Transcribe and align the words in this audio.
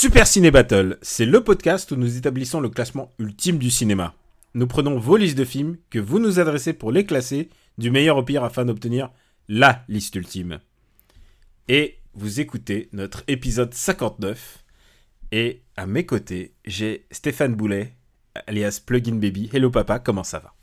Super 0.00 0.28
Ciné 0.28 0.52
Battle, 0.52 0.96
c'est 1.02 1.26
le 1.26 1.42
podcast 1.42 1.90
où 1.90 1.96
nous 1.96 2.16
établissons 2.16 2.60
le 2.60 2.68
classement 2.68 3.12
ultime 3.18 3.58
du 3.58 3.68
cinéma. 3.68 4.14
Nous 4.54 4.68
prenons 4.68 4.96
vos 4.96 5.16
listes 5.16 5.36
de 5.36 5.44
films 5.44 5.76
que 5.90 5.98
vous 5.98 6.20
nous 6.20 6.38
adressez 6.38 6.72
pour 6.72 6.92
les 6.92 7.04
classer 7.04 7.48
du 7.78 7.90
meilleur 7.90 8.16
au 8.16 8.22
pire 8.22 8.44
afin 8.44 8.64
d'obtenir 8.64 9.10
la 9.48 9.82
liste 9.88 10.14
ultime. 10.14 10.60
Et 11.66 11.98
vous 12.14 12.38
écoutez 12.38 12.88
notre 12.92 13.24
épisode 13.26 13.74
59. 13.74 14.62
Et 15.32 15.62
à 15.76 15.88
mes 15.88 16.06
côtés, 16.06 16.54
j'ai 16.64 17.08
Stéphane 17.10 17.56
Boulet, 17.56 17.96
alias 18.46 18.80
Plugin 18.86 19.16
Baby. 19.16 19.50
Hello 19.52 19.68
papa, 19.68 19.98
comment 19.98 20.22
ça 20.22 20.38
va? 20.38 20.54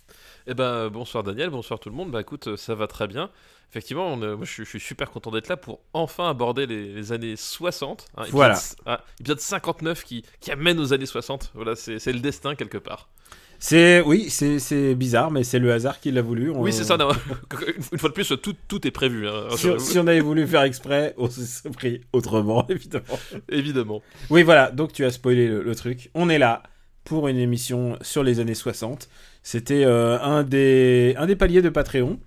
Eh 0.47 0.53
ben, 0.53 0.87
bonsoir 0.87 1.25
Daniel, 1.25 1.49
bonsoir 1.49 1.81
tout 1.81 1.89
le 1.89 1.95
monde. 1.95 2.09
Bah 2.09 2.21
écoute, 2.21 2.55
ça 2.55 2.73
va 2.73 2.87
très 2.87 3.09
bien. 3.09 3.29
Effectivement, 3.71 4.07
on, 4.13 4.21
euh, 4.21 4.35
moi, 4.37 4.45
je, 4.45 4.51
suis- 4.51 4.63
je 4.65 4.69
suis 4.69 4.79
super 4.79 5.11
content 5.11 5.31
d'être 5.31 5.47
là 5.49 5.57
pour 5.57 5.79
enfin 5.93 6.29
aborder 6.29 6.65
les, 6.65 6.93
les 6.93 7.11
années 7.11 7.35
60. 7.35 8.05
hein, 8.15 8.21
épisode- 8.21 8.31
Voilà. 8.35 8.59
ah, 8.85 9.03
épisode 9.19 9.39
59 9.39 10.03
qui, 10.03 10.23
qui 10.39 10.51
amène 10.51 10.79
aux 10.79 10.93
années 10.93 11.05
60. 11.05 11.51
Voilà, 11.55 11.75
c'est 11.75 12.05
le 12.13 12.19
destin 12.19 12.55
quelque 12.55 12.77
part. 12.77 13.09
C'est 13.57 14.01
oui, 14.01 14.29
c'est 14.29 14.95
bizarre, 14.95 15.31
mais 15.31 15.43
c'est 15.45 15.59
le 15.59 15.71
hasard 15.71 15.99
qui 16.01 16.11
l'a 16.11 16.21
voulu. 16.21 16.51
On- 16.51 16.61
Oui, 16.61 16.73
c'est 16.73 16.83
ça. 16.83 16.97
non, 16.97 17.09
une, 17.11 17.73
une 17.93 17.97
fois 17.97 18.09
de 18.09 18.13
plus, 18.13 18.27
tout, 18.41 18.53
tout 18.67 18.85
est 18.85 18.91
prévu. 18.91 19.27
hein, 19.27 19.47
Si, 19.55 19.69
si 19.79 19.97
on 19.97 20.07
avait 20.07 20.19
voulu 20.19 20.45
faire 20.45 20.63
exprès, 20.63 21.13
on 21.17 21.29
se 21.29 21.41
serait 21.45 21.69
pris 21.71 22.01
autrement, 22.13 22.65
évidemment. 22.69 23.17
Évidemment. 23.49 24.01
Oui, 24.29 24.43
voilà, 24.43 24.71
donc 24.71 24.91
tu 24.93 25.05
as 25.05 25.11
spoilé 25.11 25.47
le, 25.47 25.63
le 25.63 25.75
truc. 25.75 26.09
On 26.13 26.29
est 26.29 26.37
là 26.37 26.63
pour 27.05 27.27
une 27.29 27.37
émission 27.37 27.97
sur 28.01 28.23
les 28.23 28.39
années 28.41 28.55
60. 28.55 29.07
C'était 29.41 29.83
euh, 29.85 30.19
un, 30.21 30.43
des, 30.43 31.15
un 31.17 31.25
des 31.25 31.35
paliers 31.35 31.61
de 31.61 31.69
Patreon. 31.69 32.19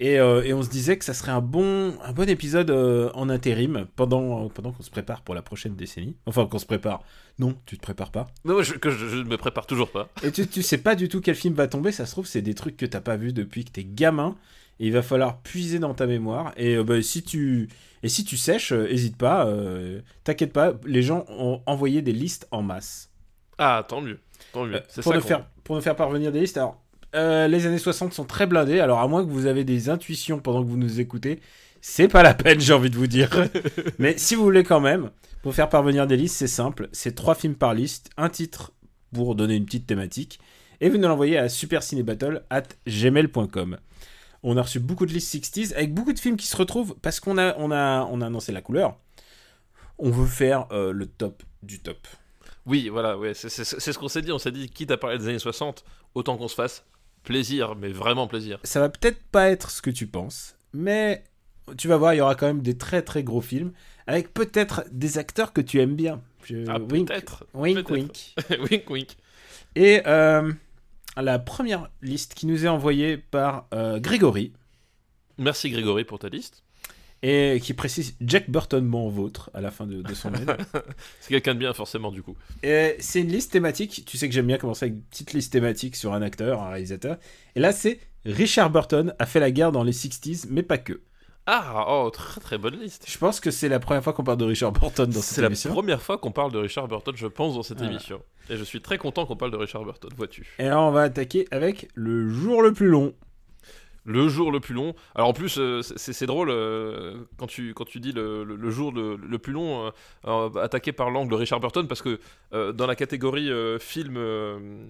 Et, 0.00 0.18
euh, 0.18 0.42
et 0.42 0.52
on 0.52 0.62
se 0.62 0.70
disait 0.70 0.98
que 0.98 1.04
ça 1.04 1.14
serait 1.14 1.30
un 1.30 1.40
bon, 1.40 1.94
un 2.02 2.12
bon 2.12 2.28
épisode 2.28 2.70
euh, 2.70 3.10
en 3.14 3.28
intérim 3.28 3.86
pendant, 3.94 4.48
pendant 4.48 4.72
qu'on 4.72 4.82
se 4.82 4.90
prépare 4.90 5.22
pour 5.22 5.36
la 5.36 5.42
prochaine 5.42 5.76
décennie. 5.76 6.16
Enfin, 6.26 6.46
qu'on 6.46 6.58
se 6.58 6.66
prépare. 6.66 7.02
Non, 7.38 7.56
tu 7.64 7.76
te 7.76 7.82
prépares 7.82 8.10
pas. 8.10 8.26
Non, 8.44 8.60
je, 8.62 8.74
que 8.74 8.90
je, 8.90 9.06
je 9.06 9.16
ne 9.18 9.22
me 9.24 9.36
prépare 9.36 9.66
toujours 9.66 9.90
pas. 9.90 10.08
Et 10.24 10.32
tu, 10.32 10.48
tu 10.48 10.62
sais 10.62 10.78
pas 10.78 10.96
du 10.96 11.08
tout 11.08 11.20
quel 11.20 11.36
film 11.36 11.54
va 11.54 11.68
tomber. 11.68 11.92
Ça 11.92 12.06
se 12.06 12.10
trouve, 12.12 12.26
c'est 12.26 12.42
des 12.42 12.54
trucs 12.54 12.76
que 12.76 12.86
t'as 12.86 13.00
pas 13.00 13.16
vu 13.16 13.32
depuis 13.32 13.64
que 13.64 13.70
t'es 13.70 13.84
gamin. 13.84 14.36
Et 14.80 14.86
il 14.88 14.92
va 14.92 15.02
falloir 15.02 15.40
puiser 15.42 15.78
dans 15.78 15.94
ta 15.94 16.06
mémoire. 16.08 16.52
Et 16.56 16.74
euh, 16.74 16.82
bah, 16.82 17.00
si 17.00 17.22
tu 17.22 17.68
et 18.02 18.08
si 18.08 18.24
tu 18.24 18.36
sèches, 18.36 18.72
euh, 18.72 18.90
hésite 18.90 19.16
pas. 19.16 19.46
euh, 19.46 20.00
T'inquiète 20.24 20.52
pas, 20.52 20.72
les 20.84 21.02
gens 21.02 21.24
ont 21.28 21.62
envoyé 21.66 22.02
des 22.02 22.12
listes 22.12 22.48
en 22.50 22.62
masse. 22.62 23.10
Ah, 23.58 23.84
tant 23.88 24.00
mieux. 24.00 24.18
Tant 24.52 24.64
mieux. 24.66 24.74
Euh, 24.74 24.80
pour, 25.02 25.12
ça 25.12 25.14
nous 25.14 25.20
faire, 25.22 25.46
pour 25.62 25.76
nous 25.76 25.82
faire 25.82 25.94
parvenir 25.94 26.32
des 26.32 26.40
listes. 26.40 26.56
Alors, 26.56 26.82
euh, 27.14 27.48
les 27.48 27.66
années 27.66 27.78
60 27.78 28.12
sont 28.12 28.24
très 28.24 28.46
blindées. 28.46 28.80
Alors, 28.80 29.00
à 29.00 29.08
moins 29.08 29.24
que 29.24 29.30
vous 29.30 29.46
avez 29.46 29.64
des 29.64 29.88
intuitions 29.88 30.38
pendant 30.40 30.62
que 30.62 30.68
vous 30.68 30.76
nous 30.76 31.00
écoutez, 31.00 31.40
c'est 31.80 32.08
pas 32.08 32.22
la 32.22 32.34
peine, 32.34 32.60
j'ai 32.60 32.72
envie 32.72 32.90
de 32.90 32.96
vous 32.96 33.06
dire. 33.06 33.30
Mais 33.98 34.16
si 34.18 34.34
vous 34.34 34.42
voulez 34.42 34.64
quand 34.64 34.80
même, 34.80 35.10
pour 35.42 35.54
faire 35.54 35.68
parvenir 35.68 36.06
des 36.06 36.16
listes, 36.16 36.36
c'est 36.36 36.46
simple. 36.46 36.88
C'est 36.92 37.14
trois 37.14 37.34
films 37.34 37.54
par 37.56 37.74
liste, 37.74 38.10
un 38.16 38.28
titre 38.28 38.72
pour 39.12 39.34
donner 39.34 39.54
une 39.56 39.64
petite 39.66 39.86
thématique. 39.86 40.40
Et 40.80 40.88
vous 40.88 40.96
nous 40.98 41.08
l'envoyez 41.08 41.38
à 41.38 41.48
supercinébattle 41.48 42.42
at 42.50 42.62
gmail.com. 42.86 43.78
On 44.42 44.56
a 44.56 44.62
reçu 44.62 44.80
beaucoup 44.80 45.06
de 45.06 45.12
listes 45.12 45.34
60s 45.34 45.72
avec 45.74 45.94
beaucoup 45.94 46.12
de 46.12 46.18
films 46.18 46.36
qui 46.36 46.46
se 46.46 46.56
retrouvent 46.56 46.96
parce 47.00 47.20
qu'on 47.20 47.38
a, 47.38 47.54
on 47.58 47.70
a, 47.70 48.06
on 48.10 48.20
a 48.20 48.26
annoncé 48.26 48.52
la 48.52 48.60
couleur. 48.60 48.96
On 49.98 50.10
veut 50.10 50.26
faire 50.26 50.66
euh, 50.72 50.92
le 50.92 51.06
top 51.06 51.42
du 51.62 51.78
top. 51.80 52.06
Oui, 52.66 52.88
voilà, 52.88 53.16
ouais, 53.18 53.34
c'est 53.34 53.48
c'est- 53.48 53.64
c'est 53.64 53.92
ce 53.92 53.98
qu'on 53.98 54.08
s'est 54.08 54.22
dit. 54.22 54.32
On 54.32 54.38
s'est 54.38 54.50
dit, 54.52 54.68
quitte 54.68 54.90
à 54.90 54.96
parler 54.96 55.18
des 55.18 55.28
années 55.28 55.38
60, 55.38 55.84
autant 56.14 56.36
qu'on 56.36 56.48
se 56.48 56.54
fasse 56.54 56.84
plaisir, 57.24 57.74
mais 57.76 57.88
vraiment 57.88 58.26
plaisir. 58.28 58.58
ça 58.64 58.80
va 58.80 58.88
peut-être 58.88 59.22
pas 59.32 59.50
être 59.50 59.70
ce 59.70 59.82
que 59.82 59.90
tu 59.90 60.06
penses, 60.06 60.56
mais 60.72 61.24
tu 61.78 61.88
vas 61.88 61.96
voir, 61.96 62.14
il 62.14 62.18
y 62.18 62.20
aura 62.20 62.34
quand 62.34 62.46
même 62.46 62.62
des 62.62 62.76
très 62.78 63.02
très 63.02 63.22
gros 63.24 63.40
films 63.40 63.72
avec 64.06 64.32
peut-être 64.34 64.84
des 64.92 65.16
acteurs 65.18 65.52
que 65.52 65.60
tu 65.62 65.80
aimes 65.80 65.96
bien. 65.96 66.20
Je- 66.44 66.66
Ah, 66.68 66.78
wink, 66.78 67.08
peut-être. 67.08 67.46
wink, 67.54 67.74
peut-être. 67.76 67.90
wink. 67.90 68.34
wink, 68.70 68.90
wink. 68.90 69.16
Et 69.76 70.02
euh, 70.06 70.52
la 71.16 71.38
première 71.38 71.88
liste 72.02 72.34
qui 72.34 72.46
nous 72.46 72.66
est 72.66 72.68
envoyée 72.68 73.16
par 73.16 73.66
euh, 73.72 73.98
Grégory 73.98 74.52
Merci 75.38 75.70
Grégory 75.70 76.04
pour 76.04 76.18
ta 76.18 76.28
liste. 76.28 76.63
Et 77.26 77.58
qui 77.58 77.72
précise 77.72 78.16
Jack 78.20 78.50
Burton 78.50 78.84
mon 78.84 79.08
vôtre 79.08 79.50
à 79.54 79.62
la 79.62 79.70
fin 79.70 79.86
de, 79.86 80.02
de 80.02 80.14
son 80.14 80.30
mail. 80.30 80.44
C'est 81.20 81.30
quelqu'un 81.30 81.54
de 81.54 81.58
bien, 81.58 81.72
forcément, 81.72 82.12
du 82.12 82.22
coup. 82.22 82.36
Et 82.62 82.96
c'est 82.98 83.22
une 83.22 83.28
liste 83.30 83.50
thématique. 83.50 84.04
Tu 84.06 84.18
sais 84.18 84.28
que 84.28 84.34
j'aime 84.34 84.46
bien 84.46 84.58
commencer 84.58 84.84
avec 84.84 84.96
une 84.96 85.02
petite 85.04 85.32
liste 85.32 85.50
thématique 85.50 85.96
sur 85.96 86.12
un 86.12 86.20
acteur, 86.20 86.60
un 86.60 86.68
réalisateur. 86.68 87.16
Et 87.56 87.60
là, 87.60 87.72
c'est 87.72 87.98
Richard 88.26 88.68
Burton 88.68 89.14
a 89.18 89.24
fait 89.24 89.40
la 89.40 89.50
guerre 89.50 89.72
dans 89.72 89.84
les 89.84 89.92
60s, 89.92 90.46
mais 90.50 90.62
pas 90.62 90.76
que. 90.76 91.00
Ah, 91.46 91.86
oh, 91.88 92.10
très 92.10 92.40
très 92.42 92.58
bonne 92.58 92.78
liste. 92.78 93.04
Je 93.08 93.16
pense 93.16 93.40
que 93.40 93.50
c'est 93.50 93.68
la 93.70 93.78
première 93.78 94.02
fois 94.04 94.12
qu'on 94.12 94.24
parle 94.24 94.38
de 94.38 94.44
Richard 94.44 94.72
Burton 94.72 95.06
dans 95.08 95.20
cette 95.20 95.34
C'est 95.36 95.40
la 95.40 95.46
émission. 95.48 95.70
première 95.72 96.02
fois 96.02 96.18
qu'on 96.18 96.30
parle 96.30 96.52
de 96.52 96.58
Richard 96.58 96.88
Burton, 96.88 97.14
je 97.16 97.26
pense, 97.26 97.54
dans 97.54 97.62
cette 97.62 97.80
émission. 97.80 98.20
Et 98.50 98.56
je 98.58 98.64
suis 98.64 98.80
très 98.82 98.98
content 98.98 99.24
qu'on 99.24 99.36
parle 99.36 99.50
de 99.50 99.56
Richard 99.56 99.84
Burton, 99.84 100.10
vois-tu. 100.16 100.46
Et 100.58 100.64
alors, 100.66 100.88
on 100.88 100.90
va 100.90 101.02
attaquer 101.02 101.46
avec 101.50 101.88
le 101.94 102.28
jour 102.28 102.60
le 102.62 102.72
plus 102.74 102.88
long. 102.88 103.14
Le 104.06 104.28
jour 104.28 104.52
le 104.52 104.60
plus 104.60 104.74
long. 104.74 104.94
Alors 105.14 105.28
en 105.28 105.32
plus, 105.32 105.56
euh, 105.58 105.80
c'est 105.82 106.26
drôle 106.26 106.50
euh, 106.50 107.14
quand, 107.38 107.46
tu, 107.46 107.72
dis 108.00 108.12
le, 108.12 108.70
jour 108.70 108.92
le, 108.92 109.38
plus 109.38 109.52
long, 109.52 109.90
euh, 110.26 110.50
attaqué 110.60 110.92
par 110.92 111.10
l'angle 111.10 111.34
Richard 111.34 111.60
Burton, 111.60 111.88
parce 111.88 112.02
que 112.02 112.20
dans 112.52 112.86
la 112.86 112.96
catégorie 112.96 113.50
film, 113.80 114.18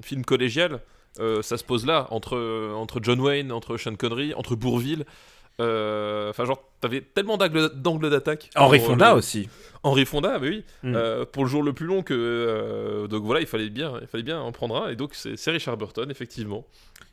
film 0.02 0.24
collégial, 0.24 0.80
ça 1.16 1.56
se 1.56 1.64
pose 1.64 1.86
là, 1.86 2.08
entre, 2.10 2.72
entre 2.74 3.00
John 3.02 3.20
Wayne, 3.20 3.52
entre 3.52 3.76
Sean 3.76 3.94
Connery, 3.94 4.34
entre 4.34 4.56
Bourville. 4.56 5.04
Enfin, 5.60 6.44
genre, 6.44 6.62
t'avais 6.88 7.00
tellement 7.00 7.36
d'angles 7.38 8.10
d'attaque. 8.10 8.50
Henri 8.56 8.78
Fonda 8.80 9.10
le- 9.12 9.16
aussi. 9.18 9.48
Henri 9.82 10.04
Fonda, 10.06 10.38
mais 10.38 10.48
oui. 10.48 10.64
Mm. 10.82 10.94
Euh, 10.94 11.24
pour 11.24 11.44
le 11.44 11.50
jour 11.50 11.62
le 11.62 11.72
plus 11.72 11.86
long 11.86 12.02
que. 12.02 12.14
euh, 12.14 13.06
donc 13.06 13.24
voilà, 13.24 13.40
il 13.40 13.46
fallait 13.46 13.70
bien, 13.70 13.94
il 14.00 14.06
fallait 14.06 14.22
bien 14.24 14.40
en 14.40 14.52
prendre 14.52 14.76
un. 14.84 14.88
Et 14.90 14.96
donc 14.96 15.14
c'est 15.14 15.50
Richard 15.50 15.76
Burton, 15.76 16.10
effectivement. 16.10 16.66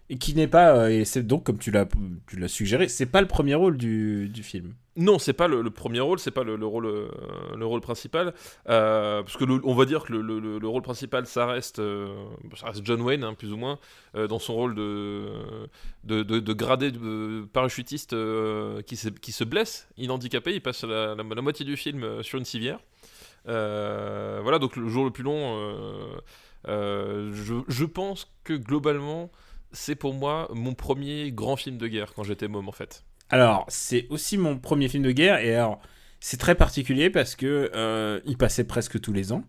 Et 0.09 0.17
qui 0.17 0.35
n'est 0.35 0.47
pas, 0.47 0.75
euh, 0.75 0.89
et 0.89 1.05
c'est 1.05 1.23
donc 1.23 1.45
comme 1.45 1.57
tu 1.57 1.71
l'as, 1.71 1.85
tu 2.27 2.37
l'as 2.37 2.49
suggéré, 2.49 2.89
c'est 2.89 3.05
pas 3.05 3.21
le 3.21 3.27
premier 3.27 3.55
rôle 3.55 3.77
du, 3.77 4.27
du 4.27 4.43
film. 4.43 4.73
Non, 4.97 5.19
c'est 5.19 5.31
pas 5.31 5.47
le, 5.47 5.61
le 5.61 5.69
premier 5.69 6.01
rôle, 6.01 6.19
c'est 6.19 6.31
pas 6.31 6.43
le, 6.43 6.57
le 6.57 6.65
rôle, 6.65 6.85
euh, 6.85 7.07
le 7.57 7.65
rôle 7.65 7.79
principal, 7.79 8.33
euh, 8.67 9.23
parce 9.23 9.37
que 9.37 9.45
on 9.63 9.73
va 9.73 9.85
dire 9.85 10.03
que 10.03 10.11
le, 10.11 10.21
le- 10.21 10.59
le 10.59 10.67
rôle 10.67 10.81
principal, 10.81 11.25
ça 11.27 11.45
reste, 11.45 11.79
euh, 11.79 12.13
ça 12.59 12.65
reste 12.67 12.81
John 12.85 13.01
Wayne, 13.01 13.23
hein, 13.23 13.33
plus 13.33 13.53
ou 13.53 13.57
moins, 13.57 13.79
euh, 14.17 14.27
dans 14.27 14.39
son 14.39 14.53
rôle 14.53 14.75
de, 14.75 15.27
de, 16.03 16.23
de, 16.23 16.39
de 16.39 16.53
gradé 16.53 16.91
de 16.91 17.45
parachutiste 17.53 18.11
euh, 18.11 18.81
qui, 18.81 18.97
se, 18.97 19.07
qui 19.07 19.31
se 19.31 19.45
blesse, 19.45 19.60
il 19.97 20.05
est 20.05 20.11
handicapé, 20.11 20.53
il 20.53 20.61
passe 20.61 20.83
la, 20.83 21.15
la- 21.15 21.23
la 21.23 21.41
moitié 21.41 21.65
du 21.65 21.77
film 21.77 22.03
euh, 22.03 22.23
sur 22.23 22.37
une 22.39 22.45
civière. 22.45 22.79
Euh, 23.47 24.39
voilà, 24.43 24.59
donc 24.59 24.75
le 24.75 24.87
jour 24.87 25.03
le 25.05 25.11
plus 25.11 25.23
long, 25.23 25.57
euh, 26.67 27.31
je, 27.33 27.55
je 27.67 27.85
pense 27.85 28.31
que 28.43 28.53
globalement, 28.53 29.31
c'est 29.71 29.95
pour 29.95 30.13
moi 30.13 30.47
mon 30.53 30.73
premier 30.73 31.31
grand 31.31 31.55
film 31.55 31.77
de 31.77 31.87
guerre 31.87 32.13
quand 32.13 32.23
j'étais 32.23 32.47
môme 32.47 32.69
en 32.69 32.73
fait. 32.73 33.03
Alors, 33.29 33.65
c'est 33.69 34.07
aussi 34.09 34.37
mon 34.37 34.57
premier 34.59 34.89
film 34.89 35.03
de 35.03 35.11
guerre, 35.11 35.39
et 35.39 35.55
alors, 35.55 35.81
c'est 36.19 36.37
très 36.37 36.55
particulier 36.55 37.09
parce 37.09 37.35
que 37.35 38.21
il 38.25 38.37
passait 38.37 38.65
presque 38.65 38.99
tous 38.99 39.13
les 39.13 39.31
ans. 39.31 39.43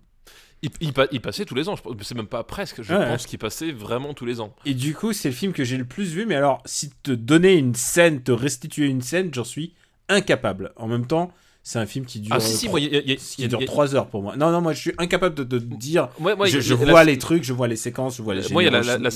Il, 0.65 0.71
il 0.81 0.93
pa- 0.93 1.09
il 1.11 1.21
passait 1.21 1.45
tous 1.45 1.57
les 1.57 1.69
ans, 1.69 1.75
c'est 2.03 2.15
même 2.15 2.29
pas 2.29 2.45
presque, 2.45 2.83
je 2.83 2.95
Ouais. 2.95 3.09
pense 3.09 3.27
qu'il 3.27 3.41
passait 3.41 3.73
vraiment 3.73 4.15
tous 4.15 4.25
les 4.25 4.41
ans. 4.41 4.55
Et 4.65 4.75
du 4.75 4.95
coup, 4.95 5.13
c'est 5.13 5.31
le 5.31 5.35
film 5.35 5.53
que 5.53 5.65
j'ai 5.65 5.77
le 5.77 5.85
plus 5.85 6.15
vu, 6.15 6.25
mais 6.25 6.37
alors, 6.37 6.63
si 6.67 6.91
te 7.03 7.11
donner 7.11 7.55
une 7.55 7.75
scène, 7.75 8.23
te 8.23 8.31
restituer 8.31 8.87
une 8.87 9.03
scène, 9.03 9.35
j'en 9.35 9.43
suis 9.43 9.75
incapable. 10.09 10.73
En 10.77 10.89
même 10.89 11.07
temps, 11.07 11.33
c'est 11.63 11.79
un 11.79 11.87
film 11.87 12.05
qui 12.07 12.21
dure, 12.21 12.35
Ah 12.35 12.41
si, 12.41 12.57
si, 12.57 12.69
moi, 12.69 12.81
il 12.81 12.93
y 12.93 12.97
a- 12.97 13.01
il 13.01 13.09
y 13.11 13.13
a- 13.13 13.17
qui 13.17 13.35
il 13.39 13.43
y 13.43 13.45
a- 13.45 13.49
dure 13.49 13.61
il 13.61 13.63
y 13.63 13.65
a- 13.65 13.69
3 13.69 13.95
heures 13.95 14.09
pour 14.09 14.23
moi. 14.23 14.37
Non, 14.37 14.51
non, 14.51 14.61
moi, 14.61 14.73
je 14.73 14.81
suis 14.81 14.93
incapable 14.99 15.47
de 15.47 15.59
dire. 15.59 16.09
moi, 16.19 16.35
moi, 16.35 16.47
je 16.47 16.75
vois 16.75 16.93
la- 16.93 17.05
les 17.05 17.19
trucs, 17.19 17.45
je 17.45 17.53
vois 17.53 17.69
les 17.69 17.77
séquences, 17.77 18.17
je 18.17 18.23
vois 18.23 18.35
les 18.35 18.49
Moi, 18.51 18.63
il 18.63 18.67
y 18.67 18.69
a 18.69 18.81
la- 18.99 19.11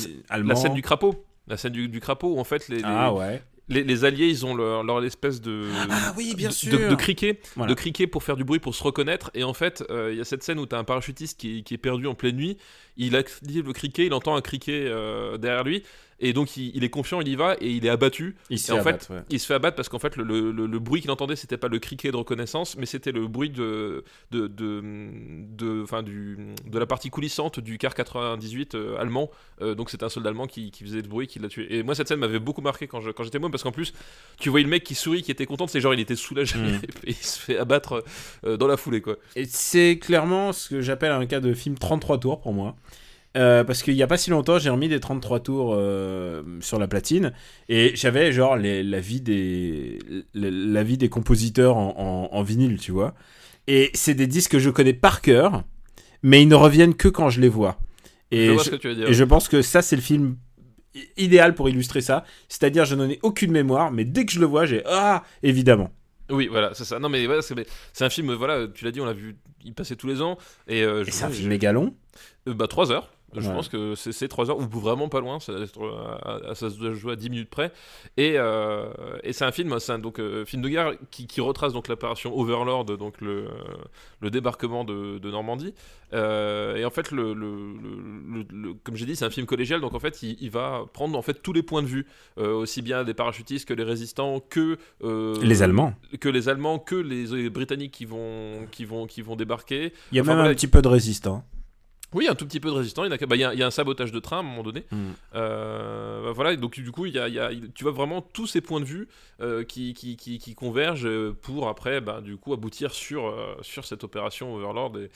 scène 0.56 0.74
du 0.74 0.82
crapaud. 0.82 1.24
La 1.48 1.56
scène 1.56 1.72
du, 1.72 1.88
du 1.88 2.00
crapaud 2.00 2.34
où 2.34 2.40
en 2.40 2.44
fait 2.44 2.68
les, 2.68 2.78
les, 2.78 2.82
Ah 2.84 3.12
ouais. 3.14 3.40
les, 3.68 3.84
les 3.84 4.04
alliés 4.04 4.26
ils 4.28 4.44
ont 4.44 4.56
leur, 4.56 4.82
leur 4.82 5.04
espèce 5.04 5.40
de, 5.40 5.68
Ah 5.88 6.12
oui, 6.16 6.34
bien 6.36 6.48
de- 6.48 6.52
sûr. 6.54 6.76
de, 6.76 6.88
de 6.88 6.94
criquet, 6.96 7.38
Voilà. 7.54 7.70
de 7.70 7.74
criquet 7.78 8.08
pour 8.08 8.24
faire 8.24 8.36
du 8.36 8.42
bruit, 8.42 8.58
pour 8.58 8.74
se 8.74 8.82
reconnaître. 8.82 9.30
Et 9.32 9.44
en 9.44 9.54
fait, 9.54 9.84
euh, 9.88 10.10
il 10.12 10.18
y 10.18 10.20
a 10.20 10.24
cette 10.24 10.42
scène 10.42 10.58
où 10.58 10.66
tu 10.66 10.74
as 10.74 10.78
un 10.78 10.82
parachutiste 10.84 11.38
qui, 11.38 11.62
qui 11.62 11.74
est 11.74 11.78
perdu 11.78 12.08
en 12.08 12.14
pleine 12.16 12.34
nuit. 12.34 12.56
Il 12.96 13.14
active 13.14 13.64
le 13.64 13.72
criquet, 13.72 14.06
il 14.06 14.12
entend 14.12 14.34
un 14.34 14.40
criquet 14.40 14.86
euh, 14.88 15.36
derrière 15.38 15.62
lui. 15.62 15.84
Et 16.20 16.32
donc 16.32 16.56
il, 16.56 16.74
il 16.74 16.82
est 16.84 16.88
confiant, 16.90 17.20
il 17.20 17.28
y 17.28 17.36
va 17.36 17.56
et 17.60 17.70
il 17.70 17.84
est 17.84 17.88
abattu. 17.90 18.36
Il 18.50 18.58
se 18.58 18.72
Et 18.72 18.74
fait 18.74 18.80
en 18.80 18.82
fait, 18.82 18.88
abattre, 18.90 19.10
ouais. 19.12 19.22
il 19.30 19.38
se 19.40 19.46
fait 19.46 19.54
abattre 19.54 19.76
parce 19.76 19.88
qu'en 19.88 19.98
fait, 19.98 20.16
le, 20.16 20.24
le- 20.24 20.50
le- 20.52 20.66
le 20.66 20.78
bruit 20.78 21.00
qu'il 21.02 21.10
entendait, 21.10 21.36
c'était 21.36 21.56
pas 21.58 21.68
le 21.68 21.78
criquet 21.78 22.10
de 22.10 22.16
reconnaissance, 22.16 22.76
mais 22.76 22.86
c'était 22.86 23.12
le 23.12 23.26
bruit 23.26 23.50
de, 23.50 24.04
de, 24.30 24.46
de, 24.46 24.82
de, 25.50 25.82
enfin, 25.82 26.02
du, 26.02 26.38
de 26.66 26.78
la 26.78 26.86
partie 26.86 27.10
coulissante 27.10 27.60
du 27.60 27.78
car 27.78 27.94
98 27.94 28.74
euh, 28.74 28.96
allemand. 28.98 29.30
Euh, 29.62 29.74
donc 29.74 29.90
c'était 29.90 30.04
un 30.04 30.08
soldat 30.08 30.30
allemand 30.30 30.46
qui, 30.46 30.70
qui 30.70 30.84
faisait 30.84 31.02
le 31.02 31.08
bruit 31.08 31.26
qui 31.26 31.38
l'a 31.38 31.48
tué. 31.48 31.66
Et 31.76 31.82
moi, 31.82 31.94
cette 31.94 32.08
scène 32.08 32.19
m'avait 32.20 32.38
beaucoup 32.38 32.60
marqué 32.62 32.86
quand 32.86 33.00
je- 33.00 33.10
quand 33.10 33.22
j'étais 33.24 33.38
môme 33.38 33.50
parce 33.50 33.62
qu'en 33.62 33.72
plus, 33.72 33.92
tu 34.38 34.48
voyais 34.50 34.64
le 34.64 34.70
mec 34.70 34.84
qui 34.84 34.94
sourit, 34.94 35.22
qui 35.22 35.30
était 35.30 35.46
content, 35.46 35.66
c'est 35.66 35.80
genre 35.80 35.94
il 35.94 36.00
était 36.00 36.16
soulagé 36.16 36.58
Mm. 36.58 36.80
et 37.04 37.08
il 37.10 37.14
se 37.14 37.38
fait 37.38 37.58
abattre 37.58 38.02
euh, 38.44 38.56
dans 38.56 38.66
la 38.66 38.76
foulée, 38.76 39.00
quoi. 39.02 39.16
Et 39.36 39.44
c'est 39.44 39.98
clairement 39.98 40.52
ce 40.52 40.69
que 40.70 40.80
j'appelle 40.80 41.12
un 41.12 41.26
cas 41.26 41.40
de 41.40 41.52
film 41.54 41.76
33 41.76 42.19
tours 42.20 42.40
pour 42.40 42.52
moi. 42.52 42.76
Euh, 43.36 43.64
parce 43.64 43.82
qu'il 43.82 43.94
n'y 43.94 44.02
a 44.02 44.06
pas 44.06 44.16
si 44.16 44.30
longtemps, 44.30 44.58
j'ai 44.58 44.70
remis 44.70 44.88
des 44.88 44.98
33 44.98 45.40
tours 45.40 45.74
euh, 45.76 46.42
sur 46.60 46.78
la 46.78 46.88
platine 46.88 47.32
et 47.68 47.92
j'avais 47.94 48.32
genre 48.32 48.56
les- 48.56 48.82
la, 48.82 48.98
vie 49.00 49.20
des, 49.20 49.98
la, 50.32 50.48
la 50.50 50.82
vie 50.82 50.96
des 50.96 51.08
compositeurs 51.10 51.76
en, 51.76 51.94
en- 52.32 52.34
en 52.36 52.42
vinyle, 52.42 52.78
tu 52.80 52.92
vois. 52.92 53.14
Et 53.66 53.90
c'est 53.94 54.14
des 54.14 54.26
disques 54.26 54.52
que 54.52 54.58
je 54.58 54.70
connais 54.70 54.94
par 54.94 55.20
cœur, 55.20 55.64
mais 56.22 56.40
ils 56.42 56.48
ne 56.48 56.54
reviennent 56.54 56.94
que 56.94 57.08
quand 57.08 57.28
je 57.28 57.40
les 57.42 57.48
vois. 57.50 57.78
Et 58.30 58.46
je 58.46 58.52
vois 58.52 58.62
je- 58.62 58.66
ce 58.66 58.70
que 58.70 58.76
tu 58.76 58.88
veux 58.88 58.94
dire. 58.94 59.08
et 59.08 59.12
je 59.12 59.24
pense 59.24 59.48
que 59.48 59.60
ça, 59.60 59.82
c'est 59.82 59.96
le 59.96 60.02
film 60.02 60.36
idéal 61.18 61.54
pour 61.54 61.68
illustrer 61.68 62.00
ça. 62.00 62.24
C'est-à-dire, 62.48 62.84
je 62.86 62.94
n'en 62.94 63.08
ai 63.08 63.18
aucune 63.22 63.50
mémoire, 63.52 63.90
mais 63.92 64.04
dès 64.04 64.24
que 64.24 64.32
je 64.32 64.40
le 64.40 64.46
vois, 64.46 64.64
j'ai 64.66 64.82
Ah, 64.86 65.24
évidemment. 65.42 65.90
Oui, 66.30 66.48
voilà, 66.48 66.72
c'est 66.74 66.84
ça. 66.84 66.98
Non, 66.98 67.08
mais 67.08 67.24
voilà, 67.26 67.42
c'est 67.42 68.04
un 68.04 68.10
film, 68.10 68.32
voilà, 68.32 68.66
tu 68.66 68.84
l'as 68.84 68.90
dit, 68.90 69.00
on 69.00 69.04
l'a 69.04 69.12
vu, 69.12 69.36
il 69.64 69.74
passait 69.74 69.94
tous 69.94 70.06
les 70.06 70.22
ans. 70.22 70.38
Et, 70.68 70.82
euh, 70.82 71.04
Et 71.06 71.10
c'est 71.10 71.24
un 71.24 71.30
film 71.30 71.48
méga 71.50 71.70
long. 71.72 71.94
Euh, 72.48 72.54
bah 72.54 72.66
3 72.66 72.90
heures. 72.90 73.10
Je 73.34 73.50
pense 73.55 73.69
que 73.69 73.94
c'est 73.96 74.12
c'est 74.12 74.28
3 74.28 74.50
heures, 74.50 74.58
ou 74.58 74.62
vraiment 74.62 75.08
pas 75.08 75.20
loin, 75.20 75.40
ça, 75.40 75.52
euh, 75.52 76.55
ça 76.55 76.70
se 76.70 76.94
jouer 76.94 77.12
à 77.12 77.17
10 77.17 77.28
minutes 77.28 77.50
près. 77.50 77.70
Et, 78.17 78.34
euh, 78.37 78.87
et 79.25 79.32
c'est 79.32 79.44
un 79.44 79.52
film, 79.52 79.78
c'est 79.78 79.99
donc, 80.00 80.20
euh, 80.20 80.44
film 80.46 80.62
de 80.62 80.69
guerre 80.69 80.93
qui, 81.11 81.26
qui 81.26 81.40
retrace 81.40 81.73
donc 81.73 81.88
l'opération 81.88 82.38
Overlord, 82.38 82.84
donc 82.84 83.20
le, 83.20 83.49
le 84.20 84.31
débarquement 84.31 84.84
de, 84.84 85.19
de 85.19 85.31
Normandie. 85.31 85.75
Euh, 86.14 86.76
et 86.76 86.84
en 86.84 86.90
fait, 86.90 87.11
le, 87.11 87.34
le- 87.34 87.73
le- 87.75 88.37
le- 88.38 88.46
le- 88.69 88.75
comme 88.75 88.96
j'ai 88.96 89.05
dit, 89.06 89.17
c'est 89.17 89.25
un 89.25 89.31
film 89.31 89.44
collégial, 89.46 89.81
donc 89.81 89.94
en 89.94 89.99
fait, 90.00 90.22
il, 90.22 90.37
il 90.40 90.50
va 90.50 90.84
prendre 90.94 91.19
en 91.19 91.22
fait 91.22 91.43
tous 91.43 91.52
les 91.52 91.62
points 91.64 91.82
de 91.82 91.88
vue, 91.88 92.06
aussi 92.38 92.81
bien 92.81 93.02
des 93.05 93.12
parachutistes 93.14 93.67
que 93.69 93.75
les 93.75 93.82
résistants, 93.84 94.40
que 94.40 94.79
Les 95.43 95.62
Allemands. 95.62 95.94
que 96.20 96.29
les 96.29 96.49
Allemands, 96.49 96.79
que 96.79 96.94
les, 96.94 97.50
Britanniques 97.50 97.93
qui 97.93 98.05
vont, 98.06 98.67
qui 98.70 98.84
vont, 98.84 99.06
qui 99.06 99.20
vont 99.20 99.37
débarquer. 99.37 99.93
Il 100.12 100.17
y 100.17 100.20
a 100.20 100.22
Enfin, 100.22 100.31
même 100.31 100.38
voilà, 100.38 100.50
un 100.52 100.55
petit 100.55 100.69
peu 100.69 100.81
de 100.81 100.88
résistants. 100.88 101.44
Oui, 102.14 102.29
un 102.29 102.35
tout 102.35 102.47
petit 102.47 102.61
peu 102.61 102.70
de. 102.70 102.82
Il 103.06 103.12
a, 103.12 103.26
bah, 103.26 103.37
il 103.37 103.41
y 103.41 103.44
a- 103.44 103.53
il 103.53 103.58
y 103.58 103.62
a 103.62 103.67
un 103.67 103.70
sabotage 103.70 104.12
de 104.12 104.19
train 104.20 104.37
à 104.37 104.41
un 104.41 104.43
moment 104.43 104.62
donné. 104.62 104.85
Mm. 104.91 105.11
Euh, 105.35 106.25
bah, 106.25 106.32
voilà, 106.32 106.56
donc 106.56 106.79
du 106.81 106.91
coup, 106.93 107.06
il 107.06 107.12
y 107.14 107.19
a, 107.19 107.29
il 107.29 107.35
y 107.35 107.38
a- 107.41 107.50
tu 107.75 107.82
vois 107.85 107.93
vraiment 107.93 108.23
tous 108.23 108.47
ces 108.47 108.61
points 108.61 108.81
de 108.81 108.85
vue 108.85 109.08
euh, 109.41 109.64
qui, 109.64 109.93
qui, 109.93 110.17
qui, 110.17 110.38
qui 110.38 110.55
convergent 110.55 111.06
euh, 111.06 111.32
pour 111.43 111.69
après, 111.69 112.00
bah, 112.00 112.20
du 112.20 112.37
coup, 112.37 112.53
aboutir 112.53 112.93
sur, 112.94 113.26
euh, 113.26 113.56
sur 113.62 113.85
cette 113.85 114.05
opération 114.05 114.55
Overlord 114.55 114.93
et, 114.99 115.11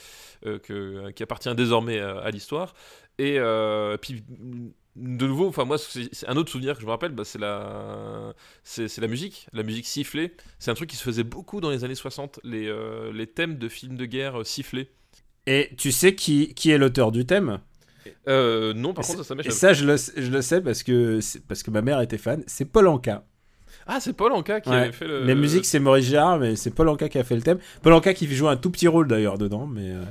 que, 0.60 1.10
qui 1.12 1.22
appartient 1.22 1.54
désormais 1.54 2.00
à, 2.00 2.18
à 2.18 2.30
l'histoire. 2.30 2.74
Et 3.18 3.38
puis. 4.00 4.22
De 4.96 5.24
nouveau, 5.28 5.46
enfin 5.46 5.64
moi, 5.64 5.78
c'est 5.78 6.28
un 6.28 6.36
autre 6.36 6.50
souvenir 6.50 6.74
que 6.74 6.80
je 6.80 6.84
me 6.86 6.90
rappelle, 6.90 7.12
bah, 7.12 7.22
c'est 7.24 7.38
la, 7.38 8.34
c'est 8.64 8.88
c'est 8.88 9.00
la 9.00 9.06
musique, 9.06 9.46
la 9.52 9.62
musique 9.62 9.86
sifflée. 9.86 10.34
C'est 10.58 10.72
un 10.72 10.74
truc 10.74 10.90
qui 10.90 10.96
se 10.96 11.04
faisait 11.04 11.22
beaucoup 11.22 11.60
dans 11.60 11.70
les 11.70 11.84
années 11.84 11.94
60, 11.94 12.40
les, 12.42 12.66
euh, 12.66 13.12
les 13.12 13.28
thèmes 13.28 13.56
de 13.56 13.68
films 13.68 13.96
de 13.96 14.04
guerre 14.04 14.44
sifflés. 14.44 14.90
Et 15.46 15.70
tu 15.76 15.90
sais 15.92 16.14
qui, 16.14 16.54
qui 16.54 16.70
est 16.70 16.78
l'auteur 16.78 17.12
du 17.12 17.24
thème? 17.26 17.58
Euh, 18.28 18.72
non, 18.74 18.92
par 18.94 19.04
contre, 19.06 19.24
ça 19.24 19.34
Et 19.44 19.50
ça, 19.50 19.72
je 19.72 19.84
le, 19.84 19.96
je 19.96 20.30
le 20.30 20.42
sais 20.42 20.60
parce 20.60 20.82
que, 20.82 21.20
parce 21.48 21.62
que 21.62 21.70
ma 21.70 21.82
mère 21.82 22.00
était 22.00 22.18
fan. 22.18 22.42
C'est 22.46 22.64
Paul 22.66 22.86
Anka. 22.88 23.24
Ah, 23.86 23.98
c'est 24.00 24.12
Paul 24.12 24.32
Anka 24.32 24.60
qui 24.60 24.70
Ouais. 24.70 24.76
avait 24.76 24.92
fait 24.92 25.06
le. 25.06 25.24
Les 25.24 25.34
musiques, 25.34 25.64
c'est 25.64 25.80
Maurice 25.80 26.06
Gérard, 26.06 26.38
mais 26.38 26.54
c'est 26.56 26.70
Paul 26.70 26.88
Anka 26.88 27.08
qui 27.08 27.18
a 27.18 27.24
fait 27.24 27.34
le 27.36 27.42
thème. 27.42 27.58
Paul 27.82 27.92
Anka 27.94 28.14
qui 28.14 28.26
joue 28.34 28.48
un 28.48 28.56
tout 28.56 28.70
petit 28.70 28.88
rôle 28.88 29.08
d'ailleurs 29.08 29.38
dedans, 29.38 29.66
mais. 29.66 29.90
euh, 29.90 30.02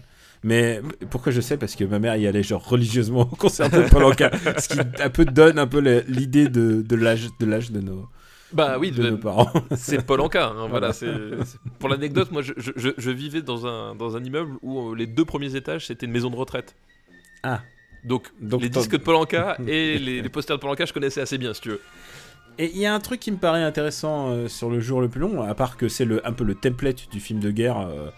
Mais 0.44 0.82
pourquoi 1.10 1.32
je 1.32 1.42
sais? 1.42 1.58
Parce 1.58 1.76
que 1.76 1.84
ma 1.84 2.00
mère 2.00 2.16
y 2.18 2.26
allait 2.28 2.44
genre 2.44 2.68
religieusement 2.68 3.22
au 3.32 3.36
concert 3.36 3.70
de 3.70 3.82
Paul 3.90 4.04
Anka, 4.06 4.32
ce 4.58 4.70
qui 4.70 4.80
un 4.80 5.10
peu 5.10 5.26
donne 5.26 5.60
un 5.60 5.68
peu 5.68 5.80
l'idée 6.08 6.48
de, 6.50 6.82
de 6.82 6.96
l'âge 6.96 7.28
de 7.40 7.46
l'âge 7.46 7.72
de 7.72 7.80
nos, 7.80 8.08
Bah 8.54 8.78
oui, 8.80 8.92
de 8.92 9.04
de- 9.04 9.10
nos 9.12 9.18
parents. 9.18 9.52
c'est 9.76 10.06
Paul 10.06 10.22
Anka. 10.22 10.48
hein, 10.48 10.68
voilà. 10.70 10.92
Pour 11.80 11.90
l'anecdote, 11.90 12.32
moi, 12.32 12.42
je, 12.42 12.54
je- 12.58 12.72
je- 12.76 12.90
je 12.98 13.12
vivais 13.12 13.42
dans 13.42 13.68
un, 13.68 13.96
dans 13.96 14.16
un 14.18 14.24
immeuble 14.24 14.54
où 14.62 14.92
euh, 14.92 14.96
les 14.96 15.06
deux 15.08 15.26
premiers 15.26 15.56
étages, 15.56 15.88
c'était 15.88 16.06
une 16.06 16.12
maison 16.12 16.30
de 16.30 16.36
retraite. 16.36 16.76
Ah. 17.44 17.62
Donc, 18.04 18.30
Donc, 18.42 18.62
les 18.62 18.70
disques 18.70 18.92
de 18.92 18.98
Paul 18.98 19.16
Anka 19.16 19.58
et 19.68 19.98
les, 20.00 20.22
les 20.22 20.30
posters 20.30 20.58
de 20.58 20.62
Paul 20.62 20.72
Anka, 20.72 20.86
je 20.86 20.94
connaissais 20.94 21.22
assez 21.22 21.38
bien, 21.38 21.54
si 21.54 21.62
tu 21.62 21.70
veux. 21.70 21.82
Et 22.58 22.72
il 22.74 22.78
y 22.78 22.86
a 22.86 22.94
un 22.94 23.00
truc 23.00 23.20
qui 23.20 23.32
me 23.32 23.38
paraît 23.38 23.64
intéressant 23.64 24.30
euh, 24.32 24.48
sur 24.48 24.70
le 24.70 24.80
jour 24.82 25.00
le 25.00 25.08
plus 25.10 25.22
long, 25.22 25.42
à 25.44 25.54
part 25.54 25.78
que 25.78 25.88
c'est 25.88 26.06
le, 26.06 26.26
un 26.28 26.34
peu 26.34 26.44
le 26.44 26.56
template 26.56 27.10
du 27.12 27.20
film 27.20 27.40
de 27.40 27.52
guerre, 27.52 27.78
euh, 27.80 28.10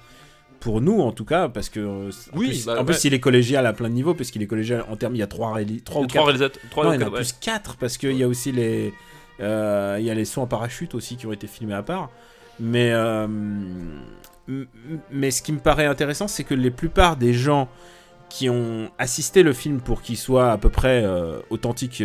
pour 0.60 0.82
nous 0.82 1.00
en 1.02 1.12
tout 1.12 1.26
cas, 1.26 1.48
parce 1.50 1.70
que 1.70 1.80
euh, 1.80 2.10
en, 2.34 2.38
Oui, 2.38 2.48
plus, 2.48 2.66
bah, 2.66 2.74
en 2.76 2.78
ouais. 2.80 2.86
plus, 2.86 3.04
il 3.06 3.14
est 3.14 3.20
collégial 3.20 3.66
à 3.68 3.74
plein 3.74 3.90
de 3.90 3.94
niveaux, 3.94 4.14
parce 4.16 4.32
qu'il 4.32 4.42
est 4.42 4.48
collégial 4.48 4.84
en 4.90 4.96
termes, 4.96 5.16
il 5.16 5.20
y 5.20 5.24
a 5.24 5.28
trois, 5.28 5.56
réali- 5.58 5.82
trois 5.84 6.02
ou 6.02 6.06
Trois 6.08 6.14
quatre. 6.14 6.26
réalisateurs. 6.26 6.62
Trois 6.72 6.84
non, 6.86 6.90
ou 6.92 6.94
il 6.94 7.02
y 7.02 7.04
en 7.04 7.08
a 7.08 7.12
plus 7.12 7.34
quatre, 7.34 7.76
parce 7.78 7.98
qu'il 7.98 8.14
y 8.18 8.24
a 8.24 8.28
aussi 8.28 8.52
les, 8.52 8.94
euh, 9.42 9.98
il 10.00 10.06
y 10.06 10.10
a 10.10 10.14
les 10.14 10.26
sauts 10.26 10.42
en 10.42 10.48
parachute 10.48 10.96
aussi 10.96 11.18
qui 11.18 11.28
ont 11.28 11.32
été 11.32 11.48
filmés 11.48 11.74
à 11.74 11.84
part. 11.84 12.10
Mais, 12.60 12.92
euh, 12.92 13.28
mais 15.12 15.32
ce 15.32 15.42
qui 15.42 15.52
me 15.52 15.60
paraît 15.60 15.86
intéressant, 15.86 16.28
c'est 16.28 16.44
que 16.44 16.54
les 16.54 16.72
plupart 16.72 17.16
des 17.16 17.34
gens 17.34 17.68
qui 18.30 18.50
ont 18.50 18.90
assisté 18.98 19.44
le 19.44 19.54
film 19.54 19.82
pour 19.82 20.02
qu'il 20.02 20.18
soit 20.18 20.52
à 20.52 20.58
peu 20.58 20.70
près 20.70 21.04
euh, 21.04 21.40
authentique 21.50 22.04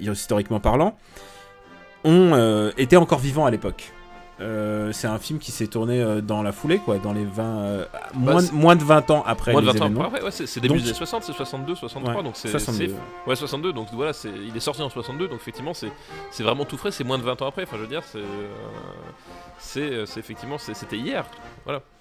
historiquement 0.00 0.60
parlant, 0.60 0.96
ont 2.04 2.70
été 2.76 2.96
encore 2.96 3.18
vivants 3.18 3.46
à 3.46 3.50
l'époque. 3.50 3.92
Euh, 4.38 4.92
c'est 4.92 5.06
un 5.06 5.18
film 5.18 5.38
qui 5.38 5.50
s'est 5.50 5.66
tourné 5.66 6.02
euh, 6.02 6.20
dans 6.20 6.42
la 6.42 6.52
foulée, 6.52 6.76
quoi, 6.78 6.98
dans 6.98 7.14
les 7.14 7.24
20, 7.24 7.42
euh, 7.42 7.84
moins, 8.12 8.40
c'est- 8.40 8.52
moins 8.52 8.76
de 8.76 8.84
20 8.84 9.10
ans 9.10 9.24
après 9.26 9.52
Moins 9.52 9.62
de 9.62 9.66
les 9.68 9.72
20 9.72 9.80
ans 9.80 9.86
événements. 9.86 10.04
après, 10.04 10.22
ouais, 10.22 10.30
c'est 10.30 10.60
début 10.60 10.68
Donc- 10.74 10.82
des 10.82 10.88
années 10.90 10.94
60, 10.94 11.22
c'est 11.24 11.32
62, 11.32 11.74
63, 11.74 12.16
Ouais, 12.16 12.22
donc 12.22 12.34
c'est. 12.36 12.48
62. 12.48 12.88
c'est- 12.88 13.28
Ouais, 13.30 13.34
62, 13.34 13.72
donc 13.72 13.86
voilà, 13.94 14.12
c'est- 14.12 14.28
il 14.46 14.54
est 14.54 14.60
sorti 14.60 14.82
en 14.82 14.90
62, 14.90 15.26
donc 15.28 15.38
effectivement, 15.40 15.72
c'est 15.72 16.42
vraiment 16.42 16.66
tout 16.66 16.76
frais, 16.76 16.90
c'est 16.90 17.02
moins 17.04 17.16
de 17.16 17.22
20 17.22 17.40
ans 17.40 17.46
après, 17.48 17.62
enfin 17.62 17.76
je 17.78 17.82
veux 17.82 17.88
dire, 17.88 18.02
c'est. 18.04 18.18
euh, 18.18 20.04
C'est 20.04 20.18
effectivement, 20.20 20.58
c'était 20.58 20.96
hier. 20.98 21.24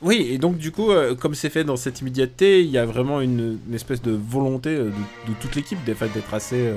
Oui, 0.01 0.27
et 0.29 0.37
donc 0.37 0.57
du 0.57 0.73
coup, 0.73 0.89
comme 1.21 1.35
c'est 1.35 1.49
fait 1.49 1.63
dans 1.63 1.77
cette 1.77 2.01
immédiateté, 2.01 2.61
il 2.61 2.69
y 2.69 2.77
a 2.77 2.85
vraiment 2.85 3.21
une, 3.21 3.59
une 3.67 3.73
espèce 3.73 4.01
de 4.01 4.11
volonté 4.11 4.75
de, 4.75 4.83
de 4.83 5.33
toute 5.39 5.55
l'équipe 5.55 5.81
d'être 5.85 6.33
assez, 6.33 6.73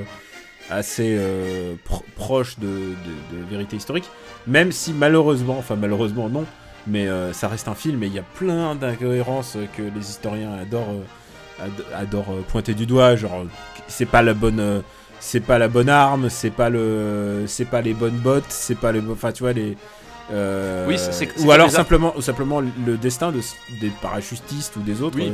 assez 0.71 1.17
euh, 1.19 1.75
pro- 1.85 2.05
proche 2.17 2.59
de, 2.59 2.67
de- 2.67 3.37
de 3.37 3.45
vérité 3.51 3.77
historique, 3.77 4.09
même 4.47 4.73
si 4.73 4.93
malheureusement, 4.93 5.57
enfin 5.59 5.77
malheureusement 5.77 6.29
non, 6.29 6.45
mais 6.87 7.09
euh, 7.09 7.33
ça 7.33 7.49
reste 7.49 7.69
un 7.69 7.75
film 7.75 8.03
et 8.03 8.07
il 8.07 8.13
y 8.15 8.19
a 8.19 8.23
plein 8.23 8.75
d'incohérences 8.75 9.57
que 9.77 9.83
les 9.83 10.01
historiens 10.11 10.53
adorent, 10.61 10.91
euh, 10.91 11.65
ad- 11.65 11.85
adorent 12.03 12.31
euh, 12.33 12.43
pointer 12.49 12.75
du 12.75 12.87
doigt, 12.87 13.17
genre 13.17 13.45
c'est 13.89 14.07
pas 14.07 14.23
la 14.23 14.35
bonne... 14.35 14.61
euh, 14.61 14.81
c'est 15.21 15.41
pas 15.41 15.59
la 15.59 15.67
bonne 15.67 15.89
arme, 15.89 16.29
c'est 16.31 16.51
pas 16.51 16.71
le, 16.71 17.43
c'est 17.49 17.65
pas 17.65 17.81
les 17.81 17.93
bonnes 17.93 18.19
bottes, 18.19 18.45
c'est 18.51 18.77
pas 18.79 18.93
les, 18.93 19.01
enfin 19.11 19.33
tu 19.33 19.43
vois 19.43 19.53
les, 19.53 19.77
euh, 20.31 20.87
Oui, 20.87 20.97
c'est 20.99 21.29
ou 21.45 21.51
alors 21.51 21.71
simplement, 21.71 22.13
ou 22.17 22.21
simplement 22.23 22.61
le 22.61 22.97
destin 22.97 23.33
de, 23.33 23.41
des 23.81 23.91
parachutistes 24.03 24.77
ou 24.77 24.81
des 24.81 25.01
autres, 25.03 25.17
Oui. 25.19 25.33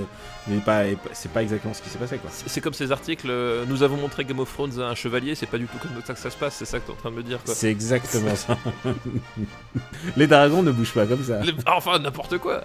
euh, 0.51 0.59
pas, 0.65 0.87
est 0.87 0.97
pas- 0.97 1.11
c'est 1.13 1.31
pas 1.33 1.43
exactement 1.43 1.73
ce 1.75 1.83
qui 1.83 1.89
s'est 1.89 1.99
passé 1.99 2.19
quoi. 2.19 2.31
C'est 2.33 2.49
c'est 2.49 2.61
comme 2.61 2.75
ces 2.75 2.93
articles, 2.93 3.27
euh, 3.31 3.65
nous 3.67 3.83
avons 3.83 3.97
montré 3.97 4.25
Game 4.25 4.39
of 4.41 4.53
Thrones 4.53 4.81
à 4.81 4.85
un 4.85 4.95
chevalier, 4.95 5.35
c'est 5.35 5.47
pas 5.47 5.59
du 5.59 5.67
tout 5.67 5.79
comme 5.79 5.91
ça 6.07 6.13
que 6.15 6.21
ça 6.21 6.31
se 6.31 6.37
passe, 6.37 6.55
c'est 6.57 6.65
ça 6.65 6.79
que 6.81 6.87
t'es 6.87 6.93
en 6.93 6.97
train 6.97 7.11
de 7.11 7.17
me 7.17 7.23
dire 7.23 7.39
quoi. 7.45 7.55
C'est 7.55 7.71
exactement 7.71 8.37
ça. 8.37 8.57
Les 10.17 10.27
dragons 10.27 10.63
ne 10.63 10.71
bougent 10.71 10.93
pas 10.95 11.07
comme 11.07 11.25
ça. 11.25 11.41
Les- 11.41 11.55
Enfin, 11.67 11.99
n'importe 11.99 12.39
quoi 12.39 12.63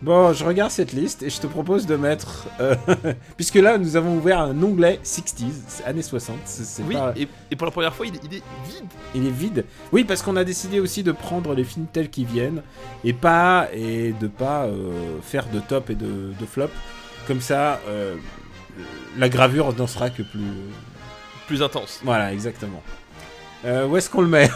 Bon, 0.00 0.32
je 0.32 0.44
regarde 0.44 0.70
cette 0.70 0.92
liste 0.92 1.24
et 1.24 1.30
je 1.30 1.40
te 1.40 1.46
propose 1.48 1.84
de 1.86 1.96
mettre, 1.96 2.46
euh, 2.60 2.76
puisque 3.36 3.56
là 3.56 3.78
nous 3.78 3.96
avons 3.96 4.16
ouvert 4.16 4.38
un 4.40 4.62
onglet 4.62 5.00
60s, 5.02 5.44
c'est 5.66 5.84
années 5.84 6.02
60. 6.02 6.36
c'est- 6.44 6.82
Oui, 6.84 6.94
pas- 6.94 7.12
et, 7.16 7.26
et 7.50 7.56
pour 7.56 7.64
la 7.66 7.72
première 7.72 7.92
fois, 7.94 8.06
il, 8.06 8.14
est- 8.14 8.20
il 8.24 8.34
est 8.36 8.42
vide 8.66 8.84
il 9.14 9.26
est 9.26 9.30
vide. 9.30 9.64
Oui, 9.90 10.04
parce 10.04 10.22
qu'on 10.22 10.36
a 10.36 10.44
décidé 10.44 10.78
aussi 10.80 11.02
de 11.02 11.10
prendre 11.12 11.54
les 11.54 11.64
films 11.64 11.86
tels 11.92 12.10
qu'ils 12.10 12.26
viennent 12.26 12.62
et 13.04 13.12
pas 13.12 13.68
et 13.72 14.12
de 14.20 14.28
pas 14.28 14.64
euh, 14.66 15.18
faire 15.22 15.46
de 15.52 15.58
top 15.60 15.90
et 15.90 15.94
de, 15.96 16.32
de 16.38 16.46
flop. 16.46 16.68
Comme 17.26 17.40
ça, 17.40 17.80
euh, 17.88 18.14
la 19.16 19.28
gravure 19.28 19.74
n'en 19.76 19.86
sera 19.88 20.10
que 20.10 20.22
plus. 20.22 20.40
plus 21.48 21.62
intense. 21.62 22.00
Voilà, 22.04 22.32
exactement. 22.32 22.82
Euh, 23.64 23.86
où 23.88 23.96
est-ce 23.96 24.08
qu'on 24.08 24.20
le 24.22 24.28
met 24.28 24.48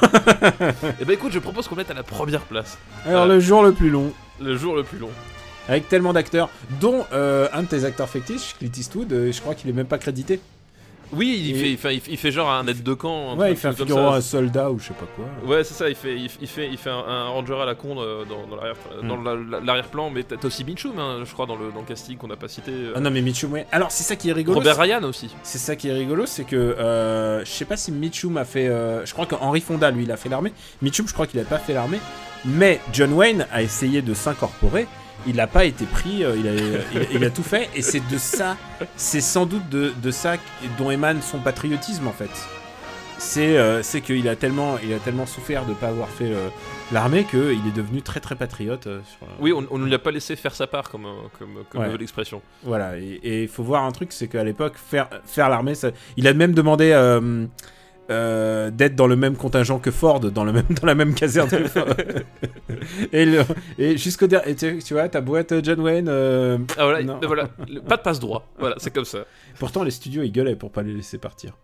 Et 1.00 1.04
ben 1.04 1.14
écoute, 1.14 1.32
je 1.32 1.40
propose 1.40 1.66
qu'on 1.66 1.74
le 1.74 1.80
mette 1.80 1.90
à 1.90 1.94
la 1.94 2.04
première 2.04 2.42
place, 2.42 2.78
Alors 3.04 3.24
Euh. 3.24 3.34
le 3.34 3.40
jour 3.40 3.64
le 3.64 3.72
plus 3.72 3.90
long, 3.90 4.12
le 4.40 4.56
jour 4.56 4.76
le 4.76 4.84
plus 4.84 4.98
long. 4.98 5.10
Avec 5.68 5.88
tellement 5.88 6.12
d'acteurs, 6.12 6.48
dont 6.80 7.04
euh, 7.12 7.48
un 7.52 7.62
de 7.62 7.68
tes 7.68 7.84
acteurs 7.84 8.08
fictifs, 8.08 8.56
Clint 8.58 8.70
Eastwood, 8.76 9.12
euh, 9.12 9.32
je 9.32 9.40
crois 9.40 9.54
qu'il 9.54 9.70
est 9.70 9.74
même 9.74 9.86
pas 9.86 9.98
crédité. 9.98 10.40
Oui, 11.14 11.38
il, 11.44 11.50
Et- 11.50 11.54
fait, 11.54 11.70
il, 11.72 11.76
fait, 11.76 11.94
il 11.94 12.00
fait- 12.00 12.10
il 12.12 12.16
fait 12.16 12.32
genre 12.32 12.50
un 12.50 12.66
aide 12.66 12.82
de 12.82 12.94
camp. 12.94 13.36
Ouais, 13.36 13.50
il 13.50 13.56
fait 13.58 13.68
un 13.68 13.72
figurant 13.74 14.14
un 14.14 14.22
soldat 14.22 14.70
ou 14.70 14.78
je 14.78 14.86
sais 14.86 14.94
pas 14.94 15.04
quoi. 15.14 15.26
Ouais, 15.46 15.62
c'est 15.62 15.74
ça, 15.74 15.90
il 15.90 15.94
fait, 15.94 16.16
il, 16.16 16.30
fait, 16.48 16.66
il 16.70 16.78
fait 16.78 16.88
un, 16.88 17.04
un 17.06 17.24
ranger 17.28 17.58
à 17.60 17.66
la 17.66 17.74
con 17.74 17.96
euh, 17.98 18.24
dans, 18.24 18.46
dans 18.46 18.56
l'arrière- 18.56 18.76
Mm. 19.02 19.50
la- 19.50 19.60
l'arrière-plan, 19.60 20.08
mais 20.08 20.22
t'as 20.22 20.36
aussi 20.46 20.64
Mitchum, 20.64 20.98
hein, 20.98 21.18
je 21.26 21.30
crois, 21.34 21.44
dans 21.44 21.56
le, 21.56 21.70
dans 21.70 21.80
le 21.80 21.86
casting 21.86 22.16
qu'on 22.16 22.28
n'a 22.28 22.36
pas 22.36 22.48
cité. 22.48 22.70
euh, 22.72 22.92
Ah 22.96 23.00
non, 23.00 23.10
mais 23.10 23.20
Mitchum, 23.20 23.52
ouais. 23.52 23.66
Alors, 23.72 23.90
c'est 23.90 24.04
ça 24.04 24.16
qui 24.16 24.30
est 24.30 24.32
rigolo. 24.32 24.56
Robert 24.56 24.78
Ryan 24.78 25.02
aussi. 25.02 25.28
C'est 25.42 25.58
ça 25.58 25.76
qui 25.76 25.88
est 25.88 25.92
rigolo, 25.92 26.24
c'est 26.24 26.44
que 26.44 26.56
euh, 26.56 27.44
je 27.44 27.50
sais 27.50 27.66
pas 27.66 27.76
si 27.76 27.92
Mitchum 27.92 28.38
a 28.38 28.46
fait. 28.46 28.68
euh, 28.68 29.04
je 29.04 29.12
crois 29.12 29.26
qu'Henri 29.26 29.60
Fonda, 29.60 29.90
lui, 29.90 30.04
il 30.04 30.12
a 30.12 30.16
fait 30.16 30.30
l'armée. 30.30 30.54
Mitchum, 30.80 31.06
je 31.06 31.12
crois 31.12 31.26
qu'il 31.26 31.38
a 31.40 31.44
pas 31.44 31.58
fait 31.58 31.74
l'armée. 31.74 31.98
Mais 32.46 32.80
John 32.94 33.12
Wayne 33.12 33.46
a 33.52 33.60
essayé 33.62 34.00
de 34.00 34.14
s'incorporer. 34.14 34.86
Il 35.26 35.36
n'a 35.36 35.46
pas 35.46 35.64
été 35.64 35.84
pris. 35.84 36.24
euh, 36.24 36.36
il, 36.36 36.48
a, 36.48 36.52
il- 36.54 37.16
il 37.16 37.24
a 37.24 37.30
tout 37.30 37.42
fait. 37.42 37.68
Et 37.74 37.82
c'est 37.82 38.02
de 38.08 38.18
ça. 38.18 38.56
C'est 38.96 39.20
sans 39.20 39.46
doute 39.46 39.68
de, 39.68 39.92
de 40.02 40.10
ça 40.10 40.34
dont 40.78 40.90
émane 40.90 41.22
son 41.22 41.38
patriotisme, 41.38 42.06
en 42.06 42.12
fait. 42.12 42.30
C'est 43.18 43.56
euh, 43.56 43.82
qu'il 44.04 44.28
a 44.28 44.34
tellement, 44.34 44.78
il 44.82 44.92
a 44.92 44.98
tellement 44.98 45.26
souffert 45.26 45.64
de 45.64 45.74
pas 45.74 45.88
avoir 45.88 46.08
fait 46.08 46.24
euh, 46.32 46.48
l'armée 46.90 47.22
qu'il 47.22 47.40
est 47.68 47.76
devenu 47.76 48.02
très 48.02 48.18
très 48.18 48.34
patriote. 48.34 48.88
euh, 48.88 48.98
sur, 49.04 49.28
Oui, 49.38 49.52
on 49.52 49.78
ne 49.78 49.84
lui 49.86 49.94
a 49.94 49.98
pas 50.00 50.10
laissé 50.10 50.34
faire 50.34 50.54
sa 50.56 50.66
part, 50.66 50.88
comme, 50.90 51.06
comme, 51.38 51.58
comme 51.70 51.82
Ouais. 51.82 51.96
l'expression. 51.96 52.42
Voilà, 52.64 52.98
et 52.98 53.42
il 53.44 53.48
faut 53.48 53.62
voir 53.62 53.84
un 53.84 53.92
truc, 53.92 54.12
c'est 54.12 54.26
qu'à 54.26 54.42
l'époque, 54.42 54.74
faire, 54.76 55.08
faire 55.24 55.48
l'armée, 55.48 55.74
il 56.16 56.26
a 56.26 56.34
même 56.34 56.52
demandé 56.52 56.90
euh, 58.10 58.66
euh, 58.66 58.70
d'être 58.70 58.94
dans 58.94 59.06
le 59.06 59.16
même 59.16 59.36
contingent 59.36 59.78
que 59.78 59.90
Ford, 59.90 60.20
dans, 60.20 60.44
le 60.44 60.52
même, 60.52 60.66
dans 60.80 60.86
la 60.86 60.94
même 60.94 61.14
caserne 61.14 61.48
que 61.48 61.68
Ford. 61.68 61.86
et 63.12 63.96
jusqu'au 63.96 64.26
dernier, 64.26 64.54
tu, 64.54 64.78
tu 64.82 64.94
vois, 64.94 65.08
ta 65.08 65.20
boîte 65.20 65.54
John 65.64 65.80
Wayne, 65.80 66.08
euh, 66.08 66.58
Ah 66.76 66.84
voilà, 66.84 67.02
Non. 67.02 67.20
voilà, 67.22 67.48
pas 67.88 67.96
de 67.96 68.02
passe 68.02 68.20
droit. 68.20 68.48
Voilà, 68.58 68.76
c'est 68.78 68.92
comme 68.92 69.04
ça. 69.04 69.24
pourtant 69.58 69.82
les 69.84 69.90
studios 69.90 70.22
ils 70.22 70.32
gueulaient 70.32 70.56
pour 70.56 70.70
pas 70.70 70.82
les 70.82 70.92
laisser 70.94 71.18
partir. 71.18 71.56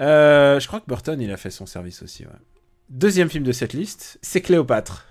Euh, 0.00 0.60
je 0.60 0.66
crois 0.68 0.80
que 0.80 0.86
Burton 0.86 1.20
il 1.20 1.30
a 1.32 1.36
fait 1.36 1.50
son 1.50 1.66
service 1.66 2.02
aussi. 2.02 2.24
ouais. 2.24 2.30
Deuxième 2.88 3.28
film 3.28 3.44
de 3.44 3.52
cette 3.52 3.72
liste, 3.72 4.18
c'est 4.22 4.40
Cléopâtre. 4.40 5.06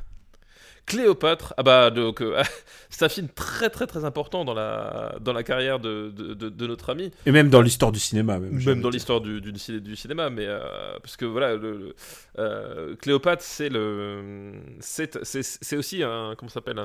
Cléopâtre, 0.88 1.53
ah 1.58 1.63
bah 1.63 1.91
donc 1.91 2.22
euh, 2.22 2.41
c'est 2.89 3.03
un 3.06 3.10
film 3.10 3.27
très 3.27 3.70
très 3.70 3.86
très 3.88 4.06
important 4.06 4.46
dans 4.46 4.53
la 4.53 5.15
dans 5.20 5.34
la 5.34 5.44
carrière 5.44 5.79
de, 5.79 6.12
de, 6.15 6.34
de- 6.34 6.48
de 6.50 6.67
notre 6.67 6.89
ami, 6.89 7.12
Et 7.25 7.32
même 7.32 7.50
dans 7.50 7.62
l'histoire 7.62 7.91
du 7.91 8.00
cinéma. 8.00 8.39
Même, 8.39 8.63
même 8.63 8.82
dans 8.82 8.89
l'histoire 8.89 9.20
du, 9.20 9.41
du, 9.41 9.51
ciné- 9.60 9.82
du 9.82 9.96
cinéma, 9.98 10.29
mais 10.29 10.46
euh, 10.48 10.60
parce 11.03 11.17
que 11.17 11.25
voilà, 11.25 11.56
le- 11.56 11.94
euh, 12.39 12.96
Cléopâtre 12.96 13.41
c'est 13.44 13.70
le 13.70 14.53
c'est 14.79 15.75
aussi 15.77 16.03
un 16.03 16.36
comment 16.38 16.50
s'appelle 16.50 16.79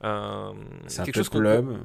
un, 0.00 0.54
C'est 0.86 1.00
un 1.00 1.04
chose 1.14 1.28
qu'on- 1.28 1.38
peplum. 1.38 1.70
ouais. 1.70 1.76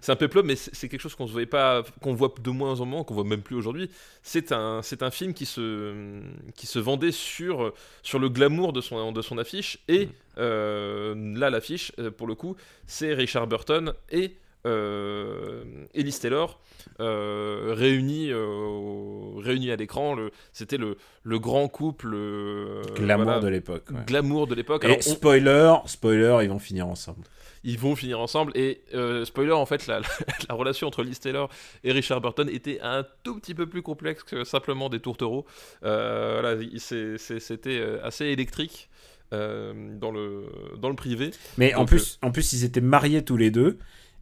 C'est 0.00 0.10
un 0.12 0.16
peplum, 0.16 0.46
mais 0.46 0.56
c'est 0.56 0.88
quelque 0.88 1.00
chose 1.00 1.14
qu'on 1.14 1.26
se 1.28 1.32
voyait 1.32 1.46
pas, 1.46 1.82
qu'on 2.00 2.12
voit 2.14 2.34
de 2.42 2.50
moins 2.50 2.80
en 2.80 2.86
moins, 2.86 3.04
qu'on 3.04 3.14
voit 3.14 3.24
même 3.24 3.42
plus 3.42 3.54
aujourd'hui. 3.56 3.88
C'est 4.22 4.50
un, 4.52 4.82
c'est 4.82 5.02
un 5.02 5.10
film 5.12 5.32
qui 5.32 5.46
se, 5.46 6.20
qui 6.56 6.66
se 6.66 6.78
vendait 6.80 7.12
sur, 7.12 7.72
sur 8.02 8.18
le 8.18 8.28
glamour 8.30 8.72
de 8.72 8.80
son, 8.80 9.12
de 9.12 9.22
son 9.22 9.38
affiche. 9.38 9.78
Et 9.86 10.06
Mm. 10.06 10.10
euh, 10.38 11.38
là, 11.38 11.50
l'affiche, 11.50 11.92
euh, 12.00 12.10
pour 12.10 12.26
le 12.26 12.34
coup, 12.34 12.56
c'est 12.86 13.12
Richard 13.14 13.46
Burton 13.46 13.92
et 14.10 14.34
euh, 14.66 15.64
Ellis 15.94 16.18
Taylor 16.20 16.60
euh, 17.00 17.74
réunis, 17.76 18.30
euh, 18.32 19.36
réunis 19.38 19.70
à 19.70 19.76
l'écran. 19.76 20.16
C'était 20.52 20.76
le, 20.76 20.96
le 21.22 21.38
grand 21.38 21.68
couple 21.68 22.12
euh, 22.14 22.82
Glamour 22.96 23.24
voilà, 23.24 23.40
de 23.40 23.48
l'époque. 23.48 23.84
ouais. 23.90 24.04
glamour 24.06 24.46
de 24.46 24.54
l'époque. 24.54 24.84
Alors, 24.84 24.96
Et 24.96 25.00
on- 25.06 25.10
spoiler, 25.14 25.74
spoiler, 25.86 26.38
ils 26.42 26.48
vont 26.50 26.58
finir 26.58 26.86
ensemble. 26.88 27.24
ils 27.64 27.78
vont 27.78 27.94
finir 27.96 28.20
ensemble. 28.20 28.52
Et 28.56 28.82
euh, 28.94 29.24
spoiler, 29.24 29.52
en 29.52 29.66
fait, 29.66 29.86
la, 29.86 30.00
la- 30.00 30.06
la 30.48 30.54
relation 30.54 30.86
entre 30.88 31.02
Liz 31.02 31.18
Taylor 31.20 31.48
et 31.84 31.92
Richard 31.92 32.20
Burton 32.20 32.48
était 32.48 32.80
un 32.82 33.04
tout 33.22 33.38
petit 33.38 33.54
peu 33.54 33.66
plus 33.66 33.82
complexe 33.82 34.22
que 34.24 34.44
simplement 34.44 34.88
des 34.88 35.00
tourtereaux. 35.00 35.46
Voilà, 35.82 36.56
c'était 36.78 37.80
assez 38.02 38.26
électrique. 38.26 38.88
dans 39.30 40.10
le 40.10 40.46
dans 40.78 40.88
le 40.88 40.94
privé 40.96 41.30
Mais 41.58 41.74
en 41.74 41.84
plus, 41.84 42.18
en 42.22 42.30
plus, 42.30 42.52
ils 42.54 42.64
étaient 42.64 42.80
mariés 42.80 43.22
tous 43.24 43.36
les 43.36 43.50
deux. 43.50 43.78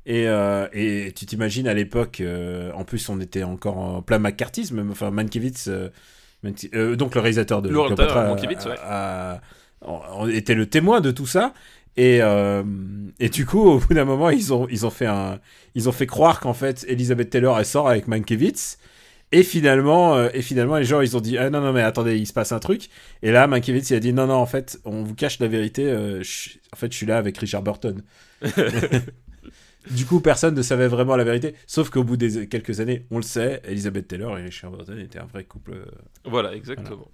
Et, 0.09 0.29
euh, 0.29 0.69
et 0.73 1.13
tu 1.17 1.27
t'imagines 1.27 1.67
à 1.67 1.75
l'époque, 1.75 2.21
euh, 2.21 2.71
en 2.75 2.85
plus, 2.85 3.09
on 3.09 3.21
était 3.21 3.43
encore 3.43 3.77
en 3.79 4.03
plein 4.03 4.19
McCarthyisme. 4.21 4.89
Enfin, 4.91 5.11
Mankiewicz, 5.11 5.69
euh, 5.69 5.91
donc 6.97 7.15
le 7.17 7.21
réalisateur 7.21 7.61
de 7.61 7.69
Le 7.69 7.81
réalisateur, 7.81 8.13
Cléopâtre, 8.13 8.29
a- 8.29 8.29
Mankiewicz, 8.29 8.67
ouais. 10.27 10.37
était 10.37 10.55
le 10.55 10.67
témoin 10.67 11.01
de 11.01 11.11
tout 11.11 11.27
ça. 11.27 11.53
Et, 11.97 12.21
euh, 12.23 12.63
et 13.19 13.31
du 13.31 13.47
coup, 13.47 13.61
au 13.63 13.79
bout 13.79 13.95
d'un 13.95 14.05
moment, 14.05 14.31
ils 14.31 14.53
ont, 14.53 14.69
ils 14.71 14.85
ont 14.87 14.91
fait 14.91 15.07
un, 15.07 15.41
ils 15.75 15.89
ont 15.89 15.93
fait 15.93 16.07
croire 16.07 16.41
qu'en 16.41 16.53
fait, 16.55 16.85
Elizabeth 16.89 17.31
Taylor 17.31 17.59
elle 17.59 17.65
sort 17.67 17.89
avec 17.89 18.07
Mankiewicz. 18.07 18.79
Et 19.33 19.43
finalement, 19.43 20.15
euh, 20.15 20.29
et 20.35 20.43
finalement, 20.43 20.77
les 20.77 20.85
gens, 20.85 21.01
ils 21.01 21.17
ont 21.17 21.21
dit 21.21 21.37
ah 21.37 21.51
non 21.51 21.61
non 21.61 21.73
mais 21.73 21.83
attendez, 21.83 22.17
il 22.17 22.27
se 22.27 22.33
passe 22.33 22.53
un 22.53 22.61
truc. 22.61 22.91
Et 23.23 23.33
là, 23.33 23.49
Mankiewicz 23.49 23.91
il 23.91 23.97
a 23.97 24.01
dit 24.01 24.13
non 24.13 24.27
non 24.29 24.35
en 24.35 24.47
fait, 24.47 24.79
on 24.85 25.03
vous 25.03 25.15
cache 25.17 25.41
la 25.41 25.49
vérité. 25.49 25.83
euh, 25.91 26.23
je- 26.23 26.51
en 26.73 26.77
fait, 26.77 26.93
je 26.93 26.97
suis 26.97 27.07
là 27.07 27.17
avec 27.19 27.37
Richard 27.39 27.63
Burton. 27.63 28.03
du 29.91 30.07
coup, 30.07 30.21
personne 30.21 30.55
ne 30.55 30.63
savait 30.63 30.89
vraiment 30.89 31.17
la 31.17 31.25
vérité. 31.25 31.55
Sauf 31.67 31.91
qu'au 31.91 32.05
bout 32.05 32.17
des 32.17 32.49
quelques 32.49 32.81
années, 32.81 33.07
on 33.11 33.17
le 33.17 33.23
sait, 33.23 33.61
Elizabeth 33.65 34.09
Taylor 34.09 34.39
et 34.39 34.43
Richard 34.43 34.71
Burton 34.71 34.99
étaient 34.99 35.19
un 35.19 35.27
vrai 35.27 35.45
couple. 35.45 35.73
euh, 35.73 35.85
Voilà, 36.25 36.55
exactement. 36.55 37.09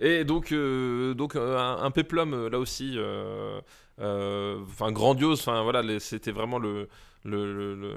Et 0.00 0.24
donc, 0.24 0.50
euh, 0.52 1.14
donc 1.14 1.36
euh, 1.36 1.56
un, 1.58 1.82
un 1.84 1.90
péplum 1.92 2.48
là 2.48 2.58
aussi, 2.58 2.94
euh, 2.96 3.60
enfin 4.62 4.90
grandiose. 4.92 5.40
Enfin 5.40 5.62
voilà, 5.62 5.82
c'était 6.00 6.32
vraiment 6.32 6.58
le 6.58 6.88
le, 7.24 7.54
le, 7.76 7.94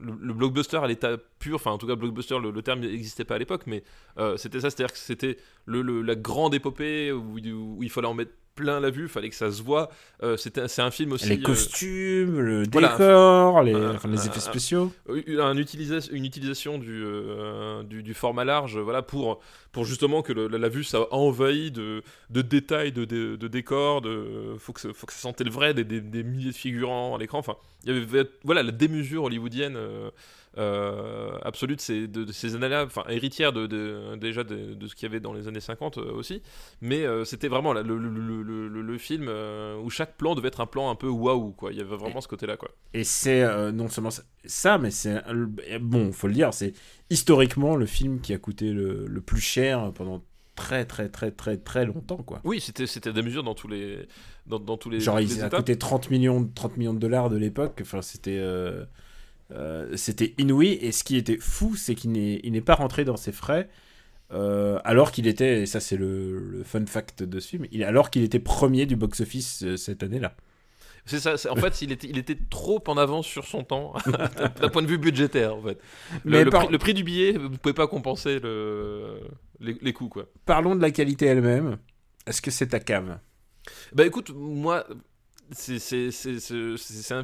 le, 0.00 0.32
blockbuster 0.32 0.76
à 0.76 0.86
l'état 0.86 1.16
pur. 1.40 1.56
Enfin 1.56 1.72
en 1.72 1.78
tout 1.78 1.88
cas 1.88 1.96
blockbuster, 1.96 2.38
le, 2.38 2.62
terme 2.62 2.80
n'existait 2.80 3.24
pas 3.24 3.34
à 3.34 3.38
l'époque, 3.38 3.64
mais 3.66 3.82
euh, 4.18 4.36
c'était 4.36 4.60
ça, 4.60 4.70
c'est-à-dire 4.70 4.92
que 4.92 4.98
c'était 4.98 5.38
le, 5.66 5.82
le- 5.82 6.02
la 6.02 6.14
grande 6.14 6.54
épopée 6.54 7.10
où, 7.10 7.36
où 7.38 7.82
il 7.82 7.90
fallait 7.90 8.06
en 8.06 8.14
mettre 8.14 8.30
plein 8.54 8.80
la 8.80 8.90
vue, 8.90 9.08
fallait 9.08 9.30
que 9.30 9.34
ça 9.34 9.50
se 9.50 9.62
voit. 9.62 9.90
Euh, 10.22 10.36
c'était 10.36 10.68
c'est 10.68 10.82
un 10.82 10.90
film 10.90 11.12
aussi. 11.12 11.28
les 11.28 11.38
euh, 11.38 11.42
costumes, 11.42 12.38
le 12.40 12.64
voilà, 12.72 12.92
décor, 12.92 13.62
les, 13.62 13.74
un- 13.74 13.94
enfin, 13.94 14.08
les 14.08 14.20
un- 14.20 14.30
effets 14.30 14.40
spéciaux. 14.40 14.92
Euh, 15.08 15.42
un 15.42 15.56
utilisa- 15.56 16.08
une 16.12 16.24
utilisation 16.24 16.78
du, 16.78 17.02
euh, 17.04 17.82
du, 17.82 18.02
du 18.02 18.14
format 18.14 18.44
large 18.44 18.78
voilà, 18.78 19.02
pour, 19.02 19.40
pour 19.72 19.84
justement 19.84 20.22
que 20.22 20.32
le- 20.32 20.46
la, 20.48 20.58
la 20.58 20.68
vue 20.68 20.84
ça 20.84 21.06
envahit 21.12 21.74
de, 21.74 22.02
de 22.30 22.42
détails, 22.42 22.92
de, 22.92 23.04
de, 23.04 23.36
de 23.36 23.48
décors, 23.48 24.00
de, 24.02 24.54
faut, 24.58 24.72
que 24.72 24.80
ça, 24.80 24.88
faut 24.94 25.06
que 25.06 25.12
ça 25.12 25.18
sentait 25.20 25.44
le 25.44 25.50
vrai, 25.50 25.74
des, 25.74 25.84
des, 25.84 26.00
des 26.00 26.22
milliers 26.22 26.50
de 26.52 26.56
figurants 26.56 27.14
à 27.14 27.18
l'écran. 27.18 27.38
Enfin, 27.38 27.56
il 27.84 27.92
y 27.92 27.96
avait 27.96 28.28
voilà, 28.44 28.62
la 28.62 28.72
démesure 28.72 29.24
hollywoodienne 29.24 29.76
euh, 29.76 29.80
euh, 30.06 30.10
absolue 31.42 31.76
de 31.76 31.80
ces, 31.80 32.06
de, 32.06 32.24
de 32.24 32.32
ces 32.32 32.54
années-là, 32.54 32.84
enfin 32.84 33.04
héritière 33.08 33.52
de, 33.52 33.66
de- 33.66 34.16
déjà 34.16 34.44
de, 34.44 34.76
ce 34.86 34.94
qu'il 34.94 35.08
y 35.08 35.10
avait 35.10 35.20
dans 35.20 35.32
les 35.32 35.48
années 35.48 35.60
50 35.60 35.98
euh, 35.98 36.12
aussi. 36.12 36.42
Mais 36.80 37.04
euh, 37.04 37.24
c'était 37.24 37.48
vraiment 37.48 37.72
là, 37.72 37.82
le, 37.82 37.96
le, 37.98 38.08
le, 38.08 38.42
le- 38.42 38.68
le- 38.68 38.82
le 38.82 38.98
film 38.98 39.26
euh, 39.28 39.76
où 39.82 39.90
chaque 39.90 40.16
plan 40.16 40.34
devait 40.34 40.48
être 40.48 40.60
un 40.60 40.66
plan 40.66 40.90
un 40.90 40.94
peu 40.94 41.08
waouh, 41.08 41.52
quoi. 41.52 41.72
Il 41.72 41.78
y 41.78 41.80
avait 41.80 41.96
vraiment 41.96 42.20
ce 42.20 42.28
côté-là, 42.28 42.56
quoi. 42.56 42.70
Et 42.92 43.04
c'est 43.04 43.42
euh, 43.42 43.72
non 43.72 43.88
seulement 43.88 44.10
ça- 44.10 44.78
mais 44.78 44.90
c'est 44.90 45.22
bon, 45.80 46.12
faut 46.12 46.28
le 46.28 46.34
dire, 46.34 46.52
c'est 46.54 46.72
historiquement 47.10 47.76
le 47.76 47.86
film 47.86 48.20
qui 48.20 48.32
a 48.32 48.38
coûté 48.38 48.72
le, 48.72 49.06
le 49.06 49.20
plus 49.20 49.40
cher 49.40 49.92
pendant 49.94 50.22
très 50.56 50.84
très 50.84 51.08
très 51.08 51.30
très 51.32 51.56
très 51.56 51.84
longtemps 51.84 52.18
quoi. 52.22 52.40
Oui, 52.44 52.60
c'était 52.60 52.86
c'était 52.86 53.12
des 53.12 53.22
mesures 53.22 53.42
dans 53.42 53.54
tous 53.54 53.66
les 53.66 54.06
dans, 54.46 54.60
dans 54.60 54.76
tous 54.76 54.88
les 54.88 55.00
Genre 55.00 55.18
il 55.18 55.42
a 55.42 55.50
coûté 55.50 55.76
30 55.76 56.10
millions 56.10 56.48
30 56.54 56.76
millions 56.76 56.94
de 56.94 57.00
dollars 57.00 57.28
de 57.28 57.36
l'époque, 57.36 57.78
enfin 57.82 58.02
c'était 58.02 58.38
euh, 58.38 58.84
euh, 59.54 59.96
c'était 59.96 60.34
inouï 60.38 60.72
et 60.80 60.92
ce 60.92 61.04
qui 61.04 61.16
était 61.16 61.38
fou, 61.38 61.76
c'est 61.76 61.94
qu'il 61.94 62.12
n'est 62.12 62.60
pas 62.60 62.74
rentré 62.74 63.04
dans 63.04 63.16
ses 63.16 63.32
frais 63.32 63.68
euh, 64.32 64.80
alors 64.84 65.12
qu'il 65.12 65.26
était 65.26 65.62
et 65.62 65.66
ça 65.66 65.80
c'est 65.80 65.96
le, 65.96 66.38
le 66.38 66.64
fun 66.64 66.84
fact 66.86 67.22
de 67.22 67.38
ce 67.40 67.48
film, 67.48 67.66
il, 67.70 67.84
alors 67.84 68.10
qu'il 68.10 68.22
était 68.24 68.38
premier 68.40 68.86
du 68.86 68.96
box 68.96 69.20
office 69.20 69.62
euh, 69.62 69.76
cette 69.76 70.02
année-là. 70.02 70.34
C'est 71.06 71.20
ça. 71.20 71.34
En 71.50 71.56
fait, 71.56 71.82
il 71.82 71.92
était 71.92 72.06
il 72.08 72.16
était 72.16 72.38
trop 72.48 72.82
en 72.86 72.96
avance 72.96 73.26
sur 73.26 73.44
son 73.44 73.62
temps 73.62 73.92
d'un 74.60 74.68
point 74.70 74.80
de 74.80 74.86
vue 74.86 74.96
budgétaire. 74.96 75.54
En 75.54 75.60
fait, 75.60 75.78
le, 76.24 76.30
Mais 76.30 76.44
le 76.44 76.50
par- 76.50 76.62
prix, 76.62 76.72
le 76.72 76.78
prix 76.78 76.94
du 76.94 77.04
billet, 77.04 77.32
vous 77.32 77.50
pouvez 77.50 77.74
pas 77.74 77.86
compenser 77.86 78.38
le 78.40 79.20
les, 79.60 79.76
les 79.82 79.92
coûts 79.92 80.08
quoi. 80.08 80.24
Parlons 80.46 80.74
de 80.74 80.80
la 80.80 80.90
qualité 80.90 81.26
elle-même. 81.26 81.76
Est-ce 82.26 82.40
que 82.40 82.50
c'est 82.50 82.68
ta 82.68 82.80
cave? 82.80 83.18
Bah 83.92 84.06
écoute, 84.06 84.30
moi. 84.34 84.86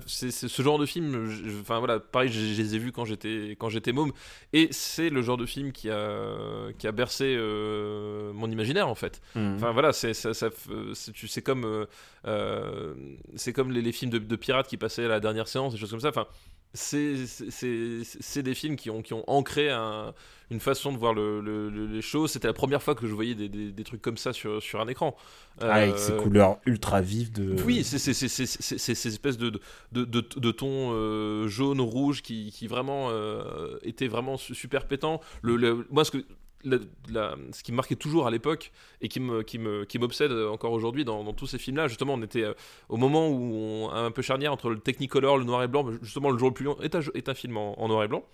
C'est 0.07 0.31
ce 0.31 0.63
genre 0.63 0.79
de 0.79 0.87
film, 0.87 1.29
je- 1.31 1.61
enfin 1.61 1.79
voilà, 1.79 1.99
pareil, 2.01 2.31
je, 2.31 2.39
je 2.41 2.61
les 2.63 2.75
ai 2.75 2.79
vus 2.79 2.93
quand 2.93 3.05
j'étais 3.05 3.57
quand 3.59 3.69
j'étais 3.71 3.93
môme, 3.93 4.13
et 4.53 4.69
c'est 4.73 5.09
le 5.11 5.23
genre 5.23 5.37
de 5.39 5.47
film 5.47 5.73
qui 5.73 5.89
a 5.91 6.69
qui 6.79 6.87
a 6.87 6.93
bercé 6.93 7.35
euh, 7.37 8.33
mon 8.33 8.51
imaginaire 8.51 8.89
en 8.89 8.95
fait. 8.95 9.21
Enfin 9.57 9.73
voilà, 9.73 9.93
c'est 9.93 10.15
ça, 10.15 10.33
c'est 10.35 11.43
comme 11.43 11.65
euh, 11.65 11.87
euh, 12.27 12.95
c'est 13.37 13.53
comme 13.53 13.71
les, 13.73 13.83
les 13.83 13.93
films 13.93 14.11
de, 14.11 14.19
de 14.19 14.37
pirates 14.37 14.69
qui 14.69 14.77
passaient 14.77 15.05
à 15.07 15.09
la 15.09 15.21
dernière 15.21 15.49
séance, 15.49 15.73
des 15.73 15.79
choses 15.79 15.91
comme 15.91 16.01
ça. 16.01 16.11
Enfin, 16.11 16.27
c'est 16.73 18.43
des 18.43 18.55
films 18.55 18.77
qui 18.77 18.91
ont, 18.91 19.03
qui 19.03 19.13
ont 19.13 19.25
ancré 19.29 19.71
un- 19.71 20.15
une 20.51 20.61
façon 20.61 20.93
de 20.93 20.99
voir 20.99 21.15
le- 21.15 21.41
le- 21.41 21.69
le- 21.71 21.87
les 21.87 22.03
choses. 22.03 22.33
C'était 22.33 22.49
la 22.49 22.53
première 22.53 22.83
fois 22.83 22.95
que 22.95 23.07
je 23.07 23.13
voyais 23.15 23.35
des, 23.35 23.49
des- 23.49 23.71
des 23.71 23.85
trucs 23.85 24.03
comme 24.03 24.17
ça 24.17 24.33
sur, 24.33 24.61
sur 24.63 24.81
un 24.81 24.89
écran. 24.89 25.17
Avec 25.61 25.95
Euh, 25.95 25.97
ses 25.99 26.17
couleurs 26.17 26.59
ultra 26.67 27.01
vives 27.01 27.33
de. 27.33 27.63
Oui, 27.63 27.85
c'est 27.85 27.99
ces 27.99 29.09
espèces 29.09 29.39
de, 29.39 29.51
de, 29.93 30.05
de, 30.05 30.21
de 30.37 30.51
tons 30.51 30.91
euh, 30.93 31.47
jaune, 31.49 31.81
rouge 31.81 32.23
qui, 32.23 32.51
qui 32.53 32.67
vraiment 32.67 33.09
euh, 33.11 33.79
étaient 33.83 34.09
vraiment 34.09 34.37
su- 34.37 34.55
super 34.55 34.87
pétants. 34.87 35.21
Le, 35.43 35.57
le- 35.57 35.87
moi, 35.91 36.05
ce, 36.05 36.11
que, 36.13 36.25
ce 36.65 37.63
qui 37.63 37.73
me 37.73 37.77
marquait 37.77 37.97
toujours 37.97 38.27
à 38.27 38.31
l'époque 38.31 38.73
et 39.01 39.09
qui 39.09 39.21
me 39.21 39.43
qui 39.43 39.59
me 39.59 39.85
qui 39.85 39.99
m'obsède 39.99 40.33
encore 40.33 40.73
aujourd'hui 40.73 41.05
dans, 41.05 41.33
tous 41.33 41.47
ces 41.47 41.59
films-là, 41.59 41.89
justement, 41.89 42.15
on 42.15 42.23
était 42.23 42.43
euh, 42.43 42.55
au 42.89 42.97
moment 42.97 43.29
où 43.29 43.55
on 43.55 43.91
un 43.91 44.11
peu 44.11 44.23
charnière 44.23 44.53
entre 44.53 44.71
le 44.71 44.79
Technicolor, 44.79 45.39
le 45.39 45.45
noir 45.45 45.63
et 45.63 45.69
blanc. 45.69 45.87
Justement, 46.03 46.31
le 46.31 46.39
jour 46.39 46.49
le 46.49 46.55
plus 46.55 46.65
long 46.65 46.77
est 46.81 46.95
un, 46.95 47.01
est 47.15 47.29
un 47.29 47.35
film 47.35 47.57
en 47.57 47.89
noir 47.89 48.05
et 48.05 48.09
blanc. 48.09 48.25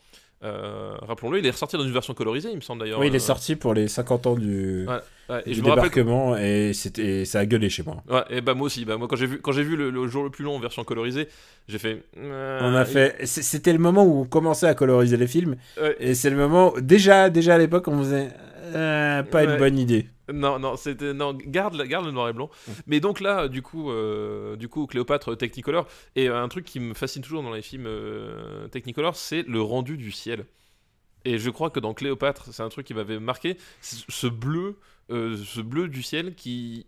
Euh, 0.42 0.94
Rappelons-le, 1.02 1.38
il 1.38 1.46
est 1.46 1.50
ressorti 1.50 1.76
dans 1.76 1.82
une 1.84 1.92
version 1.92 2.12
colorisée, 2.12 2.50
il 2.50 2.56
me 2.56 2.60
semble 2.60 2.80
d'ailleurs. 2.82 3.00
Oui, 3.00 3.06
il 3.08 3.14
est 3.14 3.16
Euh, 3.16 3.20
sorti 3.20 3.56
pour 3.56 3.72
les 3.72 3.88
50 3.88 4.26
ans 4.26 4.34
du, 4.34 4.84
Ouais, 4.86 4.94
ouais, 5.30 5.42
et 5.46 5.50
du 5.50 5.56
je 5.56 5.62
me 5.62 5.68
rappelle 5.68 5.90
que- 5.90 6.00
débarquement 6.00 6.36
et, 6.36 6.72
c'était, 6.74 7.24
ça 7.24 7.38
a 7.40 7.46
gueulé 7.46 7.70
chez 7.70 7.82
moi. 7.82 8.02
Ouais, 8.08 8.22
et 8.28 8.40
bah 8.42 8.52
moi 8.54 8.66
aussi. 8.66 8.84
Bah 8.84 8.98
moi 8.98 9.08
quand 9.08 9.16
j'ai 9.16 9.26
vu 9.26 9.40
quand 9.40 9.52
j'ai 9.52 9.62
vu 9.62 9.76
le, 9.76 9.90
le 9.90 10.06
jour 10.08 10.22
le 10.24 10.30
plus 10.30 10.44
long 10.44 10.56
en 10.56 10.60
version 10.60 10.84
colorisée, 10.84 11.28
j'ai 11.68 11.78
fait. 11.78 12.02
euh, 12.18 12.60
On 12.62 12.74
a 12.74 12.84
fait. 12.84 13.16
C'était 13.26 13.72
le 13.72 13.78
moment 13.78 14.04
où 14.04 14.20
on 14.20 14.24
commençait 14.26 14.66
à 14.68 14.74
coloriser 14.74 15.16
les 15.16 15.26
films. 15.26 15.56
Et 16.00 16.14
c'est 16.14 16.30
le 16.30 16.36
moment. 16.36 16.74
Déjà, 16.80 17.30
déjà 17.30 17.54
à 17.54 17.58
l'époque, 17.58 17.88
on 17.88 17.98
faisait. 17.98 18.28
euh, 18.74 19.22
pas 19.22 19.44
une 19.44 19.56
bonne 19.56 19.78
idée. 19.78 20.08
Non, 20.32 20.58
non, 20.58 20.76
c'était 20.76 21.14
non, 21.14 21.34
garde, 21.34 21.80
garde 21.82 22.04
le 22.06 22.10
noir 22.10 22.28
et 22.28 22.32
blanc. 22.32 22.50
Mais 22.86 22.98
donc 23.00 23.20
là, 23.20 23.48
du 23.48 23.62
coup, 23.62 23.90
euh, 23.90 24.56
du 24.56 24.68
coup, 24.68 24.86
Cléopâtre 24.86 25.32
euh, 25.32 25.36
Technicolor 25.36 25.86
et 26.16 26.28
euh, 26.28 26.42
un 26.42 26.48
truc 26.48 26.64
qui 26.64 26.80
me 26.80 26.94
fascine 26.94 27.22
toujours 27.22 27.42
dans 27.42 27.52
les 27.52 27.62
films 27.62 27.86
euh, 27.86 28.66
Technicolor, 28.68 29.14
c'est 29.14 29.42
le 29.42 29.60
rendu 29.62 29.96
du 29.96 30.10
ciel. 30.10 30.46
Et 31.24 31.38
je 31.38 31.50
crois 31.50 31.70
que 31.70 31.80
dans 31.80 31.94
Cléopâtre, 31.94 32.48
c'est 32.52 32.62
un 32.62 32.68
truc 32.68 32.86
qui 32.86 32.94
m'avait 32.94 33.18
marqué, 33.18 33.56
ce 33.80 34.26
bleu, 34.26 34.78
euh, 35.10 35.36
ce 35.36 35.60
bleu 35.60 35.88
du 35.88 36.02
ciel 36.02 36.34
qui 36.34 36.86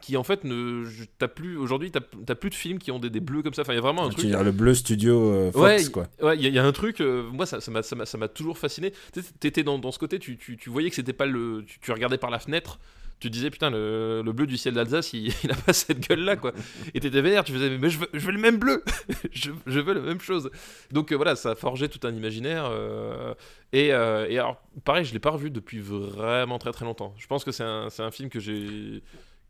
qui 0.00 0.16
en 0.16 0.24
fait 0.24 0.42
ne 0.42 0.84
t'as 1.18 1.28
plus 1.28 1.56
aujourd'hui 1.56 1.92
t'as 1.92 2.00
t'as 2.26 2.34
plus 2.34 2.50
de 2.50 2.56
films 2.56 2.80
qui 2.80 2.90
ont 2.90 2.98
des, 2.98 3.08
des 3.08 3.20
bleus 3.20 3.42
comme 3.42 3.54
ça 3.54 3.62
enfin 3.62 3.72
il 3.72 3.76
y 3.76 3.78
a 3.78 3.82
vraiment 3.82 4.04
un 4.06 4.08
Tu 4.08 4.14
truc 4.16 4.24
veux 4.24 4.30
dire 4.32 4.42
le 4.42 4.50
bleu 4.50 4.74
studio 4.74 5.32
euh, 5.32 5.52
Fox, 5.52 5.62
Ouais, 5.64 5.90
quoi. 5.92 6.06
Ouais, 6.20 6.36
il 6.36 6.42
y, 6.42 6.46
a- 6.46 6.48
il 6.48 6.54
y 6.54 6.58
a 6.58 6.64
un 6.64 6.72
truc, 6.72 7.00
euh, 7.00 7.22
moi 7.30 7.46
ça 7.46 7.60
ça 7.60 7.70
m'a 7.70 7.82
ça 7.84 7.94
m'a- 8.18 8.28
toujours 8.28 8.58
fasciné. 8.58 8.92
T'étais 9.38 9.62
dans, 9.62 9.78
dans 9.78 9.92
ce 9.92 10.00
côté, 10.00 10.18
tu, 10.18 10.36
tu, 10.38 10.56
tu 10.56 10.70
voyais 10.70 10.90
que 10.90 10.96
c'était 10.96 11.12
pas 11.12 11.26
le. 11.26 11.62
Tu, 11.66 11.78
tu 11.78 11.92
regardais 11.92 12.18
par 12.18 12.30
la 12.30 12.40
fenêtre, 12.40 12.80
tu 13.20 13.30
disais 13.30 13.48
putain, 13.48 13.70
le, 13.70 14.22
le 14.24 14.32
bleu 14.32 14.46
du 14.48 14.56
ciel 14.56 14.74
d'Alsace, 14.74 15.12
il, 15.12 15.28
il 15.44 15.52
a 15.52 15.54
pas 15.54 15.72
cette 15.72 16.00
gueule-là, 16.08 16.34
quoi. 16.34 16.52
Et 16.92 16.98
t'étais 16.98 17.20
vénère, 17.22 17.44
tu 17.44 17.52
faisais, 17.52 17.78
mais 17.78 17.88
je 17.88 18.00
veux, 18.00 18.08
je 18.12 18.26
veux 18.26 18.32
le 18.32 18.40
même 18.40 18.58
bleu 18.58 18.82
je, 19.32 19.52
je 19.68 19.78
veux 19.80 19.94
la 19.94 20.00
même 20.00 20.20
chose. 20.20 20.50
Donc 20.90 21.12
euh, 21.12 21.14
voilà, 21.16 21.36
ça 21.36 21.50
a 21.52 21.54
forgé 21.54 21.88
tout 21.88 22.00
un 22.08 22.12
imaginaire. 22.12 22.68
et, 23.72 23.86
et 23.86 23.92
alors, 23.92 24.60
pareil, 24.84 25.04
je 25.04 25.12
l'ai 25.12 25.20
pas 25.20 25.30
revu 25.30 25.50
depuis 25.50 25.78
vraiment 25.78 26.58
très 26.58 26.72
très 26.72 26.84
longtemps. 26.84 27.14
Je 27.18 27.26
pense 27.28 27.44
que 27.44 27.52
c'est 27.52 27.62
un, 27.64 27.88
c'est 27.88 28.02
un 28.02 28.10
film 28.10 28.28
que 28.30 28.40
j'ai 28.40 29.02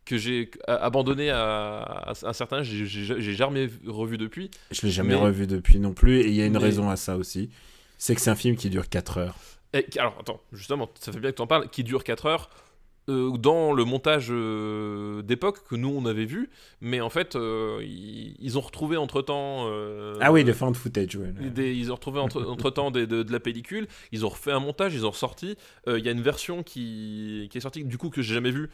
que 0.07 0.17
j'ai 0.17 0.49
abandonné 0.67 1.29
à, 1.29 1.79
à 1.81 2.13
un 2.23 2.33
certain 2.33 2.57
âge, 2.57 2.67
j'ai- 2.67 3.33
jamais 3.33 3.69
revu 3.85 4.17
depuis. 4.17 4.49
Je 4.71 4.81
l'ai 4.85 4.91
jamais 4.91 5.15
Mais- 5.15 5.21
revu 5.21 5.47
depuis 5.47 5.79
non 5.79 5.93
plus. 5.93 6.19
Et 6.21 6.27
il 6.27 6.33
y 6.35 6.41
a 6.41 6.45
une 6.45 6.53
Mais- 6.53 6.59
raison 6.59 6.89
à 6.89 6.95
ça 6.95 7.17
aussi. 7.17 7.49
C'est 7.97 8.15
que 8.15 8.21
c'est 8.21 8.29
un 8.29 8.35
film 8.35 8.55
qui 8.55 8.69
dure 8.69 8.89
4 8.89 9.17
heures. 9.17 9.35
Et 9.73 9.85
alors, 9.97 10.15
attends, 10.19 10.39
justement, 10.53 10.89
ça 10.99 11.11
fait 11.11 11.19
bien 11.19 11.31
que 11.31 11.35
tu 11.35 11.41
en 11.41 11.47
parles, 11.47 11.69
qui 11.69 11.83
dure 11.83 12.03
4 12.03 12.25
heures. 12.27 12.49
Euh, 13.09 13.31
dans 13.37 13.73
le 13.73 13.85
montage 13.85 14.27
euh, 14.31 15.21
d'époque 15.21 15.63
que 15.67 15.75
nous 15.75 15.89
on 15.89 16.05
avait 16.05 16.25
vu, 16.25 16.49
mais 16.81 16.99
en 17.01 17.09
fait 17.09 17.35
euh, 17.35 17.79
ils, 17.83 18.35
ils 18.39 18.57
ont 18.57 18.61
retrouvé 18.61 18.97
entre 18.97 19.21
temps. 19.21 19.67
ah 20.21 20.31
oui, 20.31 20.43
le 20.43 20.53
found 20.53 20.75
footage, 20.75 21.15
ouais. 21.15 21.31
des- 21.49 21.73
ils 21.73 21.91
ont 21.91 21.95
retrouvé 21.95 22.19
entre, 22.19 22.43
entre 22.49 22.69
temps 22.69 22.91
de, 22.91 23.05
de 23.05 23.31
la 23.31 23.39
pellicule, 23.39 23.87
ils 24.11 24.25
ont 24.25 24.29
refait 24.29 24.51
un 24.51 24.59
montage, 24.59 24.93
ils 24.93 25.05
ont 25.05 25.11
ressorti. 25.11 25.55
Euh, 25.87 25.99
Il 25.99 26.05
y 26.05 26.09
a 26.09 26.11
une 26.11 26.21
version 26.21 26.63
qui, 26.63 27.47
qui 27.51 27.57
est 27.57 27.61
sortie, 27.61 27.83
du 27.83 27.97
coup, 27.97 28.09
que 28.09 28.21
j'ai 28.21 28.33
jamais 28.33 28.51
vue, 28.51 28.69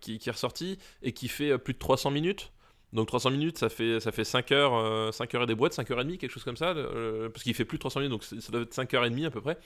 qui, 0.00 0.18
qui 0.18 0.28
est 0.28 0.32
ressortie 0.32 0.78
et 1.02 1.12
qui 1.12 1.28
fait 1.28 1.58
plus 1.58 1.74
de 1.74 1.78
300 1.78 2.10
minutes. 2.10 2.52
Donc 2.92 3.06
300 3.06 3.30
minutes, 3.30 3.56
ça 3.58 3.68
fait, 3.68 4.00
ça 4.00 4.10
fait 4.10 4.24
5 4.24 4.50
heures, 4.50 4.74
euh, 4.74 5.12
5 5.12 5.32
heures 5.36 5.42
et 5.44 5.46
des 5.46 5.54
boîtes, 5.54 5.74
5 5.74 5.88
heures 5.92 6.00
et 6.00 6.04
demie, 6.04 6.18
quelque 6.18 6.32
chose 6.32 6.42
comme 6.42 6.56
ça, 6.56 6.70
euh, 6.70 7.28
parce 7.28 7.44
qu'il 7.44 7.54
fait 7.54 7.64
plus 7.64 7.78
de 7.78 7.80
300 7.80 8.00
minutes, 8.00 8.10
donc 8.10 8.24
ça 8.24 8.50
doit 8.50 8.62
être 8.62 8.74
5 8.74 8.92
heures 8.94 9.04
et 9.04 9.10
demie 9.10 9.24
à 9.26 9.30
peu 9.30 9.40
près. 9.40 9.56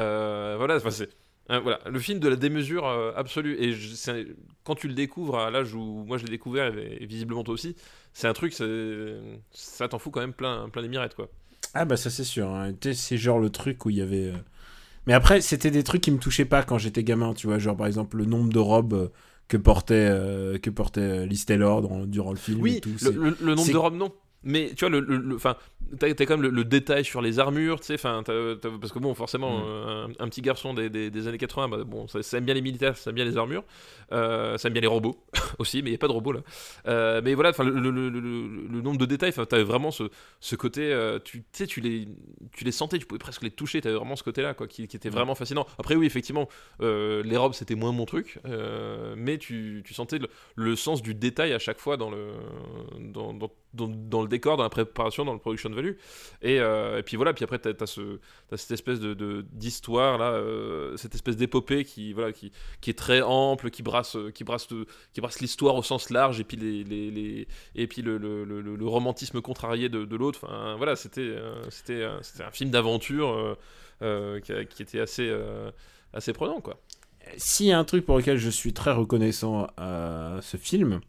Euh, 0.00 0.56
voilà, 0.58 0.74
enfin, 0.76 0.90
c'est 0.90 1.08
euh, 1.50 1.60
voilà, 1.60 1.78
le 1.88 1.98
film 1.98 2.18
de 2.20 2.28
la 2.28 2.36
démesure 2.36 2.86
euh, 2.86 3.12
absolue. 3.16 3.56
Et 3.60 3.72
je- 3.72 4.34
quand 4.64 4.74
tu 4.74 4.88
le 4.88 4.94
découvres 4.94 5.38
à 5.38 5.50
l'âge 5.50 5.74
où 5.74 6.04
moi 6.06 6.16
je 6.18 6.24
l'ai 6.24 6.30
découvert, 6.30 6.76
et, 6.78 6.98
et 7.00 7.06
visiblement 7.06 7.44
toi 7.44 7.54
aussi, 7.54 7.76
c'est 8.12 8.28
un 8.28 8.32
truc, 8.32 8.52
ça 9.50 9.88
t'en 9.88 9.98
fout 9.98 10.12
quand 10.12 10.20
même 10.20 10.32
plein, 10.32 10.68
plein 10.68 10.82
les 10.82 10.88
mirettes, 10.88 11.14
quoi. 11.14 11.28
Ah 11.74 11.84
bah 11.84 11.96
ça 11.96 12.10
c'est 12.10 12.24
sûr. 12.24 12.48
hein. 12.48 12.72
C'est 12.92 13.16
genre 13.18 13.38
le 13.38 13.50
truc 13.50 13.84
où 13.84 13.90
il 13.90 13.96
y 13.96 14.02
avait... 14.02 14.28
euh, 14.28 14.36
Mais 15.06 15.12
après, 15.12 15.40
c'était 15.40 15.70
des 15.70 15.82
trucs 15.82 16.02
qui 16.02 16.10
me 16.10 16.18
touchaient 16.18 16.44
pas 16.44 16.62
quand 16.62 16.78
j'étais 16.78 17.02
gamin, 17.04 17.34
tu 17.34 17.46
vois. 17.46 17.58
Genre 17.58 17.76
par 17.76 17.86
exemple 17.86 18.16
le 18.16 18.24
nombre 18.26 18.52
de 18.52 18.58
robes 18.60 18.94
euh, 18.94 19.08
que 19.48 19.56
portait, 19.56 19.94
euh, 20.08 20.58
que 20.58 20.70
portait 20.70 21.26
Liz 21.26 21.44
Taylor 21.44 21.82
dans- 21.82 22.06
durant 22.06 22.30
le 22.30 22.38
film. 22.38 22.58
et 22.58 22.62
Oui, 22.62 22.80
tout. 22.80 22.90
le, 22.90 22.98
c'est- 22.98 23.12
le- 23.12 23.36
le 23.40 23.54
nombre 23.54 23.72
de 23.72 23.76
robes, 23.76 23.96
non. 23.96 24.12
Mais 24.44 24.70
tu 24.76 24.80
vois, 24.80 24.90
le, 24.90 25.00
le, 25.00 25.16
le- 25.16 25.38
'fin, 25.38 25.56
t'as, 25.98 26.08
quand 26.14 26.30
même 26.36 26.42
le, 26.42 26.50
le 26.50 26.64
détail 26.64 27.04
sur 27.04 27.20
les 27.22 27.38
armures, 27.38 27.80
tu 27.80 27.86
sais, 27.86 27.96
'fin, 27.98 28.22
t'as- 28.22 28.56
t'as- 28.60 28.70
parce 28.80 28.92
que 28.92 28.98
bon, 28.98 29.14
forcément, 29.14 29.58
Mm. 29.58 29.62
euh, 29.66 30.06
un, 30.18 30.24
un 30.24 30.28
petit 30.28 30.42
garçon 30.42 30.74
des, 30.74 30.90
des- 30.90 31.10
des 31.10 31.28
années 31.28 31.38
80, 31.38 31.68
bah, 31.68 31.84
bon, 31.84 32.06
ça, 32.08 32.22
ça 32.22 32.38
aime 32.38 32.44
bien 32.44 32.54
les 32.54 32.62
militaires, 32.62 32.96
ça 32.96 33.10
aime 33.10 33.16
bien 33.16 33.24
les 33.24 33.36
armures, 33.36 33.64
euh, 34.12 34.58
ça 34.58 34.68
aime 34.68 34.74
bien 34.74 34.82
les 34.82 34.86
robots 34.88 35.16
aussi, 35.58 35.82
mais 35.82 35.88
il 35.88 35.92
n'y 35.92 35.96
a 35.96 35.98
pas 35.98 36.08
de 36.08 36.12
robots 36.12 36.32
là. 36.32 36.40
Euh, 36.88 37.20
mais 37.24 37.34
voilà, 37.34 37.52
'fin, 37.52 37.64
le, 37.64 37.72
le, 37.90 38.80
nombre 38.82 38.98
de 38.98 39.06
détails, 39.06 39.32
'fin, 39.32 39.44
t'avais 39.46 39.64
vraiment 39.64 39.90
ce, 39.90 40.04
ce 40.40 40.56
côté, 40.56 40.92
euh, 40.92 41.18
tu 41.22 41.44
sais, 41.52 41.66
tu 41.66 41.80
les, 41.80 42.06
tu 42.52 42.64
les 42.64 42.72
sentais, 42.72 42.98
tu 42.98 43.06
pouvais 43.06 43.18
presque 43.18 43.42
les 43.42 43.50
toucher, 43.50 43.80
t'avais 43.80 43.94
vraiment 43.96 44.16
ce 44.16 44.22
côté-là, 44.24 44.54
quoi, 44.54 44.66
qui, 44.68 44.86
qui 44.88 44.96
était 44.96 45.08
vraiment 45.10 45.34
fascinant. 45.34 45.66
Après, 45.78 45.94
oui, 45.96 46.06
effectivement, 46.06 46.48
les 46.80 47.36
robes, 47.36 47.54
c'était 47.54 47.74
moins 47.74 47.92
mon 47.92 48.04
truc, 48.04 48.38
mais 49.16 49.38
tu, 49.38 49.82
tu 49.84 49.94
sentais 49.94 50.18
le, 50.18 50.28
le 50.56 50.76
sens 50.76 51.02
du 51.02 51.14
détail 51.14 51.52
à 51.52 51.58
chaque 51.58 51.78
fois 51.78 51.96
dans 51.96 52.10
le, 52.10 52.32
dans, 52.98 53.32
dans, 53.32 53.50
dans, 53.74 54.22
le 54.22 54.28
décor, 54.28 54.56
dans 54.56 54.62
la 54.62 54.68
préparation, 54.70 55.24
dans 55.24 55.32
le 55.32 55.38
production 55.38 55.70
value. 55.70 55.92
Et, 56.42 56.60
euh, 56.60 57.02
puis 57.02 57.16
voilà, 57.16 57.32
puis 57.34 57.44
après, 57.44 57.58
tu 57.58 57.68
as, 57.68 58.00
cette 58.56 58.70
espèce 58.70 59.00
de, 59.00 59.14
de- 59.14 59.44
d'histoire, 59.52 60.18
là, 60.18 60.32
euh, 60.32 60.96
cette 60.96 61.14
espèce 61.14 61.36
d'épopée 61.36 61.84
qui, 61.84 62.12
voilà, 62.12 62.32
qui, 62.32 62.52
qui 62.80 62.90
est 62.90 62.98
très 62.98 63.20
ample, 63.22 63.70
qui 63.70 63.82
brasse, 63.82 64.16
qui 64.34 64.44
brasse, 64.44 64.68
de- 64.68 64.86
qui 65.12 65.20
brasse 65.20 65.40
l'histoire 65.40 65.74
au 65.74 65.82
sens 65.82 66.10
large, 66.10 66.40
et 66.40 66.44
puis, 66.44 66.56
les, 66.56 66.84
les, 66.84 67.48
et 67.74 67.86
puis 67.86 68.02
le, 68.02 68.16
le, 68.18 68.86
romantisme 68.86 69.40
contrarié 69.40 69.88
de, 69.88 70.04
de 70.04 70.16
l'autre. 70.16 70.40
Enfin, 70.44 70.76
voilà, 70.76 70.96
c'était, 70.96 71.20
euh, 71.22 72.20
un 72.40 72.50
film 72.50 72.70
d'aventure 72.70 73.56
qui, 74.00 74.52
qui 74.70 74.82
était 74.82 75.00
assez, 75.00 75.34
assez 76.12 76.32
prenant, 76.32 76.60
quoi. 76.60 76.78
S'il 77.38 77.66
y 77.66 77.72
a 77.72 77.78
un 77.78 77.84
truc 77.84 78.04
pour 78.04 78.18
lequel 78.18 78.36
je 78.36 78.50
suis 78.50 78.74
très 78.74 78.92
reconnaissant 78.92 79.66
à 79.78 80.38
ce 80.42 80.58
film, 80.58 81.00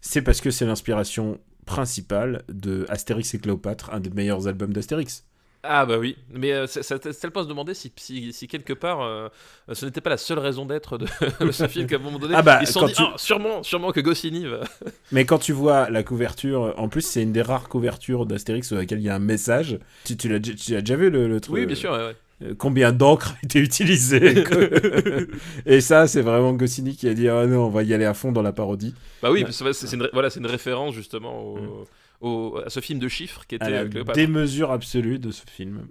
c'est 0.00 0.22
parce 0.22 0.40
que 0.40 0.52
c'est 0.52 0.64
l'inspiration 0.64 1.40
principale 1.66 2.42
de 2.48 2.86
Astérix 2.88 3.34
et 3.34 3.38
Cléopâtre, 3.38 3.90
un 3.92 4.00
des 4.00 4.10
meilleurs 4.10 4.48
albums 4.48 4.72
d'Astérix. 4.72 5.24
Ah 5.68 5.84
bah 5.84 5.98
oui, 5.98 6.16
mais 6.30 6.52
euh, 6.52 6.68
ça, 6.68 6.84
ça, 6.84 6.96
ça 7.12 7.30
point 7.30 7.42
se 7.42 7.48
demander 7.48 7.74
si, 7.74 7.92
si, 7.96 8.32
si 8.32 8.46
quelque 8.46 8.72
part 8.72 9.02
euh, 9.02 9.28
ce 9.72 9.84
n'était 9.84 10.00
pas 10.00 10.10
la 10.10 10.16
seule 10.16 10.38
raison 10.38 10.64
d'être 10.64 10.96
de, 10.96 11.06
ce 11.50 11.66
film 11.68 11.88
qu'à 11.88 11.96
un 11.96 11.98
moment 11.98 12.20
donné 12.20 12.34
Ah 12.36 12.42
bah, 12.42 12.58
ils 12.60 12.68
se 12.68 12.74
sont 12.74 12.80
quand 12.80 12.86
dit 12.86 12.92
tu- 12.92 13.02
Ah, 13.04 13.14
sûrement, 13.16 13.64
sûrement 13.64 13.90
que 13.90 13.98
Goscinny 13.98 14.46
va... 14.46 14.60
Mais 15.10 15.24
quand 15.24 15.38
tu 15.40 15.52
vois 15.52 15.90
la 15.90 16.04
couverture, 16.04 16.72
en 16.76 16.88
plus 16.88 17.00
c'est 17.00 17.22
une 17.22 17.32
des 17.32 17.42
rares 17.42 17.68
couvertures 17.68 18.26
d'Astérix 18.26 18.68
sur 18.68 18.76
laquelle 18.76 19.00
il 19.00 19.04
y 19.06 19.08
a 19.10 19.16
un 19.16 19.18
message. 19.18 19.80
Tu, 20.04 20.16
tu 20.16 20.28
l'as 20.28 20.38
déjà- 20.38 20.56
tu 20.56 20.76
as 20.76 20.80
déjà 20.82 20.94
vu 20.94 21.10
le, 21.10 21.26
le 21.26 21.40
truc? 21.40 21.54
Oui 21.56 21.66
bien 21.66 21.74
sûr, 21.74 21.90
ouais, 21.90 21.98
ouais. 21.98 22.16
Euh, 22.42 22.54
Combien 22.56 22.92
d'encre 22.92 23.34
a 23.34 23.44
été 23.44 23.58
utilisé 23.60 24.44
Et 25.66 25.80
ça, 25.80 26.06
c'est 26.06 26.22
vraiment 26.22 26.52
Goscinny 26.52 26.96
qui 26.96 27.08
a 27.08 27.14
dit 27.14 27.28
Ah 27.28 27.46
non, 27.46 27.66
on 27.66 27.70
va 27.70 27.82
y 27.82 27.94
aller 27.94 28.04
à 28.04 28.14
fond 28.14 28.32
dans 28.32 28.42
la 28.42 28.52
parodie. 28.52 28.94
Bah 29.22 29.30
oui, 29.30 29.38
Ouais. 29.40 29.44
parce 29.44 29.62
que 29.62 29.72
c'est 29.72 29.96
une, 29.96 30.08
voilà, 30.12 30.30
c'est 30.30 30.40
une 30.40 30.46
référence 30.46 30.94
justement 30.94 31.42
au, 31.44 31.86
au- 32.20 32.58
à 32.64 32.70
ce 32.70 32.80
film 32.80 32.98
de 32.98 33.08
chiffres 33.08 33.44
qui 33.46 33.54
était 33.56 33.64
à 33.64 33.70
la 33.70 33.84
démesure 33.86 34.70
absolue 34.70 35.18
de 35.18 35.30
ce 35.30 35.42
film. 35.50 35.86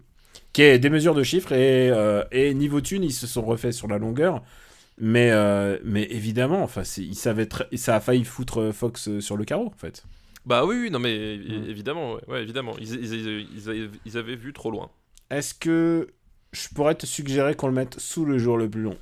Qui 0.53 0.61
est 0.61 0.79
des 0.79 0.89
mesures 0.89 1.15
de 1.15 1.23
chiffres 1.23 1.51
et, 1.51 1.89
euh, 1.91 2.23
et 2.31 2.53
niveau 2.53 2.79
thune, 2.81 3.03
ils 3.03 3.11
se 3.13 3.27
sont 3.27 3.41
refaits 3.43 3.73
sur 3.73 3.87
la 3.87 3.97
longueur. 3.97 4.41
Mais, 4.97 5.31
euh, 5.31 5.77
mais 5.83 6.03
évidemment, 6.09 6.63
enfin, 6.63 6.83
ils 6.97 7.15
savaient 7.15 7.47
très- 7.47 7.67
ça 7.75 7.97
a 7.97 7.99
failli 7.99 8.23
foutre 8.23 8.71
Fox 8.71 9.19
sur 9.19 9.35
le 9.35 9.43
carreau, 9.43 9.65
en 9.65 9.77
fait. 9.77 10.05
Bah 10.45 10.63
oui, 10.65 10.77
oui, 10.83 10.91
non 10.91 10.99
mais 10.99 11.37
Mm. 11.37 11.69
évidemment, 11.69 12.13
ouais, 12.13 12.21
ouais, 12.29 12.43
évidemment, 12.43 12.75
ils, 12.79 12.93
ils- 12.93 13.13
ils- 13.13 13.47
ils 13.57 13.69
avaient, 13.69 13.89
ils 14.05 14.17
avaient 14.17 14.35
vu 14.37 14.53
trop 14.53 14.71
loin. 14.71 14.89
Est-ce 15.29 15.53
que 15.53 16.07
je 16.55 16.69
pourrais 16.73 16.95
te 16.95 17.05
suggérer 17.05 17.55
qu'on 17.55 17.67
le 17.67 17.73
mette 17.73 17.99
sous 17.99 18.25
le 18.25 18.37
jour 18.37 18.57
le 18.57 18.69
plus 18.69 18.81
long 18.81 18.97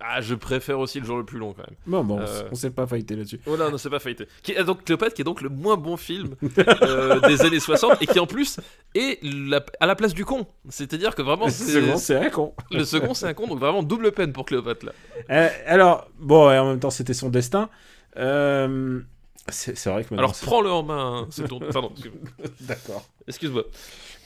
Ah, 0.00 0.20
je 0.20 0.34
préfère 0.34 0.78
aussi 0.78 1.00
le 1.00 1.06
jour 1.06 1.16
le 1.16 1.24
plus 1.24 1.38
long 1.38 1.54
quand 1.54 1.62
même. 1.66 1.76
Bon, 1.86 2.04
bon, 2.04 2.16
on 2.18 2.20
Euh. 2.20 2.48
on 2.52 2.54
s'est 2.54 2.70
pas 2.70 2.86
fighté 2.86 3.16
là-dessus. 3.16 3.40
Oh 3.46 3.56
non, 3.56 3.70
non, 3.70 3.78
c'est 3.78 3.88
pas 3.88 3.98
faillité. 3.98 4.26
Qui 4.42 4.52
est 4.52 4.62
donc 4.62 4.84
Cléopâtre, 4.84 5.14
qui 5.14 5.22
est 5.22 5.24
donc 5.24 5.40
le 5.40 5.48
moins 5.48 5.76
bon 5.78 5.96
film 5.96 6.34
euh, 6.82 7.18
des 7.20 7.40
années 7.42 7.60
60 7.60 8.02
et 8.02 8.06
qui 8.06 8.18
en 8.18 8.26
plus 8.26 8.58
est 8.94 9.18
la- 9.22 9.64
à 9.80 9.86
la 9.86 9.94
place 9.96 10.12
du 10.12 10.24
con. 10.26 10.46
C'est-à-dire 10.68 11.14
que 11.14 11.22
vraiment, 11.22 11.48
c'est- 11.48 11.80
Second, 11.80 11.96
c'est 11.96 12.14
vrai 12.16 12.30
con. 12.30 12.54
le 12.70 12.84
second 12.84 13.14
c'est 13.14 13.26
un 13.26 13.32
con, 13.34 13.46
donc 13.46 13.58
vraiment 13.58 13.82
double 13.82 14.12
peine 14.12 14.32
pour 14.34 14.44
Cléopâtre 14.44 14.84
là. 14.86 14.92
Euh, 15.30 15.48
alors, 15.66 16.08
bon, 16.18 16.50
et 16.52 16.58
en 16.58 16.66
même 16.68 16.78
temps, 16.80 16.90
c'était 16.90 17.14
son 17.14 17.30
destin. 17.30 17.70
Euh, 18.18 19.00
C'est 19.48 19.86
vrai 19.86 20.04
que 20.04 20.14
Alors 20.14 20.32
prends-le 20.42 20.70
en 20.70 20.82
main. 20.82 21.20
hein, 21.22 21.26
C'est 21.30 21.46
ton. 21.48 21.60
Pardon. 21.60 21.92
D'accord. 22.60 23.04
Excuse-moi. 23.28 23.64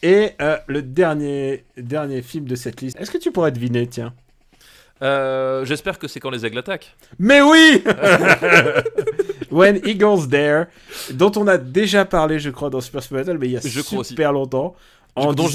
Et 0.03 0.31
euh, 0.41 0.57
le 0.67 0.83
dernier, 0.83 1.65
dernier 1.77 2.23
film 2.23 2.47
de 2.47 2.55
cette 2.55 2.81
liste, 2.81 2.99
est-ce 3.01 3.11
que 3.11 3.19
tu 3.19 3.31
pourrais 3.33 3.53
deviner, 3.53 3.87
tiens? 3.87 4.15
Euh, 5.03 5.65
J'espère 5.65 5.99
que 5.99 6.09
c'est 6.09 6.21
quand 6.21 6.31
les 6.31 6.45
aigles 6.45 6.59
attaquent. 6.59 6.95
Mais 7.19 7.41
oui! 7.43 7.83
When 9.51 9.81
Eagles 9.85 10.29
Dare, 10.29 10.67
dont 11.13 11.33
on 11.37 11.47
a 11.47 11.59
déjà 11.59 12.05
parlé, 12.05 12.39
je 12.39 12.51
crois, 12.51 12.71
dans 12.71 12.81
Super 12.81 13.03
Super 13.03 13.25
Battle, 13.25 13.39
mais 13.39 13.49
il 13.49 13.53
y 13.53 13.57
a 13.57 13.61
Je 13.65 13.81
crois 13.81 14.05
super 14.05 14.33
longtemps. 14.33 14.75
En 15.17 15.33
dont 15.35 15.49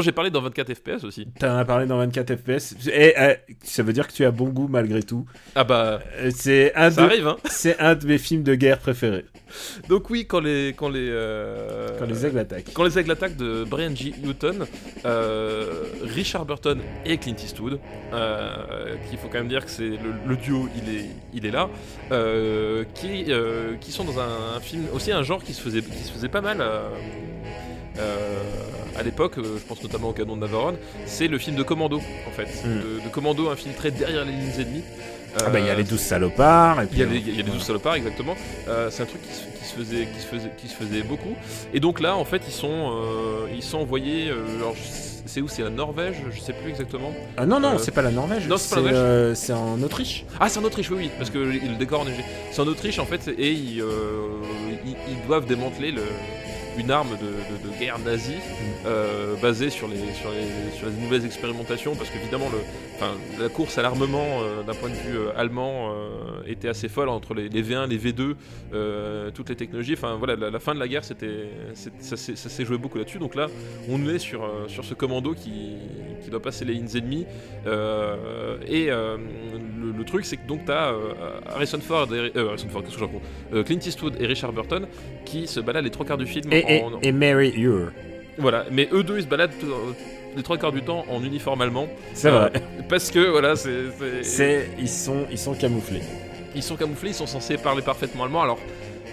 j'ai 0.00 0.12
parlé 0.12 0.30
dans 0.30 0.40
24 0.40 0.74
FPS 0.74 1.04
aussi. 1.04 1.26
T'en 1.38 1.56
as 1.56 1.64
parlé 1.64 1.86
dans 1.86 1.98
24 1.98 2.36
FPS. 2.36 2.74
Et 2.92 3.14
euh, 3.18 3.34
ça 3.62 3.82
veut 3.82 3.92
dire 3.92 4.06
que 4.06 4.12
tu 4.12 4.24
as 4.24 4.30
bon 4.30 4.48
goût 4.48 4.68
malgré 4.68 5.02
tout. 5.02 5.26
Ah 5.54 5.64
bah, 5.64 6.00
Euh, 6.18 6.30
C'est 6.34 6.74
un, 6.74 6.90
ça 6.90 7.02
de- 7.02 7.06
arrive, 7.06 7.26
hein. 7.28 7.36
c'est 7.50 7.78
un 7.80 7.94
de 7.94 8.06
mes 8.06 8.18
films 8.18 8.42
de 8.42 8.54
guerre 8.54 8.78
préférés. 8.78 9.24
Donc 9.88 10.08
oui, 10.08 10.24
quand 10.26 10.40
les 10.40 10.68
quand 10.74 10.88
les 10.88 11.08
euh, 11.10 11.88
Quand 11.98 12.06
les 12.06 12.24
aigles 12.24 12.38
attaquent. 12.38 12.72
quand 12.72 12.84
les 12.84 12.98
aigles 12.98 13.10
attaquent 13.10 13.36
de 13.36 13.64
Brian 13.64 13.94
G. 13.94 14.14
Newton, 14.22 14.64
euh, 15.04 15.84
Richard 16.14 16.46
Burton 16.46 16.80
et 17.04 17.18
Clint 17.18 17.34
Eastwood, 17.36 17.78
euh, 18.14 18.94
qu'il 19.10 19.18
faut 19.18 19.28
quand 19.28 19.38
même 19.38 19.48
dire 19.48 19.64
que 19.66 19.70
c'est 19.70 19.82
le, 19.90 19.98
le 20.26 20.36
duo, 20.36 20.68
il 20.76 20.94
est 20.96 21.06
il 21.34 21.44
est 21.44 21.50
là, 21.50 21.68
qui 22.94 23.26
qui 23.80 23.92
sont 23.92 24.04
dans 24.04 24.18
un, 24.20 24.56
un 24.56 24.60
film 24.60 24.84
aussi 24.94 25.12
un 25.12 25.22
genre 25.22 25.42
qui 25.44 25.52
se 25.52 25.60
faisait 25.60 25.82
qui 25.82 26.02
se 26.04 26.12
faisait 26.12 26.28
pas 26.30 26.40
mal. 26.40 26.62
Euh, 27.98 28.38
à 28.98 29.02
l'époque, 29.02 29.38
euh, 29.38 29.42
je 29.58 29.62
pense 29.66 29.82
notamment 29.82 30.08
au 30.10 30.12
canon 30.12 30.36
de 30.36 30.40
Navarone, 30.42 30.76
c'est 31.06 31.28
le 31.28 31.38
film 31.38 31.56
de 31.56 31.62
Commando 31.62 31.98
en 31.98 32.30
fait. 32.30 32.48
Mm. 32.64 32.68
De, 33.00 33.04
de 33.04 33.08
Commando, 33.12 33.48
un 33.50 33.56
film 33.56 33.74
très 33.74 33.90
derrière 33.90 34.24
les 34.24 34.32
lignes 34.32 34.60
ennemies. 34.60 34.84
Ah 35.38 35.48
bah 35.48 35.60
il 35.60 35.66
y 35.66 35.70
a 35.70 35.72
Euh, 35.72 35.76
les 35.76 35.84
12 35.84 35.98
salopards. 35.98 36.82
Il 36.92 36.98
y 36.98 37.02
a 37.02 37.06
les, 37.06 37.18
les 37.20 37.32
voilà. 37.32 37.50
douze 37.50 37.62
salopards, 37.62 37.94
exactement. 37.94 38.36
C'est 38.90 39.02
un 39.02 39.06
truc 39.06 39.22
qui 39.22 39.32
se, 39.32 39.44
qui 39.58 39.64
se 39.64 39.74
faisait, 39.74 40.06
qui 40.14 40.20
se 40.20 40.26
faisait, 40.26 40.50
qui 40.58 40.68
se 40.68 40.74
faisait 40.74 41.02
beaucoup. 41.02 41.34
Et 41.72 41.80
donc 41.80 42.00
là, 42.00 42.16
en 42.16 42.24
fait, 42.26 42.42
ils 42.46 42.52
sont, 42.52 42.92
ils 43.54 43.62
sont 43.62 43.78
envoyés. 43.78 44.30
alors, 44.58 44.74
c'est 45.24 45.40
où? 45.40 45.48
C'est 45.48 45.62
la 45.62 45.70
Norvège? 45.70 46.16
Je 46.30 46.38
sais 46.38 46.52
plus 46.52 46.68
exactement. 46.68 47.10
Ah 47.38 47.46
non, 47.46 47.60
non, 47.60 47.76
Euh, 47.76 47.78
c'est 47.78 47.92
pas 47.92 48.02
la 48.02 48.10
Norvège. 48.10 48.46
non, 48.46 48.58
c'est 48.58 48.74
pas 48.74 48.82
la 48.82 48.90
Norvège. 48.92 49.00
euh, 49.02 49.34
c'est 49.34 49.54
en 49.54 49.80
Autriche. 49.80 50.26
Ah, 50.38 50.50
c'est 50.50 50.58
en 50.58 50.64
Autriche, 50.64 50.90
oui, 50.90 50.96
oui, 50.98 51.10
parce 51.16 51.30
que 51.30 51.38
le 51.38 51.76
décor 51.78 52.02
enneigé. 52.02 52.22
C'est 52.50 52.60
en 52.60 52.66
Autriche, 52.66 52.98
en 52.98 53.06
fait, 53.06 53.28
et 53.38 53.52
ils, 53.52 53.80
euh, 53.80 54.26
ils, 54.84 54.90
ils 55.10 55.26
doivent 55.26 55.46
démanteler 55.46 55.92
le- 55.92 56.02
une 56.78 56.90
arme 56.90 57.16
de, 57.18 57.78
guerre 57.78 57.98
nazie 57.98 58.40
euh, 58.86 59.34
basée 59.40 59.70
sur 59.70 59.88
les, 59.88 59.96
sur, 59.96 60.30
les, 60.30 60.76
sur 60.76 60.86
les 60.88 60.94
nouvelles 60.94 61.24
expérimentations, 61.24 61.94
parce 61.94 62.10
qu'évidemment, 62.10 62.48
la 63.40 63.48
course 63.48 63.78
à 63.78 63.82
l'armement, 63.82 64.40
euh, 64.42 64.62
d'un 64.62 64.74
point 64.74 64.88
de 64.90 64.94
vue 64.94 65.16
euh, 65.18 65.30
allemand, 65.36 65.94
était 66.46 66.68
assez 66.68 66.88
folle 66.88 67.08
entre 67.08 67.34
les, 67.34 67.48
les 67.48 67.62
V1, 67.62 67.88
les 67.88 67.98
V2, 67.98 68.34
euh, 68.74 69.30
toutes 69.32 69.48
les 69.48 69.56
technologies. 69.56 69.94
Enfin, 69.94 70.16
voilà, 70.18 70.36
la, 70.36 70.50
la 70.50 70.58
fin 70.60 70.74
de 70.74 70.80
la 70.80 70.88
guerre, 70.88 71.04
c'était, 71.04 71.48
ça, 71.74 72.16
s'est- 72.16 72.64
joué 72.64 72.78
beaucoup 72.78 72.98
là-dessus. 72.98 73.18
Donc 73.18 73.34
là, 73.34 73.46
on 73.88 74.08
est 74.08 74.18
sur, 74.18 74.48
sur 74.68 74.84
ce 74.84 74.94
commando 74.94 75.32
qui, 75.34 75.76
qui 76.22 76.30
doit 76.30 76.40
passer 76.42 76.64
les 76.64 76.74
lignes 76.74 76.96
ennemies. 76.96 77.26
Et 78.68 78.86
le, 78.86 79.92
le 79.96 80.04
truc, 80.04 80.24
c'est 80.24 80.36
que 80.36 80.46
donc 80.46 80.64
t'as 80.64 80.92
euh, 80.92 81.12
Harrison 81.46 81.80
Ford, 81.80 82.08
et, 82.14 82.36
Harrison 82.38 82.68
Ford, 82.68 82.82
qu'est-ce 82.82 82.94
que 82.94 83.00
je 83.00 83.04
raconte? 83.04 83.64
Clint 83.66 83.78
Eastwood 83.84 84.16
et 84.20 84.26
Richard 84.26 84.52
Burton 84.52 84.86
qui 85.24 85.46
se 85.46 85.60
baladent 85.60 85.84
les 85.84 85.90
trois 85.90 86.06
quarts 86.06 86.18
du 86.18 86.26
film. 86.26 86.52
Et, 86.52 86.76
et, 86.76 86.82
en- 86.82 87.00
et 87.00 87.12
Mary 87.12 87.52
Ure. 87.56 87.90
Voilà, 88.38 88.64
mais 88.70 88.88
eux 88.92 89.02
deux, 89.02 89.18
ils 89.18 89.22
se 89.24 89.28
baladent 89.28 89.52
euh, 89.64 89.92
les 90.36 90.42
trois 90.42 90.56
quarts 90.56 90.72
du 90.72 90.82
temps 90.82 91.04
en 91.10 91.22
uniforme 91.22 91.60
allemand. 91.60 91.88
C'est 92.14 92.28
Euh, 92.28 92.38
vrai. 92.48 92.52
Parce 92.88 93.10
que 93.10 93.18
voilà, 93.18 93.54
c'est, 93.56 94.68
ils 94.78 94.88
sont, 94.88 95.26
ils 95.30 95.38
sont 95.38 95.54
camouflés. 95.54 96.00
ils 96.54 96.62
sont 96.62 96.76
camouflés, 96.76 97.10
ils 97.10 97.14
sont 97.14 97.26
censés 97.26 97.56
parler 97.58 97.82
parfaitement 97.82 98.24
allemand. 98.24 98.42
Alors, 98.42 98.58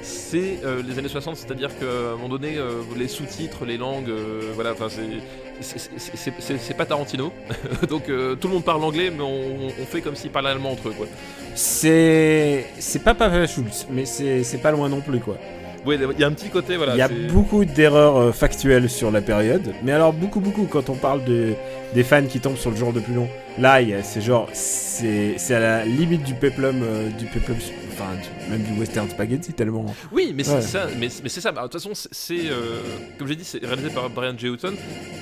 c'est 0.01 0.59
euh, 0.63 0.81
les 0.87 0.97
années 0.97 1.09
60, 1.09 1.35
c'est-à-dire 1.35 1.69
qu'à 1.77 1.85
un 1.85 2.15
moment 2.15 2.29
donné, 2.29 2.57
euh, 2.57 2.81
les 2.97 3.09
sous-titres, 3.09 3.65
les 3.65 3.77
langues, 3.77 4.11
voilà, 4.55 4.71
enfin, 4.71 4.87
c'est. 4.89 6.73
pas 6.77 6.85
Tarantino, 6.85 7.33
donc 7.89 8.05
tout 8.05 8.47
le 8.47 8.53
monde 8.53 8.63
parle 8.63 8.81
anglais, 8.85 9.11
mais 9.11 9.21
on, 9.23 9.67
on 9.67 9.85
fait 9.85 9.99
comme 10.01 10.15
s'ils 10.15 10.31
parlaient 10.31 10.51
allemand 10.51 10.71
entre 10.71 10.87
eux, 10.87 10.93
quoi. 10.97 11.07
C'est, 11.55 12.65
c'est 12.79 13.03
pas 13.03 13.13
Papa 13.13 13.45
Schultz, 13.45 13.85
mais 13.91 14.05
c'est, 14.05 14.43
c'est 14.43 14.59
pas 14.59 14.71
loin 14.71 14.87
non 14.87 15.01
plus 15.01 15.19
quoi. 15.19 15.35
Ouais, 15.85 15.97
il 16.13 16.19
y 16.19 16.23
a 16.23 16.27
un 16.27 16.31
petit 16.33 16.49
côté, 16.49 16.75
voilà. 16.77 16.93
Il 16.95 16.97
y 16.99 17.01
a 17.01 17.07
beaucoup 17.31 17.63
d'erreurs 17.65 18.17
euh, 18.17 18.31
factuelles 18.31 18.89
sur 18.89 19.11
la 19.11 19.21
période, 19.21 19.73
mais 19.83 19.91
alors 19.93 20.11
beaucoup 20.13 20.39
beaucoup 20.41 20.65
quand 20.65 20.89
on 20.89 20.95
parle 20.95 21.23
de 21.23 21.53
des 21.93 22.03
fans 22.03 22.23
qui 22.25 22.39
tombent 22.39 22.57
sur 22.57 22.69
le 22.69 22.75
genre 22.77 22.93
de 22.93 22.99
plus 22.99 23.13
long. 23.13 23.27
Là, 23.57 23.79
c'est 24.03 24.21
genre 24.21 24.47
c'est 24.53 25.35
à 25.51 25.59
la 25.59 25.85
limite 25.85 26.23
du 26.23 26.33
peplum 26.33 26.81
euh, 26.83 27.09
du 27.17 27.25
peplum 27.25 27.57
enfin 27.93 28.05
du- 28.21 28.51
même 28.51 28.61
du 28.61 28.79
western 28.79 29.09
spaghetti 29.09 29.53
tellement. 29.53 29.85
Oui, 30.11 30.33
mais 30.35 30.43
c'est 30.43 30.53
Ouais. 30.55 30.61
ça. 30.61 30.87
Mais, 30.99 31.07
mais 31.23 31.29
c'est 31.29 31.41
ça. 31.41 31.51
Bah, 31.51 31.61
De 31.63 31.67
toute 31.67 31.81
façon, 31.81 31.91
c'est- 31.93 32.49
euh, 32.49 32.79
comme 33.17 33.27
j'ai 33.27 33.35
dit, 33.35 33.43
c'est 33.43 33.63
réalisé 33.65 33.89
par 33.89 34.09
Brian 34.09 34.33
J. 34.37 34.49
Houghton, 34.49 34.73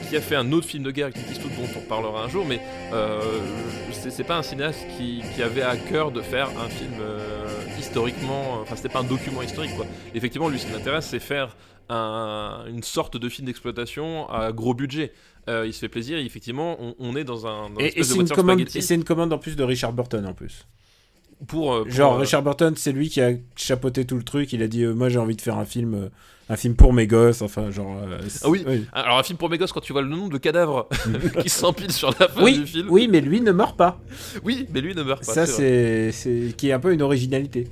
qui 0.10 0.18
a 0.18 0.22
fait 0.22 0.36
un 0.36 0.52
autre 0.52 0.68
film 0.68 0.84
de 0.84 0.92
guerre 0.92 1.06
avec 1.08 1.16
Clint 1.16 1.32
Eastwood 1.34 1.52
dont 1.58 1.80
on 1.80 1.88
parlera 1.88 2.24
un 2.26 2.30
jour. 2.30 2.46
Mais 2.48 2.60
euh, 2.94 3.20
c'est 3.92 4.12
c'est 4.12 4.24
pas 4.24 4.38
un 4.38 4.44
cinéaste 4.44 4.80
qui, 4.98 5.22
qui 5.36 5.42
avait 5.42 5.62
à 5.64 5.76
cœur 5.78 6.12
de 6.12 6.22
faire 6.22 6.50
un 6.64 6.70
film 6.70 6.92
euh, 7.02 7.47
historiquement. 7.98 8.60
Enfin, 8.62 8.76
c'était 8.76 8.90
pas 8.90 9.00
un 9.00 9.04
document 9.04 9.42
historique, 9.42 9.76
quoi. 9.76 9.86
Effectivement, 10.14 10.50
lui, 10.50 10.60
ce 10.60 10.66
qui 10.68 10.74
l'intéresse, 10.74 11.08
c'est 11.10 11.20
faire 11.20 11.56
un- 11.90 12.66
une 12.70 12.84
sorte 12.84 13.18
de 13.18 13.30
film 13.30 13.46
d'exploitation 13.48 14.30
à 14.30 14.52
gros 14.52 14.74
budget. 14.74 15.12
Euh, 15.50 15.66
il 15.66 15.74
se 15.74 15.80
fait 15.80 15.90
plaisir. 15.90 16.18
Et 16.18 16.26
effectivement, 16.26 16.78
on, 16.82 16.96
on 17.00 17.16
est 17.16 17.24
dans 17.24 17.48
un. 17.48 17.70
Dans 17.70 17.80
Et, 17.80 17.94
et 17.96 18.04
c'est 18.04 18.16
une 18.16 18.28
commande 18.30 18.58
spaghetti 18.60 18.78
et 18.78 18.82
c'est 18.82 18.96
une 18.96 19.04
commande 19.06 19.32
en 19.34 19.38
plus 19.38 19.56
de 19.56 19.64
Richard 19.64 19.94
Burton 19.94 20.26
en 20.26 20.34
plus. 20.34 20.66
pour, 21.48 21.74
euh, 21.74 21.84
pour, 21.84 21.92
Genre 21.92 22.14
euh, 22.16 22.18
Richard 22.20 22.44
Burton, 22.44 22.74
c'est 22.76 22.92
lui 22.92 23.10
qui 23.10 23.22
a 23.22 23.32
chapeauté 23.56 24.06
tout 24.06 24.18
le 24.18 24.24
truc. 24.24 24.52
Il 24.54 24.62
a 24.62 24.68
dit 24.68 24.84
euh, 24.84 24.94
moi 24.94 25.08
j'ai 25.10 25.20
envie 25.20 25.38
de 25.38 25.42
faire 25.42 25.58
un 25.58 25.64
film, 25.64 25.94
euh, 25.94 26.10
un 26.50 26.58
film 26.58 26.76
pour 26.76 26.92
mes 26.92 27.08
gosses. 27.08 27.42
Enfin 27.42 27.72
genre. 27.72 27.96
euh, 28.06 28.18
Ah 28.44 28.50
oui. 28.50 28.66
Alors 28.92 29.18
un 29.20 29.24
film 29.24 29.38
pour 29.38 29.50
mes 29.50 29.58
gosses 29.58 29.72
quand 29.72 29.80
tu 29.80 29.94
vois 29.94 30.02
le 30.02 30.10
nombre 30.10 30.32
de 30.32 30.38
cadavres 30.38 30.90
qui 31.42 31.48
s'empilent 31.48 31.94
sur 31.94 32.10
la 32.20 32.28
fin 32.28 32.44
Oui, 32.44 32.60
du 32.60 32.68
film. 32.68 32.88
oui, 32.90 33.08
mais 33.10 33.22
lui 33.22 33.40
ne 33.40 33.54
meurt 33.54 33.78
pas. 33.78 34.02
Oui, 34.44 34.68
mais 34.74 34.82
lui 34.82 34.94
ne 34.96 35.04
meurt 35.04 35.26
pas. 35.26 35.32
Ça 35.34 35.46
c'est 35.46 36.12
qui 36.58 36.68
est 36.68 36.74
un 36.74 36.80
peu 36.82 36.92
une 36.92 37.02
originalité. 37.02 37.70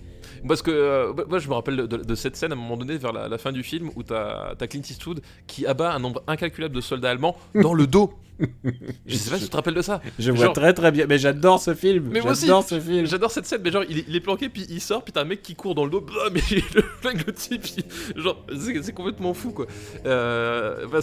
Parce 0.47 0.61
que 0.61 0.71
euh, 0.71 1.13
moi 1.27 1.39
je 1.39 1.47
me 1.49 1.53
rappelle 1.53 1.75
de, 1.75 2.15
cette 2.15 2.35
scène 2.35 2.51
à 2.51 2.55
un 2.55 2.57
moment 2.57 2.77
donné 2.77 2.97
vers 2.97 3.13
la, 3.13 3.27
la 3.27 3.37
fin 3.37 3.51
du 3.51 3.63
film 3.63 3.89
où 3.95 4.03
t'as 4.03 4.53
as 4.59 4.67
Clint 4.67 4.81
Eastwood 4.81 5.21
qui 5.47 5.65
abat 5.65 5.93
un 5.93 5.99
nombre 5.99 6.23
incalculable 6.27 6.75
de 6.75 6.81
soldats 6.81 7.11
allemands 7.11 7.35
dans 7.55 7.73
le 7.73 7.87
dos. 7.87 8.13
Je 9.05 9.15
sais 9.15 9.29
pas 9.29 9.37
si 9.37 9.45
tu 9.45 9.49
te 9.49 9.55
rappelles 9.55 9.73
de 9.73 9.81
ça. 9.81 10.01
Je 10.19 10.31
vois 10.31 10.49
très 10.49 10.73
très 10.73 10.91
bien, 10.91 11.05
mais 11.07 11.17
j'adore 11.17 11.59
ce 11.61 11.73
film. 11.73 12.09
Mais 12.11 12.21
moi 12.21 12.31
aussi. 12.31 12.41
j'adore 12.47 12.63
ce 12.67 12.79
film. 12.79 13.05
J'adore 13.05 13.31
cette 13.31 13.45
scène, 13.45 13.61
mais 13.63 13.71
genre 13.71 13.83
il 13.89 13.99
est, 13.99 14.05
il 14.07 14.15
est 14.15 14.19
planqué 14.19 14.49
puis 14.49 14.65
il 14.69 14.81
sort 14.81 15.03
puis 15.03 15.13
t'as 15.13 15.21
un 15.21 15.25
mec 15.25 15.41
qui 15.41 15.55
court 15.55 15.75
dans 15.75 15.85
le 15.85 15.91
dos, 15.91 16.01
bah, 16.01 16.13
mais 16.33 16.41
le, 16.51 17.11
le 17.25 17.33
type, 17.33 17.63
il- 17.77 18.21
genre 18.21 18.45
c'est 18.83 18.93
complètement 18.93 19.33
fou 19.33 19.51
quoi. 19.51 19.65
Euh, 20.05 20.85
bah, 20.87 20.99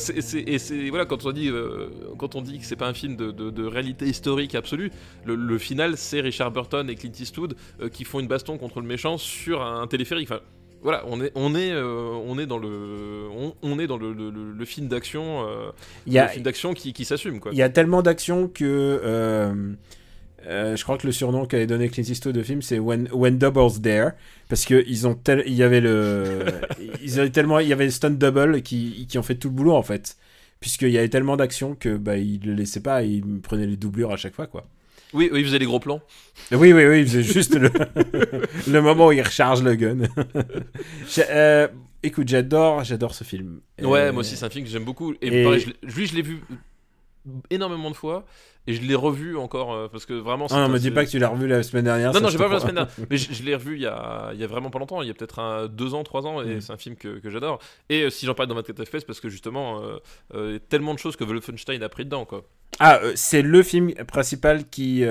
et 0.47 0.59
c'est 0.59 0.89
voilà 0.91 1.07
quand 1.07 1.25
on 1.27 1.33
dit 1.33 1.49
euh, 1.49 1.89
quand 2.19 2.35
on 2.35 2.43
dit 2.43 2.59
que 2.59 2.65
c'est 2.65 2.77
pas 2.77 2.89
un 2.89 2.95
film 2.95 3.17
de, 3.17 3.31
de- 3.31 3.51
de 3.51 3.65
réalité 3.65 4.07
historique 4.07 4.55
absolue, 4.55 4.91
le, 5.25 5.35
le 5.35 5.59
final 5.59 5.97
c'est 5.97 6.21
Richard 6.21 6.51
Burton 6.51 6.89
et 6.91 6.95
Clint 6.95 7.13
Eastwood 7.19 7.55
euh, 7.81 7.89
qui 7.89 8.05
font 8.05 8.21
une 8.21 8.29
baston 8.29 8.59
contre 8.59 8.81
le 8.81 8.87
méchant 8.87 9.19
sur 9.19 9.63
un 9.63 9.87
téléphérique. 9.87 10.29
Enfin, 10.31 10.41
voilà, 10.83 11.05
on 11.07 11.21
est, 11.23 11.33
on 11.35 11.55
est, 11.55 11.71
euh, 11.71 12.11
on 12.27 12.39
est 12.39 12.47
dans 12.47 12.59
le, 12.59 13.29
on, 13.37 13.55
on 13.63 13.79
est 13.79 13.87
dans 13.87 13.97
le, 13.99 14.13
le- 14.13 14.31
le- 14.31 14.53
le 14.53 14.65
film 14.65 14.89
d'action, 14.89 15.47
euh, 15.49 15.71
le 16.25 16.29
film 16.29 16.43
d'action 16.45 16.75
qui, 16.75 16.93
qui 16.93 17.05
s'assume 17.05 17.41
quoi. 17.41 17.53
il 17.53 17.59
y 17.59 17.63
a 17.63 17.69
tellement 17.69 18.03
d'action 18.03 18.49
que 18.49 19.01
euh, 19.05 19.75
je 20.77 20.83
crois 20.83 20.99
que 20.99 21.07
le 21.07 21.13
surnom 21.13 21.47
qu'avait 21.47 21.67
donné 21.69 21.89
Clint 21.89 22.03
Eastwood 22.03 22.37
au 22.37 22.43
film 22.43 22.63
c'est 22.63 22.79
When, 22.81 23.09
When 23.13 23.39
Doubles 23.39 23.81
There 23.81 24.11
parce 24.49 24.65
que 24.65 24.83
ils 24.89 25.07
ont 25.07 25.15
tel, 25.15 25.45
il 25.47 25.55
y 25.55 25.63
avait 25.63 25.81
le, 25.81 26.45
ils 27.03 27.21
avaient 27.21 27.31
tellement, 27.31 27.61
il 27.61 27.69
y 27.69 27.73
avait 27.73 27.89
stunt 27.91 28.11
double 28.11 28.63
qui, 28.63 29.07
qui 29.09 29.19
ont 29.19 29.23
fait 29.23 29.37
tout 29.37 29.49
le 29.49 29.55
boulot 29.55 29.75
en 29.75 29.83
fait. 29.83 30.17
Puisqu'il 30.61 30.91
y 30.91 30.99
avait 30.99 31.09
tellement 31.09 31.37
d'action 31.37 31.75
que 31.75 31.97
bah, 31.97 32.17
ils 32.19 32.41
le 32.45 32.55
laissaient 32.55 32.81
pas, 32.83 33.03
ils 33.03 33.23
prenaient 33.41 33.67
les 33.67 33.77
doublures 33.77 34.13
à 34.13 34.17
chaque 34.17 34.35
fois 34.35 34.47
quoi. 34.47 34.65
Oui, 35.13 35.29
oui, 35.33 35.43
vous 35.43 35.51
avez 35.51 35.59
les 35.61 35.67
gros 35.67 35.81
plans. 35.81 36.01
Oui, 36.53 36.73
oui, 36.73 36.87
oui, 36.87 37.01
il 37.01 37.07
faisait 37.07 37.23
juste 37.23 37.55
le, 37.55 37.71
le 38.69 38.81
moment 38.81 39.09
où 39.09 39.13
il 39.13 39.21
recharge 39.23 39.63
le 39.63 39.75
gun. 39.75 39.99
Euh, 41.31 41.69
écoute, 42.03 42.29
j'adore, 42.29 42.85
j'adore 42.85 43.15
ce 43.15 43.25
film. 43.25 43.61
Ouais, 43.81 44.01
Euh, 44.01 44.13
moi 44.13 44.21
aussi, 44.21 44.37
c'est 44.37 44.45
un 44.47 44.51
film 44.51 44.65
que 44.65 44.71
j'aime 44.71 44.85
beaucoup. 44.85 45.13
Et, 45.21 45.41
et- 45.41 45.45
pareil, 45.45 45.61
je 45.61 45.67
l'ai- 45.67 45.77
lui, 45.95 46.07
je 46.07 46.15
l'ai 46.15 46.23
vu 46.23 46.41
énormément 47.51 47.91
de 47.91 47.97
fois. 47.97 48.25
Et 48.69 48.75
je 48.75 48.83
l'ai 48.83 48.95
revu 48.95 49.37
encore 49.37 49.73
euh, 49.73 49.89
parce 49.91 50.07
que 50.07 50.13
vraiment. 50.15 50.47
Ah 50.51 50.61
non, 50.61 50.69
me 50.69 50.79
dis 50.79 50.93
pas 50.93 51.05
que 51.05 51.11
tu 51.11 51.19
l'as 51.19 51.29
revu 51.31 51.49
la 51.49 51.65
semaine 51.65 51.85
dernière. 51.85 52.13
Non, 52.13 52.21
non, 52.21 52.29
j'ai 52.29 52.39
pas 52.39 52.47
vu 52.47 52.55
la 52.55 52.61
semaine 52.61 52.77
dernière. 52.77 52.93
Mais 53.11 53.17
je, 53.19 53.33
je 53.33 53.43
l'ai 53.43 53.57
revu 53.57 53.75
il 53.75 53.83
y, 53.83 53.87
a, 53.87 54.31
il 54.35 54.39
y 54.41 54.45
a 54.45 54.47
vraiment 54.47 54.71
pas 54.71 54.79
longtemps. 54.79 55.03
Il 55.03 55.09
y 55.09 55.11
a 55.11 55.15
peut-être 55.15 55.41
un, 55.41 55.67
deux 55.67 55.95
ans, 55.95 56.05
trois 56.05 56.27
ans. 56.27 56.41
Et 56.43 56.57
Mm. 56.57 56.61
c'est 56.61 56.73
un 56.73 56.77
film 56.77 56.95
que, 56.95 57.19
que 57.19 57.29
j'adore. 57.29 57.59
Et 57.89 58.03
euh, 58.05 58.11
si 58.11 58.25
j'en 58.25 58.35
parle 58.35 58.49
dans 58.49 58.55
24 58.55 58.85
FPS, 58.85 59.05
parce 59.05 59.19
que 59.19 59.29
justement, 59.29 59.83
euh, 59.83 59.97
euh, 60.35 60.47
il 60.51 60.53
y 60.53 60.57
a 60.57 60.61
tellement 60.61 60.95
de 60.95 61.01
choses 61.01 61.17
que 61.17 61.25
Wolfenstein 61.25 61.83
a 61.83 61.89
pris 61.89 62.05
dedans, 62.05 62.25
quoi. 62.25 62.45
Ah, 62.79 63.01
c'est 63.17 63.43
le 63.43 63.63
film 63.65 63.93
principal 64.07 64.69
qui, 64.69 65.03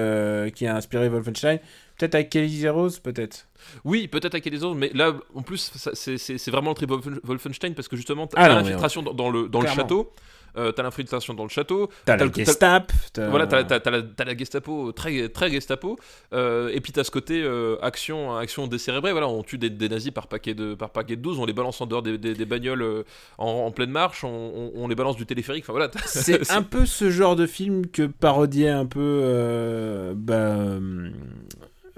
qui 0.56 0.65
a 0.67 0.76
inspiré 0.76 1.10
Wolfenstein. 1.10 1.60
Peut-être 1.97 2.15
avec 2.15 2.30
Kelly 2.32 2.62
Zeros, 2.62 2.89
peut-être. 3.04 3.47
Oui, 3.84 4.08
peut-être 4.08 4.34
avec 4.34 4.45
les 4.45 4.63
autres, 4.63 4.76
mais 4.80 4.89
là, 4.95 5.13
en 5.36 5.41
plus, 5.43 5.71
c'est- 5.93 6.50
vraiment 6.50 6.69
le 6.71 6.76
trip 6.76 6.89
Wolfen- 6.89 7.19
Wolfenstein 7.24 7.76
parce 7.76 7.88
que 7.88 7.95
justement, 7.97 8.26
t'as 8.28 8.41
Ah 8.41 8.47
l'infiltration 8.50 9.04
dans, 9.04 9.13
dans 9.13 9.30
le, 9.30 9.47
dans 9.50 9.62
le 9.62 9.67
château. 9.67 10.12
Euh, 10.58 10.72
t'as 10.72 10.84
l'infiltration 10.84 11.34
dans 11.34 11.44
le 11.44 11.50
château, 11.50 11.90
T'as 12.06 12.18
la 12.18 12.32
Gestapo. 12.32 12.94
t'as- 13.14 13.30
voilà, 13.30 13.48
t'as, 13.48 13.64
t'as- 13.64 13.80
t'as 13.80 13.92
la, 13.92 14.02
t'as 14.04 14.24
la 14.26 14.36
Gestapo, 14.38 14.92
très, 14.92 15.30
très 15.30 15.50
Gestapo, 15.50 15.98
euh, 16.34 16.70
et 16.74 16.82
puis 16.82 16.92
t'as 16.92 17.04
ce 17.04 17.12
côté 17.12 17.42
euh, 17.44 17.78
action, 17.82 18.36
action 18.36 18.68
décérébrée. 18.68 19.12
Voilà, 19.12 19.28
on 19.28 19.44
tue 19.44 19.58
des, 19.58 19.70
des 19.70 19.90
nazis 19.90 20.12
par 20.12 20.28
paquet 20.28 20.54
de, 20.54 20.74
par 20.76 20.90
paquet 20.92 21.16
de 21.16 21.22
12, 21.22 21.40
on 21.40 21.46
les 21.46 21.54
balance 21.54 21.80
en 21.82 21.86
dehors 21.86 22.02
des, 22.02 22.18
des- 22.18 22.34
des 22.34 22.46
bagnoles 22.46 23.04
en, 23.38 23.48
en 23.48 23.72
pleine 23.72 23.92
marche, 23.92 24.24
on, 24.24 24.30
on- 24.30 24.72
on 24.76 24.88
les 24.88 24.96
balance 24.96 25.16
du 25.16 25.26
téléphérique. 25.26 25.64
Enfin 25.66 25.74
voilà, 25.74 25.90
C'est 26.06 26.52
un 26.52 26.64
peu 26.64 26.86
ce 26.86 27.10
genre 27.10 27.36
de 27.36 27.46
film 27.46 27.88
que 27.88 28.04
parodiait 28.08 28.70
un 28.70 28.86
peu 28.86 30.14
bah, 30.16 30.78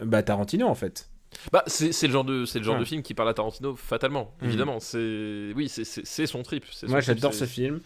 bah, 0.01 0.23
Tarantino 0.23 0.67
en 0.67 0.75
fait. 0.75 1.09
Bah, 1.51 1.63
c'est, 1.67 1.91
c'est 1.91 2.07
le 2.07 2.13
genre 2.13 2.23
de, 2.23 2.45
c'est 2.45 2.59
le 2.59 2.65
genre 2.65 2.75
Ouais. 2.75 2.81
de 2.81 2.85
film 2.85 3.01
qui 3.01 3.13
parle 3.13 3.29
à 3.29 3.33
Tarantino, 3.33 3.75
fatalement, 3.75 4.33
Mhm. 4.41 4.47
évidemment. 4.47 4.79
C'est, 4.79 5.51
oui, 5.55 5.67
c'est, 5.67 5.83
c'est, 5.83 6.05
c'est 6.05 6.27
son 6.27 6.43
trip. 6.43 6.63
son 6.71 6.87
Moi 6.87 7.01
trip, 7.01 7.15
j'adore 7.15 7.33
ce 7.33 7.45
film 7.45 7.79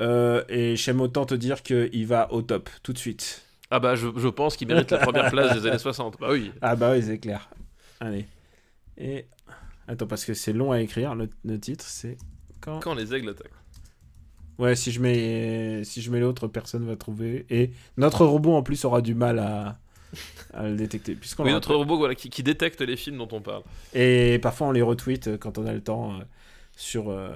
Euh, 0.00 0.44
et 0.48 0.76
j'aime 0.76 1.00
autant 1.00 1.24
te 1.24 1.34
dire 1.34 1.62
qu'il 1.62 2.06
va 2.06 2.32
au 2.32 2.42
top 2.42 2.70
tout 2.82 2.92
de 2.92 2.98
suite. 2.98 3.42
Ah 3.70 3.80
bah, 3.80 3.96
je, 3.96 4.08
je 4.16 4.28
pense 4.28 4.56
qu'il 4.56 4.68
mérite 4.68 4.90
la 4.90 4.98
première 4.98 5.30
place 5.30 5.60
des 5.60 5.68
années 5.68 5.78
60. 5.78 6.18
Bah 6.20 6.28
oui. 6.30 6.52
Ah 6.62 6.76
bah 6.76 6.92
oui 6.92 7.02
c'est 7.02 7.18
clair. 7.18 7.50
Allez. 8.00 8.26
Et 8.96 9.26
attends 9.86 10.06
parce 10.06 10.24
que 10.24 10.34
c'est 10.34 10.52
long 10.52 10.72
à 10.72 10.80
écrire 10.80 11.14
le, 11.14 11.28
le 11.44 11.58
titre 11.58 11.84
c'est 11.86 12.16
quand. 12.60 12.80
Quand 12.80 12.94
les 12.94 13.14
aigles 13.14 13.30
attaquent. 13.30 13.50
Ouais 14.58 14.74
si 14.74 14.90
je 14.90 15.00
mets 15.00 15.84
si 15.84 16.00
je 16.02 16.10
mets 16.10 16.18
l'autre 16.20 16.48
personne 16.48 16.84
va 16.84 16.96
trouver 16.96 17.46
et 17.48 17.70
notre 17.96 18.24
robot 18.26 18.54
en 18.54 18.62
plus 18.62 18.84
aura 18.84 19.02
du 19.02 19.14
mal 19.14 19.38
à, 19.38 19.78
à 20.52 20.68
le 20.68 20.74
détecter 20.74 21.14
puisqu'on 21.14 21.44
Oui, 21.44 21.52
notre 21.52 21.74
robot 21.76 21.96
voilà, 21.96 22.16
qui, 22.16 22.28
qui 22.28 22.42
détecte 22.42 22.80
les 22.80 22.96
films 22.96 23.18
dont 23.18 23.28
on 23.30 23.40
parle. 23.40 23.62
Et 23.94 24.38
parfois 24.42 24.66
on 24.68 24.72
les 24.72 24.82
retweet 24.82 25.28
euh, 25.28 25.38
quand 25.38 25.58
on 25.58 25.66
a 25.66 25.72
le 25.72 25.80
temps 25.80 26.14
euh, 26.14 26.22
sur 26.78 27.10
euh, 27.10 27.28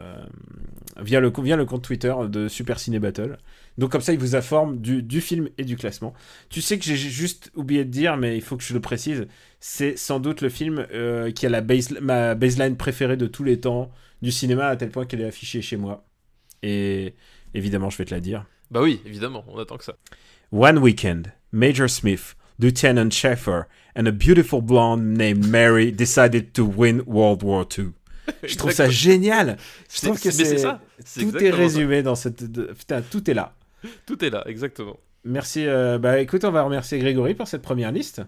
via 1.00 1.18
le 1.18 1.32
via 1.42 1.56
le 1.56 1.64
compte 1.64 1.82
Twitter 1.82 2.14
de 2.28 2.46
Super 2.46 2.78
Ciné 2.78 3.00
Battle. 3.00 3.38
Donc 3.76 3.90
comme 3.90 4.00
ça, 4.00 4.12
il 4.12 4.18
vous 4.20 4.36
informe 4.36 4.78
du, 4.78 5.02
du 5.02 5.20
film 5.20 5.48
et 5.58 5.64
du 5.64 5.76
classement. 5.76 6.14
Tu 6.48 6.62
sais 6.62 6.78
que 6.78 6.84
j'ai 6.84 6.94
juste 6.94 7.50
oublié 7.56 7.84
de 7.84 7.90
dire, 7.90 8.16
mais 8.16 8.36
il 8.36 8.40
faut 8.40 8.56
que 8.56 8.62
je 8.62 8.72
le 8.72 8.80
précise. 8.80 9.26
C'est 9.58 9.98
sans 9.98 10.20
doute 10.20 10.42
le 10.42 10.48
film 10.48 10.86
euh, 10.92 11.32
qui 11.32 11.44
a 11.44 11.48
la 11.48 11.60
base, 11.60 11.90
ma 12.00 12.36
baseline 12.36 12.76
préférée 12.76 13.16
de 13.16 13.26
tous 13.26 13.42
les 13.42 13.58
temps 13.58 13.90
du 14.22 14.30
cinéma 14.30 14.68
à 14.68 14.76
tel 14.76 14.90
point 14.90 15.06
qu'elle 15.06 15.20
est 15.20 15.26
affichée 15.26 15.60
chez 15.60 15.76
moi. 15.76 16.06
Et 16.62 17.16
évidemment, 17.52 17.90
je 17.90 17.98
vais 17.98 18.04
te 18.04 18.14
la 18.14 18.20
dire. 18.20 18.46
Bah 18.70 18.80
oui, 18.80 19.02
évidemment, 19.04 19.44
on 19.48 19.58
attend 19.58 19.76
que 19.76 19.84
ça. 19.84 19.96
One 20.52 20.78
weekend, 20.78 21.32
Major 21.50 21.90
Smith, 21.90 22.36
Lieutenant 22.60 23.10
Schaeffer, 23.10 23.62
and 23.96 24.06
a 24.06 24.12
beautiful 24.12 24.62
blonde 24.62 25.18
named 25.18 25.48
Mary 25.48 25.90
decided 25.90 26.52
to 26.52 26.64
win 26.64 27.02
World 27.06 27.42
War 27.42 27.66
II. 27.76 27.94
Je 28.42 28.56
trouve 28.56 28.70
ça 28.72 28.88
génial. 28.88 29.56
Je 29.92 30.00
trouve 30.02 30.20
que 30.20 30.30
c'est 30.30 30.58
ça. 30.58 30.80
Tout 31.18 31.36
est 31.38 31.50
ça. 31.50 31.56
résumé 31.56 32.02
dans 32.02 32.14
cette. 32.14 32.44
Putain, 32.78 33.02
tout 33.02 33.28
est 33.30 33.34
là. 33.34 33.54
Tout 34.06 34.24
est 34.24 34.30
là, 34.30 34.44
exactement. 34.46 34.98
Merci. 35.24 35.66
euh, 35.66 35.98
bah 35.98 36.18
écoute, 36.20 36.44
on 36.44 36.50
va 36.50 36.62
remercier 36.62 36.98
Grégory 36.98 37.34
pour 37.34 37.48
cette 37.48 37.62
première 37.62 37.90
liste. 37.92 38.22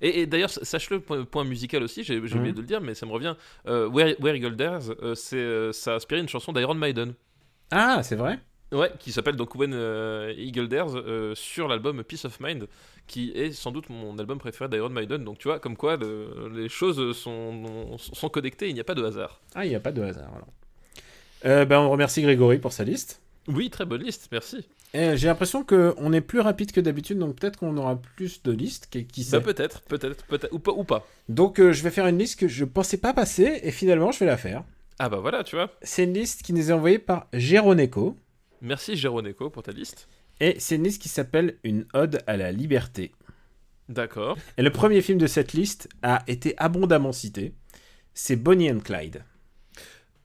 Et, 0.00 0.20
et 0.20 0.26
d'ailleurs, 0.26 0.50
sache-le, 0.50 1.00
point, 1.00 1.24
point 1.24 1.44
musical 1.44 1.82
aussi, 1.82 2.02
j'ai 2.04 2.18
oublié 2.18 2.36
Mhm. 2.36 2.52
de 2.52 2.60
le 2.60 2.66
dire, 2.66 2.80
mais 2.80 2.94
ça 2.94 3.06
me 3.06 3.12
revient. 3.12 3.34
Euh, 3.68 3.88
Where, 3.88 4.16
Where 4.20 4.34
Eagle 4.34 4.56
Dares, 4.56 4.90
euh, 5.02 5.14
c'est, 5.14 5.36
euh, 5.36 5.72
ça 5.72 5.92
a 5.92 5.94
inspiré 5.96 6.20
une 6.20 6.28
chanson 6.28 6.52
d'Iron 6.52 6.74
Maiden. 6.74 7.14
Ah, 7.70 8.02
c'est 8.02 8.16
vrai. 8.16 8.38
Ouais, 8.72 8.90
qui 8.98 9.12
s'appelle 9.12 9.36
donc 9.36 9.54
When 9.54 9.72
Eagle 10.36 10.66
Dares 10.68 10.90
sur 11.34 11.68
l'album 11.68 12.02
Peace 12.02 12.24
of 12.24 12.40
Mind, 12.40 12.66
qui 13.06 13.30
est 13.34 13.52
sans 13.52 13.70
doute 13.72 13.88
mon 13.90 14.18
album 14.18 14.38
préféré 14.38 14.68
d'Iron 14.70 14.88
Maiden. 14.90 15.24
Donc 15.24 15.38
tu 15.38 15.48
vois, 15.48 15.58
comme 15.58 15.76
quoi 15.76 15.96
le- 15.96 16.50
les 16.54 16.68
choses 16.68 17.16
sont, 17.16 17.96
sont 17.98 18.28
connectées, 18.28 18.68
il 18.68 18.74
n'y 18.74 18.80
a 18.80 18.84
pas 18.84 18.94
de 18.94 19.04
hasard. 19.04 19.40
Ah, 19.54 19.64
il 19.66 19.68
n'y 19.68 19.74
a 19.74 19.80
pas 19.80 19.92
de 19.92 20.02
hasard. 20.02 20.30
alors. 20.34 20.48
Euh, 21.46 21.64
bah, 21.66 21.80
on 21.80 21.90
remercie 21.90 22.22
Grégory 22.22 22.58
pour 22.58 22.72
sa 22.72 22.84
liste. 22.84 23.20
Oui, 23.48 23.68
très 23.68 23.84
bonne 23.84 24.02
liste, 24.02 24.28
merci. 24.32 24.66
J'ai 24.94 25.26
l'impression 25.26 25.64
qu'on 25.64 26.12
est 26.12 26.20
plus 26.20 26.38
rapide 26.40 26.70
que 26.70 26.80
d'habitude, 26.80 27.18
donc 27.18 27.34
peut-être 27.36 27.58
qu'on 27.58 27.76
aura 27.76 28.00
plus 28.16 28.42
de 28.44 28.52
listes. 28.52 28.86
Qui, 28.90 29.04
qui 29.06 29.24
sait 29.24 29.38
Bah, 29.40 29.44
peut-être, 29.44 29.80
peut-être, 29.82 30.24
peut-être, 30.26 30.52
ou 30.54 30.60
pas, 30.60 30.70
ou 30.72 30.84
pas. 30.84 31.04
Donc 31.28 31.58
euh, 31.58 31.72
je 31.72 31.82
vais 31.82 31.90
faire 31.90 32.06
une 32.06 32.16
liste 32.16 32.38
que 32.38 32.46
je 32.46 32.64
pensais 32.64 32.96
pas 32.96 33.12
passer, 33.12 33.60
et 33.64 33.72
finalement 33.72 34.12
je 34.12 34.20
vais 34.20 34.26
la 34.26 34.36
faire. 34.36 34.62
Ah 35.00 35.08
bah 35.08 35.18
voilà, 35.18 35.42
tu 35.42 35.56
vois. 35.56 35.70
C'est 35.82 36.04
une 36.04 36.14
liste 36.14 36.42
qui 36.42 36.52
nous 36.52 36.70
est 36.70 36.72
envoyée 36.72 37.00
par 37.00 37.26
Géroneco. 37.32 38.16
Merci 38.62 38.96
Géroneco 38.96 39.50
pour 39.50 39.64
ta 39.64 39.72
liste. 39.72 40.08
Et 40.40 40.56
c'est 40.58 40.76
une 40.76 40.84
liste 40.84 41.00
qui 41.00 41.08
s'appelle 41.08 41.56
Une 41.64 41.86
ode 41.94 42.20
à 42.26 42.36
la 42.36 42.52
liberté. 42.52 43.12
D'accord. 43.88 44.36
Et 44.56 44.62
le 44.62 44.70
premier 44.70 45.02
film 45.02 45.18
de 45.18 45.26
cette 45.26 45.52
liste 45.52 45.88
a 46.02 46.22
été 46.26 46.54
abondamment 46.56 47.12
cité. 47.12 47.54
C'est 48.14 48.36
Bonnie 48.36 48.70
and 48.70 48.80
Clyde. 48.80 49.22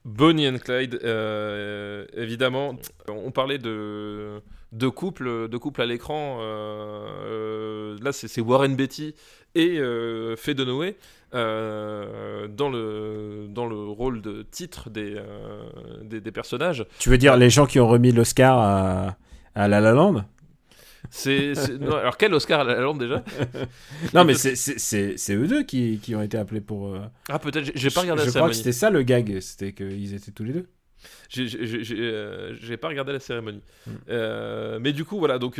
Bonnie 0.04 0.48
and 0.48 0.58
Clyde, 0.58 0.98
euh, 1.04 2.06
évidemment, 2.14 2.76
on 3.08 3.30
parlait 3.30 3.58
de, 3.58 4.40
de 4.72 4.88
couple, 4.88 5.48
de 5.48 5.56
couple 5.58 5.82
à 5.82 5.86
l'écran. 5.86 6.38
euh, 6.40 7.06
euh, 7.26 7.98
là, 8.02 8.12
c'est 8.12 8.40
Warren 8.40 8.74
Beatty 8.76 9.14
et 9.54 9.78
euh, 9.78 10.36
Faye 10.36 10.54
Dunaway 10.54 10.96
euh, 11.34 12.48
dans, 12.48 12.70
le, 12.70 13.46
dans 13.50 13.66
le 13.66 13.76
rôle 13.76 14.22
de 14.22 14.42
titre 14.50 14.88
des, 14.88 15.20
des, 16.02 16.20
des 16.22 16.32
personnages. 16.32 16.86
Tu 16.98 17.10
veux 17.10 17.18
dire 17.18 17.36
les 17.36 17.50
gens 17.50 17.66
qui 17.66 17.78
ont 17.78 17.88
remis 17.88 18.12
l'Oscar 18.12 18.58
à, 18.58 19.16
à 19.54 19.68
La 19.68 19.80
La 19.80 19.92
Land 19.92 20.24
C'est, 21.10 21.52
alors, 21.80 22.16
quel 22.16 22.32
Oscar 22.34 22.60
à 22.60 22.64
la 22.64 22.78
lampe 22.80 22.98
déjà 22.98 23.24
Non, 24.14 24.24
mais 24.24 24.34
c'est- 24.34 24.54
c'est 24.54 24.78
c'est- 24.78 25.16
c'est 25.16 25.34
eux 25.34 25.46
deux 25.48 25.62
qui, 25.64 25.98
qui 26.02 26.14
ont 26.14 26.22
été 26.22 26.36
appelés 26.38 26.60
pour. 26.60 26.94
euh, 26.94 27.00
Ah, 27.28 27.38
peut-être, 27.38 27.70
j'ai- 27.74 27.90
pas 27.90 28.02
regardé 28.02 28.22
je 28.22 28.26
la 28.26 28.32
crois 28.32 28.48
que 28.48 28.54
c'était 28.54 28.72
ça 28.72 28.90
le 28.90 29.02
gag, 29.02 29.40
c'était 29.40 29.72
qu'ils 29.72 30.14
étaient 30.14 30.30
tous 30.30 30.44
les 30.44 30.52
deux. 30.52 30.66
J'ai- 31.30 31.46
J'ai 31.48 31.96
euh, 32.00 32.76
pas 32.80 32.88
regardé 32.88 33.12
la 33.12 33.20
cérémonie. 33.20 33.62
Mm. 33.86 33.90
Euh, 34.10 34.78
mais 34.80 34.92
du 34.92 35.04
coup, 35.04 35.18
voilà, 35.18 35.38
donc 35.38 35.58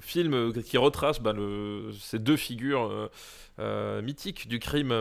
film 0.00 0.52
qui 0.64 0.76
retrace 0.76 1.20
bah, 1.20 1.32
le, 1.32 1.90
ces 1.98 2.18
deux 2.18 2.36
figures 2.36 3.10
mythiques 4.02 4.48
du 4.48 4.58
crime, 4.58 4.92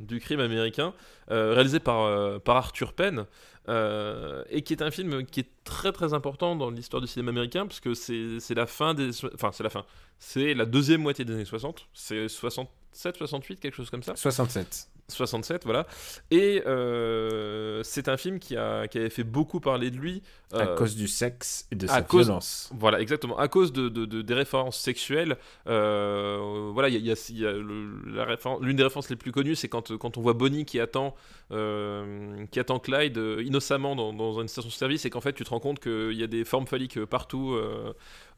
du 0.00 0.20
crime 0.20 0.40
américain, 0.40 0.92
réalisé 1.28 1.80
par, 1.80 2.40
par 2.42 2.56
Arthur 2.56 2.92
Penn. 2.92 3.24
Euh, 3.68 4.42
et 4.50 4.62
qui 4.62 4.72
est 4.72 4.82
un 4.82 4.90
film 4.90 5.24
qui 5.24 5.40
est 5.40 5.48
très 5.64 5.92
très 5.92 6.14
important 6.14 6.56
dans 6.56 6.70
l'histoire 6.70 7.00
du 7.00 7.06
cinéma 7.06 7.30
américain 7.30 7.66
parce 7.66 7.80
que 7.80 7.94
c'est 7.94 8.54
la 8.54 8.66
fin 8.66 8.94
des 8.94 9.10
enfin 9.34 9.50
c'est 9.52 9.62
la 9.62 9.70
fin. 9.70 9.84
C'est 10.18 10.54
la 10.54 10.66
deuxième 10.66 11.02
moitié 11.02 11.24
des 11.24 11.32
années 11.34 11.44
60 11.44 11.88
c'est 11.94 12.28
67 12.28 13.16
68 13.16 13.60
quelque 13.60 13.74
chose 13.74 13.90
comme 13.90 14.02
ça. 14.02 14.16
67. 14.16 14.88
67, 15.08 15.64
voilà. 15.64 15.86
Et 16.30 16.62
euh, 16.66 17.82
c'est 17.82 18.08
un 18.08 18.16
film 18.16 18.38
qui, 18.38 18.56
a, 18.56 18.88
qui 18.88 18.98
avait 18.98 19.10
fait 19.10 19.24
beaucoup 19.24 19.60
parler 19.60 19.90
de 19.90 19.96
lui. 19.96 20.22
À 20.54 20.58
euh, 20.68 20.76
cause 20.76 20.96
du 20.96 21.08
sexe 21.08 21.66
et 21.70 21.76
de 21.76 21.86
sa 21.86 22.02
cause- 22.02 22.26
violence. 22.26 22.70
Voilà, 22.78 23.00
exactement. 23.00 23.38
À 23.38 23.48
cause 23.48 23.72
de, 23.72 23.88
de- 23.88 24.04
de- 24.04 24.20
des 24.20 24.34
références 24.34 24.78
sexuelles, 24.78 25.38
euh, 25.66 26.70
voilà, 26.74 26.88
il 26.90 26.94
y 26.94 26.96
a, 26.96 27.00
il 27.00 27.06
y 27.06 27.10
a- 27.12 27.26
il 27.30 27.38
y 27.38 27.46
a 27.46 27.52
le- 27.52 28.14
la 28.14 28.24
référence- 28.24 28.60
l'une 28.60 28.76
des 28.76 28.82
références 28.82 29.08
les 29.08 29.16
plus 29.16 29.32
connues, 29.32 29.54
c'est 29.56 29.68
quand, 29.68 29.96
quand 29.96 30.18
on 30.18 30.20
voit 30.20 30.34
Bonnie 30.34 30.64
qui 30.66 30.78
attend, 30.78 31.14
qui 31.50 32.60
attend 32.60 32.78
Clyde 32.78 33.20
innocemment 33.44 33.94
dans, 33.96 34.12
dans 34.12 34.40
une 34.40 34.48
station-service 34.48 35.04
et 35.04 35.10
qu'en 35.10 35.20
fait 35.20 35.32
tu 35.34 35.44
te 35.44 35.50
rends 35.50 35.60
compte 35.60 35.80
qu'il 35.80 36.12
y 36.14 36.22
a 36.22 36.26
des 36.26 36.44
formes 36.46 36.66
phalliques 36.66 37.04
partout 37.04 37.54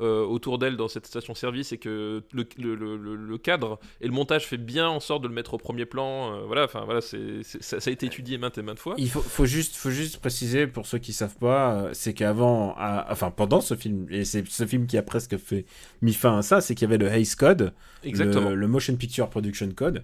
autour 0.00 0.59
d'elle 0.59 0.77
dans 0.77 0.88
cette 0.88 1.07
station-service 1.07 1.72
et 1.72 1.79
que 1.79 2.22
le, 2.33 2.44
le- 2.59 2.74
le- 3.16 3.38
cadre 3.38 3.79
et 4.00 4.07
le 4.07 4.12
montage 4.12 4.46
fait 4.46 4.57
bien 4.57 4.88
en 4.88 5.00
sorte 5.00 5.22
de 5.22 5.29
le 5.29 5.35
mettre 5.35 5.55
au 5.55 5.59
premier 5.59 5.87
plan. 5.87 6.35
euh, 6.35 6.46
voilà, 6.54 6.66
enfin 6.66 6.84
voilà, 6.84 7.00
c'est, 7.00 7.42
c'est- 7.42 7.62
ça, 7.62 7.80
ça 7.80 7.90
a 7.90 7.92
été 7.92 8.06
étudié 8.06 8.38
maintes 8.38 8.56
et 8.58 8.62
maintes 8.62 8.78
fois. 8.78 8.94
Il 8.96 9.10
faut, 9.10 9.20
faut, 9.20 9.44
juste, 9.44 9.74
faut 9.76 9.90
juste 9.90 10.18
préciser 10.18 10.66
pour 10.68 10.86
ceux 10.86 10.98
qui 10.98 11.12
savent 11.12 11.36
pas, 11.36 11.74
euh, 11.74 11.90
c'est 11.92 12.14
qu'avant, 12.14 12.74
à- 12.78 13.06
enfin 13.10 13.30
pendant 13.30 13.60
ce 13.60 13.74
film, 13.74 14.06
et 14.10 14.24
c'est 14.24 14.46
ce 14.46 14.64
film 14.66 14.86
qui 14.86 14.96
a 14.96 15.02
presque 15.02 15.36
fait 15.36 15.64
mis 16.00 16.12
fin 16.14 16.38
à 16.38 16.42
ça, 16.42 16.60
c'est 16.60 16.74
qu'il 16.76 16.88
y 16.88 16.92
avait 16.92 16.98
le 17.04 17.08
Hays 17.10 17.34
Code, 17.36 17.72
Exactement. 18.04 18.50
le, 18.50 18.54
le 18.54 18.68
Motion 18.68 18.94
Picture 18.96 19.28
Production 19.30 19.68
Code, 19.74 20.02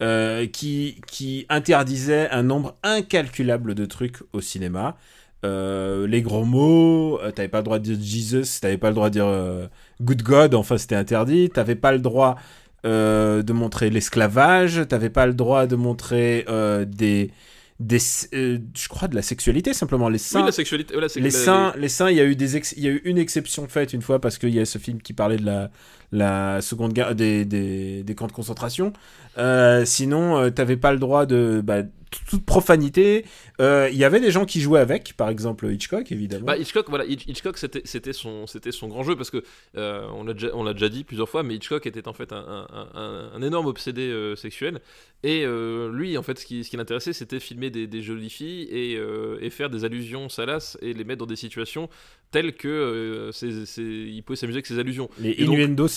euh, 0.00 0.46
qui, 0.46 1.00
qui 1.08 1.44
interdisait 1.48 2.30
un 2.30 2.44
nombre 2.44 2.76
incalculable 2.84 3.74
de 3.74 3.84
trucs 3.84 4.18
au 4.32 4.40
cinéma. 4.40 4.96
Euh, 5.44 6.06
les 6.06 6.22
gros 6.22 6.44
mots, 6.44 7.20
euh, 7.20 7.30
t'avais 7.32 7.48
pas 7.48 7.58
le 7.58 7.64
droit 7.64 7.78
de 7.78 7.94
dire 7.94 7.98
Jesus, 8.00 8.60
t'avais 8.60 8.78
pas 8.78 8.88
le 8.90 8.94
droit 8.94 9.08
de 9.08 9.14
dire 9.14 9.68
Good 10.00 10.22
God, 10.22 10.54
enfin 10.54 10.78
c'était 10.78 10.96
interdit, 10.96 11.48
t'avais 11.50 11.76
pas 11.76 11.92
le 11.92 11.98
droit 12.00 12.36
euh, 12.88 13.42
de 13.42 13.52
montrer 13.52 13.90
l'esclavage, 13.90 14.80
t'avais 14.88 15.10
pas 15.10 15.26
le 15.26 15.34
droit 15.34 15.66
de 15.66 15.76
montrer 15.76 16.44
euh, 16.48 16.84
des, 16.84 17.30
des 17.80 17.98
euh, 18.34 18.58
je 18.76 18.88
crois 18.88 19.06
de 19.08 19.14
la 19.14 19.22
sexualité 19.22 19.72
simplement 19.74 20.08
les 20.08 20.18
seins 20.18 20.40
Oui, 20.40 20.46
la 20.46 20.52
sexualité. 20.52 20.94
les 21.20 21.30
seins, 21.30 21.72
les 21.76 21.88
seins, 21.88 22.10
il 22.10 22.16
y 22.16 22.20
a 22.20 22.24
eu 22.24 22.34
des, 22.34 22.56
ex- 22.56 22.74
il 22.76 22.82
y 22.84 22.88
a 22.88 22.90
eu 22.90 23.02
une 23.04 23.18
exception 23.18 23.68
faite 23.68 23.92
une 23.92 24.02
fois 24.02 24.20
parce 24.20 24.38
qu'il 24.38 24.54
y 24.54 24.60
a 24.60 24.64
ce 24.66 24.78
film 24.78 25.00
qui 25.00 25.12
parlait 25.12 25.36
de 25.36 25.46
la, 25.46 25.70
la 26.12 26.60
seconde 26.62 26.92
guerre, 26.92 27.14
des, 27.14 27.44
des, 27.44 28.02
des 28.02 28.14
camps 28.14 28.26
de 28.26 28.32
concentration. 28.32 28.92
Euh, 29.36 29.84
sinon, 29.84 30.38
euh, 30.38 30.50
t'avais 30.50 30.76
pas 30.76 30.92
le 30.92 30.98
droit 30.98 31.26
de, 31.26 31.60
bah, 31.62 31.82
toute 32.30 32.44
profanité. 32.46 33.24
Euh, 33.60 33.88
Il 33.92 33.98
y 33.98 34.04
avait 34.04 34.20
des 34.20 34.30
gens 34.30 34.46
qui 34.46 34.60
jouaient 34.60 34.80
avec, 34.80 35.12
par 35.16 35.28
exemple 35.28 35.70
Hitchcock, 35.70 36.10
évidemment. 36.10 36.46
Bah, 36.46 36.56
Hitchcock, 36.56 36.86
voilà, 36.88 37.04
Hitch- 37.04 37.28
Hitchcock, 37.28 37.58
c'était 37.58 37.82
c'était 37.84 38.14
son, 38.14 38.46
c'était 38.46 38.72
son 38.72 38.88
grand 38.88 39.02
jeu 39.04 39.14
parce 39.16 39.30
que 39.30 39.42
euh, 39.76 40.06
on 40.14 40.24
l'a 40.24 40.32
déjà, 40.32 40.48
on 40.54 40.64
l'a 40.64 40.72
déjà 40.72 40.88
dit 40.88 41.04
plusieurs 41.04 41.28
fois, 41.28 41.42
mais 41.42 41.54
Hitchcock 41.56 41.86
était 41.86 42.08
en 42.08 42.14
fait 42.14 42.32
un, 42.32 42.66
un- 42.72 42.88
un- 42.94 43.30
un 43.34 43.42
énorme 43.42 43.66
obsédé 43.66 44.02
euh, 44.02 44.34
sexuel. 44.36 44.80
Et 45.24 45.42
euh, 45.44 45.92
lui, 45.92 46.16
en 46.16 46.22
fait, 46.22 46.38
ce 46.38 46.46
qui, 46.46 46.62
ce 46.64 46.70
qui 46.70 46.76
l'intéressait, 46.76 47.12
c'était 47.12 47.40
filmer 47.40 47.70
des, 47.70 47.86
des 47.88 48.02
jolies 48.02 48.30
filles 48.30 48.68
et, 48.70 48.96
euh, 48.96 49.36
et 49.40 49.50
faire 49.50 49.68
des 49.68 49.84
allusions 49.84 50.28
salaces 50.28 50.78
et 50.80 50.94
les 50.94 51.04
mettre 51.04 51.18
dans 51.18 51.26
des 51.26 51.36
situations 51.36 51.90
telles 52.30 52.54
que 52.54 52.68
euh, 52.68 53.32
c'est- 53.32 53.66
c'est- 53.66 53.82
il 53.82 54.22
pouvait 54.22 54.36
s'amuser 54.36 54.58
avec 54.58 54.66
ces 54.66 54.78
allusions. 54.78 55.08
Les 55.18 55.32
innuendos 55.32 55.88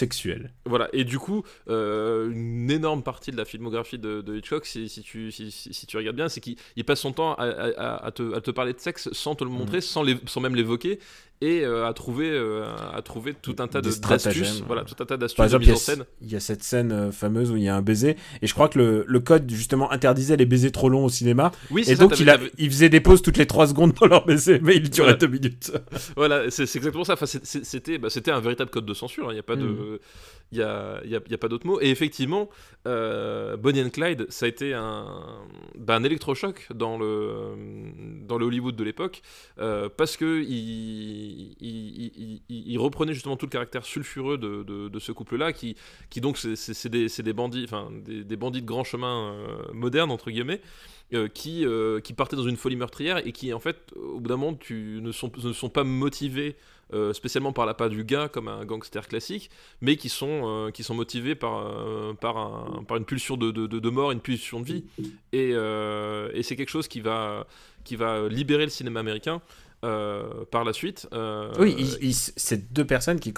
Voilà, 0.66 0.90
et 0.94 1.04
du 1.04 1.20
coup, 1.20 1.44
euh, 1.70 2.30
une 2.32 2.70
énorme 2.72 3.04
partie 3.04 3.32
de 3.32 3.38
la 3.38 3.46
filmographie 3.46 3.98
de, 4.00 4.22
de 4.22 4.36
Hitchcock, 4.38 4.66
si, 4.66 4.90
si 4.90 5.02
tu, 5.02 5.32
si, 5.32 5.86
tu 5.88 5.98
regardes 5.98 6.16
bien, 6.16 6.30
c'est 6.30 6.42
qu'il 6.42 6.56
il 6.76 6.84
passe 6.86 7.00
son 7.02 7.14
temps 7.14 7.34
à, 7.36 7.44
à- 7.46 7.70
à- 7.96 8.06
à 8.08 8.12
te, 8.12 8.34
à 8.36 8.42
te 8.42 8.52
parler 8.52 8.74
de 8.74 8.80
sexe 8.80 9.10
sans 9.12 9.36
te 9.36 9.44
le 9.44 9.50
montrer, 9.50 9.78
Mm. 9.78 9.82
sans, 9.82 10.04
les- 10.04 10.18
sans 10.26 10.42
même 10.42 10.56
l'évoquer, 10.56 11.00
et 11.42 11.66
euh, 11.66 11.88
à, 11.88 11.94
trouver, 11.94 12.30
euh, 12.30 12.64
à 12.94 13.02
trouver 13.02 13.34
tout 13.34 13.56
un 13.60 13.68
tas 13.68 13.82
de- 13.82 13.90
d'astuces, 13.90 14.64
voilà, 14.68 14.84
tout 14.84 14.96
un 15.02 15.06
tas 15.06 15.18
d'astuces 15.18 15.52
de 15.52 15.58
mise 15.58 15.72
en 15.72 15.76
scène. 15.76 16.06
il 16.22 16.32
y 16.32 16.36
a 16.36 16.40
cette 16.40 16.62
scène 16.64 16.92
euh, 16.92 17.12
fameuse 17.12 17.50
où 17.52 17.58
il 17.58 17.64
y 17.64 17.68
a 17.70 17.76
un 17.76 17.82
baiser, 17.82 18.16
et 18.42 18.48
je 18.48 18.54
crois 18.54 18.70
que 18.70 18.78
le, 18.78 19.04
le 19.08 19.20
code 19.20 19.50
justement 19.50 19.92
interdisait 19.92 20.38
les 20.38 20.46
baisers 20.46 20.72
trop 20.72 20.88
longs 20.90 21.06
au 21.06 21.10
cinéma, 21.10 21.52
Oui, 21.72 21.82
et 21.88 21.96
ça, 21.96 22.04
donc 22.04 22.20
il, 22.20 22.30
a- 22.30 22.38
il 22.60 22.70
faisait 22.70 22.90
des 22.90 23.00
pauses 23.02 23.22
toutes 23.24 23.38
les 23.38 23.48
3 23.48 23.68
secondes 23.68 23.94
dans 24.00 24.06
leur 24.08 24.26
baiser, 24.26 24.60
mais 24.62 24.76
il 24.76 24.90
durait 24.90 25.06
Voilà. 25.14 25.18
2 25.18 25.28
minutes. 25.28 25.72
Voilà, 26.16 26.52
c'est 26.52 26.64
exactement 26.64 27.04
ça. 27.04 27.14
Enfin, 27.14 27.26
c'était 27.26 27.98
bah, 27.98 28.10
c'était 28.12 28.32
un 28.32 28.40
véritable 28.40 28.70
code 28.70 28.86
de 28.86 28.94
censure. 28.94 29.26
hein. 29.26 29.32
Il 29.32 29.36
n'y 29.36 29.40
a 29.40 29.44
pas 29.44 29.56
Mm. 29.56 29.98
Il 30.52 30.58
y 30.58 30.64
a, 30.64 31.02
y 31.06 31.12
y 31.12 31.34
a 31.34 31.38
pas 31.38 31.48
d'autre 31.48 31.66
mot. 31.66 31.80
Et 31.82 31.90
effectivement, 31.90 32.50
euh, 32.88 33.56
Bonnie 33.58 33.82
and 33.82 33.90
Clyde, 33.92 34.26
ça 34.30 34.46
a 34.46 34.50
été 34.50 34.74
un, 34.74 35.46
bah, 35.78 35.96
un 35.96 36.04
électrochoc 36.04 36.68
dans 36.74 36.98
le, 36.98 37.56
dans 38.28 38.38
le 38.38 38.46
Hollywood 38.46 38.76
de 38.76 38.84
l'époque, 38.84 39.22
euh, 39.60 39.88
parce 39.96 40.18
que 40.18 40.42
il, 40.44 41.56
il, 42.50 42.78
reprenait 42.80 43.14
justement 43.14 43.38
tout 43.38 43.46
le 43.46 43.52
caractère 43.52 43.86
sulfureux 43.86 44.38
de, 44.38 45.00
ce 45.00 45.12
couple-là, 45.12 45.54
qui, 45.54 45.76
donc 46.18 46.38
c'est- 46.38 46.88
des, 46.90 47.34
bandits, 47.34 47.64
enfin 47.64 47.90
des, 48.04 48.36
bandits 48.36 48.62
de 48.62 48.68
grand 48.68 48.84
chemin 48.84 49.34
euh, 49.34 49.74
modernes 49.74 50.12
entre 50.12 50.32
guillemets, 50.32 50.62
euh, 51.14 51.28
qui, 51.28 51.66
partaient 52.16 52.36
dans 52.36 52.48
une 52.48 52.58
folie 52.58 52.76
meurtrière 52.76 53.26
et 53.26 53.32
qui 53.32 53.54
en 53.54 53.60
fait 53.60 53.92
au 53.96 54.20
bout 54.20 54.30
d'un 54.30 54.38
moment 54.38 54.58
ne 54.70 55.12
sont 55.12 55.70
pas 55.70 55.84
motivés 55.84 56.56
euh, 56.94 57.14
spécialement 57.14 57.54
par 57.54 57.66
la 57.66 57.74
part 57.74 57.90
du 57.90 58.04
gars 58.04 58.28
comme 58.28 58.48
un 58.48 58.66
gangster 58.66 59.08
classique, 59.08 59.50
mais 59.82 59.96
qui 59.96 60.10
sont, 60.10 60.42
euh, 60.68 60.72
qui 60.72 60.84
sont 60.84 60.94
motivés 60.96 61.36
par, 61.36 61.66
euh, 61.66 62.14
par, 62.14 62.38
un- 62.38 62.84
par 62.88 62.98
une 62.98 63.06
pulsion 63.06 63.38
de, 63.38 63.52
de, 63.52 63.68
de- 63.68 63.90
mort, 63.90 64.12
une 64.12 64.20
pulsion 64.22 64.60
de 64.60 64.66
vie. 64.66 64.84
Et, 65.34 65.52
et 65.52 66.44
c'est 66.44 66.56
quelque 66.56 66.70
chose 66.70 66.88
qui 66.88 67.02
va, 67.02 67.46
qui 67.84 67.96
va 67.96 68.28
libérer 68.28 68.64
le 68.66 68.70
cinéma 68.70 69.00
américain 69.02 69.42
par 69.82 70.64
la 70.64 70.74
suite. 70.74 71.08
Oui, 71.60 71.74
c'est 72.38 72.72
deux 72.72 72.86
personnes 72.86 73.20
qui, 73.20 73.34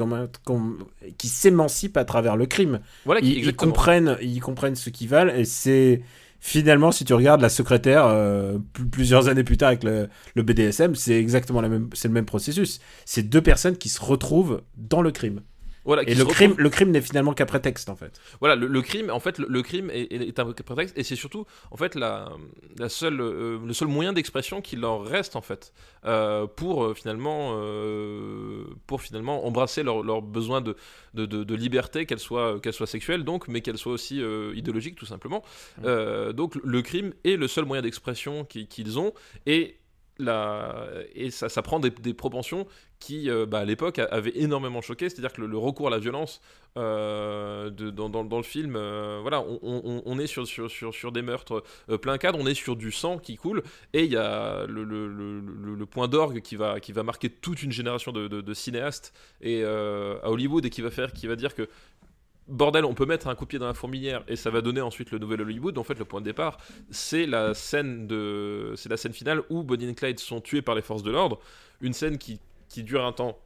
qui 1.17 1.27
s'émancipent 1.27 1.97
à 1.97 2.05
travers 2.05 2.35
le 2.35 2.45
crime. 2.45 2.81
voilà, 3.05 3.21
qui- 3.21 3.39
Ils, 3.39 3.55
comprennent, 3.55 4.17
ils 4.21 4.41
comprennent 4.41 4.75
ce 4.75 4.89
qu'ils 4.89 5.07
valent, 5.09 5.33
et 5.33 5.45
c'est 5.45 6.01
finalement, 6.45 6.91
si 6.91 7.05
tu 7.05 7.13
regardes 7.13 7.39
la 7.41 7.47
secrétaire 7.49 8.05
euh, 8.05 8.57
pl- 8.73 8.89
plusieurs 8.89 9.29
années 9.29 9.45
plus 9.45 9.55
tard 9.57 9.69
avec 9.69 9.83
le, 9.85 10.09
le 10.35 10.43
BDSM, 10.43 10.93
c'est 10.93 11.17
exactement 11.17 11.61
la 11.61 11.69
même, 11.69 11.89
c'est 11.93 12.09
le 12.09 12.13
même 12.13 12.25
processus. 12.25 12.81
C'est 13.05 13.23
deux 13.23 13.41
personnes 13.41 13.77
qui 13.77 13.87
se 13.87 14.01
retrouvent 14.01 14.61
dans 14.77 15.01
le 15.01 15.11
crime. 15.11 15.41
Voilà, 15.85 16.03
Et 16.03 16.15
le 16.15 16.23
crime, 16.25 16.53
le 16.57 16.69
crime 16.69 16.91
n'est 16.91 17.01
finalement 17.01 17.33
qu'un 17.33 17.45
prétexte 17.45 17.89
en 17.89 17.95
fait. 17.95 18.19
Voilà, 18.39 18.55
le, 18.55 18.67
le 18.67 18.81
crime, 18.81 19.09
en 19.09 19.19
fait, 19.19 19.37
le, 19.37 19.47
le 19.49 19.61
crime 19.61 19.89
est, 19.91 20.39
un 20.39 20.45
prétexte, 20.45 20.97
et 20.97 21.03
c'est 21.03 21.17
surtout, 21.17 21.45
en 21.71 21.77
fait, 21.77 21.95
la, 21.95 22.31
la 22.77 22.87
seule, 22.87 23.19
euh, 23.19 23.59
le 23.65 23.73
seul 23.73 23.89
moyen 23.89 24.13
d'expression 24.13 24.61
qui 24.61 24.75
leur 24.77 25.03
reste, 25.03 25.35
en 25.35 25.41
fait, 25.41 25.73
euh, 26.05 26.47
pour 26.47 26.85
euh, 26.85 26.93
finalement, 26.93 27.55
euh, 27.57 28.63
pour 28.87 29.01
finalement 29.01 29.45
embrasser 29.45 29.83
leur, 29.83 30.03
leur 30.03 30.21
besoin 30.21 30.61
de, 30.61 30.75
de, 31.13 31.25
de- 31.25 31.43
de 31.43 31.55
liberté, 31.55 32.05
qu'elle 32.05 32.19
soit, 32.19 32.59
qu'elle 32.61 32.73
soit 32.73 32.87
sexuelle, 32.87 33.23
donc, 33.25 33.47
mais 33.49 33.61
qu'elle 33.61 33.77
soit 33.77 33.93
aussi 33.93 34.21
idéologique, 34.55 34.95
tout 34.95 35.05
simplement. 35.05 35.43
Euh, 35.83 36.31
donc, 36.33 36.55
le 36.63 36.81
crime 36.81 37.13
est 37.25 37.35
le 37.35 37.47
seul 37.47 37.65
moyen 37.65 37.81
d'expression 37.81 38.45
qui- 38.45 38.67
qu'ils 38.67 38.99
ont, 38.99 39.13
et 39.45 39.77
la, 40.19 40.87
et 41.15 41.31
ça, 41.31 41.49
ça 41.49 41.61
prend 41.61 41.79
des, 41.79 41.89
des 41.89 42.13
proportions 42.13 42.67
qui, 43.03 43.29
euh, 43.29 43.45
bah, 43.45 43.59
à 43.59 43.65
l'époque, 43.65 43.99
a- 43.99 44.05
avaient 44.05 44.31
énormément 44.35 44.81
choqué. 44.81 45.09
C'est-à-dire 45.09 45.33
que 45.33 45.41
le, 45.41 45.57
recours 45.57 45.87
à 45.87 45.89
la 45.89 45.99
violence 45.99 46.39
euh, 46.77 47.69
dans, 47.69 48.37
le 48.37 48.43
film, 48.43 48.75
euh, 48.77 49.19
voilà, 49.21 49.43
on, 49.61 50.19
est 50.19 50.27
sur, 50.27 51.11
des 51.11 51.21
meurtres 51.21 51.63
plein 52.01 52.17
cadre, 52.17 52.39
on 52.39 52.47
est 52.47 52.53
sur 52.53 52.77
du 52.77 52.91
sang 52.91 53.17
qui 53.17 53.35
coule, 53.35 53.61
et 53.91 54.05
il 54.05 54.11
y 54.11 54.17
a 54.17 54.65
le, 54.67 55.85
point 55.85 56.07
d'orgue 56.07 56.41
qui 56.41 56.55
va, 56.55 56.79
qui 56.79 56.93
va 56.93 57.03
marquer 57.03 57.29
toute 57.29 57.61
une 57.61 57.71
génération 57.71 58.11
de, 58.11 58.53
cinéastes 58.53 59.13
et, 59.41 59.63
à 59.63 60.29
Hollywood 60.29 60.65
et 60.65 60.69
qui 60.69 60.81
va, 60.81 60.89
faire, 60.89 61.11
qui 61.11 61.27
va 61.27 61.35
dire 61.35 61.53
que 61.53 61.67
bordel, 62.47 62.85
on 62.85 62.93
peut 62.93 63.05
mettre 63.05 63.27
un 63.27 63.35
coup 63.35 63.45
de 63.45 63.49
pied 63.49 63.59
dans 63.59 63.67
la 63.67 63.73
fourmilière 63.73 64.23
et 64.27 64.35
ça 64.35 64.49
va 64.49 64.61
donner 64.61 64.81
ensuite 64.81 65.11
le 65.11 65.19
nouvel 65.19 65.41
Hollywood. 65.41 65.77
En 65.77 65.83
fait, 65.83 65.99
le 65.99 66.05
point 66.05 66.21
de 66.21 66.25
départ, 66.25 66.57
c'est 66.89 67.25
la 67.25 67.53
scène 67.53 68.07
de, 68.07 68.73
c'est 68.75 68.89
la 68.89 68.97
scène 68.97 69.13
finale 69.13 69.43
où 69.49 69.63
Bonnie 69.63 69.87
et 69.87 69.93
Clyde 69.93 70.19
sont 70.19 70.41
tués 70.41 70.61
par 70.61 70.75
les 70.75 70.81
forces 70.81 71.03
de 71.03 71.11
l'ordre. 71.11 71.39
Une 71.81 71.93
scène 71.93 72.17
qui, 72.17 72.39
qui 72.73 72.83
dure 72.83 73.05
un 73.05 73.11
temps 73.13 73.37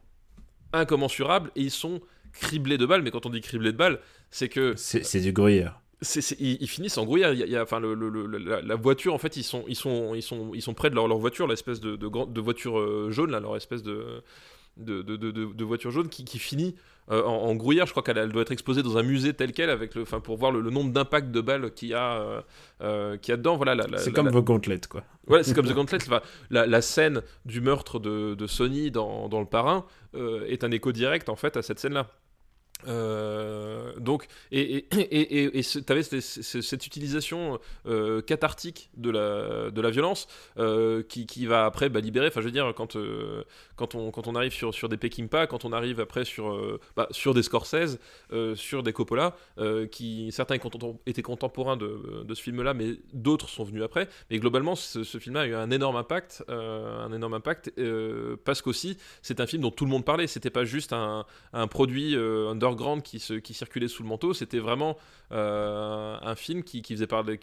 incommensurable 0.72 1.50
et 1.56 1.62
ils 1.62 1.70
sont 1.70 2.00
criblés 2.32 2.78
de 2.78 2.86
balles. 2.86 3.02
Mais 3.02 3.10
quand 3.10 3.26
on 3.26 3.30
dit 3.30 3.40
criblés 3.40 3.72
de 3.72 3.76
balles, 3.76 4.00
c'est 4.30 4.48
que 4.48 4.74
C'est 4.76 5.20
du 5.20 5.32
gruyère. 5.32 5.80
c'est- 6.00 6.20
c'est- 6.20 6.36
ils, 6.40 6.58
ils 6.60 6.68
finissent 6.68 6.98
en 6.98 7.04
gruyère. 7.04 7.32
Il 7.32 7.40
y 7.40 7.42
a- 7.42 7.46
il 7.46 7.52
y 7.52 7.56
a, 7.56 7.62
enfin, 7.62 7.80
le, 7.80 7.94
le- 7.94 8.08
le- 8.08 8.38
la, 8.38 8.62
la 8.62 8.74
voiture, 8.76 9.14
en 9.14 9.18
fait, 9.18 9.36
ils 9.36 9.42
sont, 9.42 9.64
ils 9.68 9.74
sont, 9.76 10.14
ils 10.14 10.22
sont, 10.22 10.52
ils 10.54 10.62
sont 10.62 10.74
près 10.74 10.90
de 10.90 10.94
leur, 10.94 11.08
leur 11.08 11.18
voiture, 11.18 11.46
l'espèce 11.46 11.80
de, 11.80 11.96
de 11.96 12.40
voiture 12.40 12.78
euh, 12.78 13.10
jaune, 13.10 13.30
là, 13.32 13.40
leur 13.40 13.56
espèce 13.56 13.82
de, 13.82 14.22
de, 14.78 15.02
de, 15.02 15.16
de- 15.16 15.30
de- 15.30 15.52
de 15.52 15.64
voiture 15.64 15.90
jaune 15.90 16.08
qui, 16.08 16.24
qui 16.24 16.38
finit 16.38 16.74
euh, 17.10 17.22
en, 17.24 17.32
en 17.48 17.54
gruyère. 17.54 17.86
Je 17.86 17.92
crois 17.92 18.02
qu'elle 18.02 18.18
elle 18.18 18.30
doit 18.32 18.42
être 18.42 18.52
exposée 18.52 18.82
dans 18.82 18.96
un 18.98 19.02
musée 19.02 19.32
tel 19.34 19.52
quel, 19.52 19.70
avec 19.70 19.94
le, 19.94 20.02
enfin, 20.02 20.20
pour 20.20 20.36
voir 20.36 20.52
le, 20.52 20.60
le 20.60 20.70
nombre 20.70 20.92
d'impacts 20.92 21.30
de 21.30 21.40
balles 21.40 21.72
qu'il 21.72 21.88
y 21.88 21.94
a, 21.94 22.20
euh, 22.20 22.40
euh, 22.82 23.16
y 23.26 23.32
a 23.32 23.36
dedans. 23.36 23.56
Voilà, 23.56 23.86
C'est 23.96 24.12
comme 24.12 24.26
la- 24.26 24.32
vos 24.32 24.42
gauntlettes 24.42 24.86
quoi. 24.86 25.04
Ouais, 25.26 25.42
c'est 25.42 25.54
comme 25.54 25.66
The 25.66 25.74
Gauntlet. 25.74 25.98
la, 26.50 26.66
la 26.66 26.80
scène 26.80 27.22
du 27.44 27.60
meurtre 27.60 27.98
de, 27.98 28.34
de 28.34 28.46
Sony 28.46 28.90
dans, 28.90 29.28
dans 29.28 29.40
Le 29.40 29.46
Parrain 29.46 29.84
euh, 30.14 30.46
est 30.46 30.64
un 30.64 30.70
écho 30.70 30.90
direct 30.92 31.28
en 31.28 31.36
fait 31.36 31.56
à 31.56 31.62
cette 31.62 31.78
scène-là. 31.78 32.08
Euh, 32.86 33.92
donc, 33.98 34.26
et 34.52 34.60
et 34.60 34.86
et 35.00 35.44
et, 35.44 35.58
et 35.58 35.82
t'avais 35.82 36.02
cette, 36.02 36.86
utilisation 36.86 37.58
euh, 37.86 38.20
cathartique 38.22 38.90
de 38.96 39.10
la 39.10 39.70
de 39.70 39.80
la 39.80 39.90
violence 39.90 40.28
euh, 40.58 41.02
qui, 41.02 41.26
qui 41.26 41.46
va 41.46 41.64
après 41.64 41.88
bah, 41.88 42.00
libérer. 42.00 42.28
Enfin, 42.28 42.40
je 42.40 42.46
veux 42.46 42.52
dire, 42.52 42.72
quand 42.76 42.96
quand 43.76 43.94
on 43.94 44.10
quand 44.10 44.28
on 44.28 44.34
arrive 44.34 44.52
sur 44.52 44.74
sur 44.74 44.88
des 44.88 44.96
Peckinpah, 44.96 45.46
quand 45.46 45.64
on 45.64 45.72
arrive 45.72 46.00
après 46.00 46.24
sur 46.24 46.78
bah, 46.96 47.08
sur 47.10 47.34
des 47.34 47.42
Scorsese, 47.42 47.98
sur 48.54 48.82
des 48.82 48.92
Coppola, 48.92 49.36
qui 49.90 50.30
certains 50.30 50.54
étaient 50.54 50.68
contem- 50.68 50.98
étaient 51.06 51.22
contemporains 51.22 51.76
de, 51.76 52.24
de 52.24 52.34
ce 52.34 52.42
film-là, 52.42 52.74
mais 52.74 52.96
d'autres 53.12 53.48
sont 53.48 53.64
venus 53.64 53.82
après. 53.82 54.08
Mais 54.30 54.38
globalement, 54.38 54.76
ce, 54.76 55.02
film-là 55.18 55.40
a 55.40 55.46
eu 55.46 55.54
un 55.54 55.70
énorme 55.70 55.96
impact, 55.96 56.44
un 56.48 57.12
énorme 57.12 57.34
impact, 57.34 57.72
parce 58.44 58.62
qu'aussi 58.62 58.96
c'est 59.22 59.40
un 59.40 59.46
film 59.46 59.62
dont 59.62 59.70
tout 59.70 59.84
le 59.84 59.90
monde 59.90 60.04
parlait. 60.04 60.26
C'était 60.26 60.50
pas 60.50 60.64
juste 60.64 60.92
un, 60.92 61.24
un 61.52 61.66
produit 61.66 62.14
euh, 62.16 62.50
underground 62.68 63.02
qui, 63.02 63.18
circulait 63.54 63.88
sous 63.88 64.02
le 64.02 64.08
manteau. 64.08 64.34
C'était 64.34 64.58
vraiment 64.58 64.96
euh, 65.32 66.16
un 66.20 66.34
film 66.34 66.62
qui, 66.62 66.82
faisait 66.82 67.06
parler, 67.06 67.38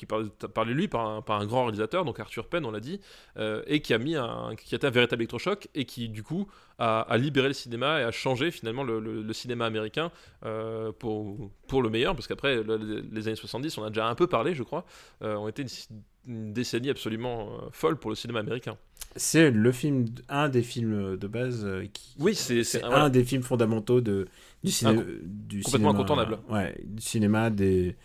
parlait, 0.53 0.73
lui 0.73 0.87
par 0.87 1.23
un, 1.27 1.45
grand 1.45 1.65
réalisateur, 1.65 2.05
donc 2.05 2.19
Arthur 2.19 2.47
Penn, 2.47 2.65
on 2.65 2.71
l'a 2.71 2.79
dit, 2.79 2.99
euh, 3.37 3.63
et 3.67 3.81
qui 3.81 3.93
a 3.93 3.97
mis 3.97 4.15
un, 4.15 4.55
qui 4.55 4.75
a 4.75 4.77
été 4.77 4.87
un 4.87 4.91
véritable 4.91 5.21
électrochoc 5.21 5.67
et 5.75 5.85
qui 5.85 6.09
du 6.09 6.23
coup 6.23 6.47
a, 6.79 7.05
libéré 7.17 7.47
le 7.47 7.53
cinéma 7.53 8.01
et 8.01 8.03
a 8.03 8.11
changé 8.11 8.51
finalement 8.51 8.83
le, 8.83 9.33
cinéma 9.33 9.65
américain 9.65 10.11
euh, 10.45 10.91
pour, 10.91 11.51
pour 11.67 11.81
le 11.81 11.89
meilleur, 11.89 12.15
parce 12.15 12.27
qu'après 12.27 12.63
le- 12.63 13.05
les 13.11 13.27
années 13.27 13.35
70, 13.35 13.77
on 13.77 13.83
a 13.83 13.89
déjà 13.89 14.07
un 14.07 14.15
peu 14.15 14.27
parlé, 14.27 14.53
je 14.53 14.63
crois, 14.63 14.85
ont 15.21 15.47
été 15.47 15.63
une, 15.63 16.53
décennie 16.53 16.89
absolument 16.89 17.51
folle 17.71 17.97
pour 17.97 18.09
le 18.09 18.15
cinéma 18.15 18.39
américain. 18.39 18.77
C'est 19.17 19.49
le 19.51 19.71
film, 19.71 20.05
un 20.29 20.49
des 20.49 20.61
films 20.61 21.15
de 21.17 21.27
base 21.27 21.63
euh, 21.63 21.85
qui. 21.93 22.15
Oui, 22.19 22.35
c'est 22.35 22.63
c'est- 22.63 22.83
un 22.83 22.89
voilà. 22.89 23.09
des 23.09 23.23
films 23.23 23.43
fondamentaux 23.43 24.01
de 24.01 24.27
du, 24.63 24.71
ciné- 24.71 24.91
Inco- 24.99 25.05
du 25.23 25.61
complètement 25.61 25.89
cinéma. 25.89 25.89
incontournable. 25.89 26.37
Ouais, 26.49 26.75
du 26.83 27.01
cinéma 27.01 27.49
des. 27.49 27.95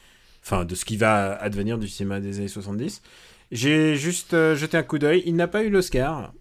Enfin, 0.44 0.64
de 0.64 0.74
ce 0.74 0.84
qui 0.84 0.96
va 0.96 1.34
advenir 1.34 1.78
du 1.78 1.88
cinéma 1.88 2.20
des 2.20 2.38
années 2.38 2.48
70. 2.48 3.02
J'ai 3.50 3.96
juste 3.96 4.34
euh, 4.34 4.54
jeté 4.54 4.76
un 4.76 4.82
coup 4.84 4.98
d'œil. 4.98 5.22
Il 5.26 5.34
n'a 5.36 5.48
pas 5.48 5.64
eu 5.64 5.70
l'Oscar. 5.70 6.32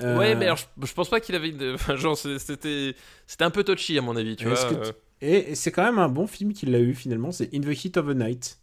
Euh, 0.00 0.18
Ouais, 0.18 0.34
mais 0.34 0.46
alors, 0.46 0.56
je, 0.58 0.86
je 0.86 0.92
pense 0.94 1.08
pas 1.08 1.20
qu'il 1.20 1.34
avait 1.36 1.50
une. 1.50 1.62
Enfin, 1.74 1.94
genre, 1.96 2.16
c'était 2.18 2.94
c'était 3.26 3.44
un 3.44 3.50
peu 3.50 3.62
touchy 3.62 3.96
à 3.98 4.02
mon 4.02 4.16
avis, 4.16 4.34
tu 4.36 4.46
vois. 4.48 4.72
euh. 4.72 4.92
Et 5.20 5.54
c'est 5.54 5.70
quand 5.70 5.84
même 5.84 6.00
un 6.00 6.08
bon 6.08 6.26
film 6.26 6.52
qu'il 6.52 6.74
a 6.74 6.80
eu 6.80 6.94
finalement. 6.94 7.30
C'est 7.30 7.54
In 7.54 7.60
the 7.60 7.84
Heat 7.84 7.96
of 7.98 8.06
the 8.08 8.16
Night 8.16 8.58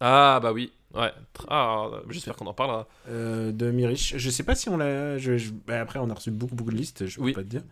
Ah, 0.00 0.38
bah 0.42 0.52
oui. 0.52 0.70
Ouais. 0.94 1.10
Ah, 1.48 1.86
j'espère 2.10 2.36
qu'on 2.36 2.46
en 2.46 2.54
parlera. 2.54 2.86
euh, 3.08 3.50
de 3.52 3.70
Mirich. 3.70 4.14
Je 4.16 4.30
sais 4.30 4.42
pas 4.42 4.54
si 4.54 4.68
on 4.68 4.76
l'a. 4.76 5.18
je- 5.18 5.38
je- 5.38 5.50
bah, 5.52 5.80
après, 5.80 5.98
on 5.98 6.10
a 6.10 6.14
reçu 6.14 6.30
beaucoup, 6.30 6.54
beaucoup 6.54 6.70
de 6.72 6.76
listes. 6.76 7.06
Je 7.06 7.16
peux 7.16 7.22
Oui. 7.22 7.32
pas 7.32 7.42
te 7.42 7.46
dire. 7.48 7.62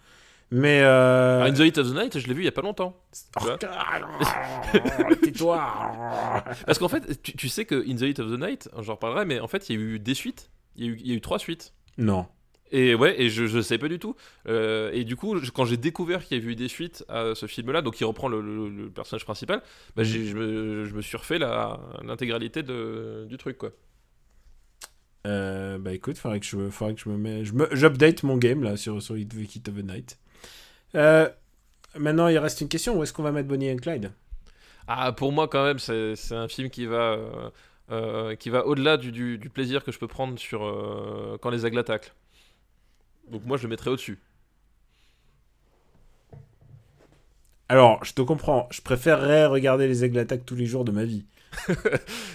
Mais. 0.50 0.80
Euh... 0.82 1.42
Ah, 1.42 1.46
In 1.46 1.52
the 1.52 1.60
Heat 1.60 1.78
of 1.78 1.88
the 1.90 1.94
Night, 1.94 2.18
je 2.18 2.26
l'ai 2.26 2.34
vu 2.34 2.42
il 2.42 2.44
y 2.46 2.48
a 2.48 2.52
pas 2.52 2.62
longtemps. 2.62 2.96
Oh, 3.36 3.40
vois 3.44 3.58
Tais-toi 5.22 5.62
Parce 6.66 6.78
qu'en 6.78 6.88
fait, 6.88 7.22
tu, 7.22 7.36
tu 7.36 7.48
sais 7.48 7.64
que 7.64 7.74
In 7.88 7.96
the 7.96 8.02
Heat 8.02 8.18
of 8.20 8.30
the 8.32 8.38
Night, 8.40 8.68
j'en 8.80 8.94
reparlerai, 8.94 9.24
mais 9.26 9.40
en 9.40 9.48
fait, 9.48 9.68
il 9.68 9.76
y 9.76 9.78
a 9.78 9.80
eu 9.82 9.98
des 9.98 10.14
suites. 10.14 10.50
Il 10.76 10.84
y 10.84 10.88
a 10.88 10.90
eu, 10.92 10.96
il 11.00 11.06
y 11.08 11.12
a 11.12 11.14
eu 11.14 11.20
trois 11.20 11.38
suites. 11.38 11.72
Non. 11.98 12.26
Et 12.72 12.94
ouais, 12.94 13.20
et 13.20 13.30
je, 13.30 13.46
je 13.46 13.60
sais 13.60 13.78
pas 13.78 13.88
du 13.88 13.98
tout. 13.98 14.14
Euh, 14.46 14.90
et 14.92 15.04
du 15.04 15.16
coup, 15.16 15.38
je- 15.38 15.50
quand 15.50 15.64
j'ai 15.64 15.76
découvert 15.76 16.24
qu'il 16.24 16.38
y 16.38 16.40
avait 16.40 16.52
eu 16.52 16.56
des 16.56 16.68
suites 16.68 17.04
à 17.08 17.34
ce 17.34 17.46
film-là, 17.46 17.82
donc 17.82 18.00
il 18.00 18.04
reprend 18.04 18.28
le, 18.28 18.40
le- 18.40 18.68
le 18.68 18.90
personnage 18.90 19.24
principal, 19.24 19.62
bah, 19.96 20.04
je, 20.04 20.18
me, 20.36 20.84
je 20.84 20.94
me 20.94 21.02
suis 21.02 21.16
refait 21.16 21.38
l'intégralité 21.38 22.62
du 22.62 23.36
truc, 23.38 23.58
quoi. 23.58 23.72
Euh, 25.26 25.78
bah 25.78 25.92
écoute, 25.92 26.16
faudrait 26.16 26.40
que 26.40 26.46
je, 26.46 26.70
faudrait 26.70 26.94
que 26.94 27.00
je 27.00 27.08
me 27.10 27.18
mets, 27.18 27.44
je 27.44 27.52
me, 27.52 27.68
j'update 27.72 28.22
mon 28.22 28.38
game 28.38 28.62
là 28.62 28.76
sur 28.78 29.02
sur 29.02 29.18
Hit 29.18 29.34
Hit 29.34 29.68
of 29.68 29.74
the 29.76 29.84
Night. 29.84 30.18
Euh, 30.94 31.28
maintenant, 31.98 32.28
il 32.28 32.38
reste 32.38 32.60
une 32.62 32.68
question. 32.68 32.98
Où 32.98 33.02
est-ce 33.02 33.12
qu'on 33.12 33.22
va 33.22 33.32
mettre 33.32 33.48
Bonnie 33.48 33.70
and 33.70 33.76
Clyde? 33.78 34.12
Ah, 34.88 35.12
pour 35.12 35.32
moi, 35.32 35.48
quand 35.48 35.64
même, 35.64 35.78
c'est 35.78 36.14
un 36.32 36.48
film 36.48 36.70
qui 36.70 36.86
va, 36.86 37.18
qui 38.38 38.50
va 38.50 38.66
au-delà 38.66 38.96
du, 38.96 39.12
du- 39.12 39.38
du 39.38 39.50
plaisir 39.50 39.84
que 39.84 39.92
je 39.92 39.98
peux 39.98 40.08
prendre 40.08 40.38
sur 40.38 40.60
quand 41.42 41.50
les 41.50 41.66
aigles 41.66 41.78
attaquent. 41.78 42.12
Donc 43.30 43.42
moi, 43.44 43.56
je 43.56 43.62
le 43.64 43.68
mettrais 43.70 43.90
au-dessus. 43.90 44.18
Alors, 47.68 48.02
je 48.04 48.12
te 48.12 48.22
comprends. 48.22 48.68
Je 48.72 48.80
préférerais 48.82 49.46
regarder 49.46 49.86
les 49.86 50.04
aigles 50.04 50.18
attaques 50.18 50.44
tous 50.44 50.56
les 50.56 50.66
jours 50.66 50.84
de 50.84 50.90
ma 50.92 51.04
vie. 51.04 51.24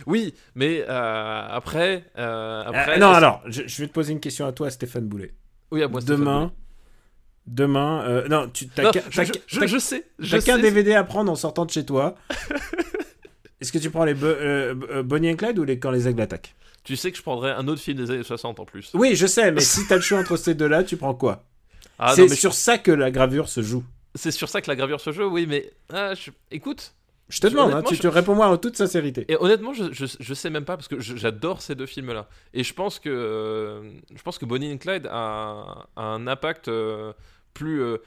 Oui, 0.07 0.33
mais 0.55 0.83
euh, 0.87 1.47
après, 1.49 2.05
euh, 2.17 2.63
après. 2.65 2.95
Euh, 2.95 2.99
non, 2.99 3.11
alors, 3.11 3.41
je, 3.47 3.63
je 3.65 3.81
vais 3.81 3.87
te 3.87 3.93
poser 3.93 4.13
une 4.13 4.19
question 4.19 4.45
à 4.45 4.51
toi, 4.51 4.69
Stéphane 4.69 5.07
Boulet. 5.07 5.33
Oui, 5.71 5.81
à 5.83 5.87
moi. 5.87 5.99
Stéphane 5.99 6.19
demain, 6.19 6.39
Boulet. 6.41 6.51
demain, 7.47 8.23
non, 8.29 8.49
tu 8.49 8.67
t'as 8.67 8.91
qu'un- 8.91 9.01
je, 9.09 9.23
je- 9.47 9.65
je- 9.67 9.77
sais. 9.79 10.61
DVD 10.61 10.93
à 10.93 11.03
prendre 11.03 11.31
en 11.31 11.35
sortant 11.35 11.65
de 11.65 11.71
chez 11.71 11.85
toi. 11.85 12.15
Est-ce 13.61 13.71
que 13.71 13.79
tu 13.79 13.89
prends 13.89 14.05
les 14.05 14.13
Bo- 14.13 15.03
Bonnie 15.03 15.31
and 15.31 15.37
Clyde 15.37 15.57
ou 15.57 15.63
les 15.63 15.79
quand 15.79 15.91
les 15.91 16.07
aigles 16.07 16.21
attaquent? 16.21 16.53
Tu 16.85 16.95
sais 16.95 17.11
que 17.11 17.17
je 17.17 17.23
prendrais 17.23 17.51
un 17.51 17.67
autre 17.67 17.81
film 17.81 17.97
des 17.97 18.11
années 18.11 18.23
60 18.23 18.59
en 18.59 18.65
plus. 18.65 18.91
Oui, 18.93 19.15
je 19.15 19.27
sais, 19.27 19.51
mais 19.51 19.61
si 19.61 19.85
t'as 19.87 19.95
le 19.95 20.01
choix 20.01 20.19
entre 20.19 20.37
ces 20.37 20.53
deux-là, 20.55 20.83
tu 20.83 20.95
prends 20.97 21.13
quoi? 21.15 21.43
Ah, 21.99 22.13
C'est 22.15 22.29
sur 22.29 22.53
ça 22.53 22.77
que 22.77 22.91
la 22.91 23.11
gravure 23.11 23.49
se 23.49 23.61
joue. 23.61 23.83
c'est 24.15 24.31
sur 24.31 24.47
ça 24.49 24.61
que 24.61 24.69
la 24.69 24.75
gravure 24.75 25.01
se 25.01 25.11
joue, 25.11 25.23
oui, 25.25 25.45
mais 25.47 25.71
ah, 25.91 26.13
je- 26.13 26.31
écoute. 26.51 26.93
Je 27.27 27.39
te 27.41 27.47
demande, 27.47 27.73
hein, 27.73 27.81
tu 27.81 27.95
je- 27.95 28.01
te 28.01 28.07
réponds-moi 28.07 28.47
en 28.47 28.57
toute 28.57 28.77
sincérité. 28.77 29.25
Et 29.29 29.35
honnêtement, 29.39 29.73
je, 29.73 29.91
je, 29.91 30.05
je 30.19 30.33
sais 30.35 30.51
même 30.51 30.63
pas 30.63 30.77
parce 30.77 30.87
que 30.87 30.99
j'adore 30.99 31.61
ces 31.63 31.73
deux 31.73 31.87
films-là. 31.87 32.27
Et 32.53 32.63
je 32.63 32.71
pense 32.73 32.99
que 32.99 33.09
euh, 33.09 33.81
je 34.15 34.21
pense 34.21 34.37
que 34.37 34.45
Bonnie 34.45 34.71
and 34.71 34.77
Clyde 34.77 35.07
a, 35.11 35.87
a 35.95 36.03
un 36.03 36.27
impact 36.27 36.67
euh, 36.67 37.13
plus 37.55 37.81
euh, 37.81 37.97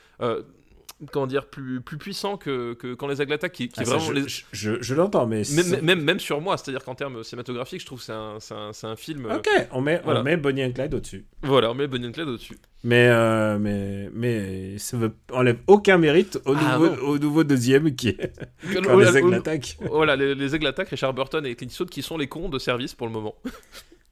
comment 1.12 1.26
dire 1.26 1.46
plus 1.46 1.80
plus 1.80 1.96
puissant 1.98 2.36
que, 2.36 2.74
que 2.74 2.94
quand 2.94 3.06
les 3.06 3.22
aigles 3.22 3.32
attaquent, 3.32 3.52
qui, 3.52 3.68
qui 3.68 3.74
Ah, 3.78 3.82
est 3.82 3.84
ça, 3.86 3.96
vraiment 3.96 4.08
je, 4.08 4.12
les- 4.14 4.28
je- 4.28 4.42
je- 4.52 4.82
je 4.82 4.94
l'entends, 4.94 5.26
mais... 5.26 5.36
même, 5.36 5.44
c'est- 5.44 5.82
même 5.82 6.02
même 6.02 6.18
sur 6.20 6.40
moi, 6.40 6.56
c'est-à-dire 6.56 6.84
qu'en 6.84 6.94
termes 6.94 7.22
cinématographiques, 7.22 7.80
je 7.80 7.86
trouve 7.86 7.98
que 8.00 8.04
c'est 8.06 8.12
un, 8.12 8.36
c'est 8.40 8.54
un, 8.54 8.72
c'est 8.72 8.86
un 8.86 8.96
film. 8.96 9.26
euh, 9.26 9.36
Ok, 9.36 9.48
on 9.72 9.80
met, 9.80 10.00
Voilà. 10.04 10.20
on 10.20 10.24
met 10.24 10.36
Bonnie 10.36 10.64
and 10.64 10.72
Clyde 10.72 10.94
au-dessus. 10.94 11.24
Voilà, 11.42 11.70
on 11.70 11.74
met 11.74 11.86
Bonnie 11.86 12.08
and 12.08 12.12
Clyde 12.12 12.28
au-dessus. 12.28 12.58
Mais, 12.84 13.08
euh, 13.08 13.58
mais, 13.58 14.08
mais 14.12 14.78
ça 14.78 14.96
veut 14.96 15.12
enlève 15.32 15.58
aucun 15.66 15.98
mérite 15.98 16.38
au 16.44 16.54
Ah, 16.56 16.78
nouveau, 16.78 16.90
non. 16.96 17.02
au 17.08 17.18
nouveau 17.18 17.44
deuxième 17.44 17.94
qui 17.94 18.08
est 18.10 18.32
quand 18.84 18.96
les 18.96 19.16
aigles 19.16 19.28
au- 19.28 19.32
attaquent. 19.34 19.76
Voilà, 19.80 20.16
les, 20.16 20.34
les 20.34 20.54
aigles 20.54 20.66
attaquent, 20.66 20.90
Richard 20.90 21.14
Burton 21.14 21.44
et 21.46 21.54
Clint 21.54 21.68
Eastwood 21.68 21.90
qui 21.90 22.02
sont 22.02 22.16
les 22.18 22.26
cons 22.28 22.48
de 22.48 22.58
service 22.58 22.94
pour 22.94 23.06
le 23.06 23.12
moment. 23.12 23.34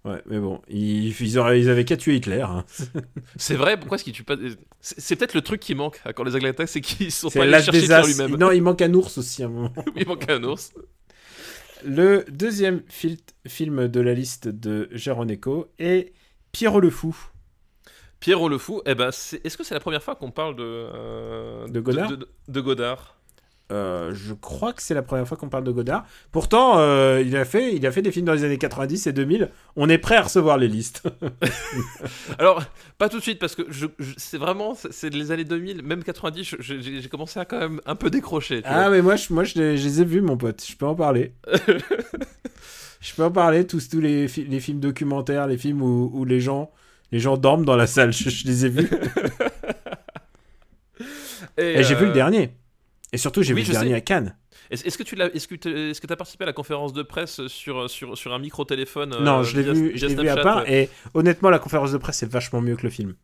Ouais, 0.06 0.22
mais 0.26 0.38
bon, 0.38 0.62
ils, 0.68 1.08
ils, 1.20 1.38
auraient, 1.38 1.60
ils 1.60 1.68
avaient 1.68 1.84
qu'à 1.84 1.96
tuer 1.96 2.14
Hitler. 2.16 2.40
hein. 2.42 2.64
C'est 3.36 3.56
vrai, 3.56 3.76
pourquoi 3.76 3.96
est-ce 3.96 4.04
qu'ils 4.04 4.12
tuent 4.12 4.22
pas 4.22 4.36
C'est 4.80 5.16
peut-être 5.16 5.34
le 5.34 5.40
truc 5.42 5.60
qui 5.60 5.74
manque 5.74 6.00
à 6.04 6.12
quand 6.12 6.22
les 6.22 6.36
aigles 6.36 6.46
attaquent, 6.46 6.68
c'est 6.68 6.80
qu'ils 6.80 7.10
sont 7.10 7.28
pas 7.28 7.42
allés 7.42 7.60
chercher 7.60 7.82
Hitler 7.84 8.02
lui-même. 8.06 8.36
Non, 8.36 8.52
il 8.52 8.62
manque 8.62 8.82
un 8.82 8.94
ours 8.94 9.18
aussi 9.18 9.42
à 9.42 9.46
un 9.46 9.48
moment. 9.48 9.72
Il 9.96 10.06
manque 10.06 10.30
un 10.30 10.42
ours. 10.44 10.72
Le 11.84 12.24
deuxième 12.30 12.82
fil- 12.88 13.18
film 13.46 13.88
de 13.88 14.00
la 14.00 14.14
liste 14.14 14.48
de 14.48 14.88
Jaroneco 14.92 15.68
est 15.78 16.12
Pierrot 16.52 16.80
le 16.80 16.90
Fou. 16.90 17.16
Pierrot 18.20 18.48
le 18.48 18.58
Fou, 18.58 18.80
eh 18.86 18.94
ben, 18.94 19.08
est-ce 19.08 19.56
que 19.56 19.64
c'est 19.64 19.74
la 19.74 19.80
première 19.80 20.02
fois 20.02 20.14
qu'on 20.14 20.30
parle 20.30 20.56
de, 20.56 20.62
euh, 20.64 21.68
De 21.68 21.80
Godard? 21.80 22.10
de, 22.10 22.16
de- 22.16 22.28
de 22.48 22.60
Godard? 22.60 23.18
Euh, 23.72 24.14
je 24.14 24.32
crois 24.32 24.72
que 24.72 24.80
c'est 24.80 24.94
la 24.94 25.02
première 25.02 25.26
fois 25.26 25.36
qu'on 25.36 25.48
parle 25.48 25.64
de 25.64 25.72
Godard. 25.72 26.06
Pourtant, 26.30 26.78
euh, 26.78 27.20
il, 27.24 27.36
a 27.36 27.44
fait, 27.44 27.74
il 27.74 27.84
a 27.84 27.90
fait 27.90 28.00
des 28.02 28.12
films 28.12 28.26
dans 28.26 28.32
les 28.32 28.44
années 28.44 28.58
90 28.58 29.08
et 29.08 29.12
2000. 29.12 29.50
On 29.74 29.88
est 29.88 29.98
prêt 29.98 30.14
à 30.16 30.22
recevoir 30.22 30.56
les 30.56 30.68
listes. 30.68 31.02
Alors, 32.38 32.62
pas 32.96 33.08
tout 33.08 33.18
de 33.18 33.22
suite, 33.22 33.40
parce 33.40 33.56
que 33.56 33.62
je, 33.68 33.86
je- 33.98 34.14
c'est 34.16 34.38
vraiment, 34.38 34.74
c'est- 34.74 35.10
les 35.12 35.32
années 35.32 35.44
2000, 35.44 35.82
même 35.82 36.04
90, 36.04 36.44
je- 36.44 36.56
je- 36.60 37.00
j'ai 37.00 37.08
commencé 37.08 37.40
à 37.40 37.44
quand 37.44 37.58
même 37.58 37.80
un 37.86 37.96
peu 37.96 38.08
décrocher. 38.08 38.62
tu 38.62 38.68
ah, 38.68 38.82
vois. 38.82 38.90
mais 38.90 39.02
moi, 39.02 39.16
je, 39.16 39.32
moi 39.32 39.42
je, 39.42 39.58
les, 39.58 39.76
je 39.76 39.84
les 39.84 40.00
ai 40.00 40.04
vus, 40.04 40.20
mon 40.20 40.36
pote. 40.36 40.64
Je 40.64 40.76
peux 40.76 40.86
en 40.86 40.94
parler. 40.94 41.32
je 43.00 43.14
peux 43.14 43.24
en 43.24 43.32
parler, 43.32 43.66
tous, 43.66 43.88
tous 43.88 44.00
les, 44.00 44.26
les 44.28 44.60
films 44.60 44.78
documentaires, 44.80 45.48
les 45.48 45.58
films 45.58 45.82
où, 45.82 46.10
où 46.14 46.24
les, 46.24 46.40
gens, 46.40 46.70
les 47.10 47.18
gens 47.18 47.36
dorment 47.36 47.64
dans 47.64 47.76
la 47.76 47.88
salle. 47.88 48.12
Je, 48.12 48.30
je 48.30 48.46
les 48.46 48.66
ai 48.66 48.68
vus. 48.68 48.88
Et 51.58 51.82
j'ai 51.82 51.94
vu 51.94 52.04
euh, 52.04 52.08
le 52.08 52.12
dernier. 52.12 52.50
Et 53.12 53.18
surtout, 53.18 53.42
j'ai 53.42 53.54
oui, 53.54 53.62
vu 53.62 53.68
le 53.68 53.72
dernier 53.72 53.90
sais. 53.90 53.96
à 53.96 54.00
Cannes. 54.00 54.36
Est-ce 54.70 54.98
que 54.98 55.02
tu 55.04 55.14
l'as, 55.14 55.32
est-ce 55.34 55.46
que 55.46 55.54
tu 55.54 55.68
est-ce 55.90 56.00
que 56.00 56.12
as 56.12 56.16
participé 56.16 56.42
à 56.44 56.46
la 56.46 56.52
conférence 56.52 56.92
de 56.92 57.02
presse 57.02 57.46
sur, 57.46 57.88
sur, 57.88 58.18
sur 58.18 58.34
un 58.34 58.38
micro 58.38 58.64
téléphone 58.64 59.14
non, 59.20 59.42
je 59.42 59.56
l'ai 59.60 59.72
vu, 59.72 59.92
je 59.96 60.06
l'ai 60.06 60.14
vu 60.14 60.28
à 60.28 60.36
part. 60.36 60.68
Et 60.68 60.90
honnêtement, 61.14 61.50
la 61.50 61.58
conférence 61.58 61.92
de 61.92 61.98
presse 61.98 62.22
est 62.22 62.30
vachement 62.30 62.60
mieux 62.60 62.76
que 62.76 62.82
le 62.82 62.90
film. 62.90 63.14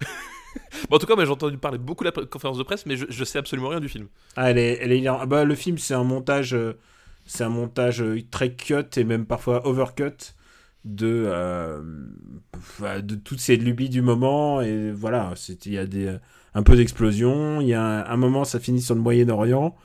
en 0.90 0.98
tout 0.98 1.06
cas, 1.06 1.14
j'ai 1.22 1.30
entendu 1.30 1.58
parler 1.58 1.78
beaucoup 1.78 2.04
de 2.04 2.10
la 2.16 2.26
conférence 2.26 2.58
de 2.58 2.62
presse, 2.62 2.86
mais 2.86 2.96
je, 2.96 3.04
je 3.08 3.24
sais 3.24 3.38
absolument 3.38 3.68
rien 3.68 3.80
du 3.80 3.88
film. 3.88 4.08
Ah, 4.36 4.50
elle 4.50 4.58
est, 4.58 4.78
elle 4.80 4.92
est 4.92 4.98
hilarante. 4.98 5.20
Ah 5.24 5.26
bah, 5.26 5.44
le 5.44 5.54
film, 5.54 5.76
c'est 5.78 5.94
un 5.94 6.04
montage, 6.04 6.54
euh, 6.54 6.78
c'est 7.26 7.44
un 7.44 7.48
montage 7.50 8.00
euh, 8.02 8.22
très 8.30 8.54
cut 8.54 8.84
et 8.96 9.04
même 9.04 9.26
parfois 9.26 9.66
overcut 9.66 10.34
de, 10.84 11.24
euh, 11.26 11.82
de 13.02 13.14
toutes 13.16 13.40
ces 13.40 13.56
lubies 13.56 13.88
du 13.90 14.02
moment. 14.02 14.60
Et 14.62 14.92
voilà, 14.92 15.32
c'est- 15.36 15.66
il 15.66 15.72
y 15.72 15.78
a 15.78 15.86
des, 15.86 16.06
euh, 16.06 16.18
un 16.56 16.62
peu 16.64 16.74
d'explosion. 16.76 17.60
Il 17.60 17.68
y 17.68 17.74
a 17.74 17.82
un, 17.82 18.04
un 18.06 18.16
moment, 18.16 18.44
ça 18.44 18.58
finit 18.58 18.80
sur 18.82 18.94
le 18.96 19.00
Moyen-Orient. 19.02 19.76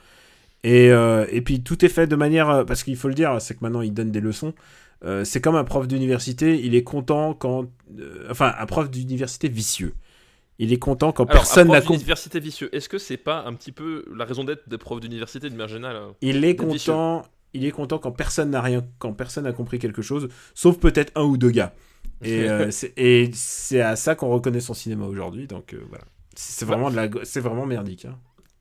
Et, 0.64 0.90
euh, 0.90 1.26
et 1.30 1.42
puis 1.42 1.62
tout 1.62 1.84
est 1.84 1.88
fait 1.88 2.06
de 2.06 2.16
manière, 2.16 2.48
euh, 2.50 2.64
parce 2.64 2.82
qu'il 2.84 2.96
faut 2.96 3.08
le 3.08 3.14
dire, 3.14 3.40
c'est 3.40 3.54
que 3.54 3.60
maintenant 3.62 3.82
il 3.82 3.92
donne 3.92 4.10
des 4.10 4.20
leçons. 4.20 4.54
Euh, 5.04 5.24
c'est 5.24 5.40
comme 5.40 5.56
un 5.56 5.64
prof 5.64 5.88
d'université, 5.88 6.60
il 6.64 6.76
est 6.76 6.84
content 6.84 7.34
quand, 7.34 7.64
euh, 7.98 8.28
enfin, 8.30 8.54
un 8.58 8.66
prof 8.66 8.88
d'université 8.90 9.48
vicieux. 9.48 9.94
Il 10.60 10.72
est 10.72 10.78
content 10.78 11.10
quand 11.12 11.24
Alors, 11.24 11.42
personne 11.42 11.66
n'a 11.68 11.80
prof 11.80 11.98
compris. 11.98 12.40
vicieux, 12.40 12.68
est-ce 12.74 12.88
que 12.88 12.98
c'est 12.98 13.16
pas 13.16 13.42
un 13.44 13.54
petit 13.54 13.72
peu 13.72 14.04
la 14.16 14.24
raison 14.24 14.44
d'être 14.44 14.68
des 14.68 14.78
profs 14.78 15.00
d'université 15.00 15.48
de 15.48 15.54
manière 15.54 15.66
générale 15.68 16.02
Il 16.20 16.44
est 16.44 16.52
vicieux. 16.62 16.92
content. 16.92 17.22
Il 17.54 17.64
est 17.66 17.70
content 17.72 17.98
quand 17.98 18.12
personne 18.12 18.50
n'a 18.50 18.62
rien, 18.62 18.82
quand 19.00 19.12
personne 19.12 19.44
n'a 19.44 19.52
compris 19.52 19.78
quelque 19.80 20.00
chose, 20.02 20.28
sauf 20.54 20.78
peut-être 20.78 21.12
un 21.16 21.24
ou 21.24 21.36
deux 21.36 21.50
gars. 21.50 21.74
Et 22.22 22.48
euh, 22.48 22.70
c'est- 22.70 23.80
à 23.80 23.96
ça 23.96 24.14
qu'on 24.14 24.28
reconnaît 24.28 24.60
son 24.60 24.72
cinéma 24.74 25.04
aujourd'hui. 25.06 25.48
Donc 25.48 25.74
euh, 25.74 25.80
voilà, 25.88 26.04
c'est 26.36 26.64
vraiment 26.64 26.90
de 26.90 26.96
la, 26.96 27.08
c'est 27.24 27.40
vraiment 27.40 27.66
merdique. 27.66 28.04
hein. 28.06 28.18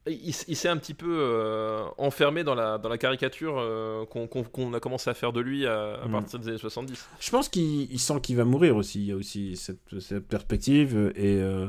Il, 0.07 0.33
s'est 0.33 0.67
un 0.67 0.77
petit 0.77 0.95
peu 0.95 1.15
euh, 1.19 1.83
enfermé 1.99 2.43
dans 2.43 2.55
la, 2.55 2.79
dans 2.79 2.89
la 2.89 2.97
caricature 2.97 3.57
euh, 3.59 4.03
qu'on 4.07 4.25
qu'on- 4.25 4.41
qu'on 4.43 4.73
a 4.73 4.79
commencé 4.79 5.11
à 5.11 5.13
faire 5.13 5.31
de 5.31 5.41
lui 5.41 5.67
à, 5.67 5.93
à 6.01 6.07
Mm. 6.07 6.11
partir 6.11 6.39
des 6.39 6.47
années 6.47 6.57
70. 6.57 7.07
Je 7.19 7.29
pense 7.29 7.49
qu'il 7.49 7.83
il 7.91 7.99
sent 7.99 8.19
qu'il 8.21 8.35
va 8.35 8.43
mourir 8.43 8.75
aussi. 8.77 8.99
Il 8.99 9.05
y 9.05 9.11
a 9.11 9.15
aussi 9.15 9.55
cette, 9.55 9.99
cette 9.99 10.27
perspective 10.27 10.97
euh, 10.97 11.11
et, 11.15 11.39
euh, 11.39 11.67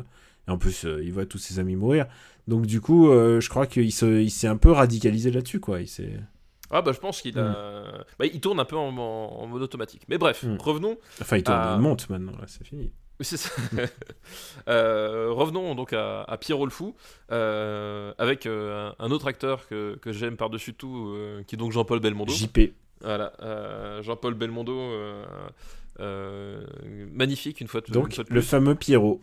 et 0.49 0.51
en 0.51 0.57
plus 0.57 0.85
il 1.03 1.13
voit 1.13 1.27
tous 1.27 1.37
ses 1.37 1.59
amis 1.59 1.77
mourir. 1.77 2.07
Donc 2.49 2.65
du 2.65 2.81
coup, 2.81 3.09
je 3.13 3.47
crois 3.51 3.67
qu'il 3.67 3.93
se, 3.93 4.07
il 4.23 4.31
s'est 4.31 4.49
un 4.49 4.57
peu 4.57 4.71
radicalisé 4.73 5.31
là-dessus 5.31 5.61
quoi. 5.61 5.81
Il 5.83 5.87
s'est, 5.89 6.19
Ah 6.71 6.81
bah 6.81 6.93
je 6.93 6.99
pense 7.01 7.21
qu'il 7.21 7.39
a... 7.39 8.05
bah, 8.19 8.25
il 8.25 8.41
tourne 8.41 8.59
un 8.61 8.65
peu 8.65 8.77
en, 8.77 8.97
en- 8.97 9.43
en 9.43 9.47
mode 9.47 9.61
automatique. 9.63 10.05
Mais 10.09 10.17
bref, 10.17 10.43
Mm. 10.43 10.57
revenons. 10.59 10.97
enfin 11.21 11.37
il, 11.37 11.43
tourne, 11.43 11.69
il 11.75 11.81
monte 11.83 12.09
maintenant. 12.09 12.33
Là, 12.33 12.47
c'est 12.47 12.65
fini. 12.67 12.93
Oui, 13.21 13.25
c'est 13.27 13.37
ça. 13.37 13.51
Euh, 14.69 15.31
revenons 15.33 15.75
donc 15.75 15.93
à, 15.93 16.23
à 16.23 16.37
Pierrot 16.39 16.65
le 16.67 16.71
Fou, 16.71 16.95
euh, 17.33 18.13
avec 18.17 18.47
euh, 18.47 18.93
un, 18.99 19.07
un 19.07 19.11
autre 19.11 19.27
acteur 19.27 19.67
que, 19.67 19.97
que 20.01 20.13
j'aime 20.13 20.37
par-dessus 20.37 20.73
tout, 20.75 21.17
qui 21.47 21.57
est 21.57 21.59
donc 21.59 21.73
Jean-Paul 21.73 21.99
Belmondo. 22.01 22.33
JP. 22.33 22.73
Voilà, 23.01 23.33
Jean-Paul 24.03 24.35
Belmondo, 24.35 24.93
magnifique 25.99 27.61
une 27.61 27.67
fois 27.69 27.81
de, 27.81 27.93
Donc 27.93 28.15
fois 28.15 28.25
de 28.25 28.29
le 28.33 28.41
plus, 28.41 28.49
fameux 28.49 28.75
Pierrot. 28.77 29.21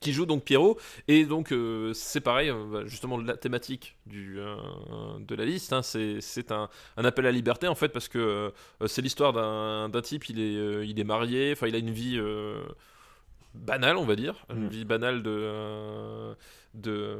qui 0.00 0.12
joue 0.12 0.26
donc 0.26 0.44
Pierrot. 0.44 0.78
Et 1.08 1.24
donc 1.24 1.54
c'est 1.94 2.20
pareil, 2.20 2.52
bah, 2.70 2.82
justement 2.84 3.16
la 3.18 3.36
thématique 3.38 3.96
du, 4.06 4.36
de 5.20 5.34
la 5.34 5.44
liste, 5.46 5.72
hein, 5.72 5.80
c'est 5.82 6.52
un, 6.52 6.68
un 6.98 7.04
appel 7.06 7.24
à 7.24 7.28
la 7.30 7.32
liberté 7.34 7.68
en 7.68 7.74
fait, 7.74 7.88
parce 7.88 8.08
que 8.08 8.52
c'est 8.86 9.00
l'histoire 9.02 9.32
d'un 9.32 9.88
d'un 9.88 10.02
type, 10.02 10.28
il 10.28 10.38
est, 10.40 10.86
il 10.86 11.00
est 11.00 11.04
marié, 11.04 11.52
enfin 11.52 11.66
il 11.68 11.74
a 11.74 11.78
une 11.78 11.90
vie 11.90 12.20
banale, 13.54 13.96
on 13.96 14.04
va 14.04 14.16
dire, 14.16 14.46
une 14.50 14.64
Mm. 14.66 14.68
vie 14.68 14.84
banale 14.84 15.22
de, 15.22 15.30
euh, 15.30 16.34
de, 16.74 17.18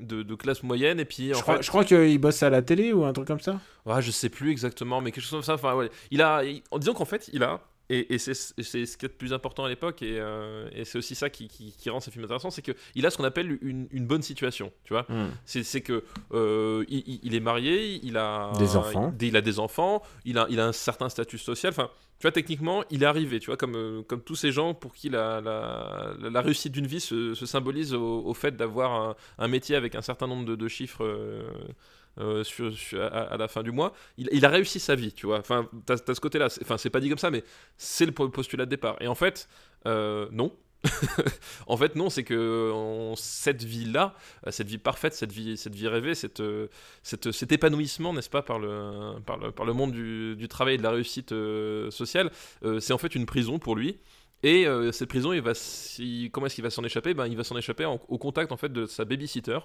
de, 0.00 0.22
de 0.22 0.34
classe 0.34 0.62
moyenne, 0.62 1.00
et 1.00 1.04
puis 1.04 1.32
en 1.32 1.38
Je 1.38 1.42
crois, 1.42 1.60
je 1.62 1.68
crois 1.68 1.84
qu'il 1.84 2.18
bosse 2.18 2.42
à 2.42 2.50
la 2.50 2.62
télé 2.62 2.92
ou 2.92 3.04
un 3.04 3.12
truc 3.12 3.26
comme 3.26 3.40
ça. 3.40 3.58
Ouais, 3.86 4.02
je 4.02 4.10
sais 4.10 4.28
plus 4.28 4.50
exactement, 4.50 5.00
mais 5.00 5.12
quelque 5.12 5.24
chose 5.24 5.30
comme 5.30 5.42
ça. 5.42 5.54
Enfin, 5.54 5.74
ouais. 5.74 5.90
Il 6.10 6.20
a, 6.22 6.44
il- 6.44 6.62
en 6.70 6.78
disant 6.78 6.94
qu'en 6.94 7.04
fait, 7.06 7.30
il 7.32 7.42
a 7.42 7.60
et, 7.90 8.14
et 8.14 8.18
c'est 8.18 8.34
ce 8.34 8.52
qui 8.62 8.78
est 8.78 9.02
le 9.02 9.08
plus 9.08 9.32
important 9.32 9.64
à 9.64 9.68
l'époque, 9.68 10.02
et, 10.02 10.18
euh, 10.18 10.68
et 10.72 10.84
c'est 10.84 10.98
aussi 10.98 11.14
ça 11.14 11.28
qui, 11.30 11.48
qui- 11.48 11.72
qui 11.76 11.90
rend 11.90 12.00
ces 12.00 12.10
films 12.10 12.24
intéressants, 12.24 12.50
c'est 12.50 12.62
qu'il 12.62 13.04
a 13.06 13.10
ce 13.10 13.16
qu'on 13.16 13.24
appelle 13.24 13.58
une, 13.62 13.88
une 13.90 14.06
bonne 14.06 14.22
situation, 14.22 14.72
tu 14.84 14.92
vois. 14.94 15.04
Hmm. 15.08 15.30
C'est 15.44 15.80
que 15.82 16.04
euh, 16.32 16.84
il, 16.88 17.34
est 17.34 17.40
marié, 17.40 18.00
il 18.02 18.16
a 18.16 18.52
Des 18.58 18.76
enfants. 18.76 19.14
il, 19.20 19.28
il 19.28 19.36
a 19.36 19.40
des 19.40 19.58
enfants, 19.58 20.02
il 20.24 20.38
a, 20.38 20.46
il 20.50 20.58
a 20.60 20.66
un 20.66 20.72
certain 20.72 21.08
statut 21.08 21.38
social. 21.38 21.70
Enfin, 21.72 21.90
tu 22.18 22.22
vois, 22.26 22.32
techniquement, 22.32 22.84
il 22.90 23.02
est 23.02 23.06
arrivé, 23.06 23.40
tu 23.40 23.46
vois, 23.46 23.56
comme, 23.56 23.74
euh, 23.76 24.02
comme 24.02 24.22
tous 24.22 24.36
ces 24.36 24.52
gens 24.52 24.74
pour 24.74 24.94
qui 24.94 25.08
la, 25.08 25.40
la, 25.40 26.14
la 26.20 26.40
réussite 26.40 26.72
d'une 26.72 26.86
vie 26.86 27.00
se, 27.00 27.34
se 27.34 27.46
symbolise 27.46 27.94
au, 27.94 28.22
au 28.24 28.32
fait 28.34 28.56
d'avoir 28.56 28.92
un, 28.92 29.16
un 29.38 29.48
métier 29.48 29.74
avec 29.76 29.96
un 29.96 30.02
certain 30.02 30.28
nombre 30.28 30.44
de, 30.44 30.54
de 30.54 30.68
chiffres. 30.68 31.04
euh, 31.04 31.42
euh, 32.18 32.42
à, 33.10 33.36
la 33.36 33.48
fin 33.48 33.62
du 33.62 33.72
mois, 33.72 33.94
il, 34.18 34.44
a 34.44 34.48
réussi 34.48 34.80
sa 34.80 34.94
vie, 34.94 35.12
tu 35.12 35.26
vois. 35.26 35.38
Enfin, 35.38 35.68
t'as 35.86 35.94
as 35.94 36.14
ce 36.14 36.20
côté-là. 36.20 36.48
Enfin, 36.60 36.76
c'est 36.76 36.90
pas 36.90 37.00
dit 37.00 37.08
comme 37.08 37.18
ça, 37.18 37.30
mais 37.30 37.42
c'est 37.76 38.06
le 38.06 38.12
po- 38.12 38.28
postulat 38.28 38.66
de 38.66 38.70
départ. 38.70 38.96
Et 39.00 39.08
en 39.08 39.14
fait, 39.14 39.48
euh, 39.86 40.28
non. 40.30 40.54
en 41.68 41.76
fait, 41.76 41.94
non, 41.94 42.10
c'est 42.10 42.24
que 42.24 42.72
cette 43.16 43.62
vie-là, 43.62 44.16
cette 44.50 44.66
vie 44.66 44.78
parfaite, 44.78 45.14
cette 45.14 45.30
vie, 45.30 45.56
cette 45.56 45.76
vie 45.76 45.86
rêvée, 45.86 46.16
cette, 46.16 46.42
cet 47.02 47.52
épanouissement, 47.52 48.12
n'est-ce 48.12 48.28
pas, 48.28 48.42
par 48.42 48.58
le, 48.58 49.14
par 49.24 49.64
le, 49.64 49.72
monde 49.72 49.92
du, 49.92 50.48
travail 50.48 50.74
et 50.74 50.78
de 50.78 50.82
la 50.82 50.90
réussite 50.90 51.30
euh, 51.30 51.88
sociale, 51.92 52.32
c'est 52.80 52.92
en 52.92 52.98
fait 52.98 53.14
une 53.14 53.26
prison 53.26 53.60
pour 53.60 53.76
lui. 53.76 54.00
Et 54.44 54.66
euh, 54.66 54.90
cette 54.90 55.08
prison, 55.08 55.32
il 55.32 55.40
va, 55.40 55.54
si- 55.54 56.28
comment 56.32 56.46
est-ce 56.46 56.56
qu'il 56.56 56.64
va 56.64 56.70
s'en 56.70 56.82
échapper? 56.82 57.14
Ben, 57.14 57.26
Il 57.28 57.36
va 57.36 57.44
s'en 57.44 57.56
échapper 57.56 57.84
en- 57.84 58.00
au 58.08 58.18
contact 58.18 58.50
en 58.50 58.56
fait 58.56 58.72
de 58.72 58.86
sa 58.86 59.04
babysitter, 59.04 59.58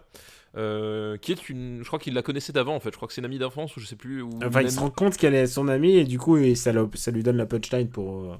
euh, 0.55 1.17
qui 1.17 1.31
est 1.31 1.49
une, 1.49 1.79
je 1.81 1.87
crois 1.87 1.97
qu'il 1.99 2.13
la 2.13 2.21
connaissait 2.21 2.53
d'avant 2.53 2.75
en 2.75 2.79
fait. 2.79 2.91
Je 2.91 2.95
crois 2.95 3.07
que 3.07 3.13
c'est 3.13 3.21
une 3.21 3.25
amie 3.25 3.39
d'enfance 3.39 3.75
ou 3.75 3.79
je 3.79 3.85
sais 3.87 3.95
plus. 3.95 4.21
Ou 4.21 4.29
Enfin, 4.43 4.61
il 4.61 4.71
se 4.71 4.79
rend 4.79 4.89
compte 4.91 5.17
qu'elle 5.17 5.33
est 5.35 5.47
son 5.47 5.67
amie 5.67 5.95
et 5.95 6.03
du 6.03 6.19
coup, 6.19 6.37
et 6.37 6.53
ça, 6.55 6.71
le- 6.71 6.89
ça 6.93 7.11
lui 7.11 7.23
donne 7.23 7.37
la 7.37 7.45
punchline 7.47 7.89
pour, 7.89 8.33
euh, 8.33 8.35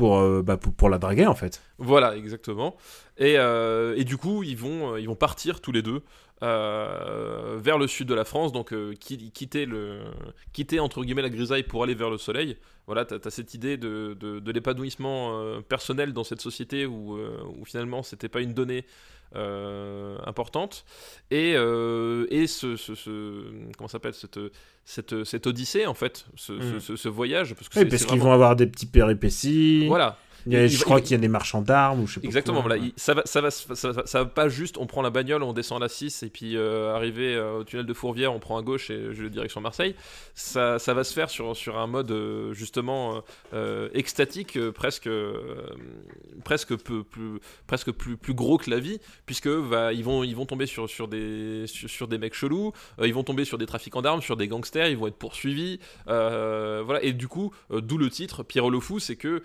pour, 0.00 0.16
euh, 0.16 0.40
bah, 0.42 0.56
pour, 0.56 0.72
pour 0.72 0.88
la 0.88 0.96
draguer 0.96 1.26
en 1.26 1.34
fait. 1.34 1.60
Voilà, 1.76 2.16
exactement. 2.16 2.74
Et, 3.18 3.34
euh, 3.36 3.94
et 3.98 4.04
du 4.04 4.16
coup, 4.16 4.42
ils 4.42 4.56
vont, 4.56 4.94
euh, 4.94 5.00
ils 5.00 5.06
vont 5.06 5.14
partir 5.14 5.60
tous 5.60 5.72
les 5.72 5.82
deux 5.82 6.02
vers 6.40 7.76
le 7.76 7.86
sud 7.86 8.08
de 8.08 8.14
la 8.14 8.24
France, 8.24 8.50
donc 8.50 8.72
qui- 8.98 9.30
quitter, 9.30 9.66
le, 9.66 10.00
quitter 10.54 10.80
entre 10.80 11.04
guillemets 11.04 11.20
la 11.20 11.28
grisaille 11.28 11.64
pour 11.64 11.82
aller 11.82 11.94
vers 11.94 12.08
le 12.08 12.16
soleil. 12.16 12.56
Voilà, 12.86 13.04
tu 13.04 13.12
as, 13.12 13.30
cette 13.30 13.52
idée 13.52 13.76
de, 13.76 14.16
de, 14.18 14.50
l'épanouissement 14.50 15.60
personnel 15.68 16.14
dans 16.14 16.24
cette 16.24 16.40
société 16.40 16.86
où, 16.86 17.18
où 17.18 17.64
finalement 17.66 18.02
c'était 18.02 18.30
pas 18.30 18.40
une 18.40 18.54
donnée 18.54 18.86
importante. 20.26 20.84
Et, 21.30 21.54
euh, 21.56 22.26
et 22.30 22.46
ce, 22.46 22.76
ce, 22.76 22.94
ce- 22.94 23.44
comment 23.76 23.88
s'appelle 23.88 24.14
cette, 24.14 24.38
cette, 24.84 25.24
cette 25.24 25.46
odyssée 25.46 25.86
en 25.86 25.94
fait, 25.94 26.26
ce, 26.36 26.58
ce- 26.60 26.74
Mm. 26.76 26.80
ce- 26.80 26.96
ce 26.96 27.08
voyage. 27.08 27.54
Parce 27.54 27.68
que 27.68 27.78
Oui, 27.78 27.84
parce 27.86 28.04
qu'ils 28.04 28.20
vont 28.20 28.32
avoir 28.32 28.56
des 28.56 28.66
petits 28.66 28.86
péripéties. 28.86 29.86
Voilà, 29.86 30.18
Il 30.46 30.52
y 30.52 30.56
a- 30.56 30.64
Il 30.64 30.68
je 30.70 30.82
crois 30.84 30.98
il- 30.98 31.02
qu'il 31.02 31.12
y 31.12 31.14
a 31.14 31.18
des 31.20 31.28
marchands 31.28 31.62
d'armes 31.62 32.00
ou 32.00 32.06
je 32.06 32.14
sais 32.14 32.20
pas. 32.20 32.26
Exactement, 32.26 32.62
quoi. 32.62 32.68
voilà, 32.70 32.82
il- 32.84 32.92
ça 32.96 33.14
va, 33.14 33.22
ça 33.24 33.40
va, 33.40 33.50
se- 33.50 33.74
ça 33.74 33.92
va, 33.92 34.06
ça 34.06 34.18
va 34.20 34.24
pas 34.26 34.48
juste, 34.48 34.78
on 34.78 34.86
prend 34.86 35.02
la 35.02 35.10
bagnole, 35.10 35.42
on 35.42 35.52
descend 35.52 35.78
à 35.78 35.84
la 35.84 35.88
6 35.88 36.22
et 36.22 36.28
puis 36.30 36.56
euh, 36.56 36.94
arrivé 36.94 37.34
euh, 37.34 37.58
au 37.58 37.64
tunnel 37.64 37.86
de 37.86 37.94
Fourvière, 37.94 38.32
on 38.32 38.38
prend 38.38 38.56
à 38.58 38.62
gauche 38.62 38.90
et 38.90 39.12
je 39.14 39.24
direction 39.26 39.60
Marseille. 39.60 39.94
Ça, 40.34 40.78
ça 40.78 40.94
va 40.94 41.04
se 41.04 41.12
faire 41.12 41.30
sur, 41.30 41.56
sur 41.56 41.78
un 41.78 41.86
mode 41.86 42.10
euh, 42.10 42.52
justement 42.54 43.22
euh, 43.52 43.88
extatique, 43.94 44.58
presque, 44.70 45.08
presque, 46.44 46.76
peu, 46.76 47.02
plus, 47.04 47.40
presque 47.66 47.90
plus, 47.92 48.16
plus 48.16 48.34
gros 48.34 48.58
que 48.58 48.70
la 48.70 48.78
vie, 48.78 48.98
puisque 49.26 49.46
va, 49.48 49.92
ils, 49.92 50.04
vont, 50.04 50.24
ils 50.24 50.34
vont 50.36 50.46
tomber 50.46 50.66
sur, 50.66 50.88
sur, 50.88 51.08
des, 51.08 51.64
sur, 51.66 51.88
sur 51.88 52.08
des 52.08 52.18
mecs 52.18 52.34
chelous, 52.34 52.72
ils 53.02 53.14
vont 53.14 53.24
tomber 53.24 53.44
sur 53.44 53.58
des 53.58 53.66
trafiquants 53.66 54.02
d'armes, 54.02 54.22
sur 54.22 54.36
des 54.36 54.48
gangsters, 54.48 54.88
ils 54.88 54.96
vont 54.96 55.06
être 55.06 55.16
poursuivis. 55.16 55.78
voilà, 56.06 57.02
et 57.02 57.12
du 57.12 57.28
coup, 57.28 57.52
d'où 57.70 57.98
le 57.98 58.10
titre, 58.10 58.42
Pierrot 58.42 58.70
le 58.70 58.80
Fou, 58.80 58.98
c'est 58.98 59.16
que 59.16 59.42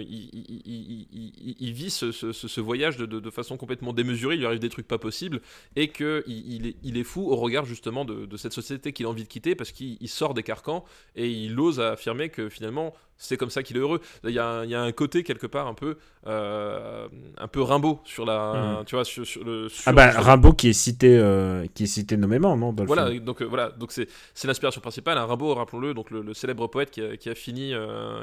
il, 0.00 1.72
vit 1.72 1.90
ce, 1.90 2.60
voyage 2.60 2.96
de, 2.96 3.30
façon 3.30 3.56
complètement 3.56 3.92
démesurée, 3.92 4.34
il 4.34 4.38
lui 4.38 4.46
arrive 4.46 4.58
des 4.58 4.68
trucs 4.68 4.88
pas 4.88 4.98
possibles, 4.98 5.40
et 5.76 5.88
qu'il 5.88 6.22
il 6.26 6.96
est, 6.96 7.04
fou 7.04 7.30
au 7.30 7.36
regard 7.36 7.64
justement 7.64 8.04
de, 8.04 8.36
cette 8.36 8.52
société 8.52 8.92
qu'il 8.92 9.06
a 9.06 9.08
envie 9.08 9.24
de 9.24 9.28
quitter, 9.28 9.54
parce 9.54 9.72
qu'il 9.72 9.96
il 10.00 10.08
sort 10.08 10.34
des 10.34 10.42
carcans, 10.42 10.84
et 11.16 11.30
il 11.30 11.58
ose 11.58 11.80
affirmer 11.80 12.28
que 12.28 12.48
finalement, 12.48 12.94
c'est 13.18 13.36
comme 13.36 13.50
ça 13.50 13.62
qu'il 13.62 13.76
est 13.76 13.80
heureux. 13.80 14.00
Il 14.24 14.30
y, 14.30 14.38
a 14.38 14.46
un, 14.46 14.64
il 14.64 14.70
y 14.70 14.74
a 14.74 14.80
un 14.80 14.92
côté 14.92 15.22
quelque 15.24 15.46
part 15.46 15.66
un 15.66 15.74
peu, 15.74 15.96
euh, 16.26 17.06
un 17.36 17.48
peu 17.48 17.60
Rimbaud 17.62 18.00
sur 18.04 18.24
la, 18.24 18.76
Mhm. 18.78 18.84
tu 18.86 18.94
vois, 18.94 19.04
sur, 19.04 19.26
sur 19.26 19.44
le. 19.44 19.68
sur 19.68 19.82
Ah 19.86 19.92
bah 19.92 20.10
Rimbaud 20.12 20.52
qui 20.52 20.68
est 20.68 20.72
cité, 20.72 21.18
euh, 21.18 21.66
qui 21.74 21.82
est 21.84 21.86
cité 21.86 22.16
nommément, 22.16 22.56
non 22.56 22.72
dans 22.72 22.84
le 22.84 22.86
voilà, 22.86 23.10
film. 23.10 23.24
donc 23.24 23.42
euh, 23.42 23.44
voilà, 23.44 23.70
donc 23.70 23.92
c'est 23.92 24.06
c'est 24.34 24.46
l'inspiration 24.46 24.80
principale. 24.80 25.18
Un 25.18 25.24
Rimbaud, 25.26 25.54
rappelons-le, 25.54 25.94
donc 25.94 26.10
le, 26.10 26.22
le 26.22 26.32
célèbre 26.34 26.66
poète 26.68 26.90
qui 26.90 27.02
a, 27.02 27.16
qui 27.16 27.28
a 27.28 27.34
fini, 27.34 27.74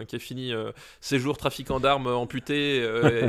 qui 0.07 0.15
a 0.15 0.19
fini 0.19 0.53
ses 1.01 1.19
jours 1.19 1.37
trafiquant 1.37 1.79
d'armes, 1.79 2.07
amputé 2.07 2.77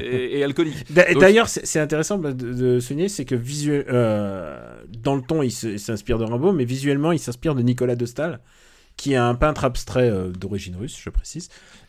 et, 0.04 0.38
et 0.38 0.44
alcoolique. 0.44 0.90
D'a- 0.92 1.12
Donc- 1.12 1.20
D'ailleurs, 1.20 1.48
c'est 1.48 1.80
intéressant 1.80 2.18
de, 2.18 2.30
de 2.32 2.78
souligner, 2.80 3.08
c'est 3.08 3.24
que 3.24 3.34
visuel, 3.34 3.84
dans 3.86 5.14
le 5.16 5.22
ton, 5.22 5.42
il 5.42 5.50
s'inspire 5.50 6.18
de 6.18 6.24
Rimbaud, 6.24 6.52
mais 6.52 6.64
visuellement, 6.64 7.12
il 7.12 7.18
s'inspire 7.18 7.54
de 7.54 7.62
Nicolas 7.62 7.96
de 7.96 8.06
Staël, 8.06 8.40
qui 8.96 9.12
est 9.12 9.16
un 9.16 9.34
peintre 9.34 9.64
abstrait 9.64 10.10
euh, 10.10 10.30
d'origine 10.30 10.76
russe, 10.76 10.98
je 11.02 11.10
précise. 11.10 11.48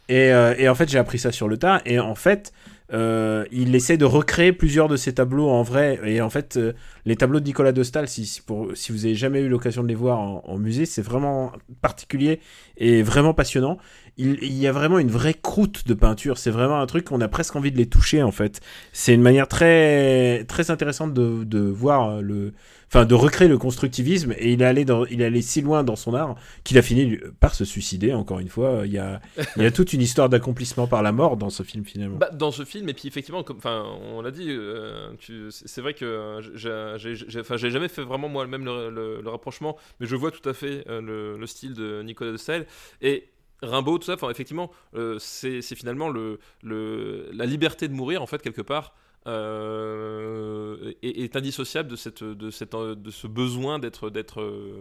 Et, 0.10 0.32
euh, 0.32 0.56
et 0.58 0.70
en 0.70 0.76
fait, 0.76 0.90
j'ai 0.90 1.00
appris 1.00 1.20
ça 1.20 1.32
sur 1.32 1.48
le 1.48 1.58
tas. 1.58 1.82
Et 1.86 2.00
en 2.00 2.16
fait, 2.16 2.54
euh, 2.94 3.46
il 3.52 3.76
essaie 3.76 3.98
de 3.98 4.06
recréer 4.06 4.54
plusieurs 4.54 4.88
de 4.88 4.96
ses 4.96 5.14
tableaux 5.14 5.50
en 5.50 5.64
vrai. 5.64 6.00
Et 6.06 6.22
en 6.22 6.30
fait, 6.30 6.60
les 7.06 7.16
tableaux 7.16 7.40
de 7.40 7.46
Nicolas 7.46 7.72
de 7.72 7.84
si, 7.84 8.26
si 8.26 8.42
pour, 8.42 8.70
si 8.76 8.92
vous 8.92 9.06
avez 9.06 9.16
jamais 9.16 9.42
eu 9.42 9.50
l'occasion 9.50 9.84
de 9.84 9.88
les 9.88 9.96
voir 9.96 10.20
en 10.20 10.58
musée, 10.58 10.86
c'est 10.86 11.02
vraiment 11.02 11.52
particulier 11.82 12.40
et 12.78 13.04
vraiment 13.04 13.34
passionnant. 13.34 13.78
Il, 14.18 14.54
y 14.54 14.66
a 14.68 14.72
vraiment 14.72 14.98
une 14.98 15.12
vraie 15.12 15.36
croûte 15.36 15.88
de 15.88 15.94
peinture. 15.94 16.38
C'est 16.38 16.50
vraiment 16.50 16.80
un 16.80 16.86
truc 16.88 17.06
qu'on 17.06 17.22
a 17.22 17.28
presque 17.28 17.56
envie 17.56 17.72
de 17.72 17.78
les 17.78 17.86
toucher 17.86 18.24
en 18.24 18.32
fait. 18.32 18.62
C'est 18.92 19.14
une 19.14 19.22
manière 19.22 19.48
très 19.48 20.44
très 20.46 20.72
intéressante 20.72 21.14
de, 21.14 21.44
de 21.44 21.60
voir 21.60 22.10
euh, 22.10 22.22
le, 22.22 22.54
enfin 22.88 23.06
de 23.06 23.14
recréer 23.14 23.48
le 23.48 23.60
constructivisme. 23.60 24.34
Et 24.38 24.54
il 24.54 24.62
est 24.62 24.66
allé 24.66 24.86
dans, 24.86 25.06
il 25.06 25.22
est 25.22 25.42
si 25.42 25.62
loin 25.62 25.84
dans 25.84 25.96
son 25.96 26.16
art 26.16 26.36
qu'il 26.64 26.78
a 26.80 26.82
fini 26.82 27.20
par 27.40 27.54
se 27.54 27.64
suicider. 27.64 28.14
Encore 28.14 28.40
une 28.40 28.50
fois, 28.50 28.82
il 28.86 28.92
y 28.92 28.98
a, 28.98 29.22
il 29.56 29.64
y 29.64 29.66
a 29.66 29.72
toute 29.72 29.94
une 29.94 30.02
histoire 30.02 30.30
d'accomplissement 30.30 30.88
par 30.88 31.04
la 31.04 31.12
mort 31.12 31.38
dans 31.38 31.52
ce 31.52 31.62
film 31.62 31.86
finalement. 31.86 32.18
Bah, 32.18 32.30
dans 32.32 32.52
ce 32.52 32.66
film, 32.66 32.90
et 32.90 32.94
puis 32.94 33.08
effectivement, 33.08 33.44
enfin, 33.56 33.86
on 34.14 34.22
l'a 34.22 34.32
dit, 34.32 34.50
euh, 34.50 35.12
c'est 35.50 35.82
vrai 35.82 35.94
que 35.94 36.06
euh, 36.06 36.42
j'ai- 36.56 37.40
enfin, 37.40 37.58
j'ai 37.58 37.70
jamais 37.70 37.88
fait 37.88 38.04
vraiment 38.04 38.30
moi-même 38.30 38.66
le, 38.66 39.22
rapprochement, 39.28 39.78
mais 40.00 40.08
je 40.08 40.16
vois 40.16 40.32
tout 40.32 40.48
à 40.50 40.54
fait 40.54 40.84
le, 40.88 41.38
le 41.38 41.48
style 41.48 41.74
de 41.74 42.02
Nicolas 42.02 42.32
de 42.32 42.38
Staël 42.38 42.66
et 43.02 43.30
Rimbaud, 43.62 43.98
tout 44.00 44.06
ça. 44.06 44.14
Enfin, 44.14 44.30
effectivement, 44.30 44.72
euh, 44.96 45.18
c'est 45.20 45.62
finalement 45.62 46.10
le, 46.10 46.40
la 46.64 47.46
liberté 47.46 47.88
de 47.88 47.94
mourir 47.94 48.22
en 48.22 48.28
fait 48.28 48.42
quelque 48.42 48.62
part. 48.62 48.94
euh, 49.28 50.94
est, 51.02 51.36
indissociable 51.36 51.90
de, 51.90 51.96
cette, 51.98 52.24
de, 52.24 52.50
cette, 52.50 52.74
de 52.76 53.12
ce 53.12 53.28
besoin 53.28 53.78
euh, 53.78 54.10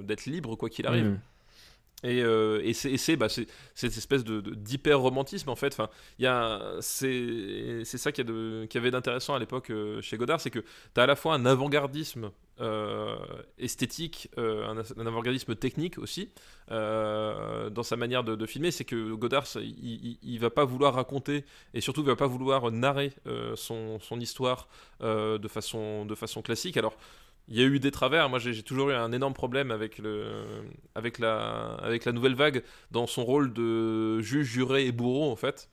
d'être 0.02 0.26
libre 0.26 0.54
quoi 0.56 0.68
qu'il 0.68 0.86
arrive 0.86 1.06
Mm. 1.06 1.20
Et, 2.02 2.20
euh, 2.22 2.60
bah, 3.18 3.28
c'est- 3.28 3.48
cette 3.74 3.96
espèce 3.96 4.22
de, 4.22 4.40
d'hyper 4.40 5.00
romantisme 5.00 5.48
en 5.48 5.56
fait. 5.56 5.72
Enfin, 5.72 5.88
c'est 6.80 7.84
ça 7.84 8.12
qui 8.12 8.20
y, 8.20 8.78
avait 8.78 8.90
d'intéressant 8.90 9.34
à 9.34 9.38
l'époque 9.38 9.70
euh, 9.70 10.02
chez 10.02 10.18
Godard, 10.18 10.40
c'est 10.40 10.50
que 10.50 10.58
tu 10.58 11.00
as 11.00 11.04
à 11.04 11.06
la 11.06 11.16
fois 11.16 11.34
un 11.34 11.46
avant-gardisme 11.46 12.30
euh, 12.60 13.16
esthétique, 13.58 14.30
un, 14.36 15.06
avant-gardisme 15.06 15.54
technique 15.54 15.98
aussi 15.98 16.30
dans 16.68 17.82
sa 17.82 17.96
manière 17.96 18.24
de, 18.24 18.46
filmer. 18.46 18.70
C'est 18.70 18.84
que 18.84 19.14
Godard, 19.14 19.46
il, 19.56 20.18
il, 20.22 20.38
va 20.38 20.50
pas 20.50 20.66
vouloir 20.66 20.94
raconter 20.94 21.44
et 21.72 21.80
surtout 21.80 22.02
il 22.02 22.06
va 22.06 22.16
pas 22.16 22.26
vouloir 22.26 22.70
narrer 22.72 23.12
son, 23.54 23.98
son 24.00 24.20
histoire 24.20 24.68
de 25.00 25.48
façon 25.48 26.04
de 26.04 26.14
façon 26.14 26.42
classique. 26.42 26.76
Alors 26.76 26.96
il 27.48 27.56
y 27.58 27.62
a 27.62 27.64
eu 27.66 27.78
des 27.80 27.90
travers. 27.90 28.28
Moi, 28.28 28.38
j'ai 28.38 28.62
toujours 28.62 28.90
eu 28.90 28.94
un 28.94 29.12
énorme 29.12 29.34
problème 29.34 29.70
avec, 29.70 29.98
le, 29.98 30.44
avec, 30.94 31.18
la, 31.18 31.74
avec 31.82 32.04
la 32.04 32.12
nouvelle 32.12 32.34
vague 32.34 32.62
dans 32.90 33.06
son 33.06 33.24
rôle 33.24 33.52
de 33.52 34.20
juge, 34.20 34.46
juré 34.46 34.86
et 34.86 34.92
bourreau, 34.92 35.30
en 35.30 35.36
fait. 35.36 35.68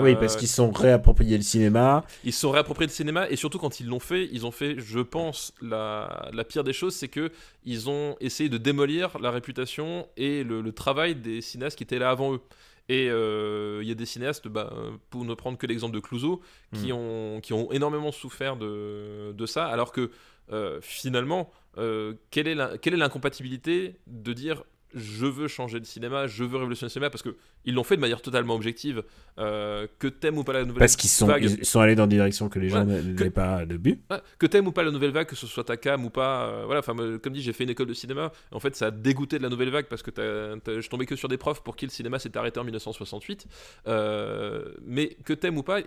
Oui, 0.00 0.14
Euh, 0.14 0.16
parce 0.16 0.36
qu'ils 0.36 0.48
se 0.48 0.56
sont 0.56 0.70
réappropriés 0.72 1.36
le 1.36 1.44
cinéma. 1.44 2.04
ils 2.24 2.32
se 2.32 2.40
sont 2.40 2.50
réappropriés 2.50 2.88
le 2.88 2.92
cinéma 2.92 3.28
et 3.30 3.36
surtout 3.36 3.58
quand 3.58 3.78
ils 3.80 3.86
l'ont 3.86 4.00
fait, 4.00 4.28
ils 4.32 4.46
ont 4.46 4.50
fait, 4.50 4.78
je 4.78 4.98
pense, 4.98 5.54
la, 5.62 6.28
la 6.32 6.44
pire 6.44 6.64
des 6.64 6.72
choses, 6.72 6.94
c'est 6.94 7.08
que 7.08 7.30
ils 7.64 7.88
ont 7.88 8.16
essayé 8.20 8.48
de 8.48 8.58
démolir 8.58 9.18
la 9.20 9.30
réputation 9.30 10.08
et 10.16 10.42
le, 10.42 10.60
le 10.60 10.72
travail 10.72 11.14
des 11.14 11.40
cinéastes 11.40 11.76
qui 11.78 11.84
étaient 11.84 11.98
là 12.00 12.10
avant 12.10 12.34
eux. 12.34 12.40
Et 12.88 13.08
euh, 13.10 13.80
il 13.82 13.88
y 13.88 13.92
a 13.92 13.94
des 13.94 14.06
cinéastes, 14.06 14.46
bah, 14.46 14.72
pour 15.10 15.24
ne 15.24 15.34
prendre 15.34 15.58
que 15.58 15.66
l'exemple 15.66 15.94
de 15.94 16.00
Clouseau, 16.00 16.40
qui, 16.72 16.92
ont, 16.92 17.40
qui 17.42 17.52
ont 17.52 17.72
énormément 17.72 18.12
souffert 18.12 18.56
de, 18.56 19.32
de 19.32 19.46
ça, 19.46 19.66
alors 19.66 19.92
que 19.92 20.10
euh, 20.52 20.80
finalement, 20.80 21.50
euh, 21.78 22.14
quelle 22.30 22.46
est 22.48 22.96
l'incompatibilité 22.96 23.96
de 24.06 24.32
dire 24.32 24.62
je 24.94 25.26
veux 25.26 25.48
changer 25.48 25.78
le 25.78 25.84
cinéma, 25.84 26.26
je 26.26 26.44
veux 26.44 26.56
révolutionner 26.56 26.88
le 26.88 26.92
cinéma 26.92 27.10
parce 27.10 27.22
que 27.22 27.36
ils 27.64 27.74
l'ont 27.74 27.82
fait 27.84 27.96
de 27.96 28.00
manière 28.00 28.22
totalement 28.22 28.54
objective. 28.54 29.02
euh, 29.38 29.86
que 29.98 30.06
t'aimes 30.06 30.38
ou 30.38 30.44
pas 30.44 30.52
la 30.52 30.60
nouvelle 30.64 30.78
Parce 30.78 30.96
qu'ils 30.96 31.10
sont, 31.10 31.26
vague, 31.26 31.44
ils 31.44 31.64
sont 31.66 31.80
allés 31.80 31.94
dans 31.96 32.06
des 32.06 32.16
directions 32.16 32.48
que 32.48 32.58
les 32.58 32.68
gens 32.68 32.86
Ouais, 32.86 33.02
n'avaient 33.02 33.30
pas 33.30 33.66
de 33.66 33.76
but. 33.76 34.00
Ouais, 34.10 34.18
que 34.38 34.46
t'aimes 34.46 34.66
ou 34.68 34.72
pas 34.72 34.82
la 34.84 34.90
nouvelle 34.92 35.10
vague, 35.10 35.26
que 35.26 35.36
ce 35.36 35.46
soit 35.46 35.64
ta 35.64 35.76
cam 35.76 36.04
ou 36.04 36.10
pas, 36.10 36.46
euh, 36.46 36.62
voilà, 36.64 36.78
enfin, 36.80 36.94
comme 37.22 37.32
dit, 37.32 37.42
j'ai 37.42 37.52
fait 37.52 37.64
une 37.64 37.70
école 37.70 37.86
de 37.88 37.94
cinéma, 37.94 38.32
en 38.52 38.60
fait, 38.60 38.76
ça 38.76 38.86
a 38.86 38.90
dégoûté 38.90 39.38
de 39.38 39.42
la 39.42 39.48
nouvelle 39.48 39.70
vague 39.70 39.86
parce 39.86 40.02
que 40.02 40.10
je 40.16 40.88
tombais 40.88 41.06
que 41.06 41.16
sur 41.16 41.28
des 41.28 41.36
profs 41.36 41.62
pour 41.62 41.76
qui 41.76 41.84
le 41.86 41.90
cinéma 41.90 42.18
s'est 42.18 42.36
arrêté 42.36 42.60
en 42.60 42.64
1968. 42.64 43.46
Euh, 43.88 44.64
mais 44.84 45.16
que 45.24 45.32
t'aimes 45.32 45.58
ou 45.58 45.62
pas, 45.62 45.80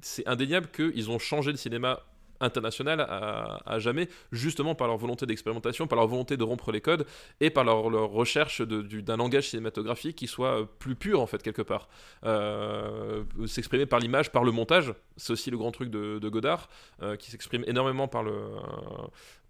c'est 0.00 0.26
indéniable 0.26 0.68
qu'ils 0.74 1.10
ont 1.10 1.18
changé 1.18 1.50
le 1.50 1.56
cinéma 1.58 2.00
international 2.40 3.00
à, 3.00 3.78
jamais, 3.78 4.08
justement 4.32 4.74
par 4.74 4.88
leur 4.88 4.96
volonté 4.96 5.26
d'expérimentation, 5.26 5.86
par 5.86 5.98
leur 5.98 6.08
volonté 6.08 6.36
de 6.36 6.44
rompre 6.44 6.72
les 6.72 6.80
codes 6.80 7.06
et 7.40 7.50
par 7.50 7.64
leur, 7.64 7.90
leur 7.90 8.10
recherche 8.10 8.62
d'un 8.62 9.16
langage 9.16 9.48
cinématographique 9.50 10.16
qui 10.16 10.26
soit 10.26 10.60
euh, 10.60 10.64
plus 10.78 10.94
pur 10.94 11.20
en 11.20 11.26
fait 11.26 11.42
quelque 11.42 11.62
part. 11.62 11.88
Euh, 12.24 13.24
s'exprimer 13.46 13.86
par 13.86 14.00
l'image, 14.00 14.32
par 14.32 14.44
le 14.44 14.52
montage, 14.52 14.94
c'est 15.16 15.32
aussi 15.32 15.50
le 15.50 15.58
grand 15.58 15.70
truc 15.72 15.90
de, 15.90 16.28
Godard, 16.28 16.68
euh, 17.02 17.16
qui 17.16 17.30
s'exprime 17.30 17.64
énormément 17.66 18.08
par 18.08 18.22
le, 18.22 18.32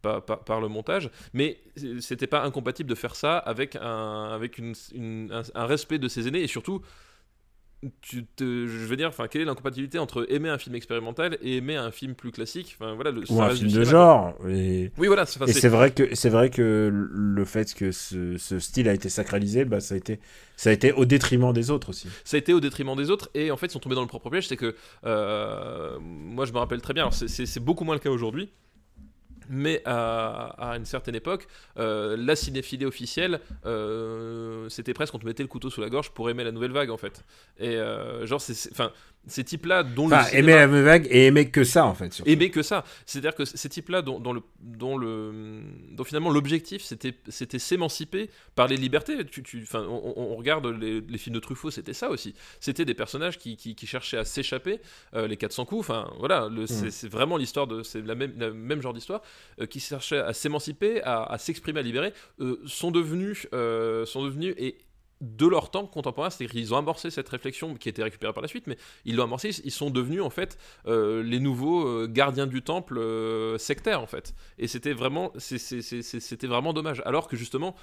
par, 0.03 0.61
le 0.61 0.69
montage, 0.69 1.11
mais 1.33 1.59
c'était 2.01 2.27
pas 2.27 2.43
incompatible 2.43 2.91
de 2.91 2.95
faire 2.95 3.17
ça 3.17 3.39
avec 3.39 3.77
un, 3.77 4.25
avec 4.33 4.61
un 4.61 5.67
respect 5.67 5.99
de 5.99 6.09
ses 6.09 6.29
aînés 6.29 6.43
et 6.43 6.47
surtout 6.47 6.83
tu 8.01 8.25
te, 8.25 8.67
je 8.67 8.87
veux 8.87 8.97
dire, 8.97 9.09
enfin, 9.09 9.29
quelle 9.29 9.43
est 9.43 9.45
l'incompatibilité 9.45 9.99
entre 9.99 10.27
aimer 10.31 10.49
un 10.49 10.59
film 10.59 10.75
expérimental 10.75 11.39
et 11.43 11.57
aimer 11.57 11.77
un 11.77 11.91
film 11.91 12.15
plus 12.15 12.31
classique? 12.31 12.77
Enfin, 12.79 12.95
voilà, 12.95 13.11
le, 13.11 13.23
Ou 13.31 13.43
un 13.43 13.51
film 13.51 13.71
de 13.71 13.85
genre. 13.85 14.35
Et. 14.49 14.91
Oui, 14.99 15.07
voilà, 15.07 15.23
et 15.23 15.53
c'est- 15.53 15.69
vrai 15.69 15.91
que 15.91 16.15
c'est 16.15 16.29
vrai 16.29 16.51
que 16.51 16.91
le 16.93 17.45
fait 17.45 17.75
que 17.75 17.93
ce, 17.93 18.37
ce 18.39 18.59
style 18.59 18.89
a 18.89 18.95
été 18.95 19.09
sacralisé, 19.09 19.65
bah, 19.65 19.81
ça 19.81 19.95
a 19.95 19.99
été 19.99 20.21
ça 20.57 20.71
a 20.71 20.73
été 20.73 20.93
au 20.93 21.05
détriment 21.05 21.53
des 21.53 21.71
autres 21.71 21.89
aussi. 21.91 22.09
ça 22.25 22.37
a 22.37 22.39
été 22.39 22.53
au 22.53 22.61
détriment 22.61 22.97
des 22.97 23.11
autres 23.11 23.29
et 23.35 23.51
en 23.51 23.57
fait 23.57 23.67
ils 23.67 23.73
sont 23.73 23.81
tombés 23.81 23.97
dans 23.97 24.03
le 24.03 24.07
propre 24.07 24.31
piège 24.31 24.47
c'est 24.47 24.57
que 24.57 24.77
euh, 25.05 25.99
moi 26.01 26.45
je 26.45 26.53
me 26.53 26.59
rappelle 26.59 26.81
très 26.81 26.95
bien 26.95 27.11
c'est 27.11 27.61
beaucoup 27.61 27.85
moins 27.85 27.95
le 27.95 28.01
cas 28.01 28.11
aujourd'hui 28.11 28.51
mais 29.49 29.83
à, 29.85 30.71
à 30.73 30.77
une 30.77 30.85
certaine 30.85 31.15
époque, 31.15 31.47
euh, 31.79 32.17
la 32.19 32.37
cinéphilie 32.37 32.85
officielle, 32.87 33.41
euh, 33.67 34.69
c'était 34.69 34.95
presque 34.95 35.15
on 35.15 35.19
te 35.19 35.27
mettait 35.27 35.43
le 35.43 35.49
couteau 35.49 35.71
sous 35.71 35.81
la 35.81 35.89
gorge 35.91 36.11
pour 36.11 36.31
aimer 36.31 36.45
la 36.45 36.53
nouvelle 36.53 36.73
vague 36.73 36.91
en 36.91 36.97
fait. 36.97 37.25
Et 37.59 37.69
euh, 37.77 38.27
genre, 38.27 38.41
c'est- 38.41 38.71
enfin, 38.73 38.93
ces 39.27 39.43
types-là 39.43 39.85
dont 39.85 40.05
Enfin, 40.07 40.19
le 40.19 40.25
cinéma- 40.25 40.39
aimer 40.39 40.55
la 40.55 40.67
même 40.67 40.85
vague 40.85 41.07
et 41.11 41.27
aimer 41.27 41.49
que 41.51 41.65
ça 41.65 41.87
en 41.87 41.95
fait. 41.95 42.13
surtout. 42.13 42.31
aimer 42.31 42.51
que 42.51 42.63
ça. 42.63 42.85
C'est-à-dire 43.07 43.35
que 43.35 43.45
ces 43.47 43.69
types-là, 43.71 44.03
dont, 44.03 44.21
dont 44.21 44.35
le, 44.35 44.43
dont, 44.61 44.99
le, 44.99 45.33
dont 45.93 46.05
finalement 46.05 46.31
l'objectif 46.31 46.83
c'était, 46.83 47.15
c'était 47.29 47.59
s'émanciper 47.59 48.29
par 48.55 48.69
les 48.69 48.77
libertés. 48.77 49.25
Tu, 49.25 49.43
tu, 49.43 49.63
enfin, 49.63 49.83
on, 49.89 50.13
on- 50.17 50.35
regarde 50.37 50.67
les, 50.67 51.01
les 51.01 51.19
films 51.19 51.35
de 51.37 51.41
Truffaut, 51.41 51.71
c'était 51.71 51.95
ça 51.95 52.11
aussi. 52.11 52.35
C'était 52.61 52.85
des 52.85 52.93
personnages 52.93 53.39
qui, 53.39 53.57
qui, 53.57 53.75
qui 53.75 53.87
cherchaient 53.87 54.19
à 54.19 54.25
s'échapper, 54.27 54.81
euh, 55.15 55.27
les 55.27 55.37
400 55.39 55.65
coups. 55.65 55.81
Enfin, 55.81 56.11
voilà, 56.19 56.49
c'est, 56.67 56.91
c'est 56.91 57.09
vraiment 57.09 57.37
l'histoire 57.39 57.67
de, 57.67 57.83
c'est 57.83 58.03
la 58.05 58.15
même, 58.15 58.35
la 58.37 58.51
même 58.51 58.83
genre 58.83 58.93
d'histoire, 58.93 59.23
euh, 59.61 59.67
qui 59.67 59.81
cherchaient 59.81 60.19
à 60.19 60.33
s'émanciper, 60.33 61.03
à, 61.03 61.37
s'exprimer, 61.39 61.81
à 61.81 61.83
libérer, 61.83 62.13
euh, 62.41 62.61
sont 62.67 62.91
devenus, 62.91 63.47
euh, 63.53 64.07
sont 64.07 64.25
devenus 64.25 64.55
et 64.59 64.79
de 65.21 65.47
leur 65.47 65.71
temps 65.71 65.87
contemporain, 65.87 66.29
c'est-à-dire 66.29 66.53
qu'ils 66.53 66.75
ont 66.75 66.77
amorcé 66.77 67.09
cette 67.09 67.29
réflexion 67.29 67.77
qui 67.77 67.89
a 67.89 67.91
été 67.91 68.03
récupérée 68.03 68.33
par 68.35 68.43
la 68.43 68.49
suite, 68.49 68.67
mais 68.67 68.77
ils 69.05 69.17
l'ont 69.17 69.25
amorcé, 69.25 69.51
ils 69.65 69.71
sont 69.71 69.89
devenus 69.89 70.21
en 70.21 70.29
fait 70.29 70.59
les 70.87 71.41
nouveaux 71.41 72.07
gardiens 72.09 72.47
du 72.47 72.61
temple 72.61 72.99
euh, 72.99 73.57
sectaires 73.57 74.03
en 74.03 74.07
fait. 74.07 74.35
Et 74.59 74.67
c'était 74.67 74.93
vraiment, 74.93 75.33
c'était 75.39 76.47
vraiment 76.47 76.75
dommage. 76.75 77.01
Alors 77.07 77.29
que 77.29 77.37
justement, 77.37 77.75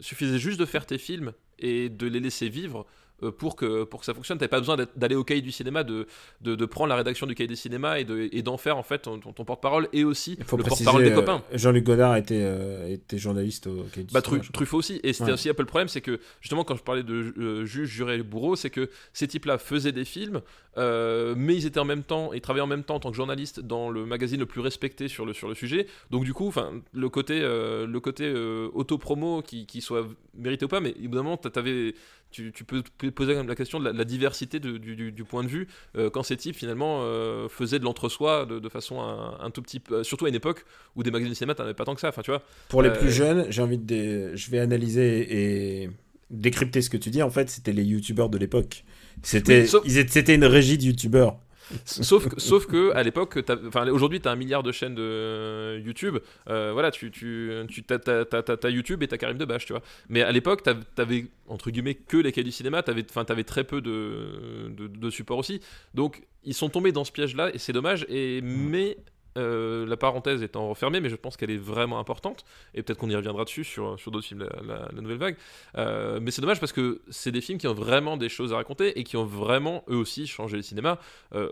suffisait 0.00 0.38
juste 0.38 0.60
de 0.60 0.66
faire 0.66 0.84
tes 0.84 0.98
films 0.98 1.32
et 1.58 1.88
de 1.88 2.06
les 2.06 2.20
laisser 2.20 2.48
vivre 2.48 2.86
pour 3.30 3.56
que, 3.56 3.84
pour 3.84 4.00
que 4.00 4.06
ça 4.06 4.14
fonctionne. 4.14 4.38
T'avais 4.38 4.48
pas 4.48 4.58
besoin 4.58 4.76
d'aller 4.96 5.14
au 5.14 5.24
cahier 5.24 5.42
du 5.42 5.52
cinéma, 5.52 5.84
de, 5.84 6.06
de, 6.40 6.54
de 6.54 6.66
prendre 6.66 6.88
la 6.88 6.96
rédaction 6.96 7.26
du 7.26 7.34
cahier 7.34 7.48
du 7.48 7.56
cinéma 7.56 8.00
et 8.00 8.04
de- 8.04 8.28
et 8.32 8.42
d'en 8.42 8.56
faire 8.56 8.76
en 8.78 8.82
fait 8.82 8.98
ton, 9.00 9.18
porte-parole 9.20 9.88
et 9.92 10.04
aussi 10.04 10.36
faut 10.44 10.56
le 10.56 10.64
porte-parole 10.64 11.04
des 11.04 11.10
euh, 11.10 11.14
copains. 11.14 11.42
Jean-Luc 11.52 11.84
Godard 11.84 12.16
était, 12.16 12.40
euh, 12.42 12.88
était 12.88 13.18
journaliste 13.18 13.66
au 13.66 13.84
Quai 13.92 14.04
du 14.04 14.12
Bah, 14.12 14.20
Cinéma. 14.24 14.42
Truffaut 14.52 14.78
aussi. 14.78 15.00
Et 15.02 15.12
c'était 15.12 15.26
Ouais. 15.26 15.32
aussi 15.32 15.48
un 15.48 15.54
peu 15.54 15.62
le 15.62 15.66
problème, 15.68 15.88
c'est 15.88 16.00
que 16.00 16.18
justement, 16.40 16.64
quand 16.64 16.76
je 16.76 16.82
parlais 16.82 17.02
de 17.02 17.32
euh, 17.38 17.64
juge, 17.64 17.88
juré 17.88 18.16
et 18.16 18.22
bourreau, 18.22 18.56
c'est 18.56 18.70
que 18.70 18.90
ces 19.12 19.28
types-là 19.28 19.58
faisaient 19.58 19.92
des 19.92 20.04
films, 20.04 20.40
euh, 20.78 21.34
mais 21.36 21.54
ils 21.56 21.66
étaient 21.66 21.80
en 21.80 21.84
même 21.84 22.02
temps, 22.02 22.32
ils 22.32 22.40
travaillaient 22.40 22.62
en 22.64 22.66
même 22.66 22.84
temps 22.84 22.94
en 22.96 23.00
tant 23.00 23.10
que 23.10 23.16
journalistes 23.16 23.60
dans 23.60 23.90
le 23.90 24.06
magazine 24.06 24.40
le 24.40 24.46
plus 24.46 24.60
respecté 24.60 25.08
sur 25.08 25.26
le, 25.26 25.32
sur 25.32 25.48
le 25.48 25.54
sujet. 25.54 25.86
Donc, 26.10 26.24
du 26.24 26.32
coup, 26.32 26.46
enfin, 26.48 26.72
le 26.92 27.08
côté, 27.08 27.40
euh, 27.42 27.86
le 27.86 28.00
côté 28.00 28.24
euh, 28.26 28.68
auto-promo 28.74 29.42
qui, 29.42 29.66
qui 29.66 29.80
soit 29.80 30.06
mérité 30.34 30.64
ou 30.64 30.68
pas, 30.68 30.80
mais 30.80 30.90
évidemment, 30.98 31.36
t'avais, 31.36 31.94
tu, 32.32 32.50
tu 32.52 32.64
peux 32.64 32.82
te 32.82 33.08
poser 33.10 33.32
quand 33.32 33.38
même 33.38 33.48
la 33.48 33.54
question 33.54 33.78
de 33.78 33.84
la, 33.84 33.92
la 33.92 34.04
diversité 34.04 34.58
de- 34.58 34.78
du, 34.78 34.96
du- 34.96 35.12
du 35.12 35.24
point 35.24 35.44
de 35.44 35.48
vue 35.48 35.68
euh, 35.96 36.10
quand 36.10 36.22
ces 36.24 36.36
types 36.36 36.56
finalement 36.56 37.00
euh, 37.02 37.48
faisaient 37.48 37.78
de 37.78 37.84
l'entre-soi 37.84 38.46
de, 38.46 38.58
de 38.58 38.68
façon 38.68 39.00
un, 39.00 39.38
un 39.40 39.50
tout 39.50 39.62
petit 39.62 39.78
peu, 39.78 40.02
surtout 40.02 40.24
à 40.24 40.28
une 40.28 40.34
époque 40.34 40.64
où 40.96 41.02
des 41.02 41.10
magazines 41.10 41.30
de 41.32 41.36
cinéma, 41.36 41.54
t'en 41.54 41.62
avais 41.64 41.74
pas 41.74 41.84
tant 41.84 41.94
que 41.94 42.00
ça. 42.00 42.08
Enfin, 42.08 42.22
tu 42.22 42.30
vois. 42.30 42.42
Pour 42.68 42.82
les 42.82 42.88
Euh, 42.88 42.98
plus 42.98 43.12
jeunes, 43.12 43.46
j'ai 43.50 43.62
envie 43.62 43.78
de. 43.78 44.34
Je 44.34 44.50
vais 44.50 44.58
analyser 44.58 45.82
et 45.84 45.90
décrypter 46.30 46.80
ce 46.82 46.90
que 46.90 46.96
tu 46.96 47.10
dis. 47.10 47.22
En 47.22 47.30
fait, 47.30 47.50
c'était 47.50 47.72
les 47.72 47.84
youtubeurs 47.84 48.28
de 48.30 48.38
l'époque. 48.38 48.84
C'était 49.22 49.62
Oui, 49.62 49.68
sauf- 49.68 49.82
ils 49.84 49.98
étaient- 49.98 50.10
c'était 50.12 50.34
une 50.34 50.44
régie 50.44 50.78
de 50.78 50.84
youtubeurs. 50.84 51.36
Sauf 51.84 52.28
que, 52.28 52.40
sauf 52.40 52.66
que 52.66 52.92
à 52.92 53.02
l'époque 53.02 53.38
enfin 53.66 53.88
aujourd'hui 53.88 54.20
t'as 54.20 54.32
un 54.32 54.36
milliard 54.36 54.62
de 54.62 54.72
chaînes 54.72 54.94
de 54.94 55.02
euh, 55.02 55.80
YouTube 55.84 56.18
euh, 56.48 56.70
voilà 56.72 56.90
tu 56.90 57.10
tu 57.10 57.50
tu 57.68 57.82
t'as 57.82 58.68
YouTube 58.70 59.02
et 59.02 59.08
t'as 59.08 59.16
Karim 59.18 59.38
Debache 59.38 59.66
tu 59.66 59.72
vois 59.72 59.82
mais 60.08 60.22
à 60.22 60.32
l'époque 60.32 60.62
t'av- 60.62 60.84
t'avais 60.94 61.26
entre 61.48 61.70
guillemets 61.70 61.94
que 61.94 62.16
les 62.16 62.32
cahiers 62.32 62.44
du 62.44 62.52
cinéma 62.52 62.82
t'avais 62.82 63.04
enfin 63.08 63.24
t'avais 63.24 63.44
très 63.44 63.64
peu 63.64 63.80
de, 63.80 64.68
de 64.76 64.86
de 64.86 65.10
supports 65.10 65.38
aussi 65.38 65.60
donc 65.94 66.22
ils 66.44 66.54
sont 66.54 66.68
tombés 66.68 66.92
dans 66.92 67.04
ce 67.04 67.12
piège 67.12 67.36
là 67.36 67.50
et 67.54 67.58
c'est 67.58 67.72
dommage 67.72 68.04
et 68.08 68.40
mais 68.42 68.96
euh, 69.38 69.86
la 69.86 69.96
parenthèse 69.96 70.42
étant 70.42 70.68
refermée, 70.68 71.00
mais 71.00 71.08
je 71.08 71.16
pense 71.16 71.38
qu'elle 71.38 71.50
est 71.50 71.56
vraiment 71.56 71.98
importante, 71.98 72.44
et 72.74 72.82
peut-être 72.82 72.98
qu'on 72.98 73.08
y 73.08 73.16
reviendra 73.16 73.44
dessus 73.44 73.64
sur, 73.64 73.98
sur 73.98 74.10
d'autres 74.10 74.26
films, 74.26 74.40
la, 74.40 74.60
la- 74.62 74.88
la 74.94 75.00
nouvelle 75.00 75.16
vague. 75.16 75.36
Euh, 75.78 76.20
mais 76.20 76.30
c'est 76.30 76.42
dommage 76.42 76.60
parce 76.60 76.72
que 76.72 77.00
c'est 77.08 77.32
des 77.32 77.40
films 77.40 77.56
qui 77.56 77.66
ont 77.66 77.72
vraiment 77.72 78.18
des 78.18 78.28
choses 78.28 78.52
à 78.52 78.56
raconter 78.56 78.98
et 79.00 79.04
qui 79.04 79.16
ont 79.16 79.24
vraiment, 79.24 79.84
eux 79.88 79.96
aussi, 79.96 80.26
changé 80.26 80.58
le 80.58 80.62
cinéma. 80.62 80.98
Euh, 81.34 81.48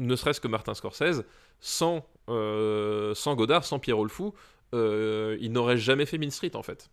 ne 0.00 0.16
serait-ce 0.16 0.40
que 0.40 0.48
Martin 0.48 0.74
Scorsese, 0.74 1.24
sans, 1.60 2.04
euh, 2.28 3.14
sans 3.14 3.34
Godard, 3.36 3.64
sans 3.64 3.78
Pierrot 3.78 4.04
le 4.04 4.10
Fou, 4.10 4.34
euh, 4.74 5.36
il 5.40 5.52
n'aurait 5.52 5.76
jamais 5.78 6.06
fait 6.06 6.18
Mean 6.18 6.30
Street 6.30 6.54
en 6.54 6.62
fait. 6.62 6.90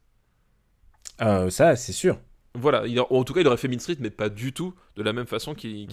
Euh, 1.21 1.49
ça, 1.49 1.75
c'est 1.75 1.93
sûr. 1.93 2.19
Voilà, 2.55 2.87
il 2.87 2.97
a- 2.97 3.11
en 3.11 3.23
tout 3.23 3.33
cas, 3.33 3.41
il 3.41 3.47
aurait 3.47 3.57
fait 3.57 3.67
Mean 3.67 3.79
Street, 3.79 3.97
mais 3.99 4.09
pas 4.09 4.29
du 4.29 4.51
tout 4.51 4.73
de 4.95 5.03
la 5.03 5.13
même 5.13 5.27
façon 5.27 5.53
qu'il 5.53 5.87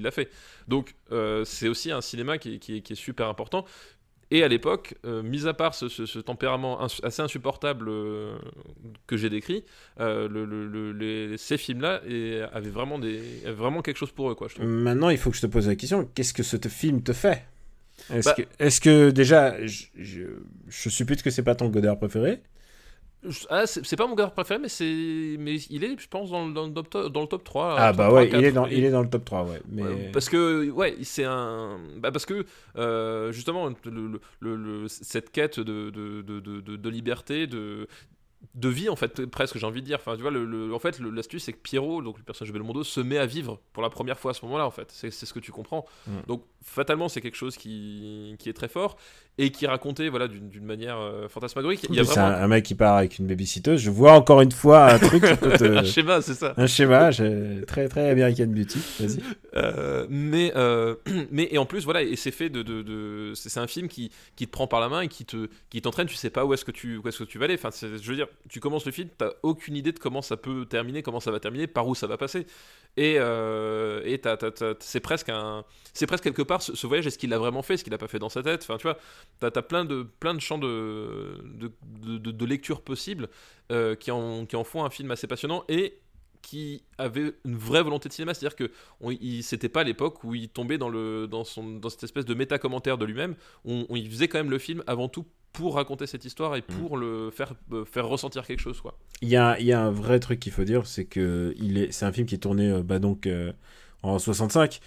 l'a 0.00 0.10
fait. 0.10 0.28
Donc, 0.66 0.96
c'est 1.44 1.68
aussi 1.68 1.92
un 1.92 2.00
cinéma 2.00 2.38
qui 2.38 2.60
est 2.66 2.94
super 2.94 3.28
important. 3.28 3.64
Et 4.32 4.44
à 4.44 4.48
l'époque, 4.48 4.94
euh, 5.04 5.22
mis 5.22 5.46
à 5.48 5.54
part 5.54 5.74
ce, 5.74 5.88
ce- 5.88 6.06
ce 6.06 6.18
tempérament 6.20 6.80
ins- 6.82 6.86
assez 7.02 7.20
insupportable 7.22 7.86
euh, 7.88 8.36
que 9.08 9.16
j'ai 9.16 9.28
décrit, 9.28 9.64
euh, 9.98 10.28
le- 10.28 10.44
le- 10.44 10.66
le- 10.68 10.92
les- 10.92 11.36
ces 11.36 11.56
films-là 11.58 12.00
avaient 12.52 12.70
vraiment, 12.70 12.98
des, 12.98 13.20
avaient 13.44 13.52
vraiment 13.54 13.82
quelque 13.82 13.96
chose 13.96 14.12
pour 14.12 14.30
eux, 14.30 14.34
quoi, 14.36 14.46
je. 14.48 14.62
Maintenant, 14.62 15.08
il 15.10 15.18
faut 15.18 15.30
que 15.30 15.36
je 15.36 15.42
te 15.42 15.46
pose 15.46 15.66
la 15.66 15.74
question 15.74 16.08
qu'est-ce 16.14 16.32
que 16.32 16.42
ce 16.44 16.56
te- 16.56 16.68
film 16.68 17.02
te 17.02 17.12
fait? 17.12 17.44
Est-ce 18.12 18.28
Bah- 18.28 18.34
que, 18.34 18.42
est-ce 18.64 18.80
que 18.80 19.10
déjà, 19.10 19.66
je, 19.66 19.84
je, 19.98 20.22
je 20.68 20.88
suppute 20.88 21.22
que 21.22 21.30
c'est 21.30 21.42
pas 21.42 21.54
ton 21.56 21.68
Godard 21.68 21.98
préféré 21.98 22.40
Ah, 23.50 23.66
c'est 23.66 23.96
pas 23.96 24.06
mon 24.06 24.14
gars 24.14 24.28
préféré, 24.28 24.58
mais, 24.58 24.68
c'est 24.70 25.36
mais 25.38 25.56
il 25.68 25.84
est, 25.84 25.98
je 26.00 26.08
pense, 26.08 26.30
dans, 26.30 26.46
le- 26.46 26.54
dans, 26.54 26.66
le, 26.66 26.72
top, 26.72 27.12
dans 27.12 27.20
le 27.20 27.26
top 27.26 27.44
3. 27.44 27.76
Ah 27.78 27.88
top 27.90 27.96
bah 27.98 28.06
3, 28.06 28.20
ouais, 28.20 28.26
il 28.28 28.30
4. 28.30 28.44
est 28.44 28.52
dans, 28.52 28.66
il 28.66 28.82
est 28.84 28.90
dans 28.90 29.02
le 29.02 29.10
top 29.10 29.24
3, 29.26 29.44
ouais. 29.44 29.60
Mais 29.68 29.82
Ouais, 29.82 30.10
parce 30.12 30.30
que 30.30 30.70
ouais 30.70 30.96
c'est 31.02 31.24
un 31.24 31.78
bah 31.98 32.12
parce 32.12 32.24
que 32.24 32.46
euh, 32.76 33.30
justement 33.32 33.68
le, 33.84 34.20
le- 34.40 34.88
cette 34.88 35.30
quête 35.32 35.60
de, 35.60 35.90
de- 35.90 36.22
de 36.76 36.88
liberté 36.88 37.46
de 37.46 37.88
de 38.54 38.68
vie 38.70 38.88
en 38.88 38.96
fait 38.96 39.26
presque 39.26 39.58
j'ai 39.58 39.66
envie 39.66 39.82
de 39.82 39.86
dire 39.86 39.98
enfin 40.00 40.16
tu 40.16 40.22
vois 40.22 40.30
le, 40.30 40.44
le- 40.46 40.74
en 40.74 40.78
fait 40.78 40.98
l'astuce 40.98 41.44
c'est 41.44 41.52
que 41.52 41.58
Pierrot 41.58 42.00
donc 42.00 42.16
le 42.16 42.24
personnage 42.24 42.52
de 42.52 42.58
Belmondo 42.58 42.82
se 42.84 43.00
met 43.00 43.18
à 43.18 43.26
vivre 43.26 43.60
pour 43.74 43.82
la 43.82 43.90
première 43.90 44.18
fois 44.18 44.30
à 44.30 44.34
ce 44.34 44.42
moment 44.44 44.56
là 44.56 44.66
en 44.66 44.70
fait 44.70 44.88
c'est 44.90 45.10
ce 45.10 45.32
que 45.34 45.40
tu 45.40 45.52
comprends 45.52 45.84
Mm. 46.06 46.12
donc 46.26 46.42
fatalement 46.62 47.08
c'est 47.10 47.20
quelque 47.20 47.36
chose 47.36 47.56
qui, 47.56 48.34
qui 48.38 48.48
est 48.48 48.52
très 48.54 48.68
fort 48.68 48.96
et 49.38 49.50
qui 49.50 49.66
raconté 49.66 50.08
voilà 50.08 50.26
d'une 50.28 50.64
manière 50.64 50.98
euh, 50.98 51.28
fantasmagorique 51.28 51.84
il 51.90 51.94
y 51.94 52.00
a 52.00 52.02
vraiment 52.02 52.26
un, 52.28 52.42
un 52.42 52.48
mec 52.48 52.64
qui 52.64 52.74
part 52.74 52.96
avec 52.96 53.18
une 53.18 53.26
babysitteuse. 53.26 53.80
Je 53.80 53.90
vois 53.90 54.12
encore 54.12 54.40
une 54.42 54.52
fois 54.52 54.86
un 54.92 54.98
truc 54.98 55.22
te- 55.40 55.64
un 55.78 55.84
schéma 55.84 56.20
c'est 56.22 56.34
ça 56.34 56.52
Un 56.56 56.66
schéma, 56.66 57.10
très 57.66 57.88
très 57.88 58.10
American 58.10 58.46
Beauty. 58.48 58.78
Vas-y. 59.00 59.20
Euh, 59.56 60.06
mais, 60.10 60.52
euh, 60.56 60.96
mais 61.30 61.48
et 61.50 61.58
en 61.58 61.64
plus 61.66 61.84
voilà 61.84 62.02
et 62.02 62.16
c'est 62.16 62.30
fait 62.30 62.50
de, 62.50 62.62
de, 62.62 62.82
de- 62.82 63.32
c'est 63.34 63.60
un 63.60 63.66
film 63.66 63.88
qui, 63.88 64.10
qui 64.36 64.46
te 64.46 64.50
prend 64.52 64.66
par 64.66 64.80
la 64.80 64.88
main 64.88 65.00
et 65.02 65.08
qui 65.08 65.24
te 65.24 65.48
qui 65.70 65.80
t'entraîne 65.80 66.06
tu 66.06 66.16
sais 66.16 66.30
pas 66.30 66.44
où 66.44 66.52
est-ce 66.54 66.64
que 66.64 66.70
tu 66.72 66.96
où 66.98 67.08
est-ce 67.08 67.18
que 67.20 67.24
tu 67.24 67.38
vas 67.38 67.44
aller 67.46 67.54
enfin 67.54 67.70
je 67.80 67.86
veux 68.10 68.16
dire 68.16 68.28
tu 68.48 68.60
commences 68.60 68.86
le 68.86 68.92
film, 68.92 69.08
t'as 69.16 69.30
aucune 69.42 69.76
idée 69.76 69.92
de 69.92 69.98
comment 69.98 70.22
ça 70.22 70.36
peut 70.36 70.66
terminer, 70.66 71.02
comment 71.02 71.20
ça 71.20 71.30
va 71.30 71.40
terminer, 71.40 71.66
par 71.66 71.86
où 71.88 71.94
ça 71.94 72.06
va 72.06 72.16
passer. 72.16 72.46
Et, 72.96 73.16
euh, 73.18 74.02
et 74.04 74.20
c'est 74.80 75.00
presque 75.00 75.28
un, 75.28 75.64
c'est 75.92 76.06
presque 76.06 76.24
quelque 76.24 76.42
part 76.42 76.62
ce, 76.62 76.86
voyage, 76.86 77.06
est-ce 77.06 77.18
qu'il 77.18 77.30
l'a 77.30 77.38
vraiment 77.38 77.62
fait, 77.62 77.74
est-ce 77.74 77.84
qu'il 77.84 77.92
l'a 77.92 77.98
pas 77.98 78.08
fait 78.08 78.18
dans 78.18 78.28
sa 78.28 78.42
tête. 78.42 78.62
Enfin, 78.62 78.76
tu 78.78 78.82
vois, 78.82 78.98
t'as 79.38 79.50
as 79.54 79.62
plein 79.62 79.84
de, 79.84 80.02
plein 80.20 80.34
de 80.34 80.40
champs 80.40 80.58
de, 80.58 81.38
de- 81.44 82.30
de 82.30 82.44
lecture 82.46 82.82
possibles 82.82 83.28
euh, 83.70 83.94
qui, 83.94 84.10
en, 84.10 84.46
qui 84.46 84.56
en 84.56 84.64
font 84.64 84.84
un 84.84 84.90
film 84.90 85.10
assez 85.10 85.26
passionnant 85.26 85.64
et 85.68 85.98
qui 86.42 86.82
avait 86.96 87.34
une 87.44 87.56
vraie 87.56 87.82
volonté 87.82 88.08
de 88.08 88.14
cinéma, 88.14 88.32
c'est-à-dire 88.32 88.56
que 88.56 88.70
on, 89.00 89.10
il, 89.10 89.42
c'était 89.42 89.68
pas 89.68 89.84
l'époque 89.84 90.24
où 90.24 90.34
il 90.34 90.48
tombait 90.48 90.78
dans 90.78 90.88
le 90.88 91.26
dans 91.26 91.44
son 91.44 91.78
dans 91.78 91.90
cette 91.90 92.02
espèce 92.04 92.24
de 92.24 92.32
méta 92.34 92.58
commentaire 92.58 92.96
de 92.96 93.04
lui-même. 93.04 93.36
On, 93.66 93.84
on- 93.90 93.96
il 93.96 94.10
faisait 94.10 94.26
quand 94.26 94.38
même 94.38 94.50
le 94.50 94.58
film 94.58 94.82
avant 94.86 95.08
tout 95.08 95.26
pour 95.52 95.74
raconter 95.74 96.06
cette 96.06 96.24
histoire 96.24 96.54
et 96.56 96.62
pour 96.62 96.96
le 96.96 97.30
faire 97.30 97.54
euh, 97.72 97.84
faire 97.84 98.06
ressentir 98.06 98.46
quelque 98.46 98.60
chose 98.60 98.80
quoi. 98.80 98.96
Il 99.22 99.28
y 99.28 99.36
a, 99.36 99.58
il 99.58 99.66
y 99.66 99.72
a 99.72 99.80
un 99.82 99.90
vrai 99.90 100.20
truc 100.20 100.40
qu'il 100.40 100.52
faut 100.52 100.64
dire, 100.64 100.86
c'est 100.86 101.04
que 101.04 101.54
il 101.58 101.76
est, 101.78 101.92
c'est 101.92 102.04
un 102.06 102.12
film 102.12 102.26
qui 102.26 102.34
est 102.36 102.38
tourné 102.38 102.70
euh, 102.70 102.82
bah, 102.82 102.98
donc 102.98 103.26
euh, 103.26 103.52
en 104.02 104.18
65. 104.18 104.80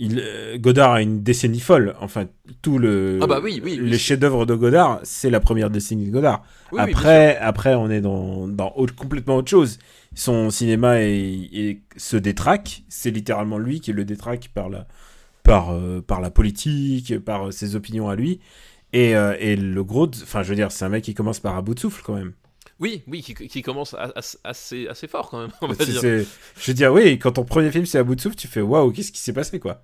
Il, 0.00 0.20
euh, 0.20 0.58
Godard 0.58 0.92
a 0.92 1.02
une 1.02 1.24
décennie 1.24 1.58
folle. 1.58 1.96
Enfin, 2.00 2.26
tout 2.62 2.78
le 2.78 3.18
Ah 3.20 3.26
bah 3.26 3.40
oui, 3.42 3.60
oui, 3.64 3.78
oui. 3.82 3.90
les 3.90 3.98
chefs-d'œuvre 3.98 4.46
de 4.46 4.54
Godard, 4.54 5.00
c'est 5.02 5.28
la 5.30 5.40
première 5.40 5.70
décennie 5.70 6.06
de 6.06 6.12
Godard. 6.12 6.44
Après, 6.76 7.36
après, 7.38 7.74
on 7.74 7.90
est 7.90 8.00
dans, 8.00 8.46
dans 8.46 8.72
autre- 8.76 8.94
complètement 8.94 9.36
autre 9.36 9.50
chose. 9.50 9.78
Son 10.14 10.50
cinéma 10.50 11.00
est, 11.00 11.48
est- 11.52 11.80
se 11.96 12.16
détraque. 12.16 12.82
C'est 12.88 13.10
littéralement 13.10 13.58
lui 13.58 13.80
qui 13.80 13.92
le 13.92 14.04
détraque 14.04 14.50
par 14.54 14.68
la, 14.68 14.86
par, 15.42 15.76
par 16.06 16.20
la 16.20 16.30
politique, 16.30 17.18
par 17.18 17.52
ses 17.52 17.74
opinions 17.74 18.08
à 18.08 18.14
lui. 18.14 18.38
Et, 18.92 19.14
euh, 19.16 19.36
et 19.38 19.54
le 19.56 19.84
gros, 19.84 20.08
enfin, 20.22 20.42
je 20.42 20.48
veux 20.48 20.54
dire, 20.54 20.72
c'est 20.72 20.84
un 20.84 20.88
mec 20.88 21.04
qui 21.04 21.14
commence 21.14 21.40
par 21.40 21.56
à 21.56 21.62
bout 21.62 21.74
de 21.74 21.80
souffle 21.80 22.02
quand 22.04 22.14
même. 22.14 22.32
Oui, 22.80 23.02
oui, 23.08 23.22
qui, 23.22 23.34
qui 23.34 23.62
commence 23.62 23.92
à- 23.94 24.12
à- 24.14 24.22
assez 24.44 24.86
assez 24.88 25.08
fort 25.08 25.30
quand 25.30 25.40
même. 25.40 25.50
On 25.62 25.66
va 25.66 25.74
C'est- 25.74 25.86
dire. 25.90 26.00
c'est- 26.00 26.26
Je 26.58 26.70
veux 26.70 26.74
dire, 26.74 26.92
oui, 26.92 27.18
quand 27.18 27.32
ton 27.32 27.44
premier 27.44 27.70
film 27.70 27.84
c'est 27.86 27.98
à 27.98 28.04
bout 28.04 28.14
de 28.14 28.20
souffle, 28.20 28.36
tu 28.36 28.46
fais 28.48 28.60
waouh, 28.60 28.92
qu'est-ce 28.92 29.12
qui 29.12 29.20
s'est 29.20 29.32
passé 29.32 29.58
quoi 29.58 29.82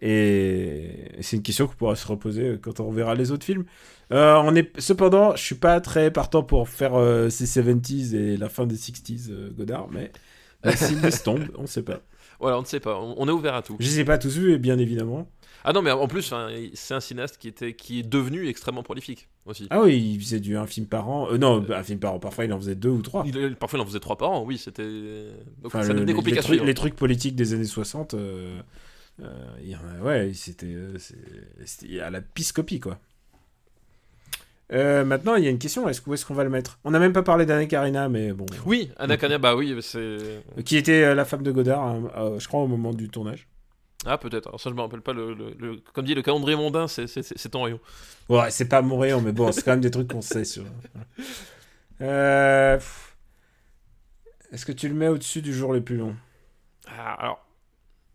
Et 0.00 1.12
c'est 1.20 1.36
une 1.36 1.42
question 1.42 1.66
qu'on 1.66 1.74
pourra 1.74 1.96
se 1.96 2.06
reposer 2.06 2.58
quand 2.62 2.80
on 2.80 2.90
verra 2.90 3.14
les 3.14 3.30
autres 3.32 3.44
films. 3.44 3.64
Euh, 4.12 4.36
on 4.44 4.54
est... 4.56 4.70
Cependant, 4.80 5.36
je 5.36 5.42
suis 5.42 5.54
pas 5.54 5.80
très 5.80 6.10
partant 6.10 6.42
pour 6.42 6.68
faire 6.68 6.94
euh, 6.94 7.28
ces 7.30 7.44
70s 7.46 8.14
et 8.14 8.36
la 8.36 8.48
fin 8.48 8.66
des 8.66 8.76
60s 8.76 9.28
euh, 9.30 9.50
Godard, 9.56 9.88
mais 9.92 10.10
euh, 10.66 10.72
s'il 10.74 11.00
tombe, 11.22 11.44
on 11.58 11.66
sait 11.66 11.82
pas. 11.82 12.00
Voilà, 12.40 12.56
on 12.58 12.62
ne 12.62 12.66
sait 12.66 12.80
pas. 12.80 12.98
On, 12.98 13.14
on 13.18 13.28
est 13.28 13.32
ouvert 13.32 13.54
à 13.54 13.62
tout. 13.62 13.76
Je 13.78 13.86
les 13.86 14.00
ai 14.00 14.04
pas 14.04 14.16
tous 14.18 14.36
vus, 14.38 14.58
bien 14.58 14.78
évidemment. 14.78 15.28
Ah 15.64 15.72
non, 15.72 15.82
mais 15.82 15.90
en 15.90 16.08
plus, 16.08 16.32
c'est 16.74 16.94
un 16.94 17.00
cinéaste 17.00 17.36
qui 17.38 17.48
était 17.48 17.74
qui 17.74 18.00
est 18.00 18.02
devenu 18.08 18.48
extrêmement 18.48 18.82
prolifique 18.82 19.28
aussi. 19.46 19.66
Ah 19.70 19.82
oui, 19.82 20.14
il 20.14 20.20
faisait 20.20 20.40
du 20.40 20.56
un 20.56 20.66
film 20.66 20.86
par 20.86 21.08
an. 21.08 21.30
Euh, 21.30 21.38
non, 21.38 21.64
un 21.70 21.82
film 21.82 21.98
par 21.98 22.14
an, 22.14 22.18
parfois 22.18 22.44
il 22.46 22.52
en 22.52 22.58
faisait 22.58 22.74
deux 22.74 22.88
ou 22.88 23.02
trois. 23.02 23.24
Il- 23.26 23.56
parfois, 23.56 23.78
il 23.78 23.82
en 23.82 23.86
faisait 23.86 24.00
trois 24.00 24.16
par 24.16 24.30
an. 24.30 24.42
Oui, 24.44 24.56
c'était. 24.58 25.26
Enfin, 25.64 25.82
ça 25.82 25.88
le- 25.88 25.94
devenait 25.94 26.12
les, 26.12 26.14
compliqué 26.16 26.34
les 26.36 26.38
à 26.38 26.42
trucs, 26.42 26.54
suivre. 26.54 26.66
les 26.66 26.74
trucs 26.74 26.96
politiques 26.96 27.36
des 27.36 27.52
années 27.52 27.64
60, 27.64 28.14
euh, 28.14 28.58
euh, 29.22 29.26
il 29.62 29.68
y 29.70 29.76
en 29.76 29.80
a- 29.80 30.02
ouais, 30.02 30.32
c'était 30.34 30.66
euh, 30.74 30.96
à 32.02 32.10
la 32.10 32.20
piscopie, 32.22 32.80
quoi. 32.80 32.98
Euh, 34.72 35.04
maintenant, 35.04 35.34
il 35.34 35.42
y 35.44 35.48
a 35.48 35.50
une 35.50 35.58
question, 35.58 35.88
est-ce, 35.88 36.00
où 36.06 36.14
est-ce 36.14 36.24
qu'on 36.24 36.34
va 36.34 36.44
le 36.44 36.50
mettre? 36.50 36.78
On 36.84 36.92
n'a 36.92 37.00
même 37.00 37.12
pas 37.12 37.24
parlé 37.24 37.44
d'Anna 37.44 37.66
Karina, 37.66 38.08
mais 38.08 38.32
bon. 38.32 38.46
Oui, 38.66 38.90
Anna 38.98 39.16
Karina, 39.16 39.38
bah 39.38 39.56
oui, 39.56 39.76
c'est. 39.82 39.98
Euh, 39.98 40.40
Qui 40.64 40.76
était 40.76 41.02
euh, 41.02 41.14
la 41.14 41.24
femme 41.24 41.42
de 41.42 41.50
Godard, 41.50 41.82
hein, 41.82 42.02
euh, 42.16 42.38
je 42.38 42.46
crois, 42.46 42.60
au 42.60 42.68
moment 42.68 42.92
du 42.94 43.08
tournage. 43.08 43.48
Ah, 44.06 44.16
peut-être. 44.18 44.46
Alors, 44.46 44.60
ça, 44.60 44.70
je 44.70 44.74
me 44.74 44.80
rappelle 44.80 45.02
pas. 45.02 45.12
Le, 45.12 45.34
le- 45.34 45.54
le- 45.58 45.76
Comme 45.92 46.06
dit, 46.06 46.14
le 46.14 46.22
calendrier 46.22 46.56
mondain, 46.56 46.88
c'est- 46.88 47.06
ton 47.50 47.62
rayon. 47.64 47.80
Ouais, 48.28 48.50
c'est 48.50 48.64
pas 48.68 48.80
mon 48.82 48.98
rayon, 48.98 49.20
mais 49.20 49.32
bon, 49.32 49.52
c'est 49.52 49.62
quand 49.62 49.72
même 49.72 49.80
des 49.82 49.90
trucs 49.90 50.08
qu'on 50.08 50.22
sait 50.22 50.44
sur. 50.44 50.64
Euh. 52.00 52.78
Est-ce 54.52 54.64
que 54.66 54.72
tu 54.72 54.88
le 54.88 54.94
mets 54.94 55.08
au-dessus 55.08 55.42
du 55.42 55.52
jour 55.54 55.72
le 55.72 55.80
plus 55.82 55.96
long? 55.96 56.16
Ah, 56.88 57.14
alors, 57.20 57.46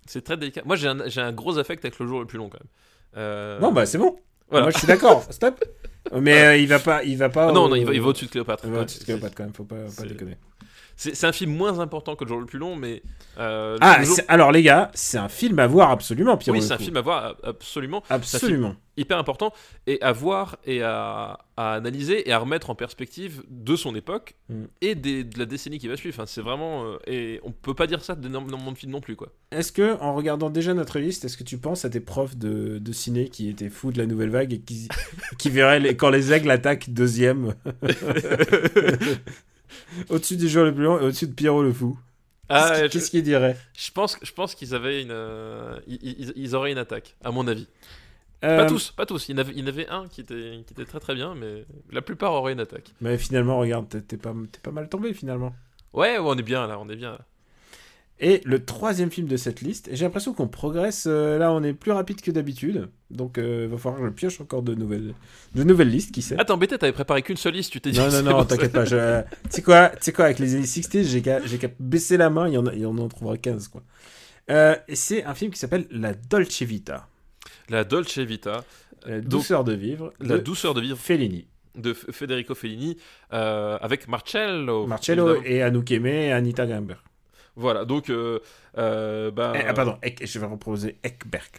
c'est 0.05 0.23
très 0.23 0.37
délicat. 0.37 0.63
Moi, 0.65 0.75
j'ai 0.75 0.87
un, 0.87 1.07
j'ai 1.07 1.21
un 1.21 1.31
gros 1.31 1.57
affect 1.59 1.85
avec 1.85 1.97
le 1.99 2.07
jour 2.07 2.19
le 2.19 2.25
plus 2.25 2.37
long, 2.37 2.49
quand 2.49 2.59
même. 2.59 2.69
Euh, 3.17 3.59
Non, 3.59 3.71
bah 3.71 3.85
c'est 3.85 3.97
bon. 3.97 4.17
Voilà. 4.49 4.65
Moi, 4.65 4.71
je 4.71 4.77
suis 4.79 4.87
d'accord. 4.87 5.23
Stop. 5.29 5.63
Mais 6.13 6.43
euh, 6.45 6.57
il 6.57 6.67
va 6.67 6.79
pas, 6.79 7.03
il 7.03 7.17
va 7.17 7.29
pas. 7.29 7.49
Ah 7.49 7.51
non, 7.51 7.63
au- 7.65 7.69
non, 7.69 7.75
il 7.75 7.85
va, 7.85 7.91
va 7.91 8.07
au-dessus 8.07 8.25
de 8.25 8.31
Cléopâtre. 8.31 8.63
Il 8.65 8.71
va 8.71 8.81
au-dessus 8.81 8.99
de 8.99 9.03
Cléopâtre 9.05 9.33
quand 9.35 9.43
même, 9.43 9.53
faut 9.53 9.63
pas, 9.63 9.75
pas 9.95 10.03
déconner. 10.03 10.37
C'est 10.97 11.25
un 11.25 11.31
film 11.33 11.53
moins 11.55 11.79
important 11.79 12.15
que 12.15 12.23
le 12.23 12.29
jour 12.29 12.39
le 12.39 12.45
plus 12.45 12.59
long, 12.59 12.75
mais. 12.75 13.03
euh, 13.37 13.77
Ah, 13.81 13.97
le 13.99 14.05
jour- 14.05 14.15
c'est- 14.15 14.25
alors 14.29 14.51
les 14.53 14.63
gars, 14.63 14.91
c'est 14.93 15.17
un 15.17 15.27
film 15.29 15.59
à 15.59 15.67
voir 15.67 15.91
absolument, 15.91 16.37
Pierre. 16.37 16.55
Oui, 16.55 16.61
c'est 16.61 16.73
un 16.73 16.77
film 16.77 16.95
à 16.97 17.01
voir 17.01 17.35
absolument. 17.43 18.01
Absolument. 18.09 18.75
hyper 18.97 19.17
important 19.17 19.51
et 19.87 20.01
à 20.01 20.13
voir 20.13 20.55
et 20.65 20.81
à, 20.81 21.39
à 21.57 21.73
analyser 21.73 22.29
et 22.29 22.31
à 22.31 22.37
remettre 22.37 22.69
en 22.69 22.75
perspective 22.75 23.43
de 23.49 23.75
son 23.75 23.93
époque 23.93 24.35
Mm. 24.47 24.63
et 24.79 24.95
des- 24.95 25.25
de 25.25 25.37
la 25.37 25.45
décennie 25.45 25.79
qui 25.79 25.89
va 25.89 25.97
suivre. 25.97 26.15
Enfin, 26.17 26.25
c'est 26.25 26.39
vraiment 26.39 26.85
euh, 26.85 26.97
et 27.05 27.41
on 27.43 27.51
peut 27.51 27.73
pas 27.73 27.87
dire 27.87 28.01
ça 28.01 28.15
d'énormément 28.15 28.71
de 28.71 28.77
films 28.77 28.93
non 28.93 29.01
plus 29.01 29.17
quoi. 29.17 29.33
Est-ce 29.51 29.73
que, 29.73 29.99
en 29.99 30.15
regardant 30.15 30.49
déjà 30.49 30.73
notre 30.73 30.99
liste, 30.99 31.25
est-ce 31.25 31.35
que 31.35 31.43
tu 31.43 31.57
penses 31.57 31.83
à 31.83 31.89
tes 31.89 31.99
profs 31.99 32.37
de, 32.37 32.77
de 32.77 32.91
ciné 32.93 33.27
qui 33.27 33.49
étaient 33.49 33.69
fous 33.69 33.91
de 33.91 33.97
la 33.97 34.05
nouvelle 34.05 34.29
vague 34.29 34.53
et 34.53 34.59
qui, 34.61 34.87
qui 35.39 35.49
verraient 35.49 35.81
les- 35.81 35.97
quand 35.97 36.09
les 36.09 36.31
aigles 36.31 36.49
attaquent 36.51 36.89
deuxième? 36.89 37.53
au-dessus 40.09 40.37
du 40.37 40.47
jour 40.47 40.63
le 40.65 40.73
plus 40.73 40.83
long 40.83 40.99
et 40.99 41.03
au-dessus 41.03 41.27
de 41.27 41.33
Pierrot 41.33 41.63
le 41.63 41.73
fou 41.73 41.97
Ah, 42.49 42.67
Qu'est-ce 42.69 42.73
je, 42.75 42.81
qu'il- 42.81 42.89
Qu'est-ce 42.91 43.11
qu'il 43.11 43.23
dirait? 43.23 43.57
Je 43.77 43.91
pense 43.91 44.17
je 44.21 44.31
pense 44.31 44.55
qu'ils 44.55 44.75
avaient 44.75 45.01
une 45.01 45.11
euh, 45.11 45.79
ils, 45.87 46.55
auraient 46.55 46.71
une 46.71 46.77
attaque 46.77 47.15
à 47.23 47.31
mon 47.31 47.47
avis. 47.47 47.67
Euh, 48.43 48.57
Pas 48.57 48.65
tous, 48.67 48.91
pas 48.91 49.05
tous. 49.05 49.27
Il 49.29 49.31
y 49.31 49.35
en 49.35 49.37
avait, 49.39 49.53
il 49.53 49.59
y 49.59 49.63
en 49.63 49.67
avait 49.67 49.87
un 49.87 50.07
qui 50.07 50.21
était 50.21 50.61
qui 50.67 50.73
était 50.73 50.85
très 50.85 50.99
très 50.99 51.15
bien, 51.15 51.33
mais 51.35 51.65
la 51.91 52.01
plupart 52.01 52.33
auraient 52.33 52.53
une 52.53 52.59
attaque. 52.59 52.91
Mais 53.01 53.17
finalement, 53.17 53.57
regarde, 53.57 53.87
t'es- 54.07 54.17
pas, 54.17 54.33
t'es 54.51 54.59
pas 54.59 54.71
mal 54.71 54.87
tombé 54.89 55.13
finalement. 55.13 55.55
Ouais, 55.93 56.19
ouais, 56.19 56.23
on 56.23 56.35
est 56.37 56.43
bien 56.43 56.67
là, 56.67 56.77
on 56.79 56.87
est 56.89 56.95
bien. 56.97 57.13
Là. 57.13 57.19
Et 58.21 58.39
le 58.45 58.63
troisième 58.63 59.11
film 59.11 59.27
de 59.27 59.35
cette 59.35 59.59
liste, 59.59 59.89
j'ai 59.91 60.05
l'impression 60.05 60.33
qu'on 60.33 60.47
progresse, 60.47 61.03
euh, 61.05 61.37
là 61.37 61.51
on 61.51 61.61
est 61.63 61.73
plus 61.73 61.91
rapide 61.91 62.21
que 62.21 62.31
d'habitude, 62.31 62.87
donc 63.11 63.35
il 63.37 63.67
va 63.67 63.77
falloir 63.77 63.99
que 63.99 64.07
je 64.07 64.11
pioche 64.13 64.39
encore 64.39 64.61
de 64.63 64.73
nouvelles, 64.73 65.13
de 65.53 65.63
nouvelles 65.63 65.89
listes, 65.89 66.13
qui 66.13 66.21
sait. 66.21 66.35
Ah, 66.39 66.45
t'es 66.45 66.51
embêté, 66.53 66.77
t'avais 66.77 66.93
préparé 66.93 67.21
qu'une 67.23 67.35
seule 67.35 67.55
liste, 67.55 67.73
tu 67.73 67.81
t'es 67.81 67.91
dit. 67.91 67.99
Non, 67.99 68.09
non, 68.09 68.23
non, 68.37 68.45
t'inquiète 68.45 68.71
pas. 68.71 68.85
je- 68.85 69.21
Tu 69.21 69.27
sais 69.49 69.61
quoi, 69.61 69.91
quoi, 70.15 70.25
avec 70.25 70.39
les 70.39 70.55
années 70.55 70.65
60, 70.65 71.03
j'ai 71.03 71.21
qu'à 71.21 71.45
j'ai 71.45 71.57
qu'à 71.57 71.67
baisser 71.77 72.15
la 72.15 72.29
main, 72.29 72.47
il 72.47 72.53
y 72.53 72.57
en, 72.57 72.65
a, 72.67 72.73
y 72.73 72.85
en 72.85 72.97
en 72.97 73.07
trouvera 73.09 73.35
15, 73.37 73.67
quoi. 73.67 73.83
Euh, 74.49 74.75
et 74.87 74.95
c'est 74.95 75.25
un 75.25 75.33
film 75.33 75.51
qui 75.51 75.59
s'appelle 75.59 75.85
La 75.91 76.13
Dolce 76.13 76.61
Vita, 76.61 77.09
La 77.69 77.83
Dolce 77.83 78.19
Vita, 78.19 78.63
La 79.05 79.19
Donc, 79.19 79.27
douceur 79.29 79.65
de 79.65 79.73
vivre, 79.73 80.13
la 80.21 80.37
de 80.37 80.41
douceur 80.41 80.73
de 80.73 80.79
vivre 80.79 80.97
Fellini. 80.97 81.47
de 81.75 81.93
Federico 81.93 82.55
Fellini 82.55 82.95
euh, 83.33 83.77
avec 83.81 84.07
Marcello. 84.07 84.87
Marcello 84.87 85.41
et 85.43 85.61
Anouk 85.63 85.91
Aimé 85.91 86.27
et 86.27 86.31
Anita 86.31 86.65
Gamber. 86.65 86.95
Voilà, 87.55 87.85
donc. 87.85 88.09
Euh, 88.09 88.39
euh, 88.77 89.31
bah, 89.31 89.53
Eh, 89.55 89.63
ah, 89.67 89.73
pardon, 89.73 89.97
Ek- 90.01 90.25
je 90.25 90.39
vais 90.39 90.45
reproposer 90.45 90.97
Ekberg. 91.03 91.49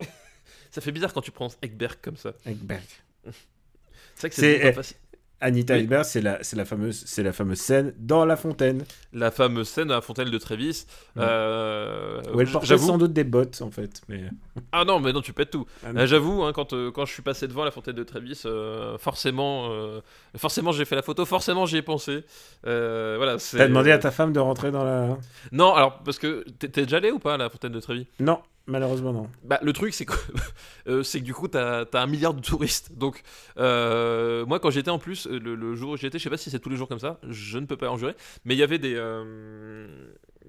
Ça 0.70 0.80
fait 0.80 0.92
bizarre 0.92 1.12
quand 1.12 1.20
tu 1.20 1.30
prononces 1.30 1.58
Ekberg 1.62 1.98
comme 2.00 2.16
ça. 2.16 2.32
Ekberg. 2.46 2.82
C'est 3.24 4.20
vrai 4.20 4.28
que 4.30 4.34
C'est- 4.34 4.58
pas 4.60 4.68
eh, 4.68 4.72
facile. 4.72 4.96
Anita 5.42 5.74
Oui. 5.76 5.88
C'est 6.04 6.22
la, 6.22 6.42
c'est 6.42 6.56
la, 6.56 6.64
fameuse, 6.64 7.02
c'est 7.04 7.22
la 7.22 7.32
fameuse 7.32 7.58
scène 7.58 7.92
dans 7.98 8.24
La 8.24 8.36
Fontaine, 8.36 8.84
La 9.12 9.30
fameuse 9.30 9.68
scène 9.68 9.90
à 9.90 9.96
la 9.96 10.00
fontaine 10.00 10.30
de 10.30 10.38
Trévis. 10.38 10.86
Mm. 11.16 11.20
euh, 11.20 12.22
où 12.32 12.40
elle 12.40 12.48
portait 12.50 12.78
sans 12.78 12.96
doute 12.96 13.12
des 13.12 13.24
bottes, 13.24 13.60
en 13.60 13.70
fait. 13.70 14.00
Mais... 14.08 14.22
Ah 14.70 14.84
non, 14.84 15.00
mais 15.00 15.12
non, 15.12 15.20
tu 15.20 15.32
pètes 15.32 15.50
tout. 15.50 15.66
Ah 15.84 15.92
non. 15.92 16.00
Euh, 16.00 16.06
J'avoue, 16.06 16.44
hein, 16.44 16.52
quand, 16.54 16.72
euh, 16.72 16.90
quand 16.90 17.04
je 17.04 17.12
suis 17.12 17.22
passé 17.22 17.48
devant 17.48 17.64
la 17.64 17.70
fontaine 17.70 17.96
de 17.96 18.04
Trévis, 18.04 18.42
euh, 18.46 18.96
forcément, 18.98 19.68
euh, 19.72 20.00
forcément 20.36 20.72
j'ai 20.72 20.84
fait 20.84 20.96
la 20.96 21.02
photo, 21.02 21.24
forcément 21.24 21.66
j'y 21.66 21.78
ai 21.78 21.82
pensé. 21.82 22.24
Voilà, 22.62 23.38
c'est- 23.38 23.58
T'as 23.58 23.68
demandé 23.68 23.90
à 23.90 23.98
ta 23.98 24.10
femme 24.10 24.32
de 24.32 24.40
rentrer 24.40 24.70
dans 24.70 24.84
la... 24.84 25.18
Non, 25.50 25.74
alors, 25.74 25.98
parce 26.04 26.18
que 26.18 26.44
t'es 26.58 26.68
t'es 26.68 26.82
déjà 26.84 26.98
allé 26.98 27.10
ou 27.10 27.18
pas 27.18 27.34
à 27.34 27.36
la 27.36 27.50
fontaine 27.50 27.72
de 27.72 27.80
Trévis? 27.80 28.06
Non, 28.20 28.40
malheureusement 28.66 29.12
non. 29.12 29.28
Bah, 29.44 29.58
le 29.62 29.72
truc, 29.72 29.94
c'est 29.94 30.04
que, 30.04 30.14
euh, 30.88 31.02
c'est 31.02 31.20
que 31.20 31.24
du 31.24 31.34
coup, 31.34 31.48
t'as 31.48 31.84
as 31.92 31.98
un 31.98 32.06
milliard 32.06 32.34
de 32.34 32.40
touristes. 32.40 32.92
Donc, 32.96 33.22
euh, 33.58 34.44
moi, 34.46 34.60
quand 34.60 34.70
j'étais 34.70 34.90
en 34.90 34.98
plus, 34.98 35.26
euh, 35.26 35.38
le, 35.38 35.74
jour 35.74 35.92
où 35.92 35.96
j'y 35.96 36.06
étais, 36.06 36.18
je 36.18 36.24
sais 36.24 36.30
pas 36.30 36.36
si 36.36 36.50
c'est 36.50 36.58
tous 36.58 36.70
les 36.70 36.76
jours 36.76 36.88
comme 36.88 36.98
ça, 36.98 37.18
je 37.28 37.58
ne 37.58 37.66
peux 37.66 37.76
pas 37.76 37.88
en 37.90 37.96
jurer, 37.96 38.14
mais 38.44 38.54
il 38.54 38.58
y 38.58 38.62
avait 38.62 38.78
des. 38.78 38.94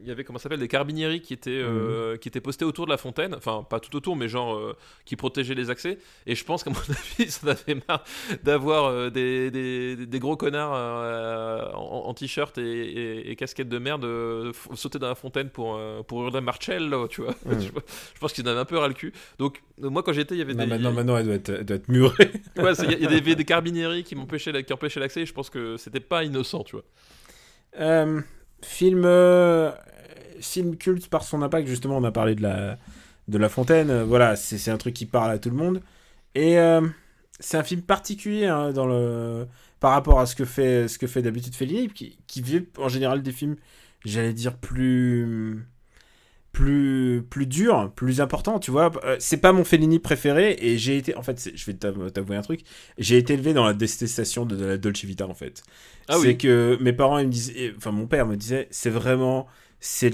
Il 0.02 0.08
y 0.08 0.12
avait 0.12 0.24
comment 0.24 0.40
s'appelle 0.40 0.60
des 0.60 0.68
carabinieri 0.68 1.22
qui 1.22 1.34
étaient 1.34 1.52
euh, 1.52 2.18
qui 2.18 2.28
étaient 2.28 2.42
postés 2.42 2.66
autour 2.66 2.86
de 2.86 2.92
la 2.92 2.98
fontaine. 2.98 3.34
Enfin 3.36 3.66
pas 3.70 3.80
tout 3.80 3.96
autour 3.96 4.16
mais 4.16 4.28
genre 4.28 4.56
euh, 4.56 4.76
qui 5.06 5.16
protégeaient 5.16 5.56
les 5.56 5.70
accès. 5.70 5.98
Et 6.26 6.36
je 6.36 6.44
pense 6.44 6.64
qu'à 6.64 6.72
mon 6.72 6.76
avis 7.20 7.30
ça 7.32 7.52
avait 7.52 7.82
marre 7.88 8.04
d'avoir 8.44 8.86
euh, 8.86 9.10
des, 9.10 9.52
des, 9.52 9.96
des 10.06 10.20
gros 10.20 10.36
connards 10.38 10.74
euh, 10.76 11.72
en, 11.74 12.08
en 12.08 12.14
t-shirt 12.14 12.58
et, 12.58 12.62
et- 12.62 13.32
et 13.32 13.36
casquette 13.36 13.70
de 13.70 13.78
merde 13.78 14.06
euh, 14.06 14.52
sauter 14.76 15.00
dans 15.00 15.08
la 15.08 15.16
fontaine 15.16 15.50
pour 15.50 15.76
euh, 15.76 16.02
pour 16.04 16.24
hurler 16.24 16.42
Marcello 16.42 17.08
tu 17.08 17.22
vois. 17.22 17.36
Mm. 17.46 17.60
je, 17.60 18.20
pense 18.20 18.32
qu'ils 18.34 18.46
en 18.48 18.52
avaient 18.52 18.60
un 18.62 18.66
peu 18.66 18.78
ras 18.78 18.88
le 18.88 18.94
cul. 18.94 19.12
Donc 19.38 19.62
moi 19.78 20.02
quand 20.04 20.14
j'étais 20.14 20.36
il 20.36 20.40
y 20.40 20.42
avait 20.42 20.54
Non, 20.54 20.64
des 20.64 20.70
maintenant, 20.70 20.92
maintenant, 20.94 21.18
elle 21.18 21.26
doit 21.26 21.36
être, 21.36 21.50
elle 21.50 21.66
doit 21.66 21.78
être 21.78 21.90
murée. 21.90 22.32
Ouais, 22.58 22.72
il 22.84 22.92
y, 22.92 22.96
a- 23.06 23.12
y 23.12 23.18
avait 23.18 23.36
des 23.36 23.44
carabinieri 23.46 24.04
qui 24.04 24.16
m'empêchaient 24.16 24.64
qui 24.64 24.74
empêchaient 24.74 25.00
l'accès 25.00 25.22
et 25.22 25.26
je 25.26 25.34
pense 25.34 25.50
que 25.50 25.78
c'était 25.78 26.00
pas 26.00 26.24
innocent 26.24 26.64
tu 26.64 26.76
vois. 26.78 26.86
Euh, 27.80 28.22
film, 28.64 29.04
euh, 29.06 29.72
film 30.40 30.78
culte 30.78 31.08
par 31.10 31.24
son 31.24 31.42
impact, 31.42 31.68
justement, 31.68 31.98
on 31.98 32.04
a 32.04 32.12
parlé 32.12 32.36
de 32.36 32.42
la, 32.42 32.78
de 33.28 33.38
la 33.38 33.50
fontaine. 33.50 33.90
euh, 33.90 34.06
voilà, 34.06 34.36
c'est 34.36 34.72
un 34.72 34.78
truc 34.78 34.94
qui 34.94 35.06
parle 35.06 35.32
à 35.32 35.40
tout 35.40 35.50
le 35.50 35.56
monde. 35.56 35.82
Et 36.36 36.58
euh, 36.58 36.82
c'est 37.40 37.58
un 37.58 37.64
film 37.64 37.82
particulier 37.82 38.48
hein, 38.48 38.74
par 39.80 39.92
rapport 39.92 40.20
à 40.20 40.26
ce 40.26 40.36
que 40.36 40.46
fait 40.46 41.22
d'habitude 41.22 41.56
Fellini, 41.56 41.90
qui, 41.90 42.18
qui 42.28 42.42
fait 42.42 42.66
en 42.78 42.90
général 42.90 43.22
des 43.22 43.32
films, 43.32 43.56
j'allais 44.06 44.34
dire 44.34 44.58
plus 44.58 45.66
plus 46.54 47.26
plus 47.30 47.48
dur, 47.48 47.92
plus 47.96 48.22
important, 48.22 48.60
tu 48.60 48.72
vois. 48.72 48.92
Euh, 49.06 49.18
C'est 49.20 49.38
pas 49.40 49.54
mon 49.54 49.66
Fellini 49.66 50.00
préféré 50.00 50.58
et 50.62 50.78
j'ai 50.80 50.98
été, 50.98 51.18
en 51.18 51.24
fait, 51.24 51.52
je 51.56 51.66
vais 51.66 51.74
t'av- 51.74 52.12
t'avouer 52.12 52.38
un 52.38 52.44
truc, 52.44 52.62
j'ai 53.00 53.18
été 53.18 53.34
élevé 53.36 53.54
dans 53.54 53.66
la 53.66 53.74
détestation 53.76 54.46
de, 54.46 54.56
de 54.56 54.66
la 54.66 54.78
Dolce 54.78 55.04
Vita 55.06 55.28
en 55.28 55.36
fait. 55.36 55.64
Ah 56.08 56.18
c'est 56.18 56.20
oui. 56.20 56.38
que 56.38 56.78
mes 56.82 56.94
parents, 56.94 57.18
ils 57.20 57.28
me 57.28 57.32
disaient, 57.32 57.74
enfin 57.78 57.92
mon 57.92 58.08
père 58.08 58.28
me 58.28 58.38
disait, 58.38 58.68
c'est 58.72 58.90
vraiment, 58.92 59.48
c'est, 59.80 60.14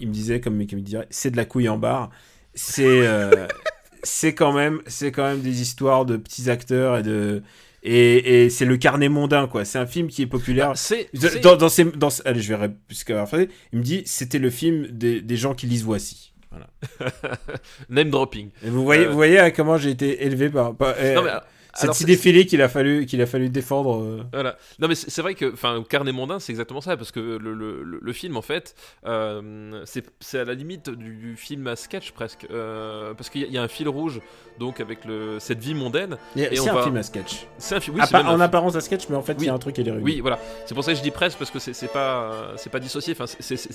il 0.00 0.08
me 0.08 0.12
disait 0.12 0.40
comme 0.40 0.60
il 0.60 0.82
dirait, 0.84 1.06
c'est 1.10 1.30
de 1.30 1.36
la 1.36 1.44
couille 1.44 1.68
en 1.68 1.78
barre. 1.78 2.10
C'est 2.54 3.06
euh, 3.06 3.46
c'est 4.02 4.34
quand 4.34 4.52
même 4.52 4.80
c'est 4.86 5.12
quand 5.12 5.24
même 5.24 5.40
des 5.42 5.60
histoires 5.62 6.04
de 6.06 6.16
petits 6.16 6.50
acteurs 6.50 6.98
et 6.98 7.02
de 7.02 7.42
et, 7.84 8.44
et 8.44 8.50
c'est 8.50 8.64
le 8.64 8.76
carnet 8.76 9.08
mondain 9.08 9.46
quoi. 9.46 9.64
C'est 9.64 9.78
un 9.78 9.86
film 9.86 10.08
qui 10.08 10.22
est 10.22 10.26
populaire. 10.26 10.68
Bah, 10.70 10.74
c'est 10.76 11.08
Dans, 11.42 11.68
ces, 11.68 11.84
dans, 11.84 12.08
allez, 12.24 12.40
je 12.40 12.54
vais 12.54 12.70
puisque 12.88 13.10
il 13.10 13.78
me 13.78 13.82
dit 13.84 14.02
c'était 14.06 14.38
le 14.38 14.50
film 14.50 14.86
des, 14.90 15.20
des 15.20 15.36
gens 15.36 15.54
qui 15.54 15.66
lisent 15.66 15.84
Voici. 15.84 16.32
Voilà. 16.50 16.68
name 17.88 18.10
dropping. 18.10 18.50
Et 18.64 18.70
vous 18.70 18.84
voyez, 18.84 19.04
Euh. 19.04 19.08
vous 19.08 19.14
voyez 19.16 19.38
à 19.38 19.50
comment 19.50 19.76
j'ai 19.76 19.90
été 19.90 20.24
élevé 20.24 20.48
par, 20.50 20.74
par- 20.76 20.94
euh, 20.98 21.14
Non, 21.14 21.22
mais, 21.24 21.30
cette 21.76 22.00
idée 22.00 22.16
c'est- 22.16 22.22
filée 22.22 22.46
qu'il 22.46 22.62
a 22.62 22.68
fallu 22.68 23.06
qu'il 23.06 23.20
a 23.22 23.26
fallu 23.26 23.48
défendre. 23.48 24.00
euh. 24.02 24.22
Voilà. 24.32 24.56
Non 24.78 24.88
mais 24.88 24.94
c'est 24.94 25.22
vrai 25.22 25.34
que, 25.34 25.52
enfin, 25.52 25.82
Carnet 25.88 26.12
mondain, 26.12 26.38
c'est 26.38 26.52
exactement 26.52 26.80
ça, 26.80 26.96
parce 26.96 27.10
que 27.12 27.20
le, 27.20 27.52
le- 27.54 28.12
film, 28.12 28.36
en 28.36 28.42
fait, 28.42 28.74
euh, 29.06 29.82
c'est 29.86 30.04
c'est 30.20 30.38
à 30.38 30.44
la 30.44 30.54
limite 30.54 30.88
du, 30.90 31.14
du 31.16 31.36
film 31.36 31.66
à 31.66 31.74
sketch 31.76 32.12
presque, 32.12 32.46
euh, 32.50 33.12
parce 33.14 33.28
qu'il 33.28 33.40
y, 33.40 33.44
a- 33.44 33.48
il 33.48 33.52
y 33.54 33.58
a 33.58 33.62
un 33.62 33.68
fil 33.68 33.88
rouge, 33.88 34.20
donc 34.60 34.78
avec 34.80 35.04
le, 35.04 35.38
cette 35.40 35.58
vie 35.58 35.74
mondaine. 35.74 36.16
C'est 36.36 36.68
un 36.68 36.74
va- 36.74 36.82
film 36.84 36.96
à 36.96 37.02
sketch. 37.02 37.46
C'est 37.58 37.74
un 37.74 37.80
film. 37.80 37.96
Oui, 37.96 38.02
c'est 38.04 38.12
pas- 38.12 38.18
même 38.22 38.28
un 38.28 38.36
en 38.36 38.40
apparence 38.40 38.76
à 38.76 38.80
sketch, 38.80 39.08
mais 39.08 39.16
en 39.16 39.22
fait 39.22 39.32
il 39.32 39.40
Oui. 39.40 39.46
y 39.46 39.48
a 39.48 39.54
un 39.54 39.58
truc 39.58 39.74
qui 39.74 39.80
est 39.80 39.84
réuni. 39.84 40.00
Oui, 40.02 40.20
voilà. 40.20 40.38
C'est 40.66 40.74
pour 40.74 40.84
ça 40.84 40.92
que 40.92 40.98
je 40.98 41.02
dis 41.02 41.10
presque 41.10 41.38
parce 41.38 41.50
que 41.50 41.58
c'est 41.58 41.92
pas 41.92 42.52
c'est 42.56 42.70
pas 42.70 42.78
dissocié. 42.80 43.16
Enfin, 43.18 43.24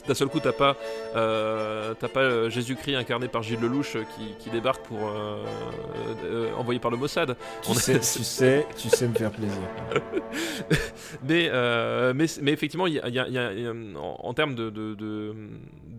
d'un 0.08 0.14
seul 0.14 0.28
coup, 0.30 0.39
t'as 0.39 0.54
pas 0.54 0.78
euh, 1.16 1.93
t'as 2.00 2.08
pas 2.08 2.50
Jésus-Christ 2.50 2.95
incarné 2.95 3.28
par 3.28 3.43
Gilles 3.43 3.60
Lelouch 3.60 3.93
qui, 4.16 4.36
qui 4.39 4.50
débarque 4.50 4.86
pour 4.86 5.00
euh, 5.08 5.43
euh, 6.26 6.50
envoyé 6.58 6.80
par 6.80 6.91
le 6.91 6.97
Mossad. 6.97 7.36
Tu 7.62 7.72
On 7.72 7.74
sais, 7.74 7.89
tu 7.98 8.24
sais, 8.24 8.68
tu 8.78 8.90
sais 8.90 9.08
me 9.08 9.14
faire 9.14 9.32
plaisir. 9.32 9.58
Mais, 11.28 11.50
euh, 11.52 12.14
mais, 12.16 12.26
mais 12.42 12.52
effectivement, 12.52 12.86
y 12.88 13.00
a, 13.00 13.08
y 13.10 13.18
a- 13.20 13.74
en, 14.00 14.34
termes 14.34 14.56
de- 14.56 15.36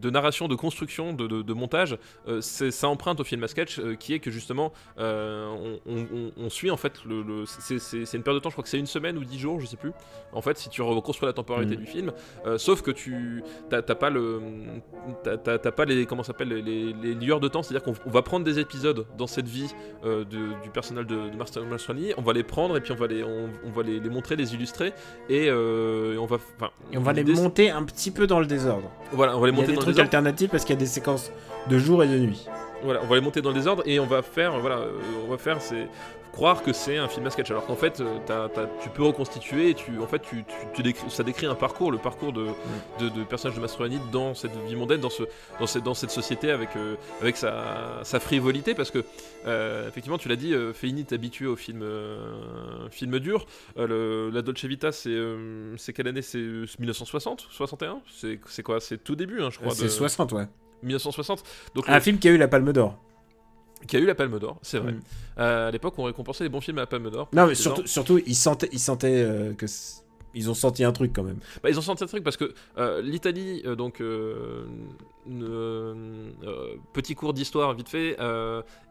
de 0.00 0.10
narration, 0.10 0.48
de 0.48 0.54
construction, 0.54 1.12
de, 1.12 1.26
de- 1.26 1.42
de 1.42 1.52
montage, 1.52 1.96
euh, 2.28 2.40
c'est- 2.40 2.70
ça 2.70 2.88
emprunte 2.88 3.20
au 3.20 3.24
film 3.24 3.42
à 3.44 3.48
sketch 3.48 3.78
euh, 3.78 3.94
qui 3.94 4.14
est 4.14 4.18
que 4.18 4.30
justement, 4.30 4.72
euh, 4.98 5.46
on, 5.86 5.92
on- 5.92 6.06
on- 6.14 6.32
on 6.36 6.50
suit 6.50 6.70
en 6.70 6.76
fait, 6.76 7.04
le, 7.04 7.22
le- 7.22 7.44
c'est 7.46 8.16
une 8.16 8.22
période 8.22 8.40
de 8.40 8.42
temps, 8.42 8.50
je 8.50 8.54
crois 8.54 8.62
que 8.64 8.68
c'est 8.70 8.78
une 8.78 8.86
semaine 8.86 9.16
ou 9.18 9.24
dix 9.24 9.38
jours, 9.38 9.60
je 9.60 9.66
sais 9.66 9.76
plus. 9.76 9.92
En 10.32 10.40
fait, 10.42 10.56
si 10.58 10.68
tu 10.68 10.82
reconstruis 10.82 11.26
la 11.26 11.32
temporalité 11.32 11.76
Mhm. 11.76 11.80
du 11.84 11.86
film, 11.90 12.12
euh, 12.46 12.58
sauf 12.58 12.82
que 12.82 12.90
tu 12.90 13.42
t'as 13.68 13.82
pas 13.82 14.10
le 14.10 14.40
t'as- 15.22 15.58
pas 15.72 15.84
les 15.84 16.06
comment 16.06 16.22
s'appelle 16.22 16.48
les, 16.48 16.62
les, 16.62 16.92
les 16.92 17.14
lueurs 17.14 17.40
de 17.40 17.48
temps, 17.48 17.62
c'est-à-dire 17.62 17.82
qu'on 17.84 17.94
on 18.06 18.10
va 18.10 18.22
prendre 18.22 18.44
des 18.44 18.58
épisodes 18.58 19.06
dans 19.18 19.26
cette 19.26 19.48
vie 19.48 19.70
de- 20.04 20.24
du 20.62 20.70
personnel 20.72 21.04
de, 21.06 21.28
de 21.30 21.36
Marcel 21.36 21.64
Mastroianni, 21.64 22.12
on 22.16 22.22
va 22.22 22.32
les 22.32 22.42
prendre 22.42 22.76
et 22.76 22.80
puis 22.80 22.92
on 22.92 22.96
va 22.96 23.06
les 23.06 23.22
on, 23.22 23.50
on 23.66 23.70
va 23.70 23.82
les, 23.82 24.00
les 24.00 24.08
montrer, 24.10 24.36
les 24.36 24.54
illustrer 24.54 24.92
et, 25.28 25.46
et 25.46 25.52
on 26.18 26.26
va 26.26 26.36
enfin 26.56 26.70
Et 26.92 26.98
on 26.98 27.02
va 27.02 27.12
les 27.12 27.24
monter 27.24 27.70
un 27.70 27.82
petit 27.84 28.10
peu 28.10 28.26
dans 28.26 28.40
le 28.40 28.46
désordre. 28.46 28.90
voilà 29.12 29.36
on 29.36 29.40
va 29.40 29.46
les 29.46 29.52
monter 29.52 29.72
dans 29.72 29.80
le 29.80 29.89
trucs 29.92 29.98
désordre 29.98 30.02
alternatifs 30.04 30.50
parce 30.50 30.64
qu'il 30.64 30.74
y 30.74 30.78
a 30.78 30.80
des 30.80 30.86
séquences 30.86 31.30
de 31.68 31.78
jour 31.78 32.02
et 32.02 32.08
de 32.08 32.18
nuit. 32.18 32.46
voilà 32.82 33.00
on 33.02 33.06
va 33.06 33.16
les 33.16 33.20
monter 33.20 33.42
dans 33.42 33.50
le 33.50 33.56
désordre 33.56 33.82
et 33.86 34.00
on 34.00 34.06
va 34.06 34.22
faire 34.22 34.58
voilà 34.58 34.76
euh, 34.78 34.92
on 35.26 35.30
va 35.30 35.38
faire 35.38 35.60
c'est 35.60 35.88
croire 36.32 36.62
que 36.62 36.72
c'est 36.72 36.96
un 36.96 37.08
film 37.08 37.26
à 37.26 37.30
sketch. 37.30 37.50
Alors 37.50 37.66
qu'en 37.66 37.76
fait 37.76 38.00
euh, 38.00 38.48
tu 38.82 38.88
peux 38.90 39.02
reconstituer 39.02 39.70
et 39.70 39.74
tu 39.74 39.98
en 39.98 40.06
fait 40.06 40.20
tu, 40.22 40.44
tu- 40.44 40.54
tu 40.74 40.82
décris- 40.82 41.10
ça 41.10 41.22
décrit 41.22 41.46
un 41.46 41.54
parcours 41.54 41.90
le 41.90 41.98
parcours 41.98 42.32
de, 42.32 42.46
de, 43.00 43.08
de 43.08 43.24
personnage 43.24 43.56
de 43.56 43.60
Mastroianni 43.60 43.98
dans 44.12 44.34
cette 44.34 44.54
vie 44.68 44.76
mondaine 44.76 45.00
dans 45.00 45.10
ce 45.10 45.24
dans 45.58 45.66
cette, 45.66 45.82
dans 45.82 45.94
cette 45.94 46.10
société 46.10 46.50
avec 46.50 46.76
euh, 46.76 46.94
avec 47.20 47.36
sa, 47.36 48.00
sa 48.04 48.20
frivolité. 48.20 48.74
Parce 48.74 48.90
que 48.90 49.04
euh, 49.46 49.88
effectivement 49.88 50.18
tu 50.18 50.28
l'as 50.28 50.36
dit 50.36 50.54
euh, 50.54 50.72
Fellini 50.72 51.00
est 51.00 51.12
habitué 51.12 51.46
au 51.46 51.56
film 51.56 51.84
film 52.90 53.18
dur. 53.18 53.46
Le- 53.76 54.30
la 54.32 54.42
Dolce 54.42 54.64
Vita 54.64 54.92
c'est 54.92 55.16
c'est 55.76 55.92
quelle 55.92 56.08
année? 56.08 56.22
C'est 56.22 56.38
1960 56.78 57.46
61 57.50 58.00
c'est 58.10 58.38
c'est 58.46 58.62
quoi? 58.62 58.80
C'est 58.80 58.98
tout 59.02 59.16
début 59.16 59.42
hein, 59.42 59.50
je 59.50 59.58
crois 59.58 59.74
C'est 59.74 59.84
de 59.84 59.88
60, 59.88 60.32
ouais. 60.32 60.46
1960 60.82 61.42
donc 61.74 61.88
Un 61.88 61.94
le- 61.94 62.00
film 62.00 62.18
qui 62.18 62.28
a 62.28 62.30
eu 62.30 62.36
la 62.38 62.48
Palme 62.48 62.72
d'Or. 62.72 62.96
Qui 63.86 63.96
a 63.96 63.98
eu 63.98 64.06
la 64.06 64.14
Palme 64.14 64.38
d'Or 64.38 64.58
c'est 64.62 64.78
vrai 64.78 64.92
Mm. 64.92 65.00
Euh, 65.38 65.68
à 65.68 65.70
l'époque 65.70 65.94
on 65.98 66.04
récompensait 66.04 66.44
les 66.44 66.50
bons 66.50 66.60
films 66.60 66.78
à 66.78 66.82
la 66.82 66.86
Palme 66.86 67.10
d'Or 67.10 67.28
Non, 67.32 67.46
mais 67.46 67.54
surtout, 67.54 68.18
ils 68.26 68.34
sentaient 68.34 68.68
euh, 69.04 69.54
que 69.54 69.66
ils 70.34 70.50
ont 70.50 70.54
senti 70.54 70.84
un 70.84 70.92
truc 70.92 71.12
quand 71.14 71.22
même. 71.22 71.38
Bah, 71.62 71.70
ils 71.70 71.78
ont 71.78 71.82
senti 71.82 72.02
un 72.04 72.06
truc 72.06 72.22
parce 72.24 72.36
que 72.36 72.52
euh, 72.78 73.00
l'Italie, 73.02 73.62
euh, 73.66 73.74
donc, 73.76 74.00
euh, 74.00 74.64
petit 76.92 77.14
cours 77.14 77.32
d'histoire 77.32 77.72
vite 77.74 77.88
fait, 77.88 78.16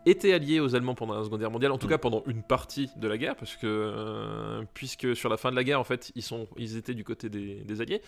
était 0.05 0.31
alliée 0.33 0.59
aux 0.61 0.75
Allemands 0.75 0.95
pendant 0.95 1.15
la 1.15 1.23
Seconde 1.23 1.39
Guerre 1.41 1.51
mondiale, 1.51 1.71
en 1.71 1.77
tout 1.77 1.87
Mm. 1.87 1.91
cas 1.91 1.97
pendant 1.97 2.23
une 2.25 2.41
partie 2.43 2.89
de 2.95 3.07
la 3.07 3.17
guerre, 3.17 3.35
parce 3.35 3.55
que, 3.57 4.61
puisque 4.73 5.15
sur 5.15 5.29
la 5.29 5.37
fin 5.37 5.51
de 5.51 5.55
la 5.55 5.63
guerre, 5.63 5.79
en 5.79 5.83
fait, 5.83 6.11
ils, 6.15 6.23
sont, 6.23 6.47
ils 6.57 6.77
étaient 6.77 6.93
du 6.93 7.03
côté 7.03 7.29
des, 7.29 7.55
des 7.65 7.81
Alliés. 7.81 8.01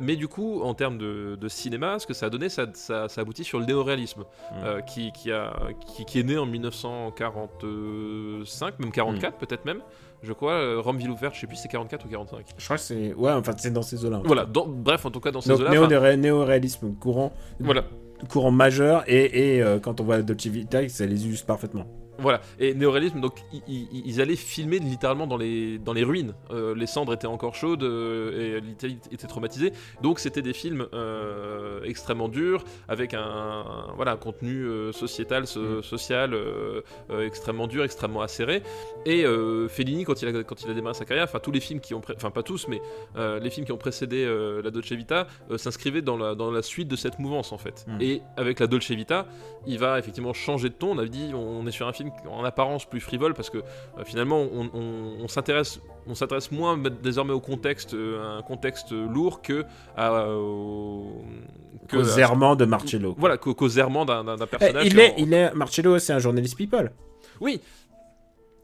Mais 0.00 0.16
du 0.16 0.28
coup, 0.28 0.62
en 0.62 0.74
termes 0.74 0.98
de, 0.98 1.36
de 1.40 1.48
cinéma, 1.48 1.98
ce 1.98 2.06
que 2.06 2.14
ça 2.14 2.26
a 2.26 2.30
donné, 2.30 2.48
ça, 2.48 2.66
ça, 2.74 3.08
ça 3.08 3.20
aboutit 3.22 3.42
sur 3.44 3.58
le 3.58 3.64
néoréalisme, 3.66 4.24
euh, 4.54 4.80
qui, 4.82 5.10
qui, 5.12 5.32
a, 5.32 5.56
qui, 5.96 6.04
qui 6.04 6.20
est 6.20 6.24
né 6.24 6.36
en 6.38 6.46
1945, 6.46 8.78
même 8.78 8.92
44 8.92 9.38
peut-être 9.38 9.64
même. 9.64 9.80
Je 10.22 10.32
crois, 10.32 10.52
euh, 10.54 10.80
Rome 10.80 10.96
ville 10.98 11.10
ouverte, 11.10 11.34
je 11.34 11.40
sais 11.40 11.46
plus, 11.46 11.56
c'est 11.56 11.68
44 11.68 12.06
ou 12.06 12.08
45. 12.08 12.46
Je 12.56 12.64
crois 12.64 12.76
que 12.76 12.82
c'est. 12.82 13.12
Ouais, 13.14 13.32
enfin, 13.32 13.52
c'est 13.58 13.72
dans 13.72 13.82
ces 13.82 14.04
eaux-là. 14.04 14.22
Voilà, 14.24 14.46
dans- 14.46 14.66
bref, 14.66 15.04
en 15.04 15.10
tout 15.10 15.20
cas 15.20 15.30
dans 15.30 15.40
ces 15.42 15.50
eaux-là. 15.60 15.70
néo- 15.70 16.16
néo-réalisme 16.16 16.94
courant, 16.94 17.32
Voilà, 17.60 17.84
courant 18.30 18.50
majeur, 18.50 19.04
et, 19.06 19.56
et 19.56 19.62
euh, 19.62 19.78
quand 19.78 20.00
on 20.00 20.04
voit 20.04 20.22
Dolce 20.22 20.46
Vita, 20.46 20.88
ça 20.88 21.04
les 21.06 21.26
illustre 21.26 21.46
parfaitement. 21.46 21.86
Voilà, 22.18 22.40
et 22.58 22.74
néoréalisme, 22.74 23.20
donc 23.20 23.40
ils, 23.68 24.20
allaient 24.20 24.36
filmer 24.36 24.78
littéralement 24.78 25.26
dans 25.26 25.36
les, 25.36 25.78
dans 25.78 25.92
les 25.92 26.04
ruines. 26.04 26.34
Euh, 26.50 26.74
les 26.74 26.86
cendres 26.86 27.12
étaient 27.12 27.26
encore 27.26 27.54
chaudes 27.54 27.82
euh, 27.82 28.56
et 28.56 28.60
l'Italie 28.60 28.98
était 29.10 29.26
traumatisée. 29.26 29.72
Donc 30.02 30.20
c'était 30.20 30.42
des 30.42 30.52
films 30.52 30.86
euh, 30.94 31.82
extrêmement 31.84 32.28
durs, 32.28 32.64
avec 32.88 33.14
un, 33.14 33.64
voilà, 33.96 34.12
un 34.12 34.16
contenu 34.16 34.66
sociétal, 34.92 35.46
so- 35.46 35.82
social 35.82 36.36
extrêmement 37.20 37.66
dur, 37.66 37.84
extrêmement 37.84 38.22
acéré. 38.22 38.62
Et 39.06 39.24
Fellini, 39.68 40.04
quand 40.04 40.22
il, 40.22 40.28
a, 40.28 40.44
quand 40.44 40.62
il 40.62 40.70
a 40.70 40.74
démarré 40.74 40.94
sa 40.94 41.04
carrière, 41.04 41.24
enfin 41.24 41.40
tous 41.40 41.52
les 41.52 41.60
films 41.60 41.80
qui 41.80 41.94
ont, 41.94 42.02
enfin 42.14 42.30
pas 42.30 42.42
tous, 42.42 42.68
mais 42.68 42.80
les 43.16 43.50
films 43.50 43.66
qui 43.66 43.72
ont 43.72 43.78
précédé 43.78 44.24
la 44.62 44.70
Dolce 44.70 44.92
Vita 44.92 45.26
s'inscrivaient 45.56 46.02
dans 46.02 46.16
la, 46.16 46.34
dans 46.34 46.50
la 46.50 46.62
suite 46.62 46.88
de 46.88 46.96
cette 46.96 47.18
mouvance 47.18 47.52
en 47.52 47.58
fait. 47.58 47.84
Mm. 47.88 47.98
Et 48.00 48.22
avec 48.36 48.60
la 48.60 48.66
Dolce 48.66 48.90
Vita, 48.90 49.26
il 49.66 49.78
va 49.78 49.98
effectivement 49.98 50.32
changer 50.32 50.68
de 50.68 50.74
ton. 50.74 50.92
On 50.92 50.98
a 50.98 51.06
dit, 51.06 51.32
on 51.34 51.66
est 51.66 51.72
sur 51.72 51.88
un 51.88 51.92
film 51.92 52.10
en 52.30 52.44
apparence 52.44 52.84
plus 52.86 53.00
frivole 53.00 53.34
parce 53.34 53.50
que 53.50 53.58
euh, 53.58 53.62
finalement, 54.04 54.40
on, 54.40 54.70
on- 54.74 55.22
on 55.24 55.28
s'intéresse, 55.28 55.80
on 56.06 56.14
s'intéresse 56.14 56.50
moins 56.50 56.78
désormais 57.02 57.32
au 57.32 57.40
contexte, 57.40 57.94
euh, 57.94 58.38
un 58.38 58.42
contexte 58.42 58.92
lourd 58.92 59.42
que 59.42 59.64
à, 59.96 60.26
au- 60.28 61.22
que 61.88 61.96
Aux 61.98 62.18
à- 62.18 62.20
errements 62.20 62.56
de 62.56 62.64
Marcello. 62.64 63.14
voilà, 63.18 63.36
qu'au 63.36 63.54
qu'aux 63.54 63.68
errements 63.68 64.04
d'un 64.04 64.24
d'un- 64.24 64.36
d'un 64.36 64.44
Eh, 64.46 64.48
personnage. 64.48 64.86
il, 64.86 64.98
est, 64.98 65.12
en- 65.12 65.16
il 65.18 65.32
est. 65.34 65.54
Marcello, 65.54 65.98
c'est 65.98 66.12
un 66.12 66.18
journaliste 66.18 66.56
people. 66.56 66.92
Oui. 67.40 67.60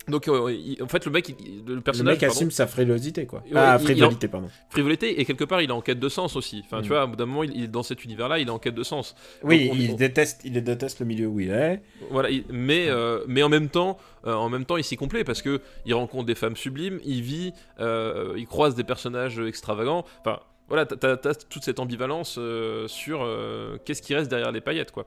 Donc 0.08 0.26
euh, 0.28 0.50
il- 0.52 0.82
en 0.82 0.88
fait, 0.88 1.04
le 1.04 1.12
mec, 1.12 1.28
il- 1.28 1.62
le 1.66 1.76
Le 1.76 1.80
personnage, 1.80 2.14
mec 2.14 2.20
pardon, 2.20 2.34
assume 2.34 2.50
sa 2.50 2.66
frilosité, 2.66 3.26
quoi. 3.26 3.40
Ouais, 3.40 3.52
ah, 3.54 3.78
frivolité, 3.78 4.28
pardon. 4.28 4.48
frivolité 4.70 5.20
et 5.20 5.24
quelque 5.24 5.44
part, 5.44 5.60
il 5.62 5.68
est 5.70 5.72
en 5.72 5.82
quête 5.82 6.00
de 6.00 6.08
sens 6.08 6.36
aussi. 6.36 6.62
Enfin, 6.64 6.78
Mm. 6.80 6.82
tu 6.82 6.88
vois, 6.88 7.04
au 7.04 7.08
bout 7.08 7.16
d'un 7.16 7.26
moment, 7.26 7.44
il, 7.44 7.70
dans 7.70 7.82
cet 7.82 8.04
univers-là, 8.04 8.38
il 8.38 8.48
est 8.48 8.50
en 8.50 8.58
quête 8.58 8.74
de 8.74 8.82
sens. 8.82 9.14
Oui, 9.42 9.68
on- 9.70 9.74
il, 9.76 9.90
on- 9.92 9.94
déteste, 9.96 10.40
il 10.44 10.52
déteste 10.62 11.00
le 11.00 11.06
milieu 11.06 11.26
où 11.26 11.38
il 11.38 11.50
est. 11.50 11.82
Voilà, 12.10 12.30
il- 12.30 12.44
mais, 12.50 12.86
euh, 12.88 13.20
mais 13.28 13.42
en 13.42 13.48
même 13.48 13.68
temps, 13.68 13.98
euh, 14.26 14.34
en 14.34 14.48
même 14.48 14.64
temps, 14.64 14.76
il 14.78 14.84
s'y 14.84 14.96
complaît 14.96 15.22
parce 15.22 15.42
que 15.42 15.60
il 15.86 15.94
rencontre 15.94 16.24
des 16.24 16.34
femmes 16.34 16.56
sublimes, 16.56 16.98
il 17.04 17.22
vit, 17.22 17.52
il 17.78 18.46
croise 18.48 18.74
des 18.74 18.84
personnages 18.84 19.38
extravagants. 19.38 20.04
Enfin, 20.20 20.40
voilà, 20.68 20.86
t'as- 20.86 21.16
t'as 21.16 21.34
toute 21.34 21.62
cette 21.64 21.78
ambivalence 21.78 22.38
sur 22.86 23.26
qu'est-ce 23.84 24.02
qui 24.02 24.14
reste 24.14 24.30
derrière 24.30 24.50
les 24.52 24.60
paillettes, 24.60 24.92
quoi. 24.92 25.06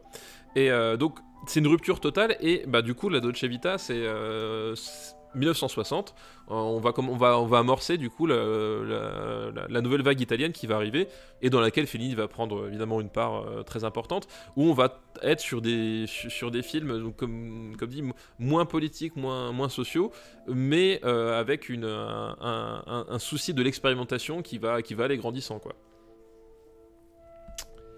Et 0.55 0.69
donc, 0.99 1.17
c'est 1.47 1.59
une 1.59 1.67
rupture 1.67 1.99
totale. 1.99 2.37
Et 2.41 2.63
bah, 2.67 2.81
du 2.81 2.93
coup, 2.95 3.09
la 3.09 3.19
Dolce 3.19 3.43
Vita, 3.43 3.77
c'est 3.77 3.93
euh, 3.93 4.75
c'est 4.75 5.15
1960. 5.35 6.13
Euh, 6.51 6.53
on 6.53 6.79
va, 6.79 6.93
on 6.97 7.15
va, 7.17 7.39
on 7.39 7.47
va 7.47 7.57
amorcer 7.59 7.97
du 7.97 8.09
coup 8.11 8.27
la, 8.27 9.81
nouvelle 9.81 10.03
vague 10.03 10.21
italienne 10.21 10.51
qui 10.51 10.67
va 10.67 10.75
arriver 10.75 11.07
et 11.41 11.49
dans 11.49 11.59
laquelle 11.59 11.87
Fellini 11.87 12.13
va 12.13 12.27
prendre 12.27 12.67
évidemment 12.67 13.01
une 13.01 13.09
part 13.09 13.41
euh, 13.47 13.63
très 13.63 13.83
importante 13.83 14.27
où 14.55 14.63
on 14.69 14.73
va 14.73 15.01
être 15.23 15.39
sur 15.39 15.61
des, 15.61 16.05
sur 16.07 16.51
des 16.51 16.61
films, 16.61 17.11
comme, 17.13 17.75
comme 17.79 17.89
dit, 17.89 18.03
moins 18.37 18.65
politiques, 18.65 19.15
moins, 19.15 19.51
moins 19.51 19.69
sociaux, 19.69 20.11
mais 20.47 20.99
euh, 21.03 21.39
avec 21.39 21.67
une, 21.69 21.85
un, 21.85 22.35
un- 22.39 22.83
un- 22.85 23.05
un 23.09 23.19
souci 23.19 23.53
de 23.55 23.63
l'expérimentation 23.63 24.41
qui 24.43 24.59
va, 24.59 24.81
qui 24.83 24.93
va 24.93 25.05
aller 25.05 25.17
grandissant. 25.17 25.57
Quoi. 25.59 25.73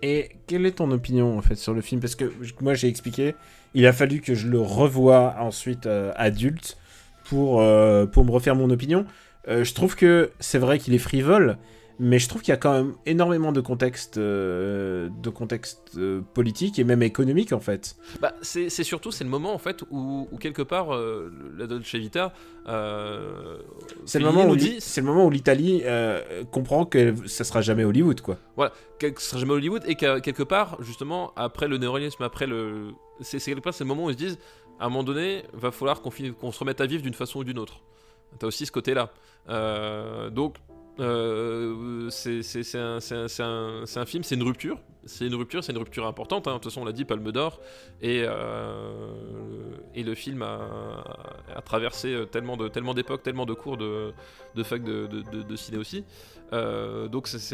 Et 0.01 0.29
quelle 0.47 0.65
est 0.65 0.73
ton 0.73 0.91
opinion 0.91 1.37
en 1.37 1.41
fait 1.41 1.55
sur 1.55 1.73
le 1.73 1.81
film? 1.81 2.01
Parce 2.01 2.15
que 2.15 2.31
moi 2.61 2.73
j'ai 2.73 2.87
expliqué, 2.87 3.35
il 3.73 3.85
a 3.85 3.93
fallu 3.93 4.21
que 4.21 4.35
je 4.35 4.47
le 4.47 4.59
revoie 4.59 5.35
ensuite 5.39 5.85
euh, 5.85 6.11
adulte 6.15 6.77
pour, 7.25 7.61
euh, 7.61 8.05
pour 8.05 8.25
me 8.25 8.31
refaire 8.31 8.55
mon 8.55 8.69
opinion. 8.69 9.05
Euh, 9.47 9.63
je 9.63 9.73
trouve 9.73 9.95
que 9.95 10.31
c'est 10.39 10.57
vrai 10.57 10.79
qu'il 10.79 10.93
est 10.93 10.99
frivole, 10.99 11.57
mais 11.97 12.19
je 12.19 12.27
trouve 12.27 12.41
qu'il 12.41 12.51
y 12.51 12.53
a 12.53 12.57
quand 12.57 12.73
même 12.73 12.93
énormément 13.05 13.51
de 13.51 13.61
contexte, 13.61 14.17
euh, 14.17 15.09
de 15.21 15.29
contexte 15.29 15.91
euh, 15.97 16.21
politique 16.33 16.77
et 16.79 16.83
même 16.83 17.01
économique 17.03 17.53
en 17.53 17.59
fait. 17.59 17.95
Bah, 18.21 18.33
c'est 18.41 18.69
surtout 18.69 19.11
c'est 19.11 19.23
le 19.23 19.29
moment 19.29 19.53
en 19.53 19.57
fait 19.57 19.83
où, 19.91 20.27
où 20.31 20.37
quelque 20.37 20.61
part 20.61 20.93
euh, 20.93 21.31
la 21.57 21.67
Dolce 21.67 21.95
Vita. 21.95 22.33
euh, 22.67 23.57
C'est 24.05 24.19
le, 24.19 24.25
moment 24.25 24.43
où 24.45 24.49
nous 24.49 24.55
l'I- 24.55 24.69
dit 24.71 24.75
c'est 24.79 25.01
le 25.01 25.07
moment 25.07 25.25
où 25.25 25.29
l'Italie 25.29 25.83
comprend 26.51 26.85
que 26.85 27.15
ça 27.27 27.43
sera 27.43 27.61
jamais 27.61 27.83
Hollywood 27.83 28.21
quoi. 28.21 28.37
voilà 28.55 28.73
que 28.99 29.07
ce 29.17 29.29
sera 29.29 29.39
jamais 29.39 29.53
Hollywood 29.53 29.83
et 29.87 29.95
qu'à 29.95 30.19
quelque 30.19 30.43
part 30.43 30.77
justement 30.81 31.31
après 31.35 31.67
le 31.67 31.77
néoréalisme 31.77 32.23
après 32.23 32.47
le 32.47 32.91
c'est 33.21 33.39
quelque 33.39 33.61
part 33.63 33.73
c'est 33.73 33.83
le 33.83 33.87
moment 33.87 34.05
où 34.05 34.09
ils 34.09 34.13
se 34.13 34.17
disent 34.17 34.39
à 34.79 34.85
un 34.85 34.89
moment 34.89 35.03
donné 35.03 35.43
va 35.53 35.71
falloir 35.71 36.01
qu'on 36.01 36.11
se 36.51 36.59
remette 36.59 36.81
à 36.81 36.85
vivre 36.85 37.03
d'une 37.03 37.13
façon 37.13 37.39
ou 37.39 37.43
d'une 37.45 37.59
autre. 37.59 37.81
T'as 38.39 38.47
aussi 38.47 38.65
ce 38.65 38.71
côté 38.73 38.93
là. 38.93 39.11
donc 40.31 40.55
euh, 40.99 42.09
c'est 42.09 42.39
un, 42.77 44.05
film, 44.05 44.23
c'est 44.23 44.35
une 44.35 44.43
rupture. 44.43 44.79
C'est 45.07 45.27
une 45.27 45.35
rupture, 45.35 45.63
c'est 45.63 45.71
une 45.71 45.77
rupture 45.77 46.07
importante. 46.07 46.47
hein. 46.47 46.53
De 46.53 46.55
toute 46.57 46.65
façon, 46.71 46.81
on 46.81 46.85
l'a 46.85 46.91
dit, 46.91 47.05
Palme 47.05 47.31
d'Or. 47.31 47.59
Et, 48.01 48.23
euh, 48.25 49.13
le 49.95 50.15
film 50.15 50.41
a, 50.41 51.61
traversé 51.63 52.25
tellement 52.31 52.57
d'époques, 52.57 53.23
tellement 53.23 53.45
de 53.45 53.53
cours 53.53 53.77
de, 53.77 54.13
de 54.55 54.63
fac 54.63 54.83
de, 54.83 55.55
ciné 55.55 55.77
aussi. 55.77 56.03
Donc 56.51 57.27
ce 57.27 57.45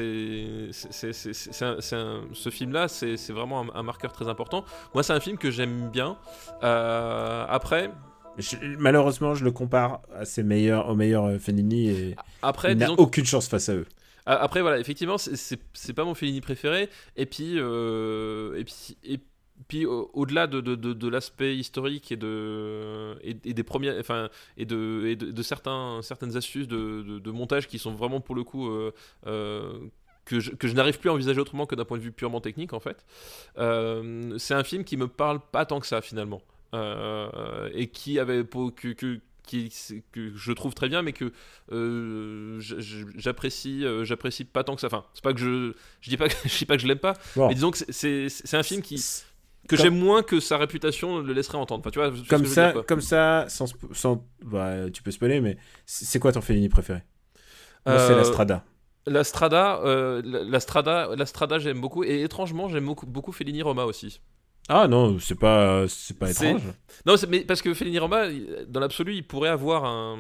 film-là, 2.51 2.87
c'est 2.87 3.31
vraiment 3.31 3.61
un, 3.61 3.67
un 3.73 3.83
marqueur 3.83 4.11
très 4.13 4.27
important. 4.27 4.65
Moi, 4.93 5.03
c'est 5.03 5.13
un 5.13 5.19
film 5.19 5.37
que 5.37 5.51
j'aime 5.51 5.89
bien. 5.89 6.17
Euh, 6.63 7.45
après, 7.47 7.91
Je- 8.37 8.55
malheureusement, 8.77 9.35
je 9.35 9.43
le 9.43 9.51
compare 9.51 10.01
à 10.15 10.25
ses 10.25 10.43
meilleurs, 10.43 10.89
aux 10.89 10.95
meilleurs 10.95 11.25
euh, 11.25 11.37
Fellini 11.39 11.89
et 11.89 12.15
après, 12.41 12.71
il 12.71 12.77
n'a 12.77 12.85
aucune 12.99 13.25
chance 13.25 13.47
face 13.47 13.69
à 13.69 13.75
eux. 13.75 13.85
Après, 14.25 14.61
voilà, 14.61 14.79
effectivement, 14.79 15.17
c'est- 15.17 15.93
pas 15.93 16.05
mon 16.05 16.13
Fellini 16.13 16.41
préféré. 16.41 16.89
Et 17.17 17.25
puis, 17.25 17.55
euh, 17.57 18.55
et 18.57 18.63
puis, 18.63 18.97
et 19.03 19.19
puis 19.67 19.85
au- 19.85 20.09
au-delà 20.13 20.47
de, 20.47 20.61
de, 20.61 20.75
de, 20.75 20.93
de 20.93 21.07
l'aspect 21.07 21.55
historique 21.57 22.11
et, 22.11 22.15
de, 22.17 23.15
et, 23.23 23.35
et 23.43 23.53
des 23.53 23.63
premières, 23.63 23.95
enfin, 23.99 24.29
et 24.57 24.65
de, 24.65 25.05
et 25.07 25.15
de, 25.15 25.41
certains, 25.43 25.99
certaines 26.03 26.37
astuces 26.37 26.67
de, 26.67 27.31
montage 27.31 27.67
qui 27.67 27.79
sont 27.79 27.93
vraiment 27.93 28.21
pour 28.21 28.35
le 28.35 28.43
coup. 28.43 28.69
euh, 28.69 28.91
euh, 29.27 29.73
que 30.23 30.39
je, 30.39 30.51
que 30.51 30.67
je 30.67 30.73
n'arrive 30.75 30.99
plus 30.99 31.09
à 31.09 31.13
envisager 31.13 31.39
autrement 31.41 31.65
que 31.65 31.73
d'un 31.73 31.83
point 31.83 31.97
de 31.97 32.03
vue 32.03 32.11
purement 32.11 32.41
technique 32.41 32.73
en 32.73 32.79
fait. 32.79 33.03
Euh, 33.57 34.37
c'est 34.37 34.53
un 34.53 34.63
film 34.63 34.83
qui 34.83 34.95
me 34.95 35.07
parle 35.07 35.39
pas 35.51 35.65
tant 35.65 35.79
que 35.79 35.87
ça 35.87 35.99
finalement. 35.99 36.43
Euh, 36.73 37.69
et 37.73 37.87
qui 37.87 38.17
avait 38.19 38.43
pour, 38.45 38.73
que, 38.73 38.89
que, 38.93 39.19
qui, 39.43 39.69
que 40.13 40.31
je 40.35 40.51
trouve 40.53 40.73
très 40.73 40.87
bien 40.87 41.01
mais 41.01 41.11
que 41.11 41.33
euh, 41.73 42.59
j'apprécie 43.17 43.83
euh, 43.85 44.05
j'apprécie 44.05 44.45
pas 44.45 44.63
tant 44.63 44.75
que 44.75 44.81
ça. 44.81 44.87
Enfin 44.87 45.03
c'est 45.13 45.23
pas 45.23 45.33
que 45.33 45.39
je 45.39 45.73
je 45.99 46.09
dis 46.09 46.17
pas 46.17 46.29
que 46.29 46.35
je 46.47 46.57
dis 46.57 46.65
pas 46.65 46.75
que 46.77 46.81
je 46.81 46.87
l'aime 46.87 46.99
pas 46.99 47.13
Bon. 47.35 47.47
mais 47.49 47.55
disons 47.55 47.71
que 47.71 47.77
c'est- 47.89 48.55
un 48.55 48.63
film 48.63 48.81
qui 48.81 49.03
que 49.67 49.75
j'aime 49.77 49.97
moins 49.97 50.23
que 50.23 50.39
sa 50.39 50.57
réputation 50.57 51.19
le 51.19 51.33
laisserait 51.33 51.57
entendre. 51.57 51.81
Enfin 51.81 51.91
tu 51.91 51.99
vois 51.99 52.11
Comme 52.29 52.45
ça, 52.45 52.71
dire, 52.71 52.85
comme 52.85 53.01
ça, 53.01 53.45
sans, 53.47 53.65
sans 53.93 54.25
bah, 54.43 54.89
tu 54.91 55.03
peux 55.03 55.11
spoiler, 55.11 55.39
mais 55.39 55.57
c'est 55.85 56.19
quoi 56.19 56.31
ton 56.31 56.41
Fellini 56.41 56.67
préféré? 56.67 57.03
Moi, 57.85 57.99
c'est 57.99 58.15
la 58.15 58.23
Strada. 58.23 58.65
la 59.07 59.23
Strada 59.23 59.81
euh, 59.83 60.21
la, 60.25 60.43
la 60.43 60.59
Strada 60.59 61.09
la 61.15 61.25
Strada 61.25 61.59
j'aime 61.59 61.79
beaucoup. 61.81 62.03
Et 62.03 62.21
étrangement 62.23 62.69
j'aime 62.69 62.85
beaucoup 62.85 63.05
beaucoup 63.05 63.31
Fellini 63.31 63.61
Roma 63.61 63.83
aussi 63.85 64.19
Ah 64.69 64.87
non, 64.87 65.19
c'est 65.19 65.35
pas, 65.35 65.85
c'est 65.89 66.17
pas 66.17 66.31
c'est- 66.31 66.51
étrange. 66.51 66.61
Non, 67.05 67.17
c'est- 67.17 67.27
mais 67.27 67.41
parce 67.41 67.61
que 67.61 67.73
Fellini 67.73 67.99
Roma, 67.99 68.27
il- 68.27 68.65
dans 68.69 68.79
l'absolu, 68.79 69.15
il 69.15 69.23
pourrait 69.27 69.49
avoir 69.49 69.83
un, 69.85 70.17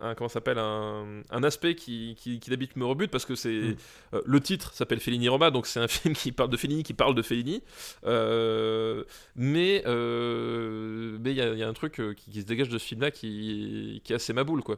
un 0.00 0.14
comment 0.14 0.28
s'appelle 0.28 0.58
un, 0.58 1.22
un 1.30 1.42
aspect 1.42 1.74
qui, 1.74 2.14
qui, 2.16 2.38
qui 2.38 2.50
d'habitude 2.50 2.76
me 2.76 2.84
rebute 2.84 3.10
parce 3.10 3.24
que 3.24 3.34
c'est 3.34 3.48
Mm. 3.50 3.76
euh, 4.14 4.22
le 4.24 4.40
titre 4.40 4.72
s'appelle 4.74 5.00
Fellini 5.00 5.28
Roma, 5.28 5.50
donc 5.50 5.66
c'est 5.66 5.80
un 5.80 5.88
film 5.88 6.14
qui 6.14 6.30
parle 6.30 6.50
de 6.50 6.56
Fellini, 6.56 6.82
qui 6.84 6.94
parle 6.94 7.14
de 7.16 7.22
Fellini. 7.22 7.62
Euh, 8.06 9.02
mais 9.34 9.82
euh, 9.86 11.16
mais 11.20 11.30
il 11.32 11.36
y, 11.36 11.40
a- 11.40 11.52
il 11.52 11.58
y 11.58 11.62
a 11.64 11.68
un 11.68 11.72
truc 11.72 12.00
qui, 12.16 12.30
qui 12.30 12.40
se 12.42 12.46
dégage 12.46 12.68
de 12.68 12.78
ce 12.78 12.84
film-là 12.84 13.10
qui, 13.10 14.00
qui 14.04 14.12
est 14.12 14.16
assez 14.16 14.32
ma 14.32 14.44
boule, 14.44 14.62
quoi. 14.62 14.76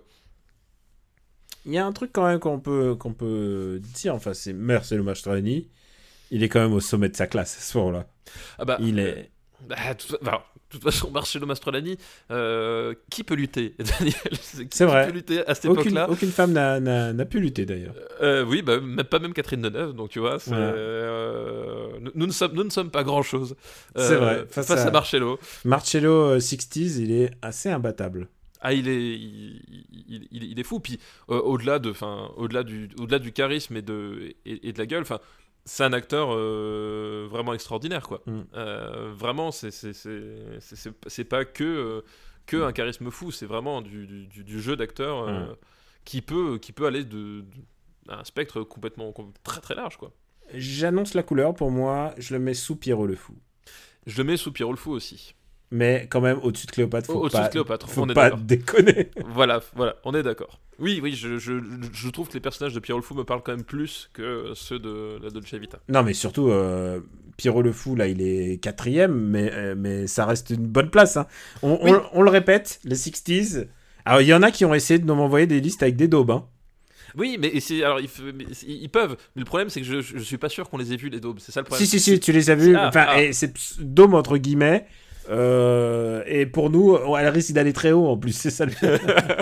Il 1.67 1.73
y 1.73 1.79
a 1.79 1.85
un 1.85 1.93
truc 1.93 2.11
quand 2.15 2.27
même 2.27 2.39
qu'on 2.39 2.59
peut, 2.61 2.95
qu'on 2.95 3.13
peut 3.13 3.79
dire, 3.83 4.15
enfin, 4.15 4.33
c'est 4.33 4.55
Marcello 4.55 5.03
Mastroianni. 5.05 5.69
Il 6.31 6.43
est 6.43 6.49
quand 6.49 6.61
même 6.61 6.73
au 6.73 6.81
sommet 6.81 7.09
de 7.09 7.17
sa 7.17 7.27
classe 7.27 7.59
ce 7.61 7.79
moment-là. 7.79 8.07
Ah 8.59 8.65
bah, 8.65 8.79
Il 8.81 8.99
euh, 9.01 9.09
est. 9.17 9.31
bah, 9.69 9.77
de 9.93 9.99
toute 9.99 10.11
fa- 10.11 10.19
bah, 10.23 10.45
de 10.55 10.77
toute 10.79 10.85
façon, 10.85 11.11
Marcello 11.13 11.47
Mastroianni, 11.47 11.99
euh, 12.31 12.95
qui 13.11 13.25
peut 13.25 13.35
lutter, 13.35 13.75
Daniel? 13.99 14.15
Qui 14.31 14.69
C'est 14.71 14.85
vrai. 14.85 15.07
peut 15.09 15.13
lutter 15.13 15.45
à 15.47 15.55
cette 15.57 15.65
Aucune, 15.65 15.81
époque-là? 15.93 16.09
aucune 16.11 16.31
femme 16.31 16.53
n'a- 16.53 17.25
pu 17.25 17.41
lutter 17.41 17.67
d'ailleurs. 17.67 17.95
Euh, 18.23 18.45
oui, 18.45 18.63
bah, 18.63 18.79
même, 18.81 19.05
pas 19.05 19.19
même 19.19 19.33
Catherine 19.35 19.63
Deneuve, 19.63 19.95
donc 19.95 20.11
tu 20.11 20.21
vois, 20.21 20.39
euh, 20.95 21.89
nous, 22.15 22.27
ne 22.27 22.33
sommes, 22.33 22.53
nous 22.53 22.65
ne 22.65 22.71
sommes 22.71 22.91
pas 22.91 23.03
grand-chose. 23.05 23.57
Euh, 23.99 24.09
C'est 24.09 24.17
vrai, 24.17 24.47
Face, 24.49 24.67
face 24.67 24.81
à... 24.81 24.87
à- 24.89 24.91
Marcello. 24.91 25.39
Marcello 25.65 26.13
euh, 26.31 26.39
60s, 26.39 26.99
il 27.01 27.13
est 27.13 27.31
assez 27.43 27.69
imbattable. 27.69 28.29
Ah, 28.63 28.75
il 28.75 28.89
est, 28.89 29.15
il, 29.15 29.63
il- 30.09 30.29
il- 30.31 30.45
il 30.53 30.61
est 30.61 30.65
fou. 30.65 30.81
Puis 30.81 30.99
euh, 31.31 31.41
au-delà 31.41 31.79
de, 31.79 31.91
enfin, 31.91 32.31
au-delà 32.37 32.63
du, 32.63 32.91
au-delà 32.99 33.19
du 33.19 33.33
charisme 33.33 33.77
et 33.77 33.83
de, 33.83 34.35
et, 34.45 34.69
et 34.69 34.73
de 34.73 34.79
la 34.79 34.85
gueule, 34.87 35.03
enfin, 35.03 35.19
c'est 35.65 35.85
un 35.85 35.93
acteur 35.93 36.29
euh, 36.33 37.27
vraiment 37.31 37.55
extraordinaire, 37.55 38.07
quoi. 38.07 38.23
Mm. 38.27 38.41
Euh, 38.55 39.13
vraiment, 39.15 39.51
c'est, 39.53 39.71
c'est, 39.71 39.93
c'est, 39.93 40.23
c'est, 40.61 40.77
c'est- 40.77 40.95
c'est 41.09 41.25
pas 41.25 41.45
que, 41.45 41.65
euh, 41.65 42.01
que 42.47 42.57
un 42.63 42.73
charisme 42.73 43.11
fou, 43.11 43.31
c'est 43.31 43.47
vraiment 43.47 43.81
du, 43.83 44.07
du, 44.27 44.61
jeu 44.61 44.77
d'acteur 44.77 45.29
euh, 45.29 45.41
Mm. 45.53 45.57
qui 46.05 46.23
peut, 46.23 46.59
qui 46.59 46.73
peut 46.73 46.87
aller 46.87 47.05
de, 47.05 47.41
de- 47.43 47.45
à 48.09 48.21
un 48.21 48.25
spectre 48.25 48.63
complètement, 48.63 49.13
com- 49.13 49.33
très 49.45 49.61
très 49.61 49.75
large, 49.75 49.97
quoi. 49.99 50.13
J'annonce 50.55 51.15
la 51.15 51.23
couleur, 51.23 51.55
pour 51.55 51.71
moi, 51.71 52.13
je 52.19 52.35
le 52.35 52.41
mets 52.41 52.55
sous 52.55 52.75
Pierrot 52.75 53.07
le 53.07 53.15
Fou. 53.15 53.37
Je 54.07 54.17
le 54.19 54.25
mets 54.25 54.37
sous 54.37 54.51
Pierrot 54.51 54.73
le 54.73 54.79
Fou 54.79 54.91
aussi. 54.91 55.35
Mais 55.73 56.09
quand 56.11 56.21
même, 56.21 56.39
au-dessus 56.43 56.67
de 56.67 56.73
Cléopâtre, 56.73 57.07
faut 57.07 57.21
Au-dessus 57.21 57.37
pas, 57.37 57.47
de 57.47 57.51
Cléopâtre, 57.53 57.89
faut 57.89 58.03
on 58.03 58.09
est 58.09 58.15
pas 58.15 58.31
déconner. 58.33 59.11
Voilà, 59.27 59.61
voilà, 59.77 59.97
on 60.05 60.15
est 60.15 60.23
d'accord. 60.23 60.61
Oui, 60.81 60.99
oui, 61.03 61.13
je, 61.15 61.39
je, 61.39 61.53
je 61.93 62.09
trouve 62.09 62.29
que 62.29 62.35
les 62.35 62.41
personnages 62.41 62.75
de 62.75 62.81
Pierrot 62.81 62.99
le 62.99 63.05
Fou 63.05 63.15
me 63.15 63.23
parlent 63.25 63.43
quand 63.43 63.53
même 63.55 63.65
plus 63.65 64.11
que 64.13 64.53
ceux 64.55 64.79
de 64.79 65.19
la 65.23 65.31
Dolce 65.31 65.55
Vita. 65.55 65.79
Non, 65.89 66.03
mais 66.03 66.15
surtout, 66.15 66.49
euh, 66.49 67.01
Pierrot 67.37 67.63
le 67.63 67.71
Fou, 67.71 67.95
là, 67.95 68.09
il 68.09 68.21
est 68.23 68.61
quatrième, 68.61 69.13
mais, 69.15 69.51
euh, 69.53 69.75
mais 69.77 70.07
ça 70.07 70.25
reste 70.27 70.51
une 70.51 70.67
bonne 70.67 70.91
place. 70.91 71.17
hein. 71.17 71.27
On, 71.63 71.79
Oui. 71.83 71.91
on- 71.93 72.21
on 72.21 72.23
le 72.23 72.31
répète, 72.31 72.81
les 72.85 72.97
60s. 72.97 73.69
Alors, 74.05 74.23
il 74.23 74.27
y 74.29 74.35
en 74.35 74.43
a 74.43 74.51
qui 74.51 74.65
ont 74.65 74.75
essayé 74.75 74.99
de 74.99 75.07
nous 75.07 75.15
m'envoyer 75.15 75.47
des 75.47 75.61
listes 75.61 75.83
avec 75.83 75.97
des 75.97 76.09
daubes. 76.09 76.31
hein. 76.31 76.47
Oui, 77.17 77.39
mais 77.41 77.53
alors 77.83 78.01
ils, 78.01 78.89
peuvent. 78.89 79.17
Mais 79.35 79.41
le 79.41 79.45
problème, 79.45 79.69
c'est 79.69 79.81
que 79.81 79.87
je, 79.87 80.01
je 80.01 80.19
suis 80.19 80.39
pas 80.39 80.49
sûr 80.49 80.69
qu'on 80.71 80.79
les 80.79 80.93
ait 80.93 80.97
vus 80.97 81.09
les 81.09 81.21
daubes. 81.21 81.39
C'est 81.41 81.53
ça 81.53 81.61
le 81.61 81.65
problème. 81.65 81.85
Si, 81.87 81.99
si, 81.99 82.01
si, 82.01 82.21
tu 82.21 82.33
les 82.33 82.51
as 82.51 82.55
vus. 82.55 82.77
Ah, 82.77 82.89
enfin, 82.89 83.07
ah. 83.09 83.33
c'est 83.33 83.53
dôme 83.81 84.15
entre 84.15 84.37
guillemets. 84.39 84.87
Euh, 85.29 86.23
et 86.27 86.47
pour 86.47 86.71
nous, 86.71 86.97
elle 87.17 87.29
risque 87.29 87.53
d'aller 87.53 87.73
très 87.73 87.93
haut 87.93 88.09
en 88.09 88.17
plus, 88.17 88.33
c'est 88.33 88.51
ça 88.51 88.65
le 88.65 88.73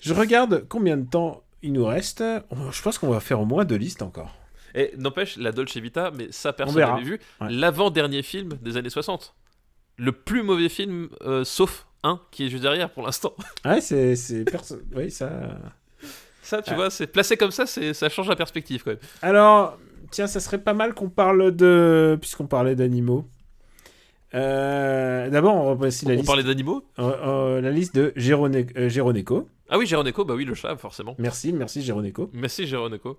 Je 0.00 0.12
regarde 0.12 0.66
combien 0.68 0.96
de 0.96 1.08
temps 1.08 1.42
il 1.62 1.72
nous 1.72 1.84
reste. 1.86 2.22
Je 2.70 2.82
pense 2.82 2.98
qu'on 2.98 3.08
va 3.08 3.20
faire 3.20 3.40
au 3.40 3.46
moins 3.46 3.64
deux 3.64 3.76
listes 3.76 4.02
encore. 4.02 4.34
Et 4.74 4.92
n'empêche, 4.98 5.36
la 5.36 5.52
Dolce 5.52 5.76
Vita, 5.76 6.10
mais 6.16 6.28
ça 6.30 6.52
personne 6.52 6.80
n'avait 6.80 7.02
vu. 7.02 7.20
Ouais. 7.40 7.46
L'avant-dernier 7.50 8.22
film 8.22 8.50
des 8.60 8.76
années 8.76 8.90
60. 8.90 9.34
Le 9.96 10.12
plus 10.12 10.42
mauvais 10.42 10.68
film, 10.68 11.08
euh, 11.22 11.44
sauf 11.44 11.86
un 12.02 12.20
qui 12.32 12.46
est 12.46 12.48
juste 12.48 12.62
derrière 12.64 12.90
pour 12.90 13.04
l'instant. 13.04 13.32
Ouais, 13.64 13.80
c'est. 13.80 14.16
c'est 14.16 14.44
perso- 14.44 14.80
Oui, 14.94 15.10
ça. 15.10 15.30
Ça, 16.42 16.60
tu 16.60 16.72
Ah. 16.72 16.74
vois, 16.74 16.90
c'est 16.90 17.06
placé 17.06 17.36
comme 17.38 17.52
ça, 17.52 17.64
ça 17.66 18.08
change 18.10 18.28
la 18.28 18.36
perspective 18.36 18.82
quand 18.84 18.90
même. 18.90 18.98
Alors, 19.22 19.78
tiens, 20.10 20.26
ça 20.26 20.40
serait 20.40 20.58
pas 20.58 20.74
mal 20.74 20.92
qu'on 20.92 21.08
parle 21.08 21.54
de. 21.56 22.18
Puisqu'on 22.20 22.46
parlait 22.46 22.74
d'animaux. 22.74 23.26
Euh, 24.34 25.30
D'abord, 25.30 25.54
on 25.54 25.86
ici 25.86 26.04
la 26.06 26.12
On 26.12 26.16
liste, 26.16 26.26
parlait 26.26 26.42
d'animaux? 26.42 26.84
Euh, 26.98 27.02
euh, 27.02 27.60
la 27.60 27.70
liste 27.70 27.94
de 27.94 28.12
Gérone- 28.16 28.88
Géroneco. 28.88 29.48
Ah 29.68 29.78
oui, 29.78 29.86
Géroneco, 29.86 30.24
bah 30.24 30.34
oui, 30.34 30.44
le 30.44 30.54
chat, 30.54 30.76
forcément. 30.76 31.14
Merci, 31.18 31.52
merci 31.52 31.82
Géroneco. 31.82 32.30
Merci 32.32 32.66
Géroneco. 32.66 33.18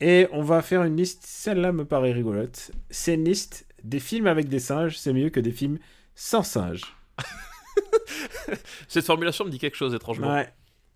Et 0.00 0.26
on 0.32 0.42
va 0.42 0.62
faire 0.62 0.82
une 0.84 0.96
liste, 0.96 1.24
celle-là 1.26 1.72
me 1.72 1.84
paraît 1.84 2.12
rigolote. 2.12 2.70
C'est 2.90 3.14
une 3.14 3.24
liste 3.24 3.66
des 3.84 3.98
films 4.00 4.26
avec 4.26 4.48
des 4.48 4.58
singes, 4.60 4.96
c'est 4.98 5.12
mieux 5.12 5.28
que 5.30 5.40
des 5.40 5.50
films 5.52 5.78
sans 6.14 6.42
singes. 6.42 6.94
Cette 8.88 9.04
formulation 9.04 9.44
me 9.44 9.50
dit 9.50 9.58
quelque 9.58 9.76
chose 9.76 9.94
étrangement. 9.94 10.32
Ouais. 10.34 10.48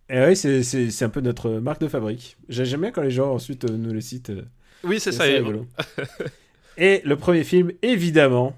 Et 0.09 0.21
oui, 0.25 0.37
c'est- 0.37 1.03
un 1.03 1.09
peu 1.09 1.21
notre 1.21 1.51
marque 1.51 1.81
de 1.81 1.89
fabrique. 1.89 2.37
J'ai- 2.49 2.65
J'aime 2.65 2.83
bien 2.83 2.91
quand 2.91 3.03
les 3.03 3.11
gens 3.11 3.33
ensuite 3.33 3.65
nous 3.65 3.93
le 3.93 4.01
citent. 4.01 4.33
Oui, 4.85 5.01
c'est 5.01 5.13
ça. 5.13 5.25
assez 5.25 5.33
et-. 5.35 5.43
Et 6.77 7.03
le 7.05 7.17
premier 7.17 7.45
film, 7.45 7.73
évidemment. 7.83 8.57